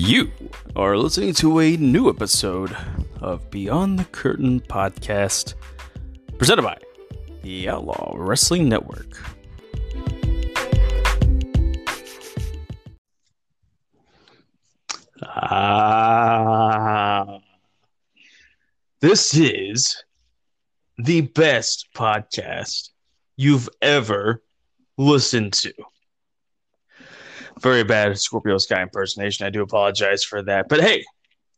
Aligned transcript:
You 0.00 0.30
are 0.76 0.96
listening 0.96 1.34
to 1.34 1.58
a 1.58 1.76
new 1.76 2.08
episode 2.08 2.74
of 3.20 3.50
Beyond 3.50 3.98
the 3.98 4.04
Curtain 4.04 4.60
podcast, 4.60 5.54
presented 6.38 6.62
by 6.62 6.78
the 7.42 7.68
Outlaw 7.68 8.14
Wrestling 8.16 8.68
Network. 8.68 9.20
Ah, 15.24 16.60
this 19.00 19.34
is 19.34 20.00
the 20.98 21.22
best 21.22 21.88
podcast 21.92 22.90
you've 23.36 23.68
ever 23.82 24.44
listened 24.96 25.54
to. 25.54 25.72
Very 27.60 27.84
bad 27.84 28.18
Scorpio 28.18 28.58
Sky 28.58 28.82
impersonation. 28.82 29.46
I 29.46 29.50
do 29.50 29.62
apologize 29.62 30.24
for 30.24 30.42
that. 30.42 30.68
But 30.68 30.80
hey, 30.80 31.04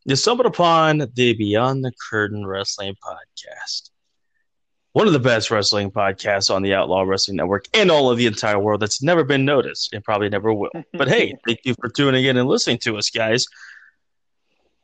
you 0.05 0.15
stumbled 0.15 0.47
upon 0.47 0.99
the 1.13 1.33
Beyond 1.33 1.83
the 1.83 1.91
Curtain 2.09 2.45
Wrestling 2.45 2.95
podcast. 3.03 3.91
One 4.93 5.07
of 5.07 5.13
the 5.13 5.19
best 5.19 5.51
wrestling 5.51 5.91
podcasts 5.91 6.53
on 6.53 6.63
the 6.63 6.73
Outlaw 6.73 7.03
Wrestling 7.03 7.37
Network 7.37 7.65
and 7.73 7.89
all 7.89 8.09
of 8.09 8.17
the 8.17 8.25
entire 8.25 8.59
world 8.59 8.81
that's 8.81 9.01
never 9.01 9.23
been 9.23 9.45
noticed 9.45 9.93
and 9.93 10.03
probably 10.03 10.27
never 10.27 10.53
will. 10.53 10.71
But 10.93 11.07
hey, 11.07 11.35
thank 11.47 11.59
you 11.63 11.75
for 11.79 11.87
tuning 11.87 12.25
in 12.25 12.35
and 12.37 12.49
listening 12.49 12.79
to 12.79 12.97
us, 12.97 13.09
guys. 13.09 13.45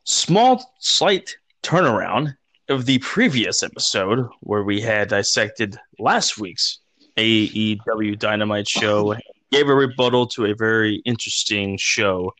Small, 0.06 0.64
slight 0.80 1.36
turnaround 1.64 2.38
of 2.70 2.86
the 2.86 3.00
previous 3.00 3.64
episode 3.64 4.30
where 4.42 4.64
we 4.64 4.80
had 4.80 5.10
dissected 5.10 5.78
last 6.00 6.38
week's 6.38 6.80
AEW 7.18 8.18
Dynamite 8.18 8.70
show, 8.70 9.16
gave 9.52 9.70
a 9.70 9.76
rebuttal 9.76 10.28
to 10.28 10.46
a 10.46 10.56
very 10.56 11.02
interesting 11.06 11.78
show 11.78 12.34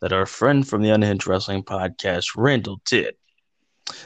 that 0.00 0.12
our 0.12 0.26
friend 0.26 0.66
from 0.66 0.82
the 0.82 0.90
Unhinged 0.90 1.26
Wrestling 1.26 1.62
podcast, 1.62 2.30
Randall, 2.36 2.80
did. 2.86 3.14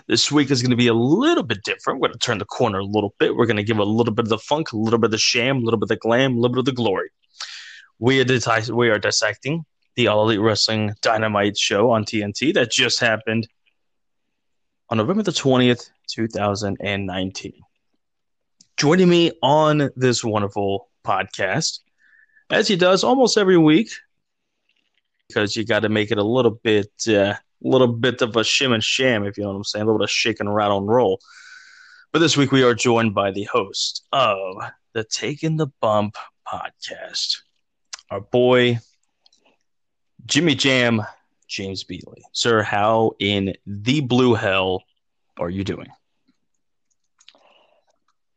This 0.06 0.31
week 0.31 0.51
is 0.51 0.62
going 0.62 0.71
to 0.71 0.77
be 0.77 0.89
a 0.89 0.95
little 0.95 1.43
bit 1.43 1.62
different. 1.65 2.01
We're 2.01 2.09
going 2.09 2.19
to 2.19 2.27
turn 2.27 2.39
the 2.39 2.45
corner 2.45 2.81
a 2.81 2.84
little 2.84 3.15
bit. 3.19 3.34
We're 3.34 3.47
going 3.47 3.56
to 3.56 3.62
give 3.62 3.78
a 3.78 3.84
little 3.84 4.12
bit 4.12 4.27
of 4.27 4.28
the 4.28 4.39
funk, 4.39 4.73
a 4.73 4.77
little 4.77 4.98
bit 4.98 5.06
of 5.06 5.12
the 5.12 5.19
sham, 5.19 5.59
a 5.59 5.61
little 5.61 5.78
bit 5.78 5.84
of 5.84 5.89
the 5.89 5.97
glam, 5.97 6.37
a 6.37 6.41
little 6.41 6.55
bit 6.55 6.61
of 6.61 6.65
the 6.67 6.73
glory. 6.73 7.11
We 7.98 8.21
are, 8.21 8.25
dis- 8.25 8.71
we 8.71 8.91
are 8.91 8.98
dissecting 8.98 9.65
the 9.97 10.09
All 10.09 10.25
Elite 10.25 10.41
Wrestling 10.41 10.95
Dynamite 11.03 11.59
show 11.59 11.91
on 11.91 12.05
TNT 12.05 12.55
that 12.55 12.71
just 12.71 13.01
happened 13.01 13.48
on 14.89 14.98
November 14.98 15.23
the 15.23 15.33
20th, 15.33 15.91
2019. 16.11 17.53
Joining 18.77 19.09
me 19.09 19.33
on 19.43 19.91
this 19.97 20.25
wonderful 20.25 20.89
podcast, 21.05 21.81
as 22.51 22.69
he 22.69 22.77
does 22.77 23.05
almost 23.05 23.39
every 23.39 23.59
week, 23.59 23.91
because 25.29 25.56
you 25.56 25.65
got 25.65 25.81
to 25.81 25.89
make 25.89 26.11
it 26.11 26.19
a 26.19 26.25
little 26.25 26.51
bit, 26.51 26.91
a 27.06 27.31
uh, 27.31 27.37
little 27.62 27.89
bit 27.89 28.23
of 28.23 28.37
a 28.37 28.41
shim 28.41 28.75
and 28.75 28.83
sham, 28.83 29.25
if 29.25 29.37
you 29.37 29.45
know 29.45 29.51
what 29.51 29.56
I'm 29.56 29.65
saying, 29.65 29.83
a 29.83 29.87
little 29.87 29.98
bit 29.98 30.05
of 30.05 30.11
shake 30.11 30.41
and 30.41 30.53
rattle 30.53 30.78
and 30.78 30.89
roll. 30.89 31.21
But 32.12 32.19
this 32.19 32.37
week 32.37 32.51
we 32.51 32.65
are 32.65 32.75
joined 32.75 33.15
by 33.15 33.31
the 33.31 33.45
host 33.45 34.05
of 34.12 34.56
the 34.95 35.05
Taking 35.05 35.56
the 35.56 35.69
Bump 35.81 36.17
podcast, 36.47 37.43
our 38.11 38.21
boy 38.21 38.81
Jimmy 40.27 40.56
Jam 40.56 41.03
James 41.47 41.84
Beatley. 41.84 42.23
Sir, 42.33 42.62
how 42.62 43.12
in 43.19 43.55
the 43.67 44.01
blue 44.01 44.34
hell 44.34 44.83
are 45.39 45.51
you 45.51 45.65
doing? 45.65 45.89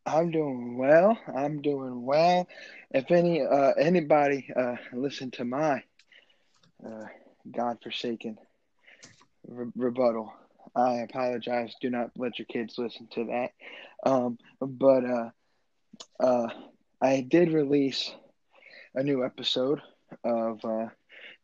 I'm 0.05 0.31
doing 0.31 0.77
well. 0.77 1.17
I'm 1.33 1.61
doing 1.61 2.05
well. 2.05 2.47
If 2.91 3.11
any 3.11 3.41
uh, 3.41 3.71
anybody 3.79 4.47
uh, 4.55 4.75
listen 4.91 5.31
to 5.31 5.45
my 5.45 5.83
uh, 6.85 7.05
godforsaken 7.49 8.37
re- 9.47 9.71
rebuttal, 9.75 10.33
I 10.75 10.95
apologize. 10.95 11.73
Do 11.81 11.89
not 11.89 12.11
let 12.17 12.37
your 12.37 12.45
kids 12.47 12.77
listen 12.77 13.07
to 13.13 13.25
that. 13.25 13.51
Um, 14.05 14.37
but 14.59 15.05
uh, 15.05 15.29
uh, 16.19 16.47
I 17.01 17.21
did 17.21 17.53
release 17.53 18.11
a 18.95 19.03
new 19.03 19.23
episode 19.23 19.81
of 20.23 20.63
uh, 20.65 20.87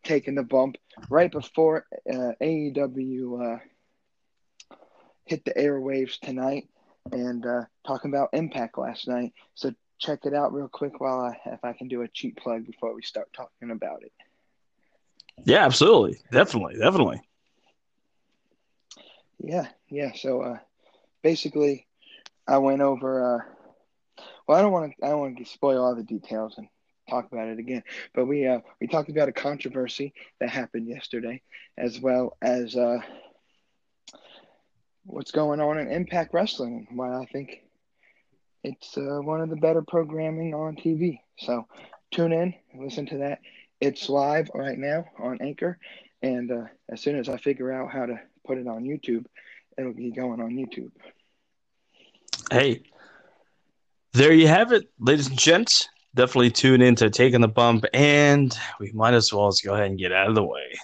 taking 0.03 0.36
the 0.36 0.44
bump 0.44 0.78
right 1.09 1.31
before 1.31 1.86
uh, 2.12 2.34
AEW 2.42 3.56
uh, 3.56 3.59
hit 5.25 5.46
the 5.46 5.53
airwaves 5.53 6.19
tonight 6.19 6.68
and 7.12 7.46
uh, 7.46 7.62
talking 7.86 8.12
about 8.12 8.30
Impact 8.34 8.78
last 8.78 9.08
night. 9.08 9.34
So 9.56 9.74
check 10.00 10.25
it 10.25 10.34
out 10.34 10.53
real 10.53 10.68
quick 10.70 11.00
while 11.00 11.20
I, 11.20 11.38
if 11.52 11.64
I 11.64 11.74
can 11.74 11.88
do 11.88 12.02
a 12.02 12.08
cheap 12.08 12.38
plug 12.38 12.66
before 12.66 12.94
we 12.94 13.02
start 13.02 13.31
talking 13.34 13.72
about 13.72 14.03
it. 14.03 14.12
Yeah, 15.46 15.66
absolutely, 15.66 16.19
definitely, 16.31 16.78
definitely. 16.78 17.22
Yeah, 19.40 19.68
yeah. 19.90 20.12
So 20.14 20.42
uh, 20.42 20.58
basically, 21.24 21.88
I 22.48 22.58
went 22.58 22.81
over. 22.81 23.36
Uh, 23.36 24.24
well, 24.48 24.58
I 24.58 24.62
don't 24.62 24.72
want 24.72 24.94
to. 24.98 25.06
I 25.06 25.09
don't 25.09 25.19
want 25.19 25.38
to 25.38 25.46
spoil 25.46 25.84
all 25.84 25.96
the 25.96 26.03
details 26.03 26.56
and 26.58 26.68
talk 27.09 27.31
about 27.31 27.48
it 27.48 27.59
again. 27.59 27.84
But 28.14 28.25
we 28.25 28.48
uh, 28.48 28.59
we 28.81 28.88
talked 28.88 29.09
about 29.09 29.30
a 29.30 29.34
controversy 29.34 30.14
that 30.40 30.50
happened 30.50 30.88
yesterday, 30.88 31.42
as 31.78 32.00
well 32.00 32.38
as 32.42 32.75
uh, 32.75 33.00
what's 35.09 35.31
going 35.31 35.59
on 35.59 35.78
in 35.80 35.92
Impact 35.92 36.34
Wrestling. 36.34 36.88
Why 36.92 37.20
I 37.20 37.25
think 37.25 37.64
it's 38.64 38.97
uh, 38.97 39.20
one 39.22 39.42
of 39.42 39.50
the 39.50 39.56
better 39.56 39.81
programming 39.81 40.53
on 40.53 40.75
TV. 40.75 41.20
So 41.40 41.66
tune 42.12 42.31
in 42.31 42.53
and 42.72 42.84
listen 42.84 43.06
to 43.08 43.18
that. 43.19 43.40
It's 43.81 44.09
live 44.09 44.50
right 44.53 44.78
now 44.78 45.06
on 45.18 45.40
Anchor, 45.42 45.78
and 46.22 46.52
uh, 46.52 46.66
as 46.90 47.02
soon 47.02 47.18
as 47.18 47.30
I 47.30 47.38
figure 47.38 47.72
out 47.72 47.92
how 47.92 48.06
to 48.06 48.19
put 48.46 48.58
it 48.58 48.68
on 48.68 48.84
YouTube, 48.84 49.25
it'll 49.78 49.94
be 49.94 50.12
going 50.12 50.42
on 50.42 50.52
YouTube. 50.52 50.92
Hey, 52.52 52.84
there 54.14 54.34
you 54.34 54.48
have 54.48 54.74
it, 54.74 54.90
ladies 55.00 55.28
and 55.28 55.40
gents 55.40 55.88
definitely 56.16 56.52
tune 56.52 56.81
in 56.81 56.96
to 56.96 57.09
taking 57.09 57.42
the 57.42 57.48
bump, 57.48 57.86
and 57.94 58.58
we 58.80 58.92
might 58.92 59.14
as 59.14 59.31
well 59.31 59.50
just 59.50 59.64
go 59.64 59.74
ahead 59.74 59.88
and 59.88 60.00
get 60.00 60.12
out 60.12 60.28
of 60.28 60.36
the 60.36 60.44
way. 60.44 60.78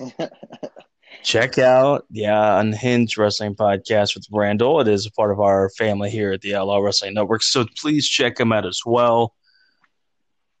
Check 1.28 1.58
out 1.58 2.06
the 2.08 2.24
uh, 2.24 2.58
Unhinged 2.58 3.18
Wrestling 3.18 3.54
Podcast 3.54 4.14
with 4.14 4.26
Randall. 4.32 4.80
It 4.80 4.88
is 4.88 5.04
a 5.04 5.10
part 5.10 5.30
of 5.30 5.40
our 5.40 5.68
family 5.76 6.08
here 6.08 6.32
at 6.32 6.40
the 6.40 6.54
Outlaw 6.54 6.78
Wrestling 6.78 7.12
Network, 7.12 7.42
so 7.42 7.66
please 7.76 8.08
check 8.08 8.40
him 8.40 8.50
out 8.50 8.64
as 8.64 8.80
well. 8.86 9.34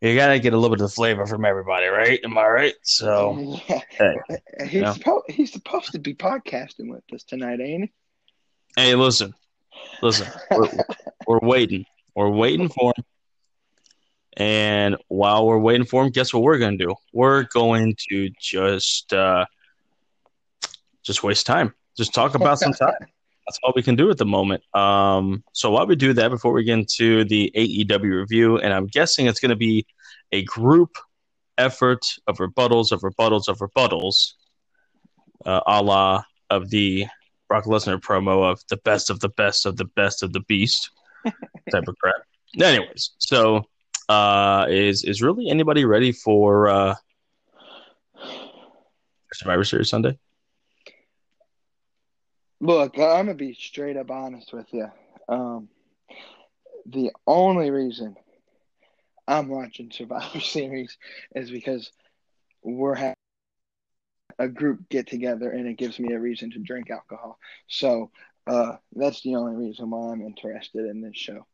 You 0.02 0.14
gotta 0.14 0.38
get 0.38 0.52
a 0.52 0.58
little 0.58 0.76
bit 0.76 0.82
of 0.82 0.90
the 0.90 0.94
flavor 0.94 1.24
from 1.24 1.46
everybody, 1.46 1.86
right? 1.86 2.20
Am 2.22 2.36
I 2.36 2.46
right? 2.46 2.74
So, 2.82 3.58
yeah. 3.66 3.80
hey, 3.88 4.16
he's 4.64 4.74
you 4.74 4.82
know. 4.82 4.92
supposed 4.92 5.24
he's 5.30 5.52
supposed 5.54 5.92
to 5.92 5.98
be 5.98 6.12
podcasting 6.12 6.90
with 6.90 7.02
us 7.14 7.24
tonight, 7.24 7.60
ain't 7.62 7.84
he? 7.84 7.92
Hey, 8.76 8.94
listen, 8.94 9.32
listen, 10.02 10.28
we're, 10.50 10.70
we're 11.26 11.40
waiting. 11.40 11.86
We're 12.14 12.28
waiting 12.28 12.68
for 12.68 12.92
him. 12.94 13.04
And 14.36 14.96
while 15.08 15.46
we're 15.46 15.60
waiting 15.60 15.86
for 15.86 16.04
him, 16.04 16.10
guess 16.10 16.34
what 16.34 16.42
we're 16.42 16.58
going 16.58 16.76
to 16.76 16.88
do? 16.88 16.94
We're 17.14 17.44
going 17.44 17.96
to 18.10 18.28
just 18.38 19.14
uh, 19.14 19.46
just 21.08 21.24
waste 21.24 21.46
time. 21.46 21.74
Just 21.96 22.14
talk 22.14 22.36
about 22.36 22.60
some 22.60 22.72
time. 22.86 22.92
That's 23.46 23.58
all 23.64 23.72
we 23.74 23.82
can 23.82 23.96
do 23.96 24.10
at 24.10 24.18
the 24.18 24.26
moment. 24.26 24.62
Um, 24.76 25.42
so 25.54 25.70
while 25.70 25.86
we 25.86 25.96
do 25.96 26.12
that, 26.12 26.30
before 26.30 26.52
we 26.52 26.64
get 26.64 26.78
into 26.78 27.24
the 27.24 27.50
AEW 27.56 28.20
review, 28.20 28.58
and 28.58 28.72
I'm 28.72 28.86
guessing 28.86 29.26
it's 29.26 29.40
going 29.40 29.48
to 29.48 29.56
be 29.56 29.86
a 30.32 30.44
group 30.44 30.96
effort 31.56 32.04
of 32.26 32.36
rebuttals, 32.38 32.92
of 32.92 33.00
rebuttals, 33.00 33.48
of 33.48 33.58
rebuttals, 33.58 34.34
uh, 35.46 35.60
a 35.66 35.82
la 35.82 36.22
of 36.50 36.68
the 36.68 37.06
Brock 37.48 37.64
Lesnar 37.64 37.98
promo 37.98 38.50
of 38.50 38.60
the 38.68 38.76
best 38.84 39.08
of 39.08 39.20
the 39.20 39.30
best 39.30 39.64
of 39.64 39.78
the 39.78 39.86
best 39.86 40.22
of 40.22 40.34
the 40.34 40.40
beast 40.40 40.90
type 41.24 41.88
of 41.88 41.96
crap. 41.98 42.16
Anyways, 42.60 43.12
so 43.16 43.64
uh, 44.10 44.66
is 44.68 45.04
is 45.04 45.22
really 45.22 45.48
anybody 45.48 45.86
ready 45.86 46.12
for 46.12 46.68
uh, 46.68 46.94
Survivor 49.32 49.64
Series 49.64 49.88
Sunday? 49.88 50.18
Look, 52.60 52.98
I'm 52.98 53.26
gonna 53.26 53.34
be 53.34 53.54
straight 53.54 53.96
up 53.96 54.10
honest 54.10 54.52
with 54.52 54.66
you. 54.72 54.90
Um, 55.28 55.68
the 56.86 57.12
only 57.26 57.70
reason 57.70 58.16
I'm 59.26 59.48
watching 59.48 59.90
Survivor 59.92 60.40
Series 60.40 60.96
is 61.34 61.50
because 61.50 61.92
we're 62.62 62.94
having 62.94 63.14
a 64.38 64.48
group 64.48 64.88
get 64.88 65.06
together 65.06 65.50
and 65.50 65.66
it 65.66 65.76
gives 65.76 65.98
me 65.98 66.14
a 66.14 66.18
reason 66.18 66.50
to 66.52 66.58
drink 66.58 66.90
alcohol. 66.90 67.38
So 67.68 68.10
uh, 68.46 68.76
that's 68.94 69.22
the 69.22 69.36
only 69.36 69.54
reason 69.56 69.90
why 69.90 70.12
I'm 70.12 70.22
interested 70.22 70.86
in 70.86 71.00
this 71.00 71.16
show. 71.16 71.46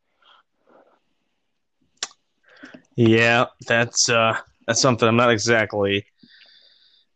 Yeah, 2.95 3.45
that's 3.67 4.09
uh, 4.09 4.37
that's 4.65 4.81
something 4.81 5.07
I'm 5.07 5.17
not 5.17 5.31
exactly. 5.31 6.05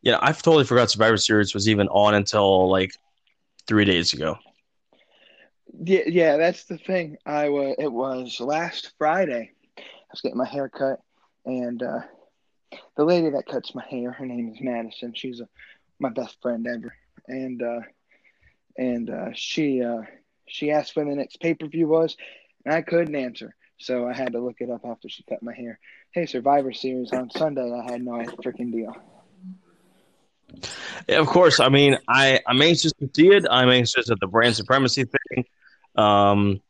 Yeah, 0.02 0.18
I've 0.22 0.42
totally 0.42 0.66
forgot 0.66 0.92
Survivor 0.92 1.18
Series 1.18 1.54
was 1.54 1.68
even 1.70 1.88
on 1.88 2.14
until 2.14 2.70
like 2.70 2.94
three 3.70 3.86
days 3.86 4.14
ago. 4.14 4.36
Yeah, 5.82 6.02
yeah, 6.08 6.38
that's 6.38 6.66
the 6.66 6.80
thing. 6.80 7.18
I 7.26 7.50
was. 7.50 7.76
It 7.78 7.92
was 7.92 8.40
last 8.40 8.94
Friday. 8.98 9.52
I 9.78 9.82
was 10.12 10.22
getting 10.22 10.40
my 10.40 10.48
hair 10.48 10.68
cut, 10.68 11.00
and 11.46 11.82
uh, 11.84 12.00
the 12.98 13.06
lady 13.06 13.30
that 13.30 13.46
cuts 13.46 13.76
my 13.76 13.86
hair, 13.88 14.12
her 14.12 14.26
name 14.26 14.52
is 14.54 14.60
Madison. 14.60 15.14
She's 15.14 15.40
a 15.40 15.48
my 16.00 16.10
best 16.10 16.42
friend 16.42 16.66
ever, 16.68 16.94
and 17.28 17.62
uh, 17.62 17.82
and 18.78 19.10
uh, 19.12 19.30
she 19.36 19.84
uh, 19.84 20.02
she 20.48 20.72
asked 20.72 20.96
when 20.96 21.08
the 21.08 21.16
next 21.16 21.40
pay 21.40 21.54
per 21.54 21.68
view 21.68 21.88
was, 21.88 22.18
and 22.66 22.74
I 22.74 22.82
couldn't 22.82 23.16
answer, 23.16 23.56
so 23.78 24.08
I 24.08 24.14
had 24.14 24.34
to 24.34 24.40
look 24.40 24.58
it 24.62 24.72
up 24.72 24.82
after 24.84 25.08
she 25.10 25.24
cut 25.30 25.44
my 25.44 25.54
hair. 25.54 25.80
Hey, 26.12 26.26
Survivor 26.26 26.74
Series 26.74 27.14
on 27.14 27.30
Sunday. 27.30 27.72
I 27.72 27.92
had 27.92 28.04
no 28.04 28.14
freaking 28.44 28.72
deal. 28.72 28.96
Of 31.08 31.28
course. 31.28 31.60
I 31.60 31.70
mean, 31.70 31.98
I 32.08 32.40
I'm 32.48 32.62
anxious 32.62 32.94
to 32.94 33.10
see 33.16 33.30
it. 33.30 33.46
I'm 33.50 33.70
anxious 33.70 34.10
at 34.10 34.20
the 34.20 34.28
brand 34.28 34.56
supremacy 34.56 35.06
thing. 35.06 35.46
Um, 35.96 36.62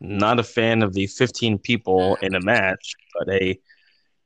not 0.00 0.40
a 0.40 0.42
fan 0.42 0.82
of 0.82 0.92
the 0.92 1.06
15 1.06 1.58
people 1.58 2.16
in 2.16 2.34
a 2.34 2.40
match, 2.40 2.94
but 3.14 3.28
hey, 3.28 3.60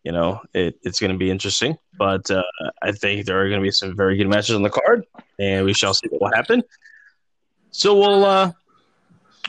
you 0.04 0.12
know, 0.12 0.40
it, 0.54 0.78
it's 0.82 1.00
going 1.00 1.12
to 1.12 1.18
be 1.18 1.30
interesting. 1.30 1.76
But 1.98 2.30
uh, 2.30 2.42
I 2.82 2.92
think 2.92 3.26
there 3.26 3.40
are 3.42 3.48
going 3.48 3.60
to 3.60 3.64
be 3.64 3.70
some 3.70 3.96
very 3.96 4.16
good 4.16 4.28
matches 4.28 4.54
on 4.54 4.62
the 4.62 4.70
card, 4.70 5.04
and 5.38 5.64
we 5.64 5.74
shall 5.74 5.94
see 5.94 6.08
what 6.08 6.22
will 6.22 6.36
happen. 6.36 6.62
So 7.72 7.98
we'll 7.98 8.24
uh, 8.24 8.52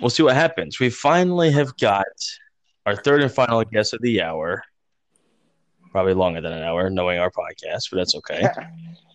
we'll 0.02 0.10
see 0.10 0.24
what 0.24 0.36
happens. 0.36 0.80
We 0.80 0.90
finally 0.90 1.52
have 1.52 1.78
got 1.78 2.06
our 2.86 2.96
third 2.96 3.22
and 3.22 3.32
final 3.32 3.64
guest 3.64 3.94
of 3.94 4.02
the 4.02 4.22
hour. 4.22 4.64
Probably 5.92 6.14
longer 6.14 6.42
than 6.42 6.52
an 6.52 6.64
hour, 6.64 6.90
knowing 6.90 7.20
our 7.20 7.32
podcast, 7.32 7.90
but 7.90 7.98
that's 7.98 8.16
okay. 8.16 8.48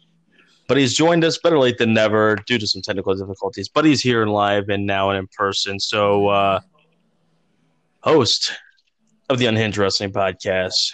but 0.73 0.79
he's 0.79 0.95
joined 0.95 1.23
us 1.23 1.37
better 1.37 1.59
late 1.59 1.77
than 1.77 1.93
never 1.93 2.35
due 2.47 2.57
to 2.57 2.67
some 2.67 2.81
technical 2.81 3.15
difficulties. 3.15 3.69
But 3.69 3.85
he's 3.85 4.01
here 4.01 4.23
in 4.23 4.31
live 4.31 4.71
and 4.71 4.87
now 4.87 5.11
and 5.11 5.19
in 5.19 5.27
person. 5.27 5.79
So, 5.79 6.29
uh, 6.29 6.61
host 8.01 8.55
of 9.29 9.39
the 9.39 9.45
Unhinged 9.45 9.77
Wrestling 9.77 10.15
Podcast, 10.15 10.93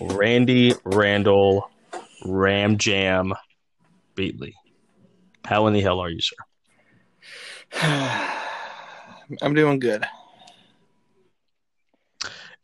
Randy 0.00 0.74
Randall 0.84 1.68
Ram 2.24 2.78
Jam 2.78 3.34
Beatley. 4.14 4.52
How 5.44 5.66
in 5.66 5.72
the 5.72 5.80
hell 5.80 5.98
are 5.98 6.08
you, 6.08 6.20
sir? 6.20 6.36
I'm 9.42 9.54
doing 9.54 9.80
good. 9.80 10.06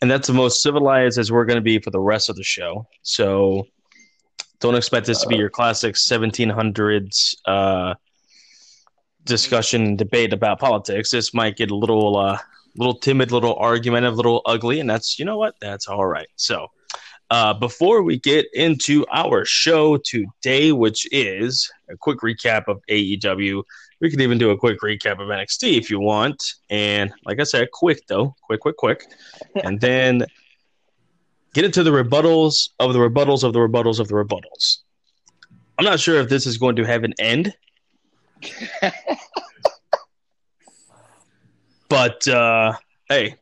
And 0.00 0.08
that's 0.08 0.28
the 0.28 0.32
most 0.32 0.62
civilized 0.62 1.18
as 1.18 1.32
we're 1.32 1.44
going 1.44 1.56
to 1.56 1.60
be 1.60 1.80
for 1.80 1.90
the 1.90 1.98
rest 1.98 2.30
of 2.30 2.36
the 2.36 2.44
show. 2.44 2.86
So 3.02 3.66
don't 4.60 4.74
expect 4.74 5.06
this 5.06 5.20
to 5.20 5.28
be 5.28 5.36
your 5.36 5.50
classic 5.50 5.94
1700s 5.94 7.36
uh, 7.46 7.94
discussion 9.24 9.96
debate 9.96 10.32
about 10.32 10.58
politics. 10.58 11.10
This 11.10 11.34
might 11.34 11.56
get 11.56 11.70
a 11.70 11.76
little, 11.76 12.16
uh, 12.16 12.38
little 12.76 12.98
timid, 12.98 13.32
little 13.32 13.56
argumentative, 13.56 14.14
a 14.14 14.16
little 14.16 14.42
ugly, 14.46 14.80
and 14.80 14.88
that's 14.88 15.18
you 15.18 15.24
know 15.24 15.38
what? 15.38 15.54
That's 15.60 15.88
all 15.88 16.06
right. 16.06 16.28
So, 16.36 16.68
uh, 17.30 17.54
before 17.54 18.02
we 18.02 18.18
get 18.18 18.46
into 18.54 19.04
our 19.12 19.44
show 19.44 19.98
today, 19.98 20.72
which 20.72 21.06
is 21.12 21.70
a 21.90 21.96
quick 21.96 22.20
recap 22.20 22.68
of 22.68 22.80
AEW, 22.88 23.62
we 24.00 24.10
could 24.10 24.20
even 24.20 24.38
do 24.38 24.50
a 24.50 24.56
quick 24.56 24.80
recap 24.80 25.14
of 25.14 25.28
NXT 25.28 25.76
if 25.76 25.90
you 25.90 25.98
want. 25.98 26.42
And 26.70 27.12
like 27.24 27.40
I 27.40 27.44
said, 27.44 27.70
quick 27.72 28.06
though, 28.06 28.34
quick, 28.42 28.60
quick, 28.60 28.76
quick, 28.76 29.06
and 29.64 29.80
then 29.80 30.24
get 31.56 31.64
into 31.64 31.82
the 31.82 31.90
rebuttals 31.90 32.68
of 32.78 32.92
the 32.92 32.98
rebuttals 32.98 33.42
of 33.42 33.54
the 33.54 33.58
rebuttals 33.58 33.98
of 33.98 34.08
the 34.08 34.14
rebuttals. 34.14 34.80
I'm 35.78 35.86
not 35.86 35.98
sure 35.98 36.20
if 36.20 36.28
this 36.28 36.46
is 36.46 36.58
going 36.58 36.76
to 36.76 36.84
have 36.84 37.02
an 37.02 37.14
end. 37.18 37.54
but 41.88 42.28
uh, 42.28 42.74
hey, 43.08 43.36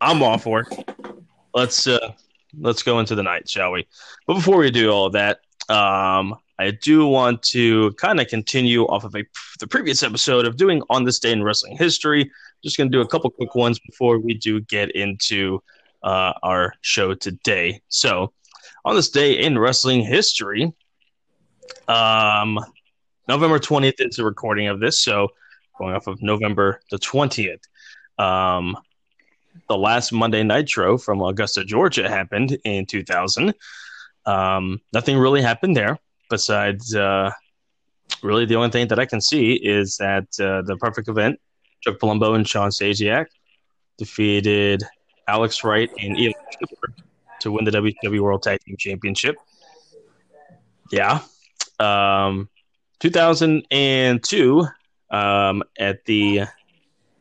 I'm 0.00 0.22
all 0.22 0.38
for 0.38 0.60
it. 0.60 0.68
Let's 1.52 1.88
uh, 1.88 2.12
let's 2.60 2.84
go 2.84 3.00
into 3.00 3.16
the 3.16 3.24
night, 3.24 3.48
shall 3.48 3.72
we? 3.72 3.88
But 4.28 4.34
before 4.34 4.58
we 4.58 4.70
do 4.70 4.90
all 4.90 5.06
of 5.06 5.14
that, 5.14 5.40
um, 5.68 6.36
I 6.60 6.70
do 6.80 7.08
want 7.08 7.42
to 7.54 7.90
kind 7.94 8.20
of 8.20 8.28
continue 8.28 8.84
off 8.84 9.02
of 9.02 9.16
a, 9.16 9.24
the 9.58 9.66
previous 9.66 10.04
episode 10.04 10.46
of 10.46 10.56
doing 10.56 10.80
on 10.90 11.02
this 11.02 11.18
day 11.18 11.32
in 11.32 11.42
wrestling 11.42 11.76
history. 11.76 12.30
Just 12.62 12.76
going 12.76 12.88
to 12.88 12.96
do 12.96 13.02
a 13.02 13.08
couple 13.08 13.28
quick 13.30 13.56
ones 13.56 13.80
before 13.80 14.20
we 14.20 14.34
do 14.34 14.60
get 14.60 14.92
into 14.92 15.60
uh, 16.02 16.32
our 16.42 16.74
show 16.80 17.14
today. 17.14 17.80
So, 17.88 18.32
on 18.84 18.94
this 18.94 19.10
day 19.10 19.32
in 19.40 19.58
wrestling 19.58 20.02
history, 20.02 20.72
um, 21.88 22.58
November 23.28 23.58
20th 23.58 23.94
is 23.98 24.16
the 24.16 24.24
recording 24.24 24.68
of 24.68 24.80
this. 24.80 25.02
So, 25.02 25.28
going 25.78 25.94
off 25.94 26.06
of 26.06 26.22
November 26.22 26.80
the 26.90 26.98
20th, 26.98 27.62
um, 28.18 28.76
the 29.68 29.76
last 29.76 30.12
Monday 30.12 30.42
Nitro 30.42 30.98
from 30.98 31.22
Augusta, 31.22 31.64
Georgia 31.64 32.08
happened 32.08 32.56
in 32.64 32.86
2000. 32.86 33.54
Um, 34.24 34.80
nothing 34.92 35.18
really 35.18 35.42
happened 35.42 35.76
there 35.76 35.98
besides 36.28 36.94
uh, 36.94 37.30
really 38.22 38.44
the 38.44 38.56
only 38.56 38.70
thing 38.70 38.88
that 38.88 38.98
I 38.98 39.06
can 39.06 39.20
see 39.20 39.52
is 39.54 39.96
that 39.98 40.24
uh, 40.40 40.62
the 40.62 40.76
perfect 40.78 41.08
event, 41.08 41.40
Chuck 41.80 41.98
Palumbo 41.98 42.34
and 42.34 42.46
Shawn 42.46 42.70
Stasiak 42.70 43.26
defeated 43.98 44.82
Alex 45.28 45.64
Wright 45.64 45.90
and 46.00 46.18
Eli 46.18 46.32
to 47.40 47.52
win 47.52 47.64
the 47.64 47.70
WWE 47.70 48.20
World 48.20 48.42
Tag 48.42 48.60
Team 48.60 48.76
Championship. 48.78 49.36
Yeah. 50.90 51.20
Um, 51.78 52.48
2002, 53.00 54.66
um, 55.10 55.62
at 55.78 56.04
the 56.04 56.42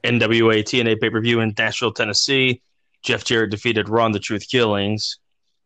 NWA 0.04 0.63
TNA 0.63 1.02
pay 1.02 1.10
per 1.10 1.22
view 1.22 1.42
in 1.42 1.54
Nashville, 1.57 1.92
Tennessee, 1.92 2.62
Jeff 3.02 3.24
Jarrett 3.24 3.50
defeated 3.52 3.90
Ron 3.90 4.12
the 4.12 4.19
Truth 4.19 4.48
Killings 4.50 5.18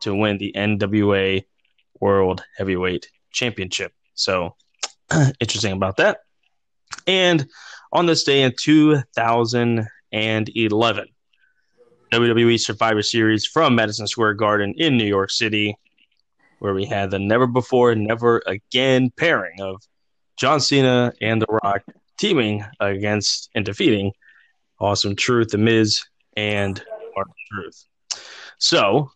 to 0.01 0.15
win 0.15 0.37
the 0.37 0.53
NWA 0.55 1.43
World 1.99 2.43
Heavyweight 2.57 3.09
Championship. 3.31 3.93
So, 4.13 4.55
interesting 5.39 5.73
about 5.73 5.97
that. 5.97 6.19
And 7.05 7.47
on 7.91 8.05
this 8.05 8.23
day 8.23 8.43
in 8.43 8.53
2011, 8.59 11.07
WWE 12.11 12.59
Survivor 12.59 13.03
Series 13.03 13.45
from 13.45 13.75
Madison 13.75 14.07
Square 14.07 14.35
Garden 14.35 14.73
in 14.77 14.97
New 14.97 15.05
York 15.05 15.29
City, 15.29 15.75
where 16.57 16.73
we 16.73 16.85
had 16.85 17.11
the 17.11 17.19
never 17.19 17.45
before, 17.45 17.93
never 17.93 18.41
again 18.47 19.11
pairing 19.15 19.61
of 19.61 19.81
John 20.37 20.59
Cena 20.59 21.13
and 21.21 21.41
The 21.41 21.59
Rock 21.63 21.83
teaming 22.17 22.65
against 22.79 23.49
and 23.53 23.63
defeating 23.63 24.13
Awesome 24.79 25.15
Truth, 25.15 25.49
The 25.49 25.59
Miz, 25.59 26.03
and 26.35 26.81
Mark 27.15 27.27
Truth. 27.51 27.85
So, 28.57 29.11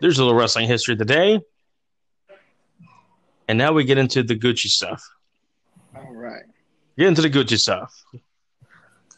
there's 0.00 0.18
a 0.18 0.24
little 0.24 0.38
wrestling 0.38 0.66
history 0.66 0.96
today. 0.96 1.40
And 3.46 3.58
now 3.58 3.72
we 3.72 3.84
get 3.84 3.98
into 3.98 4.22
the 4.22 4.36
Gucci 4.36 4.66
stuff. 4.66 5.02
All 5.94 6.14
right. 6.14 6.44
Get 6.98 7.08
into 7.08 7.22
the 7.22 7.30
Gucci 7.30 7.58
stuff. 7.58 7.92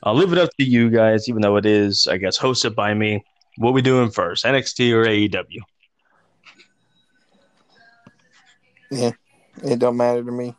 I'll 0.02 0.14
leave 0.14 0.32
it 0.32 0.38
up 0.38 0.50
to 0.58 0.64
you 0.64 0.90
guys, 0.90 1.28
even 1.28 1.42
though 1.42 1.56
it 1.56 1.66
is, 1.66 2.06
I 2.08 2.16
guess, 2.16 2.38
hosted 2.38 2.74
by 2.74 2.92
me. 2.94 3.24
What 3.58 3.74
we 3.74 3.82
doing 3.82 4.10
first, 4.10 4.44
NXT 4.44 4.92
or 4.92 5.04
AEW? 5.04 5.60
Yeah, 8.90 9.12
it 9.62 9.78
don't 9.78 9.96
matter 9.96 10.24
to 10.24 10.32
me. 10.32 10.54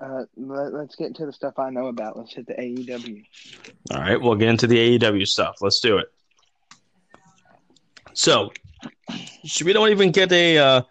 Uh, 0.00 0.24
let, 0.36 0.72
us 0.72 0.94
get 0.96 1.08
into 1.08 1.26
the 1.26 1.32
stuff 1.32 1.58
I 1.58 1.70
know 1.70 1.88
about. 1.88 2.16
Let's 2.16 2.34
hit 2.34 2.46
the 2.46 2.54
AEW. 2.54 3.22
All 3.92 4.00
right, 4.00 4.20
we'll 4.20 4.34
get 4.34 4.48
into 4.48 4.66
the 4.66 4.98
AEW 4.98 5.26
stuff. 5.26 5.56
Let's 5.60 5.80
do 5.80 5.98
it. 5.98 6.06
So, 8.14 8.50
should 9.44 9.66
we 9.66 9.72
don't 9.72 9.90
even 9.90 10.10
get 10.10 10.32
a 10.32 10.58
uh, 10.58 10.82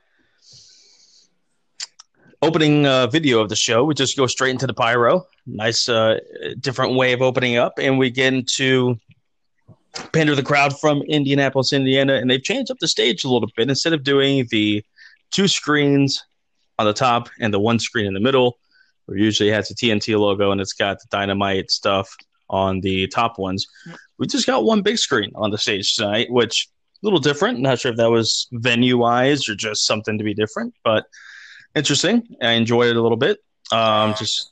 opening 2.41 2.85
uh, 2.85 3.07
video 3.07 3.39
of 3.39 3.49
the 3.49 3.55
show. 3.55 3.83
We 3.83 3.93
just 3.93 4.17
go 4.17 4.27
straight 4.27 4.51
into 4.51 4.67
the 4.67 4.73
pyro. 4.73 5.25
Nice, 5.45 5.89
uh, 5.89 6.19
different 6.59 6.95
way 6.95 7.13
of 7.13 7.21
opening 7.21 7.57
up, 7.57 7.73
and 7.77 7.97
we 7.97 8.09
get 8.09 8.33
into 8.33 8.99
pander 10.13 10.35
the 10.35 10.43
crowd 10.43 10.79
from 10.79 11.01
Indianapolis, 11.03 11.73
Indiana, 11.73 12.15
and 12.15 12.29
they've 12.29 12.43
changed 12.43 12.71
up 12.71 12.77
the 12.79 12.87
stage 12.87 13.23
a 13.23 13.29
little 13.29 13.49
bit. 13.55 13.69
Instead 13.69 13.93
of 13.93 14.03
doing 14.03 14.47
the 14.51 14.83
two 15.31 15.47
screens 15.47 16.23
on 16.77 16.85
the 16.85 16.93
top 16.93 17.29
and 17.39 17.53
the 17.53 17.59
one 17.59 17.79
screen 17.79 18.05
in 18.05 18.13
the 18.13 18.19
middle, 18.19 18.57
where 19.05 19.17
usually 19.17 19.49
has 19.49 19.67
the 19.67 19.75
TNT 19.75 20.17
logo 20.17 20.51
and 20.51 20.61
it's 20.61 20.73
got 20.73 20.99
the 20.99 21.07
dynamite 21.09 21.71
stuff 21.71 22.15
on 22.49 22.81
the 22.81 23.07
top 23.07 23.37
ones, 23.39 23.67
we 24.17 24.27
just 24.27 24.47
got 24.47 24.63
one 24.63 24.81
big 24.81 24.97
screen 24.97 25.31
on 25.35 25.51
the 25.51 25.57
stage 25.57 25.95
tonight, 25.95 26.29
which 26.29 26.69
a 27.01 27.05
little 27.05 27.19
different. 27.19 27.59
Not 27.59 27.79
sure 27.79 27.91
if 27.91 27.97
that 27.97 28.11
was 28.11 28.47
venue 28.51 28.97
wise 28.97 29.47
or 29.47 29.55
just 29.55 29.85
something 29.85 30.17
to 30.17 30.23
be 30.23 30.33
different, 30.33 30.73
but 30.83 31.05
interesting. 31.75 32.35
I 32.41 32.51
enjoyed 32.51 32.89
it 32.89 32.95
a 32.95 33.01
little 33.01 33.17
bit. 33.17 33.39
Um, 33.71 34.15
just 34.17 34.51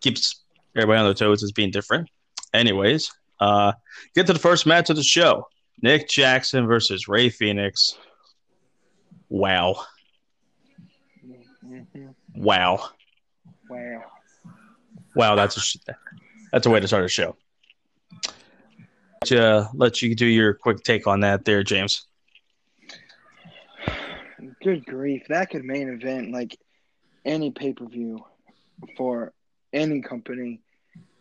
keeps 0.00 0.42
everybody 0.76 0.98
on 0.98 1.04
their 1.04 1.14
toes 1.14 1.42
as 1.42 1.52
being 1.52 1.70
different. 1.70 2.08
Anyways, 2.52 3.12
uh, 3.40 3.72
get 4.14 4.26
to 4.26 4.32
the 4.32 4.38
first 4.38 4.66
match 4.66 4.90
of 4.90 4.96
the 4.96 5.02
show: 5.02 5.46
Nick 5.82 6.08
Jackson 6.08 6.66
versus 6.66 7.08
Rey 7.08 7.28
Fenix. 7.28 7.96
Wow. 9.28 9.84
Mm-hmm. 11.64 12.08
Wow. 12.34 12.90
Wow. 13.68 14.02
Wow. 15.14 15.34
That's 15.36 15.56
a 15.56 15.94
that's 16.52 16.66
a 16.66 16.70
way 16.70 16.80
to 16.80 16.88
start 16.88 17.04
a 17.04 17.08
show. 17.08 17.36
To 19.26 19.68
let 19.74 20.02
you 20.02 20.14
do 20.14 20.26
your 20.26 20.54
quick 20.54 20.82
take 20.82 21.06
on 21.06 21.20
that, 21.20 21.44
there, 21.44 21.62
James. 21.62 22.06
Good 24.62 24.84
grief, 24.86 25.22
that 25.28 25.50
could 25.50 25.64
main 25.64 25.88
event 25.88 26.32
like 26.32 26.58
any 27.24 27.50
pay 27.50 27.72
per 27.72 27.86
view 27.86 28.24
for 28.96 29.32
any 29.72 30.00
company 30.00 30.60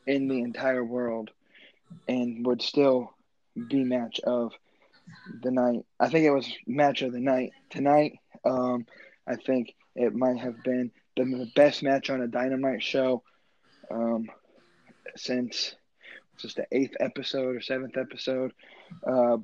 in 0.07 0.27
the 0.27 0.41
entire 0.41 0.83
world, 0.83 1.29
and 2.07 2.45
would 2.45 2.61
still 2.61 3.13
be 3.69 3.83
match 3.83 4.19
of 4.21 4.53
the 5.41 5.51
night. 5.51 5.85
I 5.99 6.09
think 6.09 6.25
it 6.25 6.31
was 6.31 6.51
match 6.67 7.01
of 7.01 7.11
the 7.11 7.19
night 7.19 7.51
tonight. 7.69 8.19
Um, 8.45 8.85
I 9.27 9.35
think 9.35 9.75
it 9.95 10.13
might 10.13 10.39
have 10.39 10.63
been 10.63 10.91
the 11.15 11.51
best 11.55 11.83
match 11.83 12.09
on 12.09 12.21
a 12.21 12.27
Dynamite 12.27 12.81
show 12.81 13.23
um, 13.91 14.29
since 15.15 15.75
just 16.37 16.55
the 16.55 16.65
eighth 16.71 16.95
episode 16.99 17.55
or 17.55 17.61
seventh 17.61 17.97
episode. 17.97 18.53
Uh, 19.05 19.37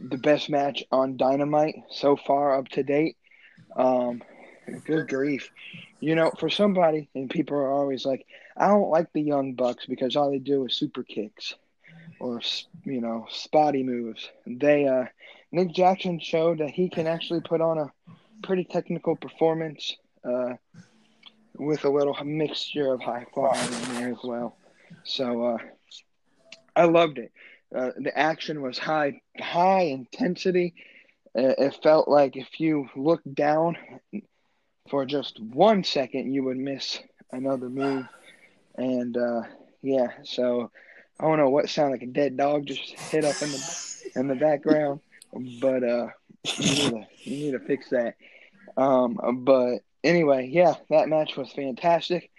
the 0.00 0.18
best 0.18 0.50
match 0.50 0.84
on 0.90 1.16
Dynamite 1.16 1.76
so 1.90 2.16
far 2.16 2.58
up 2.58 2.68
to 2.68 2.82
date. 2.82 3.16
Um, 3.76 4.22
good 4.84 5.08
grief. 5.08 5.50
You 6.00 6.14
know, 6.14 6.32
for 6.38 6.50
somebody, 6.50 7.08
and 7.14 7.30
people 7.30 7.56
are 7.56 7.72
always 7.72 8.04
like, 8.04 8.26
I 8.56 8.66
don't 8.66 8.90
like 8.90 9.12
the 9.12 9.22
Young 9.22 9.54
Bucks 9.54 9.86
because 9.86 10.16
all 10.16 10.30
they 10.30 10.38
do 10.38 10.66
is 10.66 10.74
super 10.74 11.02
kicks 11.04 11.54
or, 12.18 12.40
you 12.84 13.00
know, 13.00 13.26
spotty 13.30 13.82
moves. 13.82 14.28
They, 14.46 14.86
uh, 14.86 15.04
Nick 15.52 15.72
Jackson 15.72 16.18
showed 16.18 16.58
that 16.58 16.70
he 16.70 16.88
can 16.88 17.06
actually 17.06 17.40
put 17.40 17.60
on 17.60 17.78
a 17.78 17.92
pretty 18.42 18.64
technical 18.64 19.14
performance 19.14 19.96
uh, 20.24 20.54
with 21.56 21.84
a 21.84 21.90
little 21.90 22.14
mixture 22.24 22.92
of 22.92 23.00
high 23.00 23.24
quality 23.24 23.74
in 23.74 23.94
there 23.94 24.10
as 24.10 24.24
well. 24.24 24.56
So 25.04 25.44
uh, 25.46 25.58
I 26.74 26.84
loved 26.84 27.18
it. 27.18 27.32
Uh, 27.74 27.90
the 27.98 28.16
action 28.16 28.60
was 28.62 28.78
high, 28.78 29.20
high 29.40 29.82
intensity. 29.82 30.74
Uh, 31.36 31.54
it 31.58 31.78
felt 31.82 32.08
like 32.08 32.36
if 32.36 32.60
you 32.60 32.88
looked 32.94 33.34
down 33.34 33.76
for 34.88 35.06
just 35.06 35.40
one 35.40 35.82
second, 35.82 36.34
you 36.34 36.44
would 36.44 36.58
miss 36.58 37.00
another 37.32 37.70
move. 37.70 38.06
And 38.76 39.16
uh, 39.16 39.42
yeah, 39.82 40.08
so 40.24 40.70
I 41.18 41.24
don't 41.24 41.38
know 41.38 41.50
what 41.50 41.68
sounded 41.68 42.00
like 42.00 42.08
a 42.08 42.12
dead 42.12 42.36
dog 42.36 42.66
just 42.66 42.90
hit 42.98 43.24
up 43.24 43.40
in 43.42 43.50
the 43.50 44.12
in 44.16 44.28
the 44.28 44.34
background, 44.34 45.00
but 45.60 45.82
uh, 45.82 46.08
you 46.56 46.70
need 46.70 46.90
to 46.90 47.06
you 47.22 47.36
need 47.36 47.52
to 47.52 47.60
fix 47.60 47.90
that. 47.90 48.16
Um, 48.76 49.44
but 49.44 49.78
anyway, 50.02 50.48
yeah, 50.52 50.74
that 50.90 51.08
match 51.08 51.36
was 51.36 51.52
fantastic. 51.52 52.30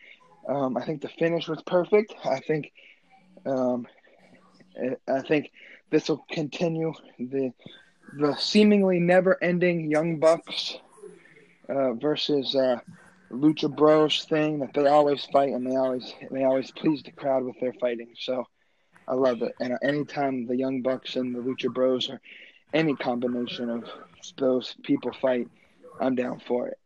Um, 0.48 0.78
I 0.78 0.86
think 0.86 1.02
the 1.02 1.10
finish 1.10 1.48
was 1.48 1.62
perfect. 1.66 2.14
I 2.26 2.40
think, 2.40 2.72
um, 3.46 3.88
I 5.08 5.22
think 5.22 5.52
this 5.90 6.10
will 6.10 6.26
continue 6.32 6.94
the 7.20 7.54
the 8.16 8.36
seemingly 8.36 9.00
never-ending 9.00 9.90
Young 9.90 10.20
Bucks 10.20 10.78
uh, 11.68 11.94
versus 11.94 12.56
uh, 12.56 12.80
Lucha 13.32 13.76
Bros 13.76 14.26
thing 14.26 14.60
that 14.60 14.74
they 14.74 14.88
always 14.88 15.26
fight 15.26 15.50
and 15.50 15.66
they 15.66 15.76
always 15.76 16.14
they 16.30 16.44
always 16.44 16.72
please 16.72 17.02
the 17.04 17.12
crowd 17.12 17.44
with 17.44 17.60
their 17.60 17.74
fighting. 17.74 18.10
So 18.20 18.46
I 19.08 19.16
love 19.16 19.42
it. 19.42 19.54
And 19.60 19.78
anytime 19.82 20.46
the 20.46 20.56
Young 20.56 20.82
Bucks 20.82 21.16
and 21.16 21.36
the 21.36 21.40
Lucha 21.40 21.74
Bros 21.74 22.10
or 22.10 22.22
any 22.74 22.96
combination 22.96 23.70
of 23.70 23.90
those 24.38 24.76
people 24.84 25.12
fight, 25.22 25.48
I'm 26.00 26.16
down 26.16 26.42
for 26.48 26.68
it. 26.68 26.78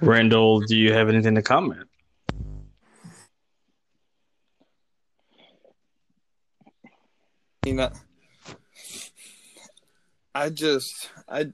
Randall, 0.00 0.60
do 0.60 0.76
you 0.76 0.92
have 0.92 1.08
anything 1.08 1.34
to 1.34 1.42
comment? 1.42 1.87
You 7.68 7.74
know, 7.74 7.90
I 10.34 10.48
just, 10.48 11.10
I 11.28 11.52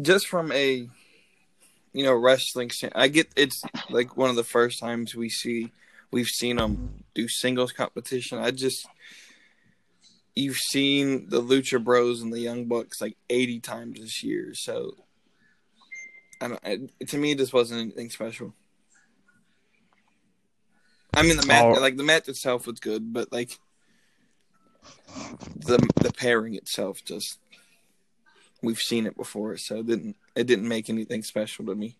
just 0.00 0.26
from 0.26 0.50
a, 0.52 0.88
you 1.92 2.02
know, 2.02 2.14
wrestling. 2.14 2.70
I 2.94 3.08
get 3.08 3.28
it's 3.36 3.60
like 3.90 4.16
one 4.16 4.30
of 4.30 4.36
the 4.36 4.42
first 4.42 4.80
times 4.80 5.14
we 5.14 5.28
see 5.28 5.70
we've 6.10 6.28
seen 6.28 6.56
them 6.56 7.04
do 7.14 7.28
singles 7.28 7.72
competition. 7.72 8.38
I 8.38 8.52
just 8.52 8.88
you've 10.34 10.56
seen 10.56 11.28
the 11.28 11.42
Lucha 11.42 11.84
Bros 11.84 12.22
and 12.22 12.32
the 12.32 12.40
Young 12.40 12.64
Bucks 12.64 13.02
like 13.02 13.18
80 13.28 13.60
times 13.60 14.00
this 14.00 14.24
year. 14.24 14.54
So, 14.54 14.94
I 16.40 16.48
don't, 16.48 16.60
I, 16.64 17.04
to 17.04 17.18
me, 17.18 17.34
this 17.34 17.52
wasn't 17.52 17.82
anything 17.82 18.08
special. 18.08 18.54
I 21.12 21.20
mean, 21.20 21.36
the 21.36 21.46
match, 21.46 21.64
oh. 21.66 21.80
like 21.82 21.98
the 21.98 22.02
match 22.02 22.28
itself 22.28 22.66
was 22.66 22.80
good, 22.80 23.12
but 23.12 23.30
like 23.30 23.58
the 25.56 25.86
the 26.00 26.12
pairing 26.12 26.54
itself, 26.54 27.04
just 27.04 27.38
we've 28.62 28.80
seen 28.80 29.06
it 29.06 29.16
before, 29.16 29.56
so 29.56 29.76
it 29.76 29.86
didn't 29.86 30.16
it 30.34 30.46
didn't 30.46 30.68
make 30.68 30.88
anything 30.88 31.22
special 31.22 31.66
to 31.66 31.74
me. 31.74 31.96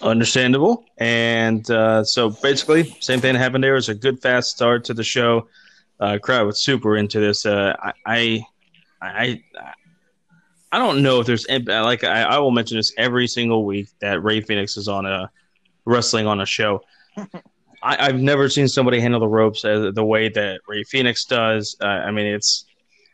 Understandable, 0.00 0.84
and 0.98 1.70
uh, 1.70 2.02
so 2.04 2.30
basically, 2.30 2.96
same 3.00 3.20
thing 3.20 3.34
happened 3.34 3.62
there. 3.62 3.72
It 3.72 3.76
was 3.76 3.88
a 3.88 3.94
good 3.94 4.20
fast 4.20 4.50
start 4.50 4.84
to 4.84 4.94
the 4.94 5.04
show 5.04 5.48
uh, 6.02 6.18
crowd 6.18 6.46
was 6.46 6.60
super 6.60 6.96
into 6.96 7.20
this. 7.20 7.46
Uh, 7.46 7.74
I, 8.04 8.44
I, 9.00 9.40
I, 10.72 10.78
don't 10.78 11.00
know 11.00 11.20
if 11.20 11.26
there's 11.28 11.46
like 11.48 12.02
I, 12.02 12.22
I 12.22 12.38
will 12.38 12.50
mention 12.50 12.76
this 12.76 12.92
every 12.98 13.28
single 13.28 13.64
week 13.64 13.88
that 14.00 14.20
Rey 14.22 14.40
Fenix 14.40 14.76
is 14.76 14.88
on 14.88 15.06
a 15.06 15.30
wrestling 15.84 16.26
on 16.26 16.40
a 16.40 16.46
show. 16.46 16.80
I, 17.82 18.06
have 18.06 18.20
never 18.20 18.48
seen 18.48 18.68
somebody 18.68 19.00
handle 19.00 19.20
the 19.20 19.28
ropes 19.28 19.62
the 19.62 20.04
way 20.04 20.28
that 20.28 20.60
Rey 20.68 20.84
Fenix 20.84 21.24
does. 21.24 21.76
Uh, 21.80 21.86
I 21.86 22.10
mean, 22.10 22.26
it's 22.26 22.64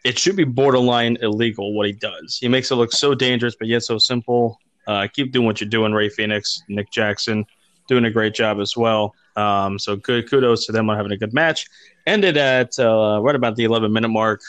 it 0.04 0.18
should 0.18 0.36
be 0.36 0.44
borderline 0.44 1.16
illegal 1.22 1.74
what 1.74 1.86
he 1.86 1.92
does. 1.92 2.38
He 2.40 2.48
makes 2.48 2.70
it 2.70 2.76
look 2.76 2.92
so 2.92 3.14
dangerous, 3.14 3.56
but 3.58 3.68
yet 3.68 3.82
so 3.82 3.98
simple. 3.98 4.58
Uh, 4.86 5.06
keep 5.12 5.32
doing 5.32 5.46
what 5.46 5.60
you're 5.60 5.68
doing, 5.68 5.92
Rey 5.92 6.08
Fenix, 6.08 6.62
Nick 6.68 6.90
Jackson, 6.90 7.44
doing 7.88 8.04
a 8.04 8.10
great 8.10 8.34
job 8.34 8.60
as 8.60 8.76
well. 8.76 9.14
Um, 9.36 9.78
so 9.78 9.96
good 9.96 10.28
kudos 10.28 10.66
to 10.66 10.72
them 10.72 10.90
on 10.90 10.96
having 10.96 11.12
a 11.12 11.16
good 11.16 11.32
match 11.32 11.66
ended 12.06 12.36
at 12.36 12.78
uh, 12.78 13.20
right 13.22 13.36
about 13.36 13.56
the 13.56 13.64
11 13.64 13.92
minute 13.92 14.08
mark. 14.08 14.40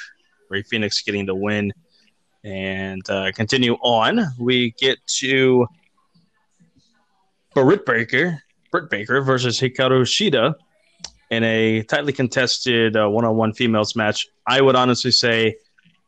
Rey 0.49 0.63
Fenix 0.63 1.01
getting 1.01 1.25
the 1.25 1.35
win. 1.35 1.71
And 2.43 3.07
uh, 3.09 3.31
continue 3.33 3.73
on. 3.81 4.25
We 4.39 4.71
get 4.79 4.97
to 5.19 5.67
Britt 7.53 7.85
Baker, 7.85 8.41
Britt 8.71 8.89
Baker 8.89 9.21
versus 9.21 9.59
Hikaru 9.59 10.01
Shida 10.01 10.55
in 11.29 11.43
a 11.43 11.83
tightly 11.83 12.13
contested 12.13 12.95
one 12.95 13.25
on 13.25 13.35
one 13.35 13.53
females 13.53 13.95
match. 13.95 14.27
I 14.47 14.61
would 14.61 14.75
honestly 14.75 15.11
say, 15.11 15.55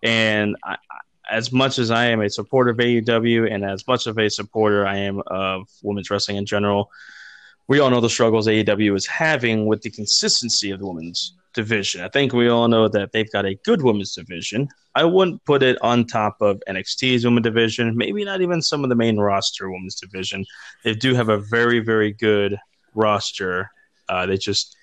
and 0.03 0.55
I, 0.63 0.77
as 1.29 1.51
much 1.51 1.79
as 1.79 1.91
I 1.91 2.07
am 2.07 2.21
a 2.21 2.29
supporter 2.29 2.71
of 2.71 2.77
AEW 2.77 3.51
and 3.51 3.63
as 3.63 3.87
much 3.87 4.05
of 4.07 4.17
a 4.17 4.29
supporter 4.29 4.85
I 4.85 4.97
am 4.97 5.21
of 5.27 5.69
women's 5.81 6.09
wrestling 6.09 6.37
in 6.37 6.45
general, 6.45 6.91
we 7.67 7.79
all 7.79 7.89
know 7.89 8.01
the 8.01 8.09
struggles 8.09 8.47
AEW 8.47 8.95
is 8.95 9.07
having 9.07 9.65
with 9.65 9.81
the 9.81 9.89
consistency 9.89 10.71
of 10.71 10.79
the 10.79 10.87
women's 10.87 11.33
division. 11.53 12.01
I 12.01 12.09
think 12.09 12.33
we 12.33 12.47
all 12.49 12.67
know 12.67 12.87
that 12.87 13.11
they've 13.11 13.31
got 13.31 13.45
a 13.45 13.55
good 13.65 13.81
women's 13.81 14.15
division. 14.15 14.69
I 14.95 15.03
wouldn't 15.05 15.43
put 15.45 15.63
it 15.63 15.77
on 15.81 16.05
top 16.05 16.37
of 16.41 16.61
NXT's 16.67 17.23
women's 17.25 17.43
division, 17.43 17.95
maybe 17.95 18.23
not 18.23 18.41
even 18.41 18.61
some 18.61 18.83
of 18.83 18.89
the 18.89 18.95
main 18.95 19.17
roster 19.17 19.69
women's 19.69 19.95
division. 19.95 20.45
They 20.83 20.93
do 20.93 21.13
have 21.15 21.29
a 21.29 21.37
very, 21.37 21.79
very 21.79 22.11
good 22.11 22.57
roster. 22.93 23.69
Uh, 24.09 24.25
they 24.25 24.37
just 24.37 24.75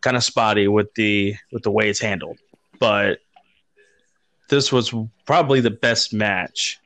kind 0.00 0.16
of 0.16 0.24
spotty 0.24 0.68
with 0.68 0.92
the 0.94 1.34
with 1.52 1.62
the 1.62 1.70
way 1.70 1.88
it's 1.88 2.00
handled. 2.00 2.38
But 2.78 3.18
this 4.48 4.72
was 4.72 4.92
probably 5.24 5.60
the 5.60 5.70
best 5.70 6.12
match 6.12 6.78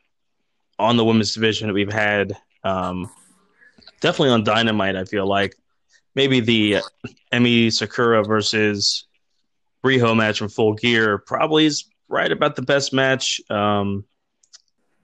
on 0.78 0.96
the 0.96 1.04
women's 1.04 1.34
division 1.34 1.68
that 1.68 1.74
we've 1.74 1.92
had. 1.92 2.36
Um, 2.62 3.10
definitely 4.00 4.30
on 4.30 4.44
Dynamite, 4.44 4.96
I 4.96 5.04
feel 5.04 5.26
like 5.26 5.56
maybe 6.16 6.40
the 6.40 6.78
Emi 7.32 7.72
Sakura 7.72 8.24
versus 8.24 9.06
Riho 9.84 10.16
match 10.16 10.38
from 10.38 10.48
Full 10.48 10.74
Gear 10.74 11.18
probably 11.18 11.66
is 11.66 11.84
right 12.08 12.32
about 12.32 12.56
the 12.56 12.62
best 12.62 12.92
match. 12.92 13.40
Um, 13.50 14.04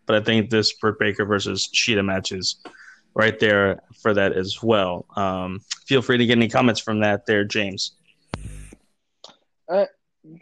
but 0.06 0.16
I 0.16 0.24
think 0.24 0.50
this 0.50 0.72
Britt 0.72 0.98
Baker 0.98 1.24
versus 1.24 1.68
Shida 1.72 2.04
match 2.04 2.32
is 2.32 2.56
right 3.14 3.38
there 3.38 3.80
for 4.00 4.14
that 4.14 4.32
as 4.32 4.62
well. 4.62 5.06
Um, 5.14 5.60
feel 5.86 6.02
free 6.02 6.18
to 6.18 6.26
get 6.26 6.38
any 6.38 6.48
comments 6.48 6.80
from 6.80 7.00
that 7.00 7.26
there, 7.26 7.44
James. 7.44 7.92
Uh, 9.68 9.84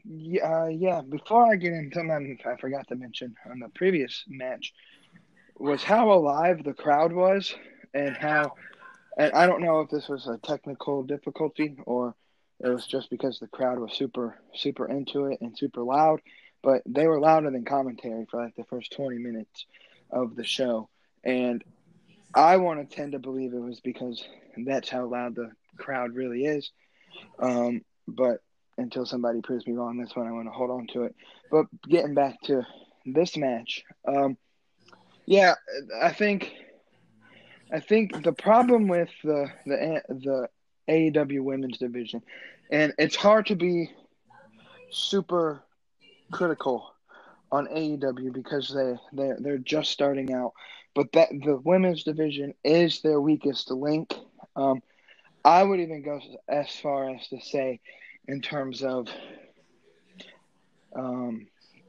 yeah, 0.05 0.63
uh, 0.63 0.67
yeah. 0.67 1.03
Before 1.03 1.53
I 1.53 1.57
get 1.57 1.73
into 1.73 1.97
something 1.97 2.39
I 2.47 2.57
forgot 2.57 2.87
to 2.89 2.97
mention 2.97 3.35
on 3.51 3.59
the 3.59 3.69
previous 3.71 4.25
match 4.29 4.73
was 5.59 5.83
how 5.83 6.13
alive 6.13 6.65
the 6.65 6.73
crowd 6.73 7.13
was 7.13 7.55
and 7.93 8.17
how 8.17 8.55
and 9.21 9.33
I 9.35 9.47
don't 9.47 9.63
know 9.63 9.81
if 9.81 9.91
this 9.91 10.09
was 10.09 10.27
a 10.27 10.39
technical 10.39 11.03
difficulty 11.03 11.77
or 11.85 12.15
it 12.59 12.69
was 12.69 12.87
just 12.87 13.11
because 13.11 13.39
the 13.39 13.49
crowd 13.49 13.79
was 13.79 13.93
super 13.93 14.39
super 14.55 14.87
into 14.87 15.27
it 15.27 15.41
and 15.41 15.57
super 15.57 15.83
loud, 15.83 16.21
but 16.63 16.83
they 16.87 17.07
were 17.07 17.21
louder 17.21 17.51
than 17.51 17.65
commentary 17.65 18.27
for 18.31 18.43
like 18.43 18.57
the 18.57 18.65
first 18.65 18.93
20 18.93 19.19
minutes 19.19 19.67
of 20.11 20.37
the 20.37 20.45
show. 20.45 20.89
And 21.23 21.63
I 22.35 22.57
want 22.57 22.81
to 22.89 22.97
tend 22.97 23.13
to 23.13 23.19
believe 23.19 23.53
it 23.53 23.61
was 23.61 23.81
because 23.81 24.25
that's 24.57 24.89
how 24.89 25.07
loud 25.07 25.35
the 25.35 25.51
crowd 25.77 26.15
really 26.15 26.45
is. 26.45 26.71
Um, 27.39 27.83
but 28.09 28.39
until 28.79 29.05
somebody 29.05 29.43
proves 29.43 29.67
me 29.67 29.75
wrong. 29.75 29.99
That's 29.99 30.17
when 30.17 30.27
I 30.27 30.33
want 30.33 30.47
to 30.47 30.53
hold 30.53 30.71
on 30.71 30.87
to 30.95 31.05
it. 31.05 31.15
But 31.51 31.67
getting 31.89 32.15
back 32.15 32.41
to 32.45 32.67
this 33.05 33.37
match, 33.37 33.85
um, 34.09 34.37
yeah, 35.27 35.55
I 36.01 36.13
think 36.13 36.53
I 37.73 37.81
think 37.81 38.23
the 38.23 38.33
problem 38.33 38.89
with 38.89 39.11
the 39.23 39.51
the 39.67 40.03
the 40.09 40.49
AEW 40.89 41.43
women's 41.43 41.79
division, 41.79 42.23
and 42.71 42.93
it's 42.99 43.17
hard 43.17 43.47
to 43.47 43.57
be 43.57 43.91
super 44.91 45.63
critical 46.33 46.93
on 47.53 47.67
AEW 47.69 48.33
because 48.33 48.69
they 48.75 48.97
they 49.13 49.35
they're 49.39 49.59
just 49.59 49.91
starting 49.91 50.33
out, 50.33 50.53
but 50.95 51.13
that 51.13 51.29
the 51.31 51.57
women's 51.57 52.03
division 52.03 52.55
is 52.65 53.03
their 53.03 53.21
weakest 53.21 53.71
link. 53.71 54.15
Um, 54.57 54.83
I 55.45 55.63
would 55.63 55.81
even 55.81 56.03
go 56.03 56.21
as 56.49 56.71
far 56.77 57.11
as 57.11 57.29
to 57.29 57.41
say, 57.41 57.81
in 58.27 58.41
terms 58.43 58.83
of, 58.83 59.09
um, 60.95 61.47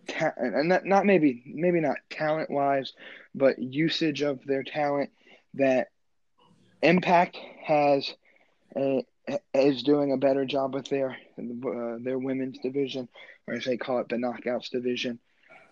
ta- 0.07 0.33
and 0.37 0.69
not, 0.69 0.85
not 0.85 1.05
maybe 1.05 1.43
maybe 1.45 1.79
not 1.79 1.97
talent 2.09 2.51
wise, 2.51 2.93
but 3.33 3.59
usage 3.59 4.21
of 4.21 4.43
their 4.45 4.63
talent 4.63 5.09
that 5.55 5.87
Impact 6.81 7.37
has 7.63 8.13
a, 8.75 9.05
is 9.53 9.83
doing 9.83 10.11
a 10.11 10.17
better 10.17 10.45
job 10.45 10.73
with 10.73 10.87
their 10.87 11.11
uh, 11.11 11.97
their 11.99 12.17
women's 12.17 12.57
division, 12.59 13.07
or 13.47 13.53
as 13.55 13.65
they 13.65 13.77
call 13.77 13.99
it, 13.99 14.09
the 14.09 14.15
Knockouts 14.15 14.69
division, 14.71 15.19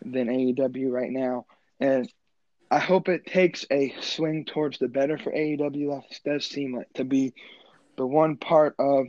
than 0.01 0.27
AEW 0.27 0.91
right 0.91 1.11
now. 1.11 1.45
And 1.79 2.11
I 2.71 2.79
hope 2.79 3.09
it 3.09 3.25
takes 3.25 3.65
a 3.71 3.95
swing 4.01 4.45
towards 4.45 4.77
the 4.77 4.87
better 4.87 5.17
for 5.17 5.31
AEW. 5.31 6.03
That 6.23 6.33
does 6.33 6.45
seem 6.45 6.75
like 6.75 6.93
to 6.93 7.03
be 7.03 7.33
the 7.97 8.05
one 8.05 8.37
part 8.37 8.75
of 8.77 9.07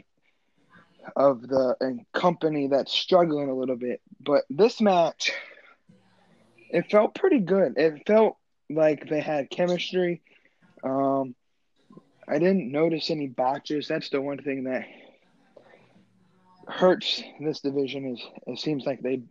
of 1.16 1.42
the 1.42 2.04
company 2.12 2.68
that's 2.68 2.92
struggling 2.92 3.48
a 3.48 3.54
little 3.54 3.76
bit. 3.76 4.00
But 4.20 4.44
this 4.50 4.80
match, 4.80 5.32
it 6.70 6.90
felt 6.90 7.14
pretty 7.14 7.40
good. 7.40 7.74
It 7.76 8.06
felt 8.06 8.36
like 8.68 9.08
they 9.08 9.20
had 9.20 9.50
chemistry. 9.50 10.22
Um, 10.82 11.34
I 12.28 12.38
didn't 12.38 12.70
notice 12.70 13.10
any 13.10 13.26
botches. 13.26 13.88
That's 13.88 14.10
the 14.10 14.20
one 14.20 14.38
thing 14.38 14.64
that 14.64 14.86
hurts 16.68 17.22
this 17.40 17.60
division 17.60 18.14
is 18.14 18.22
it 18.46 18.58
seems 18.58 18.86
like 18.86 19.00
they 19.00 19.22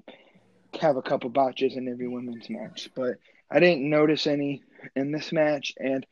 have 0.80 0.98
a 0.98 1.02
couple 1.02 1.30
botches 1.30 1.76
in 1.76 1.88
every 1.88 2.08
women's 2.08 2.50
match, 2.50 2.90
but 2.96 3.16
I 3.50 3.60
didn't 3.60 3.90
notice 3.90 4.28
any 4.28 4.64
in 4.96 5.12
this 5.12 5.32
match. 5.32 5.74
And 5.78 6.06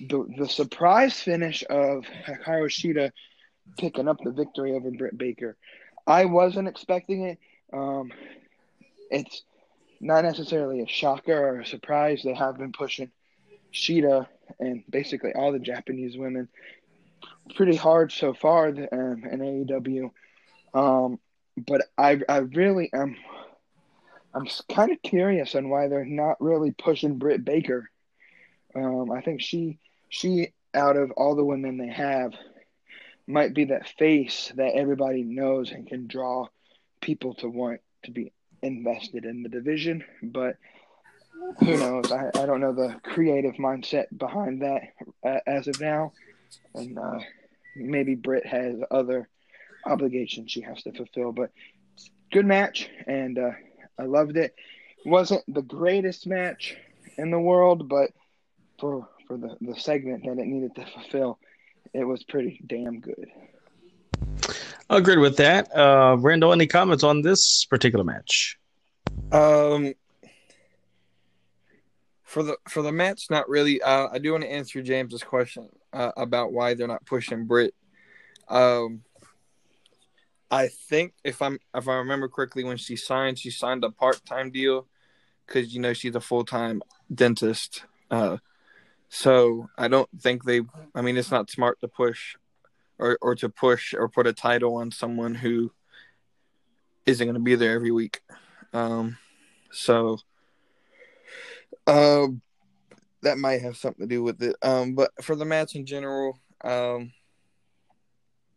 the 0.00 0.26
the 0.36 0.48
surprise 0.48 1.18
finish 1.20 1.64
of 1.68 2.04
Hikaru 2.26 2.68
Shida 2.68 3.12
picking 3.78 4.08
up 4.08 4.18
the 4.22 4.30
victory 4.30 4.72
over 4.72 4.90
Britt 4.90 5.16
Baker, 5.16 5.56
I 6.06 6.26
wasn't 6.26 6.68
expecting 6.68 7.22
it. 7.22 7.38
Um, 7.72 8.12
it's 9.10 9.42
not 10.00 10.24
necessarily 10.24 10.82
a 10.82 10.88
shocker 10.88 11.36
or 11.36 11.60
a 11.60 11.66
surprise. 11.66 12.22
They 12.22 12.34
have 12.34 12.58
been 12.58 12.72
pushing 12.72 13.10
Shida 13.76 14.26
and 14.58 14.82
basically 14.88 15.32
all 15.34 15.52
the 15.52 15.58
Japanese 15.58 16.16
women 16.16 16.48
pretty 17.54 17.76
hard 17.76 18.12
so 18.12 18.34
far 18.34 18.68
um, 18.68 19.24
in 19.30 19.66
AEW. 19.66 20.10
Um, 20.74 21.18
but 21.56 21.82
I 21.96 22.20
I 22.28 22.38
really 22.38 22.90
am 22.92 23.16
I'm 24.34 24.46
kind 24.74 24.92
of 24.92 25.00
curious 25.02 25.54
on 25.54 25.70
why 25.70 25.88
they're 25.88 26.04
not 26.04 26.40
really 26.40 26.70
pushing 26.72 27.18
Britt 27.18 27.44
Baker. 27.44 27.90
Um, 28.74 29.10
I 29.10 29.22
think 29.22 29.40
she 29.40 29.78
she 30.08 30.52
out 30.74 30.96
of 30.96 31.10
all 31.12 31.34
the 31.34 31.44
women 31.44 31.78
they 31.78 31.88
have 31.88 32.34
might 33.26 33.54
be 33.54 33.64
that 33.64 33.88
face 33.98 34.52
that 34.56 34.74
everybody 34.74 35.22
knows 35.22 35.72
and 35.72 35.86
can 35.86 36.06
draw 36.06 36.46
people 37.00 37.34
to 37.34 37.48
want 37.48 37.80
to 38.04 38.10
be 38.10 38.32
invested 38.62 39.24
in 39.24 39.42
the 39.42 39.48
division. 39.48 40.04
But 40.22 40.56
who 41.60 41.76
knows? 41.76 42.12
I, 42.12 42.30
I 42.34 42.46
don't 42.46 42.60
know 42.60 42.72
the 42.72 42.96
creative 43.02 43.54
mindset 43.54 44.06
behind 44.16 44.62
that 44.62 44.82
uh, 45.24 45.40
as 45.46 45.68
of 45.68 45.80
now. 45.80 46.12
And 46.74 46.98
uh, 46.98 47.18
maybe 47.76 48.14
Britt 48.14 48.46
has 48.46 48.76
other 48.90 49.28
obligations 49.84 50.50
she 50.50 50.60
has 50.62 50.82
to 50.82 50.92
fulfill. 50.92 51.32
But 51.32 51.50
good 52.32 52.46
match, 52.46 52.88
and 53.06 53.38
uh, 53.38 53.50
I 53.98 54.04
loved 54.04 54.36
it. 54.36 54.54
Wasn't 55.04 55.42
the 55.52 55.62
greatest 55.62 56.26
match 56.26 56.76
in 57.16 57.30
the 57.30 57.38
world, 57.38 57.88
but 57.88 58.10
for 58.78 59.08
for 59.26 59.36
the, 59.36 59.56
the 59.60 59.74
segment 59.74 60.24
that 60.24 60.38
it 60.38 60.46
needed 60.46 60.74
to 60.76 60.86
fulfill, 60.86 61.38
it 61.92 62.04
was 62.04 62.22
pretty 62.24 62.60
damn 62.66 63.00
good. 63.00 63.28
Agreed 64.88 65.18
with 65.18 65.36
that. 65.38 65.74
Uh, 65.76 66.16
Randall, 66.18 66.52
any 66.52 66.66
comments 66.66 67.02
on 67.02 67.22
this 67.22 67.64
particular 67.64 68.04
match? 68.04 68.56
Um, 69.32 69.94
for 72.36 72.42
the 72.42 72.58
for 72.68 72.82
the 72.82 72.92
match, 72.92 73.30
not 73.30 73.48
really. 73.48 73.80
Uh, 73.80 74.08
I 74.12 74.18
do 74.18 74.32
want 74.32 74.44
to 74.44 74.52
answer 74.52 74.82
James's 74.82 75.22
question 75.22 75.70
uh, 75.94 76.12
about 76.18 76.52
why 76.52 76.74
they're 76.74 76.86
not 76.86 77.06
pushing 77.06 77.46
Britt. 77.46 77.72
Um, 78.46 79.04
I 80.50 80.68
think 80.68 81.14
if 81.24 81.40
I'm 81.40 81.58
if 81.74 81.88
I 81.88 81.94
remember 81.94 82.28
correctly, 82.28 82.62
when 82.62 82.76
she 82.76 82.94
signed, 82.94 83.38
she 83.38 83.48
signed 83.48 83.84
a 83.84 83.90
part 83.90 84.22
time 84.26 84.50
deal 84.50 84.86
because 85.46 85.74
you 85.74 85.80
know 85.80 85.94
she's 85.94 86.14
a 86.14 86.20
full 86.20 86.44
time 86.44 86.82
dentist. 87.10 87.84
Uh, 88.10 88.36
so 89.08 89.70
I 89.78 89.88
don't 89.88 90.10
think 90.20 90.44
they. 90.44 90.60
I 90.94 91.00
mean, 91.00 91.16
it's 91.16 91.30
not 91.30 91.50
smart 91.50 91.80
to 91.80 91.88
push 91.88 92.36
or 92.98 93.16
or 93.22 93.34
to 93.36 93.48
push 93.48 93.94
or 93.94 94.10
put 94.10 94.26
a 94.26 94.34
title 94.34 94.74
on 94.76 94.90
someone 94.90 95.36
who 95.36 95.72
isn't 97.06 97.26
going 97.26 97.32
to 97.32 97.40
be 97.40 97.54
there 97.54 97.72
every 97.72 97.92
week. 97.92 98.20
Um, 98.74 99.16
so 99.72 100.18
uh, 101.86 102.26
that 103.22 103.38
might 103.38 103.62
have 103.62 103.76
something 103.76 104.06
to 104.06 104.14
do 104.14 104.22
with 104.22 104.42
it. 104.42 104.56
Um, 104.62 104.94
but 104.94 105.10
for 105.22 105.36
the 105.36 105.44
match 105.44 105.74
in 105.74 105.86
general, 105.86 106.38
um, 106.62 107.12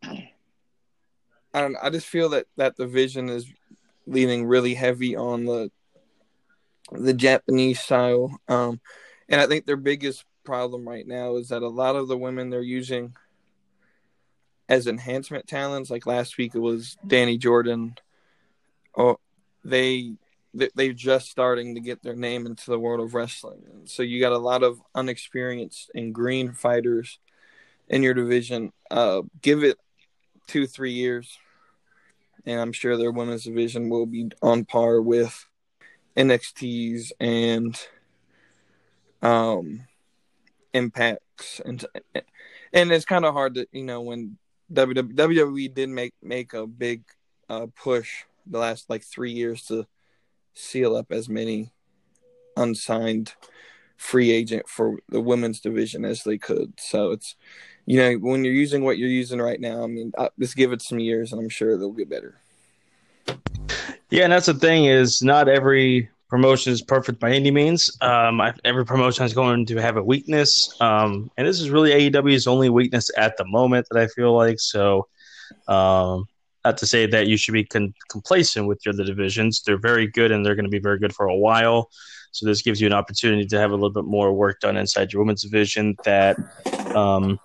I 0.03 1.61
don't. 1.61 1.75
I 1.81 1.89
just 1.89 2.07
feel 2.07 2.29
that 2.29 2.45
that 2.57 2.77
division 2.77 3.29
is 3.29 3.45
leaning 4.05 4.45
really 4.45 4.73
heavy 4.73 5.15
on 5.15 5.45
the 5.45 5.71
the 6.91 7.13
Japanese 7.13 7.79
style. 7.79 8.39
Um, 8.47 8.79
and 9.27 9.39
I 9.39 9.47
think 9.47 9.65
their 9.65 9.77
biggest 9.77 10.25
problem 10.43 10.87
right 10.87 11.07
now 11.07 11.35
is 11.35 11.49
that 11.49 11.61
a 11.61 11.67
lot 11.67 11.95
of 11.95 12.07
the 12.07 12.17
women 12.17 12.49
they're 12.49 12.61
using 12.61 13.15
as 14.67 14.87
enhancement 14.87 15.47
talents, 15.47 15.89
like 15.89 16.05
last 16.05 16.37
week 16.37 16.55
it 16.55 16.59
was 16.59 16.97
Danny 17.05 17.37
Jordan. 17.37 17.95
Oh, 18.95 19.17
they 19.63 20.13
they're 20.53 20.93
just 20.93 21.29
starting 21.29 21.75
to 21.75 21.81
get 21.81 22.01
their 22.01 22.15
name 22.15 22.45
into 22.45 22.71
the 22.71 22.79
world 22.79 22.99
of 22.99 23.13
wrestling. 23.13 23.62
So 23.85 24.03
you 24.03 24.19
got 24.19 24.31
a 24.31 24.38
lot 24.38 24.63
of 24.63 24.81
unexperienced 24.95 25.91
and 25.93 26.13
green 26.13 26.53
fighters 26.53 27.19
in 27.88 28.03
your 28.03 28.13
division. 28.13 28.71
Uh, 28.89 29.21
give 29.41 29.63
it 29.63 29.77
two, 30.47 30.65
three 30.65 30.93
years, 30.93 31.38
and 32.45 32.59
I'm 32.59 32.71
sure 32.71 32.97
their 32.97 33.12
women's 33.12 33.43
division 33.43 33.89
will 33.89 34.05
be 34.05 34.29
on 34.41 34.65
par 34.65 35.01
with 35.01 35.45
NXT's 36.17 37.13
and 37.19 37.79
um, 39.21 39.85
Impacts, 40.73 41.62
and 41.65 41.85
and 42.73 42.91
it's 42.91 43.05
kind 43.05 43.25
of 43.25 43.33
hard 43.33 43.55
to 43.55 43.67
you 43.71 43.83
know 43.83 44.01
when 44.01 44.38
WWE 44.71 45.73
did 45.73 45.89
make 45.89 46.13
make 46.21 46.53
a 46.53 46.67
big 46.67 47.03
uh, 47.49 47.67
push 47.75 48.23
the 48.45 48.59
last 48.59 48.89
like 48.89 49.03
three 49.03 49.31
years 49.31 49.63
to 49.65 49.85
seal 50.53 50.95
up 50.95 51.12
as 51.12 51.29
many 51.29 51.71
unsigned 52.55 53.33
free 53.97 54.31
agent 54.31 54.67
for 54.67 54.97
the 55.09 55.19
women's 55.19 55.59
division 55.59 56.05
as 56.05 56.23
they 56.23 56.38
could. 56.38 56.73
So 56.79 57.12
it's, 57.12 57.35
you 57.85 57.99
know, 57.99 58.13
when 58.15 58.45
you're 58.45 58.53
using 58.53 58.83
what 58.83 58.97
you're 58.97 59.09
using 59.09 59.41
right 59.41 59.59
now, 59.59 59.83
I 59.83 59.88
mean, 59.88 60.13
I, 60.17 60.29
just 60.39 60.55
give 60.55 60.71
it 60.71 60.81
some 60.81 60.99
years, 60.99 61.33
and 61.33 61.41
I'm 61.41 61.49
sure 61.49 61.77
they'll 61.77 61.91
get 61.91 62.09
better. 62.09 62.39
Yeah, 64.09 64.23
and 64.23 64.33
that's 64.33 64.45
the 64.45 64.53
thing 64.53 64.85
is 64.85 65.21
not 65.21 65.49
every 65.49 66.09
promotion 66.29 66.71
is 66.71 66.81
perfect 66.81 67.19
by 67.19 67.31
any 67.31 67.51
means. 67.51 67.95
Um, 68.01 68.39
I, 68.39 68.53
every 68.63 68.85
promotion 68.85 69.25
is 69.25 69.33
going 69.33 69.65
to 69.65 69.77
have 69.77 69.97
a 69.97 70.03
weakness, 70.03 70.73
um, 70.79 71.29
and 71.38 71.45
this 71.45 71.59
is 71.59 71.69
really 71.69 71.91
AEW's 71.91 72.47
only 72.47 72.69
weakness 72.69 73.12
at 73.17 73.35
the 73.38 73.45
moment 73.45 73.88
that 73.91 73.99
I 73.99 74.07
feel 74.07 74.33
like. 74.33 74.59
So, 74.59 75.07
um, 75.67 76.27
not 76.69 76.77
to 76.77 76.86
say 76.86 77.08
that 77.08 77.25
you 77.25 77.36
should 77.36 77.53
be 77.53 77.65
con- 77.65 77.95
complacent 78.10 78.67
with 78.67 78.79
your 78.86 78.93
other 78.93 79.03
divisions. 79.03 79.63
They're 79.63 79.79
very 79.91 80.05
good 80.05 80.32
and 80.32 80.45
they're 80.45 80.53
going 80.53 80.69
to 80.71 80.77
be 80.79 80.86
very 80.89 80.99
good 80.99 81.15
for 81.15 81.25
a 81.27 81.36
while. 81.36 81.89
So 82.32 82.45
this 82.45 82.62
gives 82.62 82.79
you 82.79 82.86
an 82.86 82.93
opportunity 82.93 83.47
to 83.47 83.58
have 83.58 83.71
a 83.71 83.73
little 83.73 83.89
bit 83.89 84.05
more 84.05 84.32
work 84.34 84.60
done 84.60 84.77
inside 84.77 85.12
your 85.12 85.23
women's 85.23 85.41
division 85.41 85.95
that 86.05 86.38
um, 86.95 87.39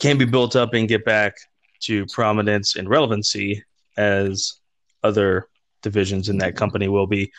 can 0.00 0.18
be 0.18 0.24
built 0.24 0.56
up 0.56 0.74
and 0.74 0.88
get 0.88 1.04
back 1.04 1.34
to 1.82 2.06
prominence 2.06 2.74
and 2.74 2.88
relevancy 2.88 3.62
as 3.96 4.54
other 5.04 5.46
divisions 5.82 6.28
in 6.28 6.38
that 6.38 6.56
company 6.56 6.88
will 6.88 7.06
be 7.06 7.30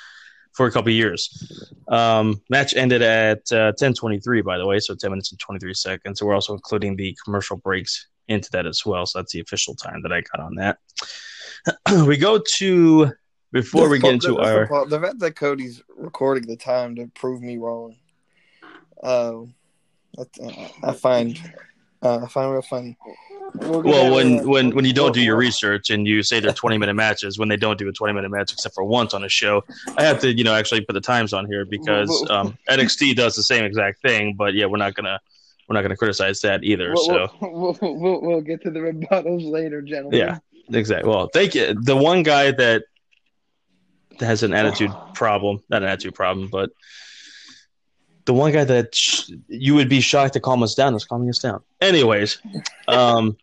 for 0.53 0.65
a 0.65 0.71
couple 0.71 0.93
years. 0.93 1.21
Um, 1.89 2.41
match 2.49 2.73
ended 2.73 3.01
at 3.01 3.39
uh, 3.51 3.73
10:23, 3.73 4.43
by 4.43 4.57
the 4.57 4.65
way, 4.65 4.79
so 4.79 4.95
10 4.95 5.11
minutes 5.11 5.31
and 5.31 5.39
23 5.39 5.73
seconds. 5.73 6.19
So 6.19 6.25
we're 6.25 6.35
also 6.35 6.53
including 6.53 6.95
the 6.95 7.17
commercial 7.23 7.57
breaks 7.57 8.07
into 8.27 8.49
that 8.51 8.65
as 8.65 8.85
well. 8.85 9.05
So 9.05 9.19
that's 9.19 9.33
the 9.33 9.39
official 9.39 9.75
time 9.75 10.01
that 10.03 10.11
I 10.11 10.21
got 10.21 10.43
on 10.43 10.55
that. 10.55 10.77
we 12.07 12.17
go 12.17 12.41
to 12.57 13.11
before 13.51 13.89
we 13.89 13.99
get 13.99 14.13
into 14.13 14.39
our 14.39 14.67
the, 14.67 14.85
the 14.97 14.99
fact 14.99 15.19
that 15.19 15.35
Cody's 15.35 15.81
recording 15.95 16.47
the 16.47 16.55
time 16.55 16.95
to 16.95 17.07
prove 17.07 17.41
me 17.41 17.57
wrong. 17.57 17.95
Uh, 19.03 19.41
I 20.83 20.93
find 20.93 21.39
uh, 22.01 22.19
I 22.23 22.27
find 22.27 22.51
real 22.51 22.61
funny. 22.61 22.97
Well, 23.55 24.15
when 24.15 24.47
when 24.47 24.73
when 24.73 24.85
you 24.85 24.93
don't 24.93 25.13
do 25.13 25.21
your 25.21 25.35
research 25.35 25.89
and 25.89 26.07
you 26.07 26.23
say 26.23 26.39
they're 26.39 26.53
20 26.53 26.77
minute 26.77 26.93
matches, 26.93 27.37
when 27.37 27.49
they 27.49 27.57
don't 27.57 27.77
do 27.77 27.89
a 27.89 27.91
20 27.91 28.13
minute 28.13 28.29
match 28.29 28.53
except 28.53 28.73
for 28.73 28.83
once 28.83 29.13
on 29.13 29.23
a 29.23 29.29
show, 29.29 29.63
I 29.97 30.03
have 30.03 30.19
to 30.21 30.31
you 30.31 30.43
know 30.43 30.53
actually 30.53 30.81
put 30.81 30.93
the 30.93 31.01
times 31.01 31.33
on 31.33 31.45
here 31.47 31.65
because 31.65 32.09
um, 32.29 32.57
NXT 32.69 33.15
does 33.15 33.35
the 33.35 33.43
same 33.43 33.65
exact 33.65 34.01
thing. 34.01 34.35
But 34.37 34.53
yeah, 34.53 34.65
we're 34.67 34.77
not 34.77 34.93
gonna 34.93 35.19
we're 35.71 35.75
not 35.75 35.83
gonna 35.83 35.95
criticize 35.95 36.41
that 36.41 36.65
either. 36.65 36.91
We'll, 36.93 37.05
so 37.05 37.29
we'll, 37.41 37.77
we'll, 37.81 38.21
we'll 38.21 38.41
get 38.41 38.61
to 38.63 38.71
the 38.71 38.79
rebuttals 38.79 39.49
later, 39.49 39.81
gentlemen. 39.81 40.19
Yeah, 40.19 40.39
exactly. 40.69 41.09
Well, 41.09 41.29
thank 41.33 41.55
you. 41.55 41.73
The 41.73 41.95
one 41.95 42.23
guy 42.23 42.51
that 42.51 42.83
has 44.19 44.43
an 44.43 44.53
attitude 44.53 44.91
problem, 45.13 45.63
not 45.69 45.81
an 45.81 45.87
attitude 45.87 46.13
problem, 46.13 46.49
but 46.49 46.71
the 48.25 48.33
one 48.33 48.51
guy 48.51 48.65
that 48.65 48.93
sh- 48.93 49.31
you 49.47 49.73
would 49.75 49.87
be 49.87 50.01
shocked 50.01 50.33
to 50.33 50.41
calm 50.41 50.61
us 50.61 50.75
down 50.75 50.93
is 50.93 51.05
calming 51.05 51.29
us 51.29 51.39
down. 51.39 51.61
Anyways, 51.79 52.39
um, 52.89 53.37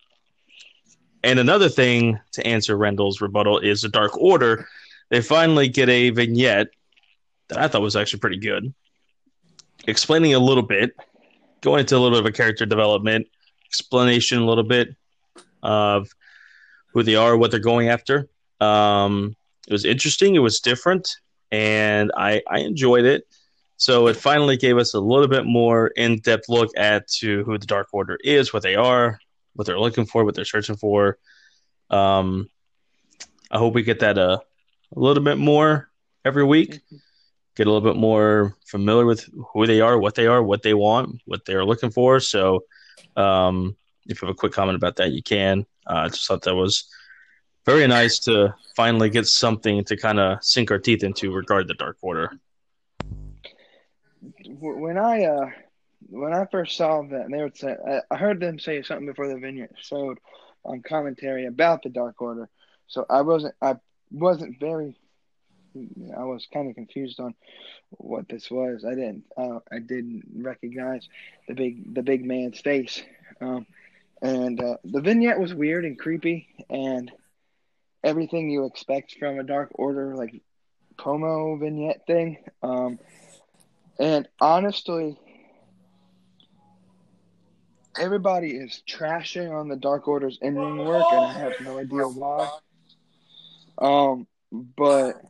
and 1.24 1.38
another 1.38 1.70
thing 1.70 2.20
to 2.32 2.46
answer 2.46 2.76
Randall's 2.76 3.22
rebuttal 3.22 3.58
is 3.58 3.80
the 3.80 3.88
Dark 3.88 4.18
Order. 4.18 4.68
They 5.08 5.22
finally 5.22 5.68
get 5.68 5.88
a 5.88 6.10
vignette 6.10 6.68
that 7.48 7.56
I 7.56 7.68
thought 7.68 7.80
was 7.80 7.96
actually 7.96 8.20
pretty 8.20 8.36
good, 8.36 8.74
explaining 9.86 10.34
a 10.34 10.38
little 10.38 10.62
bit, 10.62 10.94
going 11.60 11.80
into 11.80 11.96
a 11.96 11.98
little 11.98 12.18
bit 12.18 12.26
of 12.26 12.26
a 12.26 12.36
character 12.36 12.66
development, 12.66 13.26
explanation 13.66 14.38
a 14.38 14.46
little 14.46 14.64
bit 14.64 14.94
of 15.62 16.08
who 16.92 17.02
they 17.02 17.16
are, 17.16 17.36
what 17.36 17.50
they're 17.50 17.60
going 17.60 17.88
after. 17.88 18.28
Um, 18.60 19.36
it 19.66 19.72
was 19.72 19.84
interesting. 19.84 20.34
It 20.34 20.40
was 20.40 20.60
different, 20.60 21.08
and 21.50 22.10
I 22.16 22.42
I 22.48 22.60
enjoyed 22.60 23.04
it. 23.04 23.24
So 23.76 24.08
it 24.08 24.16
finally 24.16 24.56
gave 24.56 24.76
us 24.76 24.94
a 24.94 25.00
little 25.00 25.28
bit 25.28 25.46
more 25.46 25.88
in 25.88 26.18
depth 26.18 26.48
look 26.48 26.70
at 26.76 27.06
to 27.18 27.44
who 27.44 27.58
the 27.58 27.66
Dark 27.66 27.88
Order 27.92 28.18
is, 28.24 28.52
what 28.52 28.64
they 28.64 28.74
are, 28.74 29.20
what 29.54 29.66
they're 29.66 29.78
looking 29.78 30.04
for, 30.04 30.24
what 30.24 30.34
they're 30.34 30.44
searching 30.44 30.76
for. 30.76 31.16
Um, 31.88 32.48
I 33.50 33.58
hope 33.58 33.74
we 33.74 33.84
get 33.84 34.00
that 34.00 34.18
uh, 34.18 34.38
a 34.96 34.98
little 34.98 35.22
bit 35.22 35.38
more 35.38 35.90
every 36.24 36.44
week. 36.44 36.80
Get 37.58 37.66
a 37.66 37.70
little 37.70 37.92
bit 37.92 38.00
more 38.00 38.56
familiar 38.64 39.04
with 39.04 39.28
who 39.52 39.66
they 39.66 39.82
are, 39.82 39.98
what 39.98 40.14
they 40.14 40.26
are, 40.26 40.42
what 40.42 40.62
they 40.62 40.72
want, 40.72 41.20
what 41.26 41.44
they 41.44 41.52
are 41.52 41.64
looking 41.64 41.90
for. 41.90 42.20
So, 42.20 42.64
um, 43.16 43.76
if 44.06 44.22
you 44.22 44.28
have 44.28 44.34
a 44.34 44.38
quick 44.38 44.52
comment 44.52 44.76
about 44.76 44.96
that, 44.96 45.10
you 45.10 45.22
can. 45.22 45.66
Uh, 45.86 46.04
I 46.04 46.08
just 46.08 46.26
thought 46.26 46.42
that 46.42 46.54
was 46.54 46.88
very 47.66 47.86
nice 47.86 48.20
to 48.20 48.54
finally 48.74 49.10
get 49.10 49.26
something 49.26 49.84
to 49.84 49.96
kind 49.96 50.18
of 50.18 50.38
sink 50.42 50.70
our 50.70 50.78
teeth 50.78 51.02
into 51.02 51.30
regarding 51.34 51.68
the 51.68 51.74
Dark 51.74 51.98
Order 52.00 52.32
when 54.48 54.98
I 54.98 55.24
uh 55.24 55.50
when 56.10 56.32
I 56.32 56.46
first 56.46 56.76
saw 56.76 57.02
that, 57.02 57.28
they 57.30 57.42
would 57.42 57.56
say 57.56 57.76
I 58.10 58.16
heard 58.16 58.40
them 58.40 58.58
say 58.58 58.82
something 58.82 59.06
before 59.06 59.28
the 59.28 59.38
vignette 59.38 59.72
showed 59.76 60.18
on 60.64 60.82
commentary 60.82 61.46
about 61.46 61.82
the 61.82 61.90
Dark 61.90 62.20
Order. 62.20 62.48
So 62.86 63.04
I 63.10 63.22
wasn't 63.22 63.54
I 63.60 63.76
wasn't 64.10 64.58
very 64.58 64.96
I 66.16 66.24
was 66.24 66.46
kind 66.52 66.68
of 66.68 66.74
confused 66.74 67.20
on 67.20 67.34
what 67.90 68.28
this 68.28 68.50
was. 68.50 68.84
I 68.84 68.94
didn't 68.94 69.24
uh, 69.36 69.60
I 69.70 69.78
didn't 69.78 70.24
recognize 70.36 71.08
the 71.46 71.54
big 71.54 71.94
the 71.94 72.02
big 72.02 72.24
man's 72.24 72.60
face, 72.60 73.02
um, 73.40 73.66
and 74.22 74.60
uh, 74.62 74.76
the 74.84 75.00
vignette 75.00 75.40
was 75.40 75.54
weird 75.54 75.84
and 75.84 75.98
creepy 75.98 76.48
and 76.70 77.10
everything 78.04 78.50
you 78.50 78.64
expect 78.64 79.16
from 79.18 79.38
a 79.38 79.42
Dark 79.44 79.70
Order 79.74 80.14
like 80.14 80.42
promo 80.96 81.58
vignette 81.58 82.06
thing. 82.06 82.38
Um, 82.62 82.98
and 83.98 84.28
honestly, 84.40 85.18
everybody 87.98 88.50
is 88.50 88.82
trashing 88.88 89.50
on 89.50 89.68
the 89.68 89.76
Dark 89.76 90.06
Order's 90.08 90.38
in 90.40 90.56
ring 90.56 90.78
work, 90.78 91.04
and 91.10 91.24
I 91.24 91.32
have 91.32 91.52
no 91.62 91.78
idea 91.78 92.04
why. 92.04 92.48
Um, 93.78 94.26
but 94.52 95.20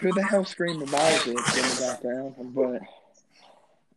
who 0.00 0.12
the 0.12 0.22
hell 0.22 0.44
screamed 0.44 0.82
about 0.82 1.26
it 1.26 1.28
in 1.28 1.34
the 1.36 1.76
background? 1.80 2.54
But 2.54 2.82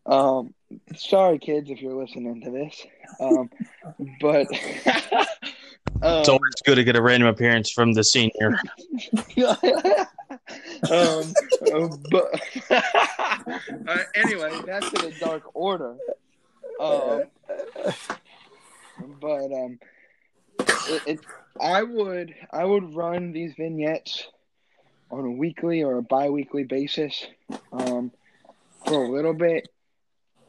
um, 0.07 0.53
sorry, 0.95 1.37
kids, 1.39 1.69
if 1.69 1.81
you're 1.81 1.93
listening 1.93 2.41
to 2.41 2.51
this. 2.51 2.85
Um, 3.19 3.49
but 4.21 4.47
um, 6.01 6.19
it's 6.19 6.29
always 6.29 6.53
good 6.65 6.75
to 6.75 6.83
get 6.83 6.95
a 6.95 7.01
random 7.01 7.27
appearance 7.27 7.71
from 7.71 7.93
the 7.93 8.03
senior. 8.03 8.59
um, 10.91 11.33
but 12.09 12.41
uh, 12.69 13.97
anyway, 14.15 14.51
that's 14.65 14.89
to 14.91 15.01
the 15.01 15.13
Dark 15.19 15.43
Order. 15.53 15.97
Um, 16.79 17.23
but 19.19 19.51
um, 19.51 19.79
it, 20.59 21.01
it, 21.05 21.19
I 21.59 21.83
would 21.83 22.35
I 22.51 22.63
would 22.63 22.95
run 22.95 23.31
these 23.31 23.53
vignettes 23.57 24.27
on 25.09 25.25
a 25.25 25.31
weekly 25.31 25.83
or 25.83 25.97
a 25.97 26.03
bi-weekly 26.03 26.63
basis 26.63 27.25
um, 27.71 28.11
for 28.85 29.03
a 29.03 29.11
little 29.11 29.33
bit, 29.33 29.67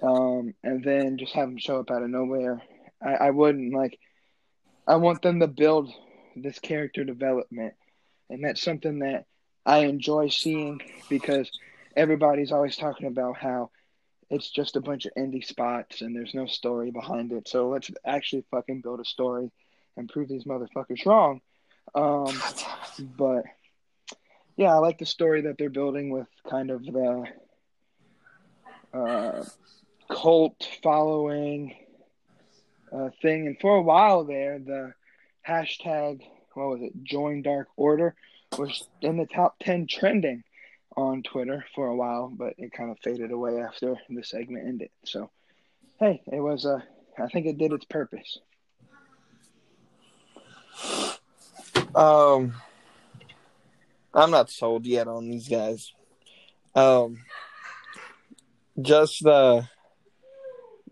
um, 0.03 0.55
and 0.63 0.83
then 0.83 1.19
just 1.19 1.35
have 1.35 1.49
them 1.49 1.59
show 1.59 1.81
up 1.81 1.91
out 1.91 2.03
of 2.03 2.11
nowhere. 2.11 2.63
I, 3.03 3.15
I 3.15 3.31
wouldn't 3.31 3.75
like. 3.75 3.99
I 4.87 4.97
want 4.97 5.23
them 5.23 5.41
to 5.41 5.47
build 5.47 5.93
this 6.35 6.59
character 6.59 7.05
development, 7.05 7.75
and 8.31 8.45
that's 8.45 8.63
something 8.63 9.01
that 9.01 9.27
I 9.67 9.81
enjoy 9.81 10.29
seeing 10.29 10.81
because 11.09 11.51
everybody's 11.95 12.53
always 12.53 12.77
talking 12.77 13.07
about 13.07 13.37
how 13.37 13.71
it's 14.31 14.51
just 14.51 14.77
a 14.77 14.81
bunch 14.81 15.07
of 15.07 15.13
indie 15.15 15.45
spots 15.45 16.01
and 16.01 16.15
there's 16.15 16.35
no 16.35 16.47
story 16.47 16.91
behind 16.91 17.33
it. 17.33 17.49
So 17.49 17.69
let's 17.69 17.91
actually 18.05 18.45
fucking 18.51 18.83
build 18.83 19.01
a 19.01 19.05
story 19.05 19.51
and 19.97 20.09
prove 20.09 20.29
these 20.29 20.45
motherfuckers 20.45 21.05
wrong. 21.07 21.41
Um, 21.95 22.35
but 23.19 23.45
yeah, 24.59 24.75
I 24.75 24.79
like 24.79 24.99
the 24.99 25.07
story 25.07 25.43
that 25.43 25.57
they're 25.57 25.71
building 25.71 26.11
with 26.11 26.27
kind 26.51 26.73
of 26.73 26.85
the 26.85 27.25
uh, 28.93 29.45
cult 30.11 30.69
following 30.83 31.77
uh, 32.93 33.11
thing. 33.23 33.47
And 33.47 33.57
for 33.61 33.77
a 33.77 33.83
while 33.83 34.25
there, 34.25 34.59
the 34.59 34.95
hashtag, 35.49 36.23
what 36.55 36.71
was 36.71 36.83
it, 36.83 37.05
Join 37.05 37.43
Dark 37.43 37.69
Order 37.77 38.17
was 38.59 38.89
in 39.01 39.17
the 39.17 39.27
top 39.27 39.61
10 39.61 39.87
trending 39.87 40.43
on 40.97 41.23
Twitter 41.23 41.65
for 41.77 41.87
a 41.87 41.95
while, 41.95 42.27
but 42.29 42.55
it 42.59 42.73
kind 42.73 42.91
of 42.91 42.99
faded 42.99 43.31
away 43.31 43.61
after 43.61 43.95
the 44.11 44.25
segment 44.25 44.67
ended. 44.67 44.91
So, 45.05 45.31
hey, 46.01 46.21
it 46.33 46.41
was, 46.41 46.67
uh, 46.67 46.81
I 47.17 47.29
think 47.29 47.47
it 47.47 47.59
did 47.59 47.73
its 47.73 47.85
purpose. 47.85 48.41
Um, 51.95 52.55
I'm 54.15 54.31
not 54.31 54.51
sold 54.51 54.87
yet 54.87 55.09
on 55.09 55.29
these 55.29 55.49
guys. 55.49 55.93
Um, 56.75 57.19
just 58.81 59.25
uh, 59.27 59.63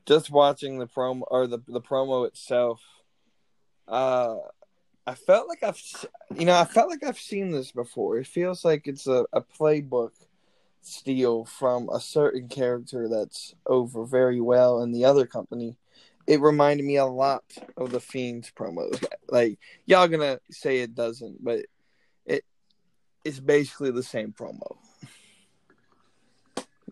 just 0.05 0.31
watching 0.31 0.79
the 0.79 0.87
promo 0.87 1.22
or 1.29 1.46
the 1.46 1.59
the 1.68 1.81
promo 1.81 2.26
itself. 2.26 2.83
Uh, 3.88 4.37
I 5.07 5.14
felt 5.14 5.48
like 5.48 5.62
I've, 5.62 5.81
you 6.35 6.44
know, 6.46 6.59
I 6.59 6.64
felt 6.64 6.88
like 6.88 7.05
I've 7.05 7.18
seen 7.18 7.52
this 7.52 7.70
before. 7.70 8.18
It 8.18 8.26
feels 8.26 8.64
like 8.64 8.88
it's 8.88 9.07
a, 9.07 9.24
a 9.33 9.40
playbook 9.40 10.11
steal 10.83 11.44
from 11.44 11.88
a 11.88 12.00
certain 12.00 12.48
character 12.48 13.09
that's 13.09 13.55
over 13.66 14.05
very 14.05 14.40
well 14.40 14.83
in 14.83 14.92
the 14.92 15.05
other 15.05 15.26
company. 15.26 15.76
It 16.26 16.40
reminded 16.40 16.85
me 16.85 16.96
a 16.96 17.07
lot 17.07 17.44
of 17.76 17.92
the 17.92 18.00
Fiends 18.00 18.50
promos. 18.57 19.05
Like 19.29 19.59
y'all 19.87 20.09
gonna 20.09 20.40
say 20.50 20.81
it 20.81 20.94
doesn't, 20.94 21.44
but 21.44 21.66
it's 23.26 23.40
basically 23.40 23.90
the 23.90 24.02
same 24.02 24.32
promo. 24.32 24.76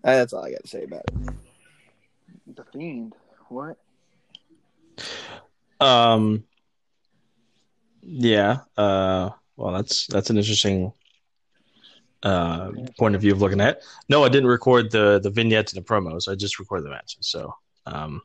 That's 0.02 0.32
all 0.32 0.44
I 0.44 0.50
got 0.50 0.62
to 0.62 0.68
say 0.68 0.82
about 0.82 1.04
it. 1.06 1.34
The 2.56 2.64
Fiend, 2.64 3.14
what? 3.48 3.78
Um, 5.80 6.44
yeah. 8.02 8.58
Uh, 8.76 9.30
well, 9.56 9.72
that's 9.74 10.08
that's 10.08 10.28
an 10.30 10.36
interesting 10.36 10.92
uh, 12.24 12.72
point 12.98 13.14
of 13.14 13.20
view 13.20 13.32
of 13.32 13.40
looking 13.40 13.60
at. 13.60 13.82
No, 14.08 14.24
I 14.24 14.28
didn't 14.28 14.48
record 14.48 14.90
the 14.90 15.20
the 15.20 15.30
vignettes 15.30 15.72
and 15.72 15.82
the 15.82 15.88
promos. 15.88 16.30
I 16.30 16.34
just 16.34 16.58
recorded 16.58 16.84
the 16.84 16.90
matches. 16.90 17.28
So 17.28 17.54
um, 17.86 18.20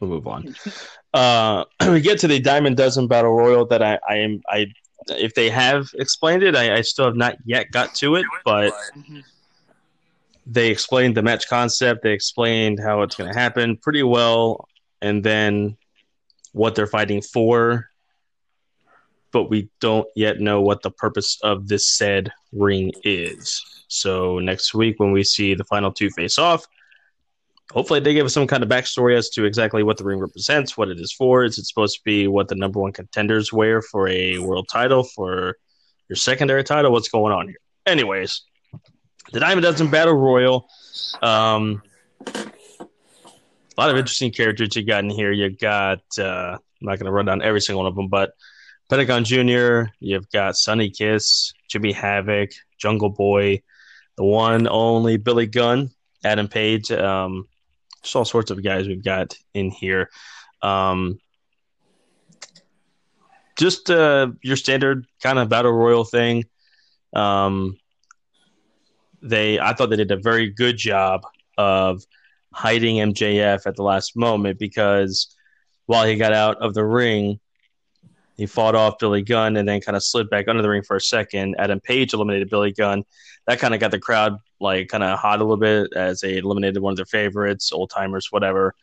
we'll 0.00 0.10
move 0.10 0.26
on. 0.26 0.54
Uh, 1.12 1.64
we 1.90 2.00
get 2.00 2.20
to 2.20 2.28
the 2.28 2.38
Diamond 2.38 2.76
Dozen 2.76 3.08
Battle 3.08 3.32
Royal 3.32 3.66
that 3.66 3.82
I, 3.82 3.98
I 4.08 4.18
am 4.18 4.40
I 4.48 4.66
if 5.08 5.34
they 5.34 5.50
have 5.50 5.88
explained 5.94 6.42
it, 6.42 6.56
I, 6.56 6.76
I 6.76 6.80
still 6.82 7.06
have 7.06 7.16
not 7.16 7.36
yet 7.44 7.70
got 7.70 7.94
to 7.96 8.16
it, 8.16 8.26
but 8.44 8.72
mm-hmm. 8.96 9.20
they 10.46 10.70
explained 10.70 11.16
the 11.16 11.22
match 11.22 11.48
concept. 11.48 12.02
They 12.02 12.12
explained 12.12 12.80
how 12.80 13.02
it's 13.02 13.16
going 13.16 13.32
to 13.32 13.38
happen 13.38 13.76
pretty 13.76 14.02
well, 14.02 14.68
and 15.00 15.24
then 15.24 15.76
what 16.52 16.74
they're 16.74 16.86
fighting 16.86 17.22
for, 17.22 17.88
but 19.32 19.50
we 19.50 19.70
don't 19.80 20.08
yet 20.16 20.40
know 20.40 20.60
what 20.60 20.82
the 20.82 20.90
purpose 20.90 21.38
of 21.42 21.68
this 21.68 21.86
said 21.96 22.32
ring 22.52 22.92
is. 23.04 23.64
So 23.88 24.38
next 24.38 24.74
week, 24.74 24.98
when 24.98 25.12
we 25.12 25.24
see 25.24 25.54
the 25.54 25.64
final 25.64 25.92
two 25.92 26.10
face 26.10 26.38
off, 26.38 26.66
hopefully 27.72 28.00
they 28.00 28.14
give 28.14 28.26
us 28.26 28.34
some 28.34 28.46
kind 28.46 28.62
of 28.62 28.68
backstory 28.68 29.16
as 29.16 29.30
to 29.30 29.44
exactly 29.44 29.82
what 29.82 29.96
the 29.96 30.04
ring 30.04 30.18
represents, 30.18 30.76
what 30.76 30.88
it 30.88 30.98
is 30.98 31.12
for. 31.12 31.44
Is 31.44 31.58
it 31.58 31.66
supposed 31.66 31.96
to 31.96 32.02
be 32.04 32.26
what 32.26 32.48
the 32.48 32.54
number 32.54 32.80
one 32.80 32.92
contenders 32.92 33.52
wear 33.52 33.80
for 33.80 34.08
a 34.08 34.38
world 34.38 34.68
title, 34.68 35.04
for 35.04 35.56
your 36.08 36.16
secondary 36.16 36.64
title? 36.64 36.92
What's 36.92 37.08
going 37.08 37.32
on 37.32 37.46
here? 37.48 37.58
Anyways, 37.86 38.42
the 39.32 39.40
Diamond 39.40 39.62
Dozen 39.62 39.90
Battle 39.90 40.14
Royal. 40.14 40.68
Um, 41.22 41.82
a 42.26 43.80
lot 43.80 43.90
of 43.90 43.96
interesting 43.96 44.32
characters 44.32 44.76
you 44.76 44.84
got 44.84 45.04
in 45.04 45.10
here. 45.10 45.32
You 45.32 45.50
got, 45.50 46.00
uh, 46.18 46.56
I'm 46.56 46.60
not 46.80 46.98
going 46.98 47.06
to 47.06 47.12
run 47.12 47.26
down 47.26 47.42
every 47.42 47.60
single 47.60 47.82
one 47.82 47.90
of 47.90 47.94
them, 47.94 48.08
but 48.08 48.32
Pentagon 48.88 49.24
Jr., 49.24 49.92
you've 50.00 50.28
got 50.30 50.56
Sonny 50.56 50.90
Kiss, 50.90 51.52
Jimmy 51.68 51.92
Havoc, 51.92 52.50
Jungle 52.78 53.10
Boy, 53.10 53.62
the 54.16 54.24
one 54.24 54.66
only 54.66 55.16
Billy 55.16 55.46
Gunn, 55.46 55.90
Adam 56.24 56.48
Page, 56.48 56.90
um, 56.90 57.46
just 58.02 58.16
all 58.16 58.24
sorts 58.24 58.50
of 58.50 58.62
guys 58.62 58.88
we've 58.88 59.04
got 59.04 59.36
in 59.54 59.70
here. 59.70 60.10
Um, 60.62 61.18
just 63.58 63.90
uh, 63.90 64.28
your 64.42 64.56
standard 64.56 65.06
kind 65.22 65.38
of 65.38 65.48
battle 65.48 65.72
royal 65.72 66.04
thing. 66.04 66.44
Um, 67.14 67.76
they, 69.22 69.58
I 69.60 69.74
thought 69.74 69.90
they 69.90 69.96
did 69.96 70.10
a 70.10 70.16
very 70.16 70.48
good 70.48 70.76
job 70.76 71.22
of 71.58 72.02
hiding 72.52 72.96
MJF 72.96 73.66
at 73.66 73.76
the 73.76 73.82
last 73.82 74.16
moment 74.16 74.58
because 74.58 75.36
while 75.86 76.06
he 76.06 76.16
got 76.16 76.32
out 76.32 76.58
of 76.62 76.72
the 76.72 76.84
ring, 76.84 77.38
he 78.36 78.46
fought 78.46 78.74
off 78.74 78.98
Billy 78.98 79.22
Gunn 79.22 79.56
and 79.56 79.68
then 79.68 79.82
kind 79.82 79.96
of 79.96 80.02
slid 80.02 80.30
back 80.30 80.48
under 80.48 80.62
the 80.62 80.70
ring 80.70 80.82
for 80.82 80.96
a 80.96 81.00
second. 81.00 81.56
Adam 81.58 81.80
Page 81.80 82.14
eliminated 82.14 82.48
Billy 82.48 82.72
Gunn. 82.72 83.04
That 83.46 83.58
kind 83.58 83.74
of 83.74 83.80
got 83.80 83.90
the 83.90 83.98
crowd 83.98 84.38
like 84.60 84.88
kind 84.88 85.02
of 85.02 85.18
hot 85.18 85.40
a 85.40 85.44
little 85.44 85.56
bit 85.56 85.92
as 85.94 86.20
they 86.20 86.36
eliminated 86.36 86.82
one 86.82 86.92
of 86.92 86.96
their 86.96 87.06
favorites, 87.06 87.72
old 87.72 87.90
timers, 87.90 88.28
whatever. 88.30 88.74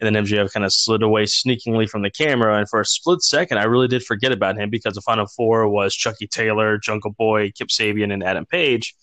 And 0.00 0.14
then 0.14 0.24
MJF 0.24 0.52
kind 0.52 0.64
of 0.64 0.72
slid 0.72 1.02
away 1.02 1.26
sneakingly 1.26 1.86
from 1.86 2.02
the 2.02 2.10
camera. 2.10 2.58
And 2.58 2.68
for 2.68 2.80
a 2.80 2.86
split 2.86 3.22
second, 3.22 3.58
I 3.58 3.64
really 3.64 3.88
did 3.88 4.02
forget 4.02 4.32
about 4.32 4.56
him 4.56 4.70
because 4.70 4.94
the 4.94 5.02
final 5.02 5.26
four 5.26 5.68
was 5.68 5.94
Chucky 5.94 6.26
Taylor, 6.26 6.78
Jungle 6.78 7.12
Boy, 7.12 7.50
Kip 7.50 7.68
Sabian, 7.68 8.12
and 8.12 8.24
Adam 8.24 8.46
Page. 8.46 8.94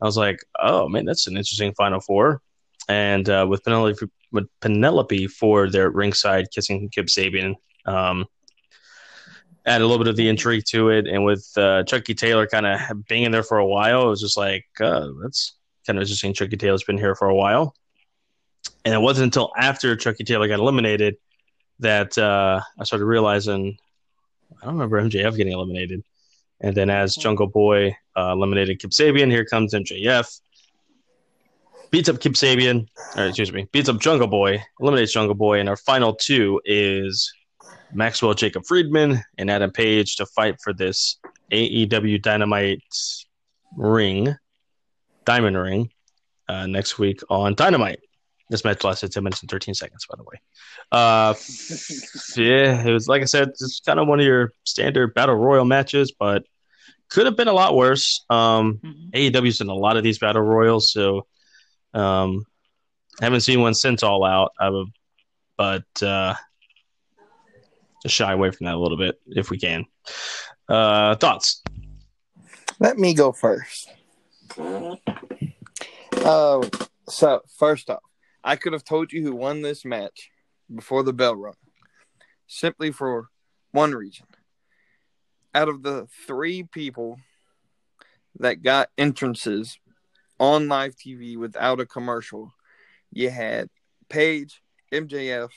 I 0.00 0.06
was 0.06 0.16
like, 0.16 0.40
oh 0.58 0.88
man, 0.88 1.04
that's 1.04 1.26
an 1.26 1.36
interesting 1.36 1.74
final 1.74 2.00
four. 2.00 2.40
And 2.88 3.28
uh, 3.28 3.46
with 3.48 3.62
Penelope, 3.64 4.06
with 4.32 4.48
Penelope 4.60 5.26
for 5.26 5.68
their 5.68 5.90
ringside 5.90 6.50
kissing 6.52 6.88
Kip 6.88 7.06
Sabian, 7.06 7.54
um, 7.84 8.24
add 9.66 9.80
a 9.80 9.86
little 9.86 9.98
bit 9.98 10.08
of 10.08 10.16
the 10.16 10.28
intrigue 10.28 10.64
to 10.68 10.88
it. 10.88 11.06
And 11.06 11.24
with 11.24 11.46
uh, 11.56 11.84
Chucky 11.84 12.14
Taylor 12.14 12.46
kind 12.46 12.66
of 12.66 13.06
being 13.06 13.24
in 13.24 13.32
there 13.32 13.42
for 13.42 13.58
a 13.58 13.66
while, 13.66 14.06
it 14.06 14.10
was 14.10 14.20
just 14.20 14.36
like, 14.36 14.66
uh, 14.80 15.08
that's 15.22 15.54
kind 15.86 15.98
of 15.98 16.02
interesting. 16.02 16.32
Chucky 16.32 16.56
Taylor's 16.56 16.84
been 16.84 16.98
here 16.98 17.14
for 17.14 17.28
a 17.28 17.34
while. 17.34 17.74
And 18.84 18.94
it 18.94 19.00
wasn't 19.00 19.24
until 19.24 19.52
after 19.56 19.94
Chucky 19.96 20.24
Taylor 20.24 20.48
got 20.48 20.58
eliminated 20.58 21.16
that 21.80 22.16
uh, 22.16 22.60
I 22.78 22.84
started 22.84 23.04
realizing 23.04 23.76
I 24.60 24.66
don't 24.66 24.74
remember 24.74 25.00
MJF 25.02 25.36
getting 25.36 25.52
eliminated. 25.52 26.02
And 26.60 26.76
then 26.76 26.90
as 26.90 27.14
Jungle 27.14 27.46
Boy 27.46 27.96
uh, 28.16 28.32
eliminated 28.32 28.80
Kip 28.80 28.90
Sabian, 28.90 29.30
here 29.30 29.44
comes 29.44 29.72
MJF. 29.72 30.40
Beats 31.90 32.08
up 32.08 32.20
Kip 32.20 32.32
Sabian, 32.32 32.86
or 33.16 33.26
excuse 33.26 33.52
me, 33.52 33.66
beats 33.72 33.88
up 33.88 33.98
Jungle 33.98 34.28
Boy, 34.28 34.62
eliminates 34.78 35.12
Jungle 35.12 35.34
Boy, 35.34 35.58
and 35.58 35.68
our 35.68 35.76
final 35.76 36.14
two 36.14 36.60
is 36.64 37.32
Maxwell 37.92 38.34
Jacob 38.34 38.64
Friedman 38.66 39.22
and 39.38 39.50
Adam 39.50 39.70
Page 39.70 40.16
to 40.16 40.26
fight 40.26 40.56
for 40.62 40.72
this 40.72 41.18
AEW 41.52 42.22
Dynamite 42.22 42.82
ring, 43.76 44.34
Diamond 45.24 45.56
Ring, 45.56 45.90
uh, 46.48 46.66
next 46.66 46.98
week 46.98 47.20
on 47.28 47.54
Dynamite. 47.54 48.00
This 48.48 48.64
match 48.64 48.82
lasted 48.82 49.12
10 49.12 49.22
minutes 49.22 49.42
and 49.42 49.50
13 49.50 49.74
seconds, 49.74 50.06
by 50.10 50.16
the 50.16 50.24
way. 50.24 50.40
Uh, 50.90 51.34
yeah, 52.36 52.84
it 52.84 52.92
was, 52.92 53.06
like 53.06 53.22
I 53.22 53.26
said, 53.26 53.48
it's 53.48 53.80
kind 53.86 54.00
of 54.00 54.08
one 54.08 54.18
of 54.18 54.26
your 54.26 54.52
standard 54.64 55.14
Battle 55.14 55.36
Royal 55.36 55.64
matches, 55.64 56.12
but 56.18 56.42
could 57.08 57.26
have 57.26 57.36
been 57.36 57.48
a 57.48 57.52
lot 57.52 57.76
worse. 57.76 58.24
Um, 58.28 58.80
mm-hmm. 58.82 59.10
AEW's 59.10 59.58
done 59.58 59.68
a 59.68 59.74
lot 59.74 59.96
of 59.96 60.02
these 60.02 60.18
Battle 60.18 60.42
Royals, 60.42 60.92
so 60.92 61.26
um, 61.94 62.44
haven't 63.20 63.42
seen 63.42 63.60
one 63.60 63.74
since 63.74 64.02
All 64.02 64.24
Out. 64.24 64.52
I 64.58 64.70
would, 64.70 64.88
but 65.56 66.02
uh, 66.02 66.34
just 68.02 68.14
shy 68.14 68.32
away 68.32 68.50
from 68.50 68.66
that 68.66 68.74
a 68.74 68.78
little 68.78 68.96
bit 68.96 69.20
if 69.26 69.50
we 69.50 69.58
can. 69.58 69.84
Uh, 70.68 71.16
thoughts? 71.16 71.62
Let 72.78 72.98
me 72.98 73.14
go 73.14 73.32
first. 73.32 73.90
Uh, 76.16 76.66
so 77.08 77.40
first 77.58 77.90
off, 77.90 78.02
I 78.42 78.56
could 78.56 78.72
have 78.72 78.84
told 78.84 79.12
you 79.12 79.22
who 79.22 79.34
won 79.34 79.62
this 79.62 79.84
match 79.84 80.30
before 80.74 81.02
the 81.02 81.12
bell 81.12 81.34
rung, 81.34 81.54
simply 82.46 82.90
for 82.90 83.28
one 83.72 83.92
reason. 83.92 84.26
Out 85.54 85.68
of 85.68 85.82
the 85.82 86.06
three 86.26 86.62
people 86.62 87.18
that 88.38 88.62
got 88.62 88.88
entrances 88.96 89.78
on 90.38 90.68
live 90.68 90.94
TV 90.94 91.36
without 91.36 91.80
a 91.80 91.86
commercial, 91.86 92.52
you 93.12 93.30
had 93.30 93.68
Page, 94.08 94.62
MJF, 94.92 95.50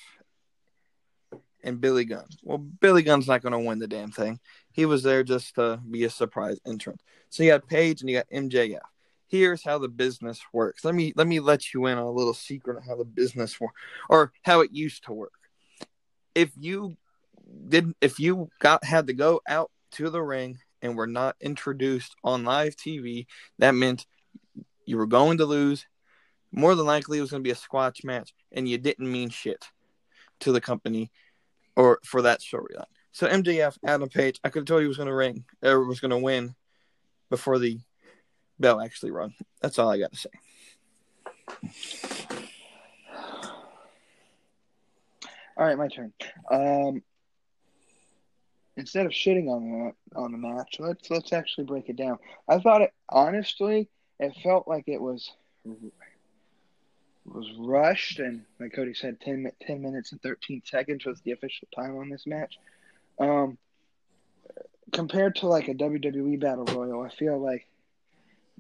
and 1.64 1.80
Billy 1.80 2.06
Gunn. 2.06 2.26
Well, 2.44 2.58
Billy 2.58 3.04
Gunn's 3.04 3.28
not 3.28 3.42
going 3.42 3.54
to 3.54 3.60
win 3.60 3.80
the 3.80 3.88
damn 3.88 4.12
thing. 4.12 4.40
He 4.72 4.86
was 4.86 5.04
there 5.04 5.24
just 5.24 5.56
to 5.56 5.80
be 5.90 6.04
a 6.04 6.10
surprise 6.10 6.60
entrant. 6.66 7.02
So 7.30 7.44
you 7.44 7.52
got 7.52 7.68
Page 7.68 8.02
and 8.02 8.10
you 8.10 8.18
got 8.18 8.30
MJF. 8.30 8.80
Here's 9.28 9.64
how 9.64 9.80
the 9.80 9.88
business 9.88 10.40
works. 10.52 10.86
Let 10.86 10.94
me 10.94 11.14
let 11.16 11.26
me 11.26 11.40
let 11.40 11.74
you 11.74 11.88
in 11.88 11.98
on 11.98 12.04
a 12.04 12.12
little 12.12 12.36
secret 12.36 12.78
of 12.78 12.86
how 12.86 12.96
the 12.96 13.06
business 13.06 13.60
works, 13.60 13.74
or 14.08 14.32
how 14.44 14.60
it 14.60 14.72
used 14.72 15.06
to 15.06 15.14
work. 15.14 15.34
If 16.36 16.52
you 16.60 16.98
didn't, 17.68 17.98
if 18.00 18.20
you 18.20 18.50
got 18.60 18.84
had 18.84 19.08
to 19.08 19.14
go 19.14 19.42
out 19.48 19.72
to 19.94 20.12
the 20.12 20.22
ring 20.22 20.60
and 20.84 20.96
were 20.96 21.08
not 21.08 21.36
introduced 21.42 22.16
on 22.24 22.44
live 22.44 22.76
TV, 22.76 23.26
that 23.58 23.72
meant 23.72 24.06
you 24.86 24.98
were 24.98 25.08
going 25.08 25.40
to 25.40 25.46
lose. 25.46 25.88
More 26.52 26.76
than 26.76 26.86
likely, 26.86 27.18
it 27.18 27.22
was 27.22 27.32
going 27.32 27.42
to 27.42 27.48
be 27.48 27.52
a 27.52 27.56
squash 27.56 28.04
match, 28.04 28.32
and 28.52 28.70
you 28.70 28.78
didn't 28.78 29.12
mean 29.12 29.30
shit 29.30 29.66
to 30.42 30.52
the 30.52 30.62
company 30.62 31.12
or 31.76 32.00
for 32.04 32.22
that 32.24 32.40
storyline. 32.40 32.86
So 33.12 33.28
MJF, 33.28 33.78
Adam 33.86 34.10
Page, 34.10 34.40
I 34.44 34.50
could 34.50 34.62
have 34.62 34.66
told 34.68 34.82
you 34.82 34.88
was 34.88 34.98
going 34.98 35.08
to 35.08 35.16
ring 35.16 35.46
or 35.62 35.84
was 35.84 36.00
going 36.00 36.12
to 36.12 36.18
win 36.18 36.56
before 37.30 37.60
the 37.60 37.80
bell 38.60 38.82
actually 38.82 39.12
rung. 39.12 39.34
That's 39.62 39.78
all 39.80 39.90
I 39.90 40.00
got 40.00 40.12
to 40.12 40.18
say. 40.18 40.30
All 45.56 45.66
right, 45.66 45.78
my 45.78 45.88
turn. 45.88 46.12
Um, 46.50 47.04
instead 48.76 49.06
of 49.06 49.12
shitting 49.12 49.48
on 49.48 49.94
the 50.12 50.20
on 50.20 50.32
the 50.32 50.38
match, 50.38 50.78
let's 50.80 51.10
let's 51.12 51.32
actually 51.32 51.66
break 51.66 51.90
it 51.90 51.96
down. 51.96 52.18
I 52.48 52.60
thought 52.60 52.82
it 52.82 52.92
honestly, 53.10 53.90
it 54.20 54.34
felt 54.42 54.68
like 54.68 54.86
it 54.88 55.02
was 55.02 55.32
was 57.26 57.50
rushed, 57.58 58.20
and 58.20 58.44
like 58.60 58.74
Cody 58.74 58.94
said, 58.94 59.20
10, 59.22 59.52
10 59.62 59.82
minutes 59.82 60.12
and 60.12 60.22
13 60.22 60.62
seconds 60.66 61.06
was 61.06 61.22
the 61.22 61.32
official 61.32 61.68
time 61.76 61.98
on 61.98 62.10
this 62.10 62.28
match. 62.28 62.58
Um, 63.20 63.58
compared 64.92 65.36
to 65.38 65.48
like 65.48 65.68
a 65.68 65.74
WWE 65.74 66.40
Battle 66.40 66.66
Royal, 66.66 67.02
I 67.02 67.10
feel 67.10 67.40
like 67.40 67.68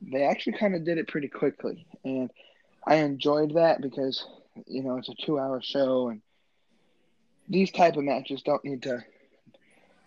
they 0.01 0.23
actually 0.23 0.57
kind 0.57 0.75
of 0.75 0.83
did 0.83 0.97
it 0.97 1.07
pretty 1.07 1.27
quickly, 1.27 1.85
and 2.03 2.31
I 2.85 2.95
enjoyed 2.95 3.55
that 3.55 3.81
because 3.81 4.25
you 4.67 4.83
know 4.83 4.97
it's 4.97 5.09
a 5.09 5.15
two-hour 5.25 5.61
show, 5.61 6.09
and 6.09 6.21
these 7.47 7.71
type 7.71 7.95
of 7.97 8.03
matches 8.03 8.41
don't 8.43 8.63
need 8.63 8.83
to 8.83 9.03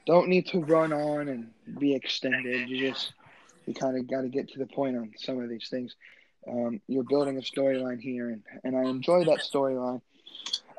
don't 0.06 0.28
need 0.28 0.46
to 0.48 0.60
run 0.60 0.92
on 0.92 1.28
and 1.28 1.50
be 1.78 1.94
extended. 1.94 2.68
You 2.68 2.90
just 2.90 3.12
you 3.66 3.74
kind 3.74 3.98
of 3.98 4.08
got 4.08 4.22
to 4.22 4.28
get 4.28 4.48
to 4.50 4.58
the 4.58 4.66
point 4.66 4.96
on 4.96 5.12
some 5.16 5.40
of 5.40 5.48
these 5.48 5.68
things. 5.68 5.94
Um, 6.48 6.80
you're 6.86 7.04
building 7.04 7.38
a 7.38 7.40
storyline 7.40 8.00
here, 8.00 8.30
and, 8.30 8.42
and 8.64 8.76
I 8.76 8.88
enjoy 8.88 9.24
that 9.24 9.40
storyline. 9.40 10.00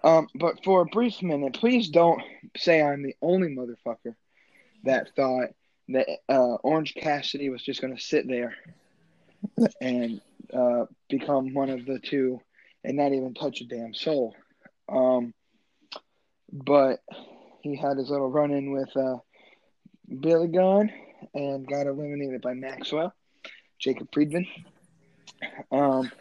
Um, 0.04 0.28
but 0.36 0.64
for 0.64 0.82
a 0.82 0.86
brief 0.86 1.22
minute, 1.22 1.54
please 1.54 1.90
don't 1.90 2.22
say 2.56 2.82
I'm 2.82 3.04
the 3.04 3.16
only 3.22 3.50
motherfucker 3.50 4.16
that 4.84 5.16
thought 5.16 5.50
that 5.90 6.08
uh, 6.30 6.56
Orange 6.56 6.94
Cassidy 6.96 7.50
was 7.50 7.64
just 7.64 7.82
going 7.82 7.96
to 7.96 8.02
sit 8.02 8.28
there 8.28 8.56
and 9.82 10.22
uh, 10.54 10.86
become 11.10 11.54
one 11.54 11.70
of 11.70 11.86
the 11.86 12.00
two 12.00 12.40
and 12.84 12.98
not 12.98 13.14
even 13.14 13.34
touch 13.34 13.62
a 13.62 13.66
damn 13.66 13.94
soul. 13.94 14.36
Um, 14.90 15.34
but 16.52 17.00
he 17.62 17.76
had 17.76 17.98
his 17.98 18.10
little 18.10 18.30
run 18.30 18.52
in 18.52 18.72
with 18.72 18.96
uh, 18.96 19.18
Billy 20.20 20.48
Gunn 20.48 20.92
and 21.34 21.68
got 21.68 21.88
eliminated 21.88 22.42
by 22.42 22.54
Maxwell, 22.54 23.14
Jacob 23.80 24.08
Friedman. 24.14 24.48
Um, 25.72 26.12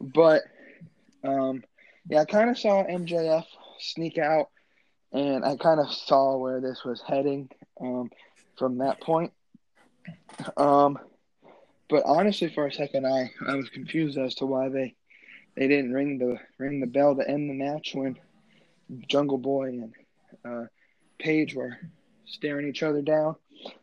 but 0.00 0.42
um, 1.24 1.62
yeah, 2.08 2.20
I 2.20 2.24
kind 2.24 2.50
of 2.50 2.58
saw 2.58 2.84
MJF 2.84 3.44
sneak 3.78 4.18
out 4.18 4.48
and 5.12 5.44
I 5.44 5.56
kind 5.56 5.80
of 5.80 5.92
saw 5.92 6.36
where 6.36 6.60
this 6.60 6.84
was 6.84 7.02
heading 7.06 7.48
um, 7.80 8.10
from 8.56 8.78
that 8.78 9.00
point. 9.00 9.32
Um, 10.56 10.98
but 11.88 12.04
honestly, 12.06 12.48
for 12.48 12.66
a 12.66 12.72
second, 12.72 13.06
I, 13.06 13.30
I 13.46 13.54
was 13.54 13.68
confused 13.68 14.18
as 14.18 14.34
to 14.36 14.46
why 14.46 14.68
they 14.68 14.94
they 15.54 15.68
didn't 15.68 15.92
ring 15.92 16.16
the 16.16 16.38
ring 16.56 16.80
the 16.80 16.86
bell 16.86 17.14
to 17.14 17.28
end 17.28 17.50
the 17.50 17.54
match 17.54 17.94
when 17.94 18.18
Jungle 19.08 19.38
Boy 19.38 19.68
and 19.68 19.94
uh, 20.44 20.66
Page 21.18 21.54
were 21.54 21.78
staring 22.26 22.68
each 22.68 22.82
other 22.82 23.02
down. 23.02 23.36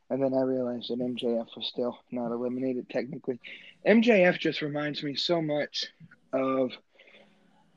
And 0.10 0.22
then 0.22 0.34
I 0.34 0.42
realized 0.42 0.90
that 0.90 1.00
MJF 1.00 1.48
was 1.56 1.68
still 1.68 1.98
not 2.12 2.32
eliminated 2.32 2.90
technically. 2.90 3.40
MJF 3.86 4.40
just 4.40 4.62
reminds 4.62 5.04
me 5.04 5.16
so 5.16 5.42
much 5.42 5.88
of 6.34 6.72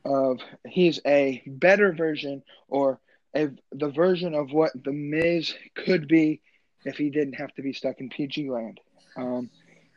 of 0.05 0.41
he's 0.67 0.99
a 1.07 1.43
better 1.47 1.93
version 1.93 2.43
or 2.69 2.99
a, 3.37 3.49
the 3.71 3.89
version 3.89 4.35
of 4.35 4.53
what 4.53 4.73
the 4.85 4.93
Miz 4.93 5.55
could 5.75 6.09
be 6.09 6.41
if 6.85 6.97
he 6.97 7.11
didn't 7.11 7.35
have 7.35 7.55
to 7.55 7.63
be 7.63 7.73
stuck 7.73 8.01
in 8.01 8.09
PG 8.09 8.51
land. 8.51 8.81
Um, 9.17 9.49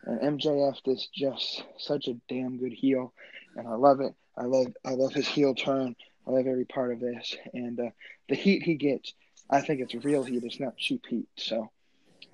and 0.05 0.39
MJF 0.39 0.77
is 0.85 1.07
just 1.13 1.63
such 1.77 2.07
a 2.07 2.17
damn 2.29 2.57
good 2.57 2.73
heel, 2.73 3.13
and 3.55 3.67
I 3.67 3.73
love 3.75 4.01
it. 4.01 4.13
I 4.37 4.43
love 4.43 4.67
I 4.85 4.91
love 4.91 5.13
his 5.13 5.27
heel 5.27 5.55
turn. 5.55 5.95
I 6.27 6.31
love 6.31 6.47
every 6.47 6.65
part 6.65 6.91
of 6.91 6.99
this, 6.99 7.35
and 7.53 7.79
uh, 7.79 7.89
the 8.29 8.35
heat 8.35 8.63
he 8.63 8.75
gets. 8.75 9.13
I 9.49 9.61
think 9.61 9.81
it's 9.81 9.93
real 10.05 10.23
heat. 10.23 10.43
It's 10.43 10.59
not 10.59 10.77
cheap 10.77 11.05
heat. 11.07 11.27
So 11.37 11.69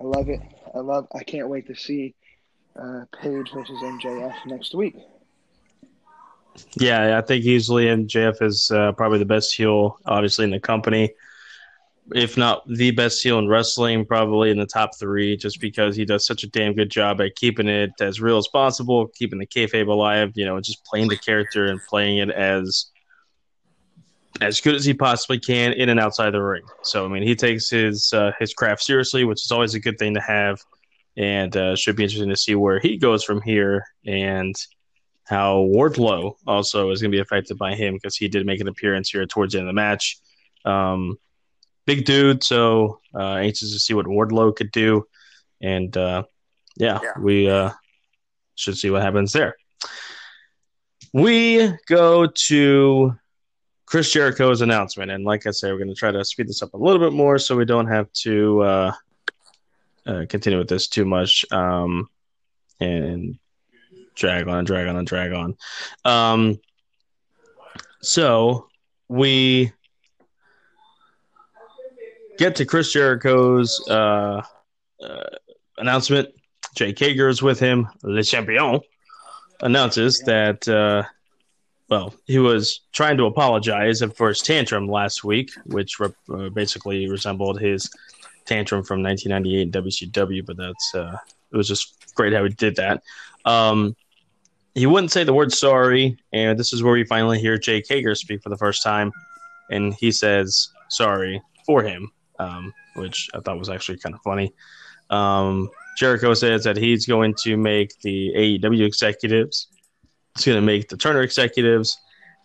I 0.00 0.04
love 0.04 0.28
it. 0.28 0.40
I 0.74 0.78
love. 0.78 1.06
I 1.14 1.22
can't 1.22 1.48
wait 1.48 1.66
to 1.66 1.74
see 1.74 2.14
uh, 2.76 3.04
Page 3.20 3.50
versus 3.52 3.78
MJF 3.82 4.34
next 4.46 4.74
week. 4.74 4.96
Yeah, 6.74 7.18
I 7.18 7.22
think 7.22 7.44
easily 7.44 7.86
MJF 7.86 8.42
is 8.42 8.70
uh, 8.70 8.92
probably 8.92 9.18
the 9.18 9.24
best 9.24 9.54
heel, 9.54 9.98
obviously 10.04 10.44
in 10.44 10.50
the 10.50 10.60
company, 10.60 11.14
if 12.14 12.36
not 12.36 12.66
the 12.68 12.90
best 12.90 13.22
heel 13.22 13.38
in 13.38 13.48
wrestling, 13.48 14.04
probably 14.04 14.50
in 14.50 14.58
the 14.58 14.66
top 14.66 14.98
three, 14.98 15.36
just 15.36 15.60
because 15.60 15.96
he 15.96 16.04
does 16.04 16.26
such 16.26 16.42
a 16.42 16.48
damn 16.48 16.74
good 16.74 16.90
job 16.90 17.20
at 17.20 17.36
keeping 17.36 17.68
it 17.68 17.92
as 18.00 18.20
real 18.20 18.36
as 18.36 18.48
possible, 18.48 19.08
keeping 19.08 19.38
the 19.38 19.46
kayfabe 19.46 19.88
alive. 19.88 20.32
You 20.34 20.44
know, 20.44 20.60
just 20.60 20.84
playing 20.84 21.08
the 21.08 21.16
character 21.16 21.66
and 21.66 21.80
playing 21.88 22.18
it 22.18 22.30
as 22.30 22.91
as 24.40 24.60
good 24.60 24.74
as 24.74 24.84
he 24.84 24.94
possibly 24.94 25.38
can 25.38 25.72
in 25.72 25.88
and 25.88 26.00
outside 26.00 26.30
the 26.30 26.42
ring. 26.42 26.62
So 26.82 27.04
I 27.04 27.08
mean, 27.08 27.22
he 27.22 27.34
takes 27.34 27.68
his 27.68 28.12
uh, 28.12 28.32
his 28.38 28.54
craft 28.54 28.82
seriously, 28.82 29.24
which 29.24 29.44
is 29.44 29.52
always 29.52 29.74
a 29.74 29.80
good 29.80 29.98
thing 29.98 30.14
to 30.14 30.20
have, 30.20 30.60
and 31.16 31.56
uh, 31.56 31.76
should 31.76 31.96
be 31.96 32.04
interesting 32.04 32.30
to 32.30 32.36
see 32.36 32.54
where 32.54 32.80
he 32.80 32.96
goes 32.96 33.24
from 33.24 33.42
here 33.42 33.84
and 34.06 34.54
how 35.24 35.68
Wardlow 35.72 36.34
also 36.46 36.90
is 36.90 37.00
going 37.00 37.10
to 37.10 37.16
be 37.16 37.20
affected 37.20 37.56
by 37.58 37.74
him 37.74 37.94
because 37.94 38.16
he 38.16 38.28
did 38.28 38.46
make 38.46 38.60
an 38.60 38.68
appearance 38.68 39.10
here 39.10 39.24
towards 39.26 39.52
the 39.52 39.60
end 39.60 39.68
of 39.68 39.74
the 39.74 39.80
match. 39.80 40.18
Um, 40.64 41.16
big 41.86 42.04
dude, 42.04 42.42
so 42.42 43.00
uh, 43.14 43.36
anxious 43.36 43.72
to 43.72 43.78
see 43.78 43.94
what 43.94 44.06
Wardlow 44.06 44.54
could 44.54 44.72
do, 44.72 45.06
and 45.60 45.96
uh, 45.96 46.24
yeah, 46.76 46.98
yeah, 47.02 47.12
we 47.18 47.50
uh, 47.50 47.70
should 48.54 48.76
see 48.76 48.90
what 48.90 49.02
happens 49.02 49.32
there. 49.32 49.56
We 51.12 51.72
go 51.86 52.26
to 52.26 53.14
Chris 53.92 54.10
Jericho's 54.10 54.62
announcement, 54.62 55.10
and 55.10 55.22
like 55.22 55.46
I 55.46 55.50
said, 55.50 55.70
we're 55.70 55.76
going 55.76 55.90
to 55.90 55.94
try 55.94 56.10
to 56.10 56.24
speed 56.24 56.48
this 56.48 56.62
up 56.62 56.72
a 56.72 56.78
little 56.78 56.98
bit 56.98 57.12
more 57.12 57.38
so 57.38 57.54
we 57.54 57.66
don't 57.66 57.88
have 57.88 58.10
to 58.22 58.62
uh, 58.62 58.92
uh, 60.06 60.24
continue 60.30 60.58
with 60.58 60.70
this 60.70 60.88
too 60.88 61.04
much 61.04 61.44
um, 61.52 62.08
and 62.80 63.38
drag 64.14 64.48
on, 64.48 64.56
and 64.56 64.66
drag 64.66 64.86
on, 64.86 64.96
and 64.96 65.06
drag 65.06 65.32
on. 65.32 65.56
Um, 66.06 66.58
so 68.00 68.70
we 69.08 69.70
get 72.38 72.56
to 72.56 72.64
Chris 72.64 72.94
Jericho's 72.94 73.86
uh, 73.90 74.40
uh, 75.02 75.22
announcement. 75.76 76.30
Jake 76.74 76.98
Hager 76.98 77.28
is 77.28 77.42
with 77.42 77.60
him. 77.60 77.86
Le 78.02 78.22
Champion 78.22 78.80
announces 79.60 80.20
that 80.20 80.66
uh, 80.66 81.02
well, 81.92 82.14
he 82.24 82.38
was 82.38 82.80
trying 82.92 83.18
to 83.18 83.26
apologize 83.26 84.02
for 84.16 84.28
his 84.28 84.40
tantrum 84.40 84.88
last 84.88 85.24
week, 85.24 85.50
which 85.66 86.00
uh, 86.00 86.48
basically 86.48 87.06
resembled 87.06 87.60
his 87.60 87.90
tantrum 88.46 88.82
from 88.82 89.02
1998 89.02 89.60
in 89.60 89.70
WCW. 89.70 90.46
But 90.46 90.56
that's 90.56 90.94
uh, 90.94 91.18
it 91.52 91.54
was 91.54 91.68
just 91.68 92.14
great 92.14 92.32
how 92.32 92.44
he 92.44 92.48
did 92.48 92.76
that. 92.76 93.02
Um, 93.44 93.94
he 94.74 94.86
wouldn't 94.86 95.12
say 95.12 95.22
the 95.22 95.34
word 95.34 95.52
sorry, 95.52 96.16
and 96.32 96.58
this 96.58 96.72
is 96.72 96.82
where 96.82 96.94
we 96.94 97.04
finally 97.04 97.38
hear 97.38 97.58
Jake 97.58 97.84
Hager 97.86 98.14
speak 98.14 98.42
for 98.42 98.48
the 98.48 98.56
first 98.56 98.82
time, 98.82 99.12
and 99.70 99.92
he 99.92 100.10
says 100.10 100.70
sorry 100.88 101.42
for 101.66 101.82
him, 101.82 102.10
um, 102.38 102.72
which 102.96 103.28
I 103.34 103.40
thought 103.40 103.58
was 103.58 103.68
actually 103.68 103.98
kind 103.98 104.14
of 104.14 104.22
funny. 104.22 104.54
Um, 105.10 105.68
Jericho 105.98 106.32
says 106.32 106.64
that 106.64 106.78
he's 106.78 107.04
going 107.04 107.34
to 107.42 107.58
make 107.58 108.00
the 108.00 108.32
AEW 108.34 108.86
executives 108.86 109.68
He's 110.36 110.46
going 110.46 110.56
to 110.56 110.62
make 110.62 110.88
the 110.88 110.96
Turner 110.96 111.22
executives 111.22 111.98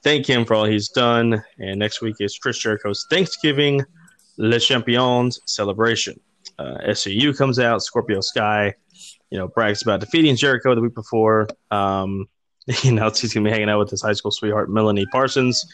thank 0.04 0.26
him 0.26 0.46
for 0.46 0.54
all 0.56 0.66
he's 0.66 0.90
done. 0.90 1.44
And 1.60 1.80
next 1.80 2.02
week 2.02 2.16
is 2.20 2.38
Chris 2.38 2.58
Jericho's 2.58 3.06
Thanksgiving 3.10 3.84
Le 4.38 4.60
Champions 4.60 5.40
celebration. 5.46 6.20
Uh, 6.60 6.78
SCU 6.88 7.38
comes 7.38 7.60
out, 7.60 7.84
Scorpio 7.84 8.22
Sky, 8.22 8.74
you 9.30 9.38
know, 9.38 9.48
brags 9.48 9.82
about 9.82 10.00
defeating 10.00 10.36
Jericho 10.36 10.76
the 10.76 10.82
week 10.82 10.96
before. 10.96 11.48
Um, 11.72 12.28
he 12.68 12.90
announced 12.90 13.22
he's 13.22 13.34
going 13.34 13.44
to 13.44 13.50
be 13.50 13.54
hanging 13.54 13.70
out 13.70 13.80
with 13.80 13.90
his 13.90 14.02
high 14.02 14.14
school 14.14 14.32
sweetheart, 14.32 14.70
Melanie 14.70 15.06
Parsons, 15.12 15.66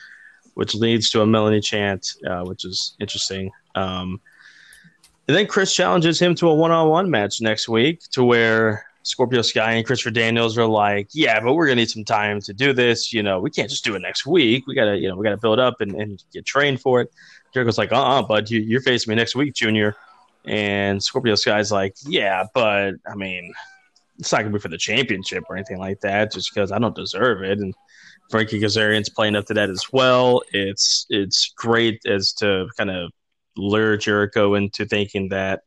which 0.55 0.75
leads 0.75 1.09
to 1.11 1.21
a 1.21 1.25
Melanie 1.25 1.61
chant, 1.61 2.13
uh, 2.27 2.43
which 2.43 2.65
is 2.65 2.95
interesting. 2.99 3.51
Um, 3.75 4.21
and 5.27 5.37
then 5.37 5.47
Chris 5.47 5.73
challenges 5.73 6.19
him 6.19 6.35
to 6.35 6.49
a 6.49 6.53
one 6.53 6.71
on 6.71 6.89
one 6.89 7.09
match 7.09 7.39
next 7.41 7.69
week 7.69 8.01
to 8.11 8.23
where 8.23 8.85
Scorpio 9.03 9.41
Sky 9.41 9.73
and 9.73 9.85
Christopher 9.85 10.11
Daniels 10.11 10.57
are 10.57 10.65
like, 10.65 11.09
yeah, 11.13 11.39
but 11.39 11.53
we're 11.53 11.67
gonna 11.67 11.75
need 11.75 11.89
some 11.89 12.05
time 12.05 12.39
to 12.41 12.53
do 12.53 12.73
this. 12.73 13.13
You 13.13 13.21
know, 13.21 13.39
we 13.39 13.51
can't 13.51 13.69
just 13.69 13.83
do 13.83 13.95
it 13.95 13.99
next 13.99 14.25
week. 14.25 14.65
We 14.65 14.75
gotta, 14.75 14.97
you 14.97 15.09
know, 15.09 15.15
we 15.15 15.23
gotta 15.23 15.37
build 15.37 15.59
up 15.59 15.81
and, 15.81 15.93
and 15.95 16.23
get 16.33 16.45
trained 16.45 16.81
for 16.81 17.01
it. 17.01 17.11
Jericho's 17.53 17.77
like, 17.77 17.91
uh, 17.91 17.95
uh-uh, 17.95 18.19
uh 18.19 18.21
bud, 18.23 18.49
you, 18.49 18.61
you're 18.61 18.81
facing 18.81 19.11
me 19.11 19.15
next 19.15 19.35
week, 19.35 19.53
Junior. 19.53 19.95
And 20.45 21.03
Scorpio 21.03 21.35
Sky's 21.35 21.71
like, 21.71 21.95
yeah, 22.05 22.45
but 22.53 22.95
I 23.05 23.15
mean, 23.15 23.53
it's 24.19 24.31
not 24.31 24.39
gonna 24.39 24.53
be 24.53 24.59
for 24.59 24.69
the 24.69 24.77
championship 24.77 25.43
or 25.49 25.57
anything 25.57 25.79
like 25.79 25.99
that, 26.01 26.31
just 26.31 26.53
because 26.53 26.71
I 26.71 26.79
don't 26.79 26.95
deserve 26.95 27.43
it. 27.43 27.59
And 27.59 27.75
Frankie 28.31 28.59
Kazarian's 28.59 29.09
playing 29.09 29.35
up 29.35 29.45
to 29.47 29.53
that 29.53 29.69
as 29.69 29.85
well. 29.91 30.41
It's 30.53 31.05
it's 31.09 31.53
great 31.57 32.05
as 32.05 32.31
to 32.33 32.67
kind 32.77 32.89
of 32.89 33.11
lure 33.57 33.97
Jericho 33.97 34.55
into 34.55 34.85
thinking 34.85 35.29
that 35.29 35.63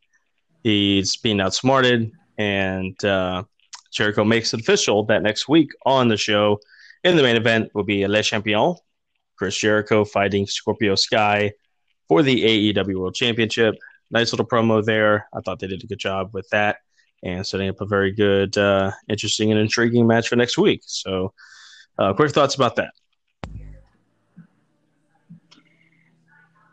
he's 0.63 1.17
being 1.19 1.41
outsmarted 1.41 2.11
and 2.39 3.03
uh, 3.05 3.45
Jericho 3.93 4.25
makes 4.25 4.53
it 4.53 4.61
official 4.61 5.05
that 5.07 5.23
next 5.23 5.49
week 5.49 5.71
on 5.85 6.09
the 6.09 6.17
show, 6.17 6.61
in 7.05 7.17
the 7.17 7.23
main 7.23 7.37
event, 7.37 7.71
will 7.75 7.85
be 7.85 8.07
Le 8.07 8.23
Champion, 8.23 8.75
Chris 9.37 9.57
Jericho 9.57 10.05
fighting 10.05 10.47
Scorpio 10.47 10.95
Sky 10.95 11.53
for 12.09 12.23
the 12.23 12.73
AEW 12.75 12.99
World 12.99 13.15
Championship. 13.15 13.75
Nice 14.11 14.33
little 14.33 14.47
promo 14.47 14.85
there. 14.85 15.29
I 15.35 15.41
thought 15.41 15.59
they 15.59 15.67
did 15.67 15.83
a 15.83 15.87
good 15.87 15.99
job 15.99 16.31
with 16.33 16.49
that 16.51 16.79
and 17.23 17.47
setting 17.47 17.69
up 17.69 17.81
a 17.81 17.87
very 17.87 18.13
good, 18.13 18.57
uh, 18.57 18.93
interesting, 19.09 19.51
and 19.51 19.61
intriguing 19.61 20.07
match 20.07 20.29
for 20.29 20.37
next 20.37 20.59
week. 20.59 20.83
So, 20.85 21.33
uh, 21.99 22.13
quick 22.13 22.33
thoughts 22.33 22.55
about 22.55 22.77
that. 22.77 22.93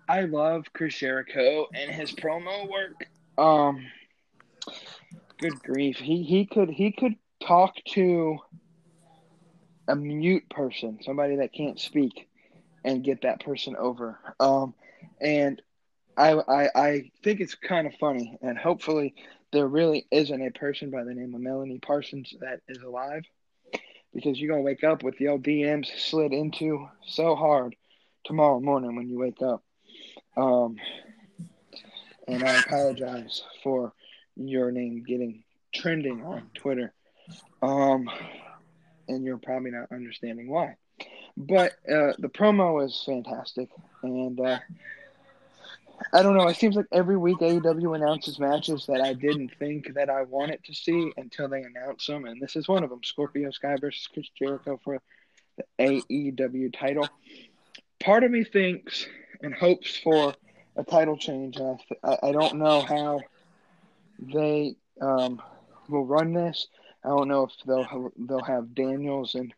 I 0.08 0.22
love 0.22 0.66
Chris 0.74 0.96
Jericho 0.96 1.68
and 1.74 1.90
his 1.90 2.12
promo 2.12 2.70
work. 2.70 3.08
Um, 3.38 3.86
Good 5.44 5.62
grief. 5.62 5.98
He 5.98 6.24
he 6.24 6.46
could 6.46 6.70
he 6.70 6.94
could 6.94 7.16
talk 7.46 7.76
to 7.96 8.38
a 9.90 9.94
mute 9.94 10.50
person, 10.50 11.00
somebody 11.04 11.36
that 11.36 11.52
can't 11.52 11.78
speak, 11.78 12.30
and 12.86 13.04
get 13.04 13.24
that 13.24 13.44
person 13.44 13.76
over. 13.76 14.18
Um, 14.40 14.74
and 15.20 15.62
I 16.16 16.32
I 16.32 16.70
I 16.74 17.12
think 17.26 17.42
it's 17.42 17.56
kind 17.56 17.88
of 17.88 17.94
funny, 17.96 18.38
and 18.42 18.58
hopefully 18.58 19.16
there 19.52 19.68
really 19.68 20.08
isn't 20.12 20.42
a 20.42 20.52
person 20.52 20.92
by 20.92 21.04
the 21.04 21.14
name 21.14 21.36
of 21.36 21.42
Melanie 21.42 21.80
Parsons 21.80 22.34
that 22.40 22.62
is 22.70 22.82
alive, 22.82 23.24
because 24.14 24.40
you're 24.40 24.50
gonna 24.50 24.62
wake 24.62 24.86
up 24.86 25.04
with 25.04 25.18
the 25.18 25.28
old 25.28 25.44
DMs 25.44 25.88
slid 25.98 26.32
into 26.32 26.88
so 27.06 27.36
hard 27.36 27.76
tomorrow 28.24 28.62
morning 28.62 28.96
when 28.96 29.10
you 29.10 29.20
wake 29.20 29.42
up. 29.42 29.62
Um, 30.38 30.78
and 32.30 32.46
I 32.46 32.54
apologize 32.60 33.44
for 33.62 33.92
your 34.36 34.72
name 34.72 35.04
getting 35.08 35.44
trending 35.74 36.24
on 36.24 36.50
Twitter. 36.54 36.94
Um, 37.62 38.10
and 39.08 39.24
you're 39.24 39.38
probably 39.38 39.72
not 39.72 39.92
understanding 39.92 40.50
why. 40.50 40.76
But 41.36 41.72
uh, 41.90 42.14
the 42.20 42.30
promo 42.30 42.76
was 42.76 43.02
fantastic, 43.06 43.70
and 44.04 44.40
uh, 44.40 44.60
I 46.14 46.22
don't 46.22 46.38
know. 46.38 46.48
It 46.48 46.58
seems 46.58 46.76
like 46.76 46.86
every 46.92 47.18
week 47.18 47.40
AEW 47.40 47.96
announces 47.96 48.40
matches 48.40 48.86
that 48.86 49.02
I 49.02 49.14
didn't 49.14 49.52
think 49.58 49.96
that 49.96 50.10
I 50.10 50.24
wanted 50.24 50.64
to 50.66 50.76
see 50.76 51.12
until 51.18 51.50
they 51.50 51.64
announce 51.64 52.06
them, 52.06 52.26
and 52.26 52.40
this 52.40 52.56
is 52.56 52.68
one 52.68 52.84
of 52.84 52.92
them: 52.92 53.02
Scorpio 53.04 53.50
Sky 53.50 53.78
versus 53.82 54.08
Chris 54.14 54.28
Jericho 54.38 54.80
for 54.84 55.02
the 55.58 55.66
AEW 55.80 56.78
title. 56.78 57.08
Part 58.00 58.24
of 58.24 58.30
me 58.30 58.44
thinks 58.44 59.08
and 59.42 59.56
hopes 59.56 59.98
for 59.98 60.36
a 60.76 60.84
title 60.84 61.18
change. 61.18 61.58
I, 62.04 62.18
I 62.22 62.32
don't 62.32 62.56
know 62.56 62.82
how 62.82 63.22
they 64.20 64.76
um, 65.02 65.42
will 65.90 66.06
run 66.06 66.34
this. 66.34 66.68
I 67.04 67.10
don't 67.10 67.28
know 67.28 67.44
if 67.44 67.52
they'll 67.66 68.12
they'll 68.18 68.44
have 68.44 68.76
Daniels 68.76 69.36
and 69.36 69.54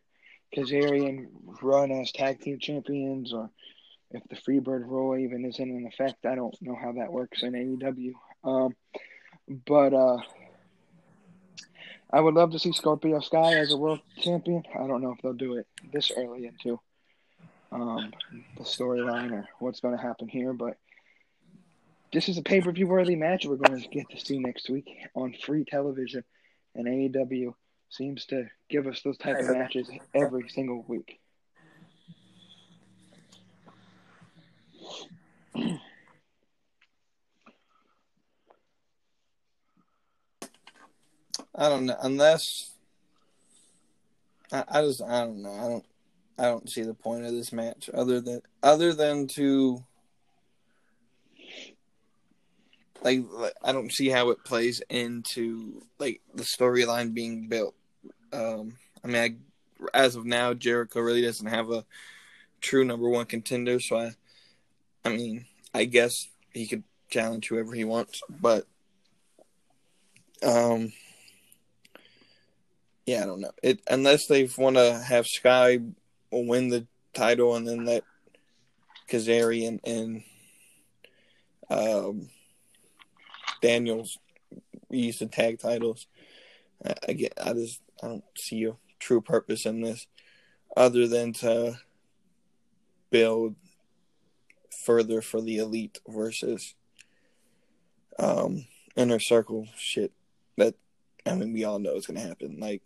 Kazarian 0.54 1.28
run 1.62 1.90
as 1.90 2.12
tag 2.12 2.40
team 2.40 2.58
champions, 2.58 3.32
or 3.32 3.50
if 4.10 4.22
the 4.28 4.36
Freebird 4.36 4.86
rule 4.86 5.16
even 5.16 5.44
isn't 5.44 5.70
in 5.70 5.86
effect. 5.86 6.26
I 6.26 6.34
don't 6.34 6.56
know 6.60 6.74
how 6.74 6.92
that 6.92 7.12
works 7.12 7.42
in 7.42 7.52
AEW. 7.52 8.12
Um, 8.44 8.74
but 9.66 9.92
uh, 9.92 10.18
I 12.10 12.20
would 12.20 12.34
love 12.34 12.52
to 12.52 12.58
see 12.58 12.72
Scorpio 12.72 13.20
Sky 13.20 13.54
as 13.54 13.72
a 13.72 13.76
world 13.76 14.00
champion. 14.18 14.62
I 14.74 14.86
don't 14.86 15.02
know 15.02 15.12
if 15.12 15.22
they'll 15.22 15.32
do 15.32 15.56
it 15.56 15.66
this 15.92 16.10
early 16.16 16.46
into 16.46 16.80
um, 17.72 18.12
the 18.56 18.64
storyline 18.64 19.32
or 19.32 19.48
what's 19.58 19.80
going 19.80 19.96
to 19.96 20.02
happen 20.02 20.28
here, 20.28 20.52
but 20.52 20.76
this 22.12 22.28
is 22.28 22.38
a 22.38 22.42
pay 22.42 22.60
per 22.60 22.72
view 22.72 22.86
worthy 22.86 23.16
match 23.16 23.46
we're 23.46 23.56
going 23.56 23.80
to 23.80 23.88
get 23.88 24.08
to 24.10 24.18
see 24.18 24.38
next 24.38 24.70
week 24.70 24.88
on 25.14 25.34
free 25.44 25.64
television, 25.64 26.24
and 26.74 26.86
AEW 26.86 27.54
seems 27.88 28.26
to 28.26 28.46
give 28.68 28.86
us 28.86 29.02
those 29.02 29.18
type 29.18 29.38
of 29.38 29.50
matches 29.50 29.90
every 30.14 30.48
single 30.48 30.84
week. 30.88 31.20
I 41.58 41.70
don't 41.70 41.86
know 41.86 41.96
unless 42.02 42.72
I, 44.52 44.64
I 44.68 44.82
just 44.82 45.02
I 45.02 45.24
don't 45.24 45.42
know 45.42 45.52
I 45.52 45.68
don't 45.68 45.84
I 46.38 46.42
don't 46.44 46.68
see 46.68 46.82
the 46.82 46.94
point 46.94 47.24
of 47.24 47.32
this 47.32 47.50
match 47.52 47.88
other 47.94 48.20
than 48.20 48.42
other 48.62 48.92
than 48.92 49.26
to 49.28 49.82
like, 53.02 53.24
I 53.62 53.72
don't 53.72 53.92
see 53.92 54.08
how 54.08 54.30
it 54.30 54.44
plays 54.44 54.82
into 54.88 55.82
like 55.98 56.20
the 56.34 56.42
storyline 56.42 57.14
being 57.14 57.48
built. 57.48 57.74
Um, 58.32 58.74
I 59.04 59.08
mean, 59.08 59.16
I, 59.16 59.36
as 59.94 60.16
of 60.16 60.24
now, 60.24 60.54
Jericho 60.54 61.00
really 61.00 61.22
doesn't 61.22 61.46
have 61.46 61.70
a 61.70 61.84
true 62.60 62.84
number 62.84 63.08
one 63.08 63.26
contender, 63.26 63.80
so 63.80 63.98
I, 63.98 64.10
I 65.04 65.10
mean, 65.10 65.46
I 65.74 65.84
guess 65.84 66.28
he 66.52 66.66
could 66.66 66.84
challenge 67.10 67.48
whoever 67.48 67.72
he 67.72 67.84
wants, 67.84 68.20
but 68.28 68.66
um, 70.42 70.92
yeah, 73.06 73.22
I 73.22 73.26
don't 73.26 73.40
know. 73.40 73.52
It 73.62 73.80
unless 73.88 74.26
they 74.26 74.48
want 74.58 74.76
to 74.76 74.98
have 74.98 75.26
Sky 75.26 75.78
win 76.30 76.68
the 76.68 76.86
title 77.14 77.54
and 77.54 77.66
then 77.66 77.84
let 77.84 78.02
Kazarian 79.08 79.78
and 79.84 80.22
um 81.70 82.28
Daniels 83.60 84.18
use 84.90 85.18
the 85.18 85.26
tag 85.26 85.58
titles. 85.58 86.06
I, 86.84 86.94
I 87.08 87.12
get. 87.12 87.32
I 87.42 87.52
just 87.52 87.80
I 88.02 88.08
don't 88.08 88.24
see 88.36 88.64
a 88.64 88.76
true 88.98 89.20
purpose 89.20 89.66
in 89.66 89.80
this, 89.80 90.06
other 90.76 91.06
than 91.06 91.32
to 91.34 91.78
build 93.10 93.56
further 94.84 95.22
for 95.22 95.40
the 95.40 95.58
elite 95.58 96.00
versus 96.06 96.74
um 98.18 98.66
inner 98.96 99.18
circle 99.18 99.68
shit. 99.76 100.12
That 100.56 100.74
I 101.24 101.34
mean, 101.34 101.52
we 101.52 101.64
all 101.64 101.78
know 101.78 101.96
it's 101.96 102.06
gonna 102.06 102.20
happen. 102.20 102.58
Like, 102.60 102.82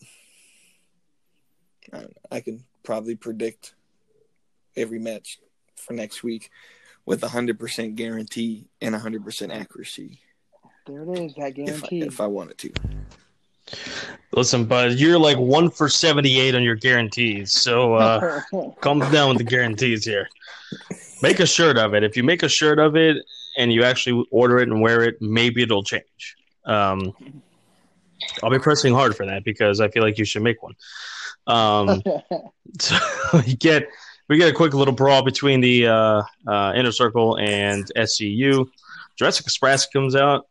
I, 1.93 2.07
I 2.31 2.41
can 2.41 2.64
probably 2.83 3.16
predict 3.16 3.75
every 4.77 4.99
match 4.99 5.39
for 5.77 5.93
next 5.93 6.23
week 6.23 6.51
with 7.05 7.23
a 7.23 7.29
hundred 7.29 7.59
percent 7.59 7.97
guarantee 7.97 8.68
and 8.81 8.95
a 8.95 8.99
hundred 8.99 9.25
percent 9.25 9.53
accuracy. 9.53 10.21
There 10.91 11.03
it 11.05 11.18
is, 11.20 11.34
that 11.34 11.55
guarantee. 11.55 12.01
If 12.01 12.05
I, 12.05 12.07
if 12.07 12.20
I 12.20 12.26
wanted 12.26 12.59
to. 12.59 12.72
Listen, 14.32 14.64
bud, 14.64 14.93
you're 14.95 15.18
like 15.18 15.38
one 15.38 15.70
for 15.70 15.88
seventy-eight 15.88 16.55
on 16.55 16.62
your 16.62 16.74
guarantees, 16.74 17.53
so 17.53 17.95
uh, 17.95 18.41
calm 18.80 18.99
down 18.99 19.28
with 19.28 19.38
the 19.38 19.45
guarantees 19.45 20.05
here. 20.05 20.28
Make 21.22 21.38
a 21.38 21.47
shirt 21.47 21.78
of 21.78 21.95
it. 21.95 22.03
If 22.03 22.16
you 22.16 22.24
make 22.24 22.43
a 22.43 22.49
shirt 22.49 22.78
of 22.80 22.97
it 22.97 23.18
and 23.57 23.72
you 23.72 23.84
actually 23.84 24.24
order 24.30 24.59
it 24.59 24.68
and 24.68 24.80
wear 24.80 25.03
it, 25.03 25.20
maybe 25.20 25.62
it'll 25.62 25.84
change. 25.84 26.36
Um, 26.64 27.12
I'll 28.43 28.51
be 28.51 28.59
pressing 28.59 28.93
hard 28.93 29.16
for 29.16 29.26
that 29.26 29.45
because 29.45 29.80
I 29.80 29.88
feel 29.88 30.03
like 30.03 30.18
you 30.18 30.24
should 30.24 30.43
make 30.43 30.62
one. 30.62 30.74
Um, 31.47 32.03
so 32.80 32.97
you 33.45 33.57
get 33.57 33.88
we 34.28 34.38
get 34.38 34.49
a 34.49 34.53
quick 34.53 34.74
little 34.74 34.95
brawl 34.95 35.22
between 35.24 35.61
the 35.61 35.86
uh, 35.86 36.22
uh, 36.49 36.72
inner 36.74 36.93
circle 36.93 37.38
and 37.38 37.84
SCU. 37.97 38.68
Jurassic 39.16 39.47
Express 39.47 39.86
comes 39.86 40.16
out. 40.16 40.47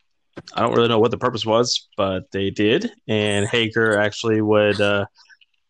I 0.54 0.62
don't 0.62 0.74
really 0.74 0.88
know 0.88 1.00
what 1.00 1.12
the 1.12 1.18
purpose 1.18 1.46
was, 1.46 1.88
but 1.98 2.32
they 2.32 2.50
did. 2.50 2.92
And 3.08 3.48
Hager 3.48 3.98
actually 3.98 4.42
would 4.42 4.80
uh, 4.80 5.06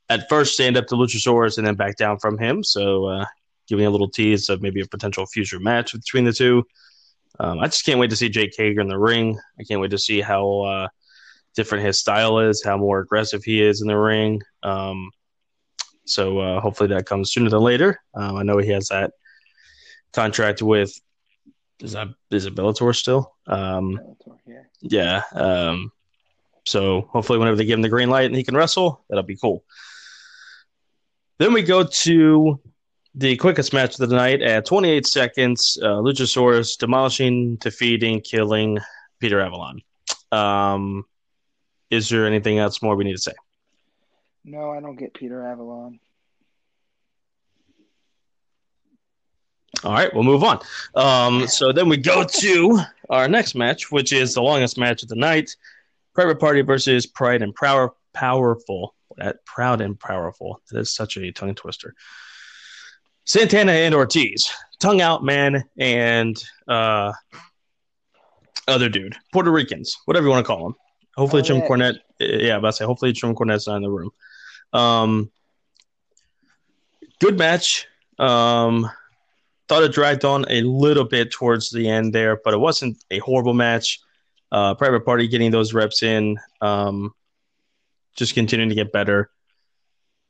at 0.10 0.30
first 0.30 0.54
stand 0.54 0.78
up 0.78 0.88
to 0.88 0.96
Luchasaurus 0.96 1.58
and 1.58 1.68
then 1.68 1.76
back 1.76 1.98
down 1.98 2.20
from 2.20 2.38
him. 2.38 2.64
So 2.64 3.06
uh, 3.06 3.26
giving 3.68 3.86
a 3.86 3.90
little 3.90 4.10
tease 4.10 4.50
of 4.50 4.62
maybe 4.62 4.82
a 4.82 4.88
potential 4.88 5.26
future 5.26 5.60
match 5.60 5.94
between 5.94 6.26
the 6.26 6.34
two. 6.34 6.66
Um, 7.40 7.60
I 7.60 7.66
just 7.68 7.86
can't 7.86 8.00
wait 8.00 8.10
to 8.10 8.16
see 8.16 8.30
Jake 8.30 8.54
Hager 8.58 8.82
in 8.82 8.88
the 8.88 8.98
ring. 8.98 9.38
I 9.60 9.64
can't 9.64 9.80
wait 9.80 9.92
to 9.92 9.98
see 9.98 10.20
how 10.20 10.62
uh, 10.62 10.88
different 11.56 11.86
his 11.86 12.00
style 12.00 12.40
is, 12.40 12.64
how 12.64 12.78
more 12.78 13.00
aggressive 13.00 13.44
he 13.44 13.62
is 13.62 13.82
in 13.82 13.88
the 13.88 13.98
ring. 13.98 14.42
Um, 14.64 15.12
so 16.06 16.40
uh, 16.40 16.60
hopefully 16.60 16.90
that 16.90 17.06
comes 17.06 17.32
sooner 17.32 17.50
than 17.50 17.62
later. 17.62 18.00
Um, 18.16 18.36
I 18.36 18.44
know 18.44 18.58
he 18.58 18.72
has 18.72 18.88
that 18.88 19.12
contract 20.12 20.62
with 20.62 20.92
is 21.82 21.94
that 21.94 22.08
is 22.32 22.46
it 22.46 22.56
Bellator 22.56 22.96
still? 22.96 23.36
Um, 23.48 24.00
Bellator, 24.28 24.38
yeah. 24.48 24.64
Yeah. 24.82 25.24
Um, 25.34 25.92
so 26.66 27.10
hopefully, 27.12 27.40
whenever 27.40 27.58
they 27.58 27.66
give 27.66 27.78
him 27.78 27.82
the 27.82 27.90
green 27.90 28.10
light 28.10 28.26
and 28.26 28.36
he 28.36 28.44
can 28.44 28.56
wrestle, 28.56 29.04
that'll 29.10 29.24
be 29.24 29.38
cool. 29.38 29.64
Then 31.40 31.54
we 31.54 31.64
go 31.64 31.84
to 31.84 32.60
the 33.16 33.38
quickest 33.38 33.74
match 33.74 34.00
of 34.00 34.10
the 34.10 34.16
night 34.16 34.42
at 34.42 34.66
28 34.66 35.08
seconds. 35.08 35.80
Uh, 35.82 35.96
Luchasaurus 36.02 36.78
demolishing, 36.78 37.56
defeating, 37.56 38.22
killing 38.22 38.78
Peter 39.20 39.40
Avalon. 39.40 39.82
Um, 40.32 41.06
is 41.90 42.10
there 42.10 42.28
anything 42.28 42.60
else 42.60 42.82
more 42.82 42.96
we 42.96 43.06
need 43.06 43.16
to 43.16 43.22
say? 43.22 43.34
No, 44.44 44.72
I 44.72 44.80
don't 44.80 44.96
get 44.96 45.14
Peter 45.14 45.46
Avalon. 45.46 46.00
All 49.84 49.94
right, 49.94 50.14
we'll 50.14 50.24
move 50.24 50.44
on. 50.44 50.60
Um, 50.96 51.48
so 51.48 51.72
then 51.72 51.88
we 51.88 51.98
go 51.98 52.24
to 52.24 52.80
our 53.10 53.28
next 53.28 53.56
match, 53.56 53.92
which 53.92 54.12
is 54.12 54.34
the 54.34 54.42
longest 54.42 54.78
match 54.78 55.04
of 55.04 55.10
the 55.10 55.16
night: 55.16 55.56
Private 56.14 56.40
Party 56.40 56.62
versus 56.62 57.06
Pride 57.06 57.42
and 57.42 57.56
Power 57.56 57.94
Powerful. 58.14 58.96
That 59.18 59.46
proud 59.46 59.82
and 59.82 60.00
powerful. 60.00 60.62
That 60.72 60.80
is 60.80 60.94
such 60.94 61.18
a 61.18 61.32
tongue 61.32 61.56
twister. 61.56 61.94
Santana 63.26 63.72
and 63.72 63.94
Ortiz, 63.94 64.50
tongue 64.80 65.02
out 65.02 65.24
man, 65.24 65.64
and 65.78 66.42
uh, 66.68 67.14
other 68.68 68.90
dude, 68.90 69.16
Puerto 69.32 69.52
Ricans, 69.52 69.98
whatever 70.06 70.26
you 70.26 70.32
want 70.32 70.46
to 70.46 70.48
call 70.48 70.64
them. 70.64 70.76
Hopefully, 71.16 71.42
oh, 71.42 71.46
Jim 71.46 71.58
yeah. 71.58 71.68
Cornette. 71.68 72.00
Yeah, 72.20 72.58
about 72.58 72.70
to 72.70 72.74
say. 72.78 72.86
Hopefully, 72.86 73.12
Jim 73.12 73.36
Cornette's 73.36 73.68
not 73.68 73.78
in 73.78 73.84
the 73.84 73.90
room. 73.90 74.12
Um, 74.74 75.32
good 77.20 77.38
match. 77.38 77.88
Um, 78.18 78.90
thought 79.70 79.84
it 79.84 79.94
dragged 79.94 80.26
on 80.26 80.46
a 80.50 80.62
little 80.64 81.06
bit 81.06 81.32
towards 81.32 81.70
the 81.70 81.88
end 81.88 82.12
there, 82.12 82.42
but 82.44 82.56
it 82.56 82.60
wasn't 82.60 82.98
a 83.12 83.20
horrible 83.20 83.54
match. 83.54 84.00
Uh, 84.52 84.74
Private 84.74 85.06
Party 85.06 85.28
getting 85.28 85.52
those 85.52 85.76
reps 85.76 86.02
in, 86.02 86.38
um, 86.60 87.14
just 88.16 88.34
continuing 88.34 88.70
to 88.70 88.76
get 88.76 88.92
better. 88.92 89.30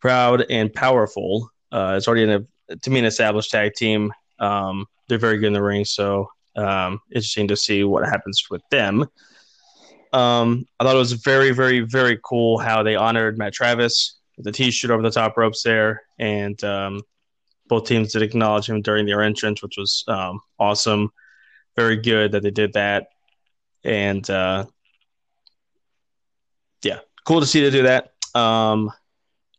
Proud 0.01 0.45
and 0.49 0.71
powerful. 0.73 1.49
Uh, 1.71 1.95
it's 1.97 2.07
already 2.07 2.29
a, 2.29 2.75
to 2.75 2.89
me 2.89 2.99
an 2.99 3.05
established 3.05 3.49
tag 3.49 3.73
team. 3.75 4.11
Um, 4.39 4.85
they're 5.07 5.17
very 5.17 5.37
good 5.37 5.47
in 5.47 5.53
the 5.53 5.63
ring, 5.63 5.85
so 5.85 6.29
um, 6.57 6.99
interesting 7.09 7.47
to 7.47 7.55
see 7.55 7.83
what 7.85 8.03
happens 8.03 8.43
with 8.51 8.61
them. 8.69 9.01
Um, 10.11 10.65
I 10.79 10.83
thought 10.83 10.95
it 10.95 10.99
was 10.99 11.13
very, 11.13 11.51
very, 11.51 11.79
very 11.81 12.19
cool 12.23 12.57
how 12.57 12.83
they 12.83 12.95
honored 12.95 13.37
Matt 13.37 13.53
Travis 13.53 14.17
with 14.35 14.45
the 14.45 14.51
T-shirt 14.51 14.91
over 14.91 15.01
the 15.01 15.11
top 15.11 15.37
ropes 15.37 15.63
there, 15.63 16.01
and 16.17 16.61
um, 16.63 17.01
both 17.69 17.85
teams 17.85 18.11
did 18.11 18.21
acknowledge 18.23 18.67
him 18.67 18.81
during 18.81 19.05
their 19.05 19.21
entrance, 19.21 19.61
which 19.63 19.77
was 19.77 20.03
um, 20.07 20.41
awesome. 20.59 21.11
Very 21.75 21.97
good 21.97 22.33
that 22.33 22.43
they 22.43 22.51
did 22.51 22.73
that, 22.73 23.07
and 23.85 24.27
uh, 24.29 24.65
yeah, 26.83 26.99
cool 27.25 27.39
to 27.39 27.45
see 27.45 27.61
they 27.61 27.69
do 27.69 27.83
that. 27.83 28.11
Um, 28.35 28.91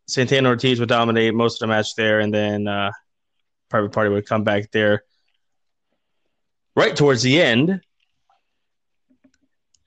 Santana 0.07 0.51
Ortiz 0.51 0.81
would 0.81 0.89
dominate 0.89 1.35
most 1.35 1.55
of 1.55 1.61
the 1.61 1.73
match 1.73 1.95
there, 1.95 2.21
and 2.21 2.35
then 2.35 2.67
uh, 2.67 2.91
Private 3.71 3.93
Party 3.93 4.11
would 4.11 4.27
come 4.27 4.45
back 4.45 4.71
there 4.73 5.05
right 6.77 6.95
towards 6.95 7.23
the 7.23 7.41
end. 7.41 7.81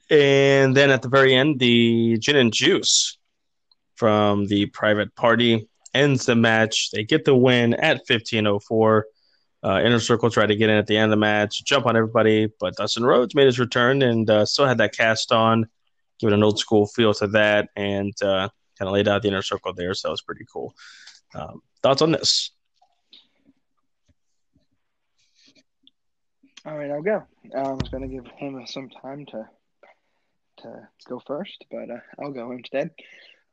And 0.10 0.76
then 0.76 0.90
at 0.90 1.02
the 1.02 1.10
very 1.10 1.36
end, 1.36 1.60
the 1.60 2.18
gin 2.18 2.36
and 2.36 2.54
juice 2.54 3.18
from 3.96 4.48
the 4.48 4.68
private 4.68 5.16
party 5.16 5.68
ends 5.94 6.26
the 6.26 6.36
match. 6.36 6.90
They 6.92 7.04
get 7.04 7.26
the 7.26 7.36
win 7.36 7.74
at 7.74 7.98
1504. 7.98 9.06
Uh, 9.64 9.82
Inner 9.82 10.00
Circle 10.00 10.30
tried 10.30 10.48
to 10.48 10.56
get 10.56 10.70
in 10.70 10.76
at 10.76 10.88
the 10.88 10.98
end 10.98 11.06
of 11.06 11.12
the 11.12 11.18
match, 11.22 11.64
jump 11.64 11.86
on 11.86 11.96
everybody, 11.96 12.50
but 12.60 12.76
Dustin 12.76 13.06
Rhodes 13.06 13.34
made 13.34 13.46
his 13.46 13.60
return 13.60 14.02
and 14.02 14.30
uh, 14.30 14.46
still 14.46 14.68
had 14.68 14.80
that 14.80 14.96
cast 14.96 15.32
on, 15.32 15.68
giving 16.20 16.34
an 16.34 16.44
old 16.44 16.60
school 16.60 16.86
feel 16.86 17.14
to 17.14 17.28
that, 17.28 17.70
and 17.78 18.14
uh, 18.22 18.50
kind 18.78 18.90
of 18.90 18.94
laid 18.94 19.08
out 19.08 19.22
the 19.22 19.30
Inner 19.30 19.42
Circle 19.42 19.74
there. 19.74 19.94
So 19.94 20.08
that 20.08 20.12
was 20.12 20.22
pretty 20.22 20.46
cool. 20.52 20.74
Um, 21.34 21.62
thoughts 21.82 22.02
on 22.02 22.12
this? 22.12 22.52
All 26.66 26.78
right, 26.78 26.92
I'll 26.92 27.02
go. 27.02 27.24
I 27.56 27.72
was 27.72 27.90
going 27.90 28.04
to 28.04 28.14
give 28.14 28.26
him 28.38 28.66
some 28.68 28.90
time 28.90 29.26
to 29.28 29.48
to 30.58 30.88
go 31.10 31.22
first, 31.26 31.66
but 31.72 31.90
uh, 31.90 32.00
I'll 32.22 32.32
go 32.32 32.52
instead. 32.52 32.92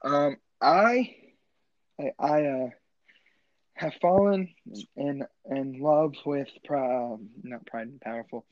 Um, 0.02 0.36
I 0.60 1.14
I, 2.00 2.12
I 2.18 2.44
uh, 2.46 2.68
have 3.74 3.94
fallen 4.00 4.48
in 4.96 5.24
in 5.50 5.80
love 5.80 6.14
with 6.24 6.48
uh, 6.68 7.16
not 7.42 7.66
Pride 7.66 7.88
and 7.88 8.00
Powerful, 8.00 8.44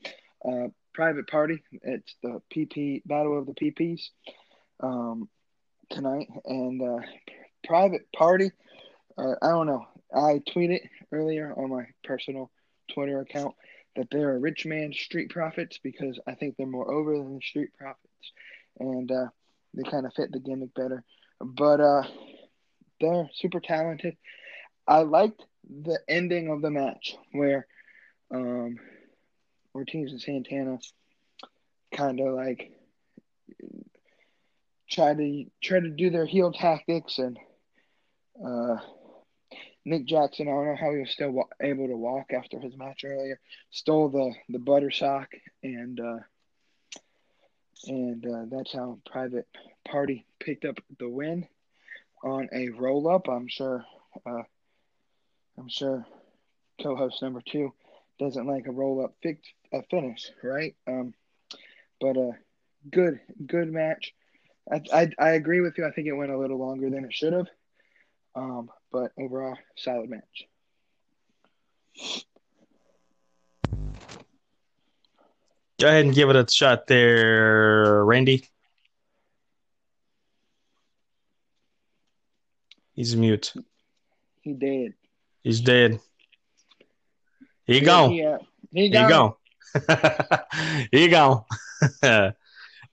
uh, 0.45 0.67
Private 0.93 1.27
Party. 1.27 1.63
It's 1.81 2.15
the 2.21 2.41
PP 2.53 3.01
Battle 3.05 3.37
of 3.37 3.45
the 3.45 3.53
PPs 3.53 4.09
um, 4.81 5.29
tonight, 5.89 6.27
and 6.45 6.81
uh, 6.81 7.05
Private 7.65 8.11
Party. 8.15 8.51
Uh, 9.17 9.35
I 9.41 9.49
don't 9.49 9.67
know. 9.67 9.85
I 10.13 10.41
tweeted 10.49 10.81
earlier 11.11 11.53
on 11.55 11.69
my 11.69 11.85
personal 12.03 12.49
Twitter 12.93 13.19
account 13.21 13.55
that 13.95 14.07
they're 14.11 14.35
a 14.35 14.39
rich 14.39 14.65
man 14.65 14.93
street 14.93 15.29
profits 15.29 15.79
because 15.83 16.19
I 16.27 16.33
think 16.35 16.55
they're 16.57 16.67
more 16.67 16.91
over 16.91 17.17
than 17.17 17.35
the 17.35 17.41
street 17.41 17.69
profits, 17.77 18.31
and 18.79 19.11
uh, 19.11 19.27
they 19.73 19.83
kind 19.89 20.05
of 20.05 20.13
fit 20.13 20.31
the 20.31 20.39
gimmick 20.39 20.73
better. 20.73 21.03
But 21.41 21.79
uh, 21.79 22.03
they're 22.99 23.29
super 23.33 23.59
talented. 23.59 24.17
I 24.87 24.99
liked 24.99 25.41
the 25.69 25.99
ending 26.07 26.49
of 26.49 26.61
the 26.61 26.71
match 26.71 27.15
where 27.31 27.67
um, 28.33 28.77
Ortiz 29.75 30.11
and 30.11 30.21
Santana 30.21 30.79
kind 31.95 32.19
of 32.19 32.33
like 32.33 32.71
try 34.89 35.13
to 35.13 35.45
try 35.61 35.79
to 35.79 35.89
do 35.89 36.09
their 36.09 36.25
heel 36.25 36.51
tactics 36.51 37.19
and 37.19 37.37
uh, 38.43 38.77
Nick 39.85 40.05
Jackson, 40.05 40.47
I 40.47 40.51
don't 40.51 40.65
know 40.65 40.75
how 40.75 40.91
he 40.91 40.99
was 40.99 41.11
still 41.11 41.31
wa- 41.31 41.47
able 41.61 41.87
to 41.87 41.95
walk 41.95 42.31
after 42.33 42.59
his 42.59 42.77
match 42.77 43.03
earlier. 43.03 43.39
Stole 43.71 44.09
the 44.09 44.33
the 44.49 44.59
butter 44.59 44.91
sock 44.91 45.29
and 45.63 45.99
uh, 45.99 46.19
and 47.87 48.25
uh, 48.25 48.45
that's 48.49 48.73
how 48.73 48.99
Private 49.09 49.47
Party 49.87 50.25
picked 50.39 50.65
up 50.65 50.75
the 50.99 51.09
win 51.09 51.47
on 52.23 52.49
a 52.53 52.69
roll 52.69 53.07
up. 53.09 53.27
I'm 53.27 53.47
sure. 53.47 53.85
Uh, 54.25 54.43
I'm 55.57 55.69
sure 55.69 56.05
co-host 56.81 57.21
number 57.21 57.41
two 57.45 57.73
doesn't 58.19 58.47
like 58.47 58.67
a 58.67 58.71
roll 58.71 59.03
up 59.03 59.15
fi- 59.21 59.39
a 59.73 59.83
finish, 59.83 60.31
right? 60.43 60.75
Um, 60.87 61.13
but 61.99 62.17
uh, 62.17 62.31
good 62.89 63.19
good 63.45 63.71
match. 63.71 64.13
I, 64.71 64.81
I 64.93 65.09
I 65.19 65.29
agree 65.31 65.61
with 65.61 65.77
you. 65.77 65.85
I 65.85 65.91
think 65.91 66.07
it 66.07 66.13
went 66.13 66.31
a 66.31 66.37
little 66.37 66.57
longer 66.57 66.89
than 66.89 67.05
it 67.05 67.13
should 67.13 67.33
have. 67.33 67.47
Um, 68.35 68.69
but 68.91 69.11
overall, 69.17 69.57
solid 69.77 70.09
match. 70.09 70.45
Go 75.79 75.87
ahead 75.87 76.05
and 76.05 76.13
give 76.13 76.29
it 76.29 76.35
a 76.35 76.45
shot 76.51 76.87
there, 76.87 78.03
Randy. 78.03 78.45
He's 82.99 83.15
mute. 83.15 83.53
He 84.41 84.51
dead. 84.51 84.93
He's 85.41 85.61
dead. 85.61 86.01
He 87.63 87.79
go. 87.79 88.09
Yeah, 88.09 88.39
he 88.73 88.89
Here 88.89 89.03
you 89.03 89.07
go. 89.07 89.37
he 90.91 91.03
you 91.05 91.09
go. 91.09 91.45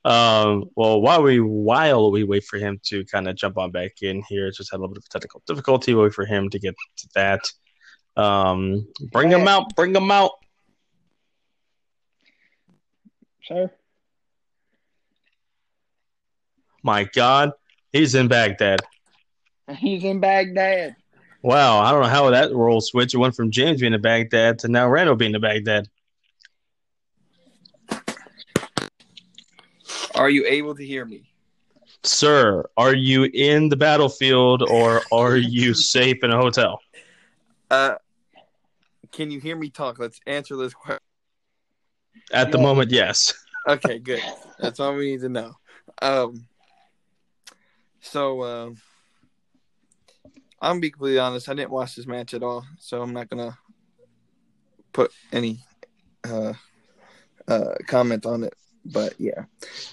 um, 0.05 0.71
well, 0.77 1.01
while 1.01 1.25
we 1.25 1.41
while 1.41 2.13
we 2.13 2.23
wait 2.23 2.45
for 2.45 2.57
him 2.57 2.79
to 2.85 3.05
kind 3.07 3.27
of 3.27 3.35
jump 3.35 3.59
on 3.59 3.73
back 3.73 4.01
in 4.01 4.23
here, 4.29 4.49
just 4.53 4.71
had 4.71 4.77
a 4.77 4.81
little 4.81 4.95
bit 4.95 5.03
of 5.03 5.09
technical 5.09 5.43
difficulty. 5.45 5.93
Wait 5.93 6.15
for 6.15 6.25
him 6.25 6.51
to 6.51 6.61
get 6.61 6.77
to 6.99 7.09
that. 7.17 7.41
Um, 8.17 8.87
bring 9.11 9.33
him 9.33 9.49
out. 9.49 9.75
Bring 9.75 9.93
him 9.93 10.13
out. 10.13 10.31
Sir. 13.43 13.73
My 16.85 17.03
God, 17.13 17.51
he's 17.91 18.15
in 18.15 18.29
Baghdad. 18.29 18.83
He's 19.79 20.05
in 20.05 20.21
Baghdad. 20.21 20.97
Wow, 21.43 21.79
I 21.79 21.91
don't 21.93 22.03
know 22.03 22.09
how 22.09 22.31
that 22.31 22.53
role 22.53 22.81
switched. 22.81 23.15
It 23.15 23.19
went 23.19 23.37
from 23.37 23.51
James 23.51 23.81
being 23.81 23.95
in 23.95 24.01
Baghdad 24.01 24.59
to 24.61 24.69
now 24.69 24.89
Randall 24.89 25.17
being 25.17 25.35
in 25.35 25.41
Baghdad. 25.41 25.89
Are 30.15 30.31
you 30.31 30.45
able 30.47 30.75
to 30.75 30.85
hear 30.85 31.05
me? 31.05 31.31
Sir, 32.03 32.65
are 32.77 32.95
you 32.95 33.25
in 33.35 33.69
the 33.69 33.77
battlefield 33.77 34.63
or 34.63 35.03
are 35.13 35.37
you 35.37 35.75
safe 35.75 36.23
in 36.23 36.31
a 36.31 36.37
hotel? 36.37 36.81
Uh, 37.71 37.97
can 39.13 39.31
you 39.31 39.41
hear 39.41 39.57
me 39.57 39.71
talk? 39.71 39.99
Let's 39.99 40.21
answer 40.27 40.57
this 40.57 40.73
question. 40.73 41.01
At 42.33 42.51
the 42.51 42.59
Yeah. 42.59 42.63
moment, 42.65 42.91
yes. 42.91 43.35
Okay, 43.69 43.99
good. 43.99 44.23
That's 44.59 44.81
all 44.81 44.95
we 44.95 45.11
need 45.13 45.21
to 45.21 45.29
know. 45.29 45.55
Um, 46.01 46.47
so 48.01 48.41
uh, 48.41 48.71
I'm 50.61 50.73
gonna 50.73 50.81
be 50.81 50.91
completely 50.91 51.19
honest. 51.19 51.49
I 51.49 51.55
didn't 51.55 51.71
watch 51.71 51.97
this 51.97 52.07
match 52.07 52.35
at 52.35 52.43
all, 52.43 52.65
so 52.79 53.03
I'm 53.03 53.13
not 53.13 53.29
gonna 53.29 53.59
put 54.93 55.13
any 55.33 55.61
uh, 56.25 56.55
uh, 57.47 57.75
comment 57.87 58.27
on 58.27 58.45
it. 58.45 58.55
But 58.85 59.15
yeah, 59.19 59.45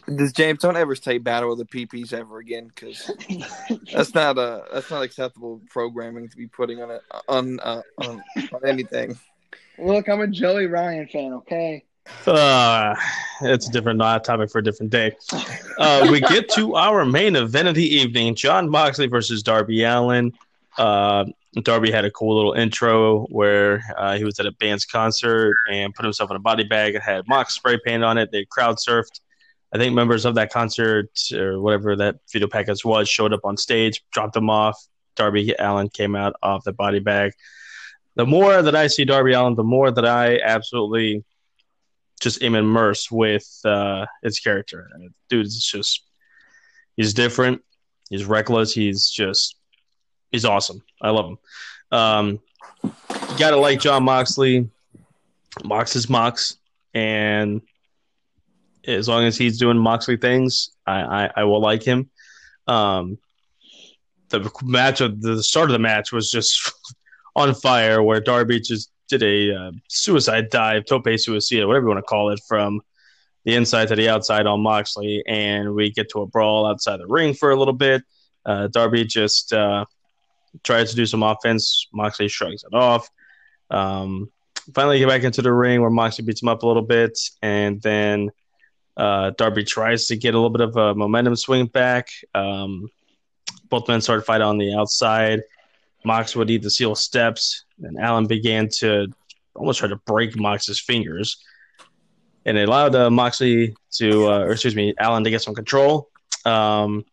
this 0.08 0.32
James, 0.32 0.60
don't 0.60 0.78
ever 0.78 0.96
say 0.96 1.18
"Battle 1.18 1.52
of 1.52 1.58
the 1.58 1.66
PPs" 1.66 2.14
ever 2.14 2.38
again, 2.38 2.68
because 2.68 3.10
that's 3.94 4.14
not 4.14 4.38
uh 4.38 4.62
that's 4.72 4.92
not 4.92 5.02
acceptable 5.04 5.62
programming 5.70 6.30
to 6.30 6.38
be 6.38 6.48
putting 6.48 6.82
on 6.82 6.92
it 6.92 7.02
on 7.28 7.60
uh, 7.60 7.82
on, 7.98 8.24
on 8.54 8.66
anything. 8.66 9.18
Look, 9.80 10.08
I'm 10.08 10.22
a 10.22 10.28
Joey 10.28 10.68
Ryan 10.68 11.08
fan. 11.08 11.34
Okay. 11.34 11.84
Uh, 12.28 12.96
it's 13.42 13.68
a 13.68 13.72
different 13.72 14.02
uh, 14.02 14.20
topic 14.20 14.52
for 14.52 14.60
a 14.60 14.64
different 14.64 14.92
day. 14.92 15.16
Uh, 15.78 16.08
we 16.12 16.20
get 16.22 16.50
to 16.50 16.76
our 16.76 17.06
main 17.06 17.36
event 17.36 17.68
of 17.68 17.76
the 17.76 17.96
evening 17.96 18.36
Jon 18.36 18.70
Moxley 18.70 19.08
versus 19.08 19.42
Darby 19.42 19.84
Allin. 19.84 20.34
Uh, 20.78 21.26
Darby 21.62 21.92
had 21.92 22.06
a 22.06 22.12
cool 22.12 22.36
little 22.36 22.54
intro 22.54 23.26
where 23.28 23.84
uh, 23.98 24.18
he 24.18 24.24
was 24.24 24.40
at 24.40 24.46
a 24.46 24.52
band's 24.54 24.86
concert 24.86 25.56
and 25.72 25.94
put 25.94 26.04
himself 26.04 26.32
in 26.32 26.36
a 26.36 26.40
body 26.40 26.64
bag. 26.64 26.96
It 26.96 27.04
had 27.04 27.28
mock 27.28 27.52
spray 27.52 27.80
paint 27.84 28.04
on 28.04 28.18
it. 28.18 28.32
They 28.32 28.46
crowd 28.46 28.78
surfed. 28.78 29.20
I 29.74 29.78
think 29.78 29.94
members 29.94 30.26
of 30.26 30.36
that 30.36 30.52
concert 30.52 31.10
or 31.34 31.60
whatever 31.60 31.96
that 31.96 32.18
video 32.32 32.48
package 32.48 32.86
was 32.86 33.10
showed 33.10 33.34
up 33.34 33.42
on 33.44 33.58
stage, 33.58 34.04
dropped 34.12 34.34
them 34.34 34.50
off. 34.50 34.80
Darby 35.16 35.54
Allin 35.60 35.90
came 35.90 36.16
out 36.16 36.34
of 36.42 36.64
the 36.64 36.74
body 36.74 37.00
bag. 37.00 37.34
The 38.16 38.26
more 38.26 38.62
that 38.62 38.76
I 38.76 38.88
see 38.88 39.06
Darby 39.06 39.34
Allin, 39.34 39.56
the 39.56 39.64
more 39.64 39.92
that 39.92 40.06
I 40.06 40.40
absolutely 40.40 41.24
just 42.22 42.42
am 42.42 42.56
immersed 42.56 43.12
with 43.12 43.48
uh, 43.66 44.06
his 44.24 44.40
character. 44.40 44.90
Dude 45.30 45.46
it's 45.46 45.70
just 45.70 46.04
he's 46.96 47.14
different. 47.14 47.62
He's 48.10 48.26
reckless. 48.26 48.74
He's 48.74 49.10
just 49.10 49.56
he's 50.34 50.44
awesome. 50.44 50.84
I 51.02 51.12
love 51.12 51.28
him. 51.28 51.38
Um, 51.98 52.40
you 52.84 53.38
gotta 53.38 53.56
like 53.56 53.80
Jon 53.80 54.04
Moxley. 54.04 54.70
Mox 55.64 55.96
is 55.96 56.10
Mox, 56.10 56.58
and 56.94 57.62
as 58.86 59.08
long 59.08 59.24
as 59.24 59.38
he's 59.38 59.60
doing 59.60 59.78
Moxley 59.78 60.18
things, 60.18 60.72
I, 60.86 61.02
I, 61.02 61.32
I 61.38 61.44
will 61.46 61.62
like 61.62 61.84
him. 61.84 62.10
Um, 62.68 63.20
the 64.30 64.50
match 64.64 65.00
of 65.00 65.22
the 65.22 65.44
start 65.44 65.70
of 65.70 65.74
the 65.74 65.80
match 65.80 66.12
was 66.12 66.32
just 66.32 66.74
on 67.36 67.54
fire, 67.54 68.02
where 68.02 68.20
Darby 68.20 68.60
just 68.60 68.92
did 69.10 69.22
a 69.22 69.56
uh, 69.56 69.72
suicide 69.88 70.50
dive, 70.50 70.86
tope 70.86 71.06
suicida, 71.06 71.68
whatever 71.68 71.86
you 71.86 71.90
want 71.94 72.00
to 72.00 72.10
call 72.10 72.32
it, 72.32 72.42
from 72.48 72.82
the 73.46 73.56
inside 73.56 73.90
to 73.90 73.96
the 73.96 74.10
outside 74.10 74.48
on 74.48 74.62
Moxley, 74.62 75.24
and 75.28 75.76
we 75.76 75.92
get 75.92 76.10
to 76.10 76.22
a 76.22 76.26
brawl 76.26 76.66
outside 76.66 77.00
the 77.00 77.08
ring 77.08 77.34
for 77.34 77.52
a 77.52 77.56
little 77.56 77.74
bit. 77.74 78.02
Uh, 78.46 78.68
Darby 78.68 79.06
just 79.06 79.54
uh, 79.54 79.86
tries 80.64 80.92
to 80.92 80.96
do 80.96 81.06
some 81.06 81.24
offense. 81.24 81.88
Moxley 81.94 82.28
shrugs 82.28 82.64
it 82.64 82.76
off. 82.76 83.10
Um, 83.70 84.32
finally, 84.74 85.00
get 85.00 85.08
back 85.08 85.24
into 85.24 85.42
the 85.42 85.52
ring 85.52 85.82
where 85.82 85.90
Moxley 85.90 86.26
beats 86.26 86.42
him 86.42 86.50
up 86.50 86.64
a 86.64 86.68
little 86.68 86.84
bit, 86.84 87.18
and 87.42 87.82
then 87.82 88.32
uh, 88.96 89.32
Darby 89.38 89.64
tries 89.64 90.08
to 90.08 90.16
get 90.16 90.36
a 90.36 90.38
little 90.38 90.50
bit 90.50 90.62
of 90.62 90.76
a 90.78 90.96
momentum 90.96 91.36
swing 91.36 91.66
back. 91.66 92.10
Um, 92.36 92.90
both 93.70 93.88
men 93.88 94.02
started 94.02 94.24
fighting 94.24 94.46
on 94.46 94.58
the 94.58 94.76
outside. 94.76 95.42
Mox 96.06 96.36
would 96.36 96.50
eat 96.50 96.62
the 96.62 96.70
seal 96.70 96.96
steps, 96.96 97.66
and 97.82 97.98
Allin 97.98 98.28
began 98.28 98.70
to 98.80 99.08
almost 99.56 99.80
try 99.80 99.88
to 99.88 99.96
break 99.96 100.38
Mox's 100.38 100.80
fingers. 100.80 101.38
And 102.46 102.58
it 102.58 102.68
allowed 102.68 102.94
uh, 102.94 103.10
Moxley 103.10 103.76
to, 103.94 104.28
uh, 104.28 104.40
or 104.40 104.52
excuse 104.52 104.76
me, 104.76 104.94
Allin 105.00 105.24
to 105.24 105.30
get 105.30 105.42
some 105.42 105.56
control. 105.56 106.10
Um, 106.46 107.06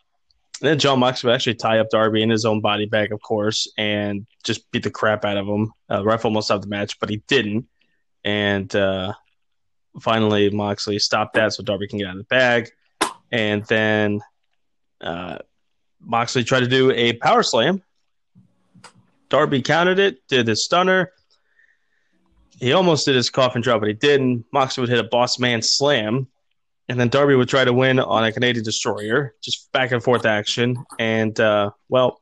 And 0.60 0.68
then 0.68 0.78
Jon 0.78 0.98
Moxley 0.98 1.28
would 1.28 1.34
actually 1.34 1.54
tie 1.54 1.78
up 1.78 1.88
Darby 1.90 2.22
in 2.22 2.28
his 2.28 2.44
own 2.44 2.60
body 2.60 2.84
bag, 2.84 3.12
of 3.12 3.22
course, 3.22 3.66
and 3.78 4.26
just 4.44 4.70
beat 4.70 4.82
the 4.82 4.90
crap 4.90 5.24
out 5.24 5.38
of 5.38 5.46
him. 5.46 5.72
Uh, 5.90 6.04
ref 6.04 6.24
almost 6.24 6.48
stopped 6.48 6.62
the 6.62 6.68
match, 6.68 7.00
but 7.00 7.08
he 7.08 7.22
didn't. 7.28 7.66
And 8.24 8.74
uh, 8.76 9.14
finally, 10.00 10.50
Moxley 10.50 10.98
stopped 10.98 11.34
that 11.34 11.54
so 11.54 11.62
Darby 11.62 11.88
can 11.88 11.98
get 11.98 12.08
out 12.08 12.16
of 12.16 12.18
the 12.18 12.24
bag. 12.24 12.70
And 13.32 13.64
then 13.66 14.20
uh, 15.00 15.38
Moxley 16.00 16.44
tried 16.44 16.60
to 16.60 16.68
do 16.68 16.90
a 16.90 17.14
power 17.14 17.42
slam. 17.42 17.82
Darby 19.30 19.62
countered 19.62 19.98
it, 19.98 20.26
did 20.28 20.46
his 20.46 20.64
stunner. 20.64 21.12
He 22.58 22.74
almost 22.74 23.06
did 23.06 23.14
his 23.14 23.30
coffin 23.30 23.62
drop, 23.62 23.80
but 23.80 23.88
he 23.88 23.94
didn't. 23.94 24.44
Moxley 24.52 24.82
would 24.82 24.90
hit 24.90 24.98
a 24.98 25.08
boss 25.08 25.38
man 25.38 25.62
slam, 25.62 26.26
and 26.90 26.98
then 26.98 27.08
Darby 27.08 27.36
would 27.36 27.48
try 27.48 27.64
to 27.64 27.72
win 27.72 28.00
on 28.00 28.24
a 28.24 28.32
Canadian 28.32 28.64
destroyer, 28.64 29.32
just 29.40 29.70
back 29.70 29.92
and 29.92 30.02
forth 30.02 30.26
action. 30.26 30.84
And 30.98 31.38
uh, 31.38 31.70
well, 31.88 32.20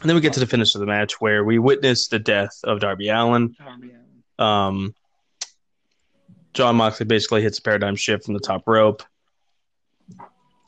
and 0.00 0.08
then 0.08 0.14
we 0.14 0.22
get 0.22 0.32
to 0.32 0.40
the 0.40 0.46
finish 0.46 0.74
of 0.74 0.80
the 0.80 0.86
match 0.86 1.20
where 1.20 1.44
we 1.44 1.58
witness 1.58 2.08
the 2.08 2.18
death 2.18 2.58
of 2.64 2.80
Darby 2.80 3.10
Allin. 3.10 3.54
Darby. 3.58 3.90
Um, 4.38 4.94
Jon 6.54 6.76
Moxley 6.76 7.04
basically 7.04 7.42
hits 7.42 7.58
a 7.58 7.62
paradigm 7.62 7.94
shift 7.94 8.24
from 8.24 8.32
the 8.32 8.40
top 8.40 8.62
rope. 8.66 9.02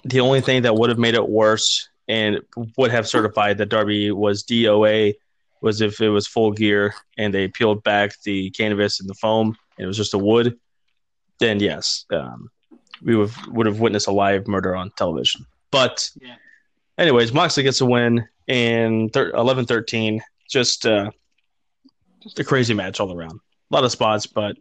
The 0.04 0.20
only 0.20 0.42
thing 0.42 0.62
that 0.62 0.74
would 0.74 0.90
have 0.90 0.98
made 0.98 1.14
it 1.14 1.26
worse 1.26 1.88
and 2.06 2.42
would 2.76 2.90
have 2.90 3.08
certified 3.08 3.56
that 3.58 3.70
Darby 3.70 4.10
was 4.10 4.44
DOA 4.44 5.14
was 5.62 5.80
if 5.80 6.02
it 6.02 6.10
was 6.10 6.26
full 6.26 6.52
gear 6.52 6.94
and 7.16 7.32
they 7.32 7.48
peeled 7.48 7.82
back 7.82 8.20
the 8.24 8.50
canvas 8.50 9.00
and 9.00 9.08
the 9.08 9.14
foam 9.14 9.56
and 9.78 9.84
it 9.84 9.86
was 9.86 9.96
just 9.96 10.12
a 10.12 10.18
wood. 10.18 10.58
Then 11.40 11.60
yes, 11.60 12.04
um, 12.12 12.50
we 13.02 13.16
would 13.16 13.30
would 13.48 13.66
have 13.66 13.80
witnessed 13.80 14.06
a 14.08 14.12
live 14.12 14.46
murder 14.48 14.74
on 14.76 14.90
television. 14.96 15.44
But, 15.70 16.10
Yeah. 16.20 16.36
anyways, 16.98 17.32
Moxley 17.32 17.62
gets 17.62 17.80
a 17.80 17.86
win 17.86 18.26
in 18.46 19.08
thir- 19.10 19.32
11-13. 19.32 20.20
Just 20.48 20.86
uh, 20.86 21.10
Just 22.22 22.38
a 22.38 22.44
crazy 22.44 22.74
match 22.74 23.00
all 23.00 23.12
around. 23.12 23.40
A 23.70 23.74
lot 23.74 23.84
of 23.84 23.90
spots, 23.92 24.26
but 24.26 24.56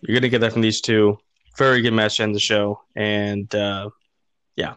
you're 0.00 0.14
gonna 0.16 0.28
get 0.28 0.40
that 0.40 0.52
from 0.52 0.62
these 0.62 0.80
two. 0.80 1.18
Very 1.56 1.80
good 1.82 1.92
match 1.92 2.16
to 2.16 2.24
end 2.24 2.34
the 2.34 2.40
show, 2.40 2.80
and 2.96 3.52
uh, 3.54 3.90
yeah. 4.56 4.74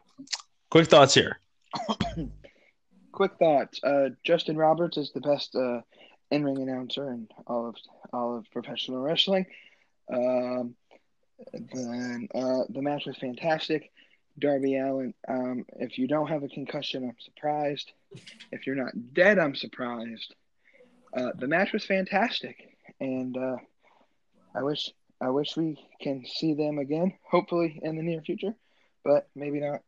Quick 0.69 0.87
thoughts 0.87 1.13
here. 1.13 1.39
Quick 3.11 3.31
thoughts. 3.39 3.79
Uh, 3.83 4.09
Justin 4.23 4.57
Roberts 4.57 4.97
is 4.97 5.11
the 5.11 5.21
best 5.21 5.55
uh, 5.55 5.81
in-ring 6.29 6.59
announcer 6.61 7.11
in 7.11 7.27
all 7.47 7.69
of 7.69 7.75
all 8.13 8.37
of 8.37 8.45
professional 8.51 8.99
wrestling. 9.01 9.45
Um, 10.13 10.75
then 11.53 12.27
uh, 12.33 12.63
the 12.69 12.81
match 12.81 13.05
was 13.05 13.17
fantastic. 13.17 13.91
Darby 14.39 14.77
Allin. 14.77 15.13
Um, 15.27 15.65
if 15.77 15.97
you 15.97 16.07
don't 16.07 16.27
have 16.27 16.43
a 16.43 16.47
concussion, 16.47 17.03
I'm 17.03 17.15
surprised. 17.19 17.91
If 18.51 18.67
you're 18.67 18.75
not 18.75 19.13
dead, 19.13 19.39
I'm 19.39 19.55
surprised. 19.55 20.35
Uh, 21.15 21.31
the 21.37 21.47
match 21.47 21.73
was 21.73 21.85
fantastic, 21.85 22.77
and 22.99 23.35
uh, 23.35 23.57
I 24.53 24.61
wish 24.61 24.91
I 25.19 25.29
wish 25.29 25.57
we 25.57 25.79
can 26.01 26.23
see 26.25 26.53
them 26.53 26.77
again. 26.77 27.13
Hopefully 27.29 27.79
in 27.81 27.95
the 27.95 28.03
near 28.03 28.21
future, 28.21 28.53
but 29.03 29.27
maybe 29.35 29.59
not. 29.59 29.81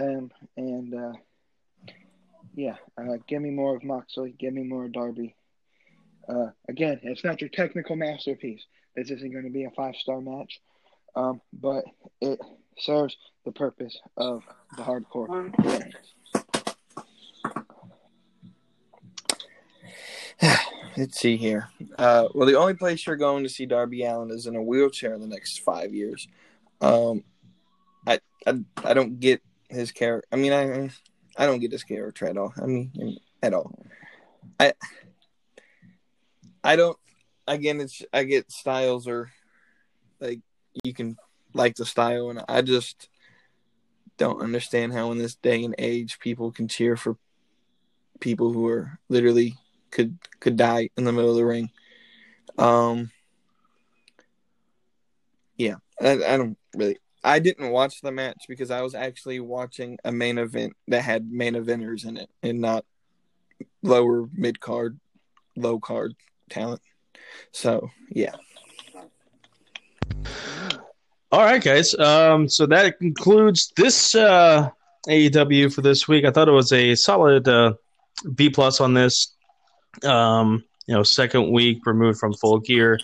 Um, 0.00 0.30
and 0.56 0.94
uh, 0.94 1.12
yeah, 2.54 2.76
uh, 2.98 3.16
give 3.26 3.42
me 3.42 3.50
more 3.50 3.74
of 3.74 3.82
Moxley. 3.82 4.34
Give 4.38 4.52
me 4.52 4.62
more 4.62 4.88
Darby. 4.88 5.34
Uh, 6.28 6.48
again, 6.68 7.00
it's 7.02 7.24
not 7.24 7.40
your 7.40 7.50
technical 7.50 7.96
masterpiece. 7.96 8.64
This 8.94 9.10
isn't 9.10 9.32
going 9.32 9.44
to 9.44 9.50
be 9.50 9.64
a 9.64 9.70
five 9.70 9.94
star 9.96 10.20
match, 10.20 10.60
um, 11.16 11.40
but 11.52 11.84
it 12.20 12.38
serves 12.78 13.16
the 13.44 13.52
purpose 13.52 13.98
of 14.16 14.42
the 14.76 14.82
hardcore. 14.82 15.92
Let's 20.96 21.18
see 21.18 21.36
here. 21.36 21.68
Uh, 21.98 22.28
well, 22.34 22.46
the 22.46 22.58
only 22.58 22.74
place 22.74 23.06
you're 23.06 23.16
going 23.16 23.42
to 23.42 23.48
see 23.48 23.66
Darby 23.66 24.04
Allin 24.04 24.30
is 24.30 24.46
in 24.46 24.56
a 24.56 24.62
wheelchair 24.62 25.14
in 25.14 25.20
the 25.20 25.26
next 25.26 25.60
five 25.60 25.94
years. 25.94 26.28
Um, 26.80 27.24
I, 28.06 28.20
I 28.46 28.60
I 28.84 28.94
don't 28.94 29.18
get 29.18 29.42
his 29.68 29.92
character. 29.92 30.28
I 30.32 30.36
mean, 30.36 30.52
I 30.52 30.90
I 31.36 31.46
don't 31.46 31.60
get 31.60 31.72
his 31.72 31.84
character 31.84 32.26
at 32.26 32.36
all. 32.38 32.52
I 32.60 32.66
mean, 32.66 33.18
at 33.42 33.54
all. 33.54 33.78
I 34.60 34.72
I 36.62 36.76
don't. 36.76 36.98
Again, 37.46 37.80
it's 37.80 38.02
I 38.12 38.24
get 38.24 38.50
styles 38.50 39.06
or 39.06 39.30
like 40.20 40.40
you 40.84 40.94
can 40.94 41.16
like 41.54 41.76
the 41.76 41.86
style, 41.86 42.30
and 42.30 42.42
I 42.48 42.62
just 42.62 43.08
don't 44.16 44.42
understand 44.42 44.92
how 44.92 45.12
in 45.12 45.18
this 45.18 45.34
day 45.34 45.64
and 45.64 45.74
age 45.78 46.18
people 46.18 46.50
can 46.50 46.68
cheer 46.68 46.96
for 46.96 47.16
people 48.20 48.52
who 48.52 48.66
are 48.68 48.98
literally 49.08 49.56
could 49.90 50.18
could 50.40 50.56
die 50.56 50.90
in 50.96 51.04
the 51.04 51.12
middle 51.12 51.30
of 51.30 51.36
the 51.36 51.44
ring. 51.44 51.70
Um, 52.58 53.10
yeah, 55.56 55.76
I, 56.00 56.12
I 56.12 56.36
don't 56.36 56.58
really. 56.74 56.98
I 57.24 57.40
didn't 57.40 57.70
watch 57.70 58.02
the 58.02 58.12
match 58.12 58.44
because 58.48 58.70
I 58.70 58.82
was 58.82 58.94
actually 58.94 59.40
watching 59.40 59.98
a 60.04 60.12
main 60.12 60.38
event 60.38 60.74
that 60.86 61.02
had 61.02 61.28
main 61.30 61.54
eventers 61.54 62.04
in 62.04 62.16
it 62.16 62.30
and 62.42 62.60
not 62.60 62.84
lower 63.82 64.28
mid 64.32 64.60
card, 64.60 65.00
low 65.56 65.80
card 65.80 66.14
talent. 66.50 66.82
So 67.52 67.90
yeah, 68.10 68.36
All 71.32 71.42
right, 71.42 71.62
guys. 71.62 71.92
Um, 71.94 72.48
so 72.48 72.66
that 72.66 72.98
concludes 73.00 73.72
this 73.76 74.14
uh, 74.14 74.70
AEW 75.08 75.74
for 75.74 75.80
this 75.80 76.06
week. 76.06 76.24
I 76.24 76.30
thought 76.30 76.48
it 76.48 76.52
was 76.52 76.72
a 76.72 76.94
solid 76.94 77.48
uh, 77.48 77.74
B 78.36 78.48
plus 78.48 78.80
on 78.80 78.94
this. 78.94 79.34
Um, 80.04 80.62
you 80.86 80.94
know, 80.94 81.02
second 81.02 81.50
week 81.50 81.84
removed 81.84 82.20
from 82.20 82.32
full 82.34 82.60
gear. 82.60 83.00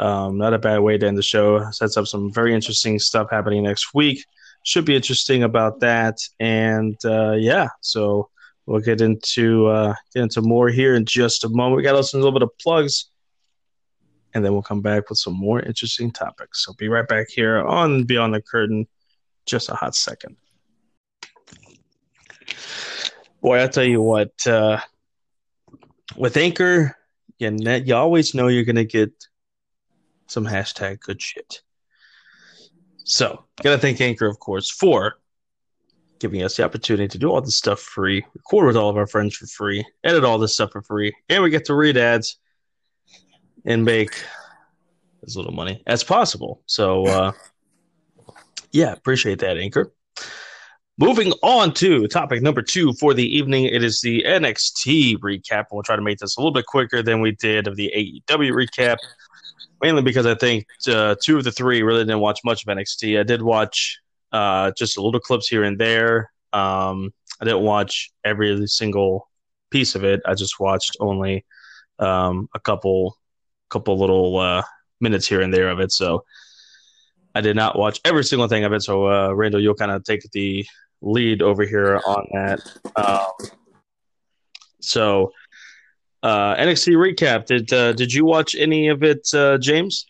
Um, 0.00 0.36
not 0.36 0.52
a 0.52 0.58
bad 0.58 0.80
way 0.80 0.98
to 0.98 1.06
end 1.06 1.16
the 1.16 1.22
show. 1.22 1.70
Sets 1.70 1.96
up 1.96 2.08
some 2.08 2.32
very 2.32 2.54
interesting 2.54 2.98
stuff 2.98 3.28
happening 3.30 3.62
next 3.62 3.94
week. 3.94 4.24
Should 4.64 4.84
be 4.84 4.96
interesting 4.96 5.44
about 5.44 5.78
that. 5.78 6.18
And 6.40 6.96
uh, 7.04 7.32
yeah, 7.32 7.68
so 7.82 8.30
we'll 8.66 8.80
get 8.80 9.00
into 9.00 9.68
uh, 9.68 9.94
get 10.12 10.24
into 10.24 10.42
more 10.42 10.70
here 10.70 10.96
in 10.96 11.04
just 11.04 11.44
a 11.44 11.48
moment. 11.48 11.76
We 11.76 11.82
got 11.84 11.92
to 11.92 12.16
a 12.16 12.18
little 12.18 12.32
bit 12.32 12.42
of 12.42 12.58
plugs 12.58 13.09
and 14.34 14.44
then 14.44 14.52
we'll 14.52 14.62
come 14.62 14.80
back 14.80 15.08
with 15.08 15.18
some 15.18 15.34
more 15.34 15.60
interesting 15.60 16.10
topics. 16.10 16.64
So 16.64 16.72
be 16.74 16.88
right 16.88 17.06
back 17.06 17.28
here 17.28 17.58
on 17.58 18.04
Beyond 18.04 18.34
the 18.34 18.42
Curtain. 18.42 18.86
Just 19.46 19.68
a 19.68 19.74
hot 19.74 19.94
second. 19.94 20.36
Boy, 23.40 23.62
I 23.62 23.66
tell 23.68 23.84
you 23.84 24.02
what, 24.02 24.32
uh, 24.46 24.80
with 26.16 26.36
Anchor, 26.36 26.96
you, 27.38 27.50
ne- 27.50 27.82
you 27.82 27.94
always 27.94 28.34
know 28.34 28.48
you're 28.48 28.64
going 28.64 28.76
to 28.76 28.84
get 28.84 29.12
some 30.26 30.46
hashtag 30.46 31.00
good 31.00 31.20
shit. 31.22 31.62
So, 33.04 33.44
got 33.62 33.72
to 33.72 33.78
thank 33.78 34.00
Anchor, 34.00 34.26
of 34.26 34.38
course, 34.38 34.70
for 34.70 35.14
giving 36.20 36.42
us 36.42 36.56
the 36.56 36.64
opportunity 36.64 37.08
to 37.08 37.18
do 37.18 37.30
all 37.30 37.40
this 37.40 37.56
stuff 37.56 37.80
free, 37.80 38.24
record 38.34 38.66
with 38.66 38.76
all 38.76 38.90
of 38.90 38.96
our 38.96 39.06
friends 39.06 39.36
for 39.36 39.46
free, 39.46 39.84
edit 40.04 40.22
all 40.22 40.38
this 40.38 40.52
stuff 40.52 40.70
for 40.70 40.82
free, 40.82 41.12
and 41.30 41.42
we 41.42 41.50
get 41.50 41.64
to 41.64 41.74
read 41.74 41.96
ads 41.96 42.38
and 43.64 43.84
make 43.84 44.22
as 45.24 45.36
little 45.36 45.52
money 45.52 45.82
as 45.86 46.02
possible. 46.02 46.62
So, 46.66 47.06
uh, 47.06 47.32
yeah, 48.72 48.92
appreciate 48.92 49.40
that, 49.40 49.58
Anchor. 49.58 49.92
Moving 50.98 51.32
on 51.42 51.72
to 51.74 52.06
topic 52.08 52.42
number 52.42 52.60
two 52.60 52.92
for 52.94 53.14
the 53.14 53.24
evening, 53.24 53.64
it 53.64 53.82
is 53.82 54.00
the 54.02 54.22
NXT 54.26 55.16
recap. 55.18 55.66
We'll 55.72 55.82
try 55.82 55.96
to 55.96 56.02
make 56.02 56.18
this 56.18 56.36
a 56.36 56.40
little 56.40 56.52
bit 56.52 56.66
quicker 56.66 57.02
than 57.02 57.22
we 57.22 57.32
did 57.32 57.66
of 57.66 57.76
the 57.76 57.90
AEW 58.28 58.52
recap, 58.52 58.98
mainly 59.82 60.02
because 60.02 60.26
I 60.26 60.34
think 60.34 60.66
uh, 60.86 61.14
two 61.22 61.38
of 61.38 61.44
the 61.44 61.52
three 61.52 61.82
really 61.82 62.04
didn't 62.04 62.20
watch 62.20 62.40
much 62.44 62.66
of 62.66 62.76
NXT. 62.76 63.18
I 63.18 63.22
did 63.22 63.40
watch 63.40 63.98
uh, 64.32 64.72
just 64.76 64.98
a 64.98 65.02
little 65.02 65.20
clips 65.20 65.48
here 65.48 65.64
and 65.64 65.78
there. 65.78 66.30
Um, 66.52 67.14
I 67.40 67.46
didn't 67.46 67.62
watch 67.62 68.10
every 68.22 68.66
single 68.66 69.28
piece 69.70 69.94
of 69.94 70.04
it. 70.04 70.20
I 70.26 70.34
just 70.34 70.60
watched 70.60 70.98
only 71.00 71.46
um, 71.98 72.48
a 72.54 72.60
couple 72.60 73.16
couple 73.70 73.98
little 73.98 74.38
uh, 74.38 74.62
minutes 75.00 75.26
here 75.26 75.40
and 75.40 75.52
there 75.52 75.70
of 75.70 75.80
it. 75.80 75.92
So 75.92 76.24
I 77.34 77.40
did 77.40 77.56
not 77.56 77.78
watch 77.78 78.00
every 78.04 78.24
single 78.24 78.48
thing 78.48 78.64
of 78.64 78.72
it. 78.72 78.82
So 78.82 79.06
uh, 79.06 79.32
Randall, 79.32 79.62
you'll 79.62 79.74
kind 79.74 79.92
of 79.92 80.04
take 80.04 80.22
the 80.32 80.66
lead 81.00 81.42
over 81.42 81.64
here 81.64 82.00
on 82.04 82.26
that. 82.32 82.60
Um, 82.96 83.48
so 84.80 85.32
uh, 86.22 86.54
NXT 86.56 86.94
recap. 86.96 87.46
Did 87.46 87.72
uh, 87.72 87.92
did 87.92 88.12
you 88.12 88.24
watch 88.24 88.54
any 88.54 88.88
of 88.88 89.02
it, 89.02 89.26
uh, 89.34 89.58
James? 89.58 90.06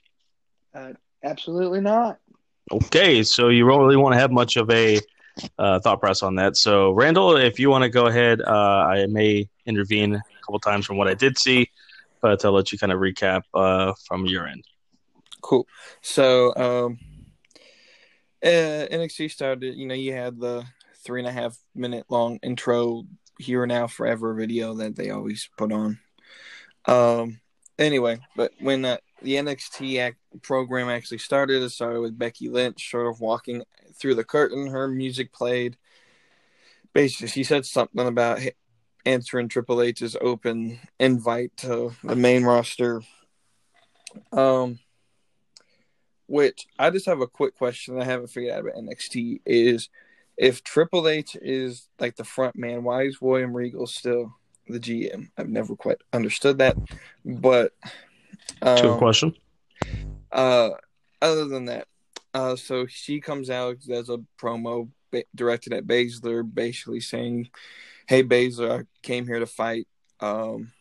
Uh, 0.75 0.93
absolutely 1.25 1.81
not. 1.81 2.19
Okay, 2.73 3.23
so 3.23 3.49
you 3.49 3.67
don't 3.67 3.81
really 3.81 3.97
want 3.97 4.15
to 4.15 4.19
have 4.19 4.31
much 4.31 4.57
of 4.57 4.71
a 4.71 5.01
uh, 5.59 5.81
thought 5.81 6.01
process 6.01 6.23
on 6.23 6.37
that. 6.37 6.57
So 6.57 6.91
Randall, 6.93 7.37
if 7.37 7.59
you 7.59 7.71
want 7.71 7.83
to 7.83 7.91
go 7.91 8.07
ahead, 8.07 8.41
uh, 8.41 8.51
I 8.51 9.07
may 9.07 9.49
intervene 9.67 10.15
a 10.15 10.23
couple 10.45 10.61
times 10.61 10.87
from 10.87 10.97
what 10.97 11.09
I 11.09 11.15
did 11.15 11.39
see, 11.39 11.70
but 12.21 12.45
I'll 12.45 12.53
let 12.53 12.73
you 12.73 12.79
kind 12.79 12.93
of 12.93 13.01
recap 13.01 13.43
uh, 13.55 13.93
from 14.07 14.27
your 14.27 14.47
end. 14.47 14.65
cool. 15.43 15.67
So 16.03 16.55
um, 16.57 16.99
uh, 18.45 18.87
NXT 18.91 19.31
started. 19.31 19.77
You 19.77 19.87
know, 19.87 19.95
you 19.95 20.13
had 20.13 20.39
the 20.39 20.65
three 21.05 21.21
and 21.21 21.29
a 21.29 21.33
half 21.33 21.57
minute 21.75 22.07
long 22.09 22.39
intro 22.43 23.05
here 23.39 23.67
now 23.67 23.87
forever 23.87 24.35
video 24.35 24.75
that 24.75 24.97
they 24.97 25.11
always 25.11 25.49
put 25.57 25.73
on. 25.73 25.99
Um. 26.87 27.41
Anyway, 27.79 28.21
but 28.37 28.53
when 28.61 28.85
uh, 28.85 28.99
the 29.23 29.37
NXT 29.37 29.99
act- 30.01 30.19
program 30.43 30.91
actually 30.91 31.17
started, 31.17 31.63
it 31.63 31.71
started 31.71 32.01
with 32.01 32.19
Becky 32.19 32.51
Lynch 32.51 32.91
sort 32.91 33.07
of 33.07 33.21
walking 33.21 33.63
through 33.95 34.17
the 34.17 34.25
curtain. 34.25 34.67
Her 34.67 34.87
music 34.87 35.33
played. 35.33 35.79
Basically, 36.93 37.29
she 37.29 37.45
said 37.45 37.65
something 37.65 38.07
about 38.07 38.41
answering 39.07 39.49
Triple 39.49 39.83
H's 39.83 40.17
open 40.21 40.79
invite 40.99 41.57
to 41.59 41.93
the 42.05 42.17
main 42.17 42.45
roster. 42.45 43.03
Um, 44.33 44.79
which 46.27 46.67
I 46.79 46.91
just 46.91 47.07
have 47.07 47.21
a 47.21 47.27
quick 47.27 47.57
question 47.57 48.01
I 48.01 48.05
haven't 48.05 48.29
figured 48.29 48.53
out 48.53 48.61
about 48.61 48.75
NXT 48.75 49.41
is 49.45 49.89
if 50.37 50.63
Triple 50.63 51.09
H 51.09 51.37
is 51.41 51.89
like 51.99 52.17
the 52.17 52.25
front 52.25 52.57
man, 52.57 52.83
why 52.83 53.03
is 53.03 53.21
William 53.21 53.55
Regal 53.55 53.87
still 53.87 54.35
the 54.69 54.81
GM? 54.81 55.31
I've 55.37 55.49
never 55.49 55.77
quite 55.77 55.99
understood 56.13 56.59
that, 56.59 56.77
but 57.25 57.73
um, 58.63 58.77
Good 58.77 58.99
question. 58.99 59.35
uh, 60.33 60.71
other 61.21 61.47
than 61.47 61.67
that, 61.67 61.89
uh, 62.33 62.57
so 62.57 62.87
she 62.87 63.21
comes 63.21 63.51
out 63.51 63.79
as 63.91 64.09
a 64.09 64.19
promo 64.41 64.89
ba- 65.11 65.25
directed 65.35 65.73
at 65.73 65.87
Baszler, 65.87 66.43
basically 66.53 67.01
saying, 67.01 67.51
"Hey 68.11 68.25
Baszler, 68.25 68.81
I 68.81 68.85
came 69.03 69.25
here 69.25 69.39
to 69.39 69.47
fight." 69.47 69.87
Um, 70.19 70.73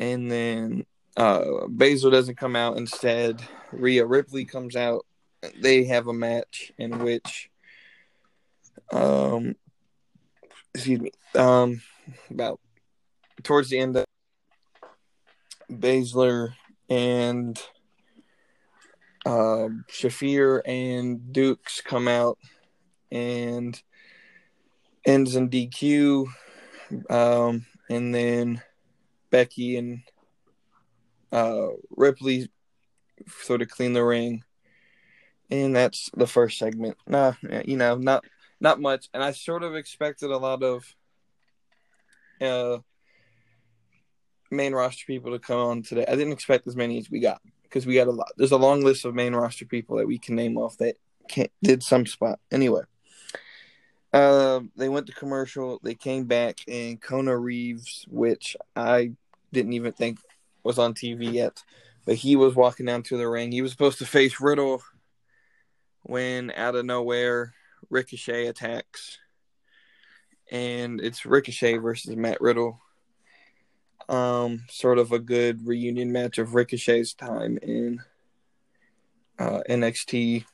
and 0.00 0.28
then 0.28 0.84
uh, 1.16 1.44
Baszler 1.68 2.10
doesn't 2.10 2.34
come 2.34 2.56
out. 2.56 2.76
Instead, 2.76 3.40
Rhea 3.70 4.04
Ripley 4.04 4.44
comes 4.44 4.74
out. 4.74 5.06
They 5.62 5.84
have 5.84 6.08
a 6.08 6.12
match 6.12 6.72
in 6.76 6.98
which, 6.98 7.50
um, 8.90 9.54
excuse 10.74 10.98
me, 10.98 11.12
um, 11.36 11.82
about 12.32 12.58
towards 13.44 13.70
the 13.70 13.78
end 13.78 13.96
of 13.96 14.06
Baszler 15.70 16.54
and 16.90 17.62
uh, 19.24 19.68
Shafir 19.88 20.62
and 20.66 21.32
Dukes 21.32 21.80
come 21.80 22.08
out 22.08 22.38
and 23.12 23.80
ends 25.04 25.36
in 25.36 25.48
DQ. 25.48 26.26
Um, 27.10 27.66
and 27.90 28.14
then 28.14 28.62
Becky 29.30 29.76
and 29.76 30.02
uh, 31.32 31.68
Ripley 31.90 32.50
sort 33.42 33.62
of 33.62 33.68
clean 33.68 33.92
the 33.92 34.04
ring. 34.04 34.42
And 35.50 35.74
that's 35.74 36.10
the 36.14 36.26
first 36.26 36.58
segment. 36.58 36.98
Nah, 37.06 37.32
you 37.64 37.76
know, 37.76 37.96
not 37.96 38.24
not 38.60 38.80
much. 38.80 39.08
And 39.14 39.22
I 39.22 39.32
sort 39.32 39.62
of 39.62 39.74
expected 39.74 40.30
a 40.30 40.36
lot 40.36 40.62
of 40.62 40.94
uh, 42.40 42.78
main 44.50 44.74
roster 44.74 45.04
people 45.06 45.32
to 45.32 45.38
come 45.38 45.58
on 45.58 45.82
today. 45.82 46.04
I 46.06 46.16
didn't 46.16 46.32
expect 46.32 46.66
as 46.66 46.76
many 46.76 46.98
as 46.98 47.10
we 47.10 47.20
got 47.20 47.40
because 47.62 47.86
we 47.86 47.94
got 47.94 48.08
a 48.08 48.12
lot. 48.12 48.32
There's 48.36 48.52
a 48.52 48.58
long 48.58 48.82
list 48.82 49.04
of 49.04 49.14
main 49.14 49.34
roster 49.34 49.64
people 49.64 49.96
that 49.96 50.06
we 50.06 50.18
can 50.18 50.34
name 50.34 50.56
off 50.58 50.76
that 50.78 50.96
did 51.62 51.82
some 51.82 52.06
spot. 52.06 52.40
Anyway, 52.50 52.82
uh, 54.12 54.60
they 54.76 54.88
went 54.88 55.06
to 55.06 55.12
commercial. 55.12 55.80
They 55.82 55.94
came 55.94 56.24
back, 56.24 56.60
and 56.66 57.00
Kona 57.00 57.36
Reeves, 57.36 58.06
which 58.08 58.56
I 58.74 59.12
didn't 59.52 59.74
even 59.74 59.92
think 59.92 60.18
was 60.62 60.78
on 60.78 60.94
TV 60.94 61.32
yet, 61.32 61.62
but 62.04 62.16
he 62.16 62.36
was 62.36 62.54
walking 62.54 62.86
down 62.86 63.02
to 63.04 63.16
the 63.16 63.28
ring. 63.28 63.52
He 63.52 63.62
was 63.62 63.72
supposed 63.72 63.98
to 63.98 64.06
face 64.06 64.40
Riddle 64.40 64.82
when 66.02 66.50
out 66.52 66.74
of 66.74 66.84
nowhere 66.84 67.54
Ricochet 67.90 68.46
attacks, 68.46 69.18
and 70.50 71.00
it's 71.00 71.26
Ricochet 71.26 71.78
versus 71.78 72.16
Matt 72.16 72.40
Riddle 72.40 72.80
um, 74.08 74.64
sort 74.70 74.98
of 74.98 75.12
a 75.12 75.18
good 75.18 75.66
reunion 75.66 76.12
match 76.12 76.38
of 76.38 76.54
Ricochet's 76.54 77.12
time 77.12 77.58
in 77.62 78.00
uh, 79.38 79.60
NXT. 79.68 80.44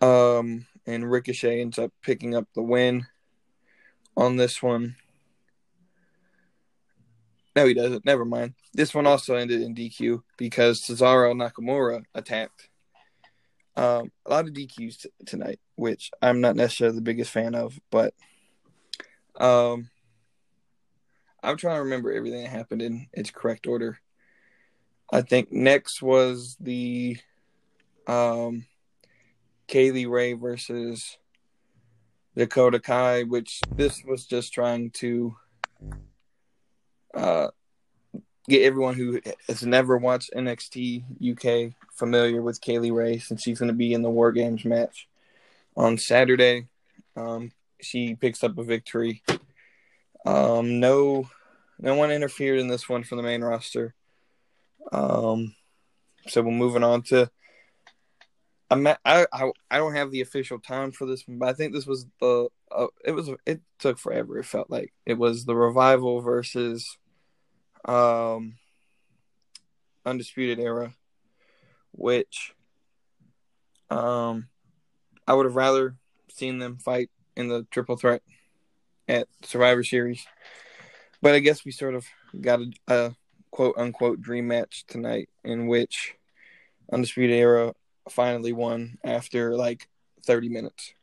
Um, 0.00 0.66
and 0.86 1.10
Ricochet 1.10 1.60
ends 1.60 1.78
up 1.78 1.92
picking 2.02 2.34
up 2.34 2.46
the 2.54 2.62
win 2.62 3.06
on 4.16 4.36
this 4.36 4.62
one. 4.62 4.96
No, 7.54 7.66
he 7.66 7.74
doesn't. 7.74 8.04
Never 8.04 8.24
mind. 8.24 8.54
This 8.72 8.94
one 8.94 9.06
also 9.06 9.34
ended 9.34 9.60
in 9.60 9.74
DQ 9.74 10.22
because 10.38 10.80
Cesaro 10.80 11.34
Nakamura 11.34 12.02
attacked. 12.14 12.68
Um, 13.76 14.10
a 14.26 14.30
lot 14.30 14.46
of 14.46 14.52
DQs 14.52 15.02
t- 15.02 15.10
tonight, 15.26 15.60
which 15.76 16.10
I'm 16.20 16.40
not 16.40 16.56
necessarily 16.56 16.96
the 16.96 17.02
biggest 17.02 17.30
fan 17.30 17.54
of, 17.54 17.78
but 17.90 18.14
um, 19.36 19.88
I'm 21.42 21.56
trying 21.56 21.76
to 21.76 21.82
remember 21.82 22.12
everything 22.12 22.42
that 22.42 22.50
happened 22.50 22.82
in 22.82 23.08
its 23.12 23.30
correct 23.30 23.66
order. 23.66 23.98
I 25.10 25.22
think 25.22 25.52
next 25.52 26.02
was 26.02 26.56
the 26.60 27.18
um 28.06 28.66
Kay 29.66 29.90
Lee 29.90 30.06
Ray 30.06 30.32
versus 30.34 31.16
Dakota 32.36 32.80
Kai, 32.80 33.24
which 33.24 33.60
this 33.74 34.02
was 34.04 34.26
just 34.26 34.52
trying 34.52 34.90
to 34.90 35.36
uh 37.14 37.48
get 38.48 38.62
everyone 38.62 38.94
who 38.94 39.20
has 39.48 39.62
never 39.62 39.96
watched 39.96 40.32
NXT 40.34 41.04
UK 41.32 41.74
familiar 41.94 42.42
with 42.42 42.60
Kay 42.60 42.78
Lee 42.78 42.90
Ray 42.90 43.18
since 43.18 43.42
she's 43.42 43.58
going 43.58 43.68
to 43.68 43.74
be 43.74 43.94
in 43.94 44.02
the 44.02 44.10
War 44.10 44.32
Games 44.32 44.64
match 44.64 45.08
on 45.76 45.98
Saturday. 45.98 46.66
Um, 47.16 47.52
she 47.80 48.14
picks 48.14 48.42
up 48.42 48.58
a 48.58 48.64
victory. 48.64 49.22
Um, 50.24 50.80
no, 50.80 51.28
no 51.78 51.94
one 51.94 52.10
interfered 52.10 52.58
in 52.58 52.68
this 52.68 52.88
one 52.88 53.04
from 53.04 53.18
the 53.18 53.22
main 53.22 53.42
roster. 53.42 53.94
Um, 54.92 55.54
so 56.28 56.42
we're 56.42 56.50
moving 56.50 56.84
on 56.84 57.02
to. 57.02 57.30
I'm 58.72 58.86
at, 58.86 59.00
I, 59.04 59.26
I 59.30 59.50
I 59.70 59.76
don't 59.76 59.94
have 59.94 60.10
the 60.10 60.22
official 60.22 60.58
time 60.58 60.92
for 60.92 61.04
this 61.04 61.28
one, 61.28 61.36
but 61.36 61.50
I 61.50 61.52
think 61.52 61.74
this 61.74 61.86
was 61.86 62.06
the 62.20 62.48
uh, 62.74 62.86
it 63.04 63.12
was 63.12 63.28
it 63.44 63.60
took 63.78 63.98
forever. 63.98 64.38
It 64.38 64.46
felt 64.46 64.70
like 64.70 64.94
it 65.04 65.18
was 65.18 65.44
the 65.44 65.54
revival 65.54 66.22
versus 66.22 66.96
um 67.84 68.54
undisputed 70.06 70.58
era, 70.58 70.94
which 71.90 72.54
um 73.90 74.48
I 75.28 75.34
would 75.34 75.44
have 75.44 75.56
rather 75.56 75.96
seen 76.32 76.58
them 76.58 76.78
fight 76.78 77.10
in 77.36 77.48
the 77.48 77.66
triple 77.70 77.98
threat 77.98 78.22
at 79.06 79.28
Survivor 79.42 79.84
Series. 79.84 80.24
But 81.20 81.34
I 81.34 81.40
guess 81.40 81.62
we 81.62 81.72
sort 81.72 81.94
of 81.94 82.06
got 82.40 82.60
a, 82.60 82.72
a 82.88 83.16
quote 83.50 83.74
unquote 83.76 84.22
dream 84.22 84.48
match 84.48 84.86
tonight 84.86 85.28
in 85.44 85.66
which 85.66 86.14
Undisputed 86.90 87.36
Era 87.36 87.74
finally 88.10 88.52
won 88.52 88.98
after 89.04 89.56
like 89.56 89.88
30 90.26 90.48
minutes. 90.48 90.94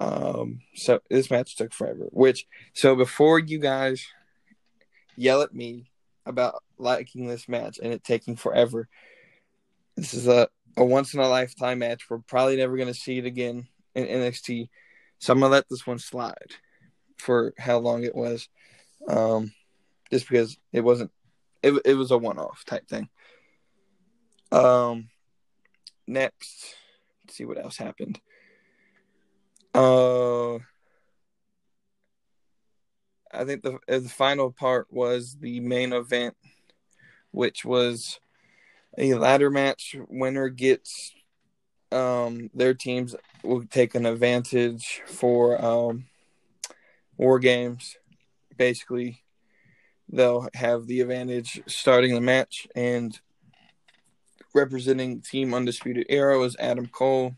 Um, 0.00 0.60
so 0.74 1.00
this 1.08 1.30
match 1.30 1.56
took 1.56 1.72
forever. 1.72 2.08
Which, 2.10 2.46
so 2.72 2.96
before 2.96 3.38
you 3.38 3.58
guys 3.58 4.06
yell 5.16 5.42
at 5.42 5.54
me 5.54 5.90
about 6.26 6.62
liking 6.78 7.26
this 7.26 7.48
match 7.48 7.78
and 7.82 7.92
it 7.92 8.02
taking 8.04 8.36
forever, 8.36 8.88
this 9.96 10.14
is 10.14 10.26
a, 10.26 10.48
a 10.76 10.84
once 10.84 11.14
in 11.14 11.20
a 11.20 11.28
lifetime 11.28 11.78
match. 11.80 12.08
We're 12.08 12.18
probably 12.18 12.56
never 12.56 12.76
going 12.76 12.88
to 12.88 12.94
see 12.94 13.18
it 13.18 13.26
again 13.26 13.68
in 13.94 14.06
NXT. 14.06 14.68
So 15.18 15.32
I'm 15.32 15.40
to 15.40 15.48
let 15.48 15.68
this 15.68 15.86
one 15.86 15.98
slide 15.98 16.52
for 17.16 17.54
how 17.58 17.78
long 17.78 18.02
it 18.02 18.14
was. 18.14 18.48
Um, 19.06 19.52
just 20.10 20.28
because 20.28 20.56
it 20.72 20.80
wasn't, 20.80 21.12
it, 21.62 21.80
it 21.84 21.94
was 21.94 22.10
a 22.10 22.18
one 22.18 22.38
off 22.38 22.64
type 22.64 22.88
thing. 22.88 23.08
Um, 24.50 25.08
next, 26.06 26.76
let's 27.24 27.36
see 27.36 27.44
what 27.44 27.58
else 27.58 27.76
happened. 27.76 28.20
Uh, 29.74 30.54
I 33.34 33.44
think 33.44 33.62
the 33.62 33.78
the 33.88 34.08
final 34.08 34.52
part 34.52 34.86
was 34.90 35.36
the 35.40 35.60
main 35.60 35.92
event, 35.92 36.36
which 37.32 37.64
was 37.64 38.20
a 38.96 39.14
ladder 39.14 39.50
match. 39.50 39.96
Winner 40.08 40.48
gets 40.48 41.12
um 41.90 42.50
their 42.54 42.74
teams 42.74 43.14
will 43.42 43.64
take 43.64 43.94
an 43.94 44.06
advantage 44.06 45.02
for 45.06 45.62
um 45.64 46.06
war 47.16 47.38
games. 47.38 47.96
Basically, 48.56 49.24
they'll 50.08 50.48
have 50.54 50.86
the 50.86 51.00
advantage 51.00 51.62
starting 51.66 52.14
the 52.14 52.20
match 52.20 52.68
and 52.76 53.18
representing 54.54 55.20
Team 55.20 55.52
Undisputed 55.52 56.06
Era 56.08 56.40
is 56.40 56.56
Adam 56.58 56.86
Cole. 56.86 57.34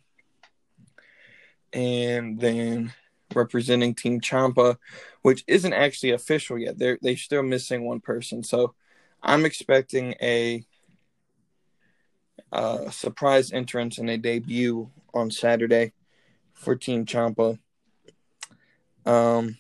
And 1.73 2.39
then 2.41 2.93
representing 3.35 3.95
Team 3.95 4.21
Ciampa, 4.21 4.77
which 5.23 5.45
isn't 5.47 5.73
actually 5.73 6.13
official 6.13 6.59
yet. 6.59 6.79
They're 6.79 6.99
they're 7.03 7.17
still 7.17 7.43
missing 7.43 7.85
one 7.85 8.01
person. 8.01 8.43
So 8.43 8.75
I'm 9.23 9.45
expecting 9.45 10.15
a 10.23 10.65
uh, 12.53 12.91
surprise 12.91 13.53
entrance 13.53 13.99
and 13.99 14.09
a 14.09 14.17
debut 14.17 14.91
on 15.13 15.31
Saturday 15.31 15.93
for 16.55 16.77
Team 16.77 17.05
Ciampa. 17.05 17.59
Um, 19.05 19.59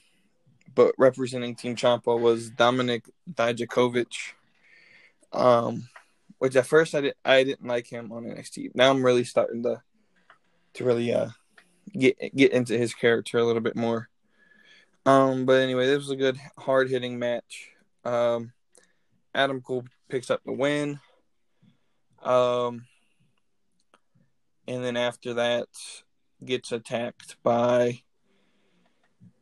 but 0.74 0.94
representing 0.98 1.54
Team 1.54 1.76
Ciampa 1.76 2.18
was 2.18 2.50
Dominik 2.50 3.08
Dijakovic. 3.32 4.32
Um, 5.32 5.88
which 6.38 6.56
at 6.56 6.66
first 6.66 6.94
I 6.94 7.00
didn't 7.00 7.16
I 7.24 7.44
didn't 7.44 7.66
like 7.66 7.86
him 7.86 8.12
on 8.12 8.24
NXT. 8.24 8.72
Now 8.74 8.90
I'm 8.90 9.04
really 9.04 9.24
starting 9.24 9.62
to 9.64 9.82
to 10.74 10.84
really 10.84 11.12
uh 11.12 11.28
get 11.92 12.16
get 12.34 12.52
into 12.52 12.76
his 12.76 12.94
character 12.94 13.38
a 13.38 13.44
little 13.44 13.62
bit 13.62 13.76
more. 13.76 14.08
Um, 15.04 15.46
but 15.46 15.62
anyway, 15.62 15.86
this 15.86 15.98
was 15.98 16.10
a 16.10 16.16
good 16.16 16.38
hard 16.58 16.90
hitting 16.90 17.18
match. 17.18 17.70
Um, 18.04 18.52
Adam 19.34 19.60
Cole 19.60 19.84
picks 20.08 20.30
up 20.30 20.42
the 20.44 20.52
win. 20.52 20.98
Um, 22.22 22.86
and 24.66 24.84
then 24.84 24.96
after 24.96 25.34
that, 25.34 25.68
gets 26.44 26.72
attacked 26.72 27.36
by 27.42 28.02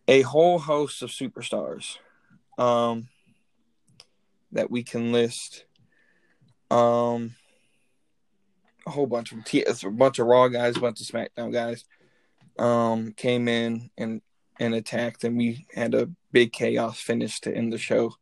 a 0.06 0.20
whole 0.22 0.58
host 0.58 1.02
of 1.02 1.10
superstars 1.10 1.96
um, 2.58 3.08
that 4.52 4.70
we 4.70 4.82
can 4.82 5.12
list. 5.12 5.64
Um, 6.70 7.34
a 8.86 8.90
whole 8.90 9.06
bunch 9.06 9.32
of 9.32 9.38
a 9.38 9.90
bunch 9.90 10.18
of 10.18 10.26
Raw 10.26 10.48
guys, 10.48 10.76
a 10.76 10.80
bunch 10.80 11.00
of 11.00 11.06
SmackDown 11.06 11.52
guys 11.52 11.84
um, 12.58 13.12
came 13.12 13.48
in 13.48 13.90
and 13.96 14.20
and 14.60 14.74
attacked, 14.74 15.24
and 15.24 15.36
we 15.36 15.66
had 15.74 15.94
a 15.94 16.10
big 16.30 16.52
chaos 16.52 17.00
finish 17.00 17.40
to 17.40 17.54
end 17.54 17.72
the 17.72 17.78
show. 17.78 18.14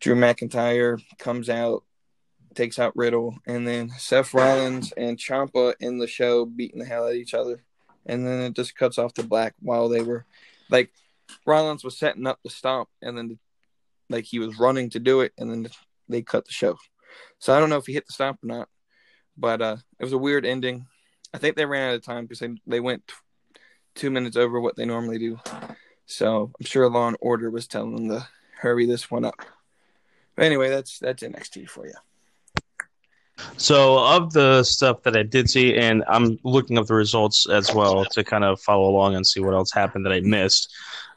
Drew 0.00 0.14
McIntyre 0.14 1.00
comes 1.18 1.50
out, 1.50 1.84
takes 2.54 2.78
out 2.78 2.96
Riddle, 2.96 3.38
and 3.46 3.66
then 3.66 3.90
Seth 3.98 4.32
Rollins 4.32 4.92
and 4.96 5.18
Ciampa 5.18 5.74
in 5.80 5.98
the 5.98 6.06
show 6.06 6.46
beating 6.46 6.78
the 6.78 6.86
hell 6.86 7.04
out 7.04 7.10
of 7.10 7.16
each 7.16 7.34
other, 7.34 7.62
and 8.06 8.26
then 8.26 8.40
it 8.42 8.54
just 8.54 8.76
cuts 8.76 8.98
off 8.98 9.14
to 9.14 9.22
black 9.22 9.54
while 9.60 9.88
they 9.88 10.02
were 10.02 10.24
like 10.70 10.90
Rollins 11.44 11.84
was 11.84 11.98
setting 11.98 12.26
up 12.26 12.38
the 12.42 12.50
stomp, 12.50 12.88
and 13.02 13.16
then 13.16 13.38
like 14.08 14.24
he 14.24 14.38
was 14.38 14.58
running 14.58 14.90
to 14.90 15.00
do 15.00 15.20
it, 15.20 15.32
and 15.38 15.50
then 15.50 15.68
they 16.08 16.22
cut 16.22 16.46
the 16.46 16.52
show. 16.52 16.78
So 17.38 17.54
I 17.54 17.60
don't 17.60 17.70
know 17.70 17.76
if 17.76 17.86
he 17.86 17.92
hit 17.92 18.06
the 18.06 18.12
stop 18.12 18.38
or 18.42 18.46
not, 18.46 18.68
but 19.36 19.62
uh, 19.62 19.76
it 19.98 20.04
was 20.04 20.12
a 20.12 20.18
weird 20.18 20.46
ending. 20.46 20.86
I 21.34 21.38
think 21.38 21.56
they 21.56 21.66
ran 21.66 21.90
out 21.90 21.96
of 21.96 22.04
time 22.04 22.24
because 22.24 22.40
they 22.40 22.54
they 22.66 22.80
went 22.80 23.10
two 23.94 24.10
minutes 24.10 24.36
over 24.36 24.60
what 24.60 24.76
they 24.76 24.84
normally 24.84 25.18
do. 25.18 25.38
So 26.06 26.52
I'm 26.58 26.66
sure 26.66 26.88
Law 26.88 27.08
and 27.08 27.16
Order 27.20 27.50
was 27.50 27.66
telling 27.66 27.96
them 27.96 28.08
to 28.08 28.28
hurry 28.58 28.86
this 28.86 29.10
one 29.10 29.24
up. 29.24 29.42
But 30.34 30.44
anyway, 30.44 30.68
that's 30.68 30.98
that's 30.98 31.22
NXT 31.22 31.68
for 31.68 31.86
you. 31.86 31.94
So, 33.58 33.98
of 33.98 34.32
the 34.32 34.62
stuff 34.62 35.02
that 35.02 35.16
I 35.16 35.22
did 35.22 35.50
see, 35.50 35.76
and 35.76 36.02
I'm 36.08 36.38
looking 36.42 36.78
up 36.78 36.86
the 36.86 36.94
results 36.94 37.46
as 37.48 37.74
well 37.74 38.04
to 38.06 38.24
kind 38.24 38.44
of 38.44 38.60
follow 38.60 38.88
along 38.88 39.14
and 39.14 39.26
see 39.26 39.40
what 39.40 39.54
else 39.54 39.70
happened 39.72 40.06
that 40.06 40.12
I 40.12 40.20
missed. 40.20 40.72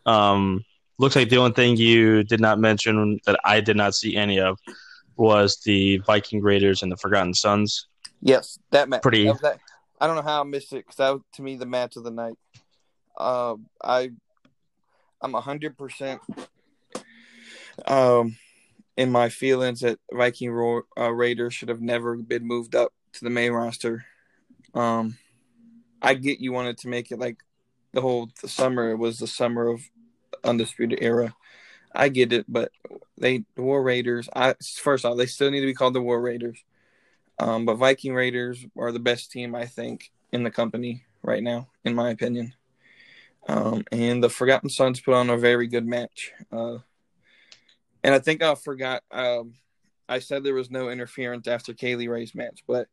Um, 0.06 0.66
looks 0.97 1.16
like 1.16 1.30
the 1.30 1.38
only 1.38 1.54
thing 1.54 1.78
you 1.78 2.24
did 2.24 2.41
not 2.41 2.60
mention 2.60 3.20
that 3.26 3.39
I 3.45 3.62
did 3.62 3.78
not 3.78 3.95
see 3.95 4.18
any 4.18 4.39
of 4.39 4.60
was 5.20 5.60
the 5.66 5.98
Viking 6.00 6.42
Raiders 6.42 6.82
and 6.82 6.92
the 6.92 6.98
Forgotten 6.98 7.34
Sons. 7.34 7.88
Yes, 8.22 8.60
that 8.72 8.90
match. 8.90 9.02
Pretty. 9.02 9.26
That, 9.26 9.42
that, 9.42 9.60
I 10.00 10.08
don't 10.08 10.16
know 10.16 10.22
how 10.22 10.42
I 10.42 10.44
missed 10.44 10.74
it 10.74 10.78
because 10.78 10.96
that 10.96 11.10
was 11.12 11.22
to 11.34 11.42
me 11.42 11.56
the 11.56 11.66
match 11.66 11.96
of 11.98 12.04
the 12.04 12.12
night. 12.12 12.38
Uh, 13.18 13.56
I, 13.84 14.12
I'm 15.22 15.34
hundred 15.34 15.78
percent. 15.78 16.22
Um, 17.86 18.38
in 18.98 19.12
my 19.12 19.30
feelings 19.30 19.80
that 19.80 20.00
Viking 20.12 20.52
Ro- 20.52 20.84
uh, 20.98 21.12
Raiders 21.12 21.54
should 21.54 21.70
have 21.70 21.82
never 21.82 22.16
been 22.18 22.46
moved 22.46 22.76
up 22.76 22.92
to 23.14 23.24
the 23.24 23.30
main 23.30 23.54
roster. 23.54 24.06
Um, 24.74 25.18
I 26.02 26.14
get 26.14 26.40
you 26.40 26.52
wanted 26.52 26.78
to 26.80 26.90
make 26.90 27.12
it 27.12 27.20
like 27.20 27.38
the 27.94 28.02
whole 28.02 28.30
the 28.42 28.48
summer 28.48 28.96
was 28.96 29.20
the 29.20 29.28
summer 29.28 29.68
of 29.68 29.82
undisputed 30.44 31.00
era. 31.02 31.34
I 32.00 32.08
get 32.08 32.32
it, 32.32 32.45
but 32.47 32.72
they 33.18 33.43
the 33.56 33.62
War 33.62 33.84
Raiders. 33.84 34.30
I 34.34 34.56
first 34.78 35.04
off, 35.04 35.18
they 35.18 35.26
still 35.26 35.52
need 35.52 35.60
to 35.60 35.66
be 35.66 35.74
called 35.74 35.93
the 35.93 36.02
War 36.02 36.22
Raiders. 36.22 36.64
Um, 37.38 37.66
but 37.66 37.76
Viking 37.76 38.14
Raiders 38.14 38.66
are 38.78 38.93
the 38.93 39.00
best 39.00 39.32
team 39.32 39.54
I 39.54 39.66
think 39.66 40.12
in 40.32 40.43
the 40.43 40.52
company 40.52 41.04
right 41.22 41.43
now, 41.43 41.68
in 41.84 41.95
my 41.95 42.10
opinion. 42.10 42.54
Um, 43.50 43.84
and 43.91 44.24
the 44.24 44.30
Forgotten 44.30 44.70
Sons 44.70 45.02
put 45.02 45.14
on 45.14 45.30
a 45.30 45.38
very 45.38 45.68
good 45.68 45.86
match. 45.86 46.32
Uh, 46.52 46.78
and 48.02 48.16
I 48.16 48.20
think 48.20 48.41
I 48.41 48.56
forgot. 48.56 49.04
Um, 49.12 49.56
I 50.08 50.20
said 50.20 50.43
there 50.43 50.54
was 50.54 50.72
no 50.72 50.89
interference 50.89 51.47
after 51.47 51.74
Kay 51.74 51.97
Lee 51.97 52.08
Ray's 52.08 52.34
match, 52.34 52.64
but 52.66 52.88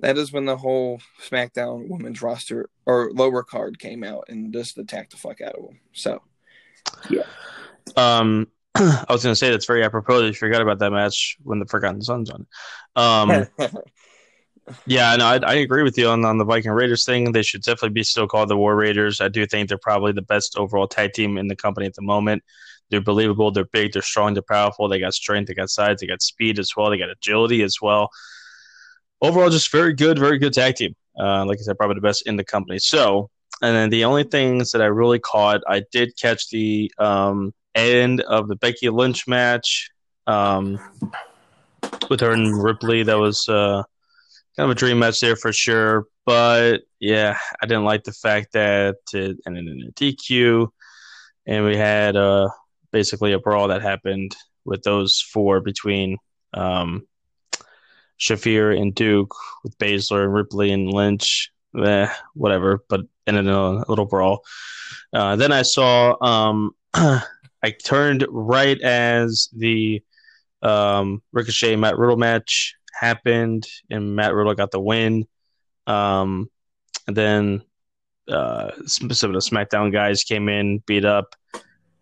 that 0.00 0.18
is 0.18 0.32
when 0.32 0.44
the 0.44 0.56
whole 0.56 1.00
SmackDown 1.22 1.88
women's 1.88 2.20
roster 2.20 2.68
or 2.84 3.10
lower 3.12 3.42
card 3.42 3.78
came 3.78 4.04
out 4.04 4.24
and 4.28 4.52
just 4.52 4.76
attacked 4.76 5.12
the 5.12 5.16
fuck 5.16 5.40
out 5.40 5.54
of 5.54 5.64
them. 5.64 5.80
So, 5.92 6.22
yeah. 7.08 7.24
Um, 7.96 8.48
I 8.74 9.06
was 9.08 9.22
going 9.22 9.32
to 9.32 9.36
say 9.36 9.50
that's 9.50 9.66
very 9.66 9.84
apropos 9.84 10.20
that 10.20 10.26
you 10.26 10.34
forgot 10.34 10.62
about 10.62 10.78
that 10.78 10.92
match 10.92 11.36
when 11.42 11.58
the 11.58 11.66
Forgotten 11.66 12.02
Sons 12.02 12.30
on. 12.30 12.46
Um, 12.94 13.46
yeah, 14.86 15.16
no, 15.16 15.26
I, 15.26 15.38
I, 15.38 15.54
agree 15.54 15.82
with 15.82 15.98
you 15.98 16.08
on, 16.08 16.24
on 16.24 16.38
the 16.38 16.44
Viking 16.44 16.70
Raiders 16.70 17.04
thing. 17.04 17.32
They 17.32 17.42
should 17.42 17.62
definitely 17.62 17.90
be 17.90 18.04
still 18.04 18.28
called 18.28 18.48
the 18.48 18.56
War 18.56 18.76
Raiders. 18.76 19.20
I 19.20 19.28
do 19.28 19.46
think 19.46 19.68
they're 19.68 19.78
probably 19.78 20.12
the 20.12 20.22
best 20.22 20.56
overall 20.56 20.86
tag 20.86 21.12
team 21.12 21.38
in 21.38 21.48
the 21.48 21.56
company 21.56 21.86
at 21.86 21.94
the 21.94 22.02
moment. 22.02 22.42
They're 22.90 23.00
believable. 23.00 23.50
They're 23.50 23.64
big. 23.64 23.92
They're 23.92 24.02
strong. 24.02 24.34
They're 24.34 24.42
powerful. 24.42 24.88
They 24.88 25.00
got 25.00 25.14
strength. 25.14 25.48
They 25.48 25.54
got 25.54 25.70
size. 25.70 25.98
They 26.00 26.06
got 26.06 26.22
speed 26.22 26.58
as 26.58 26.74
well. 26.76 26.90
They 26.90 26.98
got 26.98 27.10
agility 27.10 27.62
as 27.62 27.78
well. 27.82 28.10
Overall, 29.20 29.50
just 29.50 29.72
very 29.72 29.94
good, 29.94 30.18
very 30.18 30.38
good 30.38 30.52
tag 30.52 30.76
team. 30.76 30.94
Uh, 31.18 31.44
like 31.44 31.58
I 31.58 31.62
said, 31.62 31.76
probably 31.76 31.96
the 31.96 32.00
best 32.00 32.26
in 32.26 32.36
the 32.36 32.44
company. 32.44 32.78
So, 32.78 33.30
and 33.60 33.74
then 33.74 33.90
the 33.90 34.04
only 34.04 34.22
things 34.22 34.70
that 34.70 34.80
I 34.80 34.86
really 34.86 35.18
caught, 35.18 35.60
I 35.66 35.82
did 35.90 36.16
catch 36.16 36.48
the 36.50 36.92
um, 36.98 37.52
end 37.78 38.20
of 38.22 38.48
the 38.48 38.56
Becky 38.56 38.88
Lynch 38.88 39.26
match 39.26 39.90
um, 40.26 40.78
with 42.10 42.20
her 42.20 42.32
and 42.32 42.62
Ripley. 42.62 43.02
That 43.02 43.18
was 43.18 43.48
uh, 43.48 43.82
kind 44.56 44.70
of 44.70 44.70
a 44.70 44.74
dream 44.74 44.98
match 44.98 45.20
there 45.20 45.36
for 45.36 45.52
sure. 45.52 46.06
But 46.26 46.82
yeah, 47.00 47.38
I 47.60 47.66
didn't 47.66 47.84
like 47.84 48.04
the 48.04 48.12
fact 48.12 48.52
that 48.52 48.96
it 49.14 49.38
ended 49.46 49.66
in 49.66 49.88
a 49.88 49.92
DQ, 49.92 50.68
and 51.46 51.64
we 51.64 51.76
had 51.76 52.16
uh, 52.16 52.48
basically 52.92 53.32
a 53.32 53.38
brawl 53.38 53.68
that 53.68 53.82
happened 53.82 54.36
with 54.64 54.82
those 54.82 55.20
four 55.32 55.60
between 55.60 56.18
um, 56.52 57.06
Shafir 58.20 58.78
and 58.78 58.94
Duke, 58.94 59.34
with 59.64 59.78
Baszler 59.78 60.24
and 60.24 60.34
Ripley 60.34 60.70
and 60.70 60.92
Lynch. 60.92 61.50
Eh, 61.76 62.08
whatever, 62.34 62.82
but 62.88 63.02
ended 63.26 63.46
in 63.46 63.52
a, 63.52 63.84
little 63.88 64.06
brawl. 64.06 64.42
Uh, 65.12 65.36
then 65.36 65.52
I 65.52 65.62
saw 65.62 66.16
um, 66.22 66.72
I 67.62 67.70
turned 67.70 68.26
right 68.28 68.80
as 68.80 69.48
the 69.54 70.02
um, 70.62 71.22
Ricochet 71.32 71.76
Matt 71.76 71.98
Riddle 71.98 72.16
match 72.16 72.74
happened, 72.92 73.66
and 73.90 74.14
Matt 74.14 74.34
Riddle 74.34 74.54
got 74.54 74.70
the 74.70 74.80
win. 74.80 75.26
Um, 75.86 76.50
and 77.06 77.16
then 77.16 77.62
uh, 78.28 78.70
some 78.86 79.06
of 79.10 79.18
the 79.18 79.38
SmackDown 79.38 79.92
guys 79.92 80.24
came 80.24 80.48
in, 80.48 80.82
beat 80.86 81.04
up 81.04 81.34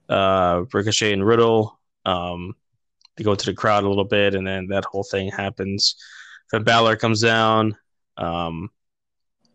uh, 0.09 0.65
Ricochet 0.73 1.13
and 1.13 1.27
Riddle. 1.27 1.79
Um, 2.05 2.55
they 3.17 3.25
go 3.25 3.35
to 3.35 3.47
the 3.47 3.55
crowd 3.55 3.85
a 3.85 3.89
little 3.89 4.05
bit, 4.05 4.35
and 4.35 4.47
then 4.47 4.69
that 4.69 4.85
whole 4.85 5.05
thing 5.05 5.31
happens. 5.31 5.97
Finn 6.51 6.65
Balor 6.65 6.97
comes 6.97 7.23
down. 7.23 7.77
Um, 8.17 8.71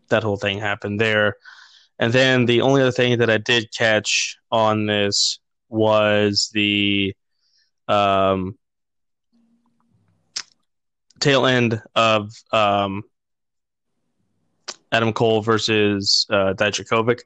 that 0.08 0.22
whole 0.22 0.36
thing 0.36 0.58
happened 0.58 1.00
there. 1.00 1.36
And 1.98 2.12
then 2.12 2.46
the 2.46 2.62
only 2.62 2.82
other 2.82 2.92
thing 2.92 3.18
that 3.18 3.30
I 3.30 3.38
did 3.38 3.72
catch 3.72 4.36
on 4.50 4.86
this 4.86 5.38
was 5.72 6.50
the 6.52 7.14
um, 7.88 8.58
tail 11.20 11.46
end 11.46 11.80
of 11.94 12.32
um, 12.52 13.02
Adam 14.90 15.12
Cole 15.12 15.40
versus 15.40 16.26
uh, 16.30 16.54
Dijakovic. 16.54 17.20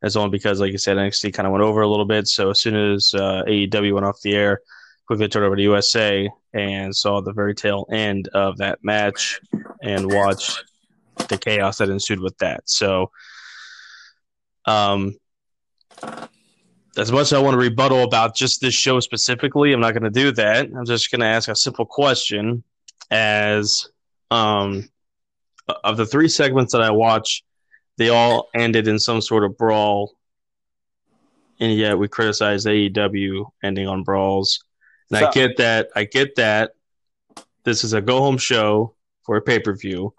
That's 0.00 0.14
only 0.16 0.30
because, 0.30 0.60
like 0.60 0.72
I 0.72 0.76
said, 0.76 0.96
NXT 0.96 1.34
kind 1.34 1.46
of 1.46 1.52
went 1.52 1.64
over 1.64 1.82
a 1.82 1.88
little 1.88 2.04
bit. 2.04 2.28
So 2.28 2.50
as 2.50 2.60
soon 2.62 2.76
as 2.76 3.12
uh, 3.14 3.42
AEW 3.48 3.94
went 3.94 4.06
off 4.06 4.20
the 4.22 4.34
air, 4.34 4.60
quickly 5.06 5.26
turned 5.26 5.46
over 5.46 5.56
to 5.56 5.62
USA 5.62 6.28
and 6.52 6.94
saw 6.94 7.20
the 7.20 7.32
very 7.32 7.54
tail 7.54 7.86
end 7.90 8.28
of 8.28 8.58
that 8.58 8.78
match 8.82 9.40
and 9.82 10.12
watched 10.12 10.64
the 11.28 11.38
chaos 11.38 11.78
that 11.78 11.88
ensued 11.88 12.20
with 12.20 12.36
that. 12.38 12.60
So, 12.66 13.10
um, 14.66 15.16
as 16.98 17.12
much 17.12 17.22
as 17.22 17.32
I 17.32 17.38
want 17.38 17.54
to 17.54 17.58
rebuttal 17.58 18.02
about 18.02 18.34
just 18.34 18.60
this 18.60 18.74
show 18.74 19.00
specifically, 19.00 19.72
I'm 19.72 19.80
not 19.80 19.92
going 19.92 20.02
to 20.02 20.10
do 20.10 20.32
that. 20.32 20.66
I'm 20.66 20.84
just 20.84 21.10
going 21.10 21.20
to 21.20 21.26
ask 21.26 21.48
a 21.48 21.54
simple 21.54 21.86
question: 21.86 22.64
As 23.10 23.88
um, 24.30 24.88
of 25.84 25.96
the 25.96 26.06
three 26.06 26.28
segments 26.28 26.72
that 26.72 26.82
I 26.82 26.90
watch, 26.90 27.44
they 27.96 28.08
all 28.08 28.48
ended 28.54 28.88
in 28.88 28.98
some 28.98 29.20
sort 29.20 29.44
of 29.44 29.56
brawl, 29.56 30.12
and 31.60 31.72
yet 31.72 31.98
we 31.98 32.08
criticize 32.08 32.64
AEW 32.64 33.50
ending 33.62 33.86
on 33.86 34.02
brawls. 34.02 34.64
And 35.10 35.20
so, 35.20 35.26
I 35.28 35.32
get 35.32 35.56
that. 35.58 35.88
I 35.94 36.04
get 36.04 36.34
that. 36.36 36.72
This 37.64 37.84
is 37.84 37.92
a 37.92 38.00
go 38.00 38.18
home 38.18 38.38
show 38.38 38.94
for 39.24 39.36
a 39.36 39.42
pay 39.42 39.60
per 39.60 39.74
view, 39.76 40.14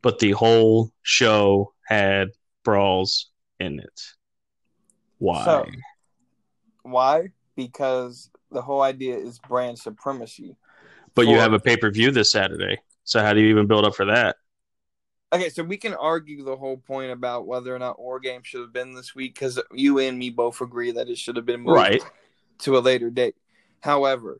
but 0.00 0.18
the 0.18 0.32
whole 0.32 0.92
show 1.02 1.72
had 1.86 2.28
brawls 2.64 3.30
in 3.60 3.80
it. 3.80 4.00
Why? 5.18 5.44
So- 5.44 5.66
Why? 6.90 7.28
Because 7.56 8.30
the 8.50 8.62
whole 8.62 8.82
idea 8.82 9.16
is 9.16 9.38
brand 9.38 9.78
supremacy. 9.78 10.56
but 11.14 11.26
you 11.26 11.36
have 11.38 11.52
a 11.52 11.58
pay 11.58 11.76
per 11.76 11.90
view 11.90 12.10
this 12.10 12.30
Saturday. 12.30 12.78
So 13.04 13.20
how 13.20 13.32
do 13.32 13.40
you 13.40 13.48
even 13.48 13.66
build 13.66 13.84
up 13.84 13.94
for 13.94 14.04
that? 14.06 14.36
Okay, 15.32 15.50
so 15.50 15.62
we 15.62 15.76
can 15.76 15.92
argue 15.94 16.42
the 16.44 16.56
whole 16.56 16.78
point 16.78 17.10
about 17.10 17.46
whether 17.46 17.74
or 17.74 17.78
not 17.78 17.98
War 17.98 18.18
Games 18.18 18.46
should 18.46 18.62
have 18.62 18.72
been 18.72 18.94
this 18.94 19.14
week 19.14 19.34
because 19.34 19.60
you 19.72 19.98
and 19.98 20.18
me 20.18 20.30
both 20.30 20.60
agree 20.62 20.92
that 20.92 21.08
it 21.08 21.18
should 21.18 21.36
have 21.36 21.44
been 21.44 21.60
moved 21.60 21.74
Right. 21.76 22.02
to 22.60 22.78
a 22.78 22.80
later 22.80 23.10
date. 23.10 23.36
However, 23.80 24.38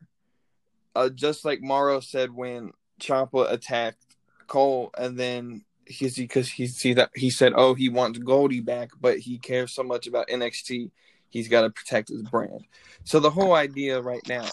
uh, 0.95 1.09
just 1.09 1.45
like 1.45 1.61
Mauro 1.61 1.99
said 1.99 2.31
when 2.31 2.71
Ciampa 2.99 3.51
attacked 3.51 4.15
Cole, 4.47 4.89
and 4.97 5.17
then 5.17 5.63
he's 5.85 6.15
because 6.15 6.49
he 6.49 6.65
see 6.65 6.93
that 6.93 7.11
he 7.13 7.29
said, 7.29 7.53
"Oh, 7.55 7.75
he 7.75 7.87
wants 7.89 8.17
Goldie 8.17 8.59
back, 8.59 8.89
but 8.99 9.19
he 9.19 9.37
cares 9.37 9.71
so 9.71 9.83
much 9.83 10.07
about 10.07 10.27
NXT, 10.27 10.89
he's 11.29 11.47
got 11.47 11.61
to 11.61 11.69
protect 11.69 12.09
his 12.09 12.21
brand." 12.23 12.65
So 13.03 13.19
the 13.19 13.29
whole 13.29 13.53
idea 13.53 14.01
right 14.01 14.25
now 14.27 14.47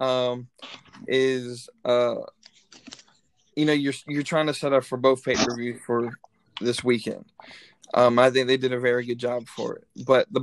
um, 0.00 0.48
is, 1.06 1.68
uh, 1.84 2.16
you 3.56 3.64
know, 3.64 3.72
you're 3.72 3.94
you're 4.06 4.22
trying 4.22 4.46
to 4.46 4.54
set 4.54 4.72
up 4.72 4.84
for 4.84 4.98
both 4.98 5.24
pay 5.24 5.34
per 5.34 5.56
views 5.56 5.80
for 5.86 6.12
this 6.60 6.82
weekend. 6.82 7.24
Um, 7.94 8.18
I 8.18 8.30
think 8.30 8.46
they 8.46 8.56
did 8.56 8.72
a 8.72 8.80
very 8.80 9.04
good 9.04 9.18
job 9.18 9.48
for 9.48 9.76
it, 9.76 10.04
but 10.04 10.26
the 10.30 10.40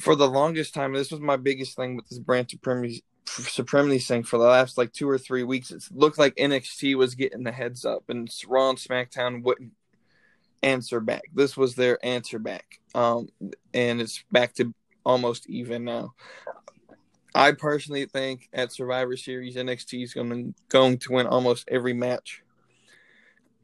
for 0.00 0.14
the 0.14 0.28
longest 0.28 0.74
time, 0.74 0.92
this 0.92 1.10
was 1.10 1.20
my 1.20 1.36
biggest 1.36 1.76
thing 1.76 1.96
with 1.96 2.08
this 2.08 2.18
brand 2.18 2.50
supremacy 2.50 3.04
supremacy 3.28 3.98
thing 3.98 4.22
for 4.22 4.38
the 4.38 4.44
last 4.44 4.78
like 4.78 4.92
two 4.92 5.08
or 5.08 5.18
three 5.18 5.42
weeks. 5.42 5.70
It 5.70 5.84
looked 5.92 6.18
like 6.18 6.34
NXT 6.36 6.96
was 6.96 7.14
getting 7.14 7.44
the 7.44 7.52
heads 7.52 7.84
up, 7.84 8.04
and 8.08 8.30
Raw 8.46 8.70
and 8.70 8.78
SmackDown 8.78 9.42
wouldn't 9.42 9.72
answer 10.62 11.00
back. 11.00 11.22
This 11.34 11.56
was 11.56 11.74
their 11.74 12.04
answer 12.04 12.38
back, 12.38 12.80
um, 12.94 13.28
and 13.74 14.00
it's 14.00 14.24
back 14.30 14.54
to 14.54 14.74
almost 15.04 15.48
even 15.48 15.84
now. 15.84 16.14
I 17.34 17.52
personally 17.52 18.06
think 18.06 18.48
at 18.52 18.72
Survivor 18.72 19.16
Series, 19.16 19.56
NXT 19.56 20.02
is 20.02 20.14
going 20.14 20.54
going 20.68 20.98
to 20.98 21.12
win 21.12 21.26
almost 21.26 21.68
every 21.68 21.92
match, 21.92 22.42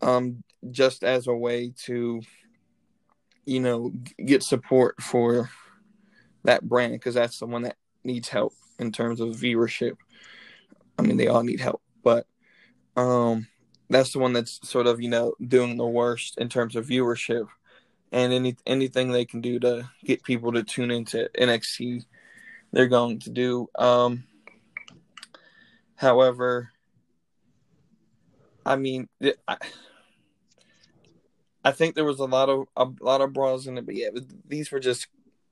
um, 0.03 0.43
just 0.71 1.03
as 1.03 1.27
a 1.27 1.35
way 1.35 1.73
to, 1.85 2.23
you 3.47 3.61
know, 3.61 3.93
get 4.25 4.43
support 4.43 5.03
for 5.03 5.51
that 6.45 6.63
brand 6.63 6.93
because 6.93 7.15
that's 7.15 7.39
the 7.39 7.47
one 7.47 7.63
that 7.63 7.77
needs 8.05 8.29
help 8.29 8.53
in 8.79 8.93
terms 8.93 9.21
of 9.21 9.31
viewership. 9.31 9.97
I 10.99 11.03
mean, 11.03 11.17
they 11.17 11.29
all 11.29 11.43
need 11.43 11.61
help, 11.61 11.83
but 12.03 12.27
um, 12.97 13.49
that's 13.95 14.13
the 14.13 14.19
one 14.19 14.33
that's 14.33 14.67
sort 14.69 14.87
of 14.87 15.01
you 15.01 15.09
know 15.09 15.35
doing 15.47 15.77
the 15.77 15.87
worst 15.87 16.39
in 16.39 16.49
terms 16.49 16.77
of 16.77 16.87
viewership, 16.87 17.49
and 18.13 18.33
any 18.33 18.57
anything 18.67 19.11
they 19.11 19.25
can 19.25 19.41
do 19.41 19.59
to 19.61 19.89
get 20.05 20.23
people 20.23 20.53
to 20.53 20.63
tune 20.63 20.91
into 20.91 21.31
NXT, 21.39 22.05
they're 22.73 22.89
going 22.89 23.19
to 23.21 23.31
do. 23.31 23.69
Um, 23.77 24.25
however, 25.97 26.71
I 28.67 28.77
mean, 28.77 29.09
I, 29.47 29.57
I 31.65 31.73
think 31.73 31.95
there 31.95 32.05
was 32.05 32.21
a 32.21 32.25
lot 32.25 32.49
of 32.49 32.67
a 32.77 32.87
lot 33.05 33.21
of 33.21 33.33
brawls 33.33 33.67
in 33.67 33.79
it, 33.79 33.87
but 33.87 33.95
yeah, 33.95 34.09
these 34.47 34.71
were 34.71 34.81
just 34.81 35.09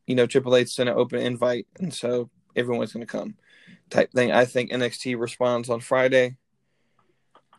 you 0.07 0.15
know 0.15 0.27
Triple 0.27 0.57
H 0.57 0.69
sent 0.69 0.89
an 0.89 0.97
open 0.97 1.21
invite, 1.21 1.67
and 1.79 1.93
so 1.93 2.31
everyone's 2.57 2.93
going 2.93 3.07
to 3.07 3.11
come 3.11 3.37
type 3.91 4.13
thing. 4.13 4.33
I 4.33 4.45
think 4.45 4.71
NXT 4.71 5.19
responds 5.19 5.71
on 5.71 5.81
Friday. 5.81 6.37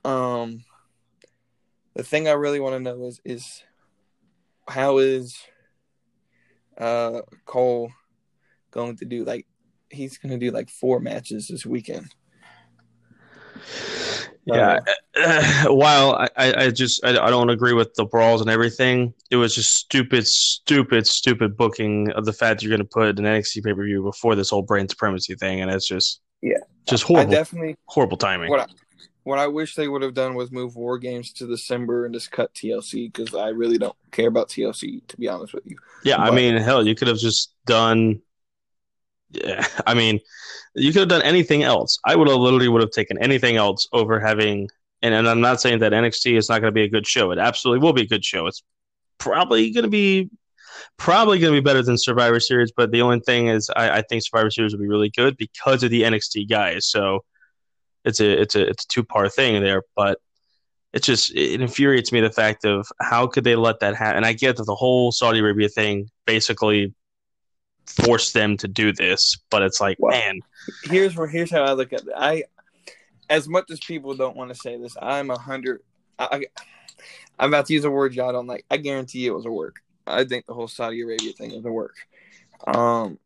Um, 0.03 0.63
the 1.95 2.03
thing 2.03 2.27
I 2.27 2.31
really 2.31 2.59
want 2.59 2.73
to 2.75 2.79
know 2.79 3.05
is 3.05 3.21
is 3.23 3.63
how 4.67 4.97
is 4.97 5.37
uh 6.77 7.21
Cole 7.45 7.91
going 8.71 8.97
to 8.97 9.05
do? 9.05 9.23
Like 9.23 9.45
he's 9.89 10.17
going 10.17 10.31
to 10.31 10.43
do 10.43 10.51
like 10.51 10.69
four 10.69 10.99
matches 10.99 11.47
this 11.47 11.65
weekend. 11.65 12.13
Yeah. 14.45 14.79
Uh, 15.15 15.65
while 15.73 16.15
I, 16.35 16.65
I 16.65 16.69
just 16.69 17.03
I, 17.05 17.11
I 17.11 17.29
don't 17.29 17.49
agree 17.49 17.73
with 17.73 17.93
the 17.95 18.05
brawls 18.05 18.41
and 18.41 18.49
everything, 18.49 19.13
it 19.31 19.37
was 19.37 19.55
just 19.55 19.73
stupid, 19.73 20.27
stupid, 20.27 21.07
stupid 21.07 21.55
booking 21.55 22.11
of 22.11 22.25
the 22.25 22.33
fact 22.33 22.61
you're 22.61 22.69
going 22.69 22.79
to 22.79 22.85
put 22.85 23.19
an 23.19 23.25
NXT 23.25 23.63
pay 23.63 23.73
per 23.73 23.85
view 23.85 24.03
before 24.03 24.35
this 24.35 24.49
whole 24.49 24.61
brand 24.63 24.89
supremacy 24.89 25.35
thing, 25.35 25.61
and 25.61 25.71
it's 25.71 25.87
just 25.87 26.21
Yeah. 26.41 26.57
just 26.87 27.03
horrible, 27.03 27.31
I 27.31 27.35
definitely 27.35 27.75
horrible 27.85 28.17
timing. 28.17 28.49
what 28.49 28.59
I, 28.61 28.65
what 29.23 29.39
I 29.39 29.47
wish 29.47 29.75
they 29.75 29.87
would 29.87 30.01
have 30.01 30.13
done 30.13 30.35
was 30.35 30.51
move 30.51 30.75
War 30.75 30.97
Games 30.97 31.31
to 31.33 31.47
December 31.47 32.05
and 32.05 32.13
just 32.13 32.31
cut 32.31 32.53
TLC 32.53 33.11
because 33.11 33.33
I 33.33 33.49
really 33.49 33.77
don't 33.77 33.95
care 34.11 34.27
about 34.27 34.49
TLC 34.49 35.05
to 35.07 35.17
be 35.17 35.27
honest 35.27 35.53
with 35.53 35.65
you. 35.65 35.77
Yeah, 36.03 36.17
I 36.17 36.31
mean, 36.31 36.57
hell, 36.57 36.85
you 36.85 36.95
could 36.95 37.07
have 37.07 37.17
just 37.17 37.53
done. 37.65 38.21
Yeah, 39.31 39.65
I 39.87 39.93
mean, 39.93 40.19
you 40.75 40.91
could 40.91 41.01
have 41.01 41.09
done 41.09 41.21
anything 41.21 41.63
else. 41.63 41.99
I 42.05 42.15
would 42.15 42.27
have 42.27 42.37
literally 42.37 42.67
would 42.67 42.81
have 42.81 42.91
taken 42.91 43.17
anything 43.17 43.55
else 43.55 43.87
over 43.93 44.19
having. 44.19 44.69
And, 45.01 45.13
and 45.13 45.27
I'm 45.27 45.41
not 45.41 45.59
saying 45.59 45.79
that 45.79 45.91
NXT 45.91 46.37
is 46.37 46.49
not 46.49 46.61
going 46.61 46.71
to 46.71 46.75
be 46.75 46.83
a 46.83 46.89
good 46.89 47.05
show. 47.05 47.31
It 47.31 47.39
absolutely 47.39 47.83
will 47.83 47.93
be 47.93 48.03
a 48.03 48.07
good 48.07 48.23
show. 48.23 48.47
It's 48.47 48.63
probably 49.17 49.71
going 49.71 49.83
to 49.83 49.89
be 49.89 50.29
probably 50.97 51.39
going 51.39 51.53
to 51.53 51.61
be 51.61 51.63
better 51.63 51.81
than 51.81 51.97
Survivor 51.97 52.39
Series. 52.39 52.71
But 52.75 52.91
the 52.91 53.01
only 53.01 53.19
thing 53.19 53.47
is, 53.47 53.69
I, 53.75 53.97
I 53.97 54.01
think 54.01 54.23
Survivor 54.23 54.49
Series 54.49 54.73
will 54.73 54.81
be 54.81 54.87
really 54.87 55.09
good 55.09 55.37
because 55.37 55.83
of 55.83 55.91
the 55.91 56.03
NXT 56.03 56.49
guys. 56.49 56.87
So 56.87 57.23
it's 58.05 58.19
a 58.19 58.41
it's 58.41 58.55
a 58.55 58.67
it's 58.69 58.83
a 58.85 58.87
two 58.87 59.03
part 59.03 59.33
thing 59.33 59.61
there. 59.63 59.83
But 59.95 60.19
it 60.93 61.03
just 61.03 61.33
it 61.35 61.59
infuriates 61.61 62.11
me 62.11 62.21
the 62.21 62.29
fact 62.31 62.65
of 62.65 62.87
how 63.01 63.27
could 63.27 63.43
they 63.43 63.55
let 63.55 63.79
that 63.79 63.95
happen? 63.95 64.17
And 64.17 64.25
I 64.25 64.33
get 64.33 64.57
that 64.57 64.65
the 64.65 64.75
whole 64.75 65.11
Saudi 65.11 65.39
Arabia 65.39 65.69
thing 65.69 66.09
basically 66.25 66.93
forced 67.85 68.33
them 68.33 68.55
to 68.57 68.67
do 68.67 68.93
this, 68.93 69.37
but 69.49 69.61
it's 69.61 69.81
like, 69.81 69.97
Well, 69.99 70.11
man, 70.11 70.39
here's 70.85 71.15
where 71.15 71.27
here's 71.27 71.51
how 71.51 71.63
I 71.63 71.73
look 71.73 71.91
at 71.93 72.01
it. 72.01 72.07
I, 72.15 72.43
as 73.29 73.47
much 73.49 73.71
as 73.71 73.79
people 73.79 74.13
don't 74.15 74.37
want 74.37 74.49
to 74.51 74.55
say 74.55 74.77
this, 74.77 74.95
I'm 75.01 75.29
a 75.31 75.37
hundred. 75.37 75.81
I, 76.19 76.27
I- 76.31 76.63
I'm 77.39 77.49
about 77.49 77.65
to 77.65 77.73
use 77.73 77.83
a 77.83 77.89
word 77.89 78.13
y'all 78.13 78.31
don't 78.31 78.45
like. 78.45 78.63
I 78.69 78.77
guarantee 78.77 79.25
it 79.25 79.31
was 79.31 79.47
a 79.47 79.51
work. 79.51 79.77
I 80.05 80.23
think 80.23 80.45
the 80.45 80.53
whole 80.53 80.67
Saudi 80.67 81.01
Arabia 81.01 81.33
thing 81.33 81.55
was 81.55 81.65
a 81.65 81.71
work. 81.71 81.95
Um, 82.67 83.17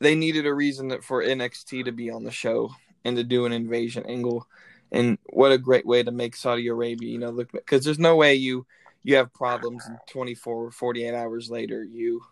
they 0.00 0.16
needed 0.16 0.44
a 0.44 0.52
reason 0.52 0.88
that- 0.88 1.04
for 1.04 1.22
NXT 1.22 1.84
to 1.84 1.92
be 1.92 2.10
on 2.10 2.24
the 2.24 2.32
show 2.32 2.70
and 3.04 3.16
to 3.16 3.24
do 3.24 3.46
an 3.46 3.52
invasion 3.52 4.04
angle, 4.06 4.46
and 4.92 5.18
what 5.26 5.52
a 5.52 5.58
great 5.58 5.86
way 5.86 6.02
to 6.02 6.10
make 6.10 6.36
Saudi 6.36 6.68
Arabia, 6.68 7.10
you 7.10 7.18
know, 7.18 7.30
look 7.30 7.52
because 7.52 7.84
there's 7.84 7.98
no 7.98 8.16
way 8.16 8.34
you 8.34 8.66
you 9.02 9.16
have 9.16 9.32
problems 9.32 9.86
and 9.86 9.98
24 10.10 10.64
or 10.66 10.70
48 10.70 11.14
hours 11.14 11.50
later 11.50 11.84
you 11.84 12.22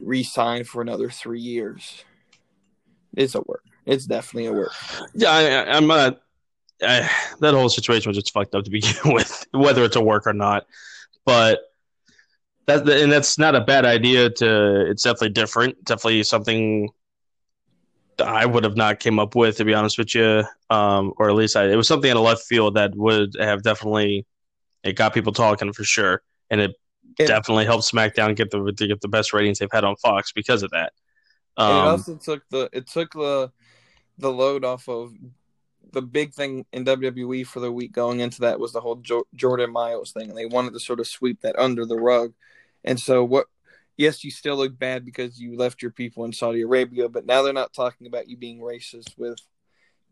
re-sign 0.00 0.64
for 0.64 0.82
another 0.82 1.10
three 1.10 1.40
years. 1.40 2.04
It's 3.16 3.34
a 3.34 3.40
work. 3.40 3.64
It's 3.86 4.06
definitely 4.06 4.46
a 4.46 4.52
work. 4.52 4.72
yeah, 5.14 5.30
I, 5.30 5.76
I'm 5.76 5.86
not. 5.86 6.20
I, 6.82 7.10
that 7.40 7.54
whole 7.54 7.68
situation 7.68 8.10
was 8.10 8.16
just 8.16 8.32
fucked 8.32 8.54
up 8.54 8.64
to 8.64 8.70
begin 8.70 8.94
with, 9.06 9.46
whether 9.52 9.82
it's 9.82 9.96
a 9.96 10.00
work 10.00 10.26
or 10.26 10.34
not. 10.34 10.66
But 11.24 11.60
that 12.66 12.88
and 12.88 13.10
that's 13.10 13.38
not 13.38 13.54
a 13.54 13.60
bad 13.60 13.84
idea. 13.84 14.30
To 14.30 14.90
it's 14.90 15.02
definitely 15.02 15.30
different. 15.30 15.84
Definitely 15.84 16.22
something 16.22 16.90
I 18.20 18.46
would 18.46 18.64
have 18.64 18.76
not 18.76 19.00
came 19.00 19.18
up 19.18 19.34
with, 19.34 19.56
to 19.58 19.64
be 19.64 19.74
honest 19.74 19.98
with 19.98 20.14
you. 20.14 20.44
Um, 20.70 21.12
or 21.18 21.28
at 21.28 21.34
least 21.34 21.56
I, 21.56 21.68
it 21.70 21.76
was 21.76 21.88
something 21.88 22.10
in 22.10 22.16
a 22.16 22.20
left 22.20 22.42
field 22.42 22.74
that 22.74 22.94
would 22.94 23.34
have 23.38 23.62
definitely 23.62 24.26
it 24.84 24.94
got 24.94 25.14
people 25.14 25.32
talking 25.32 25.72
for 25.72 25.84
sure, 25.84 26.22
and 26.50 26.60
it 26.60 26.72
And- 27.18 27.28
definitely 27.28 27.64
helped 27.64 27.84
SmackDown 27.84 28.36
get 28.36 28.50
the 28.50 28.72
to 28.72 28.86
get 28.86 29.00
the 29.00 29.08
best 29.08 29.32
ratings 29.32 29.58
they've 29.58 29.68
had 29.72 29.84
on 29.84 29.96
Fox 29.96 30.32
because 30.32 30.62
of 30.62 30.70
that. 30.70 30.92
and 31.56 31.70
it 31.70 31.80
Um, 31.80 31.88
also 31.88 32.16
took 32.16 32.42
the 32.50 32.68
it 32.72 32.86
took 32.86 33.12
the 33.12 33.50
the 34.18 34.30
load 34.32 34.64
off 34.64 34.88
of 34.88 35.12
the 35.92 36.02
big 36.02 36.34
thing 36.34 36.66
in 36.72 36.84
WWE 36.84 37.46
for 37.46 37.60
the 37.60 37.72
week 37.72 37.92
going 37.92 38.20
into 38.20 38.40
that 38.42 38.60
was 38.60 38.72
the 38.72 38.80
whole 38.80 38.96
jo- 38.96 39.26
Jordan 39.34 39.72
Myles 39.72 40.12
thing. 40.12 40.28
And 40.28 40.36
they 40.36 40.44
wanted 40.44 40.74
to 40.74 40.80
sort 40.80 41.00
of 41.00 41.06
sweep 41.06 41.40
that 41.42 41.58
under 41.58 41.86
the 41.86 41.96
rug, 41.96 42.34
and 42.84 42.98
so 43.00 43.24
what? 43.24 43.46
Yes, 43.98 44.22
you 44.22 44.30
still 44.30 44.56
look 44.56 44.78
bad 44.78 45.04
because 45.04 45.40
you 45.40 45.56
left 45.56 45.82
your 45.82 45.90
people 45.90 46.24
in 46.24 46.32
Saudi 46.32 46.62
Arabia, 46.62 47.08
but 47.08 47.26
now 47.26 47.42
they're 47.42 47.52
not 47.52 47.74
talking 47.74 48.06
about 48.06 48.28
you 48.28 48.36
being 48.36 48.60
racist 48.60 49.18
with 49.18 49.40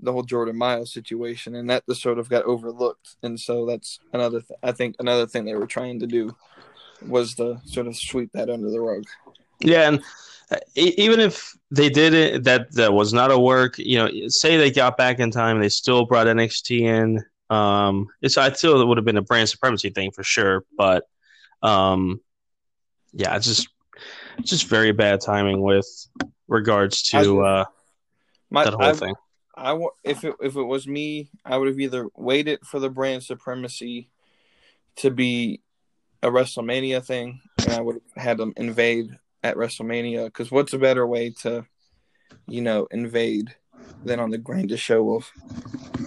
the 0.01 0.13
whole 0.13 0.25
Jordan 0.25 0.57
Myles 0.57 0.93
situation, 0.93 1.55
and 1.55 1.71
that 1.71 1.85
just 1.89 2.03
sort 2.03 2.19
of 2.19 2.29
got 2.29 2.45
overlooked. 2.45 3.15
And 3.23 3.39
so 3.39 3.65
that's 3.65 4.01
another. 4.13 4.41
Th- 4.41 4.59
I 4.61 4.73
think 4.73 4.97
another 4.99 5.27
thing 5.27 5.45
they 5.45 5.55
were 5.55 5.69
trying 5.69 6.01
to 6.01 6.07
do 6.09 6.35
was 7.07 7.37
to 7.37 7.61
sort 7.65 7.87
of 7.87 7.97
sweep 7.97 8.33
that 8.33 8.51
under 8.51 8.71
the 8.71 8.81
rug. 8.81 9.05
Yeah, 9.61 9.89
and 9.89 10.03
uh, 10.51 10.57
even 10.75 11.21
if 11.21 11.57
they 11.71 11.89
did 11.89 12.13
it, 12.13 12.43
that 12.43 12.73
that 12.73 12.93
was 12.93 13.13
not 13.13 13.31
a 13.31 13.39
work. 13.39 13.79
You 13.79 13.99
know, 13.99 14.11
say 14.29 14.57
they 14.57 14.73
got 14.73 14.97
back 14.97 15.21
in 15.21 15.31
time, 15.31 15.61
they 15.61 15.69
still 15.69 16.07
brought 16.07 16.27
NXT 16.27 16.81
in. 16.81 17.25
Um, 17.51 18.09
it's 18.21 18.37
I 18.37 18.53
still 18.53 18.81
it 18.81 18.87
would 18.87 18.99
have 18.99 19.05
been 19.05 19.17
a 19.17 19.23
brand 19.23 19.49
supremacy 19.49 19.91
thing 19.91 20.11
for 20.11 20.25
sure, 20.25 20.65
but 20.77 21.05
um, 21.63 22.21
yeah, 23.13 23.37
it's 23.37 23.47
just 23.47 23.69
just 24.43 24.67
very 24.69 24.93
bad 24.93 25.21
timing 25.21 25.61
with 25.61 25.87
regards 26.49 27.03
to 27.05 27.41
uh, 27.43 27.65
My, 28.51 28.65
that 28.65 28.75
whole 28.75 28.83
I- 28.83 28.93
thing. 28.93 29.15
I 29.59 29.75
if 30.05 30.23
it 30.23 30.35
if 30.43 30.55
it 30.55 30.63
was 30.63 30.87
me, 30.87 31.31
I 31.43 31.57
would 31.57 31.69
have 31.69 31.81
either 31.81 32.09
waited 32.15 32.61
for 32.67 32.79
the 32.79 32.91
brand 32.91 33.23
supremacy 33.23 34.11
to 34.97 35.11
be 35.11 35.63
a 36.23 36.29
WrestleMania 36.29 37.03
thing, 37.03 37.41
and 37.65 37.73
I 37.73 37.81
would 37.81 38.01
have 38.15 38.23
had 38.23 38.37
them 38.37 38.53
invade 38.59 39.17
at 39.43 39.57
WrestleMania. 39.57 40.27
Because 40.27 40.51
what's 40.51 40.75
a 40.75 40.79
better 40.79 41.07
way 41.07 41.31
to, 41.41 41.65
you 42.47 42.61
know, 42.61 42.87
invade 42.91 43.55
than 44.05 44.21
on 44.21 44.29
the 44.29 44.37
grandest 44.37 44.85
show 44.85 45.15
of 45.15 45.31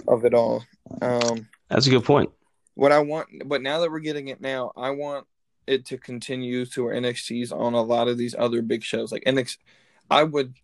of 0.06 0.24
it 0.24 0.32
all? 0.32 0.64
Um, 1.02 1.48
That's 1.68 1.88
a 1.88 1.90
good 1.90 2.04
point. 2.04 2.30
what 2.74 2.92
I 2.92 3.00
want, 3.00 3.26
but 3.46 3.62
now 3.62 3.80
that 3.80 3.90
we're 3.90 3.98
getting 3.98 4.28
it 4.28 4.40
now, 4.40 4.70
I 4.76 4.90
want 4.90 5.26
it 5.70 5.86
to 5.86 5.98
continue 5.98 6.66
to 6.66 6.84
where 6.84 6.94
NXT's 6.94 7.52
on 7.52 7.74
a 7.74 7.82
lot 7.82 8.08
of 8.08 8.18
these 8.18 8.34
other 8.38 8.62
big 8.62 8.82
shows. 8.82 9.12
Like 9.12 9.24
NXT, 9.24 9.58
I 10.10 10.24
would 10.24 10.54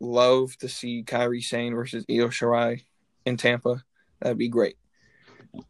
love 0.00 0.56
to 0.58 0.68
see 0.68 1.04
Kairi 1.04 1.42
Sane 1.42 1.74
versus 1.74 2.04
Io 2.10 2.28
Shirai 2.28 2.82
in 3.24 3.36
Tampa. 3.36 3.82
That'd 4.20 4.38
be 4.38 4.48
great 4.48 4.76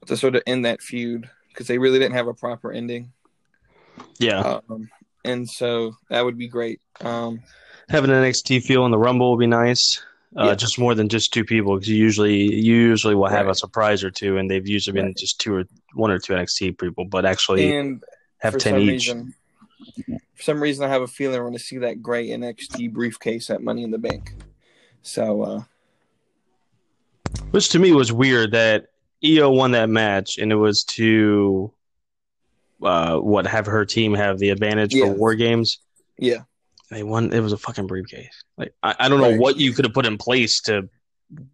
to 0.07 0.17
sort 0.17 0.35
of 0.35 0.43
end 0.47 0.65
that 0.65 0.81
feud 0.83 1.29
because 1.49 1.67
they 1.67 1.79
really 1.79 1.99
didn't 1.99 2.15
have 2.17 2.27
a 2.29 2.35
proper 2.35 2.73
ending. 2.73 3.13
Yeah, 4.19 4.61
Um, 4.69 4.89
and 5.25 5.49
so 5.49 5.97
that 6.11 6.25
would 6.25 6.37
be 6.39 6.49
great. 6.49 6.81
Um, 7.01 7.41
having 7.89 8.11
an 8.11 8.17
NXT 8.23 8.63
feel 8.65 8.85
in 8.85 8.91
the 8.91 8.99
Rumble 8.99 9.31
would 9.33 9.41
be 9.41 9.47
nice. 9.47 10.03
Uh, 10.37 10.47
Yeah. 10.47 10.55
Just 10.55 10.79
more 10.79 10.95
than 10.95 11.09
just 11.09 11.33
two 11.33 11.45
people 11.45 11.75
because 11.75 11.89
you 11.89 11.97
usually 11.97 12.37
you 12.37 12.75
usually 12.75 13.15
will 13.15 13.29
have 13.29 13.47
Right. 13.47 13.53
a 13.53 13.59
surprise 13.59 14.05
or 14.05 14.11
two, 14.11 14.37
and 14.39 14.51
they've 14.51 14.67
usually 14.67 14.95
been 14.95 15.07
Right. 15.07 15.17
just 15.17 15.41
two 15.41 15.55
or 15.55 15.65
one 15.95 16.11
or 16.11 16.19
two 16.19 16.35
NXT 16.35 16.73
people, 16.79 17.05
but 17.07 17.25
actually 17.25 17.75
and 17.75 18.03
have 18.39 18.55
for 18.55 18.59
ten 18.59 18.75
some 18.75 18.81
each. 18.81 18.89
reason, 18.89 19.35
for 20.35 20.43
some 20.43 20.63
reason, 20.63 20.85
I 20.85 20.89
have 20.89 21.03
a 21.03 21.07
feeling 21.07 21.39
we're 21.39 21.47
going 21.47 21.53
to 21.55 21.59
see 21.59 21.79
that 21.79 22.03
gray 22.03 22.29
NXT 22.29 22.93
briefcase 22.93 23.51
at 23.51 23.63
Money 23.63 23.83
in 23.83 23.91
the 23.91 23.99
Bank. 23.99 24.35
So 25.03 25.43
uh, 25.43 25.63
Which 27.51 27.69
to 27.71 27.79
me 27.79 27.93
was 27.93 28.13
weird 28.13 28.53
that 28.53 28.87
Io 29.25 29.51
won 29.51 29.73
that 29.73 29.89
match, 29.89 30.39
and 30.39 30.53
it 30.53 30.57
was 30.57 30.85
to 30.85 31.73
uh, 32.83 33.17
what 33.19 33.47
have 33.47 33.67
her 33.67 33.85
team 33.85 34.15
have 34.15 34.39
the 34.39 34.51
advantage 34.51 34.93
for 34.95 35.07
War 35.07 35.35
Games. 35.35 35.79
yeah, 36.19 36.43
They 36.91 37.03
won. 37.03 37.33
It 37.33 37.41
was 37.41 37.53
a 37.53 37.57
fucking 37.59 37.87
briefcase. 37.87 38.45
Like 38.59 38.75
I, 38.83 38.95
I 39.01 39.09
don't 39.09 39.21
know 39.21 39.37
what 39.37 39.57
you 39.57 39.73
could 39.73 39.85
have 39.85 39.95
put 39.95 40.07
in 40.07 40.19
place 40.19 40.61
to 40.63 40.89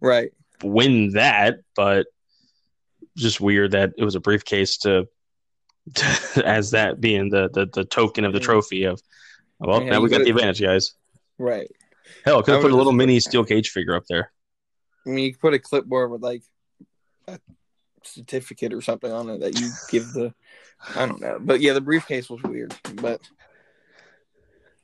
right. 0.01 0.31
win 0.61 1.11
that, 1.11 1.59
but 1.75 2.07
just 3.15 3.39
weird 3.39 3.71
that 3.71 3.93
it 3.97 4.03
was 4.03 4.15
a 4.15 4.19
briefcase 4.19 4.77
to, 4.79 5.07
as 6.43 6.71
that 6.71 7.01
being 7.01 7.29
the, 7.29 7.49
the 7.49 7.65
the 7.65 7.85
token 7.85 8.25
of 8.25 8.33
the 8.33 8.39
trophy 8.39 8.85
of. 8.85 9.01
Well, 9.59 9.81
Yeah, 9.83 9.91
now 9.91 10.01
we 10.01 10.09
got 10.09 10.23
the 10.23 10.29
advantage, 10.29 10.61
guys. 10.61 10.93
Right. 11.37 11.69
Hell, 12.25 12.41
could 12.43 12.51
I 12.51 12.55
have 12.55 12.63
put 12.63 12.71
a 12.71 12.75
little 12.75 12.91
mini 12.91 13.19
steel 13.19 13.43
cage 13.43 13.69
figure 13.69 13.95
up 13.95 14.03
there. 14.09 14.31
I 15.05 15.09
mean, 15.09 15.25
you 15.25 15.31
could 15.33 15.41
put 15.41 15.53
a 15.53 15.59
clipboard 15.59 16.11
with 16.11 16.21
like 16.21 16.43
a 17.27 17.39
certificate 18.03 18.73
or 18.73 18.81
something 18.81 19.11
on 19.11 19.29
it 19.29 19.39
that 19.39 19.59
you 19.59 19.69
give 19.89 20.11
the. 20.13 20.33
I 20.95 21.05
don't 21.05 21.21
know, 21.21 21.37
but 21.39 21.61
yeah, 21.61 21.73
the 21.73 21.81
briefcase 21.81 22.29
was 22.29 22.41
weird. 22.43 22.75
But 22.95 23.21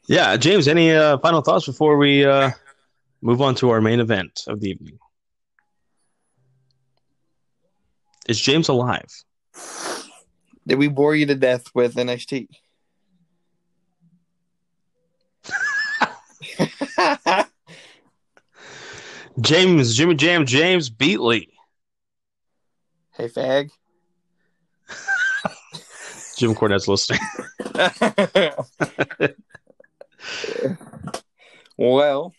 Yeah, 0.08 0.38
James. 0.38 0.68
Any 0.68 0.92
uh, 0.92 1.18
final 1.20 1.42
thoughts 1.42 1.66
before 1.66 1.98
we 1.98 2.26
uh, 2.26 2.52
move 3.22 3.42
on 3.42 3.56
to 3.56 3.70
our 3.72 3.82
main 3.82 4.00
event 4.00 4.44
of 4.48 4.62
the 4.62 4.70
evening? 4.70 4.98
Is 8.28 8.40
James 8.40 8.70
alive? 8.70 9.10
Did 10.70 10.78
we 10.78 10.88
bore 10.88 11.16
you 11.16 11.26
to 11.26 11.36
death 11.36 11.66
with 11.74 11.96
NXT? 11.96 12.48
James, 19.42 19.96
Jimmy 19.96 20.16
Jam, 20.16 20.46
James 20.46 20.90
Beatley. 20.90 21.50
hey, 23.18 23.28
fag. 23.28 23.70
Jim 26.38 26.56
Cornette's 26.56 26.88
listening. 26.88 27.20
well, 31.78 32.34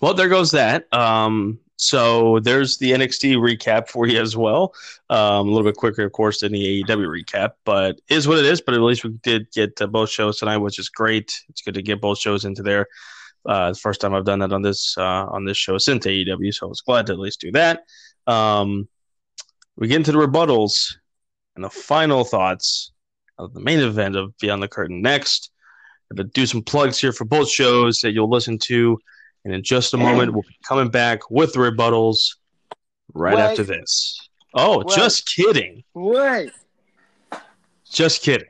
Well, 0.00 0.14
there 0.14 0.28
goes 0.28 0.52
that. 0.52 0.92
Um, 0.92 1.60
so 1.82 2.38
there's 2.38 2.78
the 2.78 2.92
NXT 2.92 3.38
recap 3.38 3.88
for 3.88 4.06
you 4.06 4.20
as 4.20 4.36
well. 4.36 4.72
Um, 5.10 5.48
a 5.48 5.50
little 5.50 5.68
bit 5.68 5.76
quicker, 5.76 6.04
of 6.04 6.12
course, 6.12 6.40
than 6.40 6.52
the 6.52 6.84
AEW 6.84 7.24
recap, 7.24 7.54
but 7.64 8.00
is 8.08 8.28
what 8.28 8.38
it 8.38 8.44
is. 8.44 8.60
But 8.60 8.74
at 8.74 8.80
least 8.82 9.02
we 9.02 9.10
did 9.24 9.50
get 9.50 9.82
uh, 9.82 9.88
both 9.88 10.08
shows 10.08 10.38
tonight, 10.38 10.58
which 10.58 10.78
is 10.78 10.88
great. 10.88 11.34
It's 11.48 11.60
good 11.62 11.74
to 11.74 11.82
get 11.82 12.00
both 12.00 12.20
shows 12.20 12.44
into 12.44 12.62
there. 12.62 12.86
Uh, 13.44 13.72
the 13.72 13.78
first 13.78 14.00
time 14.00 14.14
I've 14.14 14.24
done 14.24 14.38
that 14.38 14.52
on 14.52 14.62
this 14.62 14.96
uh, 14.96 15.26
on 15.26 15.44
this 15.44 15.56
show 15.56 15.76
since 15.76 16.06
AEW, 16.06 16.54
so 16.54 16.66
I 16.66 16.68
was 16.68 16.82
glad 16.82 17.06
to 17.06 17.14
at 17.14 17.18
least 17.18 17.40
do 17.40 17.50
that. 17.50 17.82
Um, 18.28 18.88
we 19.74 19.88
get 19.88 19.96
into 19.96 20.12
the 20.12 20.18
rebuttals 20.18 20.94
and 21.56 21.64
the 21.64 21.70
final 21.70 22.22
thoughts 22.22 22.92
of 23.38 23.54
the 23.54 23.60
main 23.60 23.80
event 23.80 24.14
of 24.14 24.38
Beyond 24.38 24.62
the 24.62 24.68
Curtain 24.68 25.02
next. 25.02 25.50
I'm 26.12 26.16
to 26.18 26.24
do 26.24 26.46
some 26.46 26.62
plugs 26.62 27.00
here 27.00 27.12
for 27.12 27.24
both 27.24 27.50
shows 27.50 27.98
that 28.02 28.12
you'll 28.12 28.30
listen 28.30 28.58
to. 28.66 29.00
And 29.44 29.52
in 29.54 29.62
just 29.62 29.92
a 29.94 29.96
moment, 29.96 30.32
we'll 30.32 30.42
be 30.42 30.56
coming 30.66 30.88
back 30.88 31.30
with 31.30 31.52
the 31.52 31.58
rebuttals 31.58 32.36
right 33.14 33.34
Wait. 33.36 33.42
after 33.42 33.64
this. 33.64 34.28
Oh, 34.54 34.78
Wait. 34.78 34.96
just 34.96 35.26
kidding. 35.34 35.82
Wait, 35.94 36.52
Just 37.90 38.22
kidding. 38.22 38.48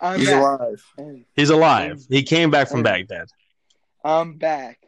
I'm 0.00 0.18
he's 0.18 0.28
back. 0.28 0.42
alive. 0.42 0.84
He's 1.34 1.50
alive. 1.50 2.02
He 2.10 2.22
came 2.22 2.50
back 2.50 2.68
from. 2.68 2.82
Baghdad. 2.82 3.28
I'm 4.04 4.34
back, 4.34 4.78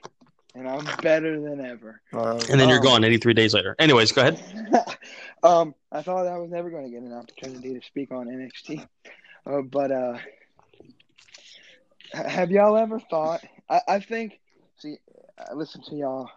and 0.54 0.68
I'm 0.68 0.84
better 1.02 1.40
than 1.40 1.64
ever. 1.64 2.00
And 2.12 2.60
then 2.60 2.68
you're 2.68 2.78
Oh. 2.80 2.82
gone 2.82 3.04
83 3.04 3.32
days 3.34 3.54
later. 3.54 3.74
Anyways, 3.78 4.12
go 4.12 4.22
ahead. 4.22 4.42
um, 5.42 5.74
I 5.90 6.02
thought 6.02 6.26
I 6.26 6.36
was 6.38 6.50
never 6.50 6.68
going 6.70 6.84
to 6.84 6.90
get 6.90 7.02
an 7.02 7.12
opportunity 7.12 7.74
to 7.78 7.84
speak 7.86 8.10
on 8.12 8.26
NXT, 8.26 8.86
uh, 9.46 9.62
but 9.62 9.90
uh, 9.90 10.18
have 12.12 12.50
y'all 12.50 12.76
ever 12.76 13.00
thought? 13.00 13.42
I, 13.70 13.80
I 13.88 14.00
think. 14.00 14.38
I 15.38 15.54
listened 15.54 15.84
to 15.84 15.94
y'all 15.96 16.30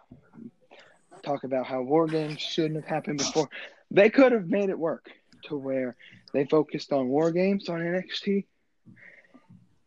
talk 1.22 1.44
about 1.44 1.66
how 1.66 1.82
war 1.82 2.06
games 2.06 2.40
shouldn't 2.40 2.76
have 2.76 2.88
happened 2.88 3.18
before. 3.18 3.48
They 3.90 4.10
could 4.10 4.32
have 4.32 4.48
made 4.48 4.70
it 4.70 4.78
work 4.78 5.10
to 5.44 5.56
where 5.56 5.96
they 6.32 6.44
focused 6.44 6.92
on 6.92 7.08
war 7.08 7.30
games 7.32 7.68
on 7.68 7.80
NXT 7.80 8.44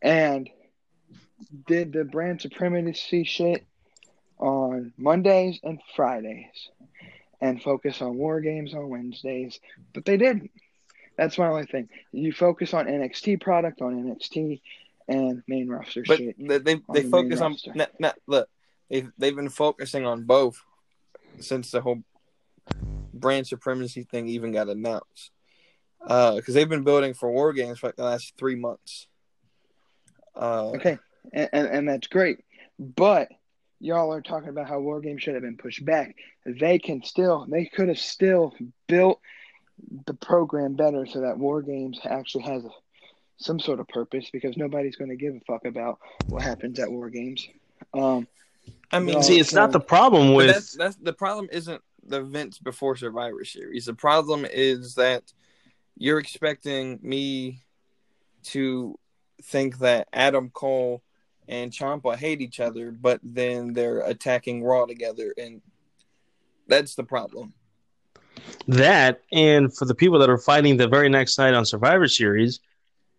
and 0.01 0.49
did 1.67 1.93
the 1.93 2.03
brand 2.03 2.41
supremacy 2.41 3.23
shit 3.23 3.65
on 4.37 4.93
Mondays 4.97 5.59
and 5.63 5.79
Fridays 5.95 6.69
and 7.41 7.61
focus 7.61 8.01
on 8.01 8.17
war 8.17 8.41
games 8.41 8.73
on 8.73 8.89
Wednesdays, 8.89 9.59
but 9.93 10.05
they 10.05 10.17
didn't. 10.17 10.51
That's 11.17 11.37
my 11.37 11.47
only 11.47 11.65
thing. 11.65 11.89
You 12.11 12.33
focus 12.33 12.73
on 12.73 12.87
NXT 12.87 13.41
product 13.41 13.81
on 13.81 13.95
NXT 14.03 14.61
and 15.07 15.43
main 15.47 15.69
roster 15.69 16.03
But 16.05 16.17
shit. 16.17 16.35
they 16.37 16.57
they, 16.57 16.75
they 16.89 17.01
the 17.01 17.09
focus 17.09 17.41
on 17.41 17.57
not 17.99 18.17
look 18.27 18.49
they've 18.89 19.11
they've 19.17 19.35
been 19.35 19.49
focusing 19.49 20.05
on 20.05 20.23
both 20.23 20.61
since 21.39 21.71
the 21.71 21.81
whole 21.81 22.03
brand 23.13 23.47
supremacy 23.47 24.03
thing 24.03 24.27
even 24.27 24.51
got 24.51 24.69
announced. 24.69 25.31
Because 26.01 26.53
they've 26.53 26.69
been 26.69 26.83
building 26.83 27.13
for 27.13 27.31
war 27.31 27.53
games 27.53 27.79
for 27.79 27.87
like 27.87 27.95
the 27.95 28.03
last 28.03 28.33
three 28.37 28.55
months. 28.55 29.07
Uh, 30.35 30.71
Okay, 30.75 30.97
and, 31.33 31.49
and 31.51 31.67
and 31.67 31.89
that's 31.89 32.07
great, 32.07 32.39
but 32.79 33.29
y'all 33.79 34.13
are 34.13 34.21
talking 34.21 34.49
about 34.49 34.67
how 34.67 34.79
war 34.79 34.99
games 35.01 35.21
should 35.21 35.33
have 35.33 35.43
been 35.43 35.57
pushed 35.57 35.83
back. 35.85 36.15
They 36.45 36.79
can 36.79 37.03
still, 37.03 37.45
they 37.49 37.65
could 37.65 37.87
have 37.89 37.99
still 37.99 38.53
built 38.87 39.19
the 40.05 40.13
program 40.13 40.75
better 40.75 41.05
so 41.05 41.21
that 41.21 41.37
war 41.37 41.61
games 41.61 41.99
actually 42.03 42.43
has 42.43 42.63
a, 42.63 42.69
some 43.37 43.59
sort 43.59 43.79
of 43.79 43.87
purpose 43.87 44.29
because 44.31 44.55
nobody's 44.57 44.95
going 44.95 45.09
to 45.09 45.17
give 45.17 45.35
a 45.35 45.39
fuck 45.41 45.65
about 45.65 45.99
what 46.27 46.41
happens 46.41 46.79
at 46.79 46.91
war 46.91 47.09
games. 47.09 47.47
Um, 47.93 48.27
I 48.91 48.99
mean, 48.99 49.21
See, 49.23 49.39
it's 49.39 49.53
not 49.53 49.71
the 49.71 49.79
problem 49.79 50.33
with. 50.33 50.47
that's 50.47 50.73
that's 50.73 50.95
the 50.97 51.13
problem 51.13 51.49
isn't 51.51 51.81
the 52.07 52.21
events 52.21 52.59
before 52.59 52.95
Survivor 52.95 53.43
Series. 53.43 53.85
The 53.85 53.93
problem 53.93 54.45
is 54.45 54.95
that 54.95 55.23
you're 55.97 56.19
expecting 56.19 56.99
me 57.01 57.63
to 58.43 58.97
think 59.43 59.79
that 59.79 60.07
Adam 60.13 60.49
Cole 60.49 61.01
and 61.47 61.71
Ciampa 61.71 62.15
hate 62.15 62.41
each 62.41 62.59
other, 62.59 62.91
but 62.91 63.19
then 63.23 63.73
they're 63.73 63.99
attacking 64.01 64.63
Raw 64.63 64.85
together, 64.85 65.33
and 65.37 65.61
that's 66.67 66.95
the 66.95 67.03
problem. 67.03 67.53
that 68.67 69.21
and 69.31 69.75
for 69.75 69.85
the 69.85 69.95
people 69.95 70.19
that 70.19 70.29
are 70.29 70.37
fighting 70.37 70.77
the 70.77 70.87
very 70.87 71.09
next 71.09 71.37
night 71.37 71.53
on 71.53 71.65
survivor 71.65 72.07
series 72.07 72.59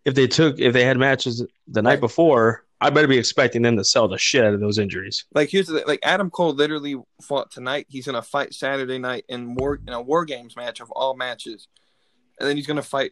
if 0.05 0.13
they 0.13 0.27
took 0.27 0.59
if 0.59 0.73
they 0.73 0.83
had 0.85 0.97
matches 0.97 1.43
the 1.67 1.81
night 1.81 1.91
Right. 1.93 1.99
before 2.01 2.63
i 2.81 2.89
better 2.89 3.07
be 3.07 3.17
expecting 3.17 3.61
them 3.61 3.77
to 3.77 3.83
sell 3.83 4.07
the 4.07 4.17
shit 4.17 4.43
out 4.43 4.53
of 4.53 4.59
those 4.59 4.77
injuries 4.77 5.25
Like 5.33 5.49
here's 5.49 5.67
the 5.67 5.83
like 5.87 5.99
Adam 6.03 6.29
Cole 6.29 6.53
literally 6.53 6.95
fought 7.21 7.51
tonight. 7.51 7.85
He's 7.89 8.05
gonna 8.05 8.21
fight 8.21 8.53
Saturday 8.53 8.97
night 8.97 9.25
in 9.29 9.55
war 9.55 9.79
in 9.85 9.93
a 9.93 10.01
War 10.01 10.25
Games 10.25 10.55
match 10.55 10.79
of 10.79 10.91
all 10.91 11.15
matches, 11.15 11.67
and 12.39 12.47
then 12.47 12.55
he's 12.55 12.67
gonna 12.67 12.81
fight 12.81 13.11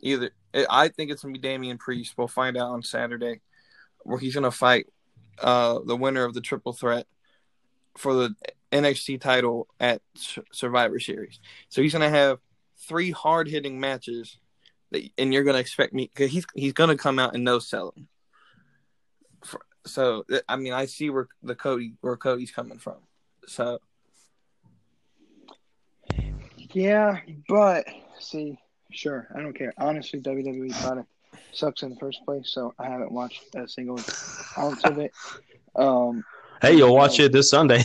either. 0.00 0.30
I 0.68 0.88
think 0.88 1.10
it's 1.10 1.22
gonna 1.22 1.32
be 1.32 1.38
Damian 1.38 1.78
Priest. 1.78 2.14
We'll 2.16 2.28
find 2.28 2.56
out 2.56 2.70
on 2.70 2.82
Saturday, 2.82 3.40
where 4.02 4.18
he's 4.18 4.34
gonna 4.34 4.50
fight 4.50 4.86
uh, 5.40 5.80
the 5.84 5.96
winner 5.96 6.24
of 6.24 6.34
the 6.34 6.40
triple 6.40 6.72
threat 6.72 7.06
for 7.96 8.14
the 8.14 8.34
NXT 8.72 9.20
title 9.20 9.68
at 9.78 10.00
Survivor 10.52 11.00
Series. 11.00 11.40
So 11.68 11.82
he's 11.82 11.92
gonna 11.92 12.10
have 12.10 12.38
three 12.88 13.10
hard 13.10 13.48
hitting 13.48 13.78
matches 13.80 14.38
and 15.18 15.32
you're 15.32 15.44
gonna 15.44 15.58
expect 15.58 15.92
me 15.92 16.10
because 16.12 16.30
he's 16.30 16.46
he's 16.54 16.72
gonna 16.72 16.96
come 16.96 17.18
out 17.18 17.34
and 17.34 17.44
no 17.44 17.58
sell 17.58 17.92
him. 17.96 18.08
For, 19.44 19.60
so 19.86 20.24
I 20.48 20.56
mean, 20.56 20.72
I 20.72 20.86
see 20.86 21.10
where 21.10 21.28
the 21.42 21.54
Cody 21.54 21.94
where 22.00 22.16
Cody's 22.16 22.50
coming 22.50 22.78
from. 22.78 22.98
So 23.46 23.80
yeah, 26.72 27.20
but 27.48 27.86
see, 28.18 28.58
sure, 28.90 29.28
I 29.34 29.40
don't 29.40 29.56
care. 29.56 29.72
Honestly, 29.78 30.20
WWE 30.20 30.80
product 30.82 31.08
sucks 31.52 31.82
in 31.82 31.90
the 31.90 31.96
first 31.96 32.24
place, 32.24 32.50
so 32.50 32.74
I 32.78 32.86
haven't 32.86 33.12
watched 33.12 33.42
a 33.54 33.66
single 33.66 33.98
ounce 34.58 34.84
of 34.84 34.98
it. 34.98 35.12
Um, 35.74 36.24
hey, 36.62 36.76
you'll 36.76 36.94
watch 36.94 37.18
it 37.18 37.32
this 37.32 37.50
Sunday. 37.50 37.82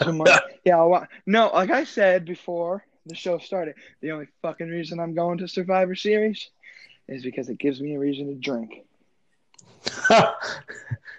yeah, 0.64 0.78
I'll 0.78 0.90
wa- 0.90 1.06
no, 1.26 1.50
like 1.52 1.70
I 1.70 1.84
said 1.84 2.24
before 2.24 2.84
the 3.06 3.14
show 3.14 3.38
started, 3.38 3.76
the 4.00 4.12
only 4.12 4.26
fucking 4.42 4.68
reason 4.68 4.98
I'm 4.98 5.14
going 5.14 5.38
to 5.38 5.48
Survivor 5.48 5.94
Series 5.94 6.50
is 7.06 7.22
because 7.22 7.48
it 7.48 7.58
gives 7.58 7.80
me 7.80 7.94
a 7.94 7.98
reason 7.98 8.28
to 8.28 8.34
drink. 8.34 8.83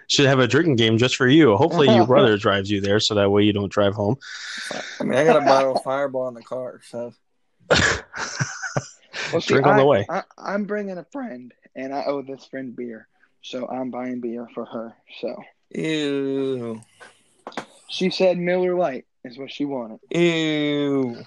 Should 0.08 0.26
have 0.26 0.38
a 0.38 0.46
drinking 0.46 0.76
game 0.76 0.98
just 0.98 1.16
for 1.16 1.26
you. 1.26 1.56
Hopefully, 1.56 1.92
your 1.92 2.06
brother 2.06 2.36
drives 2.38 2.70
you 2.70 2.80
there, 2.80 3.00
so 3.00 3.14
that 3.14 3.30
way 3.30 3.42
you 3.42 3.52
don't 3.52 3.70
drive 3.70 3.94
home. 3.94 4.16
I 5.00 5.04
mean, 5.04 5.18
I 5.18 5.24
got 5.24 5.42
a 5.42 5.44
bottle 5.44 5.76
of 5.76 5.82
Fireball 5.82 6.28
in 6.28 6.34
the 6.34 6.42
car, 6.42 6.80
so. 6.88 7.12
well, 7.70 9.40
see, 9.40 9.54
Drink 9.54 9.66
on 9.66 9.74
I, 9.74 9.78
the 9.78 9.84
way. 9.84 10.06
I, 10.08 10.22
I'm 10.38 10.64
bringing 10.64 10.98
a 10.98 11.04
friend, 11.04 11.52
and 11.74 11.92
I 11.92 12.04
owe 12.04 12.22
this 12.22 12.44
friend 12.44 12.76
beer, 12.76 13.08
so 13.42 13.68
I'm 13.68 13.90
buying 13.90 14.20
beer 14.20 14.46
for 14.54 14.64
her. 14.64 14.94
So 15.20 15.42
Ew. 15.70 16.80
she 17.88 18.10
said 18.10 18.38
Miller 18.38 18.76
Lite 18.76 19.06
is 19.24 19.38
what 19.38 19.50
she 19.50 19.64
wanted. 19.64 19.98
Ew. 20.10 21.24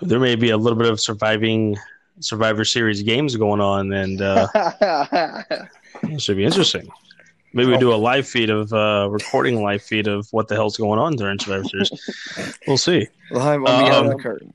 There 0.00 0.20
may 0.20 0.36
be 0.36 0.50
a 0.50 0.56
little 0.56 0.78
bit 0.78 0.90
of 0.90 0.98
surviving 0.98 1.76
Survivor 2.20 2.64
Series 2.64 3.02
games 3.02 3.36
going 3.36 3.60
on, 3.60 3.92
and 3.92 4.22
uh, 4.22 4.46
it 6.08 6.20
should 6.22 6.36
be 6.36 6.44
interesting. 6.44 6.88
Maybe 7.54 7.70
we 7.70 7.78
do 7.78 7.94
a 7.94 7.96
live 7.96 8.28
feed 8.28 8.50
of 8.50 8.72
uh, 8.72 9.08
recording 9.10 9.62
live 9.62 9.82
feed 9.82 10.06
of 10.06 10.28
what 10.32 10.48
the 10.48 10.54
hell's 10.54 10.76
going 10.76 10.98
on 10.98 11.16
during 11.16 11.38
Survivor 11.38 11.64
Series. 11.64 12.58
We'll 12.66 12.76
see. 12.76 13.08
Live 13.30 13.64
on 13.64 13.84
Beyond 13.84 13.94
Um, 13.94 14.08
the 14.08 14.22
Curtain. 14.22 14.52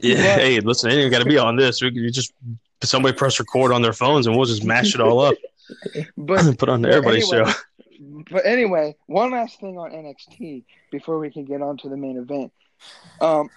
Yeah, 0.00 0.36
hey, 0.36 0.60
listen, 0.60 0.90
ain't 0.90 1.10
got 1.10 1.20
to 1.20 1.24
be 1.24 1.38
on 1.38 1.56
this. 1.56 1.82
We 1.82 1.92
can 1.92 2.12
just 2.12 2.32
somebody 2.82 3.16
press 3.16 3.38
record 3.38 3.72
on 3.72 3.82
their 3.82 3.92
phones, 3.92 4.26
and 4.26 4.36
we'll 4.36 4.46
just 4.46 4.64
mash 4.64 4.94
it 4.94 5.00
all 5.00 5.20
up, 5.20 5.34
but 6.16 6.42
put 6.58 6.68
on 6.68 6.84
everybody's 6.84 7.32
anyway, 7.32 7.50
show. 7.50 7.58
But 8.30 8.46
anyway, 8.46 8.96
one 9.06 9.30
last 9.32 9.60
thing 9.60 9.78
on 9.78 9.90
NXT 9.90 10.64
before 10.90 11.18
we 11.18 11.30
can 11.30 11.44
get 11.44 11.62
on 11.62 11.76
to 11.78 11.88
the 11.88 11.96
main 11.96 12.16
event. 12.16 12.52
Um, 13.20 13.50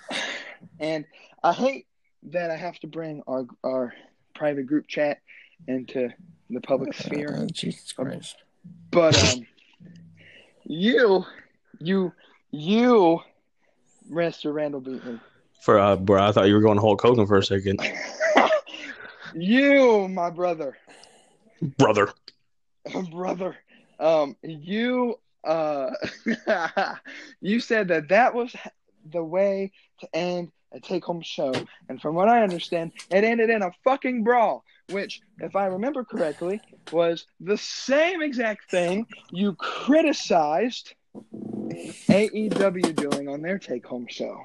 and 0.79 1.05
I 1.43 1.53
hate 1.53 1.87
that 2.31 2.51
I 2.51 2.55
have 2.55 2.79
to 2.79 2.87
bring 2.87 3.23
our 3.27 3.45
our 3.63 3.93
private 4.35 4.67
group 4.67 4.87
chat 4.87 5.19
into 5.67 6.09
the 6.53 6.61
public 6.61 6.93
sphere, 6.93 7.35
Uh, 7.41 7.45
Jesus 7.51 7.91
Christ. 7.93 8.37
but 8.91 9.15
um, 9.33 9.45
you, 10.65 11.25
you, 11.79 12.11
you, 12.51 13.19
Mr. 14.09 14.53
Randall 14.53 14.81
Beatley, 14.81 15.19
For 15.61 15.79
uh, 15.79 15.95
bro, 15.95 16.23
I 16.23 16.31
thought 16.31 16.47
you 16.47 16.53
were 16.55 16.61
going 16.61 16.75
to 16.77 16.81
Hulk 16.81 17.01
Hogan 17.01 17.25
for 17.27 17.37
a 17.37 17.43
second, 17.43 17.79
you, 19.35 20.07
my 20.07 20.29
brother, 20.29 20.77
brother. 21.77 22.09
brother, 23.11 23.55
um, 23.99 24.35
you, 24.43 25.19
uh, 25.43 25.89
you 27.41 27.59
said 27.59 27.87
that 27.89 28.09
that 28.09 28.33
was 28.33 28.55
the 29.11 29.23
way 29.23 29.71
to 29.99 30.15
end 30.15 30.51
a 30.73 30.79
take-home 30.79 31.21
show, 31.21 31.53
and 31.87 32.01
from 32.01 32.15
what 32.15 32.27
I 32.27 32.41
understand, 32.43 32.91
it 33.11 33.23
ended 33.23 33.49
in 33.49 33.61
a 33.61 33.71
fucking 33.83 34.23
brawl, 34.23 34.63
which, 34.89 35.21
if 35.39 35.55
I 35.55 35.67
remember 35.67 36.03
correctly, 36.03 36.61
was 36.91 37.25
the 37.39 37.57
same 37.57 38.21
exact 38.21 38.69
thing 38.69 39.07
you 39.31 39.53
criticized 39.55 40.93
AEW 41.15 42.95
doing 42.95 43.27
on 43.29 43.41
their 43.41 43.59
take-home 43.59 44.07
show. 44.09 44.41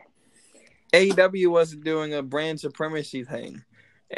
AEW 0.92 1.48
wasn't 1.50 1.84
doing 1.84 2.14
a 2.14 2.22
brand 2.22 2.60
supremacy 2.60 3.24
thing, 3.24 3.62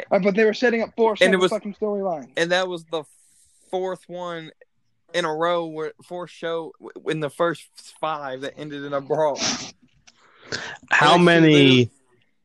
Uh, 0.09 0.19
but 0.19 0.35
they 0.35 0.45
were 0.45 0.53
setting 0.53 0.81
up 0.81 0.89
four 0.95 1.15
And 1.21 1.33
it 1.33 1.37
was- 1.37 1.51
fucking 1.51 1.73
storylines. 1.75 2.31
and 2.37 2.51
that 2.51 2.67
was 2.67 2.85
the 2.85 3.03
fourth 3.69 4.07
one 4.07 4.51
in 5.13 5.25
a 5.25 5.33
row 5.33 5.65
where 5.65 5.91
fourth 6.07 6.29
show 6.29 6.73
in 7.07 7.19
the 7.19 7.29
first 7.29 7.67
five 7.99 8.41
that 8.41 8.57
ended 8.57 8.83
in 8.85 8.93
a 8.93 9.01
brawl. 9.01 9.37
How 10.89 11.17
NXT 11.17 11.23
many, 11.23 11.89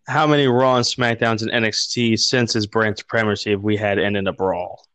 how 0.06 0.26
many 0.26 0.46
Raw 0.46 0.76
and 0.76 0.84
Smackdowns 0.84 1.42
in 1.42 1.48
NXT 1.48 2.18
since 2.18 2.52
his 2.52 2.66
brand 2.66 2.98
supremacy 2.98 3.50
have 3.50 3.62
we 3.62 3.76
had 3.76 3.98
end 3.98 4.16
in 4.16 4.26
a 4.26 4.32
brawl? 4.32 4.86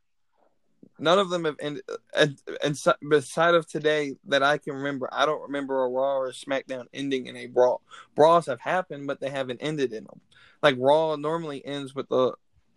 None 1.00 1.20
of 1.20 1.30
them 1.30 1.46
have 1.46 1.56
ended. 1.60 1.84
And, 2.16 2.40
and 2.64 2.78
beside 3.10 3.56
of 3.56 3.68
today 3.68 4.16
that 4.28 4.44
I 4.44 4.58
can 4.58 4.74
remember, 4.74 5.10
I 5.12 5.26
don't 5.26 5.42
remember 5.42 5.84
a 5.84 5.90
Raw 5.90 6.18
or 6.18 6.28
a 6.28 6.32
SmackDown 6.32 6.86
ending 6.94 7.26
in 7.26 7.36
a 7.36 7.48
brawl. 7.48 7.82
Brawls 8.16 8.46
have 8.46 8.62
happened, 8.62 9.08
but 9.08 9.20
they 9.20 9.30
haven't 9.30 9.60
ended 9.62 9.94
in 9.94 10.06
them. 10.06 10.22
Like 10.62 10.76
Raw 10.78 11.16
normally 11.16 11.66
ends 11.66 11.96
with 11.96 12.08
the 12.08 12.34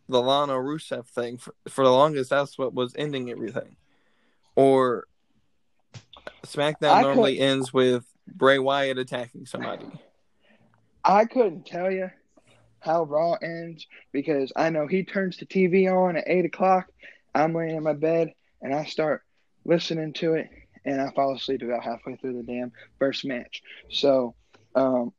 the 0.09 0.21
Lana 0.21 0.55
Rusev 0.55 1.07
thing. 1.07 1.39
For, 1.39 1.55
for 1.69 1.85
the 1.85 1.93
longest, 1.93 2.31
that's 2.31 2.59
what 2.59 2.75
was 2.75 2.95
ending 2.97 3.31
everything. 3.31 3.77
Or 4.57 5.07
SmackDown 6.47 6.95
I 6.95 7.03
normally 7.03 7.39
ends 7.39 7.73
with 7.73 8.05
Bray 8.27 8.59
Wyatt 8.59 8.99
attacking 8.99 9.47
somebody. 9.47 9.87
I 11.05 11.27
couldn't 11.27 11.67
tell 11.67 11.91
you 11.91 12.11
how 12.85 13.05
Raw 13.05 13.35
ends 13.35 13.87
because 14.13 14.53
I 14.55 14.71
know 14.71 14.87
he 14.87 15.05
turns 15.05 15.39
the 15.39 15.47
TV 15.47 15.91
on 15.91 16.17
at 16.17 16.25
eight 16.27 16.45
o'clock. 16.45 16.87
I'm 17.35 17.55
laying 17.55 17.77
in 17.77 17.83
my 17.83 17.95
bed 17.95 18.33
and 18.61 18.75
I 18.75 18.85
start 18.85 19.23
listening 19.65 20.13
to 20.15 20.35
it, 20.35 20.49
and 20.85 21.01
I 21.01 21.11
fall 21.11 21.35
asleep 21.35 21.63
about 21.63 21.83
halfway 21.83 22.17
through 22.17 22.37
the 22.37 22.43
damn 22.43 22.73
first 22.99 23.25
match. 23.25 23.63
So, 23.91 24.35
um, 24.75 25.13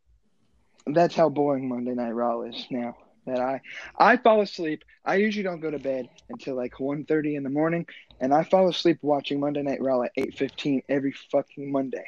that's 0.87 1.15
how 1.15 1.29
boring 1.29 1.67
Monday 1.67 1.93
Night 1.93 2.11
Raw 2.11 2.41
is 2.41 2.67
now. 2.69 2.95
That 3.25 3.39
I 3.39 3.61
I 3.97 4.17
fall 4.17 4.41
asleep. 4.41 4.83
I 5.03 5.15
usually 5.15 5.41
don't 5.43 5.59
go 5.59 5.71
to 5.71 5.79
bed 5.79 6.07
until 6.29 6.55
like 6.55 6.73
1.30 6.73 7.37
in 7.37 7.43
the 7.43 7.49
morning, 7.49 7.87
and 8.19 8.31
I 8.31 8.43
fall 8.43 8.69
asleep 8.69 8.99
watching 9.01 9.39
Monday 9.39 9.63
Night 9.63 9.81
Raw 9.81 10.03
at 10.03 10.11
eight 10.15 10.37
fifteen 10.37 10.83
every 10.87 11.13
fucking 11.31 11.71
Monday. 11.71 12.05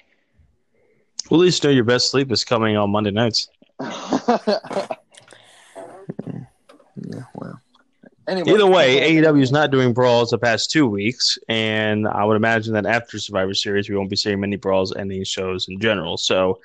Well, 1.31 1.41
at 1.41 1.45
least 1.45 1.63
know 1.63 1.71
your 1.71 1.83
best 1.83 2.11
sleep 2.11 2.31
is 2.31 2.45
coming 2.45 2.77
on 2.77 2.91
Monday 2.91 3.11
nights. 3.11 3.49
Yeah, 7.09 7.23
well. 7.35 7.61
anyway, 8.27 8.51
Either 8.51 8.67
way, 8.67 9.15
AEW 9.15 9.41
is 9.41 9.51
not 9.51 9.71
doing 9.71 9.93
brawls 9.93 10.31
the 10.31 10.37
past 10.37 10.71
two 10.71 10.87
weeks, 10.87 11.37
and 11.47 12.07
I 12.07 12.25
would 12.25 12.35
imagine 12.35 12.73
that 12.73 12.85
after 12.85 13.17
Survivor 13.19 13.53
Series, 13.53 13.89
we 13.89 13.95
won't 13.95 14.09
be 14.09 14.15
seeing 14.15 14.39
many 14.39 14.57
brawls 14.57 14.95
ending 14.95 15.23
shows 15.23 15.67
in 15.69 15.79
general. 15.79 16.17
So 16.17 16.59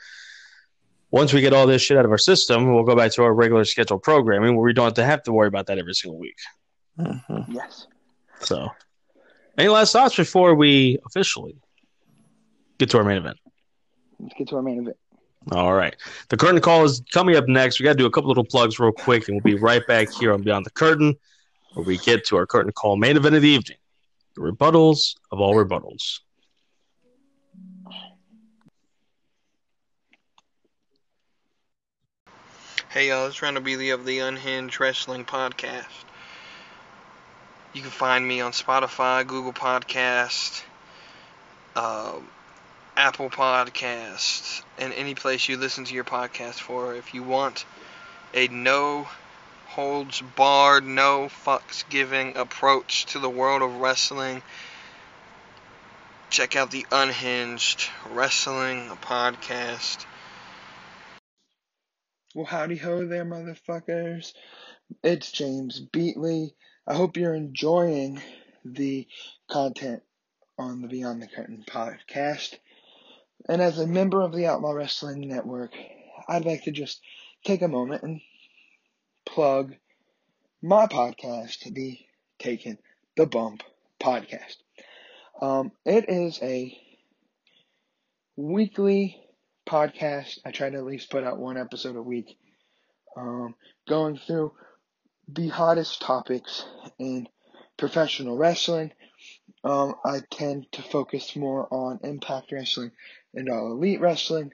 once 1.10 1.32
we 1.32 1.40
get 1.40 1.52
all 1.52 1.66
this 1.66 1.82
shit 1.82 1.96
out 1.98 2.04
of 2.04 2.10
our 2.10 2.18
system, 2.18 2.72
we'll 2.74 2.82
go 2.84 2.96
back 2.96 3.12
to 3.12 3.22
our 3.22 3.32
regular 3.34 3.64
scheduled 3.64 4.02
programming 4.02 4.56
where 4.56 4.64
we 4.64 4.72
don't 4.72 4.86
have 4.86 4.94
to 4.94 5.04
have 5.04 5.22
to 5.24 5.32
worry 5.32 5.48
about 5.48 5.66
that 5.66 5.78
every 5.78 5.94
single 5.94 6.18
week. 6.18 6.36
Mhm. 6.98 7.46
Yes. 7.48 7.86
So, 8.40 8.68
any 9.56 9.68
last 9.68 9.92
thoughts 9.92 10.16
before 10.16 10.54
we 10.54 10.98
officially 11.06 11.56
get 12.78 12.90
to 12.90 12.98
our 12.98 13.04
main 13.04 13.18
event? 13.18 13.36
Let's 14.18 14.34
get 14.36 14.48
to 14.48 14.56
our 14.56 14.62
main 14.62 14.80
event. 14.80 14.96
All 15.50 15.74
right. 15.74 15.96
The 16.28 16.36
curtain 16.36 16.60
call 16.60 16.84
is 16.84 17.02
coming 17.12 17.36
up 17.36 17.48
next. 17.48 17.80
We 17.80 17.84
got 17.84 17.92
to 17.92 17.98
do 17.98 18.06
a 18.06 18.10
couple 18.10 18.28
little 18.28 18.44
plugs 18.44 18.78
real 18.78 18.92
quick, 18.92 19.26
and 19.28 19.34
we'll 19.34 19.56
be 19.56 19.60
right 19.60 19.84
back 19.86 20.10
here 20.12 20.32
on 20.32 20.42
Beyond 20.42 20.64
the 20.64 20.70
Curtain, 20.70 21.16
where 21.74 21.84
we 21.84 21.98
get 21.98 22.24
to 22.26 22.36
our 22.36 22.46
curtain 22.46 22.72
call 22.72 22.96
main 22.96 23.16
event 23.16 23.34
of 23.34 23.42
the 23.42 23.48
evening 23.48 23.76
the 24.34 24.40
rebuttals 24.40 25.16
of 25.30 25.40
all 25.40 25.54
rebuttals. 25.54 26.20
Hey 32.88 33.08
y'all, 33.08 33.26
it's 33.26 33.40
Randall 33.40 33.62
Beasley 33.62 33.90
of 33.90 34.04
the 34.04 34.18
Unhinged 34.18 34.78
Wrestling 34.78 35.24
Podcast. 35.24 35.86
You 37.72 37.80
can 37.80 37.90
find 37.90 38.26
me 38.26 38.42
on 38.42 38.52
Spotify, 38.52 39.26
Google 39.26 39.54
Podcast, 39.54 40.62
uh, 41.74 42.16
Apple 42.96 43.30
Podcast, 43.30 44.62
and 44.76 44.92
any 44.92 45.14
place 45.14 45.48
you 45.48 45.56
listen 45.56 45.84
to 45.84 45.94
your 45.94 46.04
podcast 46.04 46.60
for. 46.60 46.94
If 46.94 47.14
you 47.14 47.22
want 47.22 47.64
a 48.34 48.48
no 48.48 49.08
holds 49.66 50.20
barred, 50.20 50.84
no 50.84 51.30
fucks 51.44 51.88
giving 51.88 52.36
approach 52.36 53.06
to 53.06 53.18
the 53.18 53.30
world 53.30 53.62
of 53.62 53.76
wrestling, 53.76 54.42
check 56.28 56.54
out 56.54 56.70
the 56.70 56.84
Unhinged 56.92 57.88
Wrestling 58.10 58.90
Podcast. 59.00 60.04
Well, 62.34 62.44
howdy 62.44 62.76
ho 62.76 63.06
there, 63.06 63.24
motherfuckers. 63.24 64.34
It's 65.02 65.32
James 65.32 65.80
Beatley. 65.80 66.52
I 66.86 66.94
hope 66.94 67.16
you're 67.16 67.34
enjoying 67.34 68.20
the 68.66 69.06
content 69.50 70.02
on 70.58 70.82
the 70.82 70.88
Beyond 70.88 71.22
the 71.22 71.26
Curtain 71.26 71.64
podcast. 71.66 72.58
And 73.48 73.60
as 73.60 73.78
a 73.78 73.86
member 73.86 74.22
of 74.22 74.32
the 74.32 74.46
Outlaw 74.46 74.72
Wrestling 74.72 75.28
Network, 75.28 75.72
I'd 76.28 76.44
like 76.44 76.64
to 76.64 76.70
just 76.70 77.00
take 77.44 77.62
a 77.62 77.68
moment 77.68 78.02
and 78.02 78.20
plug 79.26 79.74
my 80.62 80.86
podcast, 80.86 81.72
the 81.74 81.98
Taking 82.38 82.78
the 83.16 83.26
Bump 83.26 83.62
podcast. 84.00 84.56
Um, 85.40 85.72
it 85.84 86.08
is 86.08 86.38
a 86.40 86.78
weekly 88.36 89.20
podcast. 89.68 90.38
I 90.44 90.52
try 90.52 90.70
to 90.70 90.78
at 90.78 90.84
least 90.84 91.10
put 91.10 91.24
out 91.24 91.38
one 91.38 91.56
episode 91.56 91.96
a 91.96 92.02
week, 92.02 92.38
um, 93.16 93.56
going 93.88 94.18
through 94.18 94.52
the 95.28 95.48
hottest 95.48 96.00
topics 96.00 96.64
in 96.98 97.28
professional 97.76 98.36
wrestling. 98.36 98.92
Um, 99.64 99.94
I 100.04 100.20
tend 100.30 100.66
to 100.72 100.82
focus 100.82 101.34
more 101.36 101.66
on 101.72 102.00
Impact 102.02 102.52
Wrestling 102.52 102.92
and 103.34 103.48
All 103.48 103.72
Elite 103.72 104.00
Wrestling, 104.00 104.52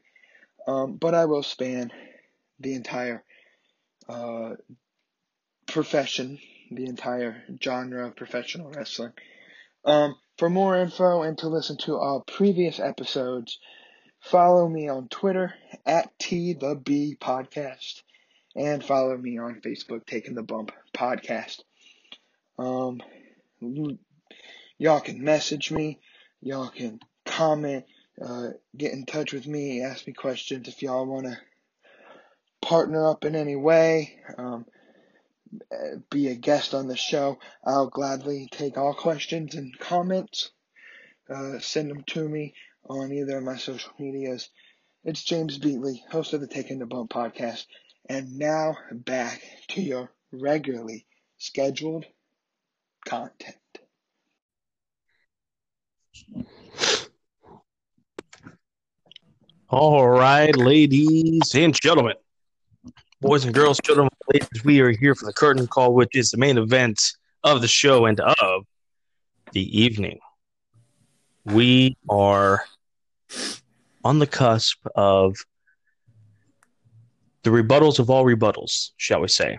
um, 0.66 0.96
but 0.96 1.14
I 1.14 1.24
will 1.26 1.42
span 1.42 1.92
the 2.60 2.74
entire 2.74 3.22
uh, 4.09 4.55
profession, 5.66 6.38
the 6.70 6.86
entire 6.86 7.42
genre 7.62 8.06
of 8.06 8.16
professional 8.16 8.70
wrestling. 8.70 9.12
Um, 9.84 10.16
for 10.36 10.50
more 10.50 10.76
info 10.76 11.22
and 11.22 11.38
to 11.38 11.48
listen 11.48 11.76
to 11.78 11.96
all 11.96 12.20
previous 12.20 12.78
episodes, 12.80 13.59
follow 14.20 14.68
me 14.68 14.88
on 14.88 15.09
Twitter 15.09 15.55
at 15.86 16.18
T 16.18 16.55
the 16.55 16.74
B 16.74 17.16
Podcast 17.20 18.02
and 18.56 18.84
follow 18.84 19.16
me 19.16 19.38
on 19.38 19.60
Facebook, 19.60 20.05
Taking 20.06 20.34
the 20.34 20.42
Bump 20.42 20.72
Podcast. 20.92 21.60
Um, 22.59 23.00
y'all 24.78 25.00
can 25.00 25.22
message 25.22 25.70
me, 25.70 26.00
y'all 26.40 26.68
can 26.68 26.98
comment, 27.24 27.84
uh, 28.24 28.49
get 28.77 28.93
in 28.93 29.07
touch 29.07 29.32
with 29.32 29.47
me, 29.47 29.82
ask 29.82 30.07
me 30.07 30.12
questions 30.12 30.69
if 30.69 30.82
y'all 30.82 31.07
want 31.07 31.27
to 31.27 31.39
partner 32.61 33.09
up 33.09 33.24
in 33.24 33.36
any 33.36 33.57
way. 33.57 34.19
Um, 34.36 34.66
be 36.11 36.28
a 36.28 36.35
guest 36.35 36.74
on 36.74 36.89
the 36.89 36.97
show, 36.97 37.39
I'll 37.65 37.89
gladly 37.89 38.49
take 38.51 38.77
all 38.77 38.95
questions 38.95 39.55
and 39.55 39.78
comments. 39.78 40.51
Uh, 41.28 41.59
send 41.59 41.90
them 41.90 42.05
to 42.09 42.28
me 42.28 42.55
on 42.89 43.12
either 43.12 43.39
of 43.39 43.45
my 43.45 43.57
social 43.57 43.93
medias. 43.99 44.49
It's 45.05 45.23
James 45.23 45.59
Beatley, 45.59 46.01
host 46.11 46.32
of 46.32 46.40
the 46.40 46.47
Taking 46.47 46.78
the 46.78 46.86
Bump 46.86 47.11
podcast. 47.11 47.65
And 48.09 48.39
now 48.39 48.77
back 48.93 49.43
to 49.69 49.82
your 49.82 50.11
regularly 50.32 51.07
scheduled 51.39 52.05
content. 53.07 53.57
All 59.70 60.09
right, 60.09 60.57
ladies 60.57 61.55
and 61.55 61.78
gentlemen, 61.78 62.15
boys 63.20 63.45
and 63.45 63.53
girls, 63.53 63.78
children, 63.85 64.09
ladies, 64.32 64.65
we 64.65 64.81
are 64.81 64.93
here 64.93 65.15
for 65.15 65.27
the 65.27 65.32
curtain 65.35 65.66
call, 65.66 65.93
which 65.93 66.16
is 66.16 66.31
the 66.31 66.39
main 66.39 66.57
event 66.57 66.99
of 67.45 67.61
the 67.61 67.69
show 67.69 68.07
and 68.07 68.19
of 68.19 68.65
the 69.53 69.78
evening. 69.78 70.20
We 71.45 71.99
are 72.09 72.65
on 74.03 74.19
the 74.19 74.27
cusp 74.27 74.78
of 74.95 75.36
the 77.43 77.51
rebuttals 77.51 77.99
of 77.99 78.09
all 78.09 78.24
rebuttals, 78.24 78.93
shall 78.97 79.20
we 79.20 79.28
say. 79.28 79.59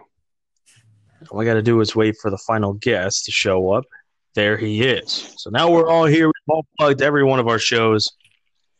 All 1.29 1.37
we 1.37 1.45
got 1.45 1.53
to 1.53 1.61
do 1.61 1.79
is 1.81 1.95
wait 1.95 2.15
for 2.19 2.31
the 2.31 2.37
final 2.47 2.73
guest 2.73 3.25
to 3.25 3.31
show 3.31 3.73
up. 3.73 3.83
There 4.33 4.57
he 4.57 4.81
is. 4.81 5.35
So 5.37 5.51
now 5.51 5.69
we're 5.69 5.87
all 5.87 6.05
here. 6.05 6.25
We've 6.25 6.33
all 6.47 6.65
plugged 6.79 7.03
every 7.03 7.23
one 7.23 7.39
of 7.39 7.47
our 7.47 7.59
shows. 7.59 8.11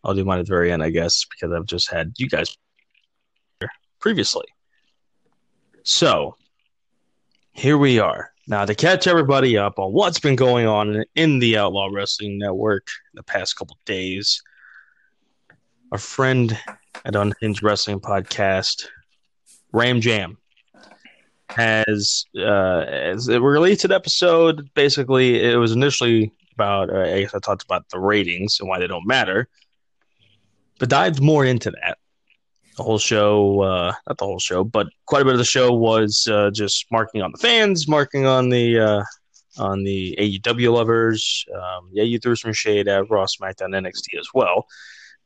I'll 0.04 0.14
do 0.14 0.26
mine 0.26 0.40
at 0.40 0.46
the 0.46 0.52
very 0.52 0.72
end, 0.72 0.84
I 0.84 0.90
guess, 0.90 1.26
because 1.26 1.54
I've 1.54 1.66
just 1.66 1.90
had 1.90 2.14
you 2.18 2.30
guys 2.30 2.56
previously. 4.00 4.46
So 5.84 6.36
here 7.52 7.78
we 7.78 8.00
are. 8.00 8.32
Now, 8.48 8.66
to 8.66 8.74
catch 8.74 9.06
everybody 9.06 9.58
up 9.58 9.78
on 9.78 9.92
what's 9.92 10.20
been 10.20 10.36
going 10.36 10.66
on 10.66 11.04
in 11.16 11.40
the 11.40 11.58
Outlaw 11.58 11.90
Wrestling 11.92 12.40
Network 12.40 12.88
in 13.14 13.18
the 13.18 13.24
past 13.24 13.56
couple 13.56 13.78
days, 13.86 14.42
our 15.92 15.98
friend 15.98 16.58
at 17.06 17.16
Unhinged 17.16 17.62
Wrestling 17.62 18.00
Podcast, 18.00 18.88
Ram 19.72 20.02
Jam, 20.02 20.38
has, 21.50 22.26
uh, 22.38 22.86
has 22.86 23.30
released 23.30 23.86
an 23.86 23.92
episode. 23.92 24.70
Basically, 24.74 25.44
it 25.44 25.58
was 25.58 25.72
initially 25.72 26.32
about, 26.54 26.90
uh, 26.90 27.02
I 27.02 27.22
guess 27.22 27.36
I 27.36 27.40
talked 27.40 27.64
about 27.64 27.90
the 27.90 28.00
ratings 28.00 28.60
and 28.60 28.70
why 28.70 28.80
they 28.80 28.88
don't 28.88 29.08
matter, 29.08 29.48
but 30.80 30.90
dived 30.90 31.22
more 31.22 31.46
into 31.46 31.72
that. 31.72 31.98
The 32.78 32.84
whole 32.84 32.98
show, 32.98 33.62
uh, 33.62 33.94
not 34.08 34.18
the 34.18 34.26
whole 34.26 34.40
show, 34.40 34.64
but 34.64 34.88
quite 35.06 35.22
a 35.22 35.26
bit 35.26 35.34
of 35.34 35.38
the 35.38 35.44
show 35.46 35.74
was 35.74 36.28
uh, 36.32 36.50
just 36.52 36.86
marking 36.92 37.22
on 37.22 37.32
the 37.32 37.38
fans, 37.38 37.88
marking 37.90 38.26
on 38.26 38.50
the 38.50 38.80
uh, 38.80 39.04
on 39.58 39.84
the 39.84 40.16
AEW 40.18 40.74
lovers. 40.74 41.46
Um, 41.54 41.90
yeah, 41.92 42.04
you 42.04 42.20
threw 42.20 42.36
some 42.38 42.54
shade 42.54 42.88
at 42.88 43.10
Raw, 43.10 43.26
SmackDown, 43.26 43.76
NXT 43.76 44.18
as 44.18 44.30
well, 44.34 44.66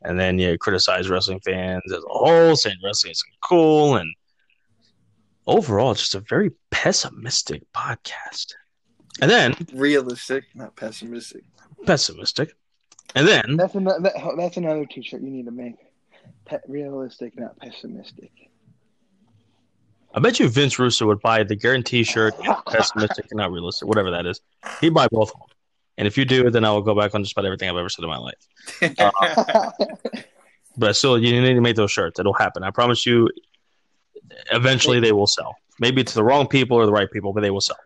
and 0.01 0.19
then 0.19 0.39
you 0.39 0.57
criticize 0.57 1.09
wrestling 1.09 1.41
fans 1.41 1.83
as 1.91 2.03
a 2.03 2.07
whole, 2.09 2.55
saying 2.55 2.77
wrestling 2.83 3.11
isn't 3.11 3.33
cool, 3.47 3.97
and 3.97 4.11
overall, 5.45 5.93
just 5.93 6.15
a 6.15 6.21
very 6.21 6.51
pessimistic 6.71 7.61
podcast. 7.71 8.53
And 9.21 9.29
then 9.29 9.55
Realistic, 9.73 10.45
not 10.55 10.75
pessimistic. 10.75 11.43
pessimistic, 11.85 12.55
and 13.15 13.27
then 13.27 13.57
That's 13.57 13.75
another 13.75 14.01
that, 14.01 14.13
that's 14.37 14.57
another 14.57 14.85
T-shirt 14.85 15.21
you 15.21 15.29
need 15.29 15.45
to 15.45 15.51
make. 15.51 15.75
Pe- 16.45 16.59
realistic, 16.67 17.37
not 17.39 17.57
pessimistic. 17.59 18.31
I 20.13 20.19
bet 20.19 20.39
you 20.39 20.47
Vince 20.47 20.77
Russo 20.77 21.07
would 21.07 21.21
buy 21.21 21.43
the 21.43 21.55
guarantee 21.55 22.03
shirt, 22.03 22.35
pessimistic 22.67 23.25
not 23.33 23.51
realistic, 23.51 23.87
whatever 23.87 24.11
that 24.11 24.25
is. 24.25 24.41
He'd 24.81 24.93
buy 24.93 25.07
both 25.11 25.29
of 25.33 25.39
them. 25.39 25.47
And 25.97 26.07
if 26.07 26.17
you 26.17 26.25
do, 26.25 26.49
then 26.49 26.65
I 26.65 26.71
will 26.71 26.81
go 26.81 26.95
back 26.95 27.15
on 27.15 27.23
just 27.23 27.33
about 27.33 27.45
everything 27.45 27.69
I've 27.69 27.77
ever 27.77 27.89
said 27.89 28.03
in 28.03 28.09
my 28.09 28.17
life. 28.17 29.73
But 30.77 30.95
still, 30.95 31.19
you 31.19 31.39
need 31.41 31.53
to 31.53 31.61
make 31.61 31.75
those 31.75 31.91
shirts. 31.91 32.19
It'll 32.19 32.33
happen. 32.33 32.63
I 32.63 32.71
promise 32.71 33.05
you. 33.05 33.29
Eventually, 34.51 34.99
they 34.99 35.11
will 35.11 35.27
sell. 35.27 35.55
Maybe 35.79 36.01
it's 36.01 36.13
the 36.13 36.23
wrong 36.23 36.47
people 36.47 36.77
or 36.77 36.85
the 36.85 36.91
right 36.91 37.11
people, 37.11 37.33
but 37.33 37.41
they 37.41 37.51
will 37.51 37.61
sell. 37.61 37.77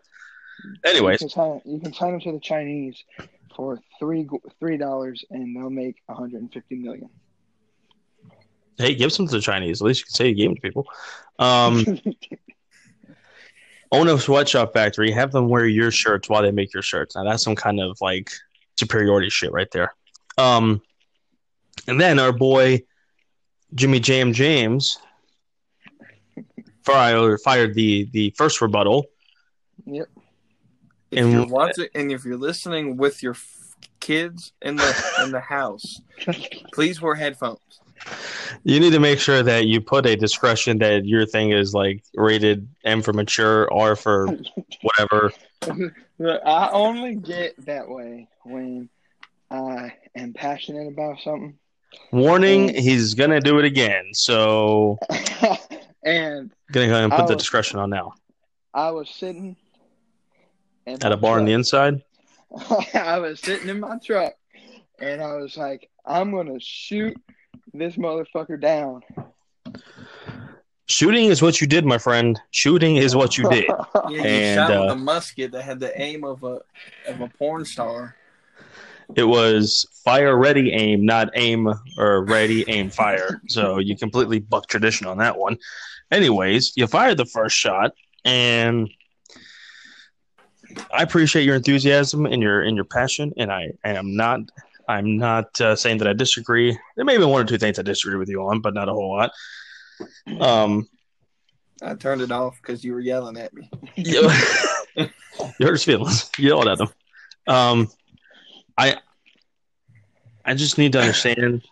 Anyways, 0.84 1.20
you 1.20 1.28
can 1.28 1.34
sign, 1.34 1.60
you 1.64 1.80
can 1.80 1.92
sign 1.92 2.12
them 2.12 2.20
to 2.20 2.32
the 2.32 2.40
Chinese 2.40 3.04
for 3.58 3.80
three 3.98 4.26
three 4.60 4.76
dollars, 4.76 5.24
and 5.30 5.54
they'll 5.54 5.68
make 5.68 5.96
150 6.06 6.76
million. 6.76 7.10
hey, 8.78 8.94
give 8.94 9.12
some 9.12 9.26
to 9.26 9.32
the 9.34 9.42
Chinese. 9.42 9.82
At 9.82 9.86
least 9.88 10.00
you 10.00 10.04
can 10.04 10.14
say 10.14 10.28
you 10.28 10.34
gave 10.36 10.48
them 10.50 10.54
to 10.54 10.62
people. 10.62 10.86
Um, 11.40 11.84
own 13.92 14.08
a 14.08 14.16
sweatshop 14.16 14.72
factory. 14.72 15.10
Have 15.10 15.32
them 15.32 15.48
wear 15.48 15.66
your 15.66 15.90
shirts 15.90 16.28
while 16.28 16.42
they 16.42 16.52
make 16.52 16.72
your 16.72 16.84
shirts. 16.84 17.16
Now 17.16 17.24
that's 17.24 17.42
some 17.42 17.56
kind 17.56 17.80
of 17.80 18.00
like 18.00 18.30
superiority 18.78 19.28
shit 19.28 19.50
right 19.50 19.70
there. 19.72 19.92
Um, 20.38 20.80
and 21.88 22.00
then 22.00 22.20
our 22.20 22.32
boy 22.32 22.84
Jimmy 23.74 23.98
Jam 23.98 24.32
James 24.32 24.98
fired 26.84 27.40
fired 27.40 27.74
the 27.74 28.08
the 28.12 28.32
first 28.36 28.60
rebuttal. 28.60 29.06
yep. 29.84 30.06
If 31.10 31.24
And- 31.24 31.32
you're 31.32 31.46
watching 31.46 31.86
and 31.94 32.12
if 32.12 32.24
you're 32.24 32.36
listening 32.36 32.96
with 32.96 33.22
your 33.22 33.32
f- 33.32 33.54
kids 34.00 34.52
in 34.62 34.76
the 34.76 35.12
in 35.22 35.30
the 35.32 35.40
house, 35.40 36.00
please 36.72 37.00
wear 37.00 37.14
headphones. 37.14 37.58
You 38.64 38.78
need 38.80 38.92
to 38.92 39.00
make 39.00 39.18
sure 39.18 39.42
that 39.42 39.66
you 39.66 39.80
put 39.80 40.06
a 40.06 40.16
discretion 40.16 40.78
that 40.78 41.04
your 41.04 41.26
thing 41.26 41.50
is 41.50 41.74
like 41.74 42.04
rated 42.14 42.68
M 42.84 43.02
for 43.02 43.12
mature, 43.12 43.72
R 43.72 43.96
for 43.96 44.26
whatever. 44.82 45.32
Look, 46.18 46.42
I 46.46 46.70
only 46.70 47.16
get 47.16 47.54
that 47.66 47.88
way 47.88 48.28
when 48.44 48.88
I 49.50 49.94
am 50.14 50.32
passionate 50.32 50.88
about 50.88 51.18
something. 51.20 51.58
Warning: 52.12 52.68
He's 52.74 53.14
gonna 53.14 53.40
do 53.40 53.58
it 53.58 53.64
again. 53.64 54.04
So 54.12 54.98
and 56.04 56.50
gonna 56.72 56.86
go 56.86 56.92
ahead 56.92 57.04
and 57.04 57.12
put 57.12 57.26
the 57.26 57.34
Oh. 57.34 57.36
discretion 57.38 57.78
on 57.78 57.90
now. 57.90 58.12
I 58.74 58.90
was 58.90 59.08
sitting 59.10 59.56
in 60.88 61.04
At 61.04 61.12
a 61.12 61.16
bar 61.16 61.38
on 61.38 61.44
the 61.44 61.52
inside. 61.52 62.02
I 62.94 63.18
was 63.18 63.40
sitting 63.40 63.68
in 63.68 63.80
my 63.80 63.98
truck 63.98 64.34
and 65.00 65.22
I 65.22 65.36
was 65.36 65.56
like, 65.56 65.90
I'm 66.04 66.32
gonna 66.32 66.58
shoot 66.60 67.16
this 67.74 67.96
motherfucker 67.96 68.60
down. 68.60 69.02
Shooting 70.86 71.26
is 71.26 71.42
what 71.42 71.60
you 71.60 71.66
did, 71.66 71.84
my 71.84 71.98
friend. 71.98 72.40
Shooting 72.50 72.96
is 72.96 73.14
what 73.14 73.36
you 73.36 73.48
did. 73.50 73.66
Yeah, 74.08 74.08
you 74.10 74.22
And, 74.22 74.56
shot 74.56 74.70
uh, 74.70 74.80
with 74.82 74.90
a 74.92 74.96
musket 74.96 75.52
that 75.52 75.62
had 75.62 75.80
the 75.80 76.00
aim 76.00 76.24
of 76.24 76.42
a 76.44 76.60
of 77.06 77.20
a 77.20 77.28
porn 77.28 77.64
star. 77.66 78.16
It 79.16 79.24
was 79.24 79.86
fire 80.04 80.36
ready 80.36 80.72
aim, 80.72 81.04
not 81.04 81.30
aim 81.34 81.68
or 81.98 82.24
ready 82.24 82.64
aim 82.68 82.88
fire. 82.88 83.42
So 83.48 83.78
you 83.78 83.96
completely 83.96 84.38
bucked 84.38 84.70
tradition 84.70 85.06
on 85.06 85.18
that 85.18 85.36
one. 85.36 85.58
Anyways, 86.10 86.72
you 86.76 86.86
fired 86.86 87.18
the 87.18 87.26
first 87.26 87.56
shot, 87.56 87.92
and 88.24 88.88
I 90.92 91.02
appreciate 91.02 91.44
your 91.44 91.56
enthusiasm 91.56 92.26
and 92.26 92.42
your 92.42 92.62
and 92.62 92.76
your 92.76 92.84
passion. 92.84 93.32
And 93.36 93.52
I, 93.52 93.72
I 93.84 93.90
am 93.90 94.16
not 94.16 94.40
I'm 94.88 95.18
not 95.18 95.60
uh, 95.60 95.76
saying 95.76 95.98
that 95.98 96.08
I 96.08 96.14
disagree. 96.14 96.76
There 96.96 97.04
may 97.04 97.18
be 97.18 97.24
one 97.24 97.42
or 97.42 97.44
two 97.44 97.58
things 97.58 97.78
I 97.78 97.82
disagree 97.82 98.16
with 98.16 98.28
you 98.28 98.42
on, 98.48 98.60
but 98.60 98.74
not 98.74 98.88
a 98.88 98.92
whole 98.92 99.16
lot. 99.16 99.30
Um, 100.40 100.88
I 101.82 101.94
turned 101.94 102.22
it 102.22 102.32
off 102.32 102.58
because 102.60 102.82
you 102.82 102.92
were 102.92 103.00
yelling 103.00 103.36
at 103.36 103.52
me. 103.52 103.70
you 103.96 104.28
hurt 104.28 105.10
his 105.60 105.84
feelings. 105.84 106.30
You 106.38 106.48
yelled 106.48 106.68
at 106.68 106.80
him. 106.80 106.88
Um, 107.46 107.88
I 108.76 108.96
I 110.44 110.54
just 110.54 110.78
need 110.78 110.92
to 110.92 111.00
understand 111.00 111.62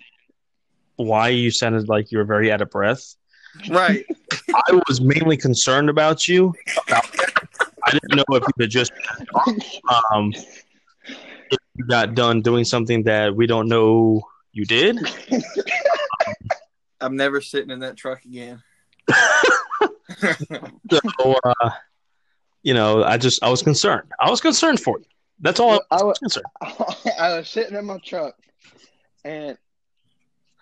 why 0.97 1.29
you 1.29 1.51
sounded 1.51 1.89
like 1.89 2.13
you 2.13 2.19
were 2.19 2.25
very 2.25 2.53
out 2.53 2.61
of 2.61 2.71
breath. 2.71 3.17
Right. 3.71 4.05
I 4.55 4.81
was 4.87 5.01
mainly 5.01 5.37
concerned 5.37 5.89
about 5.89 6.29
you. 6.29 6.55
About 6.87 7.11
I 7.87 7.91
didn't 7.93 8.17
know 8.17 8.25
if 8.37 8.43
you 8.43 8.53
had 8.61 8.71
just 8.71 8.93
um 10.13 10.33
if 10.35 11.59
you 11.77 11.85
got 11.87 12.15
done 12.15 12.43
doing 12.43 12.65
something 12.65 13.05
that 13.05 13.35
we 13.35 13.47
don't 13.47 13.69
know 13.69 14.23
you 14.53 14.65
did. 14.65 14.99
I'm 17.01 17.17
never 17.17 17.41
sitting 17.41 17.71
in 17.71 17.81
that 17.81 17.97
truck 17.97 18.25
again. 18.25 18.63
So 20.91 21.35
uh, 21.45 21.71
you 22.63 22.73
know, 22.75 23.05
I 23.05 23.19
just 23.19 23.43
I 23.43 23.51
was 23.51 23.63
concerned. 23.63 24.11
I 24.21 24.31
was 24.31 24.41
concerned 24.41 24.81
for 24.81 24.99
you. 24.99 25.05
That's 25.41 25.61
all 25.61 25.73
I 25.91 25.97
I 25.99 26.03
was 26.05 26.05
was, 26.05 26.19
concerned. 26.19 26.47
I 27.21 27.37
was 27.37 27.49
sitting 27.49 27.77
in 27.77 27.85
my 27.85 27.99
truck, 27.99 28.35
and 29.25 29.59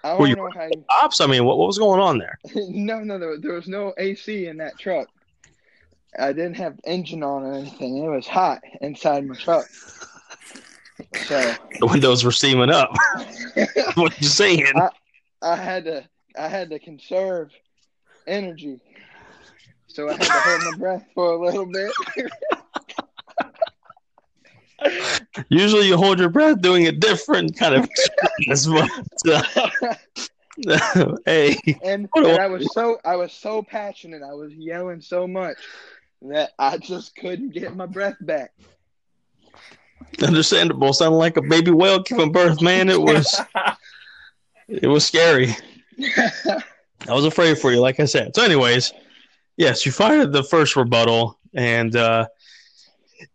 I 0.02 0.14
Were 0.14 0.18
don't 0.20 0.28
you- 0.30 0.36
know 0.36 0.50
how. 0.54 0.64
You, 0.64 0.84
Ops, 1.02 1.20
I 1.20 1.26
mean, 1.26 1.44
what, 1.44 1.58
what 1.58 1.66
was 1.68 1.78
going 1.78 2.00
on 2.00 2.18
there? 2.18 2.38
no, 2.54 3.00
no, 3.04 3.18
there, 3.18 3.38
there 3.38 3.52
was 3.52 3.68
no 3.68 3.94
AC 3.98 4.46
in 4.46 4.56
that 4.56 4.76
truck. 4.78 5.08
I 6.18 6.32
didn't 6.32 6.54
have 6.54 6.78
engine 6.84 7.22
on 7.22 7.42
or 7.44 7.54
anything. 7.54 7.98
It 7.98 8.08
was 8.08 8.26
hot 8.26 8.60
inside 8.80 9.26
my 9.26 9.34
truck. 9.34 9.66
So 11.26 11.54
The 11.80 11.86
windows 11.86 12.24
were 12.24 12.32
steaming 12.32 12.70
up. 12.70 12.94
what 13.94 14.20
you 14.20 14.28
saying? 14.28 14.72
I- 14.76 14.90
I 15.42 15.56
had 15.56 15.84
to 15.84 16.08
I 16.38 16.48
had 16.48 16.70
to 16.70 16.78
conserve 16.78 17.50
energy. 18.26 18.80
So 19.88 20.08
I 20.08 20.12
had 20.12 20.22
to 20.22 20.32
hold 20.32 20.72
my 20.72 20.78
breath 20.78 21.06
for 21.14 21.32
a 21.32 21.46
little 21.46 21.66
bit. 21.66 21.92
Usually 25.48 25.86
you 25.86 25.96
hold 25.96 26.18
your 26.18 26.30
breath 26.30 26.60
doing 26.60 26.86
a 26.86 26.92
different 26.92 27.56
kind 27.56 27.74
of 27.74 27.88
but 28.48 28.90
uh, 30.68 31.16
hey, 31.26 31.56
and, 31.82 32.08
and. 32.14 32.26
I 32.38 32.46
was 32.46 32.72
so 32.72 32.98
I 33.04 33.16
was 33.16 33.32
so 33.32 33.62
passionate. 33.62 34.22
I 34.22 34.32
was 34.34 34.52
yelling 34.52 35.00
so 35.00 35.26
much 35.26 35.56
that 36.30 36.52
I 36.58 36.78
just 36.78 37.16
couldn't 37.16 37.52
get 37.52 37.76
my 37.76 37.86
breath 37.86 38.16
back. 38.20 38.52
understandable. 40.22 40.92
Sounded 40.92 41.16
like 41.16 41.36
a 41.36 41.42
baby 41.42 41.70
whale 41.70 42.02
giving 42.02 42.32
birth, 42.32 42.62
man. 42.62 42.88
It 42.88 43.00
was 43.00 43.40
it 44.68 44.86
was 44.86 45.04
scary. 45.04 45.54
I 47.06 47.12
was 47.12 47.24
afraid 47.24 47.58
for 47.58 47.70
you, 47.70 47.80
like 47.80 48.00
I 48.00 48.06
said. 48.06 48.34
So, 48.34 48.42
anyways, 48.42 48.92
yes, 49.56 49.84
you 49.84 49.92
fired 49.92 50.32
the 50.32 50.42
first 50.42 50.76
rebuttal, 50.76 51.38
and 51.54 51.94
uh, 51.94 52.26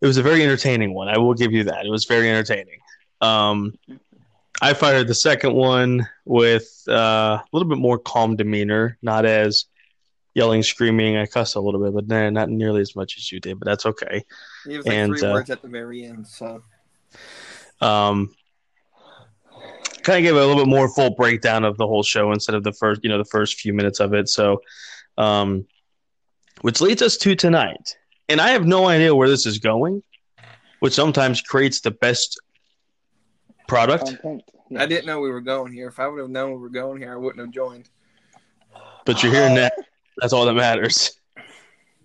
it 0.02 0.06
was 0.06 0.18
a 0.18 0.24
very 0.24 0.44
entertaining 0.44 0.94
one. 0.94 1.08
I 1.08 1.18
will 1.18 1.36
give 1.36 1.52
you 1.52 1.66
that. 1.66 1.86
It 1.86 1.90
was 1.90 2.06
very 2.06 2.30
entertaining. 2.30 2.80
Um, 3.22 3.74
I 4.62 4.74
fired 4.74 5.08
the 5.08 5.16
second 5.16 5.54
one 5.54 6.08
with 6.26 6.84
uh, 6.88 7.40
a 7.42 7.46
little 7.54 7.70
bit 7.70 7.78
more 7.78 8.00
calm 8.00 8.36
demeanor, 8.36 8.98
not 9.02 9.26
as 9.26 9.66
yelling, 10.34 10.64
screaming. 10.64 11.18
I 11.18 11.26
cussed 11.26 11.56
a 11.56 11.60
little 11.60 11.82
bit, 11.82 11.94
but 11.94 12.08
nah, 12.08 12.30
not 12.30 12.50
nearly 12.50 12.82
as 12.82 12.96
much 12.96 13.18
as 13.18 13.32
you 13.32 13.40
did. 13.40 13.60
But 13.60 13.66
that's 13.66 13.86
okay. 13.86 14.24
It 14.68 14.78
was 14.78 14.86
like 14.86 14.96
And, 14.96 15.18
three 15.18 15.28
uh, 15.28 15.34
words 15.34 15.50
at 15.50 15.62
the 15.62 15.68
very 15.68 16.06
end. 16.06 16.28
So 16.28 16.62
um, 17.82 18.34
kind 20.04 20.18
of 20.18 20.24
give 20.24 20.36
a 20.36 20.40
little 20.40 20.64
bit 20.64 20.68
more 20.68 20.90
full 20.90 21.12
breakdown 21.12 21.64
of 21.64 21.78
the 21.78 21.88
whole 21.88 22.04
show 22.04 22.32
instead 22.32 22.56
of 22.56 22.64
the 22.64 22.74
first, 22.74 23.04
you 23.04 23.10
know, 23.10 23.18
the 23.18 23.26
first 23.26 23.60
few 23.60 23.74
minutes 23.74 24.00
of 24.00 24.14
it. 24.14 24.30
So, 24.30 24.62
um, 25.18 25.66
which 26.62 26.82
leads 26.82 27.02
us 27.02 27.18
to 27.18 27.36
tonight, 27.36 27.98
and 28.28 28.42
I 28.42 28.50
have 28.50 28.66
no 28.66 28.88
idea 28.88 29.16
where 29.16 29.30
this 29.30 29.46
is 29.46 29.60
going, 29.60 30.04
which 30.80 30.94
sometimes 30.94 31.42
creates 31.42 31.82
the 31.82 31.92
best 31.92 32.40
product. 33.68 34.06
Content. 34.06 34.44
I 34.78 34.86
didn't 34.86 35.06
know 35.06 35.20
we 35.20 35.32
were 35.32 35.42
going 35.42 35.74
here. 35.74 35.88
If 35.88 36.00
I 36.00 36.08
would 36.08 36.20
have 36.20 36.30
known 36.30 36.52
we 36.52 36.58
were 36.58 36.70
going 36.70 37.02
here, 37.02 37.14
I 37.14 37.16
wouldn't 37.16 37.40
have 37.40 37.52
joined. 37.52 37.90
But 39.06 39.24
you're 39.24 39.32
here 39.32 39.50
now. 39.50 39.70
That's 40.22 40.34
all 40.34 40.46
that 40.46 40.54
matters. 40.54 41.20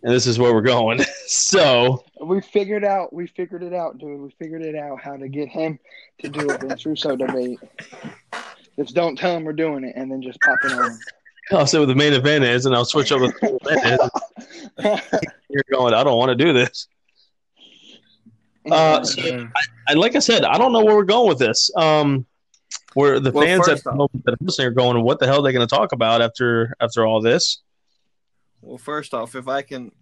And 0.02 0.12
this 0.12 0.26
is 0.26 0.38
where 0.38 0.52
we're 0.52 0.60
going. 0.62 1.00
so, 1.26 2.04
We 2.20 2.40
figured 2.42 2.84
out. 2.84 3.12
We 3.12 3.26
figured 3.26 3.62
it 3.62 3.72
out, 3.72 3.98
dude. 3.98 4.20
We 4.20 4.30
figured 4.38 4.62
it 4.62 4.74
out 4.76 5.00
how 5.00 5.16
to 5.16 5.28
get 5.28 5.48
him 5.48 5.78
to 6.20 6.28
do 6.28 6.48
a 6.50 6.58
Vince 6.58 6.84
Russo 6.84 7.16
debate. 7.16 7.58
Just 8.76 8.94
don't 8.94 9.16
tell 9.16 9.36
him 9.36 9.44
we're 9.44 9.52
doing 9.54 9.84
it, 9.84 9.94
and 9.96 10.10
then 10.10 10.20
just 10.20 10.40
pop 10.40 10.58
it 10.64 10.72
on. 10.72 10.98
I'll 11.52 11.66
say 11.66 11.78
what 11.78 11.88
the 11.88 11.94
main 11.94 12.12
event 12.12 12.44
is, 12.44 12.66
and 12.66 12.74
I'll 12.74 12.84
switch 12.84 13.12
over 13.12 13.28
to 13.28 13.32
the 13.40 13.58
main 14.78 14.88
event. 14.88 15.30
You're 15.48 15.62
going, 15.72 15.94
I 15.94 16.02
don't 16.04 16.18
want 16.18 16.30
to 16.30 16.44
do 16.44 16.52
this. 16.52 16.86
Uh, 18.70 19.02
so- 19.04 19.48
and 19.88 20.00
like 20.00 20.16
I 20.16 20.20
said, 20.20 20.44
I 20.44 20.56
don't 20.58 20.72
know 20.72 20.82
where 20.84 20.96
we're 20.96 21.04
going 21.04 21.28
with 21.28 21.38
this. 21.38 21.70
Um, 21.76 22.26
where 22.94 23.20
the 23.20 23.30
Well, 23.30 23.44
fans 23.44 23.68
at 23.68 23.72
first 23.72 23.84
the 23.84 23.90
off- 23.90 23.96
moment 23.96 24.24
that 24.24 24.32
are 24.34 24.38
listening 24.40 24.68
are 24.68 24.72
going, 24.72 25.02
what 25.02 25.18
the 25.18 25.26
hell 25.26 25.40
are 25.40 25.42
they 25.42 25.52
going 25.52 25.66
to 25.66 25.74
talk 25.74 25.92
about 25.92 26.22
after 26.22 26.74
after 26.80 27.06
all 27.06 27.20
this? 27.20 27.62
Well, 28.64 28.78
first 28.78 29.12
off, 29.12 29.34
if 29.34 29.46
I 29.46 29.60
can 29.60 29.92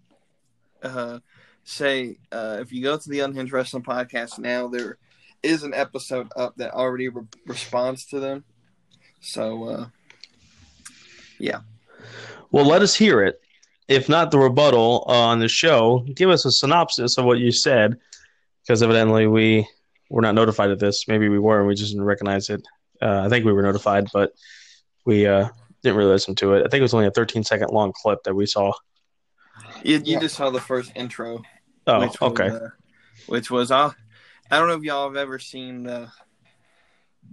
uh, 0.81 1.19
say, 1.65 2.17
uh, 2.31 2.59
if 2.61 2.71
you 2.71 2.81
go 2.81 2.97
to 2.97 3.09
the 3.09 3.19
Unhinged 3.19 3.51
Wrestling 3.51 3.83
Podcast 3.83 4.39
now, 4.39 4.69
there 4.69 4.97
is 5.41 5.63
an 5.63 5.73
episode 5.73 6.29
up 6.37 6.55
that 6.55 6.71
already 6.71 7.09
re- 7.09 7.23
responds 7.45 8.05
to 8.07 8.21
them. 8.21 8.45
So, 9.19 9.63
uh, 9.65 9.85
yeah. 11.39 11.59
Well, 12.51 12.65
let 12.65 12.81
us 12.81 12.95
hear 12.95 13.21
it. 13.21 13.41
If 13.89 14.07
not 14.07 14.31
the 14.31 14.39
rebuttal 14.39 15.03
on 15.07 15.39
the 15.39 15.49
show, 15.49 16.05
give 16.13 16.29
us 16.29 16.45
a 16.45 16.51
synopsis 16.51 17.17
of 17.17 17.25
what 17.25 17.39
you 17.39 17.51
said, 17.51 17.97
because 18.61 18.81
evidently 18.81 19.27
we 19.27 19.67
were 20.09 20.21
not 20.21 20.35
notified 20.35 20.69
of 20.69 20.79
this. 20.79 21.05
Maybe 21.09 21.27
we 21.27 21.39
were, 21.39 21.59
and 21.59 21.67
we 21.67 21.75
just 21.75 21.91
didn't 21.91 22.05
recognize 22.05 22.49
it. 22.49 22.65
Uh, 23.01 23.23
I 23.25 23.29
think 23.29 23.45
we 23.45 23.51
were 23.51 23.61
notified, 23.61 24.07
but 24.13 24.31
we 25.03 25.27
uh, 25.27 25.49
didn't 25.83 25.97
really 25.97 26.11
listen 26.11 26.33
to 26.35 26.53
it. 26.53 26.59
I 26.65 26.69
think 26.69 26.79
it 26.79 26.81
was 26.81 26.93
only 26.93 27.07
a 27.07 27.11
13 27.11 27.43
second 27.43 27.69
long 27.71 27.91
clip 27.93 28.23
that 28.23 28.33
we 28.33 28.45
saw. 28.45 28.71
you, 29.83 29.97
you 29.97 30.01
Yeah. 30.13 30.19
just 30.19 30.35
saw 30.35 30.49
the 30.49 30.61
first 30.61 30.91
intro. 30.95 31.41
Oh, 31.85 31.99
which 31.99 32.19
was, 32.21 32.31
okay. 32.31 32.47
uh, 32.47 32.69
which 33.27 33.51
was 33.51 33.69
uh, 33.71 33.91
I 34.49 34.57
don't 34.59 34.67
know 34.69 34.75
if 34.75 34.83
y'all 34.83 35.07
have 35.09 35.17
ever 35.17 35.37
seen 35.39 35.83
the 35.83 36.09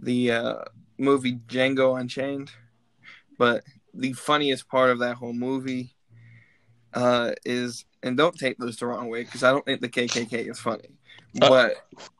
the 0.03 0.31
uh, 0.33 0.55
movie 0.99 1.37
Django 1.47 1.99
Unchained, 2.01 2.51
but 3.39 3.63
the 3.95 4.13
funniest 4.13 4.69
part 4.69 4.91
of 4.91 4.99
that 5.01 5.17
whole 5.17 5.33
movie 5.33 5.95
uh, 6.95 7.33
is, 7.45 7.85
and 8.03 8.17
don't 8.17 8.37
take 8.37 8.57
this 8.59 8.77
the 8.77 8.87
wrong 8.87 9.09
way 9.09 9.23
because 9.25 9.43
I 9.45 9.51
don't 9.53 9.65
think 9.65 9.81
the 9.81 9.89
KKK 9.89 10.51
is 10.51 10.59
funny, 10.59 10.91
Uh. 11.41 11.49
but 11.49 11.75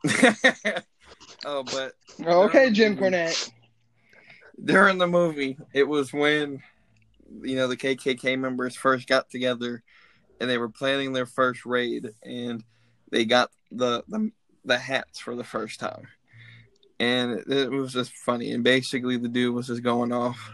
oh, 1.45 1.63
but 1.63 1.93
okay, 2.25 2.71
Jim 2.71 2.95
Cornette. 2.97 3.51
During 4.63 4.97
the 4.97 5.07
movie, 5.07 5.57
it 5.73 5.87
was 5.87 6.13
when 6.13 6.61
you 7.41 7.55
know 7.55 7.67
the 7.67 7.77
KKK 7.77 8.37
members 8.37 8.75
first 8.75 9.07
got 9.07 9.29
together 9.29 9.83
and 10.39 10.49
they 10.49 10.57
were 10.57 10.69
planning 10.69 11.13
their 11.13 11.25
first 11.25 11.65
raid, 11.65 12.09
and 12.23 12.63
they 13.11 13.25
got 13.25 13.51
the 13.71 14.03
the, 14.07 14.31
the 14.65 14.77
hats 14.77 15.19
for 15.19 15.35
the 15.35 15.43
first 15.43 15.79
time, 15.79 16.07
and 16.99 17.39
it, 17.39 17.49
it 17.49 17.71
was 17.71 17.93
just 17.93 18.11
funny. 18.13 18.51
And 18.51 18.63
basically, 18.63 19.17
the 19.17 19.29
dude 19.29 19.53
was 19.53 19.67
just 19.67 19.83
going 19.83 20.11
off 20.11 20.51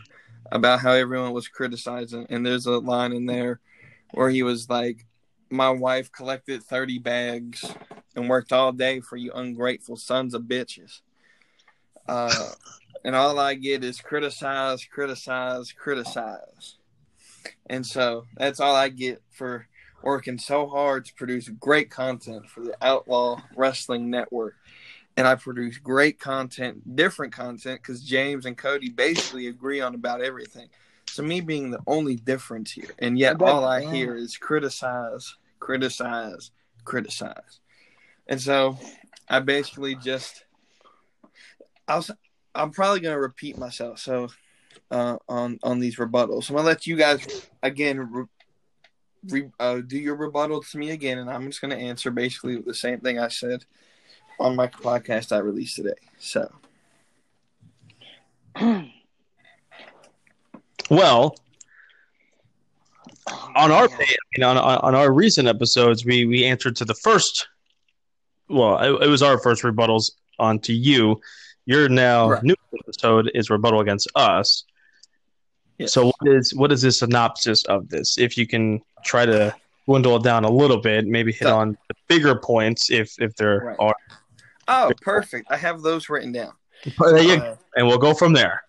about 0.52 0.80
how 0.80 0.92
everyone 0.92 1.34
was 1.34 1.48
criticizing, 1.48 2.28
and 2.30 2.46
there's 2.46 2.66
a 2.66 2.72
line 2.72 3.14
in 3.14 3.26
there 3.26 3.60
where 4.12 4.30
he 4.30 4.44
was 4.44 4.70
like, 4.70 5.06
"My 5.50 5.70
wife 5.70 6.12
collected 6.12 6.64
thirty 6.64 7.00
bags 7.00 7.66
and 8.16 8.30
worked 8.30 8.54
all 8.54 8.72
day 8.72 9.00
for 9.00 9.18
you 9.18 9.32
ungrateful 9.34 9.98
sons 9.98 10.34
of 10.34 10.44
bitches." 10.44 11.02
Uh, 12.08 12.52
and 13.04 13.16
all 13.16 13.40
I 13.40 13.54
get 13.54 13.84
is 13.84 14.02
criticize, 14.02 14.86
criticize, 14.86 15.72
criticize. 15.72 16.76
And 17.68 17.86
so 17.86 18.26
that's 18.36 18.60
all 18.60 18.76
I 18.76 18.90
get 18.90 19.22
for 19.32 19.68
working 20.04 20.38
so 20.38 20.68
hard 20.68 21.06
to 21.06 21.14
produce 21.14 21.50
great 21.50 21.90
content 21.90 22.48
for 22.50 22.62
the 22.62 22.76
Outlaw 22.82 23.42
Wrestling 23.56 24.10
Network. 24.10 24.56
And 25.16 25.28
I 25.28 25.36
produce 25.36 25.78
great 25.80 26.20
content, 26.20 26.96
different 26.96 27.34
content, 27.34 27.82
because 27.82 28.04
James 28.04 28.46
and 28.46 28.58
Cody 28.58 28.90
basically 28.90 29.48
agree 29.48 29.82
on 29.82 29.96
about 29.96 30.22
everything. 30.22 30.70
So 31.08 31.24
me 31.24 31.42
being 31.42 31.72
the 31.72 31.80
only 31.88 32.18
difference 32.18 32.72
here, 32.72 32.92
and 33.00 33.18
yet 33.18 33.42
all 33.42 33.66
I 33.66 33.86
hear 33.86 34.16
is 34.16 34.38
criticize, 34.38 35.36
criticize, 35.60 36.52
criticize. 36.84 37.60
And 38.28 38.40
so 38.40 38.78
I 39.28 39.40
basically 39.40 39.96
just 39.96 40.44
I'll, 41.88 42.00
s- 42.00 42.12
I'm 42.54 42.72
probably 42.72 43.00
going 43.00 43.16
to 43.16 43.20
repeat 43.20 43.58
myself. 43.58 44.00
So 44.00 44.28
uh, 44.92 45.18
on 45.28 45.60
on 45.64 45.80
these 45.80 45.98
rebuttals, 45.98 46.50
I'm 46.50 46.56
gonna 46.56 46.68
let 46.68 46.88
you 46.88 46.96
guys 46.96 47.26
again 47.64 48.00
re, 48.12 48.26
re, 49.30 49.50
uh, 49.60 49.82
do 49.86 49.98
your 49.98 50.16
rebuttal 50.16 50.62
to 50.62 50.78
me 50.78 50.92
again, 50.92 51.18
and 51.18 51.30
I'm 51.30 51.46
just 51.48 51.62
going 51.62 51.72
to 51.72 51.78
answer 51.78 52.12
basically 52.12 52.58
the 52.58 52.74
same 52.74 53.00
thing 53.00 53.20
I 53.20 53.28
said 53.28 53.66
on 54.40 54.56
my 54.56 54.68
podcast 54.68 55.32
I 55.32 55.40
released 55.40 55.76
today. 55.76 55.96
So 56.20 56.52
Well, 60.90 61.36
on 63.56 63.72
our 63.72 63.90
you 64.00 64.16
know, 64.40 64.50
on, 64.52 64.58
on 64.58 64.96
our 64.96 65.12
recent 65.12 65.48
episodes, 65.48 66.06
we 66.06 66.26
we 66.26 66.46
answered 66.46 66.76
to 66.78 66.86
the 66.86 66.94
first. 66.96 67.48
Well, 68.50 68.78
it, 68.80 69.06
it 69.06 69.10
was 69.10 69.22
our 69.22 69.38
first 69.38 69.64
rebuttals 69.64 70.12
onto 70.40 70.72
you. 70.72 71.20
Your 71.68 71.90
now 71.90 72.30
Right. 72.32 72.44
new 72.44 72.56
episode 72.80 73.30
is 73.36 73.50
rebuttal 73.50 73.82
against 73.82 74.08
us. 74.16 74.64
Yes. 75.78 75.92
So 75.94 76.08
what 76.08 76.34
is 76.36 76.56
what 76.56 76.72
is 76.72 76.82
the 76.82 76.92
synopsis 76.92 77.64
of 77.66 77.90
this? 77.90 78.18
If 78.18 78.38
you 78.38 78.48
can 78.48 78.82
try 79.06 79.26
to 79.26 79.54
dwindle 79.86 80.16
it 80.16 80.24
down 80.24 80.46
a 80.46 80.50
little 80.50 80.78
bit, 80.82 81.06
maybe 81.06 81.32
hit 81.34 81.44
So- 81.44 81.58
on 81.58 81.78
the 81.90 81.96
bigger 82.08 82.36
points 82.40 82.90
if 82.90 83.14
if 83.22 83.36
there 83.36 83.60
Right. 83.60 83.76
are. 83.80 83.96
Oh, 84.70 84.92
perfect. 85.02 85.48
I 85.52 85.58
have 85.58 85.82
those 85.82 86.10
written 86.10 86.32
down. 86.32 86.54
There 87.00 87.22
you. 87.22 87.34
Uh, 87.34 87.56
and 87.76 87.86
we'll 87.88 87.98
go 87.98 88.14
from 88.14 88.34
there. 88.34 88.64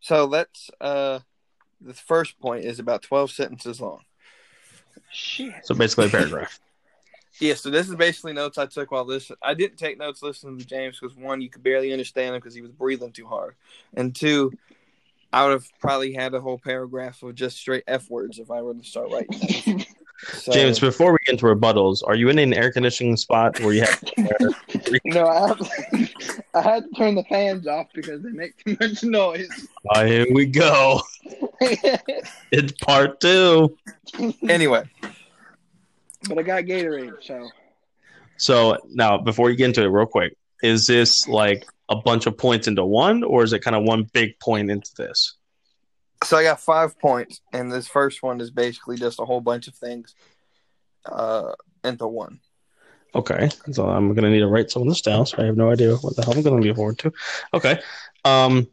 so 0.00 0.24
let's. 0.24 0.70
Uh, 0.80 1.18
the 1.80 1.94
first 1.94 2.38
point 2.38 2.64
is 2.64 2.78
about 2.78 3.02
twelve 3.02 3.30
sentences 3.32 3.80
long. 3.80 4.00
Shit. 5.10 5.52
So 5.64 5.74
basically 5.74 6.06
a 6.06 6.10
paragraph. 6.10 6.60
Yeah, 7.40 7.54
so 7.54 7.70
this 7.70 7.88
is 7.88 7.96
basically 7.96 8.32
notes 8.32 8.58
I 8.58 8.66
took 8.66 8.92
while 8.92 9.04
listening. 9.04 9.38
I 9.42 9.54
didn't 9.54 9.76
take 9.76 9.98
notes 9.98 10.22
listening 10.22 10.58
to 10.58 10.64
James 10.64 10.98
because 11.00 11.16
one, 11.16 11.40
you 11.40 11.50
could 11.50 11.62
barely 11.62 11.92
understand 11.92 12.34
him 12.34 12.40
because 12.40 12.54
he 12.54 12.62
was 12.62 12.70
breathing 12.70 13.12
too 13.12 13.26
hard, 13.26 13.54
and 13.94 14.14
two, 14.14 14.52
I 15.32 15.44
would 15.44 15.52
have 15.52 15.66
probably 15.80 16.12
had 16.12 16.32
a 16.34 16.40
whole 16.40 16.58
paragraph 16.58 17.22
of 17.22 17.34
just 17.34 17.56
straight 17.56 17.84
f 17.88 18.08
words 18.08 18.38
if 18.38 18.50
I 18.50 18.62
were 18.62 18.74
to 18.74 18.84
start 18.84 19.10
writing. 19.10 19.84
So, 20.32 20.52
James, 20.52 20.78
before 20.78 21.12
we 21.12 21.18
get 21.26 21.32
into 21.32 21.46
rebuttals, 21.46 22.02
are 22.06 22.14
you 22.14 22.28
in 22.28 22.38
an 22.38 22.54
air 22.54 22.72
conditioning 22.72 23.16
spot 23.16 23.58
where 23.60 23.74
you 23.74 23.82
have 23.82 24.04
no, 25.04 25.26
I, 25.26 25.48
have, 25.48 25.70
I 26.54 26.62
had 26.62 26.84
to 26.84 26.90
turn 26.96 27.14
the 27.14 27.24
fans 27.24 27.66
off 27.66 27.88
because 27.92 28.22
they 28.22 28.30
make 28.30 28.56
too 28.64 28.76
much 28.80 29.02
noise. 29.02 29.68
Oh, 29.94 30.06
here 30.06 30.26
we 30.30 30.46
go. 30.46 31.00
It's 31.60 32.72
part 32.84 33.20
two. 33.20 33.76
anyway, 34.48 34.84
but 36.28 36.38
I 36.38 36.42
got 36.42 36.64
Gatorade, 36.64 37.22
so 37.22 37.48
So 38.36 38.78
now, 38.88 39.18
before 39.18 39.50
you 39.50 39.56
get 39.56 39.66
into 39.66 39.82
it, 39.82 39.86
real 39.86 40.06
quick, 40.06 40.36
is 40.62 40.86
this 40.86 41.28
like 41.28 41.66
a 41.88 41.96
bunch 41.96 42.26
of 42.26 42.36
points 42.38 42.66
into 42.66 42.84
one, 42.84 43.22
or 43.22 43.44
is 43.44 43.52
it 43.52 43.60
kind 43.60 43.76
of 43.76 43.84
one 43.84 44.04
big 44.12 44.38
point 44.40 44.70
into 44.70 44.90
this? 44.96 45.36
so 46.24 46.36
I 46.36 46.42
got 46.42 46.60
five 46.60 46.98
points, 46.98 47.40
and 47.52 47.70
this 47.70 47.86
first 47.86 48.22
one 48.22 48.40
is 48.40 48.50
basically 48.50 48.96
just 48.96 49.20
a 49.20 49.24
whole 49.24 49.40
bunch 49.40 49.68
of 49.68 49.74
things 49.74 50.14
uh, 51.06 51.52
into 51.82 52.06
one. 52.06 52.40
Okay, 53.14 53.48
so 53.70 53.88
I'm 53.88 54.14
gonna 54.14 54.30
need 54.30 54.40
to 54.40 54.48
write 54.48 54.70
some 54.70 54.82
of 54.82 54.88
this 54.88 55.00
down. 55.00 55.26
So 55.26 55.42
I 55.42 55.46
have 55.46 55.56
no 55.56 55.70
idea 55.70 55.94
what 55.96 56.16
the 56.16 56.24
hell 56.24 56.34
I'm 56.34 56.42
gonna 56.42 56.60
be 56.60 56.74
forward 56.74 56.98
to. 57.00 57.12
Okay, 57.52 57.80
um, 58.24 58.66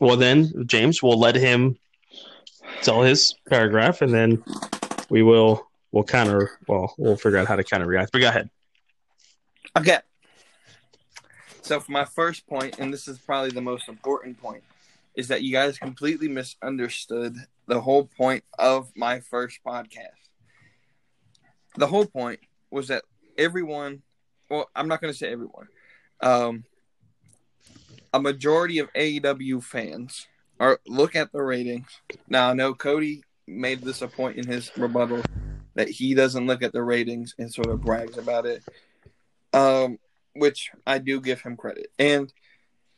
well 0.00 0.16
then, 0.16 0.66
James, 0.66 1.02
we'll 1.02 1.18
let 1.18 1.36
him 1.36 1.78
tell 2.82 3.02
his 3.02 3.34
paragraph, 3.48 4.02
and 4.02 4.12
then 4.12 4.42
we 5.08 5.22
will 5.22 5.69
we'll 5.92 6.04
counter. 6.04 6.58
Well, 6.66 6.94
we'll 6.98 7.16
figure 7.16 7.38
out 7.38 7.46
how 7.46 7.56
to 7.56 7.64
counter 7.64 7.86
react. 7.86 8.12
But 8.12 8.20
go 8.20 8.28
ahead. 8.28 8.50
Okay. 9.76 9.98
So 11.62 11.78
for 11.80 11.92
my 11.92 12.04
first 12.04 12.46
point, 12.46 12.78
and 12.78 12.92
this 12.92 13.06
is 13.06 13.18
probably 13.18 13.50
the 13.50 13.60
most 13.60 13.88
important 13.88 14.40
point, 14.40 14.64
is 15.14 15.28
that 15.28 15.42
you 15.42 15.52
guys 15.52 15.78
completely 15.78 16.28
misunderstood 16.28 17.36
the 17.66 17.80
whole 17.80 18.06
point 18.16 18.44
of 18.58 18.90
my 18.96 19.20
first 19.20 19.60
podcast. 19.64 20.08
The 21.76 21.86
whole 21.86 22.06
point 22.06 22.40
was 22.70 22.88
that 22.88 23.04
everyone, 23.38 24.02
well, 24.48 24.68
I'm 24.74 24.88
not 24.88 25.00
going 25.00 25.12
to 25.12 25.18
say 25.18 25.30
everyone, 25.30 25.68
um, 26.20 26.64
a 28.12 28.20
majority 28.20 28.78
of 28.80 28.92
AEW 28.92 29.62
fans 29.62 30.26
are 30.58 30.80
look 30.86 31.14
at 31.14 31.32
the 31.32 31.42
ratings. 31.42 31.88
Now 32.28 32.50
I 32.50 32.54
know 32.54 32.74
Cody 32.74 33.22
made 33.46 33.82
this 33.82 34.02
a 34.02 34.08
point 34.08 34.36
in 34.36 34.46
his 34.46 34.70
rebuttal 34.76 35.22
that 35.74 35.88
he 35.88 36.14
doesn't 36.14 36.46
look 36.46 36.62
at 36.62 36.72
the 36.72 36.82
ratings 36.82 37.34
and 37.38 37.52
sort 37.52 37.68
of 37.68 37.82
brags 37.82 38.18
about 38.18 38.46
it 38.46 38.62
um, 39.52 39.98
which 40.34 40.70
I 40.86 40.98
do 40.98 41.20
give 41.20 41.40
him 41.40 41.56
credit. 41.56 41.88
And 41.98 42.32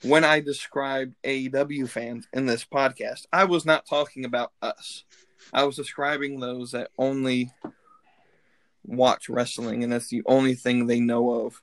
when 0.03 0.25
I 0.25 0.41
described 0.41 1.15
AEW 1.25 1.89
fans 1.89 2.27
in 2.33 2.47
this 2.47 2.65
podcast, 2.65 3.27
I 3.33 3.45
was 3.45 3.65
not 3.65 3.87
talking 3.87 4.25
about 4.25 4.53
us. 4.61 5.05
I 5.53 5.65
was 5.65 5.77
describing 5.77 6.41
those 6.41 6.73
that 6.73 6.91
only 6.99 7.51
watch 8.85 9.29
wrestling, 9.29 9.83
and 9.83 9.93
that's 9.93 10.09
the 10.09 10.23
only 10.27 10.55
thing 10.55 10.87
they 10.87 11.01
know 11.01 11.47
of. 11.47 11.61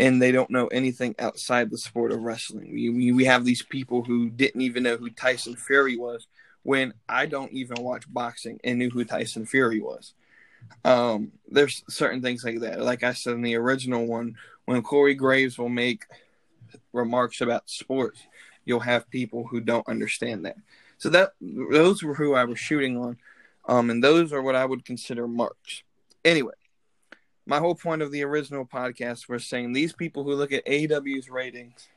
And 0.00 0.22
they 0.22 0.30
don't 0.30 0.50
know 0.50 0.68
anything 0.68 1.16
outside 1.18 1.70
the 1.70 1.78
sport 1.78 2.12
of 2.12 2.20
wrestling. 2.20 2.72
We, 2.72 2.88
we, 2.88 3.10
we 3.10 3.24
have 3.24 3.44
these 3.44 3.62
people 3.62 4.04
who 4.04 4.30
didn't 4.30 4.60
even 4.60 4.84
know 4.84 4.96
who 4.96 5.10
Tyson 5.10 5.56
Fury 5.56 5.96
was 5.96 6.28
when 6.68 6.92
I 7.08 7.24
don't 7.24 7.50
even 7.52 7.82
watch 7.82 8.04
boxing 8.12 8.60
and 8.62 8.78
knew 8.78 8.90
who 8.90 9.02
Tyson 9.02 9.46
Fury 9.46 9.80
was. 9.80 10.12
Um 10.84 11.32
there's 11.50 11.82
certain 11.88 12.20
things 12.20 12.44
like 12.44 12.60
that. 12.60 12.82
Like 12.82 13.02
i 13.02 13.14
said 13.14 13.32
in 13.32 13.40
the 13.40 13.54
original 13.54 14.04
one 14.04 14.36
when 14.66 14.82
corey 14.82 15.14
graves 15.14 15.56
will 15.56 15.70
make 15.70 16.04
remarks 16.92 17.40
about 17.40 17.70
sports 17.70 18.20
you'll 18.66 18.80
have 18.80 19.08
people 19.08 19.46
who 19.46 19.60
don't 19.60 19.88
understand 19.88 20.44
that. 20.44 20.56
So 20.98 21.08
that 21.08 21.32
those 21.40 22.02
were 22.02 22.14
who 22.14 22.34
i 22.34 22.44
was 22.44 22.58
shooting 22.58 22.98
on. 22.98 23.16
Um 23.66 23.88
and 23.88 24.04
those 24.04 24.34
are 24.34 24.42
what 24.42 24.54
i 24.54 24.66
would 24.66 24.84
consider 24.84 25.26
marks. 25.26 25.82
Anyway 26.22 26.58
my 27.46 27.60
whole 27.60 27.76
point 27.76 28.02
of 28.02 28.12
the 28.12 28.24
original 28.24 28.66
podcast 28.66 29.26
was 29.26 29.46
saying 29.46 29.72
these 29.72 29.94
people 29.94 30.22
who 30.22 30.34
look 30.34 30.52
at 30.52 30.66
AEW's 30.66 31.30
ratings 31.30 31.88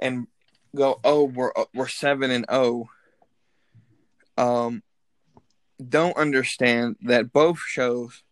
and 0.00 0.26
go 0.74 0.98
oh 1.04 1.24
we're 1.24 1.52
we're 1.74 1.86
7 1.86 2.30
and 2.30 2.46
0 2.50 2.88
um 4.40 4.82
don't 5.88 6.16
understand 6.16 6.96
that 7.02 7.32
both 7.32 7.58
shows 7.58 8.22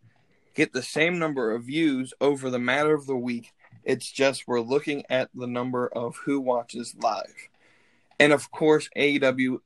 get 0.54 0.72
the 0.72 0.82
same 0.82 1.18
number 1.18 1.54
of 1.54 1.64
views 1.64 2.12
over 2.20 2.50
the 2.50 2.58
matter 2.58 2.94
of 2.94 3.06
the 3.06 3.16
week. 3.16 3.52
It's 3.84 4.10
just 4.10 4.48
we're 4.48 4.60
looking 4.60 5.04
at 5.08 5.30
the 5.34 5.46
number 5.46 5.86
of 5.88 6.16
who 6.24 6.40
watches 6.40 6.94
live. 7.00 7.48
And 8.18 8.32
of 8.32 8.50
course, 8.50 8.88
AEW 8.96 9.58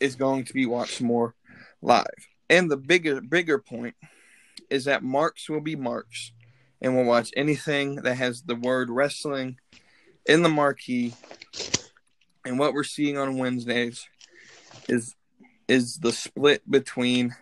is 0.00 0.16
going 0.16 0.44
to 0.44 0.54
be 0.54 0.64
watched 0.64 1.02
more 1.02 1.34
live. 1.82 2.06
And 2.48 2.70
the 2.70 2.76
bigger 2.76 3.20
bigger 3.20 3.58
point 3.58 3.94
is 4.70 4.84
that 4.84 5.02
marks 5.02 5.48
will 5.48 5.60
be 5.60 5.76
marks 5.76 6.32
and 6.80 6.96
we'll 6.96 7.04
watch 7.04 7.30
anything 7.36 7.96
that 7.96 8.14
has 8.14 8.42
the 8.42 8.54
word 8.54 8.90
wrestling 8.90 9.58
in 10.26 10.42
the 10.42 10.48
marquee. 10.48 11.14
And 12.44 12.58
what 12.58 12.74
we're 12.74 12.84
seeing 12.84 13.18
on 13.18 13.38
Wednesdays 13.38 14.08
is 14.88 15.14
is 15.70 15.98
the 15.98 16.12
split 16.12 16.68
between 16.68 17.36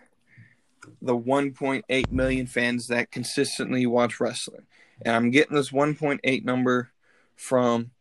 the 1.01 1.17
1.8 1.17 2.11
million 2.11 2.45
fans 2.45 2.87
that 2.87 3.11
consistently 3.11 3.85
watch 3.87 4.19
wrestling. 4.19 4.67
And 5.01 5.15
I'm 5.15 5.31
getting 5.31 5.55
this 5.55 5.71
1.8 5.71 6.45
number 6.45 6.91
from 7.35 7.91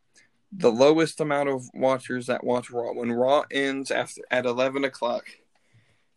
the 0.53 0.71
lowest 0.71 1.21
amount 1.21 1.49
of 1.49 1.71
watchers 1.73 2.27
that 2.27 2.45
watch 2.45 2.71
Raw. 2.71 2.93
When 2.93 3.11
Raw 3.11 3.45
ends 3.51 3.91
after 3.91 4.21
at 4.31 4.45
11 4.45 4.85
o'clock, 4.85 5.25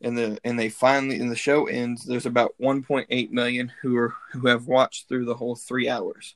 and 0.04 0.18
the 0.18 0.40
and 0.44 0.60
they 0.60 0.70
finally 0.70 1.20
and 1.20 1.32
the 1.32 1.36
show 1.36 1.68
ends, 1.68 2.06
there's 2.06 2.26
about 2.26 2.56
1.8 2.60 3.32
million 3.32 3.72
who 3.82 3.96
are 3.98 4.16
who 4.32 4.48
have 4.48 4.68
watched 4.68 5.08
through 5.08 5.26
the 5.26 5.36
whole 5.36 5.56
three 5.56 5.88
hours, 5.88 6.36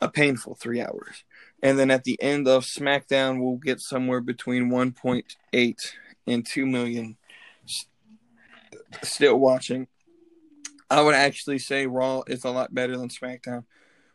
a 0.00 0.08
painful 0.08 0.56
three 0.56 0.80
hours. 0.80 1.24
And 1.62 1.78
then 1.78 1.90
at 1.90 2.04
the 2.04 2.20
end 2.20 2.48
of 2.48 2.64
SmackDown, 2.64 3.40
we'll 3.40 3.56
get 3.56 3.80
somewhere 3.80 4.20
between 4.20 4.68
1.8 4.70 5.92
and 6.26 6.44
2 6.44 6.66
million 6.66 7.16
still 9.02 9.38
watching. 9.38 9.86
I 10.90 11.02
would 11.02 11.14
actually 11.14 11.58
say 11.58 11.86
Raw 11.86 12.22
is 12.26 12.44
a 12.44 12.50
lot 12.50 12.74
better 12.74 12.96
than 12.96 13.08
SmackDown, 13.08 13.64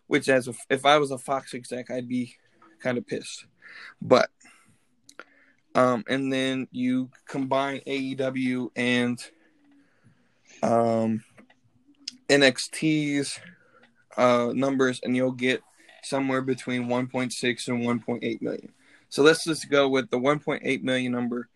which 0.07 0.29
as 0.29 0.47
a, 0.47 0.53
if 0.69 0.85
I 0.85 0.97
was 0.97 1.11
a 1.11 1.17
Fox 1.17 1.53
exec, 1.53 1.91
I'd 1.91 2.07
be 2.07 2.35
kind 2.79 2.97
of 2.97 3.05
pissed. 3.05 3.45
But 4.01 4.29
um, 5.75 6.03
and 6.07 6.31
then 6.31 6.67
you 6.71 7.09
combine 7.27 7.81
AEW 7.87 8.71
and 8.75 9.19
um, 10.61 11.23
NXT's 12.27 13.39
uh, 14.17 14.51
numbers, 14.53 14.99
and 15.03 15.15
you'll 15.15 15.31
get 15.31 15.61
somewhere 16.03 16.41
between 16.41 16.87
1.6 16.87 17.67
and 17.67 17.83
1.8 17.83 18.41
million. 18.41 18.73
So 19.09 19.23
let's 19.23 19.45
just 19.45 19.69
go 19.69 19.89
with 19.89 20.09
the 20.09 20.17
1.8 20.17 20.83
million 20.83 21.11
number. 21.11 21.47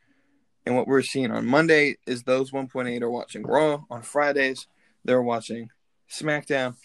And 0.66 0.76
what 0.76 0.88
we're 0.88 1.02
seeing 1.02 1.32
on 1.32 1.46
Monday 1.46 1.98
is 2.08 2.24
those 2.24 2.52
1.8 2.52 3.02
are 3.02 3.10
watching 3.10 3.44
Raw. 3.44 3.84
On 3.90 4.02
Fridays, 4.02 4.68
they're 5.04 5.22
watching 5.22 5.70
SmackDown. 6.10 6.76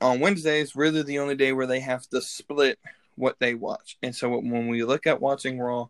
On 0.00 0.20
Wednesdays, 0.20 0.76
really 0.76 1.02
the 1.02 1.18
only 1.18 1.34
day 1.34 1.52
where 1.52 1.66
they 1.66 1.80
have 1.80 2.08
to 2.08 2.20
split 2.20 2.78
what 3.16 3.38
they 3.40 3.54
watch. 3.54 3.98
And 4.02 4.14
so 4.14 4.28
when 4.30 4.68
we 4.68 4.84
look 4.84 5.06
at 5.06 5.20
watching 5.20 5.58
Raw, 5.58 5.88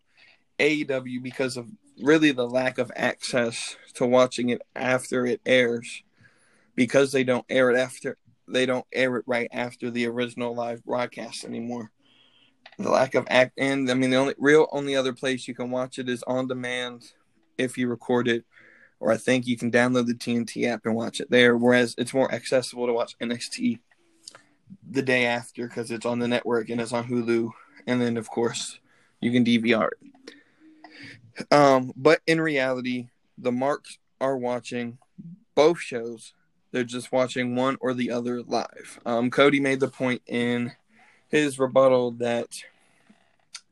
AEW, 0.59 1.21
because 1.21 1.57
of 1.57 1.67
really 2.01 2.31
the 2.31 2.47
lack 2.47 2.77
of 2.77 2.91
access 2.95 3.75
to 3.95 4.05
watching 4.05 4.49
it 4.49 4.61
after 4.75 5.25
it 5.25 5.41
airs, 5.45 6.03
because 6.75 7.11
they 7.11 7.23
don't 7.23 7.45
air 7.49 7.69
it 7.69 7.77
after 7.77 8.17
they 8.47 8.65
don't 8.65 8.85
air 8.91 9.15
it 9.17 9.23
right 9.25 9.47
after 9.51 9.89
the 9.89 10.05
original 10.05 10.53
live 10.53 10.83
broadcast 10.83 11.45
anymore. 11.45 11.91
The 12.79 12.89
lack 12.89 13.15
of 13.15 13.27
act 13.29 13.53
and 13.57 13.89
I 13.89 13.93
mean 13.93 14.09
the 14.09 14.17
only 14.17 14.35
real 14.37 14.67
only 14.71 14.95
other 14.95 15.13
place 15.13 15.47
you 15.47 15.55
can 15.55 15.71
watch 15.71 15.99
it 15.99 16.09
is 16.09 16.23
on 16.23 16.47
demand 16.47 17.13
if 17.57 17.77
you 17.77 17.87
record 17.87 18.27
it 18.27 18.45
or 19.03 19.11
I 19.11 19.17
think 19.17 19.45
you 19.45 19.57
can 19.57 19.69
download 19.69 20.07
the 20.07 20.13
TNT 20.13 20.65
app 20.65 20.85
and 20.85 20.95
watch 20.95 21.19
it 21.19 21.29
there. 21.29 21.57
Whereas 21.57 21.93
it's 21.97 22.13
more 22.13 22.33
accessible 22.33 22.87
to 22.87 22.93
watch 22.93 23.17
NXT 23.19 23.79
the 24.89 25.01
day 25.01 25.25
after 25.25 25.67
because 25.67 25.91
it's 25.91 26.05
on 26.05 26.19
the 26.19 26.27
network 26.27 26.69
and 26.69 26.79
it's 26.79 26.93
on 26.93 27.07
Hulu, 27.07 27.51
and 27.85 28.01
then 28.01 28.15
of 28.15 28.29
course 28.29 28.79
you 29.19 29.31
can 29.31 29.43
DVR 29.43 29.89
it. 29.91 31.51
Um, 31.51 31.91
but 31.97 32.21
in 32.27 32.39
reality, 32.39 33.09
the 33.37 33.51
marks 33.51 33.97
are 34.21 34.37
watching 34.37 34.97
both 35.53 35.79
shows. 35.79 36.33
They're 36.71 36.85
just 36.85 37.11
watching 37.11 37.55
one 37.55 37.77
or 37.81 37.93
the 37.93 38.09
other 38.09 38.41
live. 38.41 38.99
Um, 39.05 39.29
Cody 39.29 39.59
made 39.59 39.81
the 39.81 39.89
point 39.89 40.21
in 40.25 40.71
his 41.33 41.57
rebuttal 41.57 42.11
that, 42.11 42.61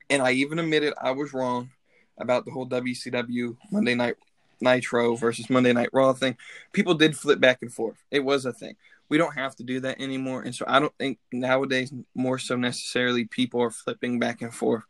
and 0.10 0.20
I 0.20 0.32
even 0.32 0.58
admitted 0.58 0.96
I 1.00 1.12
was 1.12 1.32
wrong 1.32 1.70
about 2.18 2.44
the 2.44 2.50
whole 2.50 2.68
WCW 2.68 3.56
Monday 3.72 3.94
Night 3.94 4.16
Nitro 4.62 5.16
versus 5.16 5.48
Monday 5.48 5.72
Night 5.72 5.90
Raw 5.94 6.12
thing. 6.14 6.38
People 6.74 6.96
did 6.96 7.16
flip 7.16 7.40
back 7.40 7.60
and 7.62 7.72
forth. 7.72 8.04
It 8.10 8.22
was 8.22 8.48
a 8.48 8.52
thing. 8.52 8.78
We 9.10 9.20
don't 9.20 9.36
have 9.36 9.56
to 9.58 9.64
do 9.64 9.80
that 9.82 10.02
anymore. 10.02 10.42
And 10.42 10.56
so 10.56 10.66
I 10.68 10.80
don't 10.80 10.98
think 10.98 11.20
nowadays, 11.32 11.94
more 12.16 12.40
so 12.40 12.56
necessarily, 12.56 13.26
people 13.26 13.62
are 13.62 13.70
flipping 13.70 14.18
back 14.18 14.42
and 14.42 14.54
forth 14.54 14.84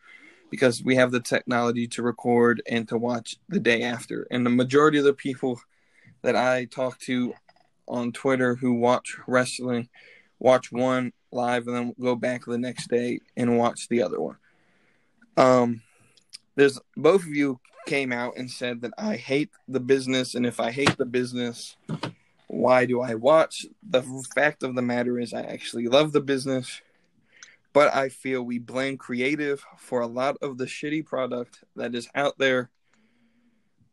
because 0.50 0.82
we 0.82 0.96
have 0.96 1.12
the 1.12 1.20
technology 1.20 1.88
to 1.88 2.04
record 2.04 2.62
and 2.70 2.88
to 2.88 2.98
watch 2.98 3.36
the 3.50 3.60
day 3.60 3.82
after. 3.82 4.28
And 4.32 4.46
the 4.46 4.50
majority 4.50 4.98
of 4.98 5.04
the 5.04 5.14
people 5.14 5.60
that 6.22 6.38
I 6.38 6.66
talk 6.66 7.00
to 7.00 7.34
on 7.90 8.14
Twitter 8.14 8.56
who 8.56 8.76
watch 8.76 9.18
wrestling 9.28 9.90
watch 10.42 10.72
one 10.72 11.14
live 11.32 11.68
and 11.68 11.76
then 11.76 11.96
go 12.02 12.16
back 12.16 12.44
the 12.46 12.58
next 12.58 12.90
day 12.90 13.20
and 13.38 13.60
watch 13.60 13.88
the 13.88 14.02
other 14.02 14.20
one. 14.20 14.38
Um, 15.38 15.84
there's 16.56 16.80
both 16.98 17.22
of 17.22 17.30
you 17.30 17.60
came 17.86 18.12
out 18.12 18.36
and 18.38 18.50
said 18.50 18.82
that 18.82 18.94
I 18.98 19.16
hate 19.16 19.52
the 19.68 19.80
business, 19.80 20.34
and 20.36 20.46
if 20.46 20.60
I 20.60 20.72
hate 20.72 20.98
the 20.98 21.06
business, 21.06 21.78
why 22.48 22.86
do 22.86 23.02
I 23.02 23.14
watch? 23.14 23.68
The 23.88 24.02
fact 24.34 24.64
of 24.64 24.76
the 24.76 24.82
matter 24.82 25.20
is, 25.20 25.34
I 25.34 25.42
actually 25.42 25.88
love 25.88 26.12
the 26.12 26.22
business, 26.22 26.82
but 27.72 27.94
I 27.96 28.10
feel 28.10 28.42
we 28.42 28.58
blame 28.58 28.98
creative 28.98 29.64
for 29.78 30.02
a 30.02 30.08
lot 30.08 30.38
of 30.42 30.58
the 30.58 30.66
shitty 30.66 31.06
product 31.06 31.64
that 31.76 31.94
is 31.94 32.10
out 32.16 32.38
there. 32.40 32.72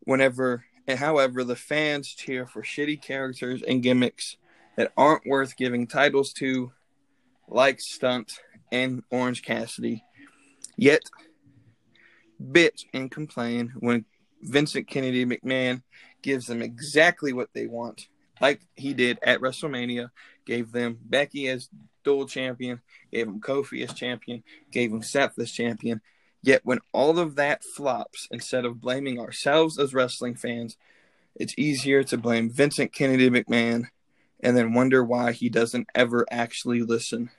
Whenever 0.01 0.65
and 0.87 0.99
however, 0.99 1.45
the 1.45 1.57
fans 1.57 2.09
cheer 2.09 2.47
for 2.47 2.63
shitty 2.63 3.03
characters 3.03 3.63
and 3.63 3.83
gimmicks 3.83 4.39
that 4.79 4.93
aren't 4.97 5.27
worth 5.27 5.57
giving 5.57 5.89
titles 5.89 6.33
to, 6.33 6.71
like 7.49 7.81
Stunt 7.81 8.39
and 8.71 9.03
Orange 9.11 9.43
Cassidy. 9.43 10.05
Yet 10.77 11.01
bitch 12.41 12.85
and 12.95 13.11
complain 13.11 13.73
when 13.81 14.05
Vincent 14.41 14.87
Kennedy 14.87 15.27
McMahon 15.27 15.83
gives 16.23 16.47
them 16.47 16.63
exactly 16.63 17.33
what 17.33 17.49
they 17.53 17.67
want, 17.67 18.07
like 18.41 18.61
he 18.77 18.95
did 18.95 19.19
at 19.21 19.41
WrestleMania. 19.41 20.11
Gave 20.47 20.71
them 20.71 20.97
Becky 21.03 21.49
as 21.49 21.69
dual 22.05 22.29
champion, 22.29 22.81
gave 23.13 23.27
them 23.27 23.41
Kofi 23.41 23.83
as 23.83 23.93
champion, 23.93 24.45
gave 24.71 24.93
them 24.93 25.03
Seth 25.03 25.37
as 25.41 25.51
champion. 25.51 26.01
Yet 26.41 26.61
when 26.63 26.79
all 26.93 27.19
of 27.19 27.35
that 27.35 27.65
flops, 27.65 28.29
instead 28.31 28.65
of 28.65 28.81
blaming 28.81 29.19
ourselves 29.19 29.77
as 29.77 29.93
wrestling 29.93 30.37
fans, 30.37 30.77
it's 31.35 31.55
easier 31.59 32.05
to 32.05 32.17
blame 32.17 32.49
Vincent 32.49 32.93
Kennedy 32.93 33.29
McMahon 33.29 33.89
and 34.41 34.57
then 34.57 34.73
wonder 34.75 35.05
why 35.05 35.33
he 35.33 35.49
doesn't 35.49 35.89
ever 35.95 36.27
actually 36.31 36.83
listen 36.83 37.31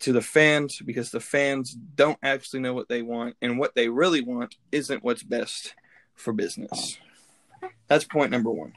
to 0.00 0.12
the 0.12 0.22
fans 0.22 0.80
because 0.84 1.10
the 1.10 1.20
fans 1.20 1.72
don't 1.72 2.18
actually 2.22 2.60
know 2.60 2.74
what 2.74 2.88
they 2.88 3.02
want 3.02 3.36
and 3.42 3.58
what 3.58 3.74
they 3.74 3.88
really 3.88 4.20
want 4.20 4.56
isn't 4.70 5.02
what's 5.02 5.22
best 5.22 5.74
for 6.14 6.32
business. 6.32 6.98
That's 7.88 8.04
point 8.04 8.30
number 8.30 8.50
one. 8.50 8.74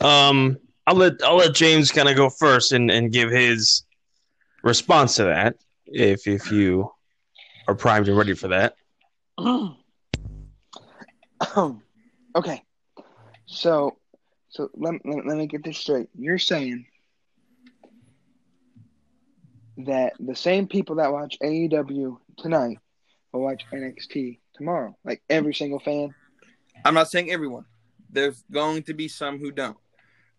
Um, 0.00 0.58
I'll 0.86 0.96
let 0.96 1.14
I'll 1.24 1.36
let 1.36 1.54
James 1.54 1.90
kind 1.90 2.08
of 2.08 2.16
go 2.16 2.28
first 2.28 2.72
and, 2.72 2.90
and 2.90 3.12
give 3.12 3.30
his 3.30 3.84
response 4.62 5.16
to 5.16 5.24
that 5.24 5.56
if 5.86 6.26
if 6.26 6.52
you 6.52 6.90
are 7.66 7.74
primed 7.74 8.08
and 8.08 8.16
ready 8.16 8.34
for 8.34 8.48
that. 8.48 8.74
okay, 12.36 12.62
so 13.46 13.96
so 14.48 14.70
let, 14.74 14.94
let, 15.04 15.26
let 15.26 15.36
me 15.36 15.46
get 15.46 15.64
this 15.64 15.78
straight. 15.78 16.08
You're 16.14 16.38
saying 16.38 16.86
that 19.78 20.14
the 20.18 20.34
same 20.34 20.66
people 20.66 20.96
that 20.96 21.12
watch 21.12 21.36
AEW 21.42 22.18
tonight 22.38 22.78
will 23.32 23.42
watch 23.42 23.64
NXT 23.72 24.38
tomorrow. 24.54 24.96
Like 25.04 25.22
every 25.28 25.54
single 25.54 25.78
fan. 25.78 26.14
I'm 26.84 26.94
not 26.94 27.10
saying 27.10 27.30
everyone. 27.30 27.66
There's 28.10 28.44
going 28.50 28.84
to 28.84 28.94
be 28.94 29.08
some 29.08 29.38
who 29.38 29.50
don't. 29.50 29.76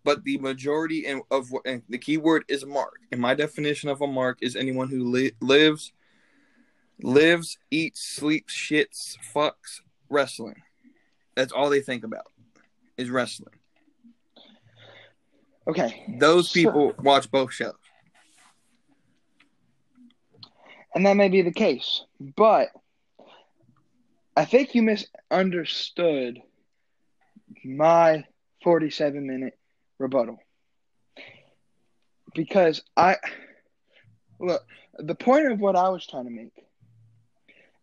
But 0.04 0.24
the 0.24 0.38
majority 0.38 1.06
and 1.06 1.22
of 1.30 1.50
and 1.66 1.84
the 1.90 1.98
key 1.98 2.18
word 2.18 2.46
is 2.48 2.66
mark. 2.66 2.96
And 3.12 3.20
my 3.20 3.34
definition 3.34 3.90
of 3.90 4.02
a 4.02 4.08
mark 4.08 4.38
is 4.42 4.56
anyone 4.56 4.88
who 4.88 5.04
li- 5.04 5.34
lives, 5.42 5.92
lives, 7.02 7.58
eats, 7.70 8.02
sleeps, 8.02 8.54
shits, 8.56 9.18
fucks 9.34 9.82
wrestling. 10.10 10.62
That's 11.36 11.52
all 11.52 11.70
they 11.70 11.82
think 11.82 12.06
about 12.06 12.32
is 12.98 13.10
wrestling. 13.10 13.57
Okay. 15.68 16.06
Those 16.18 16.52
people 16.52 16.94
so, 16.96 17.04
watch 17.04 17.30
both 17.30 17.54
shows. 17.54 17.74
And 20.96 21.06
that 21.06 21.18
may 21.18 21.30
be 21.30 21.42
the 21.42 21.52
case. 21.52 22.04
But 22.20 22.70
I 24.36 24.46
think 24.46 24.76
you 24.76 24.84
misunderstood 24.84 26.42
my 27.64 28.24
47 28.64 29.28
minute 29.28 29.58
rebuttal. 30.00 30.40
Because 32.34 32.82
I 32.96 33.18
look, 34.40 34.64
the 34.98 35.16
point 35.16 35.52
of 35.52 35.60
what 35.60 35.76
I 35.76 35.90
was 35.90 36.06
trying 36.06 36.26
to 36.26 36.32
make, 36.32 36.54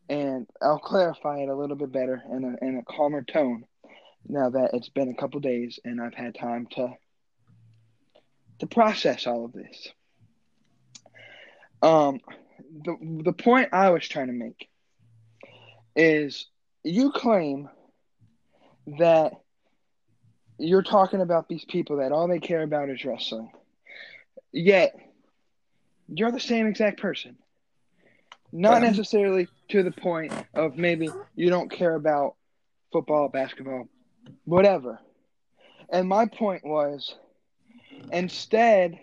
and 0.08 0.46
I'll 0.62 0.78
clarify 0.78 1.38
it 1.38 1.48
a 1.48 1.54
little 1.54 1.76
bit 1.76 1.92
better 1.92 2.22
in 2.30 2.44
a, 2.44 2.64
in 2.64 2.78
a 2.78 2.84
calmer 2.84 3.22
tone 3.22 3.64
now 4.26 4.50
that 4.50 4.70
it's 4.72 4.88
been 4.88 5.10
a 5.10 5.14
couple 5.14 5.40
days 5.40 5.78
and 5.84 6.00
I've 6.00 6.14
had 6.14 6.34
time 6.34 6.66
to 6.72 6.94
to 8.60 8.66
process 8.66 9.26
all 9.26 9.44
of 9.44 9.52
this. 9.52 9.88
Um, 11.82 12.20
the 12.84 12.96
the 13.24 13.32
point 13.32 13.70
I 13.72 13.90
was 13.90 14.06
trying 14.06 14.28
to 14.28 14.32
make 14.32 14.68
is 15.94 16.46
you 16.82 17.12
claim 17.12 17.68
that 18.98 19.32
you're 20.58 20.82
talking 20.82 21.20
about 21.20 21.48
these 21.48 21.64
people 21.64 21.98
that 21.98 22.12
all 22.12 22.28
they 22.28 22.38
care 22.38 22.62
about 22.62 22.90
is 22.90 23.04
wrestling. 23.04 23.50
Yet 24.52 24.94
you're 26.08 26.32
the 26.32 26.40
same 26.40 26.66
exact 26.66 27.00
person. 27.00 27.36
Not 28.52 28.82
necessarily 28.82 29.48
to 29.70 29.82
the 29.82 29.90
point 29.90 30.32
of 30.54 30.76
maybe 30.76 31.08
you 31.34 31.50
don't 31.50 31.70
care 31.70 31.94
about 31.94 32.36
football, 32.92 33.28
basketball, 33.28 33.88
whatever. 34.44 35.00
And 35.90 36.08
my 36.08 36.26
point 36.26 36.64
was 36.64 37.16
instead 38.12 38.98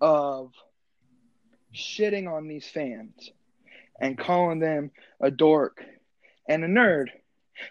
of 0.00 0.52
shitting 1.74 2.30
on 2.30 2.48
these 2.48 2.66
fans 2.66 3.30
and 4.00 4.18
calling 4.18 4.58
them 4.58 4.90
a 5.20 5.30
dork 5.30 5.84
and 6.48 6.64
a 6.64 6.68
nerd 6.68 7.08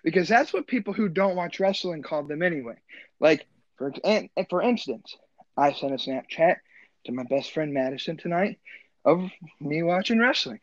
because 0.03 0.27
that's 0.27 0.53
what 0.53 0.67
people 0.67 0.93
who 0.93 1.09
don't 1.09 1.35
watch 1.35 1.59
wrestling 1.59 2.01
call 2.01 2.23
them 2.23 2.43
anyway. 2.43 2.75
Like 3.19 3.45
for 3.77 3.91
and, 4.03 4.29
for 4.49 4.61
instance, 4.61 5.15
I 5.57 5.73
sent 5.73 5.93
a 5.93 5.97
Snapchat 5.97 6.57
to 7.05 7.11
my 7.11 7.23
best 7.23 7.51
friend 7.51 7.73
Madison 7.73 8.17
tonight 8.17 8.59
of 9.05 9.29
me 9.59 9.83
watching 9.83 10.19
wrestling, 10.19 10.59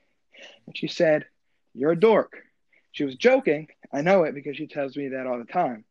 and 0.67 0.77
she 0.77 0.87
said, 0.87 1.27
"You're 1.75 1.93
a 1.93 2.01
dork." 2.01 2.37
She 2.93 3.05
was 3.05 3.17
joking. 3.17 3.69
I 3.93 4.03
know 4.03 4.25
it 4.25 4.35
because 4.35 4.57
she 4.57 4.67
tells 4.67 4.97
me 4.97 5.09
that 5.09 5.27
all 5.27 5.39
the 5.39 5.45
time. 5.45 5.85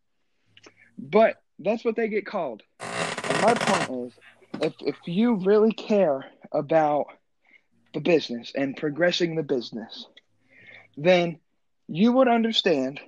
But 0.97 1.41
that's 1.59 1.85
what 1.85 1.95
they 1.95 2.07
get 2.07 2.25
called. 2.25 2.63
My 3.45 3.53
point 3.53 4.07
is, 4.07 4.13
if 4.59 4.73
if 4.79 4.95
you 5.05 5.35
really 5.35 5.71
care 5.71 6.25
about 6.51 7.05
the 7.93 7.99
business 7.99 8.51
and 8.55 8.75
progressing 8.75 9.35
the 9.35 9.43
business, 9.43 10.07
then 10.97 11.37
you 11.87 12.11
would 12.13 12.27
understand 12.27 12.99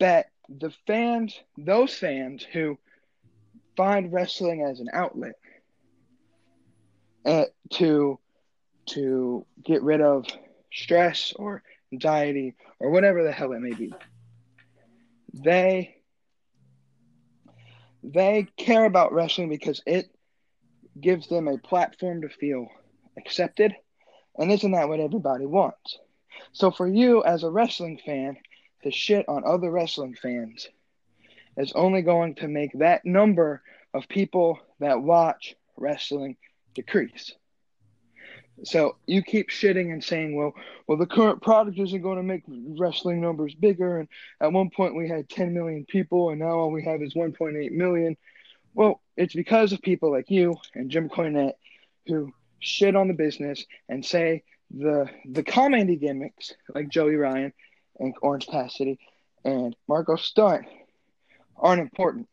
that 0.00 0.26
the 0.48 0.72
fans, 0.88 1.38
those 1.56 1.94
fans 1.94 2.44
who 2.52 2.76
find 3.76 4.12
wrestling 4.12 4.62
as 4.68 4.80
an 4.80 4.88
outlet 4.92 5.36
uh, 7.24 7.44
to 7.74 8.18
to 8.86 9.46
get 9.64 9.84
rid 9.84 10.00
of 10.00 10.26
stress 10.72 11.32
or 11.36 11.62
anxiety 11.92 12.56
or 12.80 12.90
whatever 12.90 13.22
the 13.22 13.30
hell 13.30 13.52
it 13.52 13.60
may 13.60 13.72
be, 13.72 13.94
they 15.32 16.01
they 18.02 18.46
care 18.56 18.84
about 18.84 19.12
wrestling 19.12 19.48
because 19.48 19.82
it 19.86 20.10
gives 21.00 21.28
them 21.28 21.48
a 21.48 21.58
platform 21.58 22.22
to 22.22 22.28
feel 22.28 22.68
accepted. 23.16 23.74
And 24.36 24.50
isn't 24.50 24.72
that 24.72 24.88
what 24.88 25.00
everybody 25.00 25.46
wants? 25.46 25.98
So 26.52 26.70
for 26.70 26.86
you 26.86 27.22
as 27.24 27.44
a 27.44 27.50
wrestling 27.50 28.00
fan 28.04 28.36
to 28.82 28.90
shit 28.90 29.28
on 29.28 29.44
other 29.46 29.70
wrestling 29.70 30.16
fans 30.20 30.68
is 31.56 31.72
only 31.72 32.02
going 32.02 32.34
to 32.36 32.48
make 32.48 32.72
that 32.78 33.04
number 33.04 33.62
of 33.94 34.08
people 34.08 34.58
that 34.80 35.02
watch 35.02 35.54
wrestling 35.76 36.36
decrease. 36.74 37.34
So 38.64 38.96
you 39.06 39.22
keep 39.22 39.48
shitting 39.48 39.92
and 39.92 40.02
saying, 40.02 40.36
well, 40.36 40.52
well, 40.86 40.98
the 40.98 41.06
current 41.06 41.42
product 41.42 41.78
isn't 41.78 42.02
going 42.02 42.18
to 42.18 42.22
make 42.22 42.42
wrestling 42.48 43.20
numbers 43.20 43.54
bigger. 43.54 43.98
And 43.98 44.08
at 44.40 44.52
one 44.52 44.70
point 44.70 44.94
we 44.94 45.08
had 45.08 45.28
10 45.28 45.52
million 45.52 45.84
people, 45.84 46.30
and 46.30 46.40
now 46.40 46.58
all 46.58 46.70
we 46.70 46.84
have 46.84 47.02
is 47.02 47.14
1.8 47.14 47.72
million. 47.72 48.16
Well, 48.74 49.00
it's 49.16 49.34
because 49.34 49.72
of 49.72 49.82
people 49.82 50.10
like 50.10 50.30
you 50.30 50.56
and 50.74 50.90
Jim 50.90 51.08
Cornette 51.08 51.54
who 52.06 52.32
shit 52.60 52.96
on 52.96 53.08
the 53.08 53.14
business 53.14 53.64
and 53.88 54.04
say 54.04 54.42
the 54.70 55.08
the 55.28 55.42
comedy 55.42 55.96
gimmicks 55.96 56.52
like 56.74 56.88
Joey 56.88 57.16
Ryan 57.16 57.52
and 57.98 58.14
Orange 58.22 58.46
Cassidy 58.46 58.98
and 59.44 59.76
Marko 59.88 60.16
Stunt 60.16 60.66
aren't 61.56 61.82
important. 61.82 62.28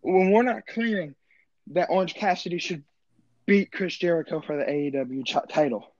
When 0.00 0.30
we're 0.30 0.42
not 0.42 0.66
claiming 0.66 1.14
that 1.68 1.90
Orange 1.90 2.14
Cassidy 2.14 2.58
should 2.58 2.82
beat 3.46 3.72
Chris 3.72 3.96
Jericho 3.96 4.40
for 4.40 4.56
the 4.56 4.64
AEW 4.64 5.24
ch- 5.24 5.36
title, 5.48 5.92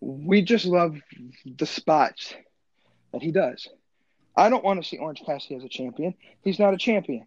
we 0.00 0.42
just 0.42 0.64
love 0.64 0.98
the 1.44 1.66
spots 1.66 2.34
that 3.12 3.22
he 3.22 3.32
does. 3.32 3.68
I 4.36 4.48
don't 4.48 4.64
want 4.64 4.82
to 4.82 4.88
see 4.88 4.98
Orange 4.98 5.22
Cassidy 5.24 5.56
as 5.56 5.64
a 5.64 5.68
champion. 5.68 6.14
He's 6.42 6.58
not 6.58 6.74
a 6.74 6.78
champion. 6.78 7.26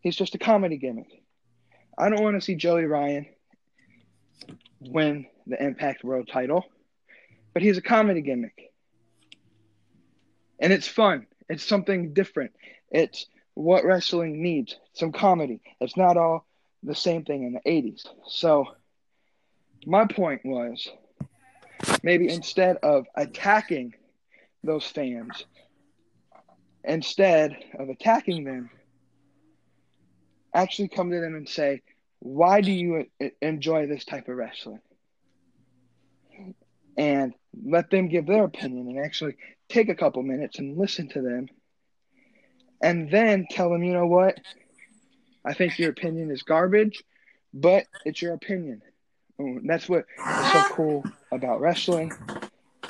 He's 0.00 0.16
just 0.16 0.34
a 0.34 0.38
comedy 0.38 0.76
gimmick. 0.76 1.22
I 1.96 2.08
don't 2.08 2.22
want 2.22 2.36
to 2.36 2.40
see 2.40 2.54
Joey 2.54 2.84
Ryan 2.84 3.26
win 4.80 5.26
the 5.46 5.62
Impact 5.62 6.04
World 6.04 6.28
title, 6.32 6.64
but 7.52 7.62
he's 7.62 7.78
a 7.78 7.82
comedy 7.82 8.20
gimmick. 8.20 8.72
And 10.58 10.72
it's 10.72 10.88
fun. 10.88 11.26
It's 11.48 11.64
something 11.64 12.14
different. 12.14 12.52
It's 12.90 13.26
what 13.54 13.84
wrestling 13.84 14.42
needs 14.42 14.76
some 14.94 15.12
comedy. 15.12 15.60
It's 15.80 15.96
not 15.96 16.16
all 16.16 16.46
the 16.82 16.94
same 16.94 17.24
thing 17.24 17.44
in 17.44 17.52
the 17.52 17.60
80s. 17.60 18.06
So, 18.26 18.66
my 19.86 20.06
point 20.06 20.42
was 20.44 20.88
maybe 22.02 22.28
instead 22.28 22.76
of 22.82 23.06
attacking 23.16 23.94
those 24.62 24.84
fans, 24.86 25.44
instead 26.84 27.56
of 27.78 27.88
attacking 27.88 28.44
them, 28.44 28.70
actually 30.54 30.88
come 30.88 31.10
to 31.10 31.20
them 31.20 31.34
and 31.34 31.48
say, 31.48 31.82
why 32.18 32.60
do 32.60 32.70
you 32.70 33.06
enjoy 33.40 33.86
this 33.86 34.04
type 34.04 34.28
of 34.28 34.36
wrestling? 34.36 34.80
And 36.96 37.34
let 37.64 37.90
them 37.90 38.08
give 38.08 38.26
their 38.26 38.44
opinion 38.44 38.88
and 38.88 39.04
actually 39.04 39.36
take 39.68 39.88
a 39.88 39.94
couple 39.94 40.22
minutes 40.22 40.58
and 40.58 40.78
listen 40.78 41.08
to 41.10 41.22
them. 41.22 41.48
And 42.80 43.10
then 43.10 43.46
tell 43.50 43.70
them, 43.70 43.82
you 43.82 43.92
know 43.92 44.06
what? 44.06 44.38
I 45.44 45.54
think 45.54 45.78
your 45.78 45.90
opinion 45.90 46.30
is 46.30 46.42
garbage, 46.42 47.02
but 47.52 47.86
it's 48.04 48.22
your 48.22 48.34
opinion. 48.34 48.82
And 49.38 49.68
that's 49.68 49.88
what 49.88 50.04
is 50.18 50.52
so 50.52 50.62
cool 50.70 51.04
about 51.32 51.60
wrestling 51.60 52.12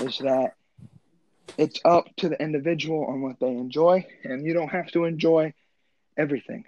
is 0.01 0.19
that 0.19 0.55
it's 1.59 1.81
up 1.85 2.07
to 2.17 2.29
the 2.29 2.41
individual 2.41 3.07
on 3.07 3.23
what 3.23 3.39
they 3.41 3.49
enjoy, 3.49 4.07
and 4.25 4.47
you 4.47 4.55
don't 4.55 4.69
have 4.69 4.91
to 4.93 5.05
enjoy 5.05 5.53
everything. 6.17 6.65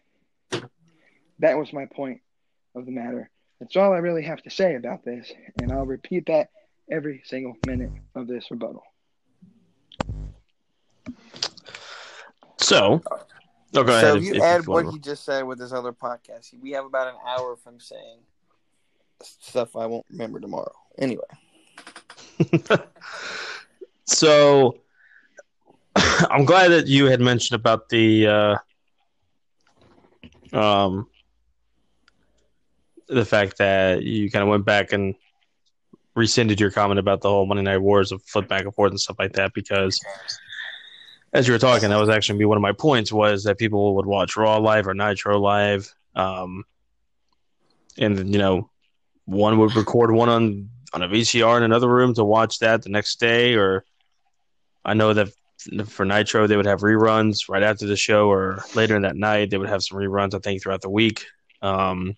That 1.39 1.59
was 1.59 1.73
my 1.73 1.87
point 1.87 2.21
of 2.75 2.87
the 2.87 2.93
matter. 2.93 3.31
That's 3.61 3.77
all 3.77 3.93
I 3.93 3.99
really 3.99 4.23
have 4.23 4.43
to 4.43 4.51
say 4.51 4.75
about 4.75 5.05
this, 5.05 5.33
and 5.61 5.73
I'll 5.73 5.87
repeat 5.87 6.27
that 6.27 6.51
every 6.91 7.23
single 7.25 7.57
minute 7.67 7.93
of 8.15 8.27
this 8.27 8.51
rebuttal. 8.51 8.85
So, 12.59 13.03
oh, 13.75 13.85
go 13.85 14.01
so 14.01 14.13
ahead. 14.13 14.17
if 14.17 14.25
you 14.25 14.43
add 14.43 14.67
what 14.67 14.87
he 14.87 14.99
just 14.99 15.25
said 15.25 15.43
with 15.43 15.59
this 15.59 15.73
other 15.73 15.93
podcast, 15.93 16.55
we 16.61 16.73
have 16.73 16.85
about 16.85 17.09
an 17.09 17.15
hour 17.27 17.57
from 17.57 17.81
saying 17.81 18.19
stuff 19.23 19.77
I 19.77 19.87
won't 19.87 20.07
remember 20.11 20.41
tomorrow. 20.41 20.75
Anyway. 20.99 21.23
so, 24.05 24.79
I'm 25.97 26.45
glad 26.45 26.69
that 26.69 26.87
you 26.87 27.07
had 27.07 27.21
mentioned 27.21 27.59
about 27.59 27.89
the 27.89 28.27
uh, 28.27 28.57
um 30.57 31.09
the 33.09 33.25
fact 33.25 33.59
that 33.59 34.03
you 34.03 34.31
kind 34.31 34.43
of 34.43 34.49
went 34.49 34.65
back 34.65 34.93
and 34.93 35.15
rescinded 36.15 36.61
your 36.61 36.71
comment 36.71 36.99
about 36.99 37.21
the 37.21 37.29
whole 37.29 37.47
Monday 37.47 37.63
Night 37.63 37.79
Wars 37.79 38.13
of 38.13 38.23
flip 38.23 38.49
back 38.49 38.65
and 38.65 38.75
forth 38.75 38.91
and 38.91 39.01
stuff 39.01 39.17
like 39.19 39.33
that 39.33 39.53
because 39.53 40.01
as 41.35 41.49
you 41.49 41.53
were 41.53 41.59
talking, 41.59 41.91
that 41.91 42.01
was 42.01 42.09
actually 42.09 42.39
be 42.39 42.45
one 42.45 42.57
of 42.57 42.63
my 42.63 42.73
points 42.73 43.13
was 43.13 43.43
that 43.45 43.59
people 43.59 43.97
would 43.97 44.07
watch 44.07 44.37
Raw 44.37 44.59
live 44.59 44.87
or 44.87 44.95
Nitro 44.95 45.41
live, 45.41 45.93
um, 46.15 46.65
and 47.99 48.33
you 48.33 48.39
know, 48.39 48.71
one 49.25 49.59
would 49.59 49.75
record 49.75 50.13
one 50.13 50.29
on 50.29 50.71
on 50.93 51.03
a 51.03 51.09
VCR 51.09 51.57
in 51.57 51.65
another 51.65 51.89
room 51.89 52.15
to 52.15 52.25
watch 52.25 52.61
that 52.61 52.83
the 52.83 52.89
next 52.89 53.19
day, 53.19 53.55
or 53.55 53.85
I 54.85 54.95
know 54.95 55.13
that 55.13 55.29
for 55.87 56.05
Nitro 56.05 56.47
they 56.47 56.57
would 56.57 56.67
have 56.67 56.81
reruns 56.81 57.49
right 57.49 57.63
after 57.63 57.87
the 57.87 57.97
show 57.97 58.31
or 58.31 58.63
later 58.75 58.95
in 58.95 59.03
that 59.03 59.17
night 59.17 59.51
they 59.51 59.59
would 59.59 59.69
have 59.69 59.83
some 59.83 59.99
reruns 59.99 60.35
I 60.35 60.39
think 60.39 60.63
throughout 60.63 60.83
the 60.83 60.91
week. 60.91 61.25
Um, 61.63 62.17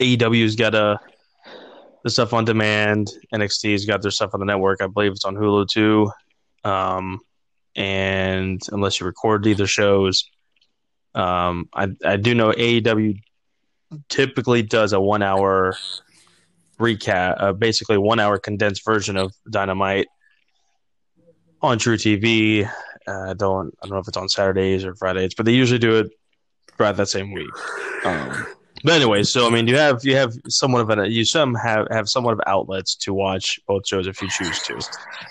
AEW's 0.00 0.56
got 0.56 0.74
a 0.74 0.98
the 2.02 2.10
stuff 2.10 2.32
on 2.32 2.44
demand. 2.44 3.12
NXT's 3.32 3.86
got 3.86 4.02
their 4.02 4.10
stuff 4.10 4.30
on 4.34 4.40
the 4.40 4.46
network. 4.46 4.82
I 4.82 4.88
believe 4.88 5.12
it's 5.12 5.24
on 5.24 5.36
Hulu 5.36 5.68
too. 5.68 6.10
Um, 6.64 7.20
and 7.74 8.60
unless 8.70 9.00
you 9.00 9.06
record 9.06 9.46
either 9.46 9.66
shows, 9.66 10.24
um, 11.14 11.68
I 11.74 11.88
I 12.04 12.16
do 12.16 12.34
know 12.34 12.52
AEW 12.52 13.18
typically 14.08 14.62
does 14.62 14.92
a 14.92 15.00
one 15.00 15.22
hour 15.22 15.76
recap, 16.78 17.36
uh, 17.38 17.52
basically 17.52 17.98
one 17.98 18.20
hour 18.20 18.38
condensed 18.38 18.84
version 18.84 19.16
of 19.16 19.32
Dynamite 19.50 20.08
on 21.60 21.78
truTV. 21.78 22.68
Uh, 23.06 23.30
I 23.30 23.34
don't 23.34 23.74
I 23.82 23.86
don't 23.86 23.94
know 23.94 23.98
if 23.98 24.08
it's 24.08 24.16
on 24.16 24.28
Saturdays 24.28 24.84
or 24.84 24.94
Fridays, 24.94 25.34
but 25.34 25.46
they 25.46 25.52
usually 25.52 25.78
do 25.78 25.98
it 25.98 26.10
throughout 26.76 26.96
that 26.96 27.08
same 27.08 27.32
week. 27.32 27.50
Um, 28.04 28.46
but 28.84 28.94
anyway, 28.94 29.22
so 29.22 29.46
I 29.46 29.50
mean, 29.50 29.66
you 29.66 29.76
have 29.76 30.04
you 30.04 30.16
have 30.16 30.34
somewhat 30.48 30.80
of 30.80 30.90
an 30.90 31.10
you 31.10 31.24
some 31.24 31.54
have 31.54 31.86
have 31.90 32.08
somewhat 32.08 32.32
of 32.32 32.40
outlets 32.46 32.94
to 32.96 33.14
watch 33.14 33.60
both 33.66 33.86
shows 33.86 34.06
if 34.06 34.20
you 34.20 34.28
choose 34.28 34.60
to. 34.62 34.80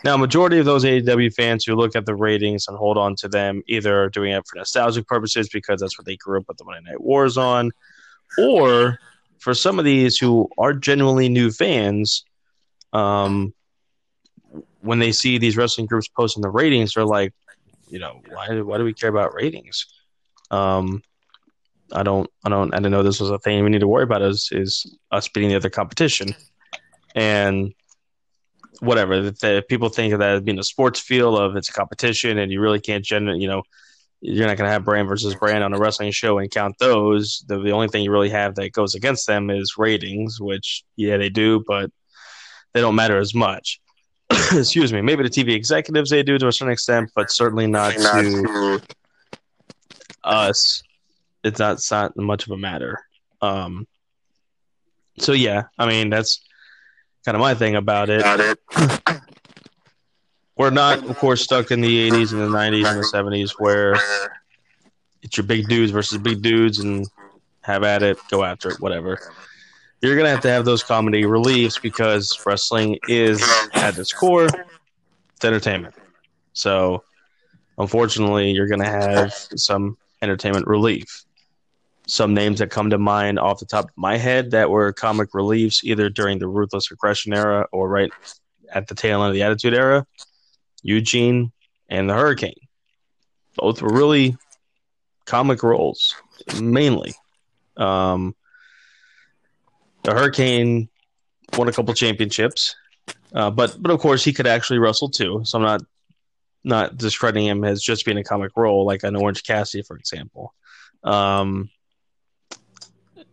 Now, 0.03 0.15
majority 0.17 0.57
of 0.57 0.65
those 0.65 0.83
AEW 0.85 1.33
fans 1.33 1.65
who 1.65 1.75
look 1.75 1.95
at 1.95 2.05
the 2.05 2.15
ratings 2.15 2.67
and 2.67 2.77
hold 2.77 2.97
on 2.97 3.15
to 3.17 3.27
them 3.27 3.61
either 3.67 4.03
are 4.03 4.09
doing 4.09 4.31
it 4.31 4.47
for 4.47 4.57
nostalgic 4.57 5.07
purposes 5.07 5.49
because 5.49 5.81
that's 5.81 5.97
what 5.97 6.05
they 6.05 6.15
grew 6.15 6.39
up 6.39 6.47
with 6.47 6.57
the 6.57 6.63
Monday 6.63 6.89
Night 6.89 7.01
Wars 7.01 7.37
on, 7.37 7.71
or 8.37 8.99
for 9.39 9.53
some 9.53 9.79
of 9.79 9.85
these 9.85 10.17
who 10.17 10.47
are 10.57 10.73
genuinely 10.73 11.27
new 11.27 11.51
fans, 11.51 12.23
um, 12.93 13.53
when 14.81 14.99
they 14.99 15.11
see 15.11 15.37
these 15.37 15.57
wrestling 15.57 15.87
groups 15.87 16.07
posting 16.07 16.41
the 16.41 16.49
ratings, 16.49 16.93
they're 16.93 17.05
like, 17.05 17.33
you 17.89 17.99
know, 17.99 18.21
why 18.29 18.61
why 18.61 18.77
do 18.77 18.83
we 18.83 18.93
care 18.93 19.09
about 19.09 19.33
ratings? 19.33 19.87
Um, 20.51 21.01
I 21.93 22.03
don't, 22.03 22.29
I 22.43 22.49
don't, 22.49 22.73
I 22.73 22.77
didn't 22.77 22.91
know 22.91 23.03
this 23.03 23.19
was 23.19 23.29
a 23.29 23.39
thing 23.39 23.63
we 23.63 23.69
need 23.69 23.79
to 23.79 23.87
worry 23.87 24.03
about. 24.03 24.21
Is 24.21 24.49
is 24.51 24.97
us 25.11 25.27
beating 25.27 25.49
the 25.49 25.55
other 25.55 25.69
competition, 25.69 26.35
and 27.15 27.73
whatever. 28.79 29.21
The, 29.31 29.63
people 29.67 29.89
think 29.89 30.13
of 30.13 30.19
that 30.19 30.35
as 30.35 30.41
being 30.41 30.59
a 30.59 30.63
sports 30.63 30.99
field 30.99 31.39
of 31.39 31.55
it's 31.55 31.69
a 31.69 31.73
competition, 31.73 32.37
and 32.37 32.51
you 32.51 32.61
really 32.61 32.79
can't 32.79 33.03
generate. 33.03 33.41
You 33.41 33.47
know, 33.47 33.63
you're 34.21 34.47
not 34.47 34.57
going 34.57 34.67
to 34.67 34.71
have 34.71 34.85
brand 34.85 35.07
versus 35.07 35.35
brand 35.35 35.63
on 35.63 35.73
a 35.73 35.79
wrestling 35.79 36.11
show 36.11 36.37
and 36.39 36.49
count 36.49 36.75
those. 36.79 37.43
The, 37.47 37.59
the 37.59 37.71
only 37.71 37.87
thing 37.87 38.03
you 38.03 38.11
really 38.11 38.29
have 38.29 38.55
that 38.55 38.71
goes 38.71 38.95
against 38.95 39.27
them 39.27 39.49
is 39.49 39.75
ratings, 39.77 40.39
which 40.39 40.83
yeah 40.95 41.17
they 41.17 41.29
do, 41.29 41.63
but 41.67 41.91
they 42.73 42.81
don't 42.81 42.95
matter 42.95 43.17
as 43.17 43.33
much. 43.33 43.79
Excuse 44.51 44.93
me. 44.93 45.01
Maybe 45.01 45.23
the 45.23 45.29
TV 45.29 45.53
executives 45.53 46.09
they 46.09 46.23
do 46.23 46.37
to 46.37 46.47
a 46.47 46.53
certain 46.53 46.71
extent, 46.71 47.11
but 47.15 47.31
certainly 47.31 47.67
not 47.67 47.93
to 47.93 48.81
us 50.23 50.83
it's 51.43 51.59
not, 51.59 51.73
it's 51.73 51.91
not 51.91 52.15
much 52.17 52.45
of 52.45 52.51
a 52.51 52.57
matter. 52.57 52.99
Um, 53.41 53.87
so 55.17 55.33
yeah, 55.33 55.63
I 55.77 55.87
mean 55.87 56.09
that's 56.09 56.41
kind 57.25 57.35
of 57.35 57.41
my 57.41 57.53
thing 57.53 57.75
about 57.75 58.09
it. 58.09 58.59
We're 60.57 60.69
not, 60.69 61.09
of 61.09 61.17
course, 61.17 61.41
stuck 61.41 61.71
in 61.71 61.81
the 61.81 62.09
'80s 62.11 62.31
and 62.33 62.41
the 62.41 62.47
'90s 62.47 62.85
and 62.85 62.99
the 62.99 63.09
'70s 63.11 63.51
where 63.57 63.95
it's 65.21 65.37
your 65.37 65.45
big 65.45 65.67
dudes 65.67 65.91
versus 65.91 66.17
big 66.17 66.41
dudes 66.41 66.79
and 66.79 67.07
have 67.61 67.83
at 67.83 68.03
it, 68.03 68.17
go 68.29 68.43
after 68.43 68.69
it, 68.69 68.79
whatever. 68.79 69.17
You're 70.01 70.17
gonna 70.17 70.29
have 70.29 70.41
to 70.41 70.49
have 70.49 70.65
those 70.65 70.83
comedy 70.83 71.25
reliefs 71.25 71.77
because 71.77 72.39
wrestling 72.45 72.97
is 73.07 73.41
at 73.73 73.97
its 73.97 74.11
core, 74.11 74.47
it's 74.47 75.45
entertainment. 75.45 75.95
So, 76.53 77.03
unfortunately, 77.77 78.51
you're 78.51 78.67
gonna 78.67 78.89
have 78.89 79.33
some 79.55 79.97
entertainment 80.21 80.67
relief 80.67 81.23
some 82.07 82.33
names 82.33 82.59
that 82.59 82.71
come 82.71 82.89
to 82.89 82.97
mind 82.97 83.39
off 83.39 83.59
the 83.59 83.65
top 83.65 83.85
of 83.85 83.91
my 83.95 84.17
head 84.17 84.51
that 84.51 84.69
were 84.69 84.91
comic 84.91 85.33
reliefs 85.33 85.83
either 85.83 86.09
during 86.09 86.39
the 86.39 86.47
Ruthless 86.47 86.91
Aggression 86.91 87.33
era 87.33 87.67
or 87.71 87.89
right 87.89 88.11
at 88.73 88.87
the 88.87 88.95
tail 88.95 89.21
end 89.21 89.29
of 89.29 89.33
the 89.33 89.43
Attitude 89.43 89.73
era. 89.73 90.05
Eugene 90.83 91.51
and 91.89 92.09
the 92.09 92.13
Hurricane. 92.13 92.55
Both 93.55 93.81
were 93.81 93.93
really 93.93 94.35
comic 95.25 95.61
roles, 95.61 96.15
mainly. 96.59 97.13
Um, 97.77 98.35
the 100.03 100.13
Hurricane 100.13 100.89
won 101.57 101.67
a 101.67 101.71
couple 101.71 101.93
championships, 101.93 102.75
uh, 103.33 103.51
but 103.51 103.77
but 103.79 103.91
of 103.91 103.99
course 103.99 104.23
he 104.23 104.33
could 104.33 104.47
actually 104.47 104.79
wrestle 104.79 105.09
too. 105.09 105.41
So 105.43 105.57
I'm 105.57 105.63
not 105.63 105.81
not 106.63 106.97
discrediting 106.97 107.47
him 107.47 107.63
as 107.63 107.81
just 107.81 108.05
being 108.05 108.17
a 108.17 108.23
comic 108.23 108.51
role, 108.55 108.85
like 108.85 109.03
an 109.03 109.15
Orange 109.15 109.43
Cassidy, 109.43 109.83
for 109.83 109.97
example. 109.97 110.53
Um, 111.03 111.69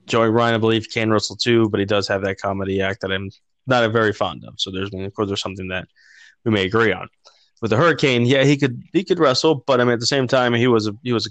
Joey 0.08 0.30
Ryan, 0.30 0.54
I 0.54 0.58
believe, 0.58 0.88
can 0.90 1.10
wrestle 1.10 1.36
too, 1.36 1.68
but 1.68 1.80
he 1.80 1.86
does 1.86 2.08
have 2.08 2.22
that 2.22 2.40
comedy 2.40 2.80
act 2.82 3.02
that 3.02 3.12
I'm 3.12 3.30
not 3.66 3.90
very 3.92 4.12
fond 4.12 4.44
of. 4.44 4.54
So 4.58 4.70
there's, 4.70 4.92
of 4.92 5.14
course, 5.14 5.28
there's 5.28 5.42
something 5.42 5.68
that 5.68 5.88
we 6.44 6.50
may 6.50 6.64
agree 6.64 6.92
on. 6.92 7.08
With 7.60 7.70
the 7.70 7.76
Hurricane, 7.76 8.24
yeah, 8.24 8.44
he 8.44 8.56
could 8.56 8.82
he 8.92 9.02
could 9.02 9.18
wrestle, 9.18 9.64
but 9.66 9.80
I 9.80 9.84
mean 9.84 9.94
at 9.94 10.00
the 10.00 10.06
same 10.06 10.28
time 10.28 10.54
he 10.54 10.68
was 10.68 10.86
a 10.86 10.92
he 11.02 11.12
was 11.12 11.26
a, 11.26 11.30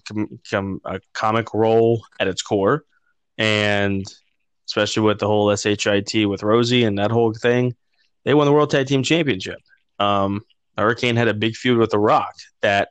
com, 0.49 0.81
a 0.83 0.99
comic 1.13 1.53
role 1.53 2.03
at 2.19 2.27
its 2.27 2.41
core, 2.41 2.83
and 3.37 4.05
especially 4.67 5.03
with 5.03 5.19
the 5.19 5.27
whole 5.27 5.55
shit 5.55 6.27
with 6.27 6.43
Rosie 6.43 6.83
and 6.83 6.97
that 6.97 7.11
whole 7.11 7.33
thing, 7.33 7.75
they 8.25 8.33
won 8.33 8.45
the 8.45 8.51
World 8.51 8.69
Tag 8.69 8.87
Team 8.87 9.03
Championship. 9.03 9.59
Um, 9.99 10.41
Hurricane 10.77 11.15
had 11.15 11.29
a 11.29 11.33
big 11.33 11.55
feud 11.55 11.77
with 11.77 11.91
The 11.91 11.99
Rock 11.99 12.33
that 12.61 12.89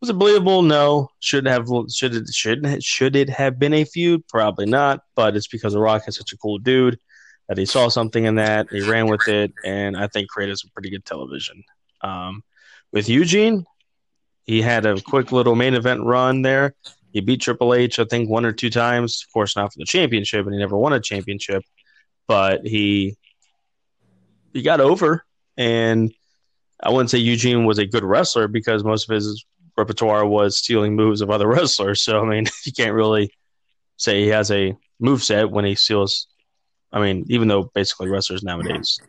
was 0.00 0.10
it 0.10 0.18
believable? 0.18 0.62
No. 0.62 1.10
Should 1.20 1.46
have 1.46 1.68
should 1.90 2.14
it 2.14 2.28
should 2.32 2.82
should 2.82 3.16
it 3.16 3.30
have 3.30 3.58
been 3.58 3.74
a 3.74 3.84
feud? 3.84 4.26
Probably 4.28 4.66
not. 4.66 5.00
But 5.14 5.36
it's 5.36 5.48
because 5.48 5.72
The 5.72 5.80
Rock 5.80 6.06
is 6.06 6.16
such 6.16 6.32
a 6.32 6.38
cool 6.38 6.58
dude 6.58 6.98
that 7.48 7.58
he 7.58 7.66
saw 7.66 7.88
something 7.88 8.24
in 8.24 8.34
that, 8.36 8.68
he 8.70 8.80
ran 8.80 9.06
with 9.06 9.28
it, 9.28 9.52
and 9.64 9.96
I 9.96 10.08
think 10.08 10.28
created 10.28 10.58
some 10.58 10.70
pretty 10.74 10.90
good 10.90 11.04
television. 11.04 11.62
Um, 12.00 12.42
with 12.92 13.08
Eugene, 13.08 13.64
he 14.44 14.62
had 14.62 14.84
a 14.84 15.00
quick 15.00 15.32
little 15.32 15.54
main 15.54 15.74
event 15.74 16.02
run 16.02 16.42
there. 16.42 16.74
He 17.12 17.20
beat 17.20 17.40
Triple 17.40 17.72
H, 17.72 17.98
I 17.98 18.04
think, 18.04 18.28
one 18.28 18.44
or 18.44 18.52
two 18.52 18.70
times. 18.70 19.24
Of 19.26 19.32
course, 19.32 19.56
not 19.56 19.72
for 19.72 19.78
the 19.78 19.84
championship, 19.84 20.44
and 20.44 20.54
he 20.54 20.58
never 20.58 20.76
won 20.76 20.92
a 20.92 21.00
championship. 21.00 21.62
But 22.26 22.66
he 22.66 23.16
he 24.52 24.62
got 24.62 24.80
over, 24.80 25.24
and 25.56 26.12
I 26.82 26.90
wouldn't 26.90 27.10
say 27.10 27.18
Eugene 27.18 27.64
was 27.64 27.78
a 27.78 27.86
good 27.86 28.04
wrestler 28.04 28.48
because 28.48 28.82
most 28.84 29.08
of 29.08 29.14
his 29.14 29.44
repertoire 29.76 30.26
was 30.26 30.58
stealing 30.58 30.96
moves 30.96 31.20
of 31.20 31.30
other 31.30 31.46
wrestlers. 31.48 32.02
So 32.02 32.20
I 32.20 32.28
mean, 32.28 32.46
you 32.64 32.72
can't 32.72 32.94
really 32.94 33.32
say 33.96 34.22
he 34.22 34.28
has 34.28 34.50
a 34.50 34.74
move 35.00 35.22
set 35.22 35.50
when 35.50 35.64
he 35.64 35.74
steals. 35.74 36.26
I 36.92 37.00
mean, 37.00 37.26
even 37.28 37.48
though 37.48 37.64
basically 37.74 38.08
wrestlers 38.08 38.42
nowadays 38.42 39.00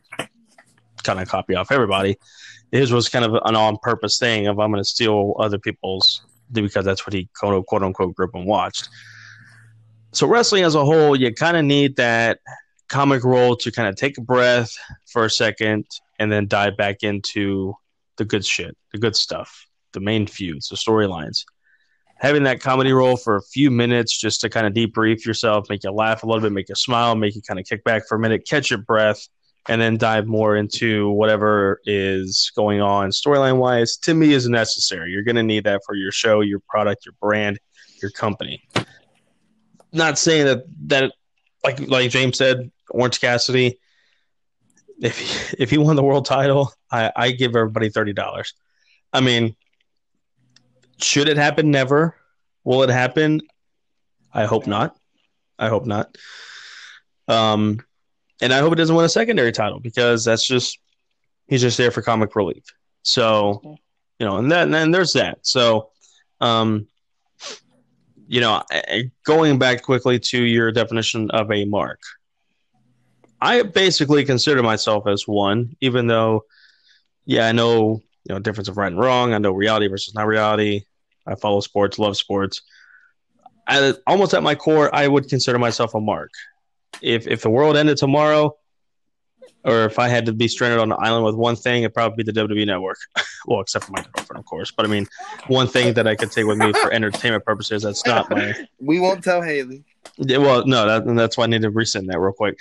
kind 1.03 1.21
of 1.21 1.29
copy 1.29 1.55
off 1.55 1.71
everybody, 1.71 2.17
his 2.71 2.91
was 2.91 3.07
kind 3.07 3.23
of 3.23 3.35
an 3.45 3.55
on-purpose 3.55 4.17
thing 4.17 4.47
of 4.47 4.59
I'm 4.59 4.71
going 4.71 4.83
to 4.83 4.89
steal 4.89 5.35
other 5.39 5.59
people's 5.59 6.21
because 6.51 6.83
that's 6.83 7.05
what 7.05 7.13
he 7.13 7.29
quote, 7.37 7.65
quote 7.65 7.83
unquote 7.83 8.15
grew 8.15 8.27
up 8.27 8.35
and 8.35 8.45
watched. 8.45 8.89
So 10.11 10.27
wrestling 10.27 10.63
as 10.63 10.75
a 10.75 10.83
whole, 10.83 11.15
you 11.15 11.33
kind 11.33 11.55
of 11.55 11.63
need 11.63 11.97
that 11.97 12.39
comic 12.89 13.23
role 13.23 13.55
to 13.57 13.71
kind 13.71 13.87
of 13.87 13.95
take 13.95 14.17
a 14.17 14.21
breath 14.21 14.73
for 15.05 15.25
a 15.25 15.29
second 15.29 15.85
and 16.19 16.31
then 16.31 16.47
dive 16.47 16.75
back 16.75 17.03
into 17.03 17.75
the 18.17 18.25
good 18.25 18.43
shit, 18.43 18.75
the 18.91 18.97
good 18.97 19.15
stuff 19.15 19.67
the 19.93 19.99
main 19.99 20.27
feuds, 20.27 20.69
the 20.69 20.75
storylines. 20.75 21.43
Having 22.19 22.43
that 22.43 22.61
comedy 22.61 22.91
role 22.91 23.15
for 23.15 23.35
a 23.35 23.41
few 23.41 23.69
minutes 23.69 24.17
just 24.17 24.41
to 24.41 24.49
kind 24.49 24.65
of 24.65 24.73
debrief 24.73 25.23
yourself, 25.23 25.69
make 25.69 25.83
you 25.83 25.91
laugh 25.91 26.23
a 26.23 26.25
little 26.25 26.41
bit, 26.41 26.51
make 26.51 26.69
you 26.69 26.75
smile, 26.75 27.15
make 27.15 27.35
you 27.35 27.41
kind 27.41 27.59
of 27.59 27.65
kick 27.65 27.83
back 27.83 28.07
for 28.07 28.15
a 28.15 28.19
minute, 28.19 28.47
catch 28.47 28.71
your 28.71 28.79
breath, 28.79 29.27
and 29.67 29.81
then 29.81 29.97
dive 29.97 30.25
more 30.25 30.55
into 30.55 31.09
whatever 31.11 31.79
is 31.85 32.51
going 32.55 32.81
on 32.81 33.09
storyline 33.09 33.57
wise, 33.57 33.97
to 33.97 34.13
me 34.13 34.33
is 34.33 34.47
necessary. 34.47 35.11
You're 35.11 35.23
going 35.23 35.35
to 35.35 35.43
need 35.43 35.65
that 35.65 35.81
for 35.85 35.95
your 35.95 36.11
show, 36.11 36.41
your 36.41 36.61
product, 36.67 37.05
your 37.05 37.13
brand, 37.21 37.59
your 38.01 38.11
company. 38.11 38.63
Not 39.91 40.17
saying 40.17 40.45
that 40.45 40.63
that 40.87 41.11
like 41.63 41.79
like 41.81 42.11
James 42.11 42.37
said, 42.37 42.71
Orange 42.89 43.19
Cassidy. 43.19 43.79
If 44.99 45.19
he, 45.19 45.55
if 45.59 45.69
he 45.69 45.77
won 45.77 45.95
the 45.95 46.03
world 46.03 46.25
title, 46.25 46.71
I, 46.91 47.11
I 47.15 47.31
give 47.31 47.55
everybody 47.55 47.89
thirty 47.89 48.13
dollars. 48.13 48.53
I 49.13 49.21
mean, 49.21 49.55
should 51.01 51.29
it 51.29 51.37
happen? 51.37 51.71
Never. 51.71 52.15
Will 52.63 52.83
it 52.83 52.89
happen? 52.89 53.41
I 54.33 54.45
hope 54.45 54.67
not. 54.67 54.97
I 55.57 55.69
hope 55.69 55.85
not. 55.85 56.15
Um, 57.27 57.79
and 58.41 58.53
I 58.53 58.59
hope 58.59 58.73
it 58.73 58.77
doesn't 58.77 58.95
win 58.95 59.05
a 59.05 59.09
secondary 59.09 59.51
title 59.51 59.79
because 59.79 60.25
that's 60.25 60.45
just 60.45 60.79
he's 61.47 61.61
just 61.61 61.77
there 61.77 61.91
for 61.91 62.01
comic 62.01 62.35
relief. 62.35 62.63
So, 63.01 63.77
you 64.19 64.25
know, 64.25 64.37
and 64.37 64.51
then 64.51 64.73
and 64.73 64.93
there's 64.93 65.13
that. 65.13 65.39
So, 65.41 65.89
um, 66.39 66.87
you 68.27 68.41
know, 68.41 68.63
going 69.25 69.57
back 69.57 69.83
quickly 69.83 70.19
to 70.19 70.41
your 70.41 70.71
definition 70.71 71.31
of 71.31 71.51
a 71.51 71.65
mark, 71.65 72.01
I 73.39 73.63
basically 73.63 74.25
consider 74.25 74.61
myself 74.61 75.07
as 75.07 75.27
one, 75.27 75.75
even 75.79 76.07
though, 76.07 76.45
yeah, 77.25 77.47
I 77.47 77.51
know 77.53 78.01
you 78.27 78.35
know 78.35 78.39
difference 78.39 78.67
of 78.67 78.77
right 78.77 78.91
and 78.91 78.99
wrong. 78.99 79.33
I 79.33 79.37
know 79.37 79.51
reality 79.51 79.87
versus 79.87 80.13
not 80.13 80.27
reality. 80.27 80.83
I 81.25 81.35
follow 81.35 81.59
sports, 81.61 81.97
love 81.99 82.17
sports. 82.17 82.61
I, 83.67 83.93
almost 84.05 84.33
at 84.33 84.43
my 84.43 84.55
core, 84.55 84.93
I 84.93 85.07
would 85.07 85.27
consider 85.27 85.59
myself 85.59 85.93
a 85.93 86.01
mark. 86.01 86.31
If 87.01 87.27
if 87.27 87.41
the 87.41 87.49
world 87.49 87.77
ended 87.77 87.97
tomorrow, 87.97 88.57
or 89.63 89.85
if 89.85 89.99
I 89.99 90.07
had 90.07 90.25
to 90.25 90.33
be 90.33 90.47
stranded 90.47 90.79
on 90.79 90.91
an 90.91 90.97
island 90.99 91.25
with 91.25 91.35
one 91.35 91.55
thing, 91.55 91.83
it'd 91.83 91.93
probably 91.93 92.23
be 92.23 92.31
the 92.31 92.47
WWE 92.47 92.65
Network. 92.65 92.97
well, 93.45 93.61
except 93.61 93.85
for 93.85 93.91
my 93.91 94.05
girlfriend, 94.13 94.39
of 94.39 94.45
course. 94.45 94.71
But 94.71 94.85
I 94.85 94.89
mean, 94.89 95.07
one 95.47 95.67
thing 95.67 95.93
that 95.93 96.07
I 96.07 96.15
could 96.15 96.31
take 96.31 96.45
with 96.45 96.57
me 96.57 96.73
for 96.73 96.91
entertainment 96.91 97.45
purposes. 97.45 97.83
That's 97.83 98.05
not 98.05 98.29
my. 98.29 98.53
We 98.79 98.99
won't 98.99 99.23
tell 99.23 99.41
Haley. 99.41 99.83
Yeah, 100.17 100.37
well, 100.37 100.65
no, 100.65 100.87
that, 100.87 101.15
that's 101.15 101.37
why 101.37 101.45
I 101.45 101.47
need 101.47 101.63
to 101.63 101.71
resend 101.71 102.07
that 102.07 102.19
real 102.19 102.33
quick. 102.33 102.57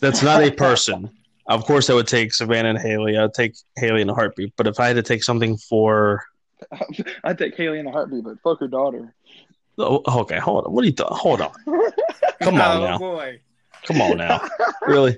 That's 0.00 0.22
not 0.22 0.42
a 0.42 0.50
person. 0.50 1.10
Of 1.48 1.64
course, 1.64 1.88
I 1.88 1.94
would 1.94 2.06
take 2.06 2.34
Savannah 2.34 2.70
and 2.70 2.78
Haley. 2.78 3.16
I'd 3.16 3.34
take 3.34 3.56
Haley 3.76 4.02
in 4.02 4.10
a 4.10 4.14
heartbeat. 4.14 4.52
But 4.56 4.66
if 4.66 4.78
I 4.78 4.88
had 4.88 4.96
to 4.96 5.02
take 5.02 5.24
something 5.24 5.56
for 5.56 6.22
I'd 7.24 7.38
take 7.38 7.56
Haley 7.56 7.78
in 7.78 7.86
a 7.86 7.92
heartbeat, 7.92 8.24
but 8.24 8.40
fuck 8.42 8.60
her 8.60 8.68
daughter. 8.68 9.14
Oh, 9.78 10.02
okay, 10.22 10.38
hold 10.38 10.66
on. 10.66 10.72
What 10.72 10.82
are 10.82 10.86
you 10.86 10.92
doing? 10.92 11.08
Hold 11.12 11.40
on. 11.40 11.52
Come 12.42 12.60
on 12.60 12.60
oh, 12.82 12.84
now. 12.84 12.98
Boy. 12.98 13.40
Come 13.84 14.00
on 14.00 14.18
now. 14.18 14.46
really? 14.86 15.16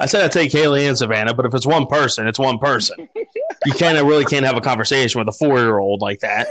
I 0.00 0.06
said 0.06 0.24
I'd 0.24 0.32
take 0.32 0.52
Haley 0.52 0.86
and 0.86 0.96
Savannah, 0.96 1.34
but 1.34 1.44
if 1.44 1.54
it's 1.54 1.66
one 1.66 1.86
person, 1.86 2.26
it's 2.26 2.38
one 2.38 2.58
person. 2.58 3.08
You 3.66 3.72
can't 3.72 4.02
really 4.06 4.24
can't 4.24 4.46
have 4.46 4.56
a 4.56 4.60
conversation 4.60 5.18
with 5.18 5.28
a 5.28 5.36
four 5.36 5.58
year 5.58 5.78
old 5.78 6.00
like 6.00 6.20
that. 6.20 6.46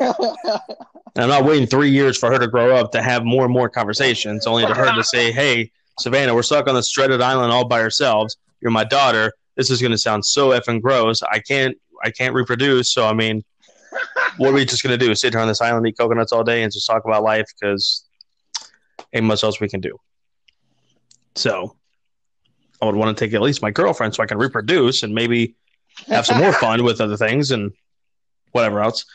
And 1.15 1.23
I'm 1.23 1.29
not 1.29 1.45
waiting 1.45 1.65
three 1.65 1.89
years 1.89 2.17
for 2.17 2.29
her 2.29 2.37
to 2.37 2.47
grow 2.47 2.75
up 2.75 2.91
to 2.91 3.01
have 3.01 3.23
more 3.23 3.45
and 3.45 3.53
more 3.53 3.69
conversations, 3.69 4.45
only 4.45 4.65
to 4.65 4.73
her 4.73 4.93
to 4.93 5.03
say, 5.03 5.31
"Hey, 5.31 5.71
Savannah, 5.99 6.35
we're 6.35 6.43
stuck 6.43 6.67
on 6.67 6.75
this 6.75 6.91
dreaded 6.91 7.21
island 7.21 7.51
all 7.51 7.65
by 7.65 7.81
ourselves. 7.81 8.37
You're 8.67 8.73
my 8.73 8.83
daughter. 8.83 9.31
This 9.55 9.71
is 9.71 9.79
going 9.79 9.93
to 9.93 9.97
sound 9.97 10.25
so 10.25 10.49
effing 10.49 10.81
gross. 10.81 11.23
I 11.23 11.39
can't, 11.39 11.77
I 12.03 12.11
can't 12.11 12.35
reproduce. 12.35 12.91
So 12.91 13.07
I 13.07 13.13
mean, 13.13 13.45
what 14.35 14.49
are 14.49 14.53
we 14.53 14.65
just 14.65 14.83
gonna 14.83 14.97
do? 14.97 15.15
Sit 15.15 15.31
here 15.31 15.39
on 15.39 15.47
this 15.47 15.61
island, 15.61 15.87
eat 15.87 15.97
coconuts 15.97 16.33
all 16.33 16.43
day, 16.43 16.63
and 16.63 16.73
just 16.73 16.85
talk 16.85 17.05
about 17.05 17.23
life 17.23 17.45
because 17.57 18.03
ain't 19.13 19.23
much 19.23 19.41
else 19.41 19.61
we 19.61 19.69
can 19.69 19.79
do. 19.79 19.97
So 21.35 21.77
I 22.81 22.85
would 22.87 22.95
want 22.95 23.17
to 23.17 23.25
take 23.25 23.33
at 23.33 23.41
least 23.41 23.61
my 23.61 23.71
girlfriend 23.71 24.15
so 24.15 24.21
I 24.21 24.25
can 24.25 24.37
reproduce 24.37 25.03
and 25.03 25.15
maybe 25.15 25.55
have 26.07 26.25
some 26.25 26.39
more 26.39 26.51
fun 26.51 26.83
with 26.83 26.99
other 26.99 27.15
things 27.15 27.51
and 27.51 27.71
whatever 28.51 28.81
else. 28.81 29.05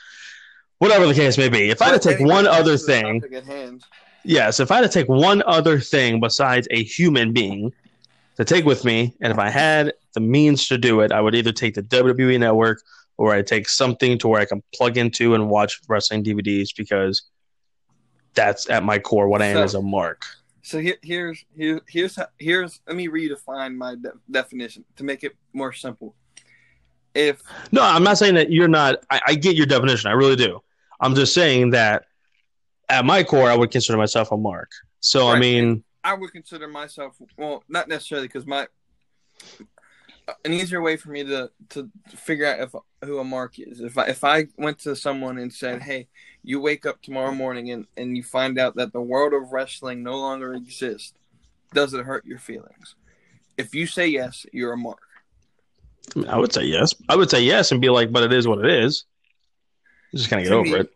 Whatever 0.79 1.07
the 1.07 1.15
case 1.15 1.37
may 1.37 1.51
be. 1.51 1.69
If 1.69 1.83
I 1.83 1.91
had 1.91 2.01
to 2.01 2.09
take 2.09 2.27
one 2.27 2.47
other 2.47 2.79
thing, 2.79 3.23
yes, 4.25 4.61
if 4.61 4.71
I 4.71 4.77
had 4.77 4.83
to 4.83 4.89
take 4.89 5.11
one 5.11 5.43
other 5.47 5.79
thing 5.79 6.21
besides 6.21 6.67
a 6.71 6.83
human 6.83 7.35
being 7.35 7.71
to 8.37 8.45
take 8.45 8.65
with 8.65 8.85
me, 8.85 9.15
and 9.21 9.33
if 9.33 9.39
I 9.39 9.51
had 9.51 9.93
the 10.15 10.21
means 10.21 10.69
to 10.69 10.79
do 10.79 11.01
it, 11.01 11.13
I 11.13 11.21
would 11.21 11.35
either 11.35 11.53
take 11.53 11.75
the 11.75 11.83
WWE 11.83 12.39
Network 12.41 12.83
or 13.19 13.35
I 13.35 13.43
take 13.43 13.69
something 13.69 14.19
to 14.19 14.29
where 14.29 14.41
I 14.41 14.45
can 14.45 14.63
plug 14.75 14.97
into 14.97 15.35
and 15.35 15.49
watch 15.49 15.81
wrestling 15.89 16.25
DVDs 16.25 16.71
because 16.77 17.23
that's 18.35 18.69
at 18.71 18.83
my 18.83 18.99
core 18.99 19.29
what 19.29 19.43
I 19.43 19.47
am 19.47 19.57
so, 19.57 19.63
as 19.63 19.75
a 19.75 19.83
mark. 19.83 20.25
So 20.63 20.79
here, 20.79 20.97
here's 21.03 21.45
here, 21.55 21.81
here's 21.89 22.19
here's 22.39 22.81
let 22.87 22.97
me 22.97 23.09
redefine 23.09 23.77
my 23.77 23.97
de- 23.97 24.13
definition 24.31 24.85
to 24.97 25.05
make 25.05 25.25
it 25.25 25.37
more 25.53 25.73
simple. 25.73 26.15
If 27.15 27.43
no, 27.73 27.83
I'm 27.83 28.03
not 28.03 28.17
saying 28.17 28.37
that 28.37 28.51
you're 28.51 28.69
not. 28.69 29.05
I, 29.11 29.21
I 29.29 29.35
get 29.35 29.55
your 29.57 29.67
definition. 29.67 30.11
I 30.11 30.15
really 30.15 30.37
do. 30.37 30.61
I'm 31.01 31.15
just 31.15 31.35
saying 31.35 31.71
that 31.71 32.05
at 32.89 33.05
my 33.05 33.23
core, 33.23 33.51
I 33.51 33.57
would 33.57 33.71
consider 33.71 33.99
myself 33.99 34.33
a 34.33 34.37
mark. 34.37 34.71
So 35.01 35.29
right. 35.29 35.37
I 35.37 35.41
mean, 35.41 35.85
I 36.05 36.15
would 36.15 36.33
consider 36.33 36.69
myself 36.69 37.17
well, 37.37 37.65
not 37.69 37.89
necessarily 37.89 38.27
because 38.27 38.47
my 38.47 38.67
an 40.45 40.53
easier 40.53 40.81
way 40.81 40.97
for 40.97 41.11
me 41.11 41.25
to 41.25 41.51
to 41.71 41.91
figure 42.15 42.47
out 42.47 42.61
if 42.61 42.75
who 43.05 43.19
a 43.19 43.25
mark 43.25 43.59
is. 43.59 43.81
If 43.81 43.99
I 43.99 44.07
if 44.07 44.25
I 44.25 44.47
went 44.57 44.79
to 44.81 44.95
someone 44.97 45.39
and 45.39 45.53
said, 45.53 45.83
"Hey, 45.83 46.09
you 46.43 46.61
wake 46.61 46.87
up 46.87 47.03
tomorrow 47.03 47.33
morning 47.33 47.71
and 47.71 47.87
and 47.97 48.17
you 48.17 48.23
find 48.23 48.59
out 48.59 48.77
that 48.77 48.93
the 48.93 49.01
world 49.01 49.33
of 49.33 49.53
wrestling 49.53 50.03
no 50.03 50.19
longer 50.19 50.55
exists," 50.55 51.13
does 51.73 51.95
it 51.95 52.05
hurt 52.05 52.25
your 52.25 52.39
feelings? 52.39 52.95
If 53.59 53.75
you 53.75 53.87
say 53.87 54.07
yes, 54.07 54.47
you're 54.53 54.73
a 54.73 54.77
mark. 54.77 55.01
I 56.29 56.39
would 56.39 56.53
say 56.53 56.65
yes. 56.65 56.95
I 57.09 57.17
would 57.17 57.31
say 57.31 57.43
yes 57.43 57.73
and 57.73 57.81
be 57.81 57.91
like, 57.91 58.13
"But 58.13 58.25
it 58.25 58.33
is 58.33 58.47
what 58.47 58.65
it 58.65 58.71
is." 58.71 59.05
Just 60.15 60.29
kind 60.31 60.41
of 60.41 60.49
get 60.49 60.55
over 60.55 60.69
me- 60.69 60.81
it. 60.81 60.93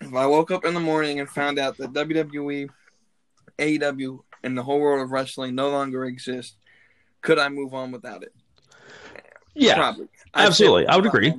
If 0.00 0.14
I 0.14 0.26
woke 0.26 0.50
up 0.50 0.64
in 0.64 0.74
the 0.74 0.80
morning 0.80 1.20
and 1.20 1.28
found 1.28 1.58
out 1.58 1.78
that 1.78 1.92
WWE, 1.92 2.68
AEW, 3.58 4.22
and 4.42 4.56
the 4.56 4.62
whole 4.62 4.80
world 4.80 5.02
of 5.02 5.10
wrestling 5.10 5.54
no 5.54 5.70
longer 5.70 6.04
exists, 6.04 6.56
could 7.22 7.38
I 7.38 7.48
move 7.48 7.74
on 7.74 7.92
without 7.92 8.22
it? 8.22 8.32
Yeah, 9.54 9.76
Probably. 9.76 10.08
Absolutely. 10.34 10.86
I 10.86 10.96
would 10.96 11.06
agree. 11.06 11.32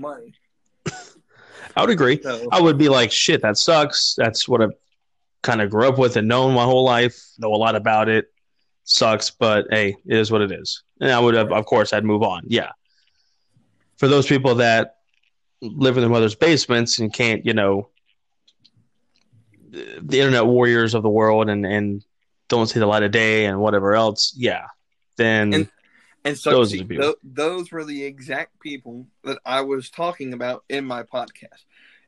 I 1.76 1.82
would 1.82 1.92
agree. 1.92 2.20
So, 2.22 2.48
I 2.52 2.60
would 2.60 2.78
be 2.78 2.90
like, 2.90 3.12
shit, 3.12 3.44
that 3.44 3.58
sucks. 3.58 4.16
That's 4.18 4.48
what 4.48 4.62
I 4.62 4.68
kind 5.44 5.62
of 5.62 5.70
grew 5.70 5.88
up 5.88 6.00
with 6.00 6.18
and 6.18 6.28
known 6.28 6.56
my 6.56 6.64
whole 6.64 6.84
life. 6.84 7.24
Know 7.38 7.54
a 7.54 7.56
lot 7.56 7.76
about 7.76 8.10
it. 8.10 8.32
Sucks, 8.84 9.30
but 9.30 9.68
hey, 9.70 9.96
it 10.06 10.18
is 10.18 10.32
what 10.32 10.42
it 10.42 10.52
is. 10.52 10.82
And 11.00 11.12
I 11.12 11.20
would 11.20 11.36
have, 11.36 11.52
of 11.52 11.66
course, 11.66 11.94
I'd 11.94 12.04
move 12.04 12.24
on. 12.24 12.44
Yeah. 12.48 12.72
For 13.98 14.08
those 14.08 14.26
people 14.26 14.56
that 14.56 14.96
live 15.62 15.98
in 15.98 16.02
their 16.02 16.10
mother's 16.10 16.36
basements 16.36 17.00
and 17.00 17.14
can't, 17.14 17.46
you 17.46 17.54
know, 17.54 17.90
the 19.70 20.00
the 20.02 20.20
internet 20.20 20.46
warriors 20.46 20.94
of 20.94 21.04
the 21.04 21.10
world 21.10 21.50
and 21.50 21.66
and 21.66 22.04
don't 22.50 22.68
see 22.68 22.80
the 22.80 22.86
light 22.86 23.04
of 23.04 23.12
day 23.12 23.46
and 23.46 23.60
whatever 23.60 23.96
else, 23.96 24.34
yeah, 24.36 24.68
then 25.18 25.54
And- 25.54 25.70
and 26.26 26.38
so 26.38 26.52
Those 26.52 26.72
see, 26.72 26.80
are 26.80 26.84
the 26.84 26.88
people. 26.90 27.06
tho- 27.06 27.16
those 27.24 27.72
were 27.72 27.86
the 27.86 28.04
exact 28.04 28.60
people 28.60 29.08
that 29.24 29.40
I 29.46 29.62
was 29.62 29.90
talking 29.90 30.34
about 30.34 30.64
in 30.68 30.84
my 30.86 31.04
podcast. 31.04 31.64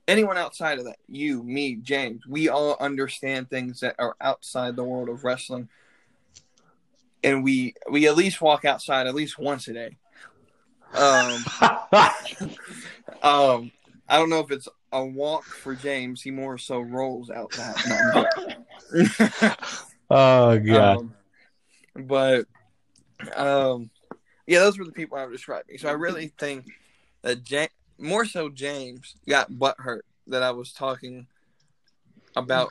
Anyone 0.09 0.37
outside 0.37 0.79
of 0.79 0.85
that, 0.85 0.97
you, 1.07 1.41
me, 1.43 1.75
James, 1.75 2.25
we 2.27 2.49
all 2.49 2.75
understand 2.81 3.49
things 3.49 3.79
that 3.81 3.95
are 3.99 4.15
outside 4.19 4.75
the 4.75 4.83
world 4.83 5.07
of 5.07 5.23
wrestling, 5.23 5.69
and 7.23 7.43
we 7.43 7.75
we 7.89 8.07
at 8.07 8.17
least 8.17 8.41
walk 8.41 8.65
outside 8.65 9.07
at 9.07 9.15
least 9.15 9.37
once 9.39 9.67
a 9.67 9.73
day. 9.73 9.97
Um, 10.93 11.45
um, 13.21 13.71
I 14.09 14.17
don't 14.17 14.29
know 14.29 14.39
if 14.39 14.51
it's 14.51 14.67
a 14.91 15.05
walk 15.05 15.43
for 15.45 15.75
James. 15.75 16.21
He 16.21 16.31
more 16.31 16.57
so 16.57 16.79
rolls 16.79 17.29
I'm 17.29 17.47
joking. 18.13 18.55
oh 20.09 20.59
god, 20.59 20.97
Um, 20.97 21.13
but 21.95 22.45
um, 23.35 23.89
yeah, 24.47 24.59
those 24.59 24.77
were 24.79 24.85
the 24.85 24.91
people 24.91 25.17
I 25.17 25.25
was 25.25 25.37
describing. 25.37 25.77
So 25.77 25.89
I 25.89 25.93
really 25.93 26.33
think 26.37 26.65
that 27.21 27.49
ja- 27.49 27.67
more 27.97 28.25
so 28.25 28.49
James 28.49 29.15
got 29.27 29.51
butthurt 29.51 30.01
that 30.27 30.41
I 30.43 30.51
was 30.51 30.71
talking 30.71 31.27
about 32.35 32.69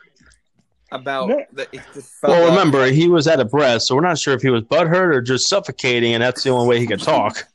about 0.90 1.28
No. 1.28 1.44
that. 1.52 1.68
It 1.72 1.82
just 1.92 2.14
well, 2.22 2.40
like- 2.40 2.50
remember 2.50 2.86
he 2.86 3.08
was 3.08 3.26
at 3.26 3.40
a 3.40 3.44
breast, 3.44 3.88
so 3.88 3.94
we're 3.94 4.00
not 4.00 4.18
sure 4.18 4.34
if 4.34 4.42
he 4.42 4.48
was 4.50 4.62
butthurt 4.62 5.14
or 5.14 5.20
just 5.20 5.48
suffocating, 5.48 6.14
and 6.14 6.22
that's 6.22 6.42
the 6.42 6.50
only 6.50 6.66
way 6.68 6.78
he 6.80 6.86
could 6.86 7.02
talk. 7.02 7.44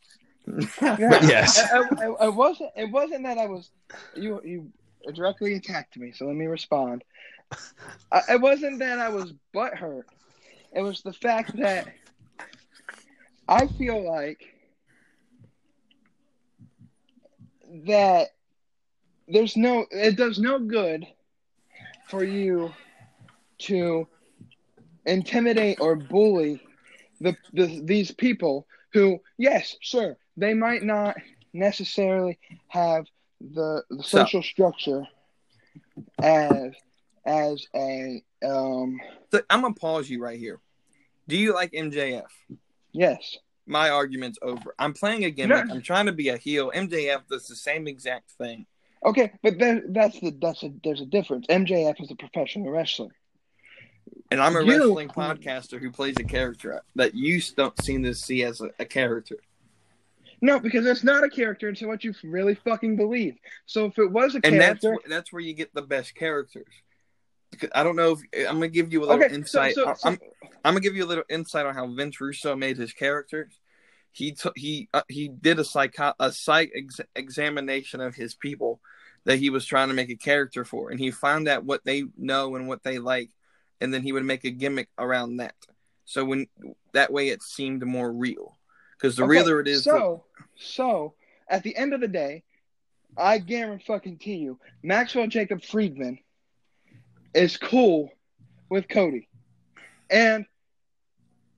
Yeah. 0.82 0.98
yes. 1.24 1.58
I, 1.72 1.78
I, 2.02 2.06
I 2.26 2.28
wasn't. 2.28 2.70
It 2.76 2.92
wasn't 2.92 3.24
that 3.24 3.38
I 3.38 3.46
was. 3.46 3.70
You 4.14 4.42
you 4.44 4.70
directly 5.14 5.54
attacked 5.54 5.96
me, 5.96 6.12
so 6.12 6.26
let 6.26 6.36
me 6.36 6.48
respond. 6.48 7.06
I, 8.12 8.22
it 8.34 8.42
wasn't 8.42 8.80
that 8.80 9.00
I 9.00 9.10
was 9.10 9.34
butthurt. 9.54 10.04
It 10.74 10.82
was 10.82 11.02
the 11.02 11.14
fact 11.14 11.56
that 11.58 11.88
I 13.48 13.68
feel 13.68 14.04
like 14.10 14.42
that 17.86 18.30
there's 19.28 19.56
no. 19.58 19.86
It 19.92 20.16
does 20.18 20.40
no 20.40 20.60
good 20.60 21.06
for 22.08 22.24
you 22.24 22.74
to 23.60 24.08
intimidate 25.06 25.80
or 25.80 25.96
bully 25.96 26.62
the, 27.22 27.36
the 27.54 27.82
these 27.84 28.12
people 28.12 28.68
who, 28.92 29.20
yes, 29.38 29.76
sure, 29.82 30.18
they 30.38 30.54
might 30.54 30.84
not 30.84 31.16
necessarily 31.54 32.38
have 32.68 33.06
the, 33.42 33.84
the 33.90 34.04
So- 34.04 34.20
social 34.20 34.44
structure 34.44 35.08
as 36.22 36.74
as 37.26 37.66
a 37.76 38.22
um 38.46 39.00
So 39.32 39.42
I'm 39.50 39.62
gonna 39.62 39.74
pause 39.74 40.10
you 40.10 40.22
right 40.22 40.40
here. 40.40 40.60
Do 41.28 41.38
you 41.38 41.54
like 41.54 41.72
MJF? 41.72 42.26
yes 42.92 43.38
My 43.66 43.90
argument's 43.90 44.38
over. 44.42 44.76
I'm 44.78 44.94
playing 44.94 45.24
a 45.26 45.32
gimmick. 45.32 45.66
No. 45.68 45.74
I'm 45.76 45.82
trying 45.82 46.06
to 46.08 46.12
be 46.12 46.30
a 46.30 46.38
heel. 46.38 46.72
MJF 46.76 47.28
does 47.28 47.48
the 47.48 47.56
same 47.56 47.88
exact 47.88 48.32
thing. 48.32 48.66
okay 49.06 49.32
but 49.42 49.58
there, 49.60 49.82
that's 49.90 50.20
the 50.20 50.32
that's 50.42 50.64
a 50.64 50.70
there's 50.84 51.02
a 51.02 51.06
difference 51.06 51.46
mjf 51.48 52.02
is 52.02 52.12
a 52.12 52.16
professional 52.16 52.70
wrestler 52.72 53.10
And 54.32 54.42
I'm 54.42 54.56
a 54.56 54.64
You- 54.64 54.72
wrestling 54.72 55.10
podcaster 55.10 55.80
who 55.80 55.92
plays 55.92 56.16
a 56.20 56.24
character 56.24 56.82
that 56.96 57.14
you 57.16 57.42
don't 57.56 57.82
seem 57.82 58.04
to 58.04 58.14
see 58.14 58.44
as 58.44 58.62
a, 58.62 58.70
a 58.80 58.86
character. 58.86 59.38
no 60.42 60.60
because 60.60 60.86
it's 60.86 61.04
not 61.04 61.24
a 61.24 61.30
character 61.30 61.70
it's 61.70 61.82
what 61.82 62.04
you 62.04 62.14
really 62.24 62.56
fucking 62.56 62.96
believe 62.96 63.36
so 63.66 63.86
if 63.86 63.98
it 63.98 64.12
was 64.12 64.36
a 64.36 64.42
And 64.44 64.60
that's 64.60 64.82
character 64.82 65.02
wh- 65.06 65.10
that's 65.10 65.32
where 65.34 65.42
you 65.42 65.54
get 65.54 65.74
the 65.74 65.82
best 65.96 66.16
characters. 66.16 66.74
I 67.74 67.84
don't 67.84 67.96
know 67.96 68.14
if 68.14 68.48
I'm 68.48 68.56
gonna 68.56 68.68
give 68.70 68.92
you 68.92 69.02
a 69.02 69.06
little 69.06 69.24
okay 69.24 69.34
insight. 69.36 69.76
so, 69.76 69.94
so, 69.96 70.08
I'm, 70.08 70.20
I'm 70.66 70.74
gonna 70.74 70.80
give 70.82 70.96
you 70.96 71.06
a 71.06 71.08
little 71.08 71.24
insight 71.30 71.66
on 71.66 71.76
how 71.76 71.88
Vince 71.88 72.20
Russo 72.20 72.56
made 72.56 72.78
his 72.78 72.94
characters. 72.94 73.60
He 74.12 74.32
took 74.32 74.58
he 74.58 74.90
uh, 74.94 75.02
he 75.08 75.28
did 75.28 75.60
a 75.60 75.64
psycho 75.64 76.14
a 76.20 76.32
psych 76.32 76.72
ex- 76.76 77.00
examination 77.16 78.00
of 78.02 78.16
his 78.16 78.36
people 78.36 78.80
that 79.26 79.40
he 79.40 79.50
was 79.50 79.66
trying 79.66 79.88
to 79.88 79.94
make 79.94 80.10
a 80.10 80.16
character 80.16 80.66
for, 80.66 80.90
and 80.90 81.00
he 81.00 81.10
found 81.12 81.48
out 81.48 81.64
what 81.64 81.84
they 81.86 82.04
know 82.18 82.56
and 82.56 82.68
what 82.68 82.84
they 82.84 83.00
like, 83.00 83.30
and 83.82 83.94
then 83.94 84.04
he 84.04 84.12
would 84.12 84.26
make 84.26 84.44
a 84.44 84.52
gimmick 84.52 84.90
around 84.98 85.38
that. 85.38 85.56
So 86.06 86.26
when 86.26 86.48
that 86.94 87.12
way 87.12 87.30
it 87.30 87.42
seemed 87.42 87.84
more 87.86 88.12
real, 88.12 88.58
because 88.98 89.16
the 89.16 89.24
Okay, 89.24 89.30
realer 89.30 89.62
it 89.62 89.68
is, 89.68 89.84
the- 89.86 89.92
So, 89.92 90.26
so 90.56 91.14
at 91.48 91.64
the 91.64 91.76
end 91.76 91.94
of 91.94 92.02
the 92.02 92.08
day, 92.08 92.44
I 93.18 93.38
guarantee 93.38 94.36
you, 94.36 94.60
Maxwell 94.84 95.28
Jacob 95.28 95.64
Friedman 95.64 96.20
is 97.34 97.58
cool 97.58 98.10
with 98.70 98.88
Cody, 98.88 99.28
and 100.10 100.46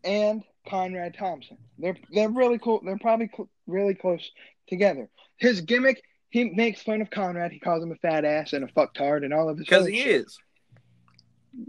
and 0.03 0.43
Conrad 0.67 1.15
Thompson. 1.17 1.57
They're 1.77 1.97
they're 2.11 2.29
really 2.29 2.59
cool. 2.59 2.81
They're 2.83 2.97
probably 2.97 3.29
cl- 3.35 3.49
really 3.67 3.95
close 3.95 4.31
together. 4.67 5.09
His 5.37 5.61
gimmick, 5.61 6.01
he 6.29 6.45
makes 6.45 6.81
fun 6.81 7.01
of 7.01 7.09
Conrad. 7.09 7.51
He 7.51 7.59
calls 7.59 7.83
him 7.83 7.91
a 7.91 7.95
fat 7.95 8.25
ass 8.25 8.53
and 8.53 8.63
a 8.63 8.67
fucktard 8.67 9.23
and 9.23 9.33
all 9.33 9.49
of 9.49 9.57
his. 9.57 9.65
because 9.65 9.87
he 9.87 9.97
shit. 9.97 10.07
is. 10.07 10.37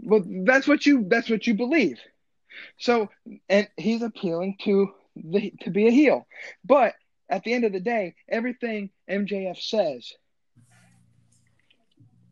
Well, 0.01 0.23
that's 0.45 0.67
what 0.67 0.85
you 0.85 1.05
that's 1.07 1.29
what 1.29 1.47
you 1.47 1.53
believe. 1.53 1.99
So, 2.79 3.09
and 3.49 3.67
he's 3.77 4.01
appealing 4.01 4.57
to 4.63 4.93
the 5.15 5.53
to 5.61 5.69
be 5.69 5.87
a 5.87 5.91
heel. 5.91 6.27
But 6.65 6.95
at 7.29 7.43
the 7.43 7.53
end 7.53 7.65
of 7.65 7.73
the 7.73 7.79
day, 7.79 8.15
everything 8.29 8.89
MJF 9.09 9.57
says 9.61 10.11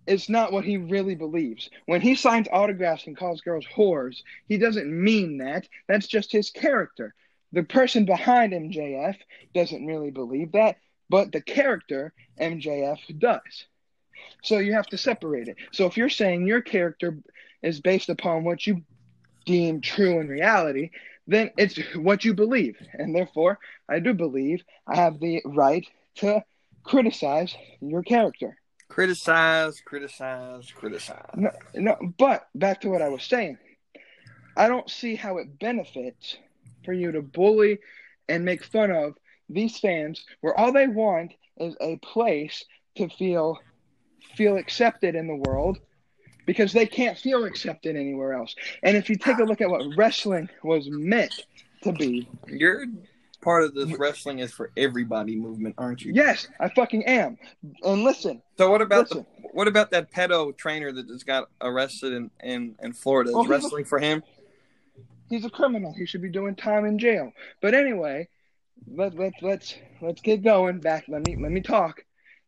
is 0.08 0.30
not 0.30 0.52
what 0.52 0.66
he 0.66 0.78
really 0.78 1.16
believes. 1.16 1.70
When 1.86 2.02
he 2.02 2.16
signs 2.16 2.48
autographs 2.52 3.08
and 3.08 3.18
calls 3.18 3.42
girls 3.42 3.66
whores, 3.76 4.22
he 4.48 4.58
doesn't 4.58 4.90
mean 4.92 5.38
that. 5.40 5.68
That's 5.88 6.08
just 6.08 6.32
his 6.32 6.50
character. 6.50 7.14
The 7.52 7.64
person 7.64 8.06
behind 8.06 8.54
MJF 8.54 9.16
doesn't 9.54 9.86
really 9.86 10.12
believe 10.12 10.52
that, 10.52 10.78
but 11.10 11.32
the 11.32 11.42
character 11.42 12.14
MJF 12.40 13.00
does. 13.20 13.66
So 14.44 14.58
you 14.58 14.74
have 14.74 14.88
to 14.88 14.98
separate 14.98 15.48
it. 15.48 15.58
So 15.72 15.86
if 15.86 15.98
you're 15.98 16.10
saying 16.10 16.48
your 16.48 16.62
character 16.62 17.18
is 17.62 17.80
based 17.80 18.10
upon 18.10 18.44
what 18.44 18.66
you 18.66 18.84
deem 19.46 19.82
true 19.82 20.20
in 20.20 20.28
reality, 20.28 20.92
then 21.28 21.52
it's 21.58 21.78
what 21.96 22.26
you 22.26 22.34
believe. 22.34 22.78
And 22.94 23.16
therefore, 23.16 23.60
I 23.90 24.00
do 24.00 24.14
believe 24.14 24.64
I 24.88 24.96
have 24.96 25.20
the 25.20 25.42
right 25.46 25.86
to 26.16 26.44
criticize 26.84 27.56
your 27.82 28.04
character. 28.04 28.58
Criticize, 28.88 29.82
criticize, 29.82 30.72
criticize. 30.72 31.26
No, 31.36 31.52
no, 31.74 31.98
but 32.18 32.48
back 32.56 32.82
to 32.82 32.90
what 32.90 33.02
I 33.02 33.10
was 33.10 33.24
saying. 33.24 33.58
I 34.56 34.68
don't 34.68 34.90
see 34.90 35.16
how 35.16 35.38
it 35.38 35.60
benefits 35.60 36.38
for 36.86 36.94
you 36.94 37.12
to 37.12 37.22
bully 37.22 37.80
and 38.30 38.46
make 38.46 38.64
fun 38.64 38.92
of 38.92 39.16
these 39.50 39.78
fans 39.80 40.24
where 40.42 40.58
all 40.58 40.72
they 40.72 40.88
want 40.88 41.34
is 41.58 41.76
a 41.82 41.98
place 41.98 42.64
to 42.96 43.10
feel 43.10 43.60
feel 44.36 44.58
accepted 44.58 45.16
in 45.16 45.28
the 45.28 45.36
world 45.36 45.78
because 46.46 46.74
they 46.74 46.86
can't 46.86 47.18
feel 47.18 47.46
accepted 47.46 47.96
anywhere 47.96 48.34
else. 48.34 48.56
And 48.84 48.96
if 48.98 49.10
you 49.10 49.16
take 49.16 49.40
a 49.40 49.44
look 49.44 49.62
at 49.62 49.70
what 49.70 49.84
wrestling 49.98 50.50
was 50.64 50.88
meant 50.90 51.34
to 51.84 51.92
be, 51.92 52.28
You're 52.48 52.86
part 53.46 53.64
of 53.64 53.74
this 53.74 53.98
wrestling 53.98 54.40
is 54.40 54.52
for 54.52 54.72
everybody 54.76 55.38
movement, 55.38 55.76
aren't 55.78 56.02
you? 56.02 56.12
yes, 56.14 56.48
I 56.60 56.68
fucking 56.70 57.06
am. 57.06 57.38
And 57.84 58.04
listen, 58.04 58.42
So 58.58 58.70
what 58.70 58.82
about 58.82 59.10
listen. 59.10 59.26
the 59.42 59.48
what 59.54 59.68
about 59.70 59.92
that 59.92 60.12
pedo 60.12 60.56
trainer 60.58 60.92
that 60.92 61.08
just 61.08 61.26
got 61.26 61.48
arrested 61.62 62.12
in 62.12 62.30
in, 62.44 62.76
in 62.82 62.92
Florida? 62.92 63.30
Is 63.30 63.38
he's 63.38 63.46
a- 63.46 63.50
wrestling 63.50 63.86
for 63.86 64.00
him? 64.00 64.22
he's 65.30 65.46
a 65.46 65.50
criminal. 65.50 65.94
He 65.94 66.06
should 66.06 66.22
be 66.22 66.30
doing 66.30 66.56
time 66.56 66.84
in 66.86 67.00
jail. 67.00 67.32
But 67.62 67.74
anyway, 67.74 68.28
let 68.88 69.16
let 69.16 69.34
let's 69.42 69.76
let's 70.02 70.22
get 70.22 70.44
going. 70.44 70.80
Back. 70.80 71.06
Let 71.08 71.26
me 71.26 71.38
let 71.40 71.52
me 71.52 71.62
talk. 71.62 72.04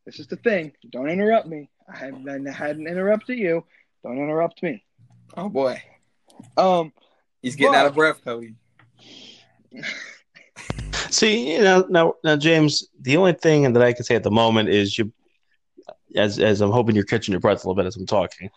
This 0.06 0.20
is 0.20 0.28
the 0.28 0.36
thing. 0.38 0.74
Don't 0.92 1.10
interrupt 1.10 1.48
me. 1.48 1.70
I 1.94 1.98
haven't, 1.98 2.48
I 2.48 2.52
hadn't 2.52 2.88
interrupted 2.88 3.38
you. 3.38 3.64
Don't 4.04 4.18
interrupt 4.18 4.62
me. 4.64 4.84
Oh 5.38 5.48
boy, 5.50 5.82
Um. 6.58 6.92
he's 7.42 7.56
getting 7.56 7.72
But- 7.74 7.78
out 7.80 7.86
of 7.88 7.96
breath, 7.96 8.24
Cody. 8.24 8.56
See, 11.18 11.54
you 11.54 11.62
know, 11.64 11.84
now, 11.90 12.14
now, 12.24 12.36
James, 12.36 12.90
the 13.02 13.18
only 13.18 13.34
thing 13.34 13.74
that 13.74 13.82
I 13.82 13.92
can 13.92 14.04
say 14.04 14.14
at 14.14 14.22
the 14.22 14.30
moment 14.30 14.70
is 14.70 15.00
you. 15.00 15.12
as 16.16 16.38
as 16.38 16.62
I'm 16.62 16.70
hoping 16.70 16.94
you're 16.94 17.06
catching 17.06 17.32
your 17.32 17.42
breath 17.42 17.66
a 17.66 17.68
little 17.68 17.74
bit 17.74 17.88
as 17.88 17.96
I'm 17.96 18.06
talking. 18.06 18.52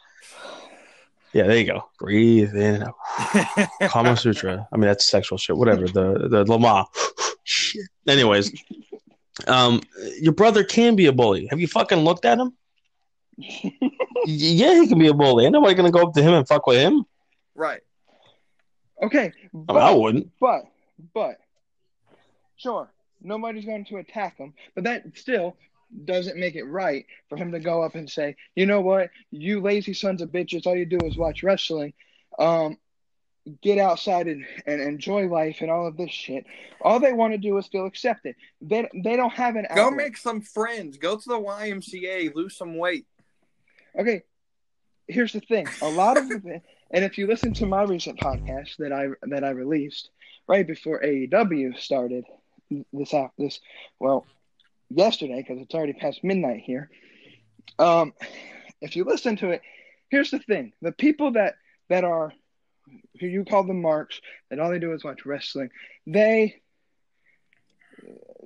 Yeah, 1.32 1.45
there 1.45 1.57
you 1.57 1.65
go. 1.65 1.89
Breathe 1.99 2.55
in 2.55 2.74
and 2.74 2.85
out. 2.85 3.70
Kama 3.89 4.15
Sutra. 4.15 4.69
I 4.70 4.77
mean, 4.77 4.89
that's 4.89 5.09
sexual 5.09 5.39
shit. 5.39 5.57
Whatever. 5.57 5.89
The 5.89 6.28
the 6.28 6.45
Lama. 6.45 6.85
Anyways, 8.07 8.53
um, 9.47 9.81
your 10.20 10.35
brother 10.35 10.62
can 10.62 10.97
be 10.97 11.07
a 11.07 11.12
bully. 11.12 11.47
Have 11.49 11.61
you 11.61 11.66
fucking 11.66 12.01
looked 12.01 12.27
at 12.27 12.37
him? 12.37 12.53
yeah, 14.27 14.82
he 14.82 14.87
can 14.87 14.99
be 14.99 15.09
a 15.09 15.15
bully. 15.15 15.47
Ain't 15.47 15.55
nobody 15.55 15.73
gonna 15.74 15.91
go 15.91 16.03
up 16.03 16.12
to 16.12 16.23
him 16.23 16.35
and 16.35 16.47
fuck 16.47 16.66
with 16.66 16.78
him. 16.78 17.07
right. 17.55 17.81
Okay, 19.03 19.32
I, 19.55 19.73
mean, 19.73 19.82
I 19.82 19.93
wouldn't. 19.93 20.31
but 20.39 20.66
but 21.15 21.39
sure, 22.61 22.89
nobody's 23.20 23.65
going 23.65 23.85
to 23.87 23.97
attack 23.97 24.37
him, 24.39 24.55
but 24.74 24.85
that 24.85 25.05
still 25.16 25.57
doesn't 26.05 26.39
make 26.39 26.55
it 26.55 26.65
right 26.65 27.07
for 27.28 27.37
him 27.37 27.53
to 27.53 27.59
go 27.61 27.82
up 27.82 27.95
and 27.97 28.09
say, 28.09 28.37
you 28.55 28.66
know 28.66 28.81
what, 28.81 29.11
you 29.31 29.61
lazy 29.61 29.93
sons 29.93 30.23
of 30.23 30.31
bitches, 30.31 30.66
all 30.66 30.77
you 30.77 30.87
do 30.87 30.99
is 31.05 31.16
watch 31.16 31.43
wrestling. 31.43 31.93
Um, 32.39 32.78
get 33.62 33.78
outside 33.78 34.28
and, 34.28 34.45
and 34.66 34.81
enjoy 34.81 35.27
life 35.27 35.59
and 35.61 35.70
all 35.70 35.87
of 35.87 35.97
this 35.97 36.11
shit. 36.11 36.45
All 36.81 37.01
they 37.01 37.12
want 37.12 37.32
to 37.32 37.39
do 37.39 37.57
is 37.59 37.66
feel 37.66 37.87
accepted. 37.87 38.37
They 38.61 38.89
they 38.95 39.16
don't 39.16 39.32
have 39.32 39.57
an 39.57 39.66
Go 39.74 39.87
outlet. 39.87 39.97
make 39.97 40.16
some 40.16 40.41
friends. 40.43 40.99
Go 40.99 41.16
to 41.16 41.28
the 41.28 41.39
YMCA. 41.41 42.35
Lose 42.35 42.57
some 42.57 42.77
weight. 42.77 43.07
Okay, 43.99 44.23
here's 45.09 45.32
the 45.32 45.41
thing. 45.41 45.66
A 45.82 45.89
lot 45.89 46.16
of 46.19 46.28
the, 46.28 46.61
and 46.93 47.05
if 47.05 47.19
you 47.19 47.27
listen 47.27 47.53
to 47.55 47.66
my 47.66 47.82
recent 47.82 48.20
podcast 48.20 48.77
that 48.78 48.93
I 48.93 49.09
that 49.23 49.43
I 49.43 49.51
released 49.51 50.11
right 50.47 50.66
before 50.66 51.01
AEW 51.03 51.78
started 51.78 52.24
this 52.92 53.14
out 53.14 53.32
this 53.38 53.60
well 53.98 54.26
yesterday 54.88 55.36
because 55.36 55.62
it's 55.62 55.74
already 55.74 55.92
past 55.92 56.22
midnight 56.22 56.62
here. 56.64 56.90
Um, 57.78 58.12
if 58.80 58.97
you 58.97 59.05
listen 59.05 59.36
to 59.36 59.51
it, 59.51 59.62
here's 60.10 60.30
the 60.30 60.38
thing: 60.38 60.72
the 60.82 60.92
people 60.92 61.32
that 61.32 61.55
that 61.88 62.05
are 62.05 62.32
who 63.20 63.26
you 63.26 63.44
call 63.44 63.64
the 63.64 63.74
marks 63.74 64.20
that 64.48 64.59
all 64.59 64.70
they 64.70 64.78
do 64.78 64.92
is 64.92 65.05
watch 65.05 65.24
wrestling, 65.24 65.70
they 66.06 66.60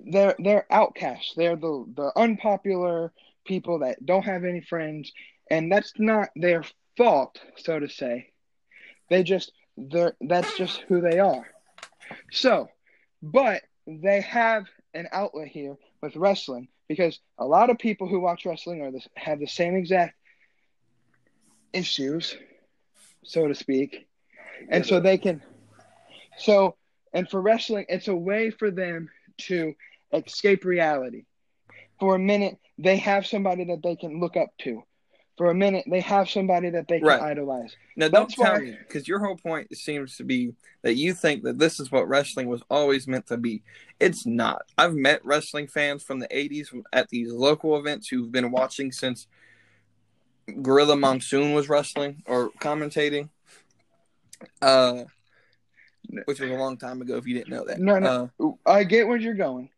they're 0.06 0.34
they're 0.38 0.66
outcasts. 0.70 1.34
They're 1.36 1.56
the 1.56 1.84
the 1.94 2.12
unpopular 2.16 3.12
people 3.44 3.80
that 3.80 4.04
don't 4.04 4.24
have 4.24 4.44
any 4.44 4.60
friends, 4.60 5.12
and 5.50 5.70
that's 5.70 5.92
not 5.98 6.30
their 6.36 6.64
fault, 6.96 7.40
so 7.56 7.78
to 7.78 7.88
say. 7.88 8.30
They 9.10 9.22
just 9.22 9.52
they're 9.76 10.16
that's 10.20 10.56
just 10.56 10.78
who 10.88 11.00
they 11.00 11.18
are. 11.18 11.46
So, 12.30 12.68
but 13.22 13.62
they 13.86 14.20
have 14.22 14.66
an 14.94 15.08
outlet 15.12 15.48
here 15.48 15.76
with 16.00 16.16
wrestling 16.16 16.68
because 16.88 17.18
a 17.38 17.46
lot 17.46 17.70
of 17.70 17.78
people 17.78 18.08
who 18.08 18.20
watch 18.20 18.44
wrestling 18.44 18.82
are 18.82 18.90
this, 18.90 19.08
have 19.14 19.40
the 19.40 19.46
same 19.46 19.74
exact 19.74 20.14
issues, 21.72 22.36
so 23.24 23.48
to 23.48 23.54
speak, 23.54 24.06
and 24.68 24.84
so 24.86 25.00
they 25.00 25.18
can. 25.18 25.42
So, 26.38 26.76
and 27.12 27.28
for 27.28 27.40
wrestling, 27.40 27.86
it's 27.88 28.08
a 28.08 28.14
way 28.14 28.50
for 28.50 28.70
them 28.70 29.08
to 29.38 29.74
escape 30.12 30.64
reality. 30.64 31.24
For 32.00 32.14
a 32.14 32.18
minute, 32.18 32.58
they 32.78 32.96
have 32.98 33.26
somebody 33.26 33.64
that 33.64 33.82
they 33.82 33.96
can 33.96 34.20
look 34.20 34.36
up 34.36 34.50
to. 34.58 34.82
For 35.36 35.50
a 35.50 35.54
minute, 35.54 35.84
they 35.90 36.00
have 36.00 36.30
somebody 36.30 36.70
that 36.70 36.86
they 36.86 36.98
can 36.98 37.08
Right. 37.08 37.20
idolize. 37.20 37.74
Now, 37.96 38.06
don't 38.08 38.28
That's 38.28 38.34
tell 38.36 38.52
why- 38.52 38.60
me 38.60 38.78
because 38.78 39.08
your 39.08 39.18
whole 39.18 39.36
point 39.36 39.76
seems 39.76 40.16
to 40.18 40.24
be 40.24 40.54
that 40.82 40.94
you 40.94 41.12
think 41.12 41.42
that 41.42 41.58
this 41.58 41.80
is 41.80 41.90
what 41.90 42.08
wrestling 42.08 42.46
was 42.46 42.62
always 42.70 43.08
meant 43.08 43.26
to 43.26 43.36
be. 43.36 43.62
It's 43.98 44.26
not. 44.26 44.62
I've 44.78 44.94
met 44.94 45.24
wrestling 45.24 45.66
fans 45.66 46.04
from 46.04 46.20
the 46.20 46.28
'80s 46.30 46.72
at 46.92 47.08
these 47.08 47.32
local 47.32 47.76
events 47.76 48.08
who've 48.08 48.30
been 48.30 48.52
watching 48.52 48.92
since 48.92 49.26
Gorilla 50.62 50.94
Monsoon 50.94 51.52
was 51.52 51.68
wrestling 51.68 52.22
or 52.26 52.50
commentating, 52.60 53.30
uh, 54.62 55.04
which 56.26 56.38
was 56.38 56.50
a 56.50 56.54
long 56.54 56.76
time 56.76 57.02
ago. 57.02 57.16
If 57.16 57.26
you 57.26 57.34
didn't 57.34 57.48
know 57.50 57.64
that, 57.64 57.80
No, 57.80 57.98
no. 57.98 58.30
Uh, 58.38 58.70
I 58.70 58.84
get 58.84 59.08
where 59.08 59.16
you're 59.16 59.34
going. 59.34 59.70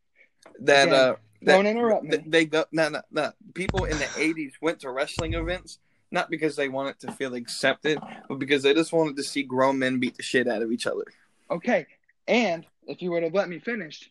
that 0.61 0.89
Again, 0.89 0.95
uh, 0.95 1.17
that, 1.43 1.53
Don't 1.53 1.67
interrupt 1.67 2.05
me. 2.05 2.19
They 2.27 2.47
go 2.47 2.65
no, 2.73 2.89
no, 2.89 3.03
no. 3.11 3.33
People 3.55 3.85
in 3.85 3.99
the 3.99 4.05
'80s 4.05 4.53
went 4.61 4.81
to 4.81 4.91
wrestling 4.91 5.35
events 5.35 5.79
not 6.11 6.31
because 6.31 6.57
they 6.57 6.69
wanted 6.69 6.99
to 7.01 7.13
feel 7.13 7.35
accepted, 7.35 7.99
but 8.29 8.39
because 8.39 8.63
they 8.63 8.75
just 8.75 8.93
wanted 8.93 9.17
to 9.17 9.23
see 9.23 9.43
grown 9.43 9.79
men 9.79 9.99
beat 9.99 10.17
the 10.17 10.23
shit 10.23 10.49
out 10.49 10.63
of 10.63 10.73
each 10.73 10.87
other. 10.87 11.05
Okay, 11.51 11.87
and 12.29 12.65
if 12.87 13.03
you 13.03 13.11
would 13.11 13.23
have 13.23 13.35
let 13.35 13.49
me 13.49 13.59
finish, 13.59 14.11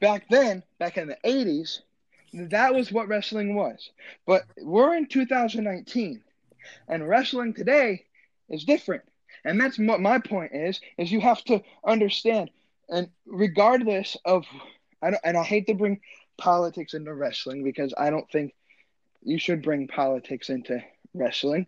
back 0.00 0.24
then, 0.30 0.62
back 0.78 0.96
in 0.96 1.08
the 1.08 1.18
80s, 1.24 1.80
that 2.32 2.74
was 2.74 2.92
what 2.92 3.08
wrestling 3.08 3.54
was. 3.54 3.90
But 4.26 4.44
we're 4.58 4.94
in 4.94 5.06
2019, 5.06 6.22
and 6.88 7.08
wrestling 7.08 7.54
today 7.54 8.04
is 8.48 8.64
different. 8.64 9.02
And 9.44 9.60
that's 9.60 9.78
what 9.78 10.00
my 10.00 10.18
point 10.18 10.52
is, 10.54 10.80
is 10.98 11.12
you 11.12 11.20
have 11.20 11.42
to 11.44 11.62
understand, 11.84 12.50
and 12.88 13.08
regardless 13.26 14.16
of, 14.24 14.44
I 15.02 15.10
don't, 15.10 15.22
and 15.24 15.36
I 15.36 15.44
hate 15.44 15.66
to 15.68 15.74
bring 15.74 16.00
politics 16.38 16.94
into 16.94 17.14
wrestling 17.14 17.64
because 17.64 17.94
I 17.96 18.10
don't 18.10 18.30
think 18.30 18.54
you 19.22 19.38
should 19.38 19.62
bring 19.62 19.88
politics 19.88 20.50
into 20.50 20.82
wrestling, 21.14 21.66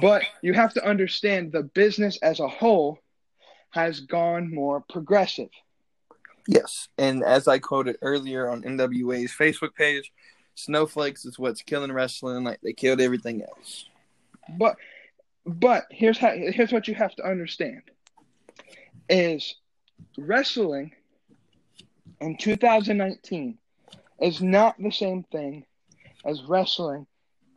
but 0.00 0.22
you 0.42 0.54
have 0.54 0.72
to 0.74 0.86
understand 0.86 1.52
the 1.52 1.62
business 1.62 2.18
as 2.22 2.40
a 2.40 2.48
whole 2.48 2.98
has 3.70 4.00
gone 4.00 4.52
more 4.54 4.80
progressive. 4.88 5.50
Yes, 6.48 6.88
and 6.96 7.22
as 7.24 7.48
I 7.48 7.58
quoted 7.58 7.98
earlier 8.02 8.48
on 8.48 8.62
NWA's 8.62 9.32
Facebook 9.32 9.74
page, 9.74 10.12
snowflakes 10.54 11.24
is 11.24 11.38
what's 11.38 11.62
killing 11.62 11.92
wrestling, 11.92 12.44
like 12.44 12.60
they 12.62 12.72
killed 12.72 13.00
everything 13.00 13.42
else. 13.42 13.86
But 14.56 14.76
but 15.44 15.86
here's 15.90 16.18
how 16.18 16.32
here's 16.32 16.72
what 16.72 16.88
you 16.88 16.94
have 16.94 17.14
to 17.16 17.28
understand 17.28 17.82
is 19.08 19.56
wrestling 20.18 20.92
in 22.20 22.36
2019 22.36 23.58
is 24.20 24.42
not 24.42 24.76
the 24.78 24.90
same 24.90 25.22
thing 25.24 25.64
as 26.24 26.42
wrestling 26.48 27.06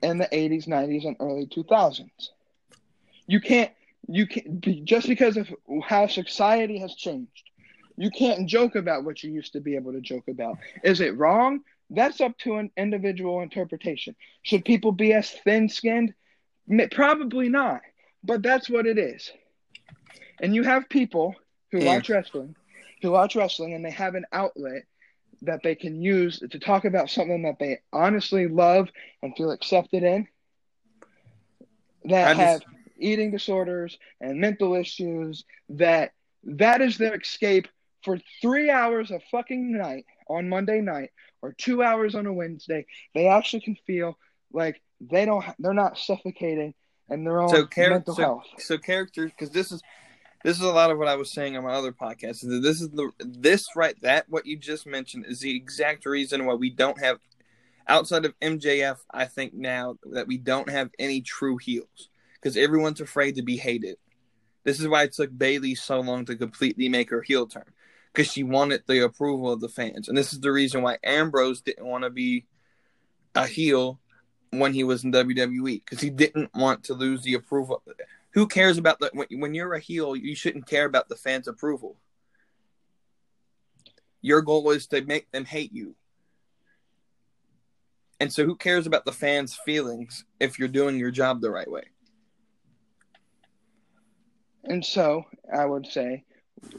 in 0.01 0.17
the 0.17 0.27
80s, 0.33 0.67
90s, 0.67 1.05
and 1.05 1.15
early 1.19 1.47
2000s. 1.47 2.31
You 3.27 3.39
can't 3.39 3.71
you 4.07 4.27
can 4.27 4.57
be 4.59 4.81
just 4.81 5.07
because 5.07 5.37
of 5.37 5.49
how 5.83 6.07
society 6.07 6.79
has 6.79 6.95
changed. 6.95 7.43
You 7.97 8.09
can't 8.09 8.47
joke 8.47 8.75
about 8.75 9.03
what 9.03 9.23
you 9.23 9.31
used 9.31 9.53
to 9.53 9.61
be 9.61 9.75
able 9.75 9.93
to 9.93 10.01
joke 10.01 10.27
about. 10.27 10.57
Is 10.83 10.99
it 11.01 11.17
wrong? 11.17 11.61
That's 11.89 12.19
up 12.21 12.37
to 12.39 12.55
an 12.55 12.71
individual 12.77 13.41
interpretation. 13.41 14.15
Should 14.43 14.65
people 14.65 14.91
be 14.91 15.13
as 15.13 15.29
thin-skinned? 15.31 16.13
Probably 16.91 17.49
not, 17.49 17.81
but 18.23 18.41
that's 18.41 18.69
what 18.69 18.85
it 18.87 18.97
is. 18.97 19.31
And 20.41 20.55
you 20.55 20.63
have 20.63 20.89
people 20.89 21.35
who 21.71 21.81
Yeah. 21.81 21.83
watch 21.83 22.09
wrestling, 22.09 22.55
who 23.01 23.11
watch 23.11 23.35
wrestling, 23.35 23.73
and 23.73 23.85
they 23.85 23.91
have 23.91 24.15
an 24.15 24.25
outlet 24.31 24.83
that 25.43 25.61
they 25.63 25.75
can 25.75 26.01
use 26.01 26.39
to 26.39 26.59
talk 26.59 26.85
about 26.85 27.09
something 27.09 27.43
that 27.43 27.59
they 27.59 27.79
honestly 27.93 28.47
love 28.47 28.89
and 29.21 29.35
feel 29.35 29.51
accepted 29.51 30.03
in. 30.03 30.27
That 32.05 32.35
just- 32.35 32.39
have 32.39 32.61
eating 32.97 33.31
disorders 33.31 33.97
and 34.19 34.39
mental 34.39 34.75
issues. 34.75 35.45
That 35.69 36.11
that 36.43 36.81
is 36.81 36.97
their 36.97 37.15
escape 37.15 37.67
for 38.03 38.17
three 38.41 38.69
hours 38.69 39.11
a 39.11 39.19
fucking 39.31 39.71
night 39.77 40.05
on 40.27 40.47
Monday 40.49 40.79
night 40.81 41.11
or 41.41 41.53
two 41.53 41.83
hours 41.83 42.15
on 42.15 42.25
a 42.25 42.33
Wednesday. 42.33 42.85
They 43.13 43.27
actually 43.27 43.61
can 43.61 43.75
feel 43.87 44.17
like 44.51 44.81
they 45.01 45.25
don't. 45.25 45.43
They're 45.59 45.73
not 45.73 45.97
suffocating 45.97 46.73
and 47.09 47.25
their 47.25 47.41
own 47.41 47.49
So, 47.49 47.65
char- 47.67 47.89
mental 47.89 48.13
so, 48.15 48.21
health. 48.21 48.45
so 48.57 48.77
characters, 48.77 49.31
because 49.31 49.49
this 49.51 49.71
is 49.71 49.81
this 50.43 50.57
is 50.57 50.63
a 50.63 50.71
lot 50.71 50.91
of 50.91 50.97
what 50.97 51.07
I 51.07 51.15
was 51.15 51.31
saying 51.31 51.57
on 51.57 51.63
my 51.63 51.73
other 51.73 51.91
podcast. 51.91 52.41
This 52.61 52.81
is 52.81 52.89
the 52.89 53.11
this 53.19 53.75
right 53.75 53.99
that 54.01 54.29
what 54.29 54.45
you 54.45 54.57
just 54.57 54.85
mentioned 54.85 55.25
is 55.25 55.41
the 55.41 55.55
exact 55.55 56.05
reason 56.05 56.45
why 56.45 56.53
we 56.53 56.69
don't 56.69 56.99
have 57.01 57.19
outside 57.87 58.25
of 58.25 58.39
MJF. 58.39 58.97
I 59.11 59.25
think 59.25 59.53
now 59.53 59.97
that 60.11 60.27
we 60.27 60.37
don't 60.37 60.69
have 60.69 60.91
any 60.97 61.21
true 61.21 61.57
heels 61.57 62.09
because 62.35 62.55
everyone's 62.55 63.01
afraid 63.01 63.35
to 63.35 63.41
be 63.41 63.57
hated. 63.57 63.97
This 64.63 64.79
is 64.79 64.87
why 64.87 65.03
it 65.03 65.13
took 65.13 65.35
Bayley 65.37 65.75
so 65.75 65.99
long 65.99 66.25
to 66.25 66.35
completely 66.35 66.89
make 66.89 67.09
her 67.09 67.21
heel 67.21 67.47
turn 67.47 67.71
because 68.13 68.31
she 68.31 68.43
wanted 68.43 68.83
the 68.87 69.03
approval 69.03 69.51
of 69.51 69.61
the 69.61 69.69
fans, 69.69 70.07
and 70.07 70.17
this 70.17 70.33
is 70.33 70.39
the 70.39 70.51
reason 70.51 70.81
why 70.81 70.97
Ambrose 71.03 71.61
didn't 71.61 71.85
want 71.85 72.03
to 72.03 72.09
be 72.09 72.45
a 73.35 73.45
heel 73.45 73.99
when 74.51 74.73
he 74.73 74.83
was 74.83 75.03
in 75.03 75.11
WWE 75.11 75.83
because 75.83 76.01
he 76.01 76.09
didn't 76.09 76.53
want 76.55 76.85
to 76.85 76.93
lose 76.93 77.21
the 77.23 77.35
approval. 77.35 77.83
Who 78.33 78.47
cares 78.47 78.77
about 78.77 78.99
the 78.99 79.09
when, 79.13 79.27
when 79.39 79.53
you're 79.53 79.73
a 79.73 79.79
heel? 79.79 80.15
You 80.15 80.35
shouldn't 80.35 80.67
care 80.67 80.85
about 80.85 81.09
the 81.09 81.15
fans' 81.15 81.47
approval. 81.47 81.97
Your 84.21 84.41
goal 84.41 84.69
is 84.71 84.87
to 84.87 85.01
make 85.05 85.31
them 85.31 85.45
hate 85.45 85.73
you. 85.73 85.95
And 88.19 88.31
so, 88.31 88.45
who 88.45 88.55
cares 88.55 88.85
about 88.85 89.05
the 89.05 89.11
fans' 89.13 89.55
feelings 89.65 90.25
if 90.39 90.59
you're 90.59 90.67
doing 90.67 90.97
your 90.99 91.11
job 91.11 91.41
the 91.41 91.49
right 91.49 91.69
way? 91.69 91.83
And 94.65 94.85
so 94.85 95.23
I 95.51 95.65
would 95.65 95.87
say, 95.87 96.25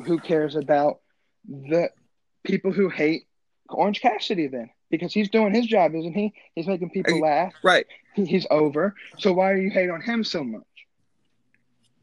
who 0.04 0.18
cares 0.20 0.54
about 0.54 1.00
the 1.48 1.88
people 2.44 2.72
who 2.72 2.88
hate 2.90 3.26
Orange 3.68 4.00
Cassidy 4.00 4.46
then? 4.48 4.70
because 4.90 5.12
he's 5.14 5.30
doing 5.30 5.54
his 5.54 5.66
job, 5.66 5.94
isn't 5.94 6.14
he? 6.14 6.32
He's 6.56 6.66
making 6.66 6.90
people 6.90 7.14
Hey. 7.14 7.20
laugh. 7.20 7.52
Right. 7.62 7.86
He- 8.16 8.24
He's 8.24 8.44
over. 8.50 8.96
So 9.18 9.32
why 9.32 9.52
are 9.52 9.56
you 9.56 9.70
hate 9.70 9.88
on 9.88 10.00
him 10.00 10.24
so 10.24 10.42
much? 10.42 10.64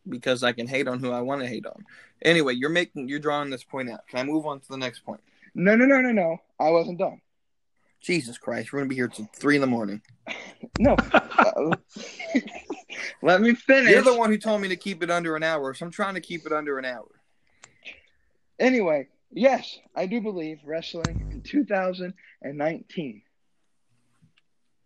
Because 0.09 0.43
I 0.43 0.51
can 0.51 0.67
hate 0.67 0.87
on 0.87 0.99
who 0.99 1.11
I 1.11 1.21
want 1.21 1.41
to 1.41 1.47
hate 1.47 1.65
on. 1.65 1.85
Anyway, 2.21 2.53
you're 2.53 2.69
making 2.69 3.09
you're 3.09 3.19
drawing 3.19 3.49
this 3.49 3.63
point 3.63 3.89
out. 3.89 4.07
Can 4.07 4.19
I 4.19 4.23
move 4.23 4.45
on 4.45 4.59
to 4.59 4.67
the 4.69 4.77
next 4.77 4.99
point? 4.99 5.21
No, 5.53 5.75
no, 5.75 5.85
no, 5.85 6.01
no, 6.01 6.11
no. 6.11 6.37
I 6.59 6.69
wasn't 6.69 6.99
done. 6.99 7.21
Jesus 7.99 8.37
Christ, 8.37 8.71
we're 8.71 8.79
gonna 8.79 8.89
be 8.89 8.95
here 8.95 9.07
till 9.07 9.29
three 9.35 9.55
in 9.55 9.61
the 9.61 9.67
morning. 9.67 10.01
No. 10.79 10.95
Let 13.21 13.41
me 13.41 13.55
finish. 13.55 13.91
You're 13.91 14.03
the 14.03 14.15
one 14.15 14.31
who 14.31 14.37
told 14.37 14.61
me 14.61 14.67
to 14.69 14.75
keep 14.75 15.03
it 15.03 15.09
under 15.09 15.35
an 15.35 15.43
hour, 15.43 15.73
so 15.73 15.85
I'm 15.85 15.91
trying 15.91 16.15
to 16.15 16.21
keep 16.21 16.45
it 16.45 16.51
under 16.51 16.77
an 16.77 16.85
hour. 16.85 17.07
Anyway, 18.59 19.07
yes, 19.31 19.77
I 19.95 20.05
do 20.05 20.21
believe 20.21 20.59
wrestling 20.65 21.27
in 21.31 21.41
2019. 21.41 23.21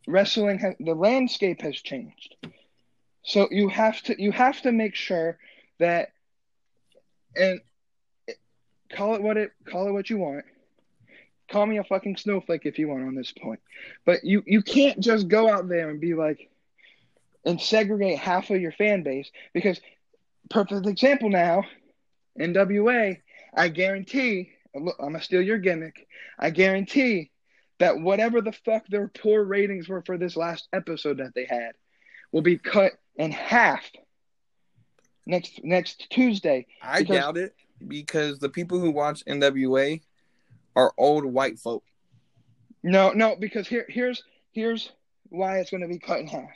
Wrestling 0.08 0.60
has 0.60 0.76
the 0.80 0.94
landscape 0.94 1.62
has 1.62 1.76
changed. 1.76 2.36
So 3.24 3.48
you 3.52 3.70
have 3.70 4.02
to 4.04 4.22
you 4.22 4.32
have 4.32 4.62
to 4.62 4.72
make 4.72 4.96
sure 4.96 5.38
that 5.80 6.10
and 7.36 7.60
call 8.92 9.16
it 9.16 9.22
what 9.22 9.38
it 9.38 9.52
call 9.66 9.88
it 9.88 9.92
what 9.92 10.10
you 10.10 10.18
want. 10.18 10.46
Call 11.50 11.66
me 11.66 11.78
a 11.78 11.84
fucking 11.84 12.18
snowflake 12.18 12.66
if 12.66 12.80
you 12.80 12.88
want 12.88 13.04
on 13.04 13.16
this 13.16 13.32
point. 13.32 13.60
But 14.06 14.24
you 14.24 14.44
you 14.46 14.62
can't 14.62 15.00
just 15.00 15.28
go 15.28 15.50
out 15.50 15.68
there 15.68 15.90
and 15.90 16.00
be 16.00 16.14
like 16.14 16.50
and 17.46 17.60
segregate 17.60 18.20
half 18.20 18.50
of 18.50 18.62
your 18.62 18.72
fan 18.72 19.04
base 19.04 19.30
because 19.54 19.80
perfect 20.50 20.88
example 20.88 21.30
now 21.30 21.64
NWA 22.40 23.18
I 23.54 23.68
guarantee, 23.68 24.54
look, 24.74 24.96
I'm 25.00 25.12
gonna 25.12 25.22
steal 25.22 25.42
your 25.42 25.58
gimmick. 25.58 26.08
I 26.40 26.50
guarantee 26.50 27.32
that 27.80 28.00
whatever 28.00 28.42
the 28.42 28.54
fuck 28.54 28.88
their 28.88 29.08
poor 29.08 29.44
ratings 29.44 29.90
were 29.90 30.04
for 30.04 30.18
this 30.18 30.38
last 30.38 30.68
episode 30.72 31.18
that 31.18 31.34
they 31.36 31.46
had 31.46 31.74
will 32.32 32.42
be 32.42 32.58
cut 32.58 32.94
in 33.16 33.32
half 33.32 33.84
next 35.26 35.64
next 35.64 36.10
Tuesday. 36.10 36.66
I 36.82 37.04
doubt 37.04 37.38
it 37.38 37.56
because 37.88 38.40
the 38.40 38.50
people 38.50 38.80
who 38.80 38.92
watch 38.92 39.24
NWA 39.26 40.02
are 40.76 40.94
old 40.98 41.26
white 41.26 41.60
folk. 41.60 41.84
No, 42.84 43.12
no, 43.12 43.36
because 43.36 43.68
here 43.68 43.86
here's 43.90 44.24
here's 44.52 44.92
why 45.30 45.60
it's 45.60 45.72
gonna 45.72 45.88
be 45.88 46.00
cut 46.00 46.20
in 46.20 46.28
half. 46.28 46.50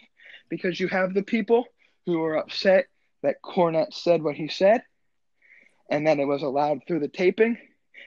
Because 0.50 0.80
you 0.80 0.88
have 0.88 1.14
the 1.14 1.24
people 1.24 1.66
who 2.06 2.24
are 2.24 2.38
upset 2.38 2.88
that 3.24 3.42
Cornette 3.42 3.94
said 3.94 4.22
what 4.22 4.36
he 4.36 4.48
said, 4.48 4.84
and 5.90 6.08
that 6.08 6.20
it 6.20 6.26
was 6.26 6.44
allowed 6.44 6.82
through 6.88 7.00
the 7.00 7.08
taping, 7.08 7.58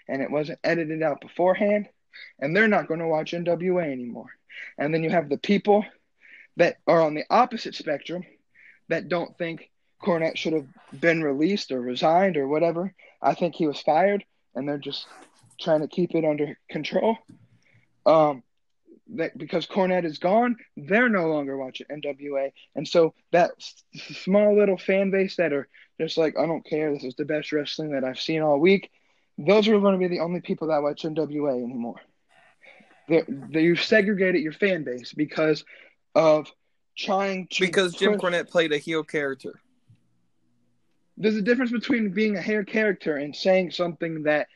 and 0.06 0.22
it 0.22 0.30
wasn't 0.30 0.60
edited 0.62 1.02
out 1.02 1.20
beforehand, 1.20 1.88
and 2.38 2.54
they're 2.54 2.68
not 2.68 2.86
going 2.86 3.00
to 3.00 3.08
watch 3.08 3.32
NWA 3.32 3.90
anymore. 3.90 4.30
And 4.78 4.94
then 4.94 5.02
you 5.02 5.10
have 5.10 5.28
the 5.28 5.38
people 5.38 5.84
that 6.58 6.76
are 6.86 7.00
on 7.00 7.14
the 7.14 7.24
opposite 7.30 7.74
spectrum 7.74 8.24
that 8.88 9.08
don't 9.08 9.36
think 9.38 9.70
Cornette 10.02 10.36
should 10.36 10.52
have 10.52 10.66
been 11.00 11.22
released 11.22 11.72
or 11.72 11.80
resigned 11.80 12.36
or 12.36 12.46
whatever. 12.46 12.94
I 13.22 13.34
think 13.34 13.54
he 13.54 13.66
was 13.66 13.80
fired, 13.80 14.24
and 14.54 14.68
they're 14.68 14.78
just 14.78 15.06
trying 15.60 15.80
to 15.80 15.88
keep 15.88 16.14
it 16.14 16.24
under 16.24 16.58
control. 16.70 17.16
Um, 18.06 18.42
that 19.14 19.36
because 19.38 19.66
Cornette 19.66 20.04
is 20.04 20.18
gone, 20.18 20.56
they're 20.76 21.08
no 21.08 21.28
longer 21.28 21.56
watching 21.56 21.86
NWA, 21.90 22.52
and 22.74 22.86
so 22.86 23.14
that 23.32 23.52
s- 23.58 23.82
small 24.24 24.56
little 24.56 24.76
fan 24.76 25.10
base 25.10 25.36
that 25.36 25.52
are 25.52 25.68
just 26.00 26.18
like, 26.18 26.38
I 26.38 26.46
don't 26.46 26.64
care, 26.64 26.92
this 26.92 27.04
is 27.04 27.14
the 27.14 27.24
best 27.24 27.52
wrestling 27.52 27.92
that 27.92 28.04
I've 28.04 28.20
seen 28.20 28.42
all 28.42 28.58
week. 28.58 28.90
Those 29.38 29.68
are 29.68 29.78
going 29.80 29.94
to 29.94 29.98
be 29.98 30.14
the 30.14 30.22
only 30.22 30.40
people 30.40 30.68
that 30.68 30.82
watch 30.82 31.02
NWA 31.02 31.62
anymore. 31.62 32.00
They're, 33.08 33.24
they, 33.28 33.62
you've 33.62 33.82
segregated 33.82 34.42
your 34.42 34.52
fan 34.52 34.84
base 34.84 35.12
because 35.12 35.64
of 36.18 36.50
trying 36.96 37.46
to 37.52 37.60
Because 37.60 37.94
Jim 37.94 38.14
push- 38.18 38.20
Cornette 38.32 38.50
played 38.50 38.72
a 38.72 38.78
heel 38.78 39.04
character. 39.04 39.60
there's 41.16 41.36
a 41.36 41.42
difference 41.42 41.70
between 41.72 42.10
being 42.10 42.36
a 42.36 42.40
hair 42.42 42.64
character 42.64 43.16
and 43.16 43.34
saying 43.34 43.70
something 43.70 44.24
that 44.24 44.48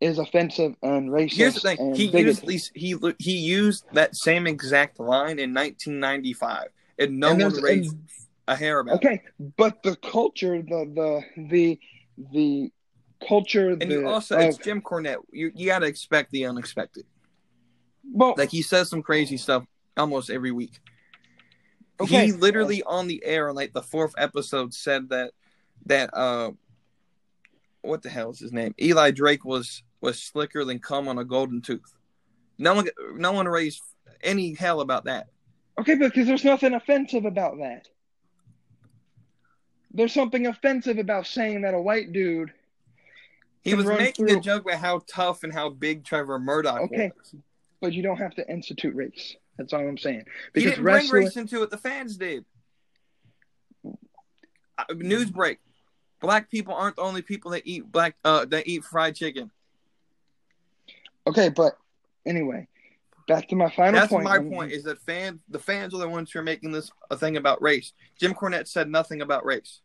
is 0.00 0.18
offensive 0.18 0.74
and 0.82 1.10
racist. 1.10 1.34
Here's 1.34 1.54
the 1.54 1.60
thing: 1.60 1.94
he 1.94 2.06
bigoted. 2.10 2.42
used 2.50 2.70
he 2.74 2.96
he 3.18 3.36
used 3.38 3.84
that 3.92 4.16
same 4.16 4.46
exact 4.46 4.98
line 4.98 5.38
in 5.38 5.54
1995, 5.54 6.68
and 6.98 7.20
no 7.20 7.30
And 7.30 7.42
one 7.42 7.52
raised 7.62 7.96
a 8.48 8.56
hair 8.56 8.80
about 8.80 8.94
it. 8.94 9.06
Okay, 9.06 9.22
but 9.56 9.82
the 9.82 9.94
culture, 9.96 10.60
the 10.62 10.90
the 11.36 11.44
the 11.50 11.80
the 12.32 12.72
culture, 13.28 13.70
And 13.70 13.82
the, 13.82 14.00
you 14.00 14.08
also, 14.08 14.36
of- 14.36 14.42
it's 14.42 14.58
Jim 14.58 14.80
Cornette. 14.82 15.18
You 15.30 15.52
you 15.54 15.66
got 15.66 15.80
to 15.80 15.86
expect 15.86 16.32
the 16.32 16.46
unexpected. 16.46 17.04
well, 18.12 18.34
Like 18.36 18.50
he 18.50 18.62
says 18.62 18.88
some 18.90 19.02
crazy 19.02 19.36
stuff 19.36 19.64
almost 19.96 20.30
every 20.30 20.50
week. 20.52 20.80
Okay. 22.02 22.26
He 22.26 22.32
literally 22.32 22.82
on 22.82 23.06
the 23.08 23.22
air 23.24 23.48
on 23.48 23.54
like 23.54 23.72
the 23.72 23.82
fourth 23.82 24.14
episode 24.18 24.72
said 24.74 25.08
that 25.10 25.32
that 25.86 26.10
uh 26.14 26.52
what 27.82 28.02
the 28.02 28.08
hell 28.10 28.30
is 28.30 28.38
his 28.38 28.52
name? 28.52 28.74
Eli 28.80 29.10
Drake 29.10 29.44
was 29.44 29.82
was 30.00 30.18
slicker 30.22 30.64
than 30.64 30.78
cum 30.78 31.08
on 31.08 31.18
a 31.18 31.24
golden 31.24 31.60
tooth. 31.62 31.94
No 32.58 32.74
one 32.74 32.88
no 33.16 33.32
one 33.32 33.46
raised 33.48 33.82
any 34.22 34.54
hell 34.54 34.80
about 34.80 35.04
that. 35.04 35.28
okay, 35.80 35.94
because 35.94 36.26
there's 36.26 36.44
nothing 36.44 36.74
offensive 36.74 37.24
about 37.24 37.58
that. 37.58 37.88
There's 39.94 40.12
something 40.14 40.46
offensive 40.46 40.98
about 40.98 41.26
saying 41.26 41.62
that 41.62 41.74
a 41.74 41.80
white 41.80 42.12
dude. 42.12 42.52
He 43.62 43.74
was 43.74 43.86
making 43.86 44.26
through- 44.26 44.38
a 44.38 44.40
joke 44.40 44.62
about 44.64 44.78
how 44.78 45.02
tough 45.06 45.44
and 45.44 45.52
how 45.52 45.68
big 45.68 46.04
Trevor 46.04 46.38
Murdoch 46.38 46.80
Okay. 46.82 47.12
was. 47.16 47.34
But 47.80 47.92
you 47.92 48.02
don't 48.02 48.16
have 48.16 48.34
to 48.36 48.48
institute 48.50 48.94
race. 48.94 49.36
That's 49.62 49.72
all 49.72 49.86
I'm 49.86 49.96
saying. 49.98 50.24
He 50.26 50.50
Because 50.54 50.70
didn't 50.72 50.84
bring 50.84 51.08
race 51.10 51.36
into 51.36 51.62
it. 51.62 51.70
The 51.70 51.78
fans 51.78 52.16
did. 52.16 52.44
Uh, 53.84 54.84
news 54.96 55.30
break: 55.30 55.58
Black 56.20 56.50
people 56.50 56.74
aren't 56.74 56.96
the 56.96 57.02
only 57.02 57.22
people 57.22 57.52
that 57.52 57.62
eat 57.64 57.90
black 57.90 58.16
uh 58.24 58.44
that 58.46 58.66
eat 58.66 58.84
fried 58.84 59.14
chicken. 59.14 59.50
okay, 61.26 61.48
but 61.50 61.76
anyway, 62.26 62.66
back 63.28 63.48
to 63.48 63.56
my 63.56 63.70
final 63.70 63.92
That's 64.00 64.10
point. 64.12 64.24
my 64.24 64.38
point. 64.38 64.72
Is 64.72 64.84
that 64.84 64.98
fan 65.02 65.40
the 65.48 65.58
fans 65.58 65.94
are 65.94 65.98
the 65.98 66.08
ones 66.08 66.30
who 66.32 66.38
are 66.38 66.42
making 66.44 66.72
this 66.72 66.90
a 67.10 67.16
thing 67.16 67.36
about 67.36 67.62
race. 67.62 67.92
Jim 68.18 68.34
Cornette 68.34 68.66
said 68.68 68.88
nothing 68.90 69.20
about 69.20 69.44
race. 69.44 69.80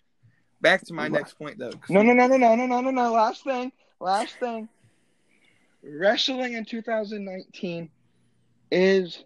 Back 0.62 0.82
to 0.86 0.94
my 0.94 1.04
Right. 1.04 1.12
next 1.12 1.34
point 1.38 1.60
though. 1.60 1.74
No, 1.90 2.02
no, 2.02 2.14
no, 2.14 2.26
no, 2.28 2.38
no, 2.38 2.56
no, 2.56 2.66
no, 2.66 2.82
no, 2.82 2.90
no. 2.92 3.12
Last 3.12 3.44
thing. 3.44 3.72
Last 4.00 4.36
thing. 4.40 4.68
Wrestling 5.84 6.54
in 6.54 6.66
2019 6.66 7.90
is 8.72 9.24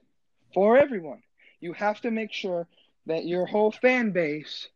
for 0.54 0.78
everyone. 0.78 1.22
You 1.60 1.74
have 1.74 2.02
to 2.02 2.12
make 2.12 2.34
sure 2.34 2.68
that 3.06 3.26
your 3.26 3.46
whole 3.46 3.72
fan 3.72 4.12
base 4.12 4.68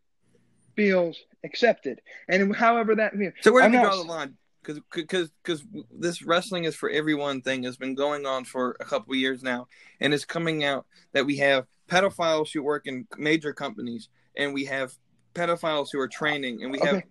feels 0.76 1.18
accepted. 1.44 2.02
And 2.28 2.56
however 2.56 2.96
that 2.96 3.16
means. 3.16 3.34
So 3.42 3.52
where 3.52 3.62
do 3.62 3.66
I'm 3.66 3.72
we 3.72 3.78
not- 3.78 3.86
draw 3.86 3.96
the 4.04 4.10
line? 4.10 4.38
Because 4.62 4.82
because 4.96 5.30
because 5.44 5.64
this 5.92 6.24
wrestling 6.24 6.64
is 6.64 6.76
for 6.76 6.90
everyone 6.90 7.42
thing 7.42 7.62
has 7.64 7.78
been 7.78 7.94
going 7.94 8.26
on 8.26 8.46
for 8.46 8.76
a 8.80 8.86
couple 8.86 9.14
of 9.14 9.20
years 9.20 9.44
now, 9.44 9.68
and 10.00 10.12
it's 10.12 10.26
coming 10.26 10.64
out 10.64 10.88
that 11.14 11.24
we 11.24 11.38
have 11.38 11.68
pedophiles 11.88 12.52
who 12.52 12.64
work 12.64 12.88
in 12.88 13.08
major 13.16 13.54
companies, 13.54 14.10
and 14.36 14.56
we 14.56 14.66
have 14.66 14.92
pedophiles 15.36 15.90
who 15.92 16.00
are 16.00 16.08
training, 16.08 16.64
and 16.64 16.72
we 16.72 16.80
have 16.80 16.96
Okay. 16.96 17.06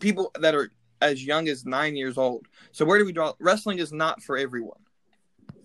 people 0.00 0.32
that 0.40 0.56
are 0.56 0.72
as 1.00 1.24
young 1.24 1.46
as 1.48 1.64
nine 1.64 1.94
years 1.94 2.18
old. 2.18 2.46
So 2.72 2.84
where 2.84 2.98
do 2.98 3.04
we 3.04 3.12
draw? 3.12 3.32
Wrestling 3.38 3.78
is 3.78 3.92
not 3.92 4.20
for 4.20 4.36
everyone. 4.36 4.80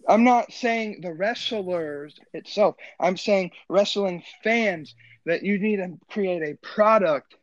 I'm 0.07 0.23
not 0.23 0.51
saying 0.51 1.01
the 1.01 1.13
wrestlers 1.13 2.19
itself. 2.34 2.75
I'm 2.99 3.17
saying 3.17 3.51
wrestling 3.69 4.23
fans 4.43 4.95
that 5.25 5.43
you 5.43 5.59
need 5.59 5.77
to 5.77 5.97
create 6.09 6.41
a 6.43 6.57
product 6.65 7.35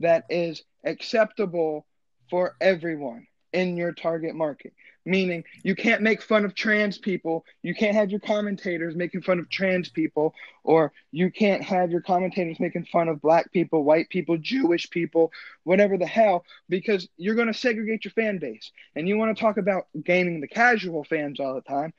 that 0.00 0.24
is 0.28 0.62
acceptable 0.84 1.86
for 2.30 2.56
everyone 2.60 3.26
in 3.52 3.76
your 3.76 3.92
target 3.92 4.34
market. 4.34 4.72
Meaning, 5.04 5.42
you 5.64 5.74
can't 5.74 6.00
make 6.00 6.22
fun 6.22 6.44
of 6.44 6.54
trans 6.54 6.96
people. 6.96 7.44
You 7.62 7.74
can't 7.74 7.96
have 7.96 8.10
your 8.10 8.20
commentators 8.20 8.94
making 8.94 9.22
fun 9.22 9.40
of 9.40 9.50
trans 9.50 9.88
people, 9.88 10.32
or 10.62 10.92
you 11.10 11.30
can't 11.30 11.62
have 11.62 11.90
your 11.90 12.00
commentators 12.02 12.60
making 12.60 12.84
fun 12.84 13.08
of 13.08 13.20
black 13.20 13.50
people, 13.52 13.82
white 13.82 14.08
people, 14.10 14.38
Jewish 14.38 14.88
people, 14.90 15.32
whatever 15.64 15.98
the 15.98 16.06
hell, 16.06 16.44
because 16.68 17.08
you're 17.16 17.34
going 17.34 17.48
to 17.48 17.54
segregate 17.54 18.04
your 18.04 18.12
fan 18.12 18.38
base. 18.38 18.70
And 18.94 19.08
you 19.08 19.18
want 19.18 19.36
to 19.36 19.40
talk 19.42 19.56
about 19.56 19.88
gaining 20.04 20.40
the 20.40 20.46
casual 20.48 21.02
fans 21.02 21.40
all 21.40 21.54
the 21.54 21.62
time. 21.62 21.92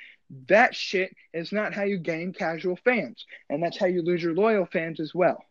That 0.47 0.73
shit 0.73 1.13
is 1.33 1.51
not 1.51 1.73
how 1.73 1.83
you 1.83 1.97
gain 1.97 2.31
casual 2.31 2.77
fans. 2.85 3.25
And 3.49 3.61
that's 3.61 3.77
how 3.77 3.87
you 3.87 4.01
lose 4.01 4.23
your 4.23 4.33
loyal 4.33 4.65
fans 4.65 4.99
as 5.01 5.13
well. 5.13 5.43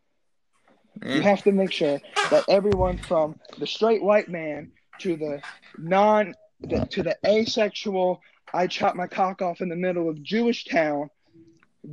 You 1.03 1.21
Mm. 1.21 1.23
have 1.23 1.43
to 1.45 1.53
make 1.53 1.73
sure 1.73 2.01
that 2.31 2.45
everyone 2.49 2.97
from 2.99 3.39
the 3.59 3.67
straight 3.67 4.03
white 4.03 4.29
man 4.29 4.73
to 4.99 5.17
the 5.17 5.43
non 5.79 6.35
the, 6.63 6.87
to 6.91 7.03
the 7.03 7.17
asexual 7.27 8.21
I 8.55 8.67
chop 8.67 8.95
my 8.97 9.07
cock 9.07 9.41
off 9.43 9.61
in 9.61 9.69
the 9.69 9.77
middle 9.77 10.09
of 10.09 10.23
Jewish 10.23 10.65
town 10.67 11.09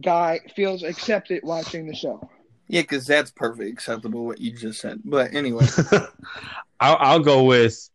guy 0.02 0.40
feels 0.56 0.84
accepted 0.84 1.42
watching 1.44 1.88
the 1.88 1.96
show. 1.96 2.30
Yeah, 2.68 2.82
because 2.82 3.08
that's 3.08 3.32
perfectly 3.32 3.70
acceptable 3.72 4.26
what 4.26 4.40
you 4.40 4.52
just 4.52 4.80
said. 4.82 5.02
But 5.06 5.34
anyway, 5.34 5.66
I'll, 6.80 6.98
I'll 7.00 7.20
go 7.20 7.44
with 7.46 7.90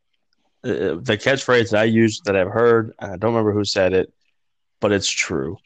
uh, 0.64 0.96
the 1.00 1.18
catchphrase 1.20 1.70
that 1.70 1.80
I 1.80 1.84
use 1.84 2.20
that 2.24 2.34
I've 2.36 2.50
heard. 2.50 2.94
I 2.98 3.08
don't 3.16 3.34
remember 3.34 3.52
who 3.52 3.64
said 3.64 3.92
it. 3.92 4.12
but 4.80 4.90
it's 4.92 5.08
true. 5.10 5.58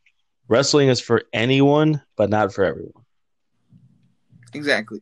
Wrestling 0.49 0.89
is 0.89 1.01
for 1.01 1.23
anyone, 1.33 2.03
but 2.17 2.31
not 2.31 2.53
for 2.53 2.65
everyone. 2.65 3.05
Exactly. 4.55 5.01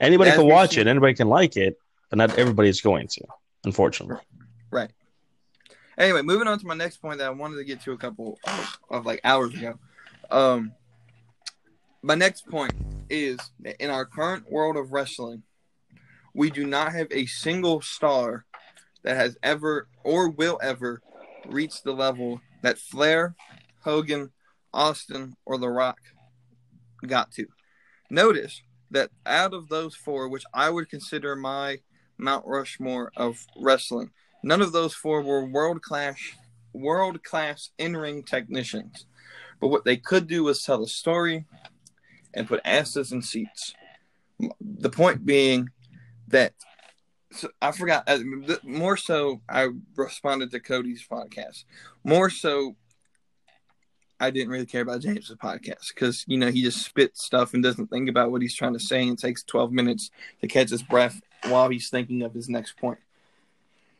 Anybody 0.00 0.30
As 0.30 0.36
can 0.38 0.46
watch 0.46 0.70
seen- 0.72 0.80
it, 0.80 0.86
anybody 0.86 1.14
can 1.14 1.28
like 1.28 1.56
it, 1.56 1.76
but 2.10 2.16
not 2.18 2.38
everybody's 2.38 2.80
going 2.80 3.06
to, 3.08 3.24
unfortunately. 3.64 4.16
Right. 4.70 4.90
Anyway, 5.96 6.22
moving 6.22 6.46
on 6.46 6.58
to 6.58 6.66
my 6.66 6.74
next 6.74 6.98
point 6.98 7.18
that 7.18 7.26
I 7.26 7.30
wanted 7.30 7.56
to 7.56 7.64
get 7.64 7.80
to 7.82 7.92
a 7.92 7.98
couple 7.98 8.38
of, 8.88 9.04
like 9.04 9.20
hours 9.24 9.54
ago. 9.54 9.78
Um, 10.30 10.72
my 12.02 12.14
next 12.14 12.46
point 12.46 12.72
is 13.10 13.38
that 13.60 13.82
in 13.82 13.90
our 13.90 14.04
current 14.04 14.50
world 14.50 14.76
of 14.76 14.92
wrestling, 14.92 15.42
we 16.34 16.50
do 16.50 16.64
not 16.64 16.92
have 16.92 17.08
a 17.10 17.26
single 17.26 17.80
star 17.80 18.44
that 19.02 19.16
has 19.16 19.36
ever 19.42 19.88
or 20.04 20.28
will 20.28 20.60
ever 20.62 21.02
reach 21.46 21.82
the 21.82 21.92
level 21.92 22.40
that 22.62 22.78
Flair, 22.78 23.34
Hogan, 23.80 24.30
Austin, 24.72 25.36
or 25.44 25.58
The 25.58 25.68
Rock 25.68 25.98
got 27.06 27.32
to. 27.32 27.46
Notice 28.10 28.62
that 28.90 29.10
out 29.26 29.52
of 29.52 29.68
those 29.68 29.94
four, 29.94 30.28
which 30.28 30.44
I 30.54 30.70
would 30.70 30.88
consider 30.88 31.34
my 31.34 31.78
Mount 32.16 32.46
Rushmore 32.46 33.12
of 33.16 33.46
wrestling, 33.56 34.10
none 34.42 34.62
of 34.62 34.72
those 34.72 34.94
four 34.94 35.22
were 35.22 35.44
world 35.44 35.82
class 35.82 36.18
world 36.72 37.22
class 37.24 37.70
in 37.78 37.96
ring 37.96 38.22
technicians. 38.22 39.06
But 39.60 39.68
what 39.68 39.84
they 39.84 39.96
could 39.96 40.26
do 40.26 40.44
was 40.44 40.62
tell 40.62 40.82
a 40.82 40.88
story 40.88 41.46
and 42.34 42.46
put 42.46 42.60
asses 42.64 43.12
in 43.12 43.22
seats. 43.22 43.74
The 44.60 44.90
point 44.90 45.26
being 45.26 45.70
that 46.28 46.52
so 47.32 47.50
I 47.60 47.72
forgot 47.72 48.08
more 48.62 48.96
so. 48.96 49.42
I 49.48 49.68
responded 49.96 50.50
to 50.52 50.60
Cody's 50.60 51.06
podcast 51.06 51.64
more 52.04 52.30
so. 52.30 52.76
I 54.20 54.30
didn't 54.30 54.48
really 54.48 54.66
care 54.66 54.80
about 54.80 55.02
James's 55.02 55.36
podcast 55.36 55.88
because 55.94 56.24
you 56.26 56.38
know 56.38 56.50
he 56.50 56.62
just 56.62 56.84
spits 56.84 57.24
stuff 57.24 57.54
and 57.54 57.62
doesn't 57.62 57.88
think 57.88 58.08
about 58.08 58.30
what 58.30 58.42
he's 58.42 58.54
trying 58.54 58.72
to 58.72 58.80
say 58.80 59.06
and 59.06 59.18
takes 59.18 59.42
twelve 59.42 59.72
minutes 59.72 60.10
to 60.40 60.48
catch 60.48 60.70
his 60.70 60.82
breath 60.82 61.20
while 61.44 61.68
he's 61.68 61.90
thinking 61.90 62.22
of 62.22 62.34
his 62.34 62.48
next 62.48 62.76
point. 62.78 62.98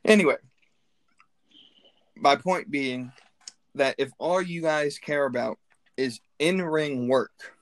Anyway, 0.04 0.36
my 2.16 2.36
point 2.36 2.70
being 2.70 3.12
that 3.74 3.94
if 3.98 4.10
all 4.18 4.40
you 4.40 4.62
guys 4.62 4.98
care 4.98 5.24
about 5.24 5.58
is 5.96 6.20
in 6.38 6.62
ring 6.62 7.08
work, 7.08 7.54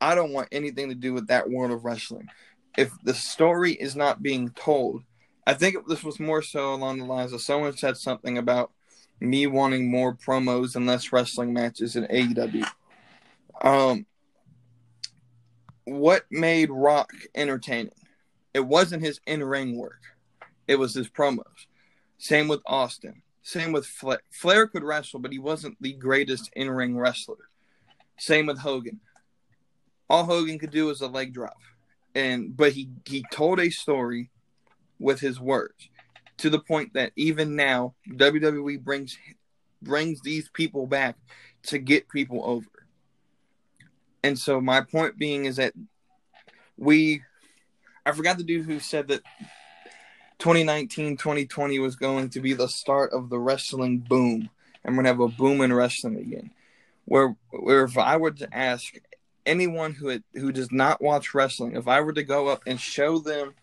I 0.00 0.14
don't 0.14 0.32
want 0.32 0.48
anything 0.52 0.88
to 0.88 0.94
do 0.94 1.14
with 1.14 1.28
that 1.28 1.48
world 1.48 1.70
of 1.70 1.84
wrestling. 1.84 2.28
If 2.76 2.92
the 3.04 3.14
story 3.14 3.72
is 3.72 3.94
not 3.94 4.22
being 4.22 4.50
told, 4.50 5.02
I 5.46 5.54
think 5.54 5.76
this 5.86 6.02
was 6.02 6.20
more 6.20 6.42
so 6.42 6.74
along 6.74 6.98
the 6.98 7.04
lines 7.04 7.32
of 7.32 7.40
someone 7.40 7.76
said 7.76 7.96
something 7.96 8.38
about 8.38 8.72
me 9.20 9.46
wanting 9.46 9.90
more 9.90 10.14
promos 10.14 10.74
and 10.74 10.86
less 10.86 11.12
wrestling 11.12 11.52
matches 11.52 11.96
in 11.96 12.04
AEW. 12.04 12.66
Um, 13.60 14.06
what 15.84 16.24
made 16.30 16.70
Rock 16.70 17.12
entertaining? 17.34 17.92
It 18.54 18.60
wasn't 18.66 19.02
his 19.02 19.20
in 19.26 19.42
ring 19.42 19.76
work, 19.76 20.00
it 20.72 20.78
was 20.78 20.94
his 20.94 21.08
promos. 21.08 21.66
Same 22.16 22.48
with 22.48 22.62
Austin. 22.66 23.20
Same 23.42 23.72
with 23.72 23.84
Flair. 23.84 24.22
Flair 24.30 24.66
could 24.66 24.82
wrestle, 24.82 25.20
but 25.20 25.32
he 25.32 25.38
wasn't 25.38 25.76
the 25.82 25.92
greatest 25.92 26.50
in 26.56 26.70
ring 26.70 26.96
wrestler. 26.96 27.48
Same 28.18 28.46
with 28.46 28.58
Hogan. 28.58 29.00
All 30.08 30.24
Hogan 30.24 30.58
could 30.58 30.70
do 30.70 30.86
was 30.86 31.02
a 31.02 31.08
leg 31.08 31.34
drop. 31.34 31.58
And 32.14 32.56
but 32.56 32.72
he 32.72 32.88
he 33.04 33.22
told 33.30 33.60
a 33.60 33.68
story 33.68 34.30
with 34.98 35.20
his 35.20 35.38
words 35.38 35.90
to 36.38 36.48
the 36.48 36.60
point 36.60 36.94
that 36.94 37.12
even 37.16 37.54
now 37.54 37.94
WWE 38.08 38.82
brings 38.82 39.18
brings 39.82 40.22
these 40.22 40.48
people 40.54 40.86
back 40.86 41.16
to 41.64 41.78
get 41.78 42.08
people 42.08 42.42
over. 42.44 42.86
And 44.22 44.38
so 44.38 44.60
my 44.60 44.80
point 44.80 45.18
being 45.18 45.44
is 45.44 45.56
that 45.56 45.74
we 46.78 47.22
I 48.06 48.12
forgot 48.12 48.38
the 48.38 48.44
dude 48.44 48.66
who 48.66 48.80
said 48.80 49.08
that 49.08 49.22
2019 50.42 51.16
2020 51.16 51.78
was 51.78 51.94
going 51.94 52.28
to 52.28 52.40
be 52.40 52.52
the 52.52 52.66
start 52.66 53.12
of 53.12 53.30
the 53.30 53.38
wrestling 53.38 53.98
boom 54.00 54.50
and 54.82 54.96
we're 54.96 55.04
going 55.04 55.16
to 55.16 55.24
have 55.24 55.32
a 55.32 55.36
boom 55.36 55.60
in 55.60 55.72
wrestling 55.72 56.16
again. 56.16 56.50
Where 57.04 57.36
where 57.50 57.84
if 57.84 57.96
I 57.96 58.16
were 58.16 58.32
to 58.32 58.52
ask 58.52 58.92
anyone 59.46 59.92
who 59.92 60.08
had, 60.08 60.24
who 60.34 60.50
does 60.50 60.72
not 60.72 61.00
watch 61.00 61.32
wrestling, 61.32 61.76
if 61.76 61.86
I 61.86 62.00
were 62.00 62.12
to 62.12 62.24
go 62.24 62.48
up 62.48 62.64
and 62.66 62.80
show 62.80 63.20
them 63.20 63.54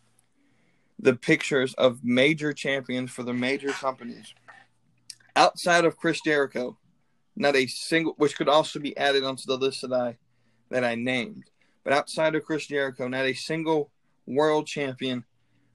the 0.98 1.18
pictures 1.18 1.74
of 1.74 2.02
major 2.02 2.54
champions 2.54 3.12
for 3.12 3.24
the 3.24 3.34
major 3.34 3.72
companies 3.72 4.34
outside 5.36 5.84
of 5.84 5.98
Chris 5.98 6.22
Jericho, 6.22 6.78
not 7.36 7.58
a 7.58 7.68
single, 7.68 8.14
which 8.16 8.38
could 8.38 8.48
also 8.48 8.80
be 8.80 8.96
added 8.96 9.26
onto 9.26 9.44
the 9.46 9.58
list 9.58 9.82
that 9.82 9.92
I 9.92 10.18
that 10.70 10.86
I 10.86 10.96
named, 10.96 11.44
but 11.84 11.92
outside 11.92 12.36
of 12.36 12.46
Chris 12.46 12.68
Jericho, 12.68 13.10
not 13.10 13.26
a 13.26 13.34
single 13.34 13.92
world 14.26 14.66
champion 14.66 15.26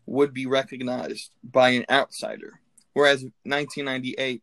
would 0.06 0.34
be 0.34 0.46
recognized 0.46 1.30
by 1.42 1.70
an 1.70 1.84
outsider. 1.90 2.60
Whereas 2.92 3.22
1998, 3.44 4.42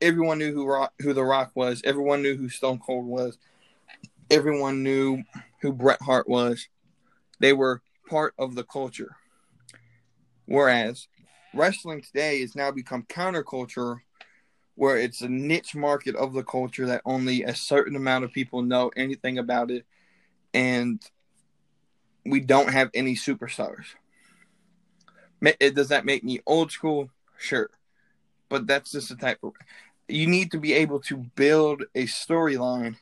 everyone 0.00 0.38
knew 0.38 0.52
who 0.52 0.66
Rock, 0.66 0.92
who 1.00 1.12
The 1.12 1.24
Rock 1.24 1.52
was, 1.54 1.82
everyone 1.84 2.22
knew 2.22 2.36
who 2.36 2.48
Stone 2.48 2.78
Cold 2.78 3.06
was, 3.06 3.38
everyone 4.30 4.82
knew 4.82 5.22
who 5.60 5.72
Bret 5.72 6.00
Hart 6.00 6.28
was. 6.28 6.68
They 7.40 7.52
were 7.52 7.82
part 8.08 8.34
of 8.38 8.54
the 8.54 8.64
culture. 8.64 9.16
Whereas 10.46 11.08
wrestling 11.54 12.02
today 12.02 12.40
has 12.40 12.54
now 12.54 12.70
become 12.70 13.02
counterculture, 13.04 13.98
where 14.76 14.96
it's 14.96 15.22
a 15.22 15.28
niche 15.28 15.74
market 15.74 16.14
of 16.16 16.32
the 16.32 16.44
culture 16.44 16.86
that 16.86 17.02
only 17.04 17.42
a 17.42 17.54
certain 17.54 17.96
amount 17.96 18.24
of 18.24 18.32
people 18.32 18.62
know 18.62 18.90
anything 18.96 19.38
about 19.38 19.70
it, 19.70 19.84
and 20.54 21.02
we 22.24 22.40
don't 22.40 22.72
have 22.72 22.90
any 22.94 23.14
superstars. 23.14 23.86
Ma- 25.40 25.50
it- 25.60 25.74
Does 25.74 25.88
that 25.88 26.04
make 26.04 26.24
me 26.24 26.40
old 26.46 26.72
school? 26.72 27.10
Sure, 27.38 27.70
but 28.48 28.66
that's 28.66 28.92
just 28.92 29.08
the 29.08 29.16
type 29.16 29.38
of. 29.42 29.52
You 30.08 30.26
need 30.26 30.50
to 30.52 30.58
be 30.58 30.72
able 30.72 31.00
to 31.00 31.16
build 31.16 31.82
a 31.94 32.04
storyline 32.04 32.96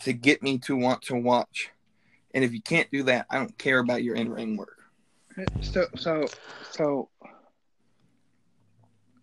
to 0.00 0.12
get 0.12 0.42
me 0.42 0.58
to 0.60 0.76
want 0.76 1.02
to 1.02 1.14
watch, 1.14 1.70
and 2.34 2.42
if 2.42 2.52
you 2.52 2.60
can't 2.60 2.90
do 2.90 3.02
that, 3.04 3.26
I 3.30 3.36
don't 3.38 3.56
care 3.58 3.78
about 3.78 4.02
your 4.02 4.16
in 4.16 4.30
ring 4.30 4.56
work. 4.56 4.76
So, 5.60 5.86
so, 5.96 6.26
so, 6.72 7.08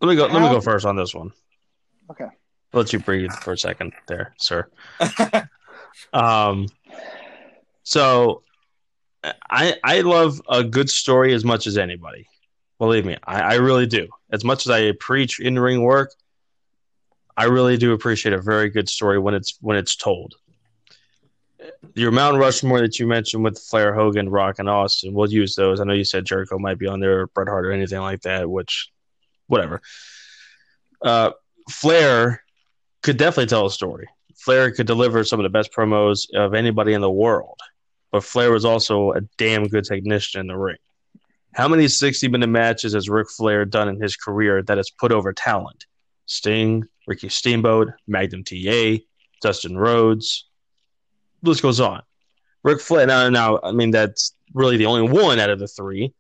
Let 0.02 0.08
me 0.10 0.16
go. 0.16 0.28
Let 0.28 0.42
me 0.42 0.50
go 0.50 0.62
first 0.62 0.86
on 0.86 0.96
this 0.96 1.14
one. 1.14 1.32
okay. 2.12 2.26
I'll 2.72 2.82
let 2.82 2.94
you 2.94 3.00
breathe 3.00 3.32
for 3.32 3.54
a 3.54 3.58
second 3.58 3.94
there, 4.08 4.34
sir. 4.38 4.68
Um, 6.14 6.68
so 7.84 8.44
I 9.24 9.76
I 9.84 10.02
love 10.02 10.42
a 10.50 10.64
good 10.64 10.90
story 10.90 11.34
as 11.34 11.44
much 11.44 11.68
as 11.68 11.78
anybody. 11.78 12.28
Believe 12.78 13.06
me, 13.06 13.18
I, 13.26 13.42
I 13.42 13.54
really 13.56 13.86
do. 13.86 14.08
As 14.32 14.44
much 14.44 14.66
as 14.66 14.72
I 14.72 14.94
preach 14.94 15.40
in 15.40 15.60
ring 15.60 15.84
work, 15.84 16.14
I 17.36 17.46
really 17.46 17.78
do 17.78 17.94
appreciate 17.94 18.34
a 18.34 18.42
very 18.42 18.70
good 18.70 18.88
story 18.88 19.20
when 19.20 19.34
it's 19.34 19.58
when 19.62 19.78
it's 19.78 19.96
told. 19.96 20.36
Your 21.94 22.12
Mount 22.12 22.38
Rushmore 22.38 22.82
that 22.82 23.00
you 23.00 23.08
mentioned 23.08 23.44
with 23.44 23.60
Flair, 23.60 23.94
Hogan, 23.94 24.30
Rock, 24.30 24.60
and 24.60 24.70
Austin, 24.70 25.14
we'll 25.14 25.32
use 25.32 25.56
those. 25.56 25.80
I 25.80 25.84
know 25.84 25.94
you 25.94 26.06
said 26.06 26.26
Jericho 26.26 26.58
might 26.58 26.78
be 26.78 26.88
on 26.88 27.02
there, 27.02 27.28
Bret 27.28 27.50
Hart, 27.50 27.66
or 27.66 27.72
anything 27.72 28.00
like 28.00 28.22
that. 28.22 28.50
Which, 28.50 28.90
whatever. 29.48 29.82
Uh, 31.02 31.32
Flair 31.70 32.44
could 33.02 33.18
definitely 33.18 33.48
tell 33.48 33.66
a 33.66 33.72
story. 33.72 34.08
Flair 34.38 34.72
could 34.72 34.88
deliver 34.88 35.24
some 35.24 35.40
of 35.40 35.44
the 35.44 35.50
best 35.50 35.74
promos 35.74 36.34
of 36.34 36.54
anybody 36.54 36.94
in 36.94 37.02
the 37.02 37.12
world, 37.12 37.60
but 38.12 38.24
Flair 38.24 38.52
was 38.52 38.66
also 38.66 39.12
a 39.14 39.22
damn 39.38 39.68
good 39.68 39.86
technician 39.86 40.42
in 40.42 40.48
the 40.48 40.58
ring. 40.58 40.78
How 41.54 41.68
many 41.68 41.88
60 41.88 42.28
minute 42.28 42.48
matches 42.48 42.94
has 42.94 43.10
Ric 43.10 43.30
Flair 43.30 43.66
done 43.66 43.90
in 43.90 44.02
his 44.02 44.16
career 44.16 44.62
that 44.64 44.78
has 44.78 44.90
put 44.90 45.12
over 45.12 45.34
talent? 45.34 45.86
Sting, 46.26 46.88
Ricky 47.08 47.30
Steamboat, 47.30 47.90
Magnum 48.08 48.44
TA, 48.44 48.98
Dustin 49.42 49.78
Rhodes. 49.78 50.46
List 51.42 51.62
goes 51.62 51.80
on. 51.80 52.04
Ric 52.64 52.82
Flair, 52.82 53.08
now, 53.08 53.30
now, 53.30 53.60
I 53.64 53.72
mean, 53.72 53.92
that's 53.92 54.36
really 54.54 54.78
the 54.78 54.86
only 54.86 55.10
one 55.10 55.40
out 55.40 55.50
of 55.50 55.60
the 55.60 55.68
three, 55.68 56.14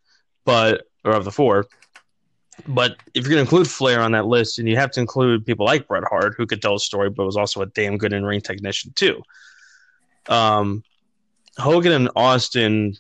but, 0.45 0.87
or 1.03 1.11
of 1.11 1.25
the 1.25 1.31
four. 1.31 1.67
But 2.67 2.97
if 3.13 3.23
you're 3.23 3.35
going 3.35 3.45
to 3.45 3.49
include 3.49 3.69
Flair 3.69 4.01
on 4.01 4.13
that 4.13 4.25
list, 4.25 4.59
and 4.59 4.67
you 4.67 4.75
have 4.77 4.91
to 4.91 4.99
include 4.99 5.45
people 5.45 5.65
like 5.65 5.87
Bret 5.87 6.03
Hart, 6.09 6.35
who 6.37 6.45
could 6.45 6.61
tell 6.61 6.75
a 6.75 6.79
story, 6.79 7.09
but 7.09 7.25
was 7.25 7.37
also 7.37 7.61
a 7.61 7.65
damn 7.67 7.97
good 7.97 8.13
in 8.13 8.25
ring 8.25 8.41
technician 8.41 8.93
too. 8.95 9.21
Um, 10.27 10.83
Hogan 11.60 11.91
and 11.91 12.10
Austin 12.15 12.95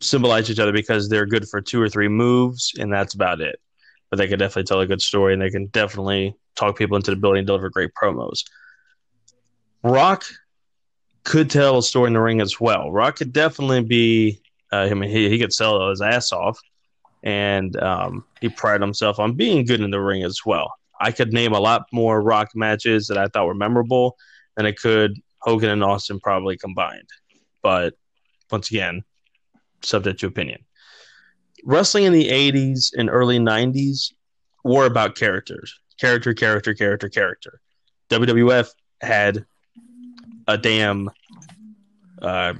symbolize 0.00 0.50
each 0.50 0.58
other 0.58 0.72
because 0.72 1.08
they're 1.08 1.26
good 1.26 1.48
for 1.48 1.60
two 1.60 1.80
or 1.80 1.88
three 1.88 2.08
moves, 2.08 2.72
and 2.78 2.92
that's 2.92 3.14
about 3.14 3.40
it. 3.40 3.60
But 4.10 4.18
they 4.18 4.28
can 4.28 4.38
definitely 4.38 4.64
tell 4.64 4.80
a 4.80 4.86
good 4.86 5.02
story, 5.02 5.32
and 5.32 5.42
they 5.42 5.50
can 5.50 5.66
definitely 5.66 6.34
talk 6.56 6.76
people 6.76 6.96
into 6.96 7.10
the 7.10 7.16
building 7.16 7.40
and 7.40 7.46
deliver 7.46 7.70
great 7.70 7.90
promos. 8.00 8.44
Rock 9.82 10.24
could 11.24 11.50
tell 11.50 11.78
a 11.78 11.82
story 11.82 12.08
in 12.08 12.14
the 12.14 12.20
ring 12.20 12.40
as 12.40 12.60
well. 12.60 12.90
Rock 12.90 13.16
could 13.16 13.32
definitely 13.32 13.82
be. 13.82 14.40
Uh, 14.72 14.88
I 14.90 14.94
mean, 14.94 15.10
he, 15.10 15.28
he 15.28 15.38
could 15.38 15.52
sell 15.52 15.88
his 15.90 16.00
ass 16.00 16.32
off 16.32 16.58
and 17.24 17.80
um, 17.82 18.24
he 18.40 18.48
prided 18.48 18.82
himself 18.82 19.18
on 19.18 19.32
being 19.32 19.64
good 19.64 19.80
in 19.80 19.90
the 19.90 20.00
ring 20.00 20.22
as 20.22 20.40
well. 20.44 20.72
I 21.00 21.10
could 21.10 21.32
name 21.32 21.52
a 21.52 21.60
lot 21.60 21.86
more 21.92 22.20
Rock 22.20 22.50
matches 22.54 23.08
that 23.08 23.18
I 23.18 23.26
thought 23.26 23.46
were 23.46 23.54
memorable 23.54 24.16
than 24.56 24.66
I 24.66 24.72
could 24.72 25.20
Hogan 25.44 25.68
and 25.68 25.84
Austin 25.84 26.18
probably 26.20 26.56
combined. 26.56 27.08
But 27.62 27.94
once 28.50 28.70
again, 28.70 29.04
subject 29.82 30.20
to 30.20 30.26
opinion. 30.26 30.64
Wrestling 31.64 32.04
in 32.04 32.14
the 32.14 32.28
80s 32.28 32.92
and 32.96 33.10
early 33.10 33.38
90s 33.38 34.12
were 34.64 34.86
about 34.86 35.16
characters 35.16 35.78
character, 36.00 36.34
character, 36.34 36.74
character, 36.74 37.08
character. 37.08 37.60
WWF 38.10 38.70
had 39.00 39.44
a 40.48 40.58
damn 40.58 41.08
uh, 42.20 42.54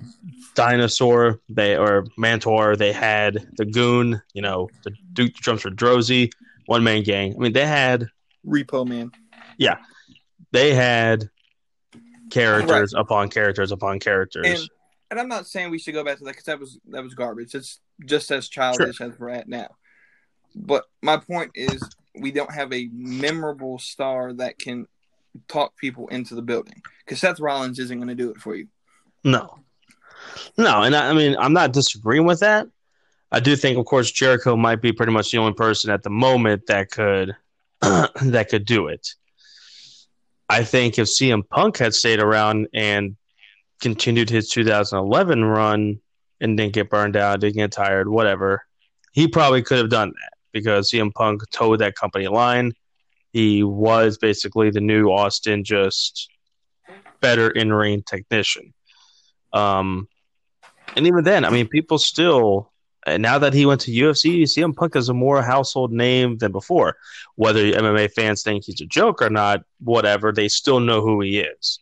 dinosaur, 0.54 1.40
they 1.48 1.76
or 1.76 2.04
Mantaur. 2.18 2.76
They 2.76 2.92
had 2.92 3.46
the 3.56 3.64
Goon, 3.64 4.20
you 4.34 4.42
know, 4.42 4.68
the 4.84 4.92
Duke 5.14 5.32
Dumpster 5.34 5.74
Droese, 5.74 6.30
one 6.66 6.84
man 6.84 7.02
gang. 7.02 7.34
I 7.34 7.38
mean, 7.38 7.52
they 7.52 7.66
had 7.66 8.06
Repo 8.46 8.86
Man. 8.86 9.10
Yeah, 9.58 9.78
they 10.52 10.74
had 10.74 11.28
characters 12.30 12.92
right. 12.94 13.00
upon 13.00 13.28
characters 13.28 13.72
upon 13.72 14.00
characters. 14.00 14.46
And, 14.46 14.70
and, 15.10 15.20
I'm 15.20 15.28
not 15.28 15.46
saying 15.46 15.70
we 15.70 15.78
should 15.78 15.94
go 15.94 16.04
back 16.04 16.18
to 16.18 16.24
that 16.24 16.30
because 16.30 16.44
that 16.44 16.60
was 16.60 16.78
that 16.88 17.02
was 17.02 17.14
garbage. 17.14 17.54
It's 17.54 17.80
just 18.04 18.30
as 18.30 18.48
childish 18.48 18.96
sure. 18.96 19.08
as 19.08 19.18
we're 19.18 19.30
at 19.30 19.48
now. 19.48 19.68
But 20.54 20.84
my 21.02 21.16
point 21.16 21.52
is, 21.54 21.82
we 22.18 22.30
don't 22.30 22.52
have 22.52 22.72
a 22.72 22.88
memorable 22.92 23.78
star 23.78 24.32
that 24.34 24.58
can 24.58 24.86
talk 25.48 25.76
people 25.76 26.06
into 26.08 26.34
the 26.34 26.42
building 26.42 26.80
because 27.04 27.20
Seth 27.20 27.40
Rollins 27.40 27.78
isn't 27.78 27.98
going 27.98 28.08
to 28.08 28.14
do 28.14 28.30
it 28.30 28.38
for 28.38 28.54
you. 28.54 28.68
No, 29.24 29.58
no, 30.56 30.82
and 30.82 30.94
I, 30.94 31.10
I 31.10 31.12
mean 31.12 31.36
I'm 31.38 31.52
not 31.52 31.72
disagreeing 31.72 32.26
with 32.26 32.40
that. 32.40 32.68
I 33.32 33.40
do 33.40 33.56
think, 33.56 33.78
of 33.78 33.84
course, 33.86 34.12
Jericho 34.12 34.56
might 34.56 34.80
be 34.80 34.92
pretty 34.92 35.10
much 35.10 35.32
the 35.32 35.38
only 35.38 35.54
person 35.54 35.90
at 35.90 36.04
the 36.04 36.10
moment 36.10 36.66
that 36.68 36.90
could 36.90 37.36
that 37.80 38.46
could 38.48 38.64
do 38.64 38.86
it. 38.86 39.08
I 40.48 40.64
think 40.64 40.98
if 40.98 41.06
CM 41.06 41.48
Punk 41.48 41.78
had 41.78 41.94
stayed 41.94 42.20
around 42.20 42.68
and 42.74 43.16
continued 43.80 44.30
his 44.30 44.48
2011 44.50 45.44
run 45.44 46.00
and 46.40 46.56
didn't 46.56 46.74
get 46.74 46.90
burned 46.90 47.16
out, 47.16 47.40
didn't 47.40 47.56
get 47.56 47.72
tired, 47.72 48.08
whatever, 48.08 48.62
he 49.12 49.28
probably 49.28 49.62
could 49.62 49.78
have 49.78 49.90
done 49.90 50.08
that 50.08 50.32
because 50.52 50.90
CM 50.90 51.12
Punk 51.12 51.42
toed 51.50 51.80
that 51.80 51.94
company 51.94 52.28
line. 52.28 52.72
He 53.32 53.62
was 53.62 54.18
basically 54.18 54.70
the 54.70 54.80
new 54.80 55.08
Austin, 55.10 55.64
just 55.64 56.30
better 57.20 57.48
in 57.48 57.72
ring 57.72 58.02
technician. 58.02 58.74
Um, 59.52 60.08
and 60.94 61.06
even 61.06 61.24
then, 61.24 61.44
I 61.44 61.50
mean, 61.50 61.68
people 61.68 61.98
still 61.98 62.70
now 63.06 63.38
that 63.38 63.52
he 63.52 63.66
went 63.66 63.82
to 63.82 63.90
UFC, 63.90 64.42
CM 64.42 64.74
Punk 64.74 64.96
is 64.96 65.08
a 65.08 65.14
more 65.14 65.42
household 65.42 65.92
name 65.92 66.38
than 66.38 66.52
before. 66.52 66.96
Whether 67.36 67.72
MMA 67.72 68.12
fans 68.12 68.42
think 68.42 68.64
he's 68.64 68.80
a 68.80 68.86
joke 68.86 69.20
or 69.20 69.30
not, 69.30 69.62
whatever, 69.80 70.32
they 70.32 70.48
still 70.48 70.80
know 70.80 71.00
who 71.02 71.20
he 71.20 71.40
is. 71.40 71.78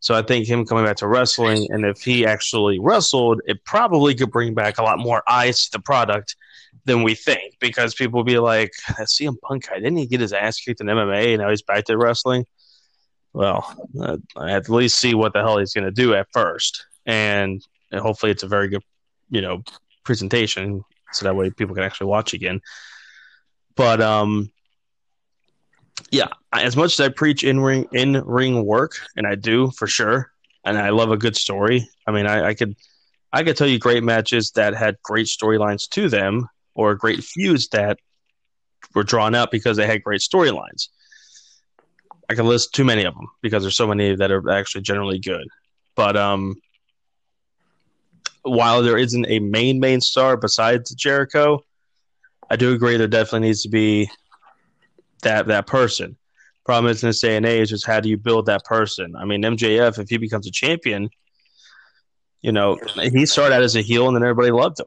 So 0.00 0.14
I 0.14 0.20
think 0.20 0.46
him 0.46 0.66
coming 0.66 0.84
back 0.84 0.96
to 0.96 1.06
wrestling, 1.06 1.66
and 1.70 1.86
if 1.86 2.02
he 2.02 2.26
actually 2.26 2.78
wrestled, 2.78 3.40
it 3.46 3.64
probably 3.64 4.14
could 4.14 4.30
bring 4.30 4.52
back 4.52 4.76
a 4.76 4.82
lot 4.82 4.98
more 4.98 5.22
eyes 5.26 5.64
to 5.64 5.72
the 5.72 5.78
product 5.78 6.36
than 6.84 7.02
we 7.02 7.14
think 7.14 7.54
because 7.58 7.94
people 7.94 8.18
will 8.18 8.24
be 8.24 8.38
like, 8.38 8.72
CM 8.88 9.36
Punk 9.40 9.66
guy, 9.68 9.76
didn't 9.76 9.96
he 9.96 10.06
get 10.06 10.20
his 10.20 10.34
ass 10.34 10.60
kicked 10.60 10.80
in 10.80 10.88
MMA 10.88 11.34
and 11.34 11.40
now 11.40 11.48
he's 11.48 11.62
back 11.62 11.84
to 11.84 11.96
wrestling? 11.96 12.44
Well, 13.32 13.74
uh, 13.98 14.18
I 14.36 14.52
at 14.52 14.68
least 14.68 14.98
see 14.98 15.14
what 15.14 15.32
the 15.32 15.40
hell 15.40 15.58
he's 15.58 15.72
going 15.72 15.86
to 15.86 15.90
do 15.90 16.14
at 16.14 16.28
first. 16.32 16.84
And, 17.06 17.66
and 17.90 18.00
hopefully 18.00 18.32
it's 18.32 18.42
a 18.42 18.48
very 18.48 18.68
good, 18.68 18.82
you 19.30 19.40
know, 19.40 19.62
presentation 20.04 20.84
so 21.12 21.24
that 21.24 21.36
way 21.36 21.50
people 21.50 21.74
can 21.74 21.84
actually 21.84 22.08
watch 22.08 22.34
again. 22.34 22.60
But, 23.76 24.00
um, 24.00 24.50
yeah, 26.10 26.28
as 26.52 26.76
much 26.76 26.98
as 26.98 27.00
I 27.00 27.08
preach 27.08 27.44
in 27.44 27.60
ring 27.60 27.86
in 27.92 28.12
ring 28.24 28.64
work, 28.64 28.92
and 29.16 29.26
I 29.26 29.34
do 29.34 29.70
for 29.72 29.86
sure, 29.86 30.30
and 30.64 30.78
I 30.78 30.90
love 30.90 31.10
a 31.10 31.16
good 31.16 31.36
story. 31.36 31.88
I 32.06 32.12
mean, 32.12 32.26
I, 32.26 32.48
I 32.48 32.54
could 32.54 32.74
I 33.32 33.42
could 33.42 33.56
tell 33.56 33.66
you 33.66 33.78
great 33.78 34.04
matches 34.04 34.52
that 34.52 34.74
had 34.74 34.96
great 35.02 35.26
storylines 35.26 35.88
to 35.90 36.08
them, 36.08 36.48
or 36.74 36.94
great 36.94 37.22
feuds 37.24 37.68
that 37.68 37.98
were 38.94 39.02
drawn 39.04 39.34
out 39.34 39.50
because 39.50 39.76
they 39.76 39.86
had 39.86 40.02
great 40.02 40.20
storylines. 40.20 40.88
I 42.28 42.34
can 42.34 42.46
list 42.46 42.74
too 42.74 42.84
many 42.84 43.04
of 43.04 43.14
them 43.14 43.28
because 43.42 43.62
there's 43.62 43.76
so 43.76 43.86
many 43.86 44.14
that 44.16 44.30
are 44.30 44.50
actually 44.50 44.82
generally 44.82 45.18
good. 45.18 45.46
But 45.94 46.16
um, 46.16 46.56
while 48.44 48.82
there 48.82 48.96
isn't 48.96 49.26
a 49.28 49.40
main 49.40 49.80
main 49.80 50.00
star 50.00 50.36
besides 50.36 50.94
Jericho, 50.94 51.64
I 52.48 52.56
do 52.56 52.72
agree 52.72 52.96
there 52.96 53.08
definitely 53.08 53.48
needs 53.48 53.62
to 53.62 53.68
be 53.68 54.10
that 55.22 55.46
that 55.48 55.66
person. 55.66 56.16
Problem 56.64 56.90
is 56.90 57.02
in 57.02 57.10
this 57.10 57.20
day 57.20 57.36
and 57.36 57.44
age 57.44 57.72
is 57.72 57.84
how 57.84 58.00
do 58.00 58.08
you 58.08 58.16
build 58.16 58.46
that 58.46 58.64
person? 58.64 59.16
I 59.16 59.24
mean, 59.26 59.42
MJF, 59.42 59.98
if 59.98 60.08
he 60.08 60.16
becomes 60.16 60.46
a 60.46 60.50
champion, 60.50 61.10
you 62.40 62.52
know, 62.52 62.78
he 62.96 63.26
started 63.26 63.54
out 63.54 63.62
as 63.62 63.76
a 63.76 63.82
heel 63.82 64.06
and 64.06 64.16
then 64.16 64.22
everybody 64.22 64.50
loved 64.50 64.80
him 64.80 64.86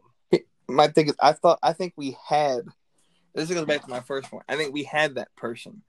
my 0.68 0.88
thing 0.88 1.08
is, 1.08 1.16
I 1.20 1.34
thought 1.34 1.60
I 1.64 1.74
think 1.74 1.94
we 1.96 2.18
had. 2.28 2.62
This 3.34 3.50
goes 3.50 3.66
back 3.66 3.84
to 3.84 3.90
my 3.90 4.00
first 4.00 4.30
point. 4.30 4.44
I 4.50 4.56
think 4.56 4.74
we 4.74 4.84
had 4.84 5.16
that 5.16 5.36
person 5.36 5.84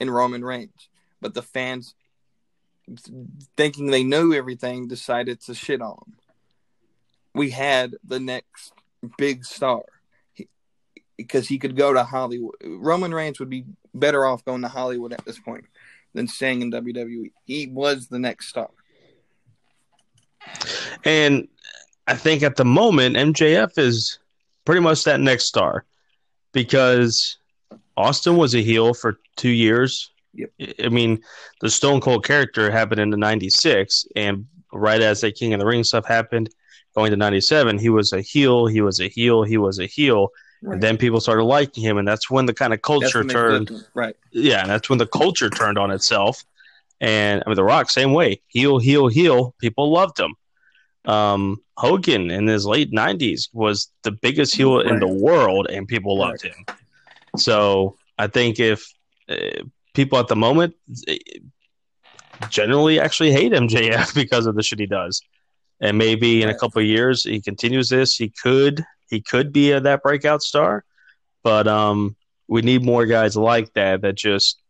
in 0.00 0.10
Roman 0.10 0.44
Reigns, 0.44 0.88
but 1.20 1.34
the 1.34 1.42
fans, 1.42 1.94
thinking 3.56 3.86
they 3.86 4.02
knew 4.02 4.34
everything, 4.34 4.88
decided 4.88 5.40
to 5.42 5.54
shit 5.54 5.80
on 5.80 5.92
him. 5.92 6.14
We 7.34 7.50
had 7.50 7.94
the 8.04 8.20
next 8.20 8.72
big 9.16 9.44
star 9.44 9.82
because 11.16 11.48
he, 11.48 11.54
he 11.54 11.58
could 11.58 11.76
go 11.76 11.92
to 11.92 12.04
Hollywood. 12.04 12.54
Roman 12.64 13.14
Reigns 13.14 13.38
would 13.38 13.50
be 13.50 13.64
better 13.94 14.24
off 14.24 14.44
going 14.44 14.62
to 14.62 14.68
Hollywood 14.68 15.12
at 15.12 15.24
this 15.24 15.38
point 15.38 15.64
than 16.14 16.26
staying 16.26 16.62
in 16.62 16.72
WWE. 16.72 17.30
He 17.44 17.66
was 17.68 18.08
the 18.08 18.18
next 18.18 18.48
star. 18.48 18.70
And 21.04 21.48
I 22.06 22.14
think 22.14 22.42
at 22.42 22.56
the 22.56 22.64
moment 22.64 23.16
MJF 23.16 23.78
is 23.78 24.18
pretty 24.64 24.80
much 24.80 25.04
that 25.04 25.20
next 25.20 25.44
star 25.44 25.84
because 26.52 27.38
Austin 27.96 28.36
was 28.36 28.54
a 28.54 28.62
heel 28.62 28.94
for 28.94 29.20
two 29.36 29.50
years. 29.50 30.10
Yep. 30.34 30.50
I 30.82 30.88
mean, 30.88 31.22
the 31.60 31.70
Stone 31.70 32.00
Cold 32.00 32.24
character 32.24 32.70
happened 32.70 33.00
in 33.00 33.10
the 33.10 33.16
'96, 33.16 34.06
and 34.16 34.46
right 34.72 35.00
as 35.00 35.20
that 35.20 35.34
King 35.34 35.54
of 35.54 35.60
the 35.60 35.66
Ring 35.66 35.84
stuff 35.84 36.06
happened, 36.06 36.50
going 37.00 37.10
to 37.10 37.16
'97, 37.16 37.78
he 37.78 37.88
was 37.88 38.12
a 38.12 38.20
heel. 38.20 38.66
He 38.66 38.80
was 38.80 39.00
a 39.00 39.08
heel. 39.08 39.42
He 39.42 39.56
was 39.56 39.78
a 39.78 39.86
heel. 39.86 40.28
Right. 40.62 40.74
And 40.74 40.82
then 40.82 40.96
people 40.98 41.20
started 41.20 41.44
liking 41.44 41.82
him, 41.82 41.98
and 41.98 42.06
that's 42.06 42.30
when 42.30 42.46
the 42.46 42.54
kind 42.54 42.74
of 42.74 42.82
culture 42.82 43.24
turned. 43.24 43.70
Right. 43.94 44.16
Yeah, 44.30 44.60
and 44.60 44.70
that's 44.70 44.88
when 44.88 44.98
the 44.98 45.06
culture 45.06 45.50
turned 45.50 45.78
on 45.78 45.90
itself. 45.90 46.44
And 47.00 47.42
I 47.44 47.48
mean, 47.48 47.56
The 47.56 47.64
Rock, 47.64 47.90
same 47.90 48.12
way. 48.12 48.42
Heel, 48.48 48.78
heel, 48.78 49.08
heel. 49.08 49.54
People 49.58 49.90
loved 49.90 50.20
him 50.20 50.36
um, 51.04 51.62
Hogan 51.76 52.30
in 52.30 52.46
his 52.46 52.66
late 52.66 52.92
90s 52.92 53.48
was 53.52 53.90
the 54.02 54.12
biggest 54.12 54.54
heel 54.54 54.76
right. 54.76 54.86
in 54.86 55.00
the 55.00 55.08
world 55.08 55.66
and 55.70 55.88
people 55.88 56.18
right. 56.18 56.28
loved 56.28 56.42
him. 56.42 56.64
So 57.36 57.96
I 58.18 58.26
think 58.26 58.60
if 58.60 58.92
uh, 59.28 59.64
people 59.94 60.18
at 60.18 60.28
the 60.28 60.36
moment 60.36 60.74
eh, 61.08 61.18
generally 62.48 63.00
actually 63.00 63.32
hate 63.32 63.52
MJF 63.52 64.14
because 64.22 64.46
of 64.46 64.54
the 64.54 64.62
shit 64.62 64.78
he 64.78 64.86
does. 64.86 65.22
And 65.80 65.96
maybe 65.96 66.42
in 66.42 66.48
a 66.48 66.58
couple 66.58 66.82
years 66.82 67.24
he 67.24 67.40
continues 67.40 67.88
this, 67.88 68.16
he 68.16 68.28
could 68.28 68.84
he 69.08 69.20
could 69.20 69.52
be 69.52 69.72
a, 69.72 69.80
that 69.80 70.02
breakout 70.02 70.42
star. 70.42 70.84
But 71.42 71.66
um, 71.66 72.16
we 72.48 72.62
need 72.62 72.84
more 72.84 73.06
guys 73.06 73.36
like 73.36 73.72
that 73.74 74.02
that 74.02 74.16
just 74.16 74.60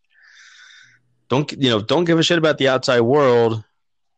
don't 1.28 1.50
you 1.52 1.70
know 1.70 1.80
don't 1.80 2.04
give 2.04 2.18
a 2.18 2.22
shit 2.22 2.38
about 2.38 2.58
the 2.58 2.68
outside 2.68 3.00
world 3.00 3.64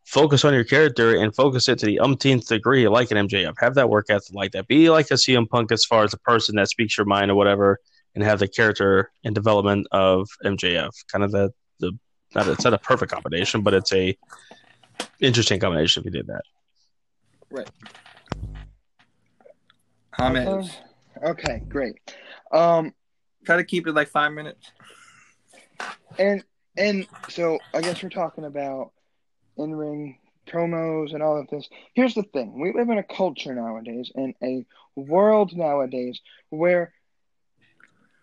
focus 0.05 0.43
on 0.43 0.53
your 0.53 0.63
character 0.63 1.15
and 1.15 1.35
focus 1.35 1.67
it 1.69 1.79
to 1.79 1.85
the 1.85 1.99
umpteenth 1.99 2.47
degree, 2.47 2.87
like 2.87 3.11
an 3.11 3.27
MJF. 3.27 3.55
Have 3.59 3.75
that 3.75 3.89
work 3.89 4.07
ethic 4.09 4.33
like 4.33 4.51
that. 4.51 4.67
Be 4.67 4.89
like 4.89 5.09
a 5.11 5.15
CM 5.15 5.49
Punk 5.49 5.71
as 5.71 5.85
far 5.85 6.03
as 6.03 6.13
a 6.13 6.17
person 6.19 6.55
that 6.55 6.69
speaks 6.69 6.97
your 6.97 7.05
mind 7.05 7.31
or 7.31 7.35
whatever, 7.35 7.79
and 8.15 8.23
have 8.23 8.39
the 8.39 8.47
character 8.47 9.11
and 9.23 9.33
development 9.33 9.87
of 9.91 10.27
MJF. 10.43 10.91
Kind 11.11 11.23
of 11.23 11.31
the 11.31 11.51
the 11.79 11.97
not 12.35 12.47
it's 12.47 12.63
not 12.63 12.73
a 12.73 12.77
perfect 12.77 13.11
combination, 13.11 13.61
but 13.61 13.73
it's 13.73 13.93
a 13.93 14.17
interesting 15.19 15.59
combination 15.59 16.01
if 16.01 16.05
you 16.05 16.11
did 16.11 16.27
that. 16.27 16.43
Right. 17.53 17.69
Comments. 20.11 20.71
Uh, 21.23 21.29
okay, 21.29 21.61
great. 21.69 21.99
Um, 22.51 22.95
try 23.45 23.57
to 23.57 23.63
keep 23.63 23.85
it 23.85 23.93
like 23.93 24.07
five 24.07 24.31
minutes. 24.31 24.71
And 26.17 26.43
and 26.75 27.05
so 27.29 27.59
I 27.71 27.81
guess 27.81 28.01
we're 28.01 28.09
talking 28.09 28.45
about 28.45 28.91
in 29.55 29.75
ring 29.75 30.17
promos 30.47 31.13
and 31.13 31.21
all 31.21 31.37
of 31.37 31.47
this. 31.49 31.69
Here's 31.93 32.15
the 32.15 32.23
thing 32.23 32.59
we 32.59 32.73
live 32.73 32.89
in 32.89 32.97
a 32.97 33.03
culture 33.03 33.53
nowadays, 33.53 34.11
in 34.15 34.33
a 34.41 34.65
world 34.95 35.55
nowadays, 35.55 36.19
where 36.49 36.91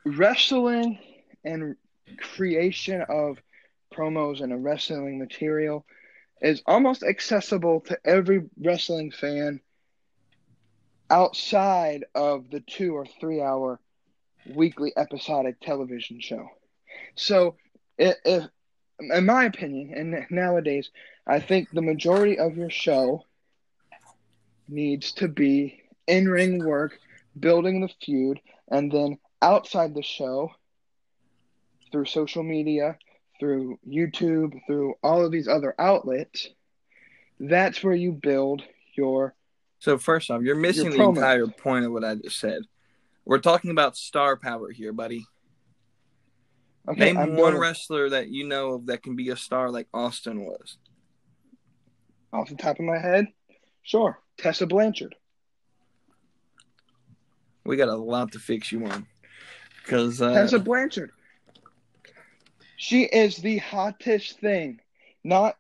wrestling 0.05 0.99
and 1.45 1.77
creation 2.19 3.03
of 3.09 3.39
promos 3.95 4.43
and 4.43 4.53
a 4.53 4.57
wrestling 4.57 5.21
material 5.21 5.87
is 6.41 6.63
almost 6.67 7.03
accessible 7.03 7.81
to 7.83 7.99
every 8.05 8.43
wrestling 8.63 9.11
fan 9.11 9.61
outside 11.11 12.05
of 12.15 12.51
the 12.51 12.61
two 12.61 12.95
or 12.97 13.07
three 13.21 13.41
hour 13.41 13.81
weekly 14.55 14.93
episodic 14.97 15.61
television 15.61 16.21
show. 16.21 16.49
So, 17.17 17.57
if, 17.99 18.45
in 19.01 19.27
my 19.27 19.45
opinion, 19.45 19.93
and 19.95 20.27
nowadays, 20.31 20.91
I 21.27 21.41
think 21.41 21.69
the 21.73 21.83
majority 21.83 22.39
of 22.39 22.57
your 22.57 22.71
show 22.71 23.25
needs 24.69 25.13
to 25.15 25.29
be 25.29 25.83
in 26.07 26.29
ring 26.29 26.65
work, 26.65 26.99
building 27.39 27.81
the 27.81 27.91
feud, 28.03 28.41
and 28.69 28.91
then 28.91 29.19
outside 29.43 29.95
the 29.95 30.03
show, 30.03 30.51
through 31.93 32.07
social 32.07 32.43
media, 32.43 32.99
through 33.41 33.79
YouTube, 33.89 34.61
through 34.67 34.95
all 35.03 35.25
of 35.25 35.33
these 35.33 35.49
other 35.49 35.75
outlets, 35.79 36.49
that's 37.41 37.83
where 37.83 37.95
you 37.95 38.13
build 38.13 38.63
your. 38.95 39.35
So 39.81 39.99
first 39.99 40.31
off, 40.31 40.43
you're 40.43 40.55
missing 40.55 40.91
the 40.91 41.03
entire 41.03 41.47
point 41.47 41.87
of 41.87 41.93
what 41.93 42.05
I 42.05 42.15
just 42.15 42.39
said. 42.39 42.63
We're 43.25 43.39
talking 43.39 43.71
about 43.71 43.97
star 43.97 44.37
power 44.37 44.71
here, 44.71 44.93
buddy. 44.93 45.25
Okay, 46.89 47.07
Name 47.07 47.19
I'm 47.19 47.31
one 47.31 47.53
going 47.53 47.59
wrestler 47.59 48.11
that 48.11 48.29
you 48.29 48.47
know 48.47 48.75
of 48.75 48.87
that 48.87 49.03
can 49.03 49.17
be 49.17 49.31
a 49.31 49.37
star 49.37 49.71
like 49.71 49.89
Austin 49.93 50.45
was. 50.45 50.77
off 52.33 52.49
the 52.49 52.57
top 52.57 52.79
of 52.79 52.85
my 52.85 52.99
head. 52.99 53.27
Sure, 53.83 54.19
Tessa 54.39 54.67
Blanchard. 54.67 55.15
We 57.65 57.77
got 57.77 57.89
a 57.89 57.97
lot 57.97 58.33
to 58.33 58.39
fix 58.39 58.73
you 58.73 58.87
on. 58.87 59.07
Because 59.83 60.21
uh, 60.21 60.33
Tessa 60.33 60.59
Blanchard. 60.59 61.13
She 62.83 63.03
is 63.03 63.37
the 63.37 63.59
hottest 63.59 64.41
thing, 64.41 64.81
not 65.23 65.59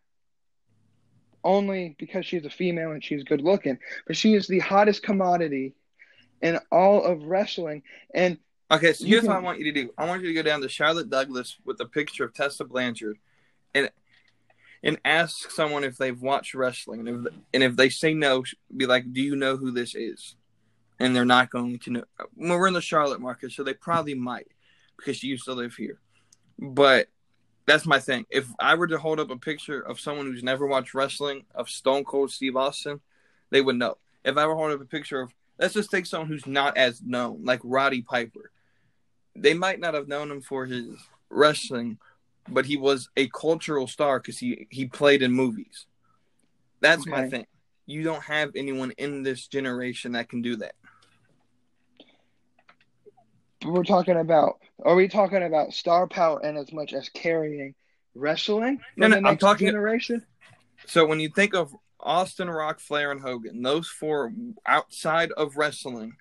only 1.44 1.94
because 1.98 2.24
she's 2.24 2.46
a 2.46 2.50
female 2.50 2.92
and 2.92 3.04
she's 3.04 3.24
good 3.24 3.42
looking, 3.42 3.78
but 4.06 4.16
she 4.16 4.32
is 4.32 4.46
the 4.46 4.60
hottest 4.60 5.02
commodity 5.02 5.74
in 6.40 6.58
all 6.72 7.04
of 7.04 7.22
wrestling. 7.24 7.82
And 8.14 8.38
Okay, 8.70 8.94
so 8.94 9.04
You 9.04 9.16
here's 9.16 9.28
what 9.28 9.36
I 9.36 9.40
want 9.40 9.58
you 9.58 9.66
to 9.66 9.82
do. 9.82 9.92
I 9.98 10.06
want 10.06 10.22
you 10.22 10.28
to 10.28 10.34
go 10.34 10.42
down 10.42 10.62
to 10.62 10.68
Charlotte 10.70 11.10
Douglas 11.10 11.58
with 11.66 11.78
a 11.80 11.84
picture 11.84 12.24
of 12.24 12.32
Tessa 12.32 12.64
Blanchard, 12.64 13.18
and 13.74 13.90
and 14.82 14.98
ask 15.04 15.50
someone 15.50 15.84
if 15.84 15.98
they've 15.98 16.22
watched 16.22 16.54
wrestling, 16.54 17.06
and 17.06 17.26
if 17.26 17.34
and 17.52 17.62
if 17.62 17.76
they 17.76 17.90
say 17.90 18.14
no, 18.14 18.44
be 18.74 18.86
like, 18.86 19.12
"Do 19.12 19.20
you 19.20 19.36
know 19.36 19.58
who 19.58 19.72
this 19.72 19.94
is?" 19.94 20.36
And 20.98 21.14
they're 21.14 21.26
not 21.26 21.50
going 21.50 21.80
to 21.80 21.90
know. 21.90 22.04
Well, 22.34 22.58
we're 22.58 22.68
in 22.68 22.72
the 22.72 22.80
Charlotte 22.80 23.20
market, 23.20 23.52
so 23.52 23.62
they 23.62 23.74
probably 23.74 24.14
might 24.14 24.48
because 24.96 25.18
she 25.18 25.26
used 25.26 25.44
to 25.44 25.52
live 25.52 25.74
here. 25.74 26.00
But 26.60 27.08
that's 27.66 27.86
my 27.86 27.98
thing. 27.98 28.26
If 28.30 28.46
I 28.60 28.74
were 28.76 28.86
to 28.86 28.98
hold 28.98 29.18
up 29.18 29.30
a 29.30 29.36
picture 29.36 29.80
of 29.80 29.98
someone 29.98 30.26
who's 30.26 30.44
never 30.44 30.66
watched 30.66 30.94
wrestling 30.94 31.46
of 31.54 31.68
Stone 31.68 32.04
Cold 32.04 32.30
Steve 32.30 32.56
Austin, 32.56 33.00
they 33.50 33.60
would 33.60 33.76
know. 33.76 33.96
If 34.24 34.36
I 34.36 34.46
were 34.46 34.52
to 34.52 34.58
hold 34.58 34.72
up 34.72 34.80
a 34.80 34.84
picture 34.84 35.20
of, 35.20 35.34
let's 35.58 35.74
just 35.74 35.90
take 35.90 36.06
someone 36.06 36.28
who's 36.28 36.46
not 36.46 36.76
as 36.76 37.02
known, 37.02 37.44
like 37.44 37.60
Roddy 37.64 38.02
Piper 38.02 38.50
they 39.36 39.54
might 39.54 39.80
not 39.80 39.94
have 39.94 40.08
known 40.08 40.30
him 40.30 40.40
for 40.40 40.66
his 40.66 40.86
wrestling, 41.28 41.98
but 42.48 42.66
he 42.66 42.76
was 42.76 43.08
a 43.16 43.28
cultural 43.28 43.86
star 43.86 44.18
because 44.18 44.38
he 44.38 44.66
he 44.70 44.86
played 44.86 45.22
in 45.22 45.32
movies. 45.32 45.86
That's 46.80 47.06
my 47.06 47.28
thing. 47.28 47.46
You 47.86 48.02
don't 48.02 48.22
have 48.22 48.52
anyone 48.54 48.92
in 48.92 49.22
this 49.22 49.46
generation 49.46 50.12
that 50.12 50.28
can 50.28 50.42
do 50.42 50.56
that. 50.56 50.74
We're 53.64 53.84
talking 53.84 54.16
about, 54.16 54.58
are 54.82 54.94
we 54.94 55.08
talking 55.08 55.42
about 55.42 55.72
star 55.72 56.06
power 56.06 56.40
and 56.44 56.56
as 56.56 56.72
much 56.72 56.92
as 56.92 57.08
carrying 57.10 57.74
wrestling 58.14 58.80
No, 58.96 59.06
no, 59.08 59.16
I'm 59.28 59.36
talking- 59.36 59.66
generation? 59.68 60.24
So 60.86 61.04
when 61.06 61.20
you 61.20 61.28
think 61.28 61.54
of 61.54 61.74
Austin, 62.00 62.48
Rock, 62.48 62.80
Flair, 62.80 63.12
and 63.12 63.20
Hogan, 63.20 63.60
those 63.62 63.86
four 63.88 64.32
outside 64.64 65.30
of 65.32 65.56
wrestling 65.56 66.16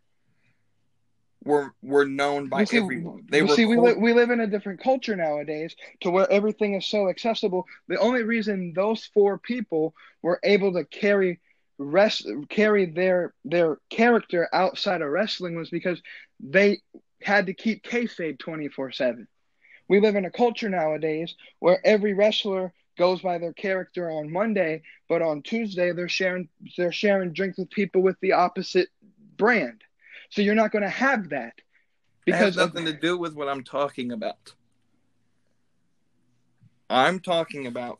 were 1.45 1.74
were 1.82 2.03
known 2.06 2.49
by 2.49 2.66
see- 2.66 2.78
everyone. 2.78 3.26
They 3.32 3.41
were 3.41 3.56
see, 3.56 3.66
we, 3.66 3.78
li- 3.78 3.94
we 3.98 4.11
live 4.14 4.30
in 4.30 4.41
a 4.41 4.48
different 4.48 4.82
culture 4.82 5.16
nowadays 5.16 5.74
to 6.02 6.11
where 6.11 6.30
everything 6.30 6.74
is 6.76 6.86
so 6.86 7.07
accessible. 7.10 7.66
The 7.88 7.98
only 7.98 8.24
reason 8.24 8.74
those 8.76 9.06
four 9.14 9.38
people 9.38 9.95
were 10.22 10.41
able 10.44 10.74
to 10.74 10.84
carry 10.84 11.40
rest 11.78 12.28
carry 12.49 12.86
their 12.88 13.34
their 13.45 13.78
character 13.90 14.49
outside 14.52 15.02
of 15.02 15.10
wrestling 15.10 15.56
was 15.56 15.70
because 15.70 16.02
they 16.41 16.82
had 17.22 17.48
to 17.48 17.54
keep 17.54 17.84
kayfabe 17.84 18.40
twenty 18.40 18.68
four 18.68 18.91
seven. 18.91 19.28
We 19.88 20.00
live 20.00 20.16
in 20.16 20.26
a 20.26 20.32
culture 20.32 20.70
nowadays 20.70 21.36
where 21.60 21.86
every 21.86 22.14
wrestler 22.14 22.74
goes 22.98 23.22
by 23.22 23.38
their 23.38 23.54
character 23.54 24.12
on 24.12 24.32
Monday, 24.32 24.84
but 25.08 25.22
on 25.22 25.41
Tuesday 25.41 25.91
they're 25.94 26.10
sharing 26.10 26.50
they're 26.78 26.91
sharing 26.91 27.34
drinks 27.34 27.58
with 27.58 27.70
people 27.70 28.02
with 28.02 28.18
the 28.22 28.34
opposite 28.34 28.90
brand. 29.38 29.82
So 30.30 30.41
you're 30.41 30.56
not 30.56 30.72
going 30.72 30.84
to 30.84 30.90
have 30.90 31.30
that 31.30 31.54
It 32.26 32.34
has 32.34 32.56
because 32.56 32.58
nothing 32.58 32.86
to 32.86 32.94
do 32.94 33.18
with 33.18 33.34
what 33.34 33.50
I'm 33.50 33.64
talking 33.64 34.12
about. 34.12 34.54
I'm 36.90 37.20
talking 37.20 37.68
about 37.68 38.00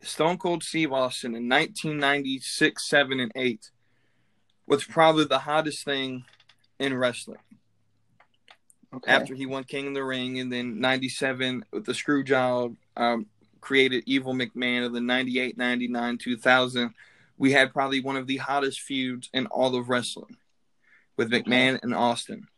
Stone 0.00 0.38
Cold 0.38 0.62
Steve 0.62 0.92
Austin 0.92 1.34
in 1.34 1.48
1996, 1.48 2.88
7, 2.88 3.20
and 3.20 3.32
8 3.34 3.70
was 4.66 4.84
probably 4.84 5.24
the 5.24 5.40
hottest 5.40 5.84
thing 5.84 6.24
in 6.78 6.94
wrestling. 6.96 7.38
Okay. 8.96 9.10
After 9.10 9.34
he 9.34 9.46
won 9.46 9.64
King 9.64 9.88
of 9.88 9.94
the 9.94 10.04
Ring, 10.04 10.38
and 10.40 10.52
then 10.52 10.80
97 10.80 11.64
with 11.72 11.84
the 11.84 11.94
screw 11.94 12.24
job, 12.24 12.76
um, 12.96 13.26
created 13.60 14.04
Evil 14.06 14.34
McMahon, 14.34 14.86
and 14.86 14.94
then 14.94 15.06
98, 15.06 15.56
99, 15.56 16.18
2000. 16.18 16.94
We 17.36 17.52
had 17.52 17.72
probably 17.72 18.00
one 18.00 18.16
of 18.16 18.26
the 18.26 18.36
hottest 18.36 18.80
feuds 18.80 19.28
in 19.32 19.46
all 19.46 19.74
of 19.74 19.88
wrestling 19.88 20.36
with 21.16 21.30
McMahon 21.30 21.82
and 21.82 21.94
Austin. 21.94 22.48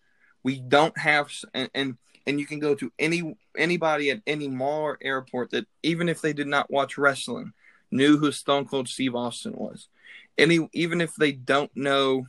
We 0.43 0.61
don't 0.61 0.97
have, 0.99 1.31
and, 1.55 1.71
and 1.75 1.97
and 2.27 2.41
you 2.41 2.47
can 2.47 2.59
go 2.59 2.75
to 2.75 2.93
any 2.99 3.37
anybody 3.57 4.11
at 4.11 4.21
any 4.27 4.49
mall 4.49 4.83
or 4.83 4.99
airport 5.01 5.51
that 5.51 5.67
even 5.83 6.09
if 6.09 6.21
they 6.21 6.33
did 6.33 6.49
not 6.49 6.71
watch 6.71 6.99
wrestling, 6.99 7.53
knew 7.91 8.19
who 8.19 8.33
Stone 8.33 8.67
Cold 8.67 8.89
Steve 8.89 9.15
Austin 9.15 9.53
was. 9.57 9.89
Any 10.37 10.69
even 10.73 11.01
if 11.01 11.15
they 11.15 11.33
don't 11.33 11.75
know 11.77 12.27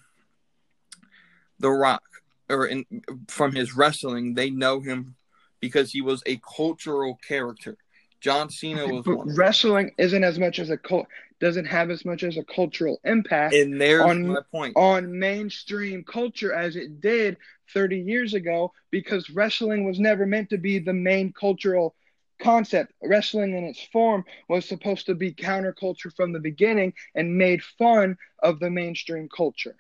The 1.60 1.70
Rock 1.70 2.04
or 2.50 2.68
in, 2.68 2.86
from 3.28 3.54
his 3.54 3.76
wrestling, 3.76 4.34
they 4.34 4.50
know 4.50 4.80
him 4.80 5.16
because 5.60 5.92
he 5.92 6.02
was 6.02 6.22
a 6.26 6.40
cultural 6.56 7.20
character. 7.28 7.78
John 8.22 8.50
Cena 8.50 8.88
was 8.88 9.06
But 9.06 9.18
one. 9.18 9.36
wrestling 9.36 9.92
isn't 9.98 10.24
as 10.24 10.40
much 10.40 10.60
as 10.60 10.70
a 10.70 10.78
cult 10.78 11.08
doesn't 11.40 11.66
have 11.66 11.92
as 11.92 12.04
much 12.04 12.24
as 12.24 12.36
a 12.38 12.44
cultural 12.46 13.00
impact 13.04 13.54
And 13.54 13.80
there's 13.80 14.02
on- 14.02 14.28
my 14.28 14.40
point. 14.52 14.76
on 14.76 15.20
mainstream 15.20 16.04
culture 16.04 16.52
as 16.52 16.76
it 16.76 17.00
did 17.00 17.38
30 17.76 18.00
years 18.00 18.34
ago 18.34 18.74
because 18.90 19.30
wrestling 19.30 19.86
was 19.86 20.00
never 20.00 20.26
meant 20.26 20.50
to 20.50 20.58
be 20.58 20.80
the 20.80 20.94
main 20.94 21.32
cultural 21.32 21.94
concept. 22.42 22.92
Wrestling 23.04 23.56
in 23.56 23.66
its 23.66 23.84
form 23.92 24.26
was 24.50 24.68
supposed 24.68 25.06
to 25.08 25.14
be 25.14 25.32
counterculture 25.32 26.12
from 26.16 26.34
the 26.34 26.40
beginning 26.40 26.94
and 27.14 27.38
made 27.38 27.64
fun 27.64 28.18
of 28.40 28.60
the 28.60 28.72
mainstream 28.72 29.30
culture. 29.30 29.76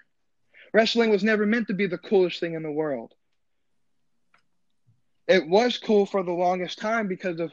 Wrestling 0.73 1.09
was 1.09 1.23
never 1.23 1.45
meant 1.45 1.67
to 1.67 1.73
be 1.73 1.87
the 1.87 1.97
coolest 1.97 2.39
thing 2.39 2.53
in 2.53 2.63
the 2.63 2.71
world. 2.71 3.13
It 5.27 5.47
was 5.47 5.77
cool 5.77 6.05
for 6.05 6.23
the 6.23 6.31
longest 6.31 6.79
time 6.79 7.07
because 7.07 7.39
of 7.39 7.51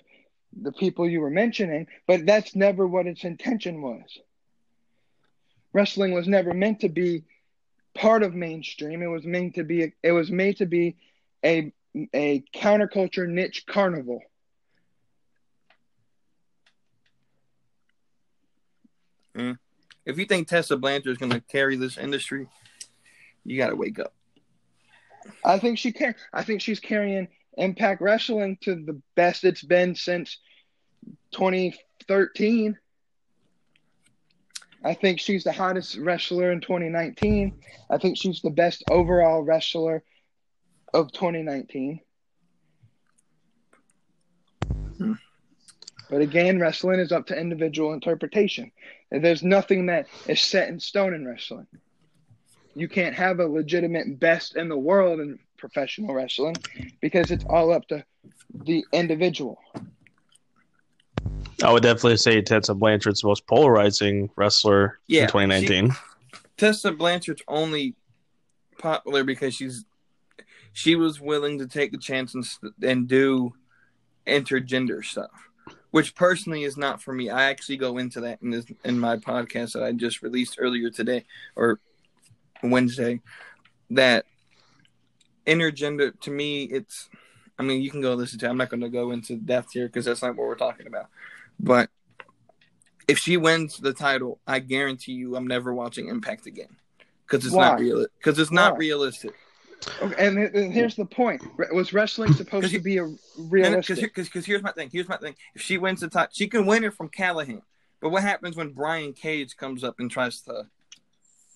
the 0.61 0.73
people 0.73 1.09
you 1.09 1.21
were 1.21 1.31
mentioning, 1.31 1.87
but 2.07 2.25
that's 2.27 2.55
never 2.55 2.87
what 2.87 3.07
its 3.07 3.25
intention 3.25 3.83
was. 3.83 4.19
Wrestling 5.73 6.13
was 6.13 6.29
never 6.29 6.55
meant 6.55 6.81
to 6.81 6.89
be 6.89 7.25
part 7.95 8.23
of 8.23 8.35
mainstream. 8.35 9.03
It 9.03 9.09
was 9.09 9.25
meant 9.25 9.57
to 9.57 9.65
be. 9.65 9.93
It 10.03 10.13
was 10.13 10.31
made 10.31 10.59
to 10.59 10.67
be 10.67 10.97
a 11.45 11.73
a 12.13 12.45
counterculture 12.55 13.29
niche 13.29 13.67
carnival. 13.67 14.21
Mm. 19.37 19.59
If 20.05 20.19
you 20.19 20.27
think 20.27 20.49
Tessa 20.49 20.77
Blanchard 20.77 21.13
is 21.13 21.19
going 21.19 21.33
to 21.33 21.41
carry 21.41 21.77
this 21.77 21.99
industry, 21.99 22.49
you 23.45 23.57
got 23.59 23.71
to 23.71 23.77
wake 23.77 23.99
up. 23.99 24.15
I 25.45 25.59
think 25.59 25.79
she 25.79 25.93
can. 25.93 26.15
I 26.33 26.43
think 26.43 26.61
she's 26.61 26.81
carrying 26.81 27.29
Impact 27.57 28.01
Wrestling 28.01 28.59
to 28.63 28.75
the 28.75 29.01
best 29.15 29.45
it's 29.45 29.63
been 29.63 29.95
since 29.95 30.39
2013. 31.33 32.79
I 34.85 34.95
think 34.95 35.19
she's 35.19 35.45
the 35.45 35.53
hottest 35.53 35.97
wrestler 35.97 36.53
in 36.53 36.61
2019. 36.61 37.59
I 37.89 37.99
think 37.99 38.19
she's 38.19 38.43
the 38.43 38.51
best 38.51 38.85
overall 38.91 39.41
wrestler 39.43 40.03
of 40.93 41.11
2019. 41.13 42.01
Hmm. 44.99 45.13
But 46.11 46.21
again, 46.21 46.61
wrestling 46.61 47.01
is 47.01 47.13
up 47.13 47.27
to 47.29 47.39
individual 47.39 47.95
interpretation. 47.95 48.71
And 49.11 49.25
there's 49.25 49.43
nothing 49.43 49.87
that 49.87 50.07
is 50.29 50.41
set 50.41 50.69
in 50.69 50.79
stone 50.79 51.15
in 51.15 51.27
wrestling. 51.27 51.67
You 52.75 52.89
can't 52.89 53.15
have 53.15 53.41
a 53.41 53.47
legitimate 53.47 54.19
best 54.19 54.57
in 54.57 54.69
the 54.69 54.77
world 54.77 55.21
in 55.21 55.39
professional 55.57 56.15
wrestling 56.15 56.57
because 57.01 57.31
it's 57.31 57.45
all 57.49 57.73
up 57.73 57.87
to 57.89 58.05
the 58.53 58.85
individual. 58.93 59.59
I 61.63 61.73
would 61.73 61.83
definitely 61.83 62.17
say 62.17 62.43
Tessa 62.43 62.75
Blanchard's 62.75 63.21
the 63.21 63.29
most 63.29 63.47
polarizing 63.47 64.29
wrestler 64.37 64.99
Yeah, 65.07 65.23
in 65.23 65.29
2019. 65.29 65.97
Tessa 66.57 66.93
Blanchard's 66.93 67.43
only 67.49 67.95
popular 68.79 69.25
because 69.25 69.55
she's 69.55 69.85
she 70.73 70.97
was 70.97 71.21
willing 71.21 71.59
to 71.61 71.67
take 71.67 71.93
the 71.93 71.99
chance 71.99 72.35
and 72.35 72.45
and 72.83 73.09
do 73.09 73.55
intergender 74.27 75.05
stuff, 75.05 75.49
which 75.91 76.15
personally 76.15 76.65
is 76.65 76.77
not 76.77 77.01
for 77.01 77.15
me. 77.15 77.31
I 77.31 77.45
actually 77.45 77.77
go 77.77 77.99
into 77.99 78.21
that 78.23 78.43
in 78.43 78.51
this 78.51 78.67
in 78.85 78.99
my 78.99 79.17
podcast 79.17 79.73
that 79.73 79.85
I 79.85 79.93
just 79.93 80.23
released 80.23 80.57
earlier 80.59 80.91
today 80.91 81.25
or 81.55 81.81
Wednesday. 82.71 83.21
That 83.91 84.27
intergender 85.47 86.19
to 86.21 86.31
me, 86.31 86.65
it's. 86.65 87.09
I 87.59 87.63
mean, 87.63 87.83
you 87.83 87.91
can 87.91 88.01
go 88.01 88.15
listen 88.15 88.39
to. 88.41 88.47
It. 88.47 88.49
I'm 88.49 88.57
not 88.57 88.69
going 88.71 88.81
to 88.81 88.89
go 88.89 89.13
into 89.13 89.37
depth 89.37 89.73
here 89.73 89.87
because 89.87 90.05
that's 90.05 90.23
not 90.23 90.37
what 90.37 90.49
we're 90.49 90.57
talking 90.57 90.89
about. 90.89 91.07
But 91.61 91.89
if 93.07 93.19
she 93.19 93.37
wins 93.37 93.79
the 93.79 93.93
title, 93.93 94.41
I 94.47 94.59
guarantee 94.59 95.13
you, 95.13 95.37
I'm 95.37 95.47
never 95.47 95.73
watching 95.73 96.09
Impact 96.09 96.47
again 96.47 96.77
because 97.27 97.45
it's 97.45 97.55
Why? 97.55 97.69
not 97.69 97.81
real. 97.81 98.07
Because 98.19 98.39
it's 98.39 98.51
not 98.51 98.73
Why? 98.73 98.79
realistic. 98.79 99.35
Okay, 100.01 100.27
and, 100.27 100.39
and 100.39 100.73
here's 100.73 100.97
the 100.97 101.05
point: 101.05 101.43
was 101.73 101.93
wrestling 101.93 102.33
supposed 102.35 102.71
to 102.71 102.81
be 102.81 102.99
a 102.99 103.13
realistic? 103.39 104.15
Because 104.15 104.47
here's 104.47 104.63
my 104.63 104.73
thing. 104.73 104.89
Here's 104.93 105.09
my 105.09 105.17
thing. 105.17 105.35
If 105.55 105.63
she 105.63 105.79
wins 105.79 106.01
the 106.01 106.09
title, 106.09 106.31
she 106.33 106.47
can 106.47 106.67
win 106.67 106.85
it 106.85 106.95
from 106.95 107.09
Callihan. 107.09 107.63
But 108.01 108.11
what 108.11 108.23
happens 108.23 108.57
when 108.57 108.73
Brian 108.73 109.13
Cage 109.13 109.57
comes 109.57 109.85
up 109.85 110.01
and 110.01 110.11
tries 110.11 110.41
to? 110.43 110.67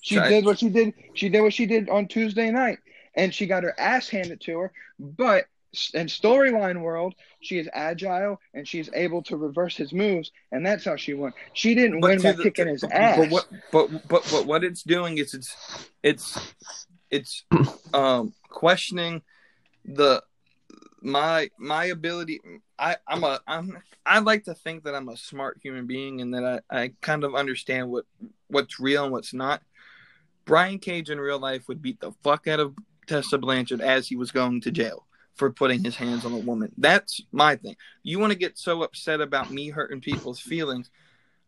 She 0.01 0.19
did 0.21 0.45
what 0.45 0.59
she 0.59 0.69
did. 0.69 0.95
She 1.15 1.29
did 1.29 1.41
what 1.41 1.53
she 1.53 1.67
did 1.67 1.89
on 1.89 2.07
Tuesday 2.09 2.51
night, 2.51 2.79
and 3.15 3.35
she 3.35 3.47
got 3.47 3.63
her 3.63 3.79
ass 3.79 4.09
handed 4.09 4.41
to 4.43 4.59
her. 4.59 4.73
But 4.99 5.47
in 5.93 6.07
storyline 6.07 6.81
world, 6.81 7.15
she 7.41 7.59
is 7.59 7.69
agile 7.73 8.41
and 8.55 8.67
she's 8.67 8.89
able 8.95 9.23
to 9.25 9.37
reverse 9.37 9.77
his 9.77 9.93
moves, 9.93 10.33
and 10.51 10.65
that's 10.65 10.85
how 10.85 10.97
she 10.97 11.15
won. 11.15 11.33
She 11.53 11.75
didn't 11.75 12.01
win 12.01 12.23
by 12.23 12.33
the- 12.33 12.45
kicking 12.45 12.67
to- 12.67 12.71
his 12.73 12.81
but, 12.83 12.93
ass. 12.93 13.19
But 13.19 13.31
what? 13.31 13.47
But 13.73 14.09
but 14.09 14.29
but 14.31 14.47
what 14.47 14.65
it's 14.65 14.83
doing 14.83 15.19
is 15.19 15.35
it's 15.35 15.55
it's 16.03 16.55
it's 17.11 17.45
um 17.93 18.33
questioning 18.49 19.23
the 19.85 20.23
my 21.03 21.51
my 21.59 21.87
ability. 21.87 22.41
I 22.79 22.97
I'm 23.07 23.25
a 23.25 23.41
I'm 23.47 23.79
I 24.07 24.21
like 24.21 24.45
to 24.45 24.55
think 24.55 24.85
that 24.85 24.95
I'm 24.95 25.09
a 25.09 25.17
smart 25.17 25.59
human 25.63 25.87
being 25.87 26.21
and 26.21 26.35
that 26.35 26.63
I 26.71 26.83
I 26.83 26.93
kind 27.01 27.25
of 27.25 27.35
understand 27.35 27.91
what 27.91 28.05
what's 28.49 28.81
real 28.81 29.05
and 29.05 29.13
what's 29.13 29.35
not. 29.35 29.63
Brian 30.49 30.79
Cage 30.79 31.11
in 31.11 31.21
real 31.21 31.39
life 31.39 31.69
would 31.69 31.83
beat 31.83 32.01
the 32.01 32.11
fuck 32.25 32.49
out 32.49 32.59
of 32.59 32.75
Tessa 33.07 33.37
Blanchard 33.37 33.83
as 33.83 34.09
he 34.09 34.17
was 34.17 34.33
going 34.33 34.63
to 34.63 34.71
jail 34.71 35.05
for 35.35 35.51
putting 35.51 35.85
his 35.85 35.95
hands 35.95 36.25
on 36.25 36.33
a 36.33 36.39
woman. 36.39 36.73
That's 36.79 37.21
my 37.31 37.55
thing. 37.57 37.77
You 38.03 38.19
want 38.19 38.33
to 38.33 38.39
get 38.39 38.57
so 38.59 38.83
upset 38.83 39.21
about 39.21 39.51
me 39.51 39.69
hurting 39.69 40.01
people's 40.01 40.41
feelings 40.41 40.91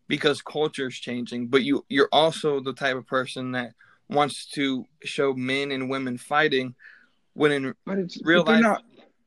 because 0.06 0.42
culture 0.42 0.88
is 0.88 0.94
changing, 0.94 1.46
but 1.46 1.62
you 1.62 1.84
you're 1.88 2.10
also 2.12 2.60
the 2.60 2.74
type 2.74 2.94
of 2.94 3.06
person 3.06 3.52
that 3.52 3.72
wants 4.10 4.44
to 4.50 4.84
show 5.02 5.32
men 5.32 5.72
and 5.72 5.88
women 5.88 6.18
fighting 6.18 6.74
when 7.32 7.52
in 7.52 7.74
but 7.86 7.98
it's 7.98 8.22
real 8.22 8.44
life- 8.44 8.60
not 8.60 8.84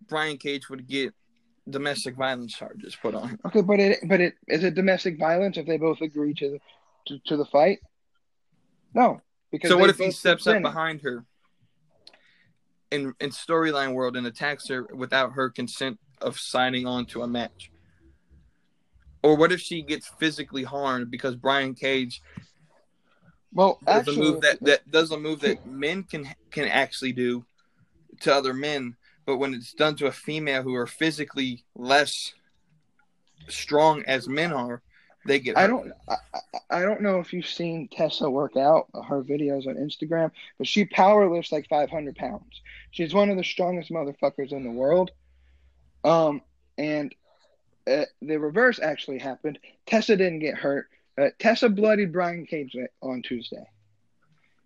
Brian 0.07 0.37
Cage 0.37 0.69
would 0.69 0.85
get 0.87 1.15
domestic 1.67 2.15
violence 2.15 2.53
charges 2.53 2.95
put 2.95 3.15
on 3.15 3.29
him. 3.29 3.39
okay. 3.45 3.61
But 3.61 3.79
it 3.79 3.99
but 4.07 4.21
it 4.21 4.35
is 4.47 4.63
it 4.63 4.75
domestic 4.75 5.17
violence 5.17 5.57
if 5.57 5.65
they 5.65 5.77
both 5.77 6.01
agree 6.01 6.35
to 6.35 6.51
the 6.51 6.59
to, 7.07 7.19
to 7.25 7.37
the 7.37 7.45
fight? 7.45 7.79
No, 8.93 9.19
because 9.53 9.69
So 9.69 9.77
what 9.77 9.91
if 9.91 9.99
he 9.99 10.09
steps 10.09 10.47
up 10.47 10.61
behind 10.63 11.01
her 11.03 11.23
in 12.89 13.13
in 13.19 13.29
storyline 13.29 13.93
world 13.93 14.17
and 14.17 14.25
attacks 14.25 14.67
her 14.67 14.87
without 14.93 15.33
her 15.33 15.51
consent 15.51 15.99
of 16.21 16.39
signing 16.39 16.87
on 16.87 17.05
to 17.05 17.21
a 17.21 17.27
match? 17.27 17.71
Or 19.21 19.37
what 19.37 19.51
if 19.51 19.61
she 19.61 19.83
gets 19.83 20.07
physically 20.19 20.63
harmed 20.63 21.11
because 21.11 21.35
Brian 21.35 21.75
Cage 21.75 22.23
Well, 23.53 23.79
does 23.85 23.99
actually, 23.99 24.15
a 24.15 24.19
move 24.19 24.41
that, 24.41 24.63
that 24.63 24.89
does 24.89 25.11
a 25.11 25.19
move 25.19 25.39
that 25.41 25.65
men 25.67 26.01
can 26.01 26.27
can 26.49 26.67
actually 26.67 27.13
do 27.13 27.45
to 28.21 28.33
other 28.33 28.55
men, 28.55 28.95
but 29.23 29.37
when 29.37 29.53
it's 29.53 29.73
done 29.73 29.95
to 29.97 30.07
a 30.07 30.11
female 30.11 30.63
who 30.63 30.73
are 30.73 30.87
physically 30.87 31.63
less 31.75 32.33
strong 33.49 34.03
as 34.07 34.27
men 34.27 34.51
are, 34.51 34.81
they 35.25 35.39
get. 35.39 35.57
I 35.57 35.67
don't. 35.67 35.91
I, 36.07 36.15
I- 36.33 36.39
I 36.69 36.81
don't 36.81 37.01
know 37.01 37.19
if 37.19 37.33
you've 37.33 37.45
seen 37.45 37.87
Tessa 37.87 38.27
work 38.27 38.57
out 38.57 38.87
her 39.07 39.21
videos 39.21 39.67
on 39.67 39.75
Instagram, 39.75 40.31
but 40.57 40.65
she 40.65 40.85
power 40.85 41.29
lifts 41.29 41.51
like 41.51 41.67
500 41.69 42.15
pounds. 42.15 42.61
She's 42.89 43.13
one 43.13 43.29
of 43.29 43.37
the 43.37 43.43
strongest 43.43 43.91
motherfuckers 43.91 44.51
in 44.51 44.63
the 44.63 44.71
world. 44.71 45.11
Um, 46.03 46.41
and 46.79 47.13
uh, 47.85 48.05
the 48.23 48.37
reverse 48.37 48.79
actually 48.79 49.19
happened. 49.19 49.59
Tessa 49.85 50.17
didn't 50.17 50.39
get 50.39 50.55
hurt. 50.57 50.87
Uh, 51.15 51.27
Tessa 51.37 51.69
bloodied 51.69 52.11
Brian 52.11 52.47
Cage 52.47 52.75
on 53.01 53.21
Tuesday. 53.21 53.65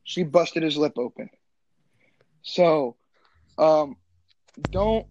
She 0.05 0.23
busted 0.23 0.63
his 0.63 0.77
lip 0.77 0.97
open. 0.97 1.29
So, 2.43 2.95
um, 3.57 3.97
don't 4.71 5.07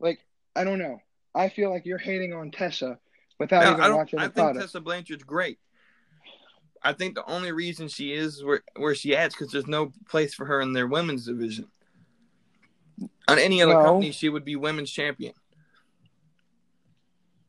like. 0.00 0.18
I 0.56 0.64
don't 0.64 0.80
know. 0.80 1.00
I 1.36 1.50
feel 1.50 1.70
like 1.70 1.86
you're 1.86 1.98
hating 1.98 2.32
on 2.32 2.50
Tessa 2.50 2.98
without 3.38 3.62
Now, 3.62 3.70
even 3.72 3.80
I 3.82 3.88
don't. 3.88 3.96
watching 3.96 4.18
I 4.18 4.26
the 4.28 4.32
think 4.32 4.44
product. 4.46 4.60
Tessa 4.66 4.80
Blanchard's 4.80 5.24
great. 5.24 5.58
I 6.82 6.92
think 6.92 7.14
the 7.14 7.24
only 7.30 7.52
reason 7.52 7.86
she 7.88 8.12
is 8.12 8.42
where 8.42 8.62
where 8.76 8.94
she 8.94 9.14
at 9.16 9.28
is 9.28 9.34
because 9.34 9.52
there's 9.52 9.66
no 9.68 9.92
place 10.08 10.34
for 10.34 10.44
her 10.46 10.60
in 10.60 10.72
their 10.72 10.86
women's 10.88 11.26
division. 11.26 11.66
On 13.28 13.38
any 13.38 13.62
other 13.62 13.74
No. 13.74 13.82
company, 13.84 14.10
she 14.10 14.28
would 14.28 14.44
be 14.44 14.56
women's 14.56 14.90
champion. 14.90 15.32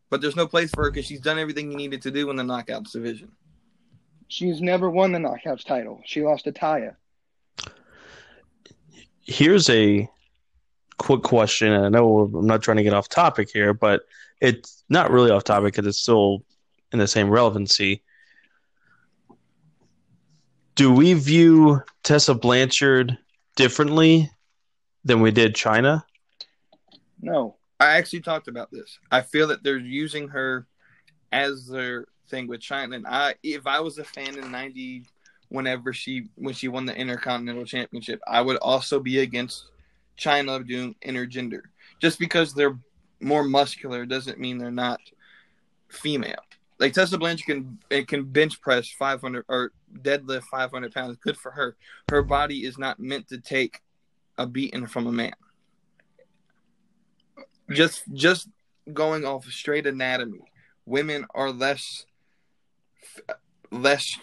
But 0.10 0.22
there's 0.22 0.36
no 0.36 0.46
place 0.46 0.70
for 0.70 0.84
her 0.84 0.92
because 0.92 1.06
she's 1.08 1.20
done 1.22 1.40
everything 1.40 1.72
you 1.72 1.78
needed 1.78 2.04
to 2.04 2.12
do 2.12 2.30
in 2.30 2.36
the 2.36 2.44
knockouts 2.44 2.92
division. 2.92 3.32
She's 4.28 4.62
never 4.62 4.90
won 4.90 5.12
the 5.12 5.20
knockouts 5.20 5.64
title. 5.66 6.02
She 6.06 6.22
lost 6.22 6.44
to 6.46 6.52
Taya. 6.52 6.96
Here's 9.22 9.70
a 9.70 10.08
quick 10.98 11.24
question. 11.24 11.72
and 11.72 11.86
I 11.86 11.90
know 11.90 12.30
I'm 12.36 12.46
not 12.46 12.62
trying 12.62 12.78
to 12.78 12.84
get 12.84 12.94
off 12.94 13.10
topic 13.10 13.50
here, 13.52 13.74
but 13.74 14.04
it's 14.44 14.84
not 14.90 15.10
really 15.10 15.32
off 15.32 15.46
topic 15.46 15.74
because 15.74 15.88
it's 15.88 16.00
still 16.00 16.44
in 16.92 17.00
the 17.00 17.08
same 17.08 17.30
relevancy. 17.30 18.04
Do 20.76 20.92
we 20.92 21.14
view 21.14 21.82
Tessa 22.04 22.34
Blanchard 22.34 23.18
differently 23.56 24.30
than 25.06 25.22
we 25.22 25.32
did 25.32 25.56
Chyna? 25.56 26.04
No. 27.22 27.56
I 27.80 27.98
actually 27.98 28.20
talked 28.20 28.50
about 28.50 28.70
this. 28.70 29.00
I 29.12 29.22
feel 29.22 29.48
that 29.48 29.64
they're 29.64 29.78
using 29.78 30.28
her 30.28 30.68
as 31.32 31.66
their 31.68 32.06
thing 32.28 32.48
with 32.48 32.60
Chyna. 32.60 32.96
And 32.96 33.08
I, 33.08 33.36
if 33.44 33.66
I 33.66 33.80
was 33.80 33.98
a 33.98 34.04
fan 34.04 34.38
in 34.38 34.52
'90, 34.52 35.06
whenever 35.50 35.94
she 35.94 36.28
when 36.36 36.54
she 36.54 36.68
won 36.68 36.86
the 36.86 36.96
Intercontinental 36.96 37.66
Championship, 37.66 38.22
I 38.28 38.42
would 38.42 38.58
also 38.58 39.00
be 39.00 39.20
against 39.20 39.66
Chyna 40.18 40.66
doing 40.68 40.96
intergender. 41.06 41.62
Just 42.00 42.20
because 42.20 42.54
they're 42.54 42.78
more 43.24 43.44
muscular 43.44 44.06
doesn't 44.06 44.40
mean 44.40 44.58
they're 44.58 44.72
not 44.72 45.00
female. 45.90 46.44
Like 46.80 46.94
Tessa 46.94 47.18
Blanchard 47.18 47.46
can 47.46 47.80
it 47.90 48.08
can 48.08 48.26
bench 48.26 48.60
press 48.60 48.90
500 48.90 49.46
or 49.48 49.72
deadlift 50.02 50.44
500 50.52 50.94
pounds. 50.94 51.18
Good 51.18 51.38
for 51.38 51.52
her. 51.52 51.76
Her 52.10 52.24
body 52.24 52.66
is 52.66 52.78
not 52.78 53.00
meant 53.00 53.30
to 53.30 53.38
take 53.38 53.82
a 54.38 54.46
beating 54.46 54.88
from 54.88 55.08
a 55.08 55.12
man. 55.12 55.34
Just 57.72 58.04
just 58.14 58.50
going 58.92 59.24
off 59.24 59.46
straight 59.46 59.88
anatomy, 59.88 60.42
women 60.86 61.26
are 61.34 61.52
less 61.52 62.06
less 63.72 64.18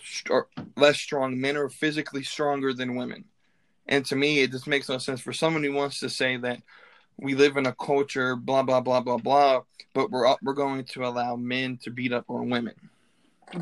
less 0.76 0.98
strong. 0.98 1.40
Men 1.40 1.56
are 1.56 1.68
physically 1.68 2.22
stronger 2.22 2.74
than 2.74 2.96
women, 2.96 3.24
and 3.86 4.04
to 4.06 4.16
me, 4.16 4.40
it 4.40 4.50
just 4.50 4.66
makes 4.66 4.88
no 4.88 4.98
sense 4.98 5.20
for 5.20 5.32
someone 5.32 5.64
who 5.64 5.72
wants 5.72 6.00
to 6.00 6.10
say 6.10 6.36
that 6.36 6.62
we 7.20 7.34
live 7.34 7.56
in 7.56 7.66
a 7.66 7.74
culture, 7.74 8.36
blah 8.36 8.62
blah 8.62 8.80
blah 8.80 9.00
blah 9.00 9.18
blah, 9.18 9.62
but 9.94 10.10
we're 10.10 10.34
we're 10.42 10.54
going 10.54 10.84
to 10.84 11.04
allow 11.06 11.36
men 11.36 11.78
to 11.82 11.90
beat 11.90 12.12
up 12.12 12.24
on 12.28 12.50
women. 12.50 12.74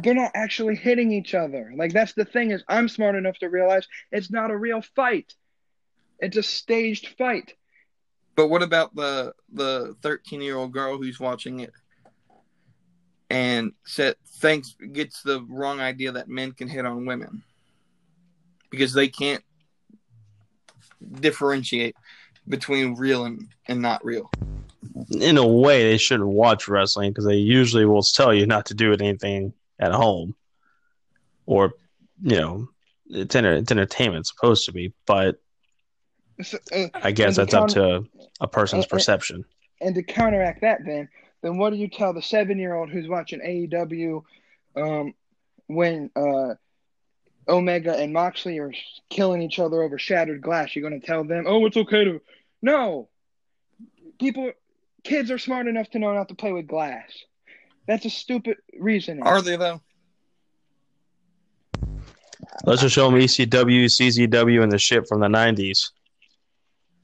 They're 0.02 0.14
not 0.14 0.32
actually 0.34 0.76
hitting 0.76 1.12
each 1.12 1.34
other. 1.34 1.72
Like 1.76 1.92
that's 1.92 2.12
the 2.12 2.24
thing 2.24 2.50
is 2.50 2.62
I'm 2.68 2.88
smart 2.88 3.16
enough 3.16 3.38
to 3.38 3.48
realize 3.48 3.86
it's 4.12 4.30
not 4.30 4.50
a 4.50 4.56
real 4.56 4.82
fight. 4.94 5.34
It's 6.20 6.36
a 6.36 6.42
staged 6.42 7.08
fight. 7.18 7.54
But 8.36 8.48
what 8.48 8.62
about 8.62 8.94
the 8.94 9.34
the 9.52 9.96
13 10.02 10.40
year 10.40 10.56
old 10.56 10.72
girl 10.72 10.96
who's 10.96 11.18
watching 11.18 11.60
it 11.60 11.72
and 13.30 13.72
said 13.84 14.16
thinks 14.40 14.76
gets 14.92 15.22
the 15.22 15.44
wrong 15.48 15.80
idea 15.80 16.12
that 16.12 16.28
men 16.28 16.52
can 16.52 16.68
hit 16.68 16.86
on 16.86 17.04
women 17.04 17.42
because 18.70 18.92
they 18.92 19.08
can't 19.08 19.42
differentiate 21.20 21.96
between 22.48 22.94
real 22.94 23.24
and, 23.24 23.48
and 23.66 23.80
not 23.82 24.04
real. 24.04 24.30
In 25.10 25.36
a 25.38 25.46
way, 25.46 25.90
they 25.90 25.98
shouldn't 25.98 26.28
watch 26.28 26.68
wrestling 26.68 27.10
because 27.10 27.24
they 27.26 27.36
usually 27.36 27.84
will 27.84 28.02
tell 28.02 28.32
you 28.32 28.46
not 28.46 28.66
to 28.66 28.74
do 28.74 28.92
anything 28.92 29.52
at 29.78 29.92
home, 29.92 30.34
or 31.46 31.72
you 32.22 32.36
know, 32.36 32.68
it's, 33.10 33.34
enter- 33.34 33.54
it's 33.54 33.70
entertainment 33.70 34.20
it's 34.20 34.30
supposed 34.30 34.66
to 34.66 34.72
be. 34.72 34.92
But 35.06 35.40
So, 36.42 36.58
uh, 36.72 36.88
I 36.94 37.10
guess 37.12 37.36
that's 37.36 37.50
to 37.52 37.60
up 37.60 37.68
to 37.70 38.04
a 38.40 38.48
person's 38.48 38.86
perception. 38.86 39.44
and 39.80 39.94
to 39.94 40.02
counteract 40.02 40.62
that, 40.62 40.80
then 40.84 41.08
then 41.42 41.58
what 41.58 41.70
do 41.70 41.76
you 41.76 41.88
tell 41.88 42.12
the 42.12 42.22
seven 42.22 42.58
year 42.58 42.74
old 42.74 42.90
who's 42.90 43.08
watching 43.08 43.40
AEW 43.40 44.22
um, 44.76 45.14
when 45.66 46.10
uh, 46.16 46.54
Omega 47.48 47.96
and 47.96 48.12
Moxley 48.12 48.58
are 48.58 48.72
killing 49.10 49.42
each 49.42 49.58
other 49.58 49.82
over 49.82 49.98
shattered 49.98 50.42
glass, 50.42 50.74
you're 50.74 50.88
going 50.88 51.00
to 51.00 51.06
tell 51.06 51.24
them, 51.24 51.44
"Oh, 51.46 51.64
it's 51.66 51.76
okay 51.76 52.04
to." 52.04 52.20
No, 52.60 53.08
people, 54.18 54.52
kids 55.04 55.30
are 55.30 55.38
smart 55.38 55.66
enough 55.66 55.90
to 55.90 55.98
know 55.98 56.12
not 56.12 56.28
to 56.28 56.34
play 56.34 56.52
with 56.52 56.66
glass. 56.66 57.10
That's 57.86 58.04
a 58.04 58.10
stupid 58.10 58.58
reasoning. 58.78 59.22
Are 59.22 59.40
they 59.40 59.56
though? 59.56 59.80
Let's 62.64 62.82
just 62.82 62.94
show 62.94 63.10
them 63.10 63.18
ECW, 63.18 63.84
CZW, 63.86 64.62
and 64.62 64.70
the 64.70 64.78
shit 64.78 65.08
from 65.08 65.20
the 65.20 65.28
'90s. 65.28 65.90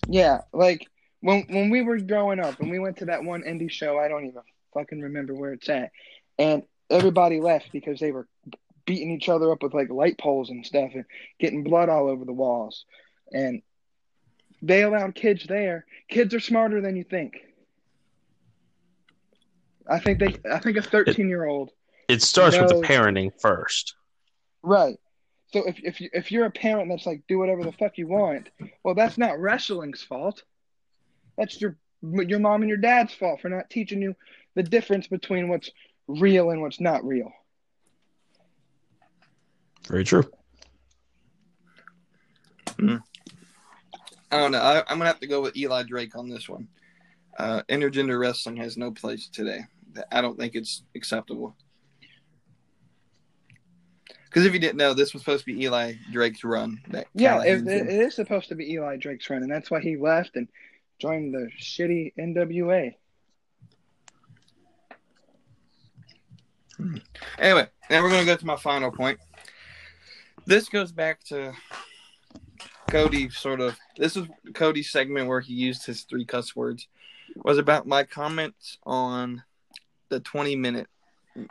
Yeah, 0.09 0.41
like 0.53 0.87
when 1.21 1.47
when 1.49 1.71
we 1.71 1.83
were 1.83 1.99
growing 1.99 2.41
up 2.41 2.61
and 2.61 2.71
we 2.71 2.79
went 2.79 2.99
to 2.99 3.07
that 3.07 3.25
one 3.25 3.43
indie 3.43 3.71
show, 3.71 3.99
I 3.99 4.09
don't 4.09 4.27
even 4.27 4.43
fucking 4.75 5.01
remember 5.01 5.35
where 5.35 5.53
it's 5.53 5.69
at, 5.69 5.91
and 6.39 6.65
everybody 6.91 7.41
left 7.41 7.73
because 7.73 7.99
they 8.01 8.13
were 8.13 8.29
beating 8.85 9.11
each 9.11 9.31
other 9.31 9.51
up 9.51 9.63
with 9.63 9.73
like 9.73 9.89
light 9.89 10.19
poles 10.19 10.51
and 10.51 10.67
stuff 10.67 10.91
and 10.95 11.05
getting 11.41 11.65
blood 11.65 11.89
all 11.89 12.09
over 12.09 12.25
the 12.25 12.33
walls, 12.33 12.85
and 13.33 13.63
they 14.63 14.83
allowed 14.83 15.15
kids 15.15 15.45
there. 15.47 15.85
Kids 16.09 16.35
are 16.35 16.41
smarter 16.41 16.81
than 16.81 16.97
you 16.97 17.05
think. 17.05 17.35
I 19.89 19.99
think 19.99 20.19
they. 20.19 20.37
I 20.51 20.59
think 20.59 20.77
a 20.77 20.83
thirteen 20.83 21.29
year 21.29 21.45
old. 21.45 21.71
It 22.09 22.23
starts 22.23 22.59
with 22.59 22.69
the 22.69 22.83
parenting 22.83 23.33
first. 23.41 23.95
Right. 24.63 24.99
So 25.53 25.63
if 25.69 25.79
if 25.85 26.01
you 26.01 26.11
if 26.13 26.33
you're 26.33 26.47
a 26.47 26.51
parent 26.51 26.89
that's 26.89 27.07
like 27.07 27.23
do 27.29 27.39
whatever 27.39 27.63
the 27.63 27.73
fuck 27.73 27.99
you 27.99 28.09
want, 28.09 28.51
well 28.83 28.95
that's 28.95 29.19
not 29.19 29.39
wrestling's 29.39 30.03
fault. 30.03 30.43
That's 31.37 31.61
your 31.61 31.77
your 32.03 32.41
mom 32.41 32.63
and 32.63 32.69
your 32.69 32.79
dad's 32.79 33.15
fault 33.15 33.41
for 33.41 33.49
not 33.49 33.71
teaching 33.71 34.03
you 34.03 34.17
the 34.55 34.63
difference 34.63 35.07
between 35.07 35.49
what's 35.49 35.71
real 36.07 36.51
and 36.51 36.61
what's 36.61 36.81
not 36.81 37.05
real. 37.05 37.31
Very 39.89 40.05
true. 40.05 40.25
Mm. 42.79 43.03
I 44.35 44.39
don't 44.39 44.51
know. 44.51 44.59
I, 44.59 44.79
I'm 44.89 44.99
gonna 44.99 45.07
have 45.07 45.21
to 45.21 45.29
go 45.29 45.41
with 45.41 45.57
Eli 45.57 45.85
Drake 45.85 46.17
on 46.17 46.29
this 46.29 46.49
one. 46.49 46.67
Uh, 47.39 47.63
intergender 47.69 48.19
wrestling 48.19 48.57
has 48.57 48.77
no 48.77 48.91
place 48.91 49.29
today. 49.29 49.61
I 50.11 50.21
don't 50.21 50.37
think 50.37 50.57
it's 50.57 50.83
acceptable. 50.97 51.55
Because 54.25 54.45
if 54.45 54.53
you 54.53 54.59
didn't 54.59 54.77
know, 54.77 54.93
this 54.93 55.13
was 55.13 55.23
supposed 55.23 55.45
to 55.45 55.55
be 55.55 55.63
Eli 55.63 55.93
Drake's 56.11 56.43
run. 56.43 56.81
Yeah, 57.15 57.45
it, 57.45 57.65
it, 57.69 57.89
is 57.89 58.17
supposed 58.17 58.49
to 58.49 58.57
be 58.57 58.73
Eli 58.73 58.97
Drake's 58.97 59.31
run, 59.31 59.45
and 59.45 59.53
that's 59.53 59.71
why 59.71 59.81
he 59.81 59.97
left 59.97 60.35
and 60.35 60.49
joined 60.99 61.33
the 61.33 61.49
shitty 61.61 62.13
NWA. 62.19 62.95
Anyway, 67.39 67.69
now 67.89 68.03
we're 68.03 68.09
going 68.09 68.23
to 68.23 68.27
go 68.27 68.35
to 68.35 68.47
my 68.47 68.57
final 68.57 68.91
point. 68.91 69.21
This 70.45 70.69
goes 70.69 70.91
back 70.91 71.23
to 71.27 71.53
Cody, 72.95 73.29
sort 73.29 73.61
of. 73.61 73.77
This 73.97 74.17
is 74.17 74.29
Cody's 74.55 74.93
segment 74.93 75.27
where 75.27 75.41
he 75.41 75.53
used 75.53 75.85
his 75.85 76.03
three 76.03 76.25
cuss 76.25 76.55
words. 76.55 76.87
Was 77.35 77.59
about 77.59 77.89
my 77.89 78.05
comments 78.05 78.79
on 78.85 79.43
the 80.11 80.21
20 80.21 80.55
minute 80.55 80.87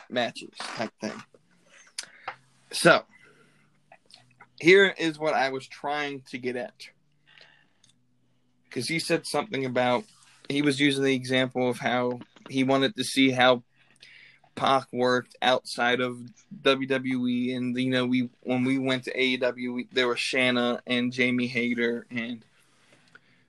matches 0.09 0.55
type 0.57 0.93
thing. 1.01 1.21
So, 2.71 3.01
here 4.61 4.95
is 4.97 5.19
what 5.19 5.33
I 5.33 5.49
was 5.49 5.67
trying 5.67 6.21
to 6.29 6.37
get 6.37 6.55
at. 6.55 6.87
Because 8.63 8.87
he 8.87 8.97
said 8.97 9.27
something 9.27 9.65
about, 9.65 10.05
he 10.47 10.61
was 10.61 10.79
using 10.79 11.03
the 11.03 11.13
example 11.13 11.69
of 11.69 11.77
how 11.77 12.21
he 12.49 12.63
wanted 12.63 12.95
to 12.95 13.03
see 13.03 13.31
how 13.31 13.63
Pac 14.55 14.87
worked 14.91 15.35
outside 15.41 15.99
of 15.99 16.17
WWE, 16.61 17.55
and 17.55 17.77
you 17.77 17.89
know, 17.89 18.05
we 18.05 18.29
when 18.41 18.63
we 18.63 18.77
went 18.77 19.03
to 19.05 19.17
AEW, 19.17 19.73
we, 19.73 19.87
there 19.91 20.07
was 20.07 20.19
Shanna 20.19 20.81
and 20.85 21.11
Jamie 21.11 21.47
Hayter 21.47 22.05
and 22.11 22.45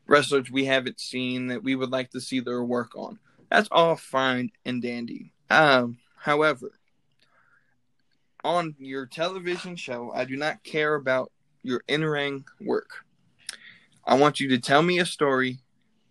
wrestlers 0.07 0.50
we 0.50 0.65
haven't 0.65 1.00
seen 1.00 1.49
that 1.49 1.62
we 1.62 1.74
would 1.74 1.91
like 1.91 2.10
to 2.10 2.20
see 2.20 2.41
their 2.41 2.62
work 2.62 2.92
on. 2.97 3.18
That's 3.50 3.68
all 3.70 3.97
fine 3.97 4.50
and 4.65 4.83
dandy. 4.83 5.33
Um, 5.50 5.99
however, 6.16 6.73
on 8.42 8.74
your 8.78 9.07
television 9.07 9.76
show, 9.76 10.12
I 10.15 10.24
do 10.24 10.36
not 10.36 10.62
care 10.65 10.94
about 10.94 11.33
your 11.62 11.83
in-ring 11.89 12.44
work. 12.60 13.05
I 14.07 14.16
want 14.16 14.41
you 14.41 14.49
to 14.50 14.58
tell 14.58 14.83
me 14.83 14.99
a 14.99 15.07
story 15.07 15.60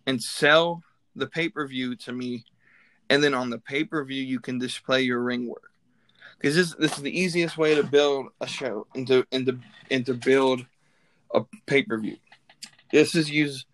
and 0.06 0.20
sell 0.20 0.82
the 1.14 1.28
pay-per-view 1.28 1.96
to 1.96 2.12
me 2.12 2.44
and 3.10 3.22
then 3.22 3.34
on 3.34 3.50
the 3.50 3.58
pay 3.58 3.84
per 3.84 4.04
view 4.04 4.22
you 4.22 4.40
can 4.40 4.58
display 4.58 5.02
your 5.02 5.20
ring 5.20 5.46
work. 5.46 5.70
Because 6.38 6.56
this 6.56 6.74
this 6.74 6.96
is 6.96 7.02
the 7.02 7.18
easiest 7.18 7.56
way 7.56 7.74
to 7.74 7.82
build 7.82 8.26
a 8.40 8.46
show 8.46 8.86
and 8.94 9.06
to 9.06 9.26
and 9.32 9.46
to 9.46 9.58
and 9.90 10.04
to 10.06 10.14
build 10.14 10.64
a 11.32 11.42
pay 11.66 11.82
per 11.82 11.98
view. 11.98 12.16
This 12.92 13.14
is 13.14 13.30
use 13.30 13.66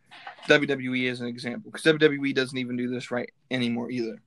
WWE 0.48 1.10
as 1.10 1.20
an 1.20 1.26
example 1.26 1.70
because 1.70 1.84
WWE 1.84 2.34
doesn't 2.34 2.58
even 2.58 2.76
do 2.76 2.88
this 2.88 3.10
right 3.10 3.30
anymore 3.50 3.90
either. 3.90 4.20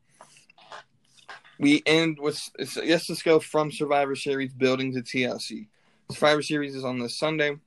We 1.59 1.81
end 1.85 2.17
with 2.19 2.39
yes, 2.57 3.09
let's 3.09 3.23
go 3.23 3.39
from 3.39 3.71
Survivor 3.71 4.15
Series 4.15 4.53
building 4.53 4.93
to 4.93 5.01
TLC. 5.01 5.67
Survivor 6.11 6.41
Series 6.41 6.75
is 6.75 6.83
on 6.83 6.99
this 6.99 7.17
Sunday, 7.17 7.57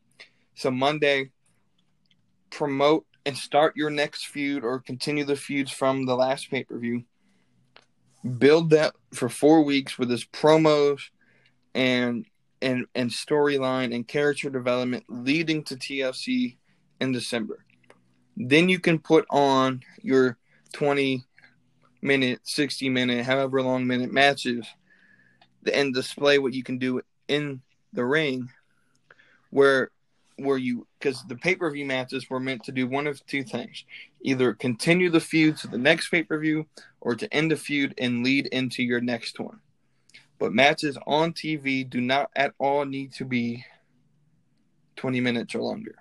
so 0.55 0.71
Monday 0.71 1.31
promote 2.51 3.07
and 3.25 3.37
start 3.37 3.77
your 3.77 3.91
next 3.91 4.27
feud 4.27 4.63
or 4.63 4.79
continue 4.79 5.25
the 5.25 5.37
feuds 5.37 5.73
from 5.73 6.07
the 6.07 6.15
last 6.15 6.51
pay 6.51 6.65
per 6.65 6.79
view 6.79 7.05
build 8.27 8.71
that 8.71 8.95
for 9.13 9.29
four 9.29 9.63
weeks 9.63 9.99
with 9.99 10.11
his 10.11 10.25
promos 10.25 11.01
and 11.75 12.27
and 12.63 12.87
and 12.95 13.11
storyline 13.11 13.95
and 13.95 14.09
character 14.09 14.51
development 14.51 15.05
leading 15.09 15.63
to 15.65 15.77
TLC 15.77 16.57
in 17.01 17.13
December. 17.13 17.65
Then 18.37 18.69
you 18.69 18.79
can 18.79 18.99
put 18.99 19.27
on 19.31 19.83
your 20.03 20.37
20 20.73 21.25
minute, 22.03 22.41
60 22.43 22.89
minute, 22.89 23.25
however 23.25 23.63
long 23.63 23.87
minute 23.87 24.13
matches 24.13 24.67
and 25.73 25.95
display 25.95 26.39
what 26.39 26.55
you 26.55 26.63
can 26.63 26.79
do 26.79 27.01
in 27.29 27.61
the 27.93 28.05
ring 28.05 28.51
where 29.51 29.91
where 30.37 30.59
you 30.59 30.87
because 30.99 31.25
the 31.29 31.37
pay-per-view 31.37 31.87
matches 31.87 32.29
were 32.29 32.41
meant 32.41 32.63
to 32.65 32.73
do 32.73 32.87
one 32.87 33.07
of 33.07 33.25
two 33.27 33.43
things 33.43 33.85
either 34.21 34.53
continue 34.53 35.09
the 35.09 35.21
feud 35.21 35.57
to 35.57 35.69
the 35.69 35.79
next 35.79 36.11
pay-per-view 36.11 36.67
or 37.01 37.15
to 37.15 37.33
end 37.33 37.51
the 37.51 37.57
feud 37.57 37.95
and 37.99 38.25
lead 38.25 38.47
into 38.49 38.83
your 38.83 39.01
next 39.01 39.39
one. 39.39 39.61
But 40.39 40.53
matches 40.53 40.99
on 41.07 41.33
TV 41.33 41.89
do 41.89 42.01
not 42.01 42.31
at 42.37 42.53
all 42.59 42.85
need 42.85 43.13
to 43.15 43.25
be 43.25 43.65
20 44.97 45.21
minutes 45.21 45.55
or 45.55 45.63
longer. 45.63 45.95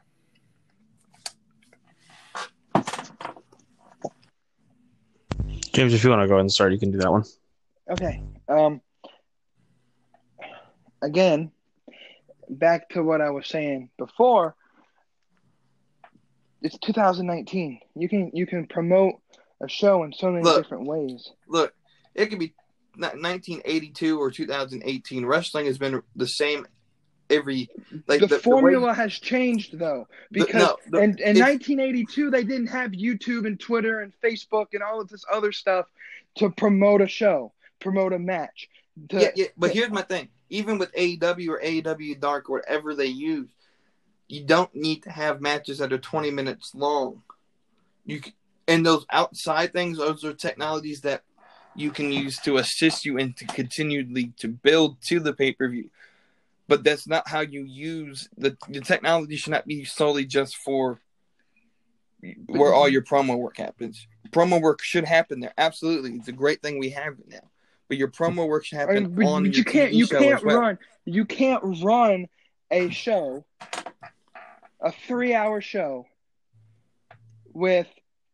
James, 5.73 5.93
if 5.93 6.03
you 6.03 6.09
want 6.09 6.21
to 6.21 6.27
go 6.27 6.35
ahead 6.35 6.41
and 6.41 6.51
start, 6.51 6.71
you 6.71 6.79
can 6.79 6.91
do 6.91 6.97
that 6.97 7.11
one. 7.11 7.23
Okay. 7.89 8.21
Um. 8.47 8.81
Again, 11.01 11.51
back 12.49 12.89
to 12.89 13.03
what 13.03 13.21
I 13.21 13.29
was 13.29 13.47
saying 13.47 13.89
before. 13.97 14.55
It's 16.61 16.77
2019. 16.79 17.79
You 17.95 18.09
can 18.09 18.31
you 18.33 18.45
can 18.47 18.65
promote 18.67 19.15
a 19.61 19.67
show 19.69 20.03
in 20.03 20.13
so 20.13 20.31
many 20.31 20.43
Look. 20.43 20.63
different 20.63 20.85
ways. 20.85 21.29
Look, 21.47 21.73
it 22.13 22.27
could 22.27 22.39
be 22.39 22.53
1982 22.97 24.19
or 24.19 24.31
2018. 24.31 25.25
Wrestling 25.25 25.65
has 25.67 25.77
been 25.77 26.01
the 26.15 26.27
same 26.27 26.65
every 27.29 27.69
like 28.07 28.19
the, 28.19 28.27
the, 28.27 28.27
the 28.27 28.35
way- 28.35 28.41
formula 28.41 28.93
has 28.93 29.11
changed 29.13 29.77
though 29.79 30.07
The- 30.31 30.41
because 30.45 30.55
no, 30.61 30.77
the- 30.91 30.97
in, 30.99 31.09
in 31.19 31.39
1982 31.39 32.29
they 32.31 32.43
didn't 32.43 32.67
have 32.67 32.91
YouTube 32.91 33.47
and 33.47 33.59
Twitter 33.59 34.01
and 34.01 34.13
Facebook 34.23 34.67
and 34.73 34.83
all 34.83 35.01
of 35.01 35.09
this 35.09 35.25
other 35.31 35.51
stuff 35.51 35.87
to 36.35 36.49
promote 36.51 37.01
a 37.01 37.07
show, 37.07 37.53
promote 37.79 38.13
a 38.13 38.19
match. 38.19 38.69
To, 39.09 39.19
yeah, 39.19 39.29
yeah, 39.35 39.45
but 39.57 39.71
here's 39.71 39.89
my 39.91 40.01
thing. 40.03 40.29
Even 40.49 40.77
with 40.77 40.93
AEW 40.93 41.49
or 41.49 41.59
AEW 41.59 42.19
Dark 42.19 42.49
or 42.49 42.57
whatever 42.57 42.93
they 42.93 43.07
use, 43.07 43.49
you 44.27 44.43
don't 44.43 44.73
need 44.75 45.03
to 45.03 45.11
have 45.11 45.41
matches 45.41 45.79
that 45.79 45.93
are 45.93 45.97
20 45.97 46.31
minutes 46.31 46.73
long. 46.75 47.21
You 48.05 48.19
can, 48.21 48.33
and 48.67 48.85
those 48.85 49.05
outside 49.11 49.73
things, 49.73 49.97
those 49.97 50.23
are 50.23 50.33
technologies 50.33 51.01
that 51.01 51.23
you 51.75 51.91
can 51.91 52.11
use 52.11 52.37
to 52.39 52.57
assist 52.57 53.05
you 53.05 53.17
and 53.17 53.35
to 53.37 53.45
continually 53.45 54.33
to 54.37 54.47
build 54.47 55.01
to 55.01 55.19
the 55.19 55.33
pay 55.33 55.51
per 55.51 55.67
view. 55.67 55.89
But 56.67 56.83
that's 56.83 57.07
not 57.07 57.27
how 57.27 57.41
you 57.41 57.63
use 57.63 58.27
the 58.37 58.57
the 58.69 58.81
technology. 58.81 59.35
Should 59.35 59.51
not 59.51 59.67
be 59.67 59.83
solely 59.85 60.25
just 60.25 60.55
for 60.55 60.99
where 62.47 62.73
all 62.73 62.89
your 62.89 63.03
promo 63.03 63.37
work 63.37 63.57
happens. 63.57 64.07
Promo 64.31 64.59
work 64.59 64.81
should 64.81 65.05
happen 65.05 65.39
there. 65.39 65.53
Absolutely, 65.57 66.13
it's 66.13 66.27
a 66.27 66.31
great 66.33 66.63
thing 66.63 66.79
we 66.79 66.89
have 66.91 67.15
now. 67.27 67.51
But 67.87 67.97
your 67.97 68.07
promo 68.09 68.47
work 68.47 68.65
should 68.65 68.79
happen 68.79 69.21
on 69.23 69.45
you 69.51 69.63
can't 69.63 69.91
TV 69.91 69.95
you 69.95 70.05
show 70.07 70.19
can't 70.19 70.43
well. 70.43 70.59
run 70.59 70.77
you 71.05 71.25
can't 71.25 71.61
run 71.83 72.27
a 72.71 72.89
show 72.89 73.45
a 74.81 74.91
3-hour 75.07 75.61
show 75.61 76.05
with 77.53 77.87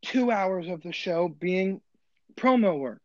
2 0.04 0.32
hours 0.32 0.68
of 0.68 0.82
the 0.82 0.92
show 0.94 1.28
being 1.28 1.82
promo 2.36 2.80
work. 2.80 3.02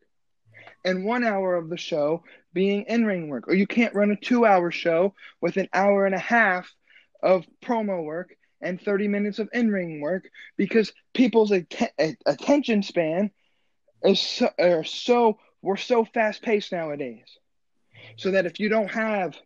and 0.85 1.05
one 1.05 1.25
hour 1.25 1.57
of 1.57 1.69
the 1.69 1.77
show 1.77 2.23
being 2.53 2.85
in 2.89 3.05
ring 3.05 3.29
work, 3.29 3.49
or 3.49 3.55
you 3.55 3.67
can't 3.67 3.95
run 3.95 4.11
a 4.11 4.17
two 4.17 4.47
hour 4.47 4.71
show 4.71 5.15
with 5.41 5.57
an 5.59 5.69
hour 5.75 6.07
and 6.07 6.15
a 6.15 6.19
half 6.19 6.73
of 7.23 7.45
promo 7.63 8.05
work 8.05 8.37
and 8.63 8.81
30 8.81 9.09
minutes 9.09 9.39
of 9.39 9.49
in 9.53 9.71
ring 9.71 10.01
work 10.01 10.29
because 10.57 10.93
people's 11.13 11.51
att- 11.53 11.93
attention 12.25 12.83
span 12.83 13.31
is 14.05 14.21
so, 14.21 14.49
are 14.59 14.85
so 14.85 15.39
we're 15.67 15.77
so 15.77 16.05
fast 16.05 16.43
paced 16.43 16.71
nowadays. 16.71 17.27
So 18.17 18.31
that 18.31 18.47
if 18.47 18.61
you 18.61 18.69
don't 18.69 18.91
have 18.91 19.37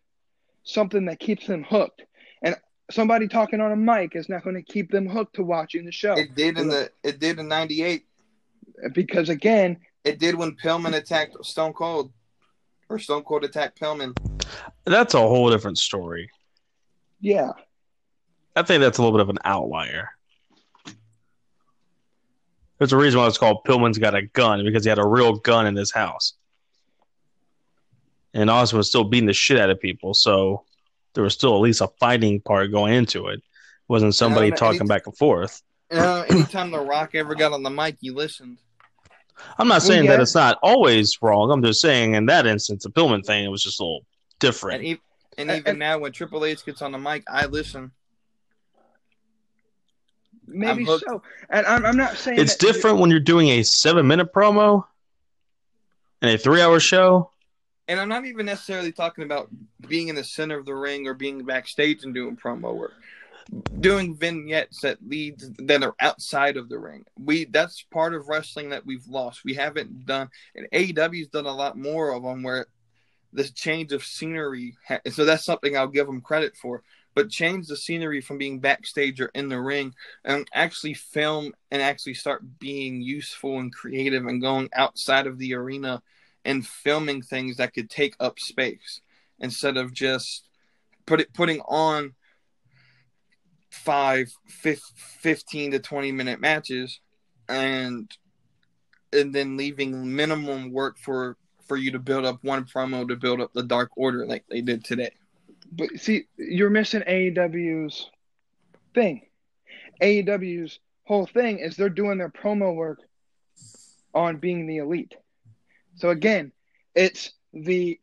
something 0.64 1.06
that 1.06 1.18
keeps 1.18 1.46
them 1.46 1.64
hooked, 1.64 2.02
and 2.42 2.54
somebody 2.90 3.26
talking 3.26 3.60
on 3.60 3.72
a 3.72 3.76
mic 3.76 4.14
is 4.14 4.28
not 4.28 4.44
going 4.44 4.56
to 4.56 4.62
keep 4.62 4.90
them 4.90 5.08
hooked 5.08 5.36
to 5.36 5.42
watching 5.42 5.86
the 5.86 5.92
show. 5.92 6.12
It 6.12 6.34
did 6.34 6.58
in 6.58 6.68
the 6.68 6.90
it 7.02 7.18
did 7.20 7.38
in 7.38 7.48
'98. 7.48 8.04
Because 8.92 9.30
again, 9.30 9.78
it 10.04 10.18
did 10.18 10.34
when 10.34 10.56
Pillman 10.62 10.94
attacked 10.94 11.42
Stone 11.44 11.72
Cold, 11.72 12.12
or 12.90 12.98
Stone 12.98 13.24
Cold 13.24 13.44
attacked 13.44 13.80
Pillman. 13.80 14.14
That's 14.84 15.14
a 15.14 15.20
whole 15.20 15.50
different 15.50 15.78
story. 15.78 16.30
Yeah, 17.20 17.52
I 18.54 18.62
think 18.62 18.82
that's 18.82 18.98
a 18.98 19.02
little 19.02 19.16
bit 19.16 19.22
of 19.22 19.30
an 19.30 19.38
outlier. 19.44 20.10
There's 22.80 22.94
a 22.94 22.96
reason 22.96 23.20
why 23.20 23.26
it's 23.26 23.36
called 23.36 23.62
Pillman's 23.66 23.98
Got 23.98 24.14
a 24.14 24.22
Gun 24.22 24.64
because 24.64 24.84
he 24.84 24.88
had 24.88 24.98
a 24.98 25.06
real 25.06 25.34
gun 25.34 25.66
in 25.66 25.76
his 25.76 25.92
house. 25.92 26.32
And 28.32 28.48
Austin 28.48 28.78
was 28.78 28.88
still 28.88 29.04
beating 29.04 29.26
the 29.26 29.34
shit 29.34 29.58
out 29.60 29.68
of 29.68 29.78
people, 29.78 30.14
so 30.14 30.64
there 31.12 31.22
was 31.22 31.34
still 31.34 31.54
at 31.54 31.60
least 31.60 31.82
a 31.82 31.88
fighting 32.00 32.40
part 32.40 32.70
going 32.72 32.94
into 32.94 33.28
it. 33.28 33.34
it 33.34 33.42
wasn't 33.86 34.14
somebody 34.14 34.46
And, 34.46 34.54
uh, 34.54 34.56
talking 34.56 34.80
any- 34.80 34.88
back 34.88 35.06
and 35.06 35.14
forth. 35.16 35.62
Uh, 35.90 36.24
anytime 36.30 36.70
The 36.70 36.80
Rock 36.80 37.14
ever 37.14 37.34
got 37.34 37.52
on 37.52 37.62
the 37.62 37.68
mic, 37.70 37.96
you 38.00 38.14
listened. 38.14 38.56
I'm 39.58 39.68
not 39.68 39.74
Well, 39.74 39.80
saying 39.82 40.04
yeah. 40.04 40.12
that 40.12 40.20
it's 40.20 40.34
not 40.34 40.58
always 40.62 41.18
wrong. 41.20 41.50
I'm 41.50 41.62
just 41.62 41.82
saying 41.82 42.14
in 42.14 42.24
that 42.26 42.46
instance, 42.46 42.84
the 42.84 42.90
Pillman 42.90 43.24
thing, 43.26 43.44
it 43.44 43.48
was 43.48 43.62
just 43.62 43.78
a 43.80 43.82
little 43.82 44.06
different. 44.38 44.78
And, 44.78 44.86
e- 44.86 45.00
and 45.36 45.50
And- 45.50 45.58
even 45.58 45.70
and- 45.70 45.78
now, 45.78 45.98
when 45.98 46.12
Triple 46.12 46.46
H 46.46 46.64
gets 46.64 46.80
on 46.80 46.92
the 46.92 46.98
mic, 46.98 47.24
I 47.28 47.44
listen. 47.46 47.90
Maybe 50.50 50.84
so. 50.84 51.22
And 51.48 51.66
I'm, 51.66 51.84
I'm 51.86 51.96
not 51.96 52.16
saying 52.16 52.38
it's 52.38 52.56
that 52.56 52.66
you- 52.66 52.72
different 52.72 52.98
when 52.98 53.10
you're 53.10 53.20
doing 53.20 53.48
a 53.48 53.62
seven 53.62 54.06
minute 54.06 54.32
promo 54.32 54.84
and 56.22 56.30
a 56.32 56.38
three 56.38 56.60
hour 56.60 56.80
show. 56.80 57.30
And 57.88 57.98
I'm 57.98 58.08
not 58.08 58.24
even 58.24 58.46
necessarily 58.46 58.92
talking 58.92 59.24
about 59.24 59.48
being 59.88 60.08
in 60.08 60.14
the 60.14 60.22
center 60.22 60.56
of 60.58 60.64
the 60.66 60.74
ring 60.74 61.08
or 61.08 61.14
being 61.14 61.44
backstage 61.44 62.04
and 62.04 62.14
doing 62.14 62.36
promo 62.36 62.74
work. 62.74 62.92
Doing 63.80 64.14
vignettes 64.14 64.82
that 64.82 64.98
leads 65.04 65.50
that 65.58 65.82
are 65.82 65.94
outside 65.98 66.56
of 66.56 66.68
the 66.68 66.78
ring. 66.78 67.04
We 67.18 67.46
that's 67.46 67.82
part 67.90 68.14
of 68.14 68.28
wrestling 68.28 68.68
that 68.70 68.86
we've 68.86 69.06
lost. 69.08 69.44
We 69.44 69.54
haven't 69.54 70.06
done, 70.06 70.28
and 70.54 70.68
AEW's 70.72 71.28
done 71.28 71.46
a 71.46 71.52
lot 71.54 71.76
more 71.76 72.12
of 72.12 72.22
them 72.22 72.44
where 72.44 72.66
this 73.32 73.50
change 73.50 73.92
of 73.92 74.04
scenery. 74.04 74.76
ha- 74.86 75.00
So 75.10 75.24
that's 75.24 75.44
something 75.44 75.76
I'll 75.76 75.88
give 75.88 76.06
them 76.06 76.20
credit 76.20 76.56
for. 76.56 76.84
But 77.14 77.30
change 77.30 77.66
the 77.66 77.76
scenery 77.76 78.20
from 78.20 78.38
being 78.38 78.60
backstage 78.60 79.20
or 79.20 79.30
in 79.34 79.48
the 79.48 79.60
ring 79.60 79.94
and 80.24 80.46
actually 80.54 80.94
film 80.94 81.52
and 81.70 81.82
actually 81.82 82.14
start 82.14 82.58
being 82.58 83.02
useful 83.02 83.58
and 83.58 83.74
creative 83.74 84.26
and 84.26 84.40
going 84.40 84.68
outside 84.74 85.26
of 85.26 85.38
the 85.38 85.54
arena 85.54 86.02
and 86.44 86.66
filming 86.66 87.22
things 87.22 87.56
that 87.56 87.74
could 87.74 87.90
take 87.90 88.14
up 88.20 88.38
space 88.38 89.00
instead 89.40 89.76
of 89.76 89.92
just 89.92 90.48
put 91.06 91.20
it 91.20 91.34
putting 91.34 91.60
on 91.62 92.14
five, 93.70 94.32
fif- 94.46 94.92
15 94.94 95.72
to 95.72 95.78
20 95.78 96.12
minute 96.12 96.40
matches 96.40 97.00
and 97.48 98.10
and 99.12 99.34
then 99.34 99.56
leaving 99.56 100.14
minimum 100.14 100.72
work 100.72 100.96
for 100.98 101.36
for 101.66 101.76
you 101.76 101.90
to 101.90 101.98
build 101.98 102.24
up 102.24 102.42
one 102.42 102.64
promo 102.64 103.06
to 103.06 103.16
build 103.16 103.40
up 103.40 103.52
the 103.52 103.62
dark 103.62 103.90
order 103.96 104.24
like 104.26 104.44
they 104.48 104.60
did 104.60 104.84
today 104.84 105.10
But 105.72 105.98
see, 105.98 106.24
you're 106.36 106.70
missing 106.70 107.02
AEW's 107.02 108.10
thing. 108.94 109.22
AEW's 110.02 110.78
whole 111.04 111.26
thing 111.26 111.58
is 111.58 111.76
they're 111.76 111.88
doing 111.88 112.18
their 112.18 112.30
promo 112.30 112.74
work 112.74 113.00
on 114.14 114.36
being 114.38 114.66
the 114.66 114.78
elite. 114.78 115.14
So 115.96 116.10
again, 116.10 116.52
it's 116.94 117.32
the 117.52 118.00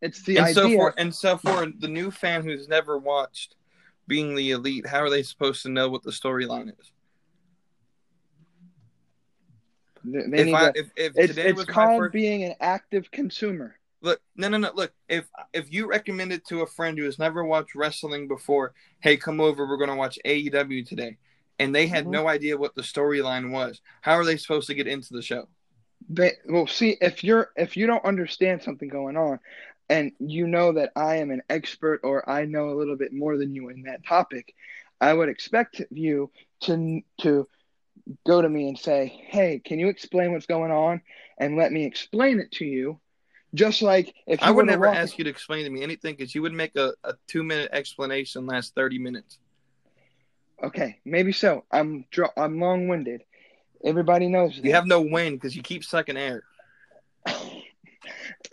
it's 0.00 0.22
the 0.22 0.38
and 0.38 0.46
idea. 0.46 0.54
so 0.54 0.70
for 0.70 0.94
and 0.98 1.14
so 1.14 1.36
for 1.38 1.66
the 1.66 1.88
new 1.88 2.10
fan 2.10 2.42
who's 2.42 2.68
never 2.68 2.98
watched 2.98 3.54
being 4.06 4.34
the 4.34 4.50
elite 4.50 4.86
how 4.86 5.00
are 5.00 5.10
they 5.10 5.22
supposed 5.22 5.62
to 5.62 5.70
know 5.70 5.88
what 5.88 6.02
the 6.02 6.10
storyline 6.10 6.68
is 6.78 6.92
they, 10.04 10.22
they 10.28 10.50
if 10.50 10.54
I, 10.54 10.72
to- 10.72 10.78
if, 10.78 10.90
if 10.96 11.12
it's 11.16 11.34
today 11.34 11.48
it's 11.48 11.56
was 11.56 11.66
called 11.66 12.02
first 12.02 12.12
being 12.12 12.44
an 12.44 12.54
active 12.60 13.10
consumer. 13.10 13.76
Look, 14.04 14.20
no, 14.36 14.48
no, 14.48 14.58
no. 14.58 14.72
Look, 14.74 14.92
if 15.08 15.28
if 15.52 15.72
you 15.72 15.88
recommend 15.88 16.32
it 16.32 16.46
to 16.46 16.62
a 16.62 16.66
friend 16.66 16.98
who 16.98 17.04
has 17.06 17.18
never 17.18 17.44
watched 17.44 17.74
wrestling 17.74 18.28
before, 18.28 18.74
hey, 19.00 19.16
come 19.16 19.40
over, 19.40 19.66
we're 19.66 19.78
going 19.78 19.90
to 19.90 19.96
watch 19.96 20.18
AEW 20.24 20.84
today, 20.84 21.18
and 21.58 21.74
they 21.74 21.88
had 21.88 22.06
Mhm. 22.06 22.10
no 22.10 22.28
idea 22.28 22.58
what 22.58 22.76
the 22.76 22.82
storyline 22.82 23.50
was, 23.50 23.80
how 24.02 24.14
are 24.14 24.24
they 24.24 24.36
supposed 24.36 24.68
to 24.68 24.74
get 24.74 24.86
into 24.88 25.14
the 25.14 25.22
show? 25.22 25.48
They 26.08 26.32
well 26.46 26.66
see 26.66 26.96
if 27.00 27.24
you're 27.24 27.50
if 27.56 27.76
you 27.76 27.86
don't 27.86 28.04
understand 28.04 28.62
something 28.62 28.88
going 28.88 29.16
on 29.16 29.40
and 29.88 30.12
you 30.18 30.46
know 30.46 30.72
that 30.72 30.92
I 30.96 31.16
am 31.16 31.30
an 31.30 31.42
expert 31.48 32.00
or 32.04 32.28
I 32.28 32.44
know 32.46 32.70
a 32.70 32.76
little 32.78 32.96
bit 32.96 33.12
more 33.12 33.36
than 33.38 33.54
you 33.54 33.68
in 33.70 33.82
that 33.82 34.04
topic, 34.06 34.54
I 35.00 35.12
would 35.12 35.28
expect 35.28 35.82
you 35.90 36.30
to 36.62 37.02
to 37.22 37.48
go 38.26 38.42
to 38.42 38.48
me 38.50 38.68
and 38.68 38.78
say, 38.78 39.08
"Hey, 39.28 39.60
can 39.64 39.78
you 39.80 39.88
explain 39.88 40.32
what's 40.32 40.46
going 40.46 40.72
on 40.72 41.02
and 41.38 41.56
let 41.56 41.72
me 41.72 41.86
explain 41.86 42.40
it 42.40 42.52
to 42.54 42.66
you?" 42.66 43.00
Just 43.54 43.82
like 43.82 44.12
if 44.26 44.40
you 44.40 44.46
I 44.46 44.50
would 44.50 44.56
were 44.56 44.62
to 44.62 44.70
never 44.72 44.86
walk- 44.88 44.96
ask 44.96 45.16
you 45.16 45.24
to 45.24 45.30
explain 45.30 45.64
to 45.64 45.70
me 45.70 45.82
anything 45.82 46.16
because 46.16 46.34
you 46.34 46.42
would 46.42 46.52
make 46.52 46.74
a, 46.76 46.92
a 47.04 47.14
two 47.28 47.42
minute 47.44 47.70
explanation 47.72 48.46
last 48.46 48.74
thirty 48.74 48.98
minutes. 48.98 49.38
Okay, 50.62 50.98
maybe 51.04 51.32
so. 51.32 51.64
I'm 51.70 52.04
dr- 52.10 52.32
I'm 52.36 52.58
long-winded. 52.60 53.22
Everybody 53.84 54.28
knows 54.28 54.56
that. 54.56 54.64
You 54.64 54.72
have 54.72 54.86
no 54.86 55.00
wind 55.02 55.36
because 55.40 55.54
you 55.54 55.62
keep 55.62 55.84
sucking 55.84 56.16
air. 56.16 56.42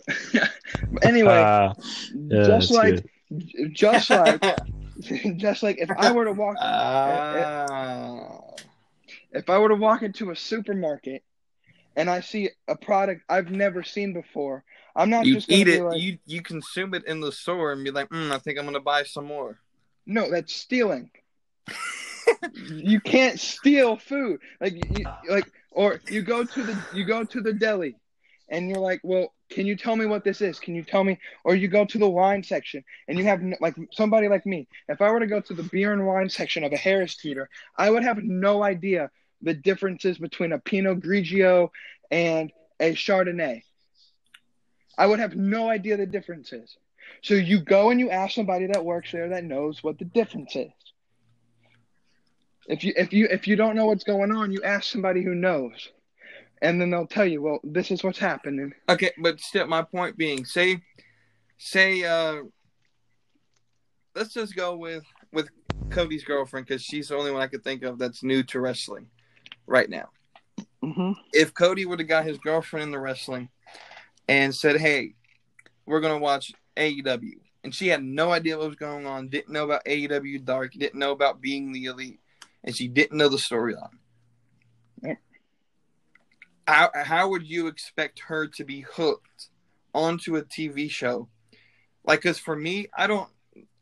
anyway, 1.02 1.32
Uh, 1.42 1.74
yeah, 2.14 2.46
just 2.46 2.70
like 2.70 3.04
good. 3.30 3.72
just 3.74 4.10
like 4.10 4.42
just 5.36 5.62
like 5.62 5.78
if 5.78 5.90
I 5.90 6.12
were 6.12 6.24
to 6.26 6.32
walk 6.32 6.56
Ah. 6.60 8.38
if 9.32 9.48
I 9.48 9.58
were 9.58 9.68
to 9.68 9.74
walk 9.74 10.02
into 10.02 10.30
a 10.30 10.36
supermarket 10.36 11.22
and 11.96 12.08
I 12.10 12.20
see 12.20 12.50
a 12.68 12.76
product 12.76 13.22
I've 13.28 13.50
never 13.50 13.82
seen 13.82 14.12
before, 14.12 14.64
I'm 14.94 15.10
not 15.10 15.26
you 15.26 15.34
just 15.34 15.50
eat 15.50 15.68
it, 15.68 15.82
like, 15.82 16.00
you 16.00 16.18
you 16.26 16.42
consume 16.42 16.94
it 16.94 17.04
in 17.06 17.20
the 17.20 17.32
store 17.32 17.72
and 17.72 17.82
be 17.82 17.90
like, 17.90 18.08
mm, 18.10 18.30
I 18.30 18.38
think 18.38 18.58
I'm 18.58 18.64
gonna 18.64 18.80
buy 18.80 19.04
some 19.04 19.26
more. 19.26 19.58
no, 20.06 20.30
that's 20.30 20.54
stealing. 20.54 21.10
you 22.68 23.00
can't 23.00 23.38
steal 23.38 23.96
food. 23.96 24.40
Like 24.60 24.74
you, 24.98 25.06
like 25.28 25.50
or 25.70 26.00
you 26.08 26.22
go 26.22 26.44
to 26.44 26.62
the 26.62 26.78
you 26.92 27.04
go 27.04 27.24
to 27.24 27.40
the 27.40 27.52
deli 27.52 27.96
and 28.48 28.68
you're 28.68 28.78
like, 28.78 29.00
"Well, 29.02 29.32
can 29.50 29.66
you 29.66 29.76
tell 29.76 29.96
me 29.96 30.06
what 30.06 30.24
this 30.24 30.40
is? 30.40 30.58
Can 30.58 30.74
you 30.74 30.82
tell 30.82 31.04
me?" 31.04 31.18
Or 31.44 31.54
you 31.54 31.68
go 31.68 31.84
to 31.84 31.98
the 31.98 32.08
wine 32.08 32.42
section 32.42 32.84
and 33.08 33.18
you 33.18 33.24
have 33.24 33.42
like 33.60 33.74
somebody 33.92 34.28
like 34.28 34.44
me. 34.46 34.68
If 34.88 35.00
I 35.00 35.10
were 35.10 35.20
to 35.20 35.26
go 35.26 35.40
to 35.40 35.54
the 35.54 35.62
beer 35.64 35.92
and 35.92 36.06
wine 36.06 36.28
section 36.28 36.64
of 36.64 36.72
a 36.72 36.76
Harris 36.76 37.16
Teeter, 37.16 37.48
I 37.76 37.90
would 37.90 38.04
have 38.04 38.22
no 38.22 38.62
idea 38.62 39.10
the 39.40 39.54
differences 39.54 40.18
between 40.18 40.52
a 40.52 40.58
Pinot 40.58 41.00
Grigio 41.00 41.70
and 42.10 42.52
a 42.78 42.92
Chardonnay. 42.92 43.62
I 44.98 45.06
would 45.06 45.20
have 45.20 45.36
no 45.36 45.68
idea 45.68 45.96
the 45.96 46.06
difference 46.06 46.52
is. 46.52 46.76
So 47.22 47.34
you 47.34 47.60
go 47.60 47.90
and 47.90 48.00
you 48.00 48.10
ask 48.10 48.34
somebody 48.34 48.66
that 48.66 48.84
works 48.84 49.12
there 49.12 49.28
that 49.30 49.44
knows 49.44 49.82
what 49.82 49.98
the 49.98 50.04
difference 50.04 50.54
is. 50.56 50.72
If 52.68 52.84
you 52.84 52.92
if 52.96 53.12
you 53.12 53.26
if 53.30 53.48
you 53.48 53.56
don't 53.56 53.74
know 53.74 53.86
what's 53.86 54.04
going 54.04 54.30
on, 54.30 54.52
you 54.52 54.62
ask 54.62 54.90
somebody 54.90 55.22
who 55.22 55.34
knows. 55.34 55.90
And 56.60 56.80
then 56.80 56.90
they'll 56.90 57.08
tell 57.08 57.26
you, 57.26 57.42
well, 57.42 57.58
this 57.64 57.90
is 57.90 58.04
what's 58.04 58.20
happening. 58.20 58.72
Okay, 58.88 59.10
but 59.18 59.40
still, 59.40 59.66
my 59.66 59.82
point 59.82 60.16
being, 60.16 60.44
say, 60.44 60.80
say, 61.58 62.04
uh, 62.04 62.42
let's 64.14 64.32
just 64.32 64.54
go 64.54 64.76
with 64.76 65.04
with 65.32 65.48
Cody's 65.90 66.22
girlfriend 66.22 66.66
because 66.66 66.82
she's 66.82 67.08
the 67.08 67.16
only 67.16 67.32
one 67.32 67.42
I 67.42 67.48
could 67.48 67.64
think 67.64 67.82
of 67.82 67.98
that's 67.98 68.22
new 68.22 68.44
to 68.44 68.60
wrestling 68.60 69.08
right 69.66 69.90
now. 69.90 70.08
Mm-hmm. 70.84 71.12
If 71.32 71.52
Cody 71.54 71.84
would 71.84 71.98
have 71.98 72.08
got 72.08 72.24
his 72.24 72.38
girlfriend 72.38 72.84
in 72.84 72.90
the 72.92 73.00
wrestling 73.00 73.48
and 74.28 74.54
said, 74.54 74.80
"Hey, 74.80 75.14
we're 75.86 76.00
gonna 76.00 76.18
watch 76.18 76.52
AEW," 76.76 77.40
and 77.64 77.74
she 77.74 77.88
had 77.88 78.02
no 78.02 78.32
idea 78.32 78.58
what 78.58 78.68
was 78.68 78.76
going 78.76 79.06
on, 79.06 79.28
didn't 79.28 79.52
know 79.52 79.64
about 79.64 79.84
AEW 79.84 80.44
Dark, 80.44 80.72
didn't 80.72 80.98
know 80.98 81.12
about 81.12 81.40
being 81.40 81.72
the 81.72 81.86
elite, 81.86 82.20
and 82.64 82.74
she 82.74 82.88
didn't 82.88 83.18
know 83.18 83.28
the 83.28 83.36
storyline. 83.36 83.98
How, 86.66 86.90
how 86.94 87.28
would 87.28 87.44
you 87.44 87.66
expect 87.66 88.20
her 88.20 88.46
to 88.46 88.64
be 88.64 88.82
hooked 88.82 89.48
onto 89.92 90.36
a 90.36 90.42
TV 90.42 90.88
show? 90.88 91.28
Like, 92.04 92.22
cause 92.22 92.38
for 92.38 92.54
me, 92.54 92.86
I 92.96 93.08
don't, 93.08 93.28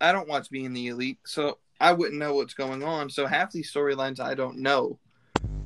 I 0.00 0.12
don't 0.12 0.28
watch 0.28 0.50
being 0.50 0.72
the 0.72 0.88
elite, 0.88 1.18
so 1.26 1.58
I 1.78 1.92
wouldn't 1.92 2.18
know 2.18 2.34
what's 2.34 2.54
going 2.54 2.82
on. 2.82 3.10
So 3.10 3.26
half 3.26 3.52
these 3.52 3.72
storylines 3.72 4.18
I 4.18 4.34
don't 4.34 4.58
know 4.58 4.98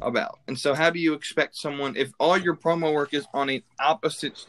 about. 0.03 0.41
And 0.49 0.59
so 0.59 0.75
how 0.75 0.91
do 0.91 0.99
you 0.99 1.15
expect 1.15 1.57
someone 1.57 1.97
if 1.97 2.13
all 2.19 2.37
your 2.37 2.57
promo 2.57 2.93
work 2.93 3.15
is 3.15 3.27
on 3.33 3.49
an 3.49 3.63
opposite 3.79 4.47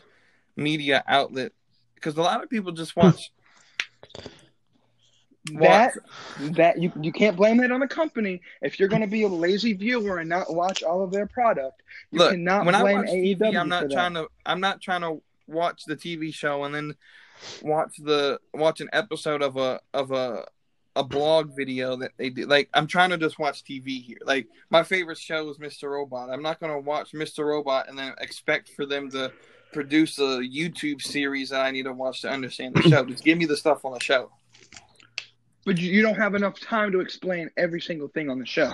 media 0.56 1.04
outlet 1.08 1.52
because 1.96 2.18
a 2.18 2.22
lot 2.22 2.44
of 2.44 2.50
people 2.50 2.72
just 2.72 2.96
watch. 2.96 3.32
That 5.60 5.94
that 6.40 6.82
you 6.82 6.92
you 7.00 7.12
can't 7.12 7.38
blame 7.38 7.58
that 7.58 7.72
on 7.72 7.80
the 7.80 7.88
company. 7.88 8.42
If 8.64 8.80
you're 8.80 8.90
going 8.90 9.04
to 9.04 9.08
be 9.08 9.22
a 9.22 9.28
lazy 9.28 9.74
viewer 9.74 10.18
and 10.18 10.28
not 10.28 10.52
watch 10.52 10.82
all 10.82 11.04
of 11.04 11.12
their 11.12 11.28
product, 11.28 11.84
you 12.10 12.18
Look, 12.18 12.32
cannot 12.32 12.66
when 12.66 12.74
I 12.74 12.82
watch 12.82 13.06
AEW. 13.06 13.38
TV, 13.38 13.56
I'm 13.56 13.70
not 13.70 13.84
that. 13.84 13.92
trying 13.92 14.16
to. 14.16 14.28
I'm 14.48 14.60
not 14.60 14.82
trying 14.82 15.02
to 15.02 15.22
watch 15.46 15.86
the 15.86 15.96
TV 15.96 16.34
show 16.34 16.64
and 16.64 16.74
then 16.74 16.96
watch 17.62 17.96
the 18.00 18.40
watch 18.56 18.82
an 18.82 18.90
episode 18.92 19.44
of 19.44 19.56
a 19.58 19.80
of 19.94 20.10
a 20.10 20.48
a 20.96 21.04
blog 21.04 21.56
video 21.56 21.96
that 21.98 22.12
they 22.18 22.30
do. 22.30 22.46
Like 22.46 22.70
I'm 22.74 22.88
trying 22.88 23.10
to 23.12 23.18
just 23.18 23.38
watch 23.38 23.64
TV 23.64 24.02
here. 24.02 24.18
Like 24.26 24.48
my 24.70 24.84
favorite 24.84 25.18
show 25.18 25.50
is 25.50 25.58
Mr. 25.58 25.92
Robot. 25.92 26.30
I'm 26.30 26.42
not 26.42 26.60
going 26.60 26.72
to 26.74 26.80
watch 26.80 27.12
Mr. 27.12 27.46
Robot 27.46 27.90
and 27.90 27.98
then 27.98 28.14
expect 28.20 28.70
for 28.70 28.86
them 28.86 29.10
to 29.12 29.32
produce 29.76 30.18
a 30.18 30.40
YouTube 30.40 31.02
series 31.02 31.50
that 31.50 31.62
I 31.62 31.70
need 31.72 31.84
to 31.84 31.94
watch 31.94 32.22
to 32.22 32.30
understand 32.30 32.74
the 32.76 32.82
show. 32.90 33.06
Just 33.06 33.24
give 33.24 33.38
me 33.38 33.46
the 33.46 33.58
stuff 33.58 33.84
on 33.86 33.92
the 33.94 34.00
show. 34.00 34.32
but 35.66 35.78
you, 35.78 35.92
you 35.92 36.02
don't 36.02 36.16
have 36.16 36.34
enough 36.34 36.60
time 36.60 36.92
to 36.94 37.02
explain 37.02 37.50
every 37.58 37.82
single 37.82 38.08
thing 38.08 38.30
on 38.30 38.40
the 38.40 38.46
show. 38.46 38.72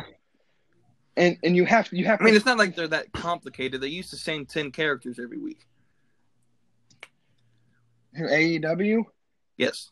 And 1.17 1.37
and 1.43 1.55
you 1.57 1.65
have 1.65 1.89
you 1.91 2.05
have 2.05 2.21
I 2.21 2.23
mean, 2.23 2.33
to 2.33 2.37
it's 2.37 2.45
not 2.45 2.57
like 2.57 2.75
they're 2.75 2.87
that 2.87 3.11
complicated. 3.11 3.81
They 3.81 3.87
use 3.87 4.09
the 4.11 4.17
same 4.17 4.45
ten 4.45 4.71
characters 4.71 5.19
every 5.21 5.39
week. 5.39 5.65
AEW. 8.17 9.03
Yes. 9.57 9.89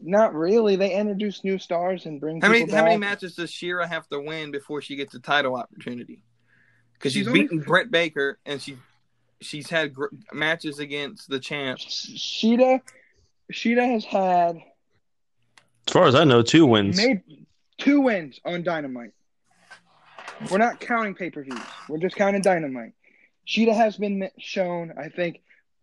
Not 0.00 0.34
really. 0.34 0.76
They 0.76 0.92
introduce 0.94 1.42
new 1.42 1.58
stars 1.58 2.06
and 2.06 2.20
bring 2.20 2.40
How 2.40 2.48
many 2.48 2.60
people 2.64 2.76
how 2.76 2.84
many 2.84 2.98
matches 2.98 3.34
does 3.34 3.50
Shida 3.50 3.88
have 3.88 4.06
to 4.08 4.20
win 4.20 4.50
before 4.52 4.80
she 4.80 4.94
gets 4.94 5.14
a 5.14 5.18
title 5.20 5.56
opportunity? 5.56 6.22
Because 6.92 7.12
she's, 7.12 7.20
She's 7.20 7.28
only- 7.28 7.42
beaten 7.42 7.60
Britt 7.60 7.90
Baker 7.90 8.38
and 8.46 8.60
she 8.62 8.76
she's 9.40 9.68
had 9.70 9.94
gr- 9.94 10.06
matches 10.32 10.78
against 10.78 11.28
the 11.28 11.38
champ. 11.40 11.78
Shida, 11.78 12.80
Shida 13.52 13.92
has 13.92 14.04
had 14.04 14.56
As 15.86 15.92
far 15.92 16.06
as 16.06 16.14
I 16.14 16.24
know, 16.24 16.42
two 16.42 16.66
wins. 16.66 16.96
made 16.96 17.22
two 17.78 18.00
wins 18.00 18.40
on 18.44 18.62
Dynamite. 18.62 19.12
We're 20.50 20.58
not 20.58 20.80
counting 20.80 21.14
pay 21.14 21.30
per 21.30 21.42
views. 21.42 21.58
We're 21.88 21.98
just 21.98 22.16
counting 22.16 22.42
Dynamite. 22.42 22.92
Shida 23.46 23.74
has 23.74 23.96
been 23.96 24.28
shown, 24.38 24.92
I 24.98 25.08
think, 25.08 25.40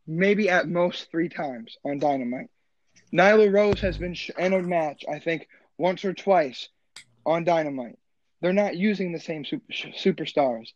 maybe 0.08 0.50
at 0.50 0.68
most 0.68 1.10
three 1.12 1.30
times 1.30 1.78
on 1.84 2.00
Dynamite. 2.00 2.50
Nyla 3.12 3.52
Rose 3.52 3.80
has 3.82 3.98
been 3.98 4.14
sh- 4.14 4.32
in 4.38 4.54
a 4.54 4.62
match, 4.62 5.04
I 5.12 5.20
think, 5.20 5.48
once 5.78 6.06
or 6.06 6.14
twice 6.14 6.70
on 7.26 7.44
Dynamite. 7.44 7.98
They're 8.42 8.54
not 8.54 8.76
using 8.76 9.12
the 9.12 9.20
same 9.20 9.44
super- 9.46 9.72
sh- 9.72 9.88
superstars 10.04 10.70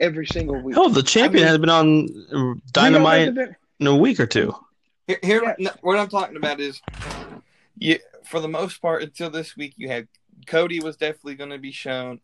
every 0.00 0.26
single 0.26 0.60
week. 0.60 0.74
Hell, 0.76 0.88
the 0.88 1.02
champion 1.02 1.44
I 1.44 1.46
mean- 1.46 1.48
has 1.52 1.58
been 1.58 1.70
on 1.70 2.54
uh, 2.56 2.60
Dynamite 2.72 3.18
hasn't 3.20 3.36
been- 3.36 3.56
in 3.80 3.86
a 3.86 3.96
week 3.96 4.18
or 4.20 4.26
two. 4.26 4.54
Here, 5.06 5.18
here 5.22 5.42
Yeah. 5.44 5.54
no, 5.58 5.70
what 5.82 5.98
I'm 5.98 6.08
talking 6.08 6.36
about 6.36 6.60
is, 6.60 6.80
you 7.78 7.98
for 8.24 8.40
the 8.40 8.48
most 8.48 8.82
part 8.82 9.02
until 9.02 9.30
this 9.30 9.56
week, 9.56 9.74
you 9.76 9.88
had 9.88 10.08
Cody 10.46 10.80
was 10.80 10.96
definitely 10.96 11.34
going 11.36 11.50
to 11.50 11.58
be 11.58 11.72
shown. 11.72 12.20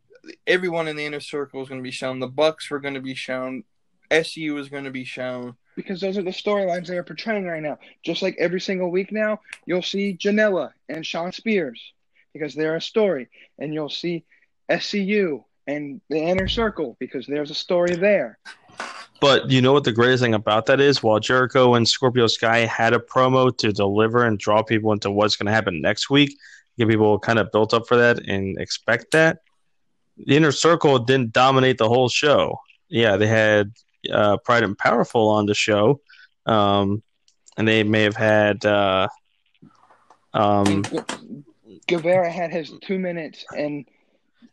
Everyone 0.47 0.89
in 0.89 0.97
the 0.97 1.05
inner 1.05 1.21
circle 1.21 1.61
was 1.61 1.69
going 1.69 1.81
to 1.81 1.85
be 1.85 1.91
shown. 1.91 2.19
The 2.21 2.27
Bucks 2.29 2.71
were 2.71 2.81
going 2.81 2.95
to 2.95 3.01
be 3.01 3.15
shown. 3.15 3.65
SU 4.11 4.55
was 4.55 4.69
going 4.69 4.85
to 4.85 4.91
be 4.91 5.05
shown. 5.05 5.57
because 5.77 6.01
those 6.01 6.17
are 6.17 6.23
the 6.23 6.31
storylines 6.31 6.87
they 6.87 6.97
are 6.97 7.03
portraying 7.03 7.45
right 7.47 7.63
now. 7.63 7.79
Just 8.05 8.23
like 8.23 8.37
every 8.39 8.61
single 8.61 8.91
week 8.91 9.11
now, 9.11 9.41
you'll 9.67 9.83
see 9.83 10.17
Janela 10.17 10.71
and 10.89 11.05
Shawn 11.05 11.33
Spears 11.33 11.93
because 12.33 12.55
they're 12.55 12.77
a 12.77 12.81
story, 12.81 13.29
and 13.59 13.75
you'll 13.75 13.89
see 13.91 14.25
SCU 14.71 15.45
and 15.67 16.01
the 16.11 16.19
Inner 16.19 16.49
Circle 16.49 16.97
because 17.01 17.27
there's 17.27 17.51
a 17.51 17.55
story 17.55 17.95
there. 17.95 18.39
But 19.21 19.51
you 19.51 19.63
know 19.63 19.73
what 19.73 19.85
the 19.85 19.93
greatest 19.93 20.23
thing 20.23 20.35
about 20.35 20.67
that 20.67 20.81
is? 20.81 21.03
While 21.03 21.21
Jericho 21.21 21.75
and 21.75 21.89
Scorpio 21.89 22.27
Sky 22.27 22.59
had 22.67 22.93
a 22.93 22.99
promo 22.99 23.57
to 23.59 23.73
deliver 23.73 24.25
and 24.25 24.39
draw 24.39 24.63
people 24.63 24.93
into 24.93 25.11
what's 25.11 25.37
going 25.37 25.47
to 25.47 25.53
happen 25.53 25.81
next 25.81 26.11
week, 26.11 26.37
get 26.77 26.89
people 26.89 27.19
kind 27.19 27.39
of 27.39 27.51
built 27.53 27.73
up 27.73 27.87
for 27.87 27.97
that 27.97 28.19
and 28.29 28.59
expect 28.59 29.13
that. 29.13 29.39
The 30.19 30.37
inner 30.37 30.53
circle 30.53 30.99
didn't 30.99 31.33
dominate 31.33 31.79
the 31.79 31.89
whole 31.89 32.09
show. 32.09 32.61
Yeah, 32.89 33.17
they 33.17 33.27
had 33.27 33.73
uh, 34.13 34.37
Pride 34.39 34.63
and 34.63 34.77
Powerful 34.77 35.29
on 35.29 35.47
the 35.47 35.55
show, 35.55 36.01
um, 36.47 37.03
and 37.57 37.67
they 37.67 37.83
may 37.83 38.03
have 38.03 38.17
had. 38.17 38.65
Uh, 38.65 39.09
um, 40.35 40.85
Guevara 41.87 42.31
had 42.31 42.51
his 42.51 42.73
two 42.83 42.99
minutes 42.99 43.45
and 43.57 43.85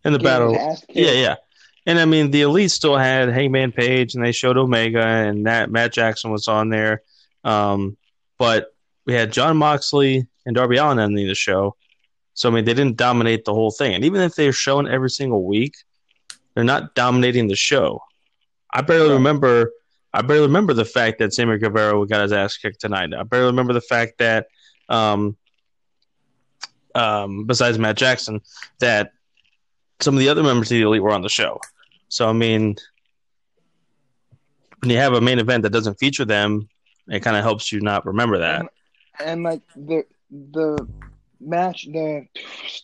in 0.04 0.14
the 0.14 0.20
battle, 0.20 0.54
his 0.54 0.62
ass 0.62 0.80
kicked. 0.82 0.98
Yeah, 0.98 1.12
yeah. 1.12 1.36
And 1.86 2.00
I 2.00 2.06
mean, 2.06 2.32
the 2.32 2.42
Elite 2.42 2.72
still 2.72 2.98
had 2.98 3.30
Hangman 3.30 3.72
Page, 3.72 4.16
and 4.16 4.24
they 4.24 4.32
showed 4.32 4.58
Omega, 4.58 5.04
and 5.04 5.48
that 5.48 5.72
Matt 5.72 5.94
Jackson 5.94 6.32
was 6.32 6.48
on 6.48 6.70
there. 6.70 7.02
Um, 7.44 7.98
but 8.38 8.74
we 9.06 9.14
had 9.14 9.32
Jon 9.32 9.58
Moxley 9.58 10.28
and 10.46 10.56
Darby 10.56 10.78
Allin 10.78 11.00
ending 11.00 11.28
the 11.28 11.36
show. 11.36 11.76
So 12.34 12.50
I 12.50 12.54
mean, 12.54 12.66
they 12.66 12.74
didn't 12.74 12.98
dominate 12.98 13.46
the 13.46 13.54
whole 13.54 13.72
thing. 13.72 13.94
And 13.94 14.06
even 14.06 14.22
if 14.22 14.36
they're 14.36 14.54
shown 14.54 14.88
every 14.88 15.10
single 15.10 15.44
week, 15.44 15.76
they're 16.54 16.64
not 16.64 16.96
dominating 16.96 17.48
the 17.48 17.56
show. 17.56 18.02
I 18.74 18.82
barely 18.82 19.14
remember. 19.14 19.72
I 20.14 20.22
barely 20.22 20.48
remember 20.48 20.74
the 20.74 20.86
fact 20.86 21.20
that 21.20 21.34
Sammy 21.34 21.58
Guevara 21.58 22.06
got 22.06 22.22
his 22.22 22.34
ass 22.34 22.58
kicked 22.58 22.82
tonight. 22.82 23.14
I 23.14 23.24
barely 23.24 23.48
remember 23.48 23.74
the 23.74 23.82
fact 23.82 24.18
that, 24.18 24.48
um, 24.90 25.38
um, 26.94 27.46
besides 27.46 27.80
Matt 27.80 27.96
Jackson, 27.96 28.42
that 28.80 29.14
some 30.02 30.16
of 30.16 30.20
the 30.20 30.30
other 30.30 30.44
members 30.44 30.72
of 30.72 30.76
the 30.76 30.82
elite 30.82 31.02
were 31.02 31.12
on 31.12 31.22
the 31.22 31.30
show. 31.30 31.60
So 32.10 32.28
I 32.28 32.34
mean, 32.34 32.76
when 34.80 34.90
you 34.90 34.98
have 34.98 35.14
a 35.14 35.22
main 35.22 35.40
event 35.40 35.64
that 35.64 35.72
doesn't 35.72 36.00
feature 36.00 36.26
them, 36.26 36.68
it 37.08 37.22
kind 37.22 37.38
of 37.38 37.44
helps 37.44 37.72
you 37.72 37.82
not 37.82 38.06
remember 38.06 38.40
that. 38.40 38.66
and 39.24 39.44
like 39.44 39.62
the 39.76 40.04
the 40.30 40.88
match, 41.40 41.86
the 41.86 42.28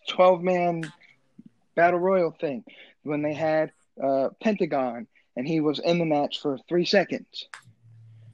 twelve 0.07 0.41
man 0.41 0.91
battle 1.75 1.99
royal 1.99 2.31
thing 2.31 2.63
when 3.03 3.21
they 3.21 3.33
had 3.33 3.71
uh, 4.03 4.29
Pentagon 4.41 5.07
and 5.35 5.47
he 5.47 5.59
was 5.59 5.79
in 5.79 5.99
the 5.99 6.05
match 6.05 6.41
for 6.41 6.57
three 6.67 6.85
seconds. 6.85 7.47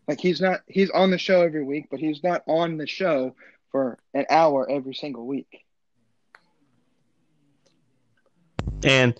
Like 0.07 0.19
he's 0.19 0.41
not 0.41 0.61
he's 0.67 0.89
on 0.89 1.11
the 1.11 1.17
show 1.17 1.41
every 1.41 1.63
week, 1.63 1.87
but 1.89 1.99
he's 1.99 2.23
not 2.23 2.43
on 2.47 2.77
the 2.77 2.87
show 2.87 3.35
for 3.71 3.97
an 4.13 4.25
hour 4.29 4.69
every 4.69 4.93
single 4.93 5.25
week. 5.25 5.62
And 8.83 9.17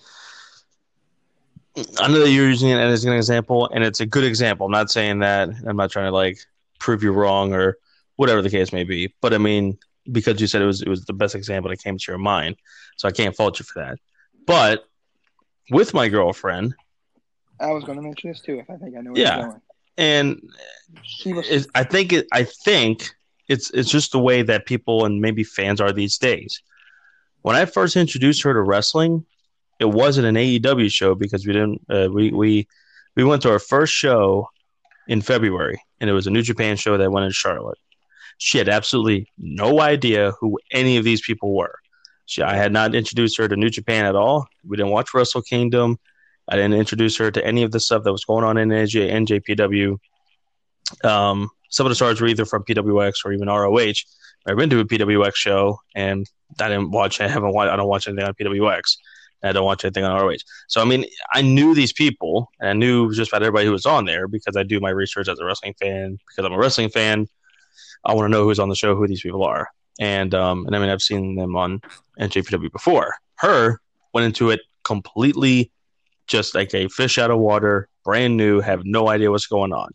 I 1.98 2.08
know 2.08 2.20
that 2.20 2.30
you're 2.30 2.48
using 2.48 2.70
it 2.70 2.78
as 2.78 3.04
an 3.04 3.12
example, 3.12 3.68
and 3.72 3.82
it's 3.82 4.00
a 4.00 4.06
good 4.06 4.24
example. 4.24 4.66
I'm 4.66 4.72
not 4.72 4.90
saying 4.90 5.20
that. 5.20 5.48
I'm 5.66 5.76
not 5.76 5.90
trying 5.90 6.06
to 6.06 6.12
like 6.12 6.38
prove 6.78 7.02
you 7.02 7.12
wrong 7.12 7.52
or 7.52 7.78
whatever 8.16 8.42
the 8.42 8.50
case 8.50 8.72
may 8.72 8.84
be. 8.84 9.12
But 9.20 9.34
I 9.34 9.38
mean, 9.38 9.78
because 10.12 10.40
you 10.40 10.46
said 10.46 10.62
it 10.62 10.66
was 10.66 10.82
it 10.82 10.88
was 10.88 11.04
the 11.06 11.12
best 11.12 11.34
example 11.34 11.70
that 11.70 11.82
came 11.82 11.98
to 11.98 12.04
your 12.08 12.18
mind, 12.18 12.56
so 12.96 13.08
I 13.08 13.12
can't 13.12 13.34
fault 13.34 13.58
you 13.58 13.64
for 13.64 13.80
that. 13.82 13.98
But 14.46 14.84
with 15.70 15.94
my 15.94 16.08
girlfriend, 16.08 16.74
I 17.58 17.72
was 17.72 17.84
going 17.84 17.96
to 17.96 18.02
mention 18.02 18.30
this 18.30 18.40
too, 18.40 18.58
if 18.60 18.70
I 18.70 18.76
think 18.76 18.96
I 18.96 19.00
know 19.00 19.12
where 19.12 19.20
Yeah. 19.20 19.36
you're 19.36 19.46
going. 19.48 19.60
and 19.96 20.40
She 21.02 21.32
was 21.32 21.48
it, 21.48 21.66
I 21.74 21.82
think 21.84 22.12
it, 22.12 22.26
I 22.32 22.44
think 22.44 23.10
it's 23.48 23.70
it's 23.70 23.90
just 23.90 24.12
the 24.12 24.20
way 24.20 24.42
that 24.42 24.66
people 24.66 25.04
and 25.04 25.20
maybe 25.20 25.42
fans 25.42 25.80
are 25.80 25.92
these 25.92 26.18
days. 26.18 26.62
When 27.42 27.56
I 27.56 27.64
first 27.64 27.96
introduced 27.96 28.42
her 28.42 28.52
to 28.54 28.62
wrestling, 28.62 29.24
it 29.80 29.86
wasn't 29.86 30.26
an 30.26 30.34
AEW 30.36 30.90
show 30.90 31.14
because 31.14 31.46
we 31.46 31.52
didn't 31.52 31.82
uh, 31.88 32.08
we 32.10 32.30
we 32.30 32.68
we 33.16 33.24
went 33.24 33.42
to 33.42 33.50
our 33.50 33.58
first 33.58 33.92
show 33.92 34.48
in 35.08 35.20
February 35.20 35.80
and 36.00 36.10
it 36.10 36.12
was 36.12 36.26
a 36.26 36.30
New 36.30 36.42
Japan 36.42 36.76
show 36.76 36.96
that 36.96 37.10
went 37.10 37.26
in 37.26 37.32
Charlotte. 37.32 37.78
She 38.38 38.58
had 38.58 38.68
absolutely 38.68 39.30
no 39.38 39.80
idea 39.80 40.32
who 40.40 40.58
any 40.72 40.96
of 40.96 41.04
these 41.04 41.22
people 41.22 41.54
were. 41.54 41.76
She, 42.26 42.42
I 42.42 42.56
had 42.56 42.72
not 42.72 42.94
introduced 42.94 43.38
her 43.38 43.48
to 43.48 43.56
New 43.56 43.70
Japan 43.70 44.06
at 44.06 44.16
all. 44.16 44.46
We 44.66 44.76
didn't 44.76 44.92
watch 44.92 45.14
Wrestle 45.14 45.42
Kingdom. 45.42 45.98
I 46.48 46.56
didn't 46.56 46.74
introduce 46.74 47.16
her 47.18 47.30
to 47.30 47.44
any 47.44 47.62
of 47.62 47.70
the 47.70 47.80
stuff 47.80 48.04
that 48.04 48.12
was 48.12 48.24
going 48.24 48.44
on 48.44 48.58
in 48.58 48.68
NJ, 48.68 49.10
NJPW. 49.10 49.98
Um, 51.08 51.48
some 51.70 51.86
of 51.86 51.90
the 51.90 51.94
stars 51.94 52.20
were 52.20 52.26
either 52.26 52.44
from 52.44 52.64
PWX 52.64 53.24
or 53.24 53.32
even 53.32 53.48
ROH. 53.48 53.94
I've 54.46 54.56
been 54.56 54.70
to 54.70 54.80
a 54.80 54.84
PWX 54.84 55.34
show, 55.36 55.78
and 55.94 56.28
I 56.60 56.68
didn't 56.68 56.90
watch. 56.90 57.20
I 57.20 57.28
haven't 57.28 57.52
watched. 57.54 57.72
I 57.72 57.76
don't 57.76 57.88
watch 57.88 58.06
anything 58.06 58.26
on 58.26 58.34
PWX. 58.34 58.96
I 59.48 59.52
don't 59.52 59.64
watch 59.64 59.84
anything 59.84 60.04
on 60.04 60.20
ROH. 60.20 60.36
So 60.68 60.80
I 60.80 60.84
mean, 60.84 61.04
I 61.32 61.42
knew 61.42 61.74
these 61.74 61.92
people, 61.92 62.50
and 62.60 62.68
I 62.70 62.72
knew 62.72 63.12
just 63.12 63.30
about 63.30 63.42
everybody 63.42 63.66
who 63.66 63.72
was 63.72 63.86
on 63.86 64.04
there 64.04 64.26
because 64.28 64.56
I 64.56 64.62
do 64.62 64.80
my 64.80 64.90
research 64.90 65.28
as 65.28 65.38
a 65.38 65.44
wrestling 65.44 65.74
fan. 65.80 66.18
Because 66.28 66.44
I'm 66.46 66.52
a 66.52 66.58
wrestling 66.58 66.90
fan, 66.90 67.26
I 68.04 68.14
want 68.14 68.26
to 68.26 68.30
know 68.30 68.44
who's 68.44 68.58
on 68.58 68.68
the 68.68 68.74
show, 68.74 68.94
who 68.96 69.06
these 69.06 69.22
people 69.22 69.44
are, 69.44 69.68
and 70.00 70.34
um, 70.34 70.66
and 70.66 70.74
I 70.74 70.78
mean, 70.78 70.88
I've 70.88 71.02
seen 71.02 71.36
them 71.36 71.56
on 71.56 71.80
NJPW 72.18 72.72
before. 72.72 73.14
Her 73.36 73.80
went 74.12 74.26
into 74.26 74.50
it 74.50 74.60
completely 74.84 75.70
just 76.26 76.54
like 76.54 76.72
a 76.74 76.88
fish 76.88 77.18
out 77.18 77.30
of 77.30 77.38
water, 77.38 77.88
brand 78.04 78.36
new, 78.36 78.60
have 78.60 78.82
no 78.84 79.08
idea 79.08 79.30
what's 79.30 79.46
going 79.46 79.72
on. 79.72 79.90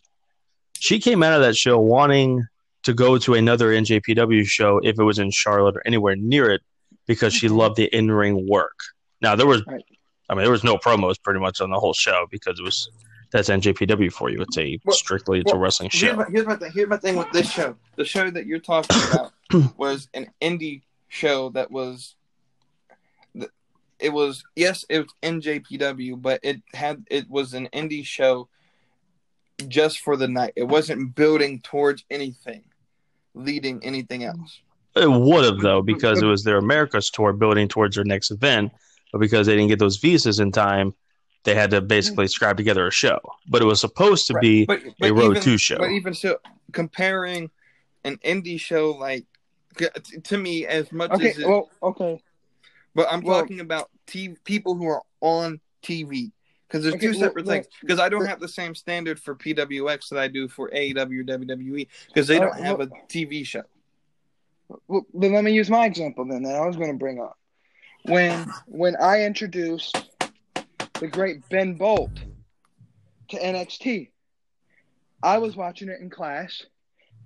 She 0.78 1.00
came 1.00 1.22
out 1.22 1.32
of 1.32 1.40
that 1.40 1.56
show 1.56 1.78
wanting 1.78 2.46
to 2.84 2.94
go 2.94 3.18
to 3.18 3.34
another 3.34 3.70
NJPW 3.70 4.46
show 4.46 4.78
if 4.82 4.98
it 4.98 5.02
was 5.02 5.18
in 5.18 5.30
Charlotte 5.30 5.76
or 5.76 5.82
anywhere 5.86 6.16
near 6.16 6.50
it 6.50 6.62
because 7.06 7.34
she 7.34 7.48
Mhm. 7.48 7.56
loved 7.56 7.76
the 7.76 7.86
in 7.86 8.10
ring 8.10 8.46
work. 8.48 8.78
Now 9.20 9.36
there 9.36 9.46
was, 9.46 9.64
Right. 9.66 9.84
I 10.28 10.34
mean, 10.34 10.42
there 10.44 10.50
was 10.52 10.64
no 10.64 10.76
promos 10.76 11.20
pretty 11.22 11.40
much 11.40 11.60
on 11.60 11.70
the 11.70 11.78
whole 11.78 11.92
show 11.94 12.26
because 12.30 12.58
it 12.58 12.62
was 12.62 12.90
that's 13.32 13.48
NJPW 13.48 14.12
for 14.12 14.28
you. 14.30 14.40
It's 14.42 14.58
a 14.58 14.78
Well- 14.84 14.96
strictly 14.96 15.40
it's 15.40 15.50
a 15.52 15.54
well, 15.54 15.62
wrestling 15.62 15.90
Here's 15.92 16.10
show. 16.12 16.16
my, 16.16 16.26
here's 16.30 16.46
my 16.46 16.56
thing. 16.56 16.72
Here's 16.72 16.88
my 16.88 16.96
thing 16.96 17.16
with 17.16 17.30
this 17.32 17.50
show. 17.50 17.76
The 17.96 18.04
show 18.04 18.30
that 18.30 18.46
you're 18.46 18.58
talking 18.58 18.96
about 19.12 19.32
was 19.76 20.08
an 20.14 20.30
indie 20.40 20.82
show 21.08 21.50
that 21.50 21.70
was. 21.70 22.14
It 23.98 24.14
was 24.14 24.42
yes, 24.56 24.84
it 24.88 25.00
was 25.00 25.08
NJPW, 25.22 26.20
but 26.22 26.40
it 26.42 26.62
had 26.72 27.04
it 27.10 27.28
was 27.28 27.52
an 27.52 27.68
indie 27.74 28.04
show 28.04 28.48
just 29.68 29.98
for 30.00 30.16
the 30.16 30.26
night. 30.26 30.54
It 30.56 30.62
wasn't 30.64 31.14
building 31.14 31.60
towards 31.60 32.02
anything, 32.10 32.62
leading 33.34 33.84
anything 33.84 34.24
else. 34.24 34.60
It 34.96 35.06
would 35.10 35.44
have 35.44 35.60
though, 35.60 35.82
because 35.82 36.22
it 36.22 36.26
was 36.26 36.44
their 36.44 36.56
America's 36.56 37.10
tour 37.10 37.34
building 37.34 37.68
towards 37.68 37.96
their 37.96 38.04
next 38.06 38.30
event, 38.30 38.72
but 39.12 39.18
because 39.18 39.46
they 39.46 39.54
didn't 39.56 39.68
get 39.68 39.78
those 39.78 39.96
visas 39.96 40.40
in 40.40 40.52
time, 40.52 40.94
they 41.44 41.54
had 41.54 41.70
to 41.70 41.80
basically 41.80 42.26
scrap 42.28 42.56
together 42.56 42.86
a 42.86 42.90
show. 42.90 43.18
But 43.48 43.62
it 43.62 43.64
was 43.64 43.80
supposed 43.80 44.26
to 44.28 44.34
be 44.40 44.66
but, 44.66 44.82
a 45.02 45.12
Road 45.12 45.32
even, 45.32 45.42
Two 45.42 45.58
show. 45.58 45.78
But 45.78 45.90
even 45.90 46.14
still, 46.14 46.36
comparing 46.72 47.50
an 48.04 48.16
indie 48.24 48.60
show 48.60 48.90
like 48.92 49.24
to 50.24 50.38
me 50.38 50.66
as 50.66 50.90
much 50.92 51.10
Okay, 51.12 51.30
as 51.30 51.38
it, 51.38 51.46
well, 51.46 51.70
okay. 51.82 52.20
But 52.94 53.06
I'm 53.10 53.20
Well- 53.20 53.40
talking 53.40 53.60
about 53.60 53.90
TV, 54.06 54.36
people 54.44 54.74
who 54.74 54.86
are 54.86 55.02
on 55.20 55.60
TV 55.82 56.32
because 56.66 56.82
there's 56.82 56.94
Okay, 56.96 57.06
two 57.06 57.14
separate 57.14 57.46
well, 57.46 57.56
things. 57.56 57.66
Because 57.80 57.98
I 57.98 58.08
don't 58.08 58.26
have 58.26 58.40
the 58.40 58.48
same 58.48 58.74
standard 58.74 59.18
for 59.18 59.34
PWX 59.34 60.08
that 60.10 60.18
I 60.18 60.28
do 60.28 60.46
for 60.48 60.70
AEW, 60.70 61.24
WWE 61.24 61.88
because 62.08 62.28
they 62.28 62.38
Uh, 62.38 62.46
don't 62.46 62.60
have 62.60 62.78
well- 62.78 62.88
a 62.88 63.06
TV 63.12 63.44
show. 63.44 63.62
Well, 64.86 65.04
then 65.14 65.32
let 65.32 65.42
me 65.42 65.52
use 65.52 65.68
my 65.68 65.84
example 65.86 66.24
then 66.24 66.44
that 66.44 66.54
I 66.54 66.64
was 66.64 66.76
going 66.76 66.92
to 66.92 66.96
bring 66.96 67.20
up. 67.20 67.36
When 68.04 68.46
when 68.66 68.96
I 68.96 69.24
introduced 69.24 69.96
the 71.00 71.08
great 71.08 71.48
Ben 71.48 71.74
Bolt 71.74 72.12
to 73.28 73.38
NXT, 73.38 74.10
I 75.22 75.38
was 75.38 75.56
watching 75.56 75.88
it 75.88 76.00
in 76.00 76.10
class, 76.10 76.64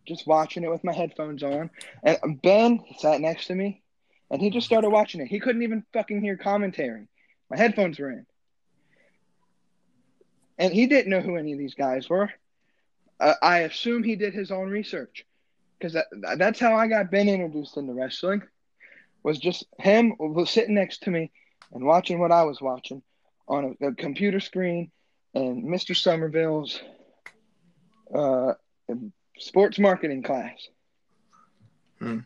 just 0.06 0.26
watching 0.26 0.64
it 0.64 0.70
with 0.70 0.84
my 0.84 0.92
headphones 0.92 1.42
on, 1.42 1.70
and 2.02 2.40
Ben 2.42 2.80
sat 2.98 3.20
next 3.20 3.46
to 3.46 3.54
me, 3.54 3.82
and 4.30 4.42
he 4.42 4.50
just 4.50 4.66
started 4.66 4.90
watching 4.90 5.20
it. 5.20 5.28
He 5.28 5.40
couldn't 5.40 5.62
even 5.62 5.84
fucking 5.92 6.20
hear 6.20 6.36
commentary. 6.36 7.08
My 7.50 7.56
headphones 7.56 7.98
were 7.98 8.10
in, 8.10 8.26
and 10.58 10.72
he 10.72 10.86
didn't 10.86 11.10
know 11.10 11.20
who 11.20 11.36
any 11.36 11.52
of 11.52 11.58
these 11.58 11.74
guys 11.74 12.08
were. 12.08 12.30
Uh, 13.20 13.34
I 13.40 13.60
assume 13.60 14.02
he 14.02 14.16
did 14.16 14.34
his 14.34 14.50
own 14.50 14.68
research 14.70 15.24
because 15.78 15.92
that, 15.92 16.06
that's 16.38 16.58
how 16.58 16.74
I 16.74 16.88
got 16.88 17.10
Ben 17.10 17.28
introduced 17.28 17.76
into 17.76 17.92
wrestling. 17.92 18.42
Was 19.24 19.38
just 19.38 19.64
him 19.78 20.14
was 20.18 20.50
sitting 20.50 20.74
next 20.74 21.04
to 21.04 21.10
me 21.10 21.32
and 21.72 21.84
watching 21.84 22.20
what 22.20 22.30
I 22.30 22.44
was 22.44 22.60
watching 22.60 23.02
on 23.48 23.76
a, 23.80 23.88
a 23.88 23.94
computer 23.94 24.38
screen 24.38 24.90
and 25.34 25.64
Mr. 25.64 25.96
Somerville's 25.96 26.80
uh, 28.14 28.52
sports 29.38 29.78
marketing 29.78 30.22
class. 30.22 30.68
Hmm. 31.98 32.20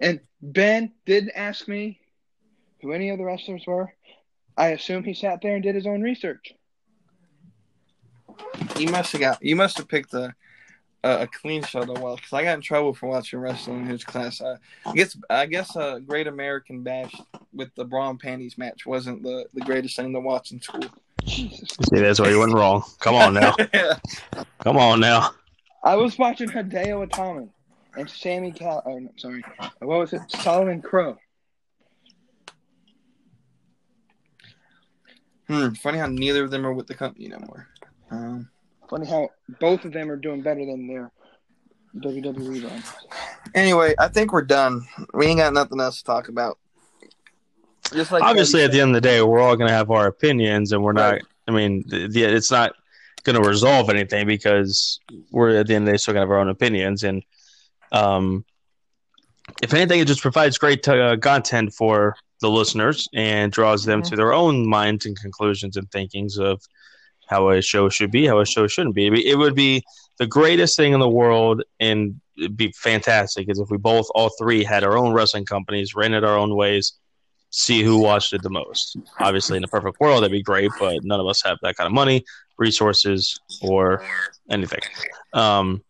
And 0.00 0.20
Ben 0.40 0.92
didn't 1.06 1.32
ask 1.34 1.68
me 1.68 2.00
who 2.80 2.92
any 2.92 3.10
of 3.10 3.18
the 3.18 3.24
wrestlers 3.24 3.64
were. 3.66 3.92
I 4.56 4.68
assume 4.68 5.04
he 5.04 5.14
sat 5.14 5.40
there 5.42 5.54
and 5.54 5.62
did 5.62 5.74
his 5.74 5.86
own 5.86 6.02
research. 6.02 6.52
You 8.76 8.88
must 8.88 9.12
have 9.12 9.20
got. 9.20 9.42
You 9.42 9.56
must 9.56 9.76
have 9.78 9.88
picked 9.88 10.14
a 10.14 10.34
a, 11.04 11.22
a 11.22 11.26
clean 11.26 11.62
show 11.62 11.84
though. 11.84 12.00
Well, 12.00 12.16
because 12.16 12.32
I 12.32 12.42
got 12.42 12.54
in 12.54 12.60
trouble 12.60 12.94
for 12.94 13.08
watching 13.08 13.38
wrestling 13.38 13.80
in 13.80 13.86
his 13.86 14.04
class. 14.04 14.40
Uh, 14.40 14.56
I 14.86 14.94
guess 14.94 15.16
I 15.30 15.46
guess 15.46 15.76
a 15.76 16.00
Great 16.04 16.26
American 16.26 16.82
Bash 16.82 17.14
with 17.52 17.74
the 17.74 17.84
bra 17.84 18.10
and 18.10 18.20
panties 18.20 18.58
match 18.58 18.86
wasn't 18.86 19.22
the, 19.22 19.46
the 19.54 19.60
greatest 19.60 19.96
thing 19.96 20.12
to 20.12 20.20
watch 20.20 20.52
in 20.52 20.60
school. 20.60 20.84
Jesus. 21.24 21.68
See, 21.92 22.00
that's 22.00 22.20
where 22.20 22.30
you 22.30 22.38
went 22.38 22.54
wrong. 22.54 22.82
Come 23.00 23.14
on 23.14 23.34
now. 23.34 23.54
Come 24.60 24.76
on 24.76 25.00
now. 25.00 25.30
I 25.84 25.96
was 25.96 26.18
watching 26.18 26.48
Hideo 26.48 27.06
Itami 27.08 27.50
and 27.96 28.08
Sammy 28.08 28.52
Cal. 28.52 28.82
Oh, 28.86 28.98
no, 28.98 29.10
sorry. 29.16 29.44
What 29.80 29.98
was 29.98 30.12
it? 30.12 30.22
Solomon 30.28 30.80
Crowe. 30.80 31.18
Hmm, 35.48 35.70
funny 35.70 35.98
how 35.98 36.06
neither 36.06 36.44
of 36.44 36.50
them 36.50 36.66
are 36.66 36.74
with 36.74 36.86
the 36.86 36.94
company 36.94 37.28
no 37.28 37.38
more. 37.38 37.68
Um, 38.10 38.50
Funny 38.90 39.06
how 39.06 39.28
both 39.60 39.84
of 39.84 39.92
them 39.92 40.10
are 40.10 40.16
doing 40.16 40.40
better 40.42 40.64
than 40.64 40.86
their 40.86 41.10
WWE 41.96 42.64
run. 42.68 42.82
anyway, 43.54 43.94
I 43.98 44.08
think 44.08 44.32
we're 44.32 44.42
done. 44.42 44.86
We 45.14 45.26
ain't 45.26 45.38
got 45.38 45.52
nothing 45.52 45.80
else 45.80 45.98
to 45.98 46.04
talk 46.04 46.28
about. 46.28 46.58
Just 47.92 48.12
like 48.12 48.22
Obviously, 48.22 48.60
Cody 48.60 48.64
at 48.64 48.72
the 48.72 48.80
end 48.80 48.90
of 48.90 48.94
the 49.02 49.08
day, 49.08 49.22
we're 49.22 49.40
all 49.40 49.56
going 49.56 49.68
to 49.68 49.74
have 49.74 49.90
our 49.90 50.06
opinions, 50.06 50.72
and 50.72 50.82
we're 50.82 50.92
not. 50.92 51.20
I 51.46 51.50
mean, 51.50 51.84
the, 51.86 52.06
the, 52.08 52.22
it's 52.24 52.50
not 52.50 52.72
going 53.24 53.42
to 53.42 53.46
resolve 53.48 53.88
anything 53.90 54.26
because 54.26 55.00
we're 55.30 55.56
at 55.56 55.66
the 55.66 55.74
end 55.74 55.82
of 55.84 55.86
the 55.86 55.92
day 55.92 55.96
still 55.96 56.12
going 56.14 56.20
to 56.22 56.26
have 56.26 56.30
our 56.30 56.38
own 56.38 56.50
opinions, 56.50 57.04
and 57.04 57.22
um, 57.92 58.44
if 59.62 59.72
anything, 59.72 60.00
it 60.00 60.06
just 60.06 60.20
provides 60.20 60.58
great 60.58 60.86
uh, 60.86 61.16
content 61.16 61.72
for 61.72 62.14
the 62.40 62.50
listeners 62.50 63.08
and 63.14 63.50
draws 63.50 63.84
them 63.84 64.02
Mhm. 64.02 64.10
to 64.10 64.16
their 64.16 64.32
own 64.32 64.68
minds 64.68 65.06
and 65.06 65.18
conclusions 65.18 65.76
and 65.76 65.90
thinkings 65.90 66.38
of 66.38 66.62
how 67.28 67.50
a 67.50 67.60
show 67.62 67.88
should 67.88 68.10
be, 68.10 68.26
how 68.26 68.40
a 68.40 68.46
show 68.46 68.66
shouldn't 68.66 68.94
be. 68.94 69.06
It 69.28 69.36
would 69.36 69.54
be 69.54 69.82
the 70.18 70.26
greatest 70.26 70.76
thing 70.76 70.92
in 70.92 71.00
the 71.00 71.08
world, 71.08 71.62
and 71.80 72.20
it'd 72.36 72.56
be 72.56 72.72
fantastic 72.76 73.48
is 73.48 73.58
if 73.58 73.70
we 73.70 73.76
both, 73.78 74.06
all 74.14 74.30
three, 74.38 74.64
had 74.64 74.84
our 74.84 74.96
own 74.96 75.12
wrestling 75.12 75.44
companies, 75.44 75.94
ran 75.94 76.14
it 76.14 76.24
our 76.24 76.36
own 76.36 76.54
ways, 76.56 76.94
see 77.50 77.82
who 77.82 77.98
watched 77.98 78.32
it 78.32 78.42
the 78.42 78.50
most. 78.50 78.96
Obviously, 79.20 79.56
in 79.56 79.64
a 79.64 79.68
perfect 79.68 80.00
world, 80.00 80.22
that'd 80.22 80.32
be 80.32 80.42
great, 80.42 80.70
but 80.78 81.04
none 81.04 81.20
of 81.20 81.26
us 81.26 81.42
have 81.42 81.58
that 81.62 81.76
kind 81.76 81.86
of 81.86 81.92
money, 81.92 82.24
resources, 82.58 83.38
or 83.62 84.02
anything. 84.50 84.80
Um, 85.32 85.82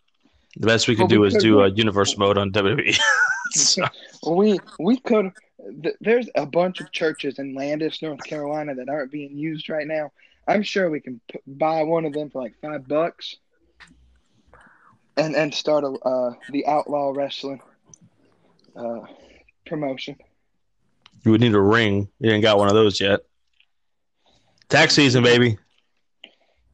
the 0.57 0.67
best 0.67 0.89
we 0.89 0.95
could 0.95 1.03
Well, 1.03 1.09
do 1.09 1.21
we 1.21 1.29
is 1.29 1.35
could- 1.35 1.43
do 1.43 1.61
a 1.63 1.69
universe 1.71 2.17
mode 2.19 2.37
on 2.39 2.51
WWE. 2.53 2.99
so, 3.53 3.85
We 4.27 4.59
we 4.79 4.99
could. 5.01 5.31
Th- 5.83 5.95
there's 6.01 6.29
a 6.35 6.47
bunch 6.47 6.81
of 6.81 6.91
churches 6.93 7.39
in 7.39 7.55
Landis, 7.55 8.01
North 8.03 8.23
Carolina, 8.25 8.75
that 8.75 8.89
aren't 8.89 9.13
being 9.13 9.37
used 9.37 9.69
right 9.69 9.87
now. 9.87 10.11
I'm 10.49 10.63
sure 10.63 10.91
we 10.91 11.01
can 11.01 11.21
p- 11.31 11.41
buy 11.47 11.83
one 11.83 12.07
of 12.07 12.13
them 12.15 12.31
for 12.31 12.43
like 12.43 12.55
five 12.61 12.89
bucks, 12.89 13.37
and 15.17 15.37
and 15.37 15.55
start 15.55 15.85
a 15.85 15.89
uh, 15.89 16.35
the 16.51 16.67
outlaw 16.67 17.13
wrestling 17.15 17.61
uh, 18.75 19.01
promotion. 19.67 20.17
you 21.25 21.31
would 21.33 21.41
need 21.43 21.55
a 21.55 21.61
ring. 21.61 22.09
You 22.19 22.33
ain't 22.33 22.43
got 22.43 22.59
one 22.59 22.69
of 22.69 22.75
those 22.75 23.01
yet. 23.01 23.21
Tax 24.69 24.95
season, 24.95 25.23
baby. 25.23 25.59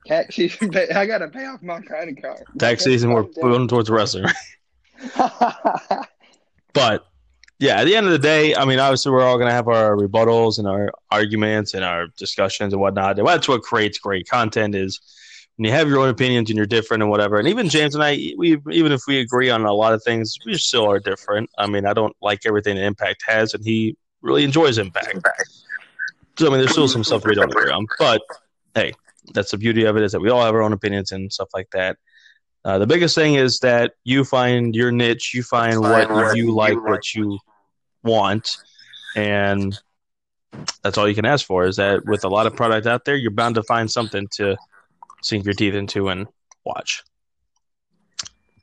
Tax 0.06 0.36
season, 0.36 0.74
I 0.94 1.06
gotta 1.06 1.28
pay 1.28 1.46
off 1.46 1.62
my 1.62 1.80
credit 1.80 2.22
card. 2.22 2.42
Tax 2.58 2.84
season, 2.84 3.12
we're 3.12 3.22
going 3.22 3.68
towards 3.68 3.90
wrestling. 3.90 4.26
But 6.74 7.06
yeah, 7.58 7.80
at 7.80 7.84
the 7.84 7.96
end 7.96 8.06
of 8.06 8.12
the 8.12 8.18
day, 8.18 8.54
I 8.54 8.64
mean, 8.64 8.78
obviously, 8.78 9.12
we're 9.12 9.22
all 9.22 9.36
going 9.36 9.48
to 9.48 9.54
have 9.54 9.68
our 9.68 9.96
rebuttals 9.96 10.58
and 10.58 10.66
our 10.66 10.90
arguments 11.10 11.74
and 11.74 11.84
our 11.84 12.08
discussions 12.16 12.72
and 12.72 12.82
whatnot. 12.82 13.18
And 13.18 13.26
that's 13.26 13.48
what 13.48 13.62
creates 13.62 13.98
great 13.98 14.28
content 14.28 14.74
is 14.74 15.00
when 15.56 15.66
you 15.66 15.72
have 15.72 15.88
your 15.88 16.00
own 16.00 16.08
opinions 16.08 16.50
and 16.50 16.56
you're 16.56 16.66
different 16.66 17.02
and 17.02 17.10
whatever. 17.10 17.38
And 17.38 17.46
even 17.46 17.68
James 17.68 17.94
and 17.94 18.02
I, 18.02 18.32
we 18.36 18.58
even 18.70 18.90
if 18.90 19.02
we 19.06 19.20
agree 19.20 19.50
on 19.50 19.64
a 19.64 19.72
lot 19.72 19.92
of 19.92 20.02
things, 20.02 20.36
we 20.44 20.58
still 20.58 20.90
are 20.90 20.98
different. 20.98 21.48
I 21.56 21.66
mean, 21.66 21.86
I 21.86 21.92
don't 21.92 22.14
like 22.20 22.40
everything 22.44 22.74
that 22.76 22.84
Impact 22.84 23.22
has, 23.26 23.54
and 23.54 23.64
he 23.64 23.96
really 24.20 24.42
enjoys 24.42 24.78
Impact. 24.78 25.26
So 26.36 26.46
I 26.46 26.50
mean, 26.50 26.58
there's 26.58 26.72
still 26.72 26.88
some 26.88 27.04
stuff 27.04 27.24
we 27.24 27.36
don't 27.36 27.50
agree 27.50 27.70
on, 27.70 27.86
but 28.00 28.20
hey, 28.74 28.94
that's 29.32 29.52
the 29.52 29.58
beauty 29.58 29.84
of 29.84 29.96
it 29.96 30.02
is 30.02 30.12
that 30.12 30.20
we 30.20 30.28
all 30.28 30.42
have 30.42 30.54
our 30.54 30.62
own 30.62 30.72
opinions 30.72 31.12
and 31.12 31.32
stuff 31.32 31.48
like 31.54 31.70
that. 31.70 31.96
Uh, 32.64 32.78
the 32.78 32.86
biggest 32.86 33.14
thing 33.14 33.34
is 33.34 33.58
that 33.60 33.92
you 34.04 34.24
find 34.24 34.74
your 34.74 34.90
niche, 34.90 35.34
you 35.34 35.42
find 35.42 35.80
what 35.80 36.36
you 36.36 36.54
like, 36.54 36.82
what 36.82 37.14
you 37.14 37.38
want, 38.02 38.56
and 39.14 39.78
that's 40.82 40.96
all 40.96 41.08
you 41.08 41.14
can 41.14 41.26
ask 41.26 41.44
for. 41.46 41.66
Is 41.66 41.76
that 41.76 42.06
with 42.06 42.24
a 42.24 42.28
lot 42.28 42.46
of 42.46 42.56
product 42.56 42.86
out 42.86 43.04
there, 43.04 43.16
you're 43.16 43.30
bound 43.30 43.56
to 43.56 43.62
find 43.62 43.90
something 43.90 44.28
to 44.32 44.56
sink 45.22 45.44
your 45.44 45.54
teeth 45.54 45.74
into 45.74 46.08
and 46.08 46.26
watch. 46.64 47.02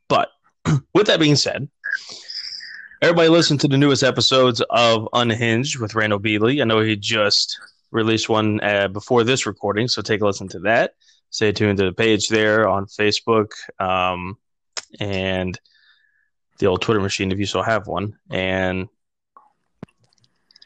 But 0.08 0.30
with 0.94 1.08
that 1.08 1.20
being 1.20 1.36
said, 1.36 1.70
everybody 3.02 3.30
listen 3.30 3.58
to 3.60 3.68
the 3.68 3.78
newest 3.78 4.04
episodes 4.04 4.62
of 4.70 5.08
Unhinged 5.14 5.80
with 5.80 5.96
Randall 5.96 6.20
Beasley. 6.20 6.62
I 6.62 6.66
know 6.66 6.82
he 6.82 6.96
just 6.96 7.60
released 7.92 8.30
one 8.30 8.62
uh, 8.62 8.88
before 8.88 9.24
this 9.24 9.46
recording, 9.46 9.88
so 9.88 10.02
take 10.02 10.22
a 10.22 10.26
listen 10.26 10.48
to 10.50 10.60
that. 10.62 10.96
Stay 11.32 11.51
tuned 11.53 11.80
to 11.80 11.85
the 11.85 11.93
page 11.93 12.27
there 12.27 12.68
on 12.68 12.85
Facebook 12.85 13.51
um, 13.80 14.38
and 15.00 15.60
the 16.60 16.68
old 16.68 16.82
Twitter 16.82 17.00
machine 17.00 17.32
if 17.32 17.40
you 17.40 17.45
still 17.45 17.64
have 17.64 17.88
one. 17.88 18.18
And 18.30 18.90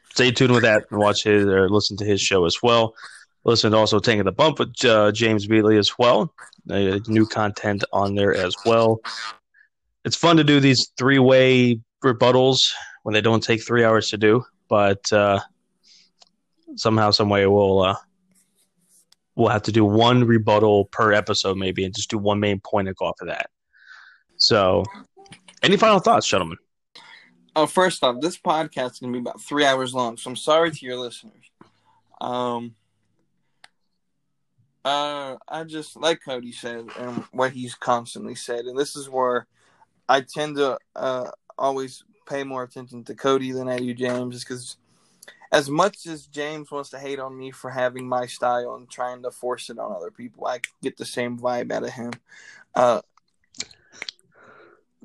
stay 0.10 0.32
tuned 0.32 0.54
with 0.54 0.64
that 0.64 0.86
and 0.90 1.00
watch 1.00 1.24
his 1.24 1.46
or 1.46 1.70
listen 1.70 1.98
to 1.98 2.06
his 2.06 2.20
show 2.20 2.46
as 2.46 2.58
well. 2.62 2.96
Listen 3.44 3.72
to 3.72 3.78
also 3.78 4.00
Taking 4.00 4.26
the 4.26 4.32
Bump 4.32 4.58
with 4.58 4.84
uh, 4.84 5.12
James 5.12 5.48
Beatley 5.48 5.78
as 5.78 6.00
well. 6.00 6.34
Uh, 6.68 7.00
new 7.08 7.28
content 7.28 7.84
on 7.94 8.16
there 8.16 8.34
as 8.34 8.56
well. 8.66 9.02
It's 10.04 10.16
fun 10.16 10.38
to 10.38 10.44
do 10.44 10.60
these 10.60 10.92
three 10.98 11.20
way 11.20 11.80
rebuttals 12.04 12.72
when 13.04 13.14
they 13.14 13.22
don't 13.22 13.44
take 13.44 13.64
three 13.64 13.84
hours 13.84 14.10
to 14.10 14.18
do, 14.18 14.44
but 14.68 15.14
uh, 15.14 15.40
somehow, 16.76 17.12
some 17.12 17.30
way, 17.30 17.46
we'll 17.46 17.82
uh, 17.82 17.96
we'll 19.36 19.50
have 19.50 19.64
to 19.64 19.72
do 19.72 19.86
one 19.86 20.24
rebuttal 20.24 20.86
per 20.86 21.14
episode, 21.14 21.58
maybe, 21.58 21.84
and 21.86 21.94
just 21.94 22.10
do 22.10 22.18
one 22.18 22.40
main 22.40 22.60
point 22.60 22.88
and 22.88 22.98
go 22.98 23.06
off 23.06 23.22
of 23.22 23.28
that. 23.28 23.50
So, 24.38 24.84
any 25.64 25.78
final 25.78 26.00
thoughts, 26.00 26.28
gentlemen? 26.28 26.58
Oh, 27.56 27.66
first 27.66 28.04
off, 28.04 28.20
this 28.20 28.38
podcast 28.38 28.94
is 28.94 29.00
gonna 29.00 29.14
be 29.14 29.20
about 29.20 29.42
three 29.42 29.66
hours 29.66 29.94
long, 29.94 30.18
so 30.18 30.30
I'm 30.30 30.36
sorry 30.36 30.72
to 30.72 30.86
your 30.86 30.98
listeners. 30.98 31.52
Um, 32.20 32.76
uh, 34.84 35.38
I 35.48 35.64
just 35.64 35.96
like 35.96 36.20
Cody 36.24 36.52
said 36.52 36.88
and 37.00 37.24
what 37.32 37.52
he's 37.52 37.76
constantly 37.76 38.36
said, 38.36 38.66
and 38.66 38.78
this 38.78 38.96
is 38.96 39.10
where 39.10 39.48
I 40.08 40.22
tend 40.22 40.58
to 40.58 40.78
uh 40.96 41.32
always 41.58 42.04
pay 42.28 42.44
more 42.44 42.64
attention 42.64 43.04
to 43.06 43.16
Cody 43.16 43.52
than 43.52 43.70
I 43.70 43.78
do 43.78 43.94
James, 43.94 44.44
because 44.44 44.78
as 45.52 45.70
much 45.70 46.06
as 46.08 46.26
James 46.26 46.72
wants 46.72 46.90
to 46.90 47.00
hate 47.00 47.20
on 47.20 47.38
me 47.38 47.52
for 47.52 47.70
having 47.70 48.08
my 48.08 48.26
style 48.26 48.76
and 48.76 48.90
trying 48.90 49.24
to 49.24 49.32
force 49.32 49.70
it 49.70 49.80
on 49.80 49.92
other 49.92 50.12
people, 50.12 50.48
I 50.48 50.60
get 50.82 50.98
the 50.98 51.06
same 51.06 51.38
vibe 51.40 51.72
out 51.72 51.84
of 51.84 51.92
him. 51.92 52.12
Uh, 52.74 53.02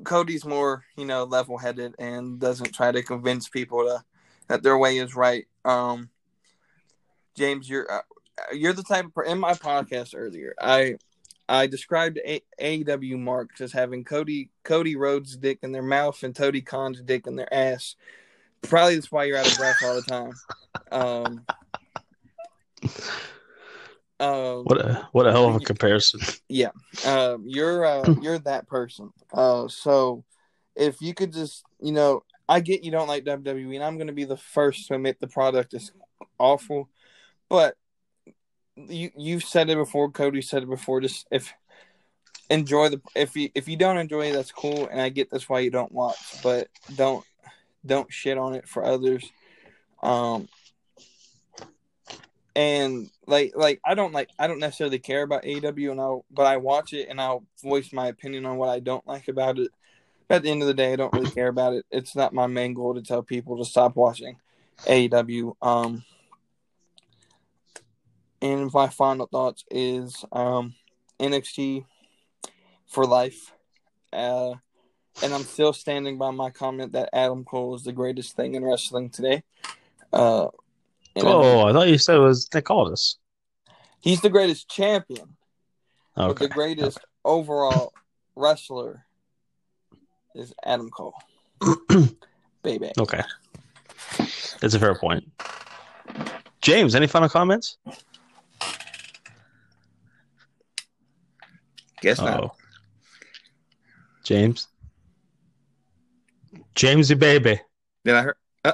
Cody's 0.05 0.45
more, 0.45 0.85
you 0.97 1.05
know, 1.05 1.25
level 1.25 1.59
headed 1.59 1.95
and 1.99 2.41
doesn't 2.41 2.75
try 2.75 2.91
to 2.91 3.03
convince 3.03 3.49
people 3.49 3.85
to 3.85 4.05
that 4.49 4.63
their 4.63 4.77
way 4.77 4.99
is 4.99 5.15
right. 5.15 5.47
Um, 5.65 6.11
James, 7.37 7.69
you're 7.69 7.91
uh, 7.91 8.01
you're 8.53 8.73
the 8.73 8.83
type 8.83 9.07
of 9.07 9.27
in 9.27 9.39
my 9.39 9.53
podcast 9.55 10.15
earlier. 10.17 10.55
I 10.61 10.97
I 11.49 11.67
described 11.67 12.21
AEW 12.61 13.19
marks 13.19 13.61
as 13.61 13.73
having 13.73 14.05
Cody 14.05 14.51
Cody 14.65 14.97
Rhodes' 14.97 15.37
dick 15.37 15.59
in 15.63 15.73
their 15.73 15.83
mouth 15.83 16.23
and 16.23 16.35
Tony 16.35 16.61
Khan's 16.61 17.01
dick 17.01 17.27
in 17.27 17.37
their 17.37 17.53
ass. 17.53 17.97
Probably 18.63 18.95
that's 18.97 19.11
why 19.11 19.25
you're 19.25 19.39
out 19.39 19.51
of 19.51 19.57
breath 19.59 19.83
all 19.83 19.95
the 19.95 20.03
time. 20.03 20.33
Um, 20.93 21.45
um, 24.21 24.65
What 24.65 24.79
a 24.85 25.09
what 25.13 25.27
a 25.27 25.33
hell 25.33 25.47
of 25.49 25.57
a 25.57 25.61
comparison. 25.65 26.21
yeah, 26.49 26.71
um, 27.07 27.45
you're 27.47 27.85
uh, 27.85 28.15
you're 28.23 28.39
that 28.41 28.67
person. 28.69 29.11
Uh, 29.33 29.67
so 29.69 30.25
if 30.77 31.01
you 31.01 31.15
could 31.15 31.33
just, 31.33 31.65
you 31.81 31.93
know, 31.93 32.23
I 32.49 32.61
get 32.61 32.85
you 32.85 32.91
don't 32.91 33.09
like 33.09 33.25
WWE, 33.25 33.75
and 33.75 33.85
I'm 33.85 33.97
going 33.97 34.07
to 34.09 34.13
be 34.13 34.25
the 34.25 34.37
first 34.37 34.89
to 34.89 34.95
admit 34.95 35.19
the 35.21 35.27
product 35.27 35.75
is 35.75 35.93
awful, 36.39 36.89
but 37.49 37.77
you 38.77 39.11
you've 39.17 39.45
said 39.45 39.71
it 39.71 39.77
before. 39.77 40.11
Cody 40.11 40.43
said 40.43 40.63
it 40.63 40.69
before. 40.69 41.01
Just 41.01 41.27
if 41.31 41.53
enjoy 42.51 42.91
the 42.91 43.01
if 43.15 43.37
you 43.37 43.49
if 43.55 43.69
you 43.69 43.77
don't 43.77 43.99
enjoy 43.99 44.31
it, 44.31 44.33
that's 44.35 44.53
cool, 44.53 44.87
and 44.91 45.01
I 45.01 45.09
get 45.09 45.31
that's 45.31 45.49
why 45.49 45.61
you 45.61 45.71
don't 45.71 45.93
watch, 45.93 46.43
but 46.43 46.69
don't 46.95 47.25
don't 47.85 48.13
shit 48.13 48.39
on 48.39 48.55
it 48.55 48.69
for 48.69 48.85
others. 48.85 49.31
Um, 50.03 50.49
and 52.57 53.11
like 53.27 53.53
like 53.55 53.81
I 53.85 53.95
don't 53.95 54.13
like 54.13 54.31
I 54.39 54.47
don't 54.47 54.59
necessarily 54.59 54.99
care 54.99 55.23
about 55.23 55.45
AEW 55.45 55.93
and 55.93 56.01
I'll 56.01 56.25
but 56.31 56.47
I 56.47 56.57
watch 56.57 56.93
it 56.93 57.09
and 57.09 57.21
I'll 57.21 57.45
voice 57.63 57.93
my 57.93 58.09
opinion 58.09 58.45
on 58.45 58.57
what 58.57 58.69
I 58.69 58.81
don't 58.81 59.07
like 59.07 59.29
about 59.29 59.59
it. 59.59 59.71
But 60.27 60.37
at 60.37 60.43
the 60.43 60.51
end 60.51 60.63
of 60.63 60.69
the 60.69 60.75
day, 60.75 60.93
I 60.93 60.97
don't 60.97 61.13
really 61.13 61.31
care 61.31 61.49
about 61.49 61.75
it. 61.75 61.85
It's 61.91 62.15
not 62.15 62.33
my 62.33 62.47
main 62.47 62.75
goal 62.75 62.95
to 62.95 63.03
tell 63.03 63.23
people 63.23 63.59
to 63.59 63.65
stop 63.65 63.97
watching 63.97 64.37
AEW. 64.87 65.55
Um, 65.61 66.05
and 68.43 68.73
my 68.73 68.89
final 68.89 69.27
thoughts 69.27 69.65
is 69.71 70.25
um, 70.33 70.75
NXT 71.19 71.85
for 72.87 73.07
life. 73.07 73.53
Uh, 74.13 74.55
and 75.23 75.35
I'm 75.35 75.43
still 75.43 75.73
standing 75.73 76.19
by 76.19 76.31
my 76.31 76.51
comment 76.51 76.93
that 76.93 77.11
Adam 77.13 77.45
Cole 77.45 77.75
is 77.75 77.83
the 77.85 77.93
greatest 77.93 78.37
thing 78.37 78.55
in 78.55 78.65
wrestling 78.65 79.11
today. 79.11 79.43
Uh, 80.13 80.49
and 81.17 81.27
I- 81.27 81.31
Oh, 81.33 81.67
I 81.69 81.73
thought 81.73 81.89
you 81.89 81.99
said 81.99 82.17
it 82.17 82.21
was 82.21 82.49
Nick 82.55 82.71
Aldis. 82.71 83.17
he's 84.01 84.21
the 84.21 84.31
greatest 84.31 84.69
champion, 84.69 85.37
but 86.17 86.31
Okay. 86.31 86.47
the 86.47 86.53
greatest 86.53 86.99
overall 87.25 87.93
wrestler 88.35 89.05
is 90.35 90.55
Adam 90.65 90.89
Cole. 90.91 91.15
Baby. 92.63 92.93
Okay. 92.99 93.23
That's 94.61 94.75
a 94.75 94.79
fair 94.79 94.95
point. 94.95 95.25
James, 96.63 96.95
any 96.95 97.07
final 97.07 97.29
comments? 97.29 97.79
Guess 102.03 102.21
Oh. 102.21 102.53
James? 104.25 104.69
Jamesy 106.75 107.19
baby. 107.19 107.61
Did 108.05 108.15
I 108.15 108.23
hurt? 108.23 108.37
Uh, 108.65 108.73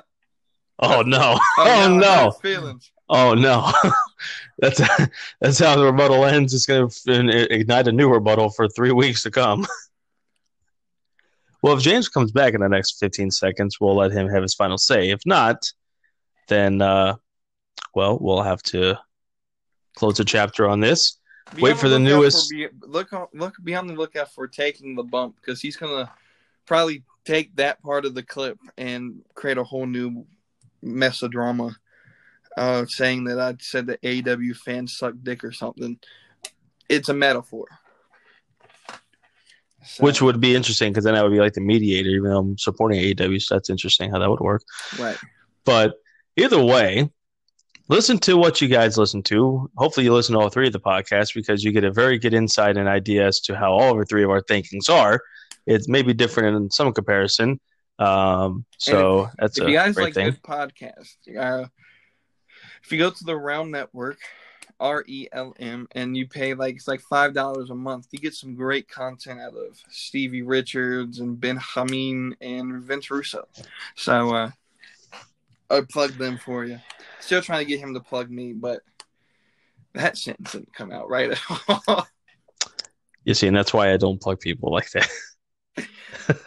oh 0.81 1.01
uh, 1.01 1.03
no. 1.03 1.39
Oh, 1.39 1.41
Oh, 1.59 1.89
no. 1.89 1.95
I 1.95 1.99
no. 1.99 2.25
hurt 2.31 2.43
Feelings. 2.43 2.91
Oh 3.09 3.35
no. 3.35 3.73
that's 4.59 4.81
that's 5.41 5.59
how 5.59 5.77
the 5.77 5.85
rebuttal 5.85 6.25
ends. 6.25 6.55
It's 6.55 6.67
going 6.67 6.89
to 6.89 7.13
uh, 7.13 7.47
ignite 7.51 7.89
a 7.89 7.93
new 7.93 8.09
rebuttal 8.09 8.51
for 8.51 8.69
three 8.69 8.93
weeks 8.93 9.23
to 9.23 9.31
come. 9.31 9.67
well, 11.63 11.75
if 11.77 11.83
James 11.83 12.09
comes 12.09 12.33
back 12.33 12.55
in 12.55 12.61
the 12.61 12.69
next 12.69 12.99
15 12.99 13.31
seconds, 13.31 13.81
we'll 13.81 13.97
let 13.97 14.13
him 14.13 14.29
have 14.29 14.43
his 14.43 14.55
final 14.55 14.79
say. 14.79 15.11
If 15.11 15.21
not, 15.25 15.71
then 16.49 16.83
uh, 16.83 17.17
well, 17.95 18.19
we'll 18.21 18.43
have 18.43 18.63
to 18.65 18.99
close 19.97 20.21
a 20.21 20.25
chapter 20.25 20.69
on 20.69 20.81
this. 20.81 21.19
Be 21.55 21.63
Wait 21.63 21.79
for 21.79 21.89
the 21.89 21.99
newest- 21.99 22.51
be- 22.51 22.69
look 22.83 23.13
on, 23.13 23.29
look 23.33 23.55
be 23.63 23.75
on 23.77 23.87
the 23.87 23.95
lookout 23.95 24.33
for 24.33 24.49
taking 24.49 24.97
the 24.97 25.05
bump 25.05 25.37
because 25.37 25.61
he's 25.61 25.77
gonna 25.77 26.11
probably 26.67 27.05
take 27.27 27.55
that 27.57 27.83
part 27.83 28.07
of 28.07 28.15
the 28.15 28.23
clip 28.23 28.59
and 28.79 29.23
create 29.35 29.59
a 29.59 29.65
whole 29.65 29.87
new 29.87 30.25
mess 30.83 31.23
of 31.23 31.33
drama, 31.33 31.77
uh, 32.57 32.87
saying 32.87 33.25
that 33.25 33.39
I 33.39 33.57
said 33.61 33.89
that 33.89 34.01
AEW 34.03 34.57
fans 34.57 34.97
suck 34.97 35.15
dick 35.23 35.45
or 35.45 35.53
something. 35.53 35.99
It's 36.89 37.09
a 37.09 37.15
metaphor. 37.15 37.67
So, 39.85 40.05
Which 40.05 40.23
would 40.23 40.41
be 40.41 40.55
interesting 40.55 40.93
because 40.93 41.05
then 41.05 41.15
I 41.15 41.23
would 41.23 41.33
be 41.33 41.39
like 41.39 41.53
the 41.53 41.61
mediator, 41.61 42.11
even 42.11 42.31
though 42.31 42.39
I'm 42.39 42.59
supporting 42.59 43.01
AEW. 43.01 43.41
So 43.41 43.55
that's 43.55 43.71
interesting 43.71 44.11
how 44.11 44.19
that 44.19 44.31
would 44.31 44.41
work. 44.41 44.63
right. 44.99 45.17
But 45.65 45.95
either 46.37 46.63
way, 46.63 47.11
listen 47.89 48.19
to 48.21 48.37
what 48.37 48.61
you 48.61 48.69
guys 48.69 48.99
listen 48.99 49.23
to. 49.25 49.71
Hopefully, 49.77 50.07
you 50.07 50.13
listen 50.13 50.35
to 50.35 50.41
all 50.41 50.49
three 50.49 50.67
of 50.67 50.73
the 50.73 50.81
podcasts 50.81 51.35
because 51.35 51.63
you 51.63 51.73
get 51.73 51.85
a 51.85 51.93
very 51.93 52.19
good 52.19 52.35
insight 52.35 52.77
and 52.77 52.89
idea 52.89 53.27
as 53.27 53.41
to 53.43 53.57
how 53.57 53.73
all 53.73 53.91
of 53.91 53.97
our 53.97 54.05
three 54.05 54.25
of 54.25 54.31
our 54.31 54.41
thinkings 54.43 54.89
are. 54.89 55.21
It's 55.67 55.89
maybe 55.89 56.15
different 56.15 56.57
in 56.57 56.71
some 56.71 56.93
comparison. 56.93 57.61
Um, 57.99 58.65
so 58.79 59.29
that's 59.39 59.59
if 59.59 59.65
a 59.65 59.71
you 59.71 59.77
guys 59.77 59.95
great 59.95 60.05
like 60.05 60.15
thing. 60.15 60.31
good 60.31 60.43
podcasts, 60.43 61.17
uh, 61.39 61.67
if 62.85 62.93
you 62.93 62.99
go 62.99 63.11
to 63.11 63.25
the 63.25 63.37
Relm 63.37 63.71
Network, 63.71 64.19
R 64.79 65.03
E 65.07 65.29
L 65.33 65.55
M, 65.59 65.89
and 65.93 66.17
you 66.17 66.29
pay 66.29 66.55
like 66.55 66.77
it's 66.77 66.89
like 66.89 67.01
five 67.01 67.33
dollars 67.33 67.71
a 67.71 67.75
month, 67.75 68.09
you 68.13 68.19
get 68.19 68.35
some 68.35 68.55
great 68.55 68.89
content 68.89 69.41
out 69.41 69.55
of 69.55 69.79
Stevie 69.89 70.43
Richards 70.43 71.21
and 71.21 71.41
Ben 71.41 71.59
Hameen 71.59 72.35
and 72.41 72.83
Vince 72.83 73.11
Russo. 73.11 73.49
So 73.95 74.35
uh, 74.35 74.51
I 75.71 75.81
plugged 75.91 76.19
them 76.19 76.39
for 76.39 76.65
you. 76.65 76.79
Still 77.21 77.43
trying 77.43 77.65
to 77.65 77.69
get 77.69 77.81
him 77.81 77.95
to 77.95 78.01
plug 78.01 78.31
me, 78.31 78.53
but 78.53 78.83
that 79.95 80.19
sentence 80.19 80.53
didn't 80.53 80.75
come 80.75 80.93
out 80.93 81.09
right 81.09 81.31
at 81.31 81.41
all. 81.89 82.07
You 83.25 83.35
see, 83.35 83.49
and 83.49 83.57
that's 83.57 83.75
why 83.75 83.93
I 83.93 83.97
don't 83.97 84.21
plug 84.21 84.39
people 84.39 84.71
like 84.71 84.89
that. 84.93 85.09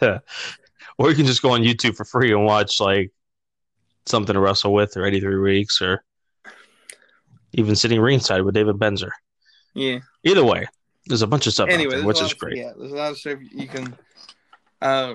or 0.98 1.08
you 1.10 1.14
can 1.16 1.26
just 1.26 1.42
go 1.42 1.50
on 1.50 1.62
YouTube 1.62 1.96
for 1.96 2.04
free 2.04 2.32
and 2.32 2.44
watch 2.44 2.80
like 2.80 3.10
something 4.06 4.34
to 4.34 4.40
wrestle 4.40 4.72
with 4.72 4.96
or 4.96 5.04
83 5.04 5.38
weeks 5.38 5.80
or 5.80 6.02
even 7.52 7.74
sitting 7.76 8.00
ringside 8.00 8.42
with 8.42 8.54
David 8.54 8.76
Benzer. 8.76 9.10
yeah. 9.74 9.98
Either 10.24 10.44
way, 10.44 10.66
there's 11.06 11.22
a 11.22 11.26
bunch 11.26 11.46
of 11.46 11.52
stuff 11.54 11.68
out 11.68 11.72
Anyway, 11.72 11.96
there, 11.96 12.04
which 12.04 12.20
is 12.20 12.32
of- 12.32 12.38
great. 12.38 12.56
Yeah, 12.58 12.72
there's 12.78 12.92
a 12.92 12.96
lot 12.96 13.10
of 13.12 13.18
stuff 13.18 13.38
you 13.50 13.66
can. 13.66 13.96
Uh, 14.82 15.14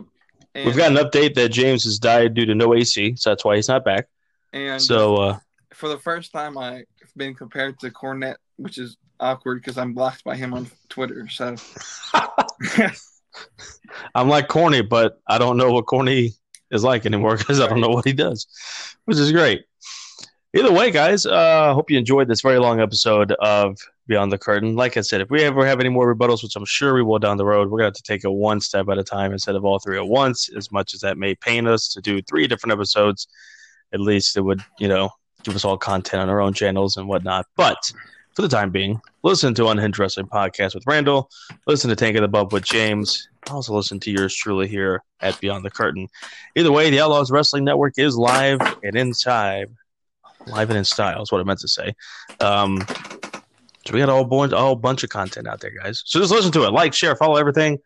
and, 0.53 0.65
We've 0.65 0.75
got 0.77 0.91
an 0.91 0.97
update 0.97 1.35
that 1.35 1.49
James 1.49 1.83
has 1.83 1.99
died 1.99 2.33
due 2.33 2.45
to 2.45 2.55
no 2.55 2.73
AC, 2.73 3.15
so 3.17 3.29
that's 3.29 3.45
why 3.45 3.55
he's 3.55 3.67
not 3.67 3.83
back. 3.85 4.07
and 4.53 4.81
So 4.81 5.15
uh, 5.17 5.39
for 5.73 5.89
the 5.89 5.99
first 5.99 6.31
time 6.31 6.57
I've 6.57 6.85
been 7.15 7.35
compared 7.35 7.79
to 7.79 7.89
Cornette, 7.91 8.37
which 8.57 8.77
is 8.77 8.97
awkward 9.19 9.61
because 9.61 9.77
I'm 9.77 9.93
blocked 9.93 10.23
by 10.23 10.35
him 10.35 10.53
on 10.53 10.67
Twitter. 10.89 11.27
So 11.29 11.55
I'm 14.13 14.29
like 14.29 14.47
corny, 14.47 14.81
but 14.81 15.19
I 15.27 15.37
don't 15.37 15.57
know 15.57 15.71
what 15.71 15.85
corny 15.85 16.33
is 16.71 16.83
like 16.83 17.05
anymore 17.05 17.37
because 17.37 17.59
I 17.59 17.67
don't 17.67 17.81
know 17.81 17.89
what 17.89 18.05
he 18.05 18.13
does, 18.13 18.47
which 19.05 19.17
is 19.17 19.31
great. 19.31 19.65
Either 20.55 20.71
way, 20.71 20.89
guys, 20.89 21.25
uh, 21.25 21.73
hope 21.73 21.91
you 21.91 21.97
enjoyed 21.97 22.29
this 22.29 22.39
very 22.39 22.59
long 22.59 22.79
episode 22.79 23.33
of 23.33 23.77
Beyond 24.07 24.31
the 24.31 24.37
Curtain. 24.37 24.75
Like 24.75 24.95
I 24.95 25.01
said, 25.01 25.19
if 25.19 25.29
we 25.29 25.43
ever 25.43 25.65
have 25.65 25.81
any 25.81 25.89
more 25.89 26.15
rebuttals, 26.15 26.43
which 26.43 26.55
I'm 26.55 26.63
sure 26.63 26.93
we 26.93 27.03
will 27.03 27.19
down 27.19 27.35
the 27.35 27.45
road, 27.45 27.69
we're 27.69 27.79
going 27.79 27.91
to 27.91 27.97
have 27.97 28.01
to 28.01 28.03
take 28.03 28.23
it 28.23 28.29
one 28.29 28.61
step 28.61 28.87
at 28.87 28.97
a 28.97 29.03
time 29.03 29.33
instead 29.33 29.55
of 29.55 29.65
all 29.65 29.79
three 29.79 29.97
at 29.97 30.07
once. 30.07 30.49
As 30.55 30.71
much 30.71 30.93
as 30.93 31.01
that 31.01 31.17
may 31.17 31.35
pain 31.35 31.67
us 31.67 31.89
to 31.89 32.01
do 32.01 32.21
three 32.21 32.47
different 32.47 32.71
episodes, 32.71 33.27
at 33.93 33.99
least 33.99 34.37
it 34.37 34.41
would, 34.41 34.61
you 34.79 34.87
know, 34.87 35.09
give 35.43 35.55
us 35.55 35.65
all 35.65 35.77
content 35.77 36.21
on 36.21 36.29
our 36.29 36.39
own 36.39 36.53
channels 36.53 36.95
and 36.95 37.09
whatnot. 37.09 37.47
But 37.57 37.91
for 38.35 38.41
the 38.41 38.47
time 38.47 38.69
being, 38.69 38.99
listen 39.23 39.53
to 39.55 39.67
Unhinged 39.67 39.97
Wrestling 39.97 40.27
Podcast 40.27 40.75
with 40.75 40.85
Randall. 40.85 41.29
Listen 41.67 41.89
to 41.89 41.95
Taking 41.95 42.21
the 42.21 42.27
Bump 42.27 42.51
with 42.51 42.65
James. 42.65 43.29
Also 43.49 43.73
listen 43.73 43.99
to 44.01 44.11
yours 44.11 44.35
truly 44.35 44.67
here 44.67 45.01
at 45.21 45.39
Beyond 45.39 45.63
the 45.63 45.71
Curtain. 45.71 46.07
Either 46.55 46.71
way, 46.71 46.89
the 46.89 46.99
Outlaws 46.99 47.31
Wrestling 47.31 47.63
Network 47.63 47.93
is 47.97 48.17
live 48.17 48.59
and 48.83 48.95
inside. 48.95 49.67
Live 50.47 50.69
and 50.69 50.77
in 50.77 50.85
style 50.85 51.23
is 51.23 51.31
what 51.31 51.41
I 51.41 51.43
meant 51.43 51.59
to 51.61 51.67
say. 51.67 51.93
Um, 52.39 52.85
So 53.85 53.93
we 53.93 53.99
got 53.99 54.09
a 54.09 54.13
whole 54.13 54.25
bunch, 54.25 54.51
a 54.51 54.57
whole 54.57 54.75
bunch 54.75 55.03
of 55.03 55.11
content 55.11 55.47
out 55.47 55.59
there, 55.59 55.71
guys. 55.71 56.01
So 56.05 56.19
just 56.19 56.31
listen 56.31 56.51
to 56.53 56.63
it, 56.63 56.71
like, 56.71 56.93
share, 56.93 57.15
follow 57.15 57.35
everything. 57.37 57.77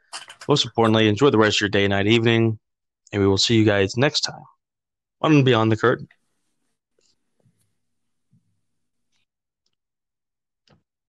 Most 0.47 0.65
importantly, 0.65 1.09
enjoy 1.09 1.29
the 1.29 1.37
rest 1.37 1.57
of 1.57 1.61
your 1.61 1.69
day, 1.69 1.87
night, 1.87 2.07
evening, 2.07 2.57
and 3.11 3.21
we 3.21 3.27
will 3.27 3.37
see 3.37 3.55
you 3.55 3.65
guys 3.65 3.97
next 3.97 4.21
time 4.21 4.43
on 5.21 5.43
Beyond 5.43 5.71
the 5.71 5.77
Curtain. 5.77 6.07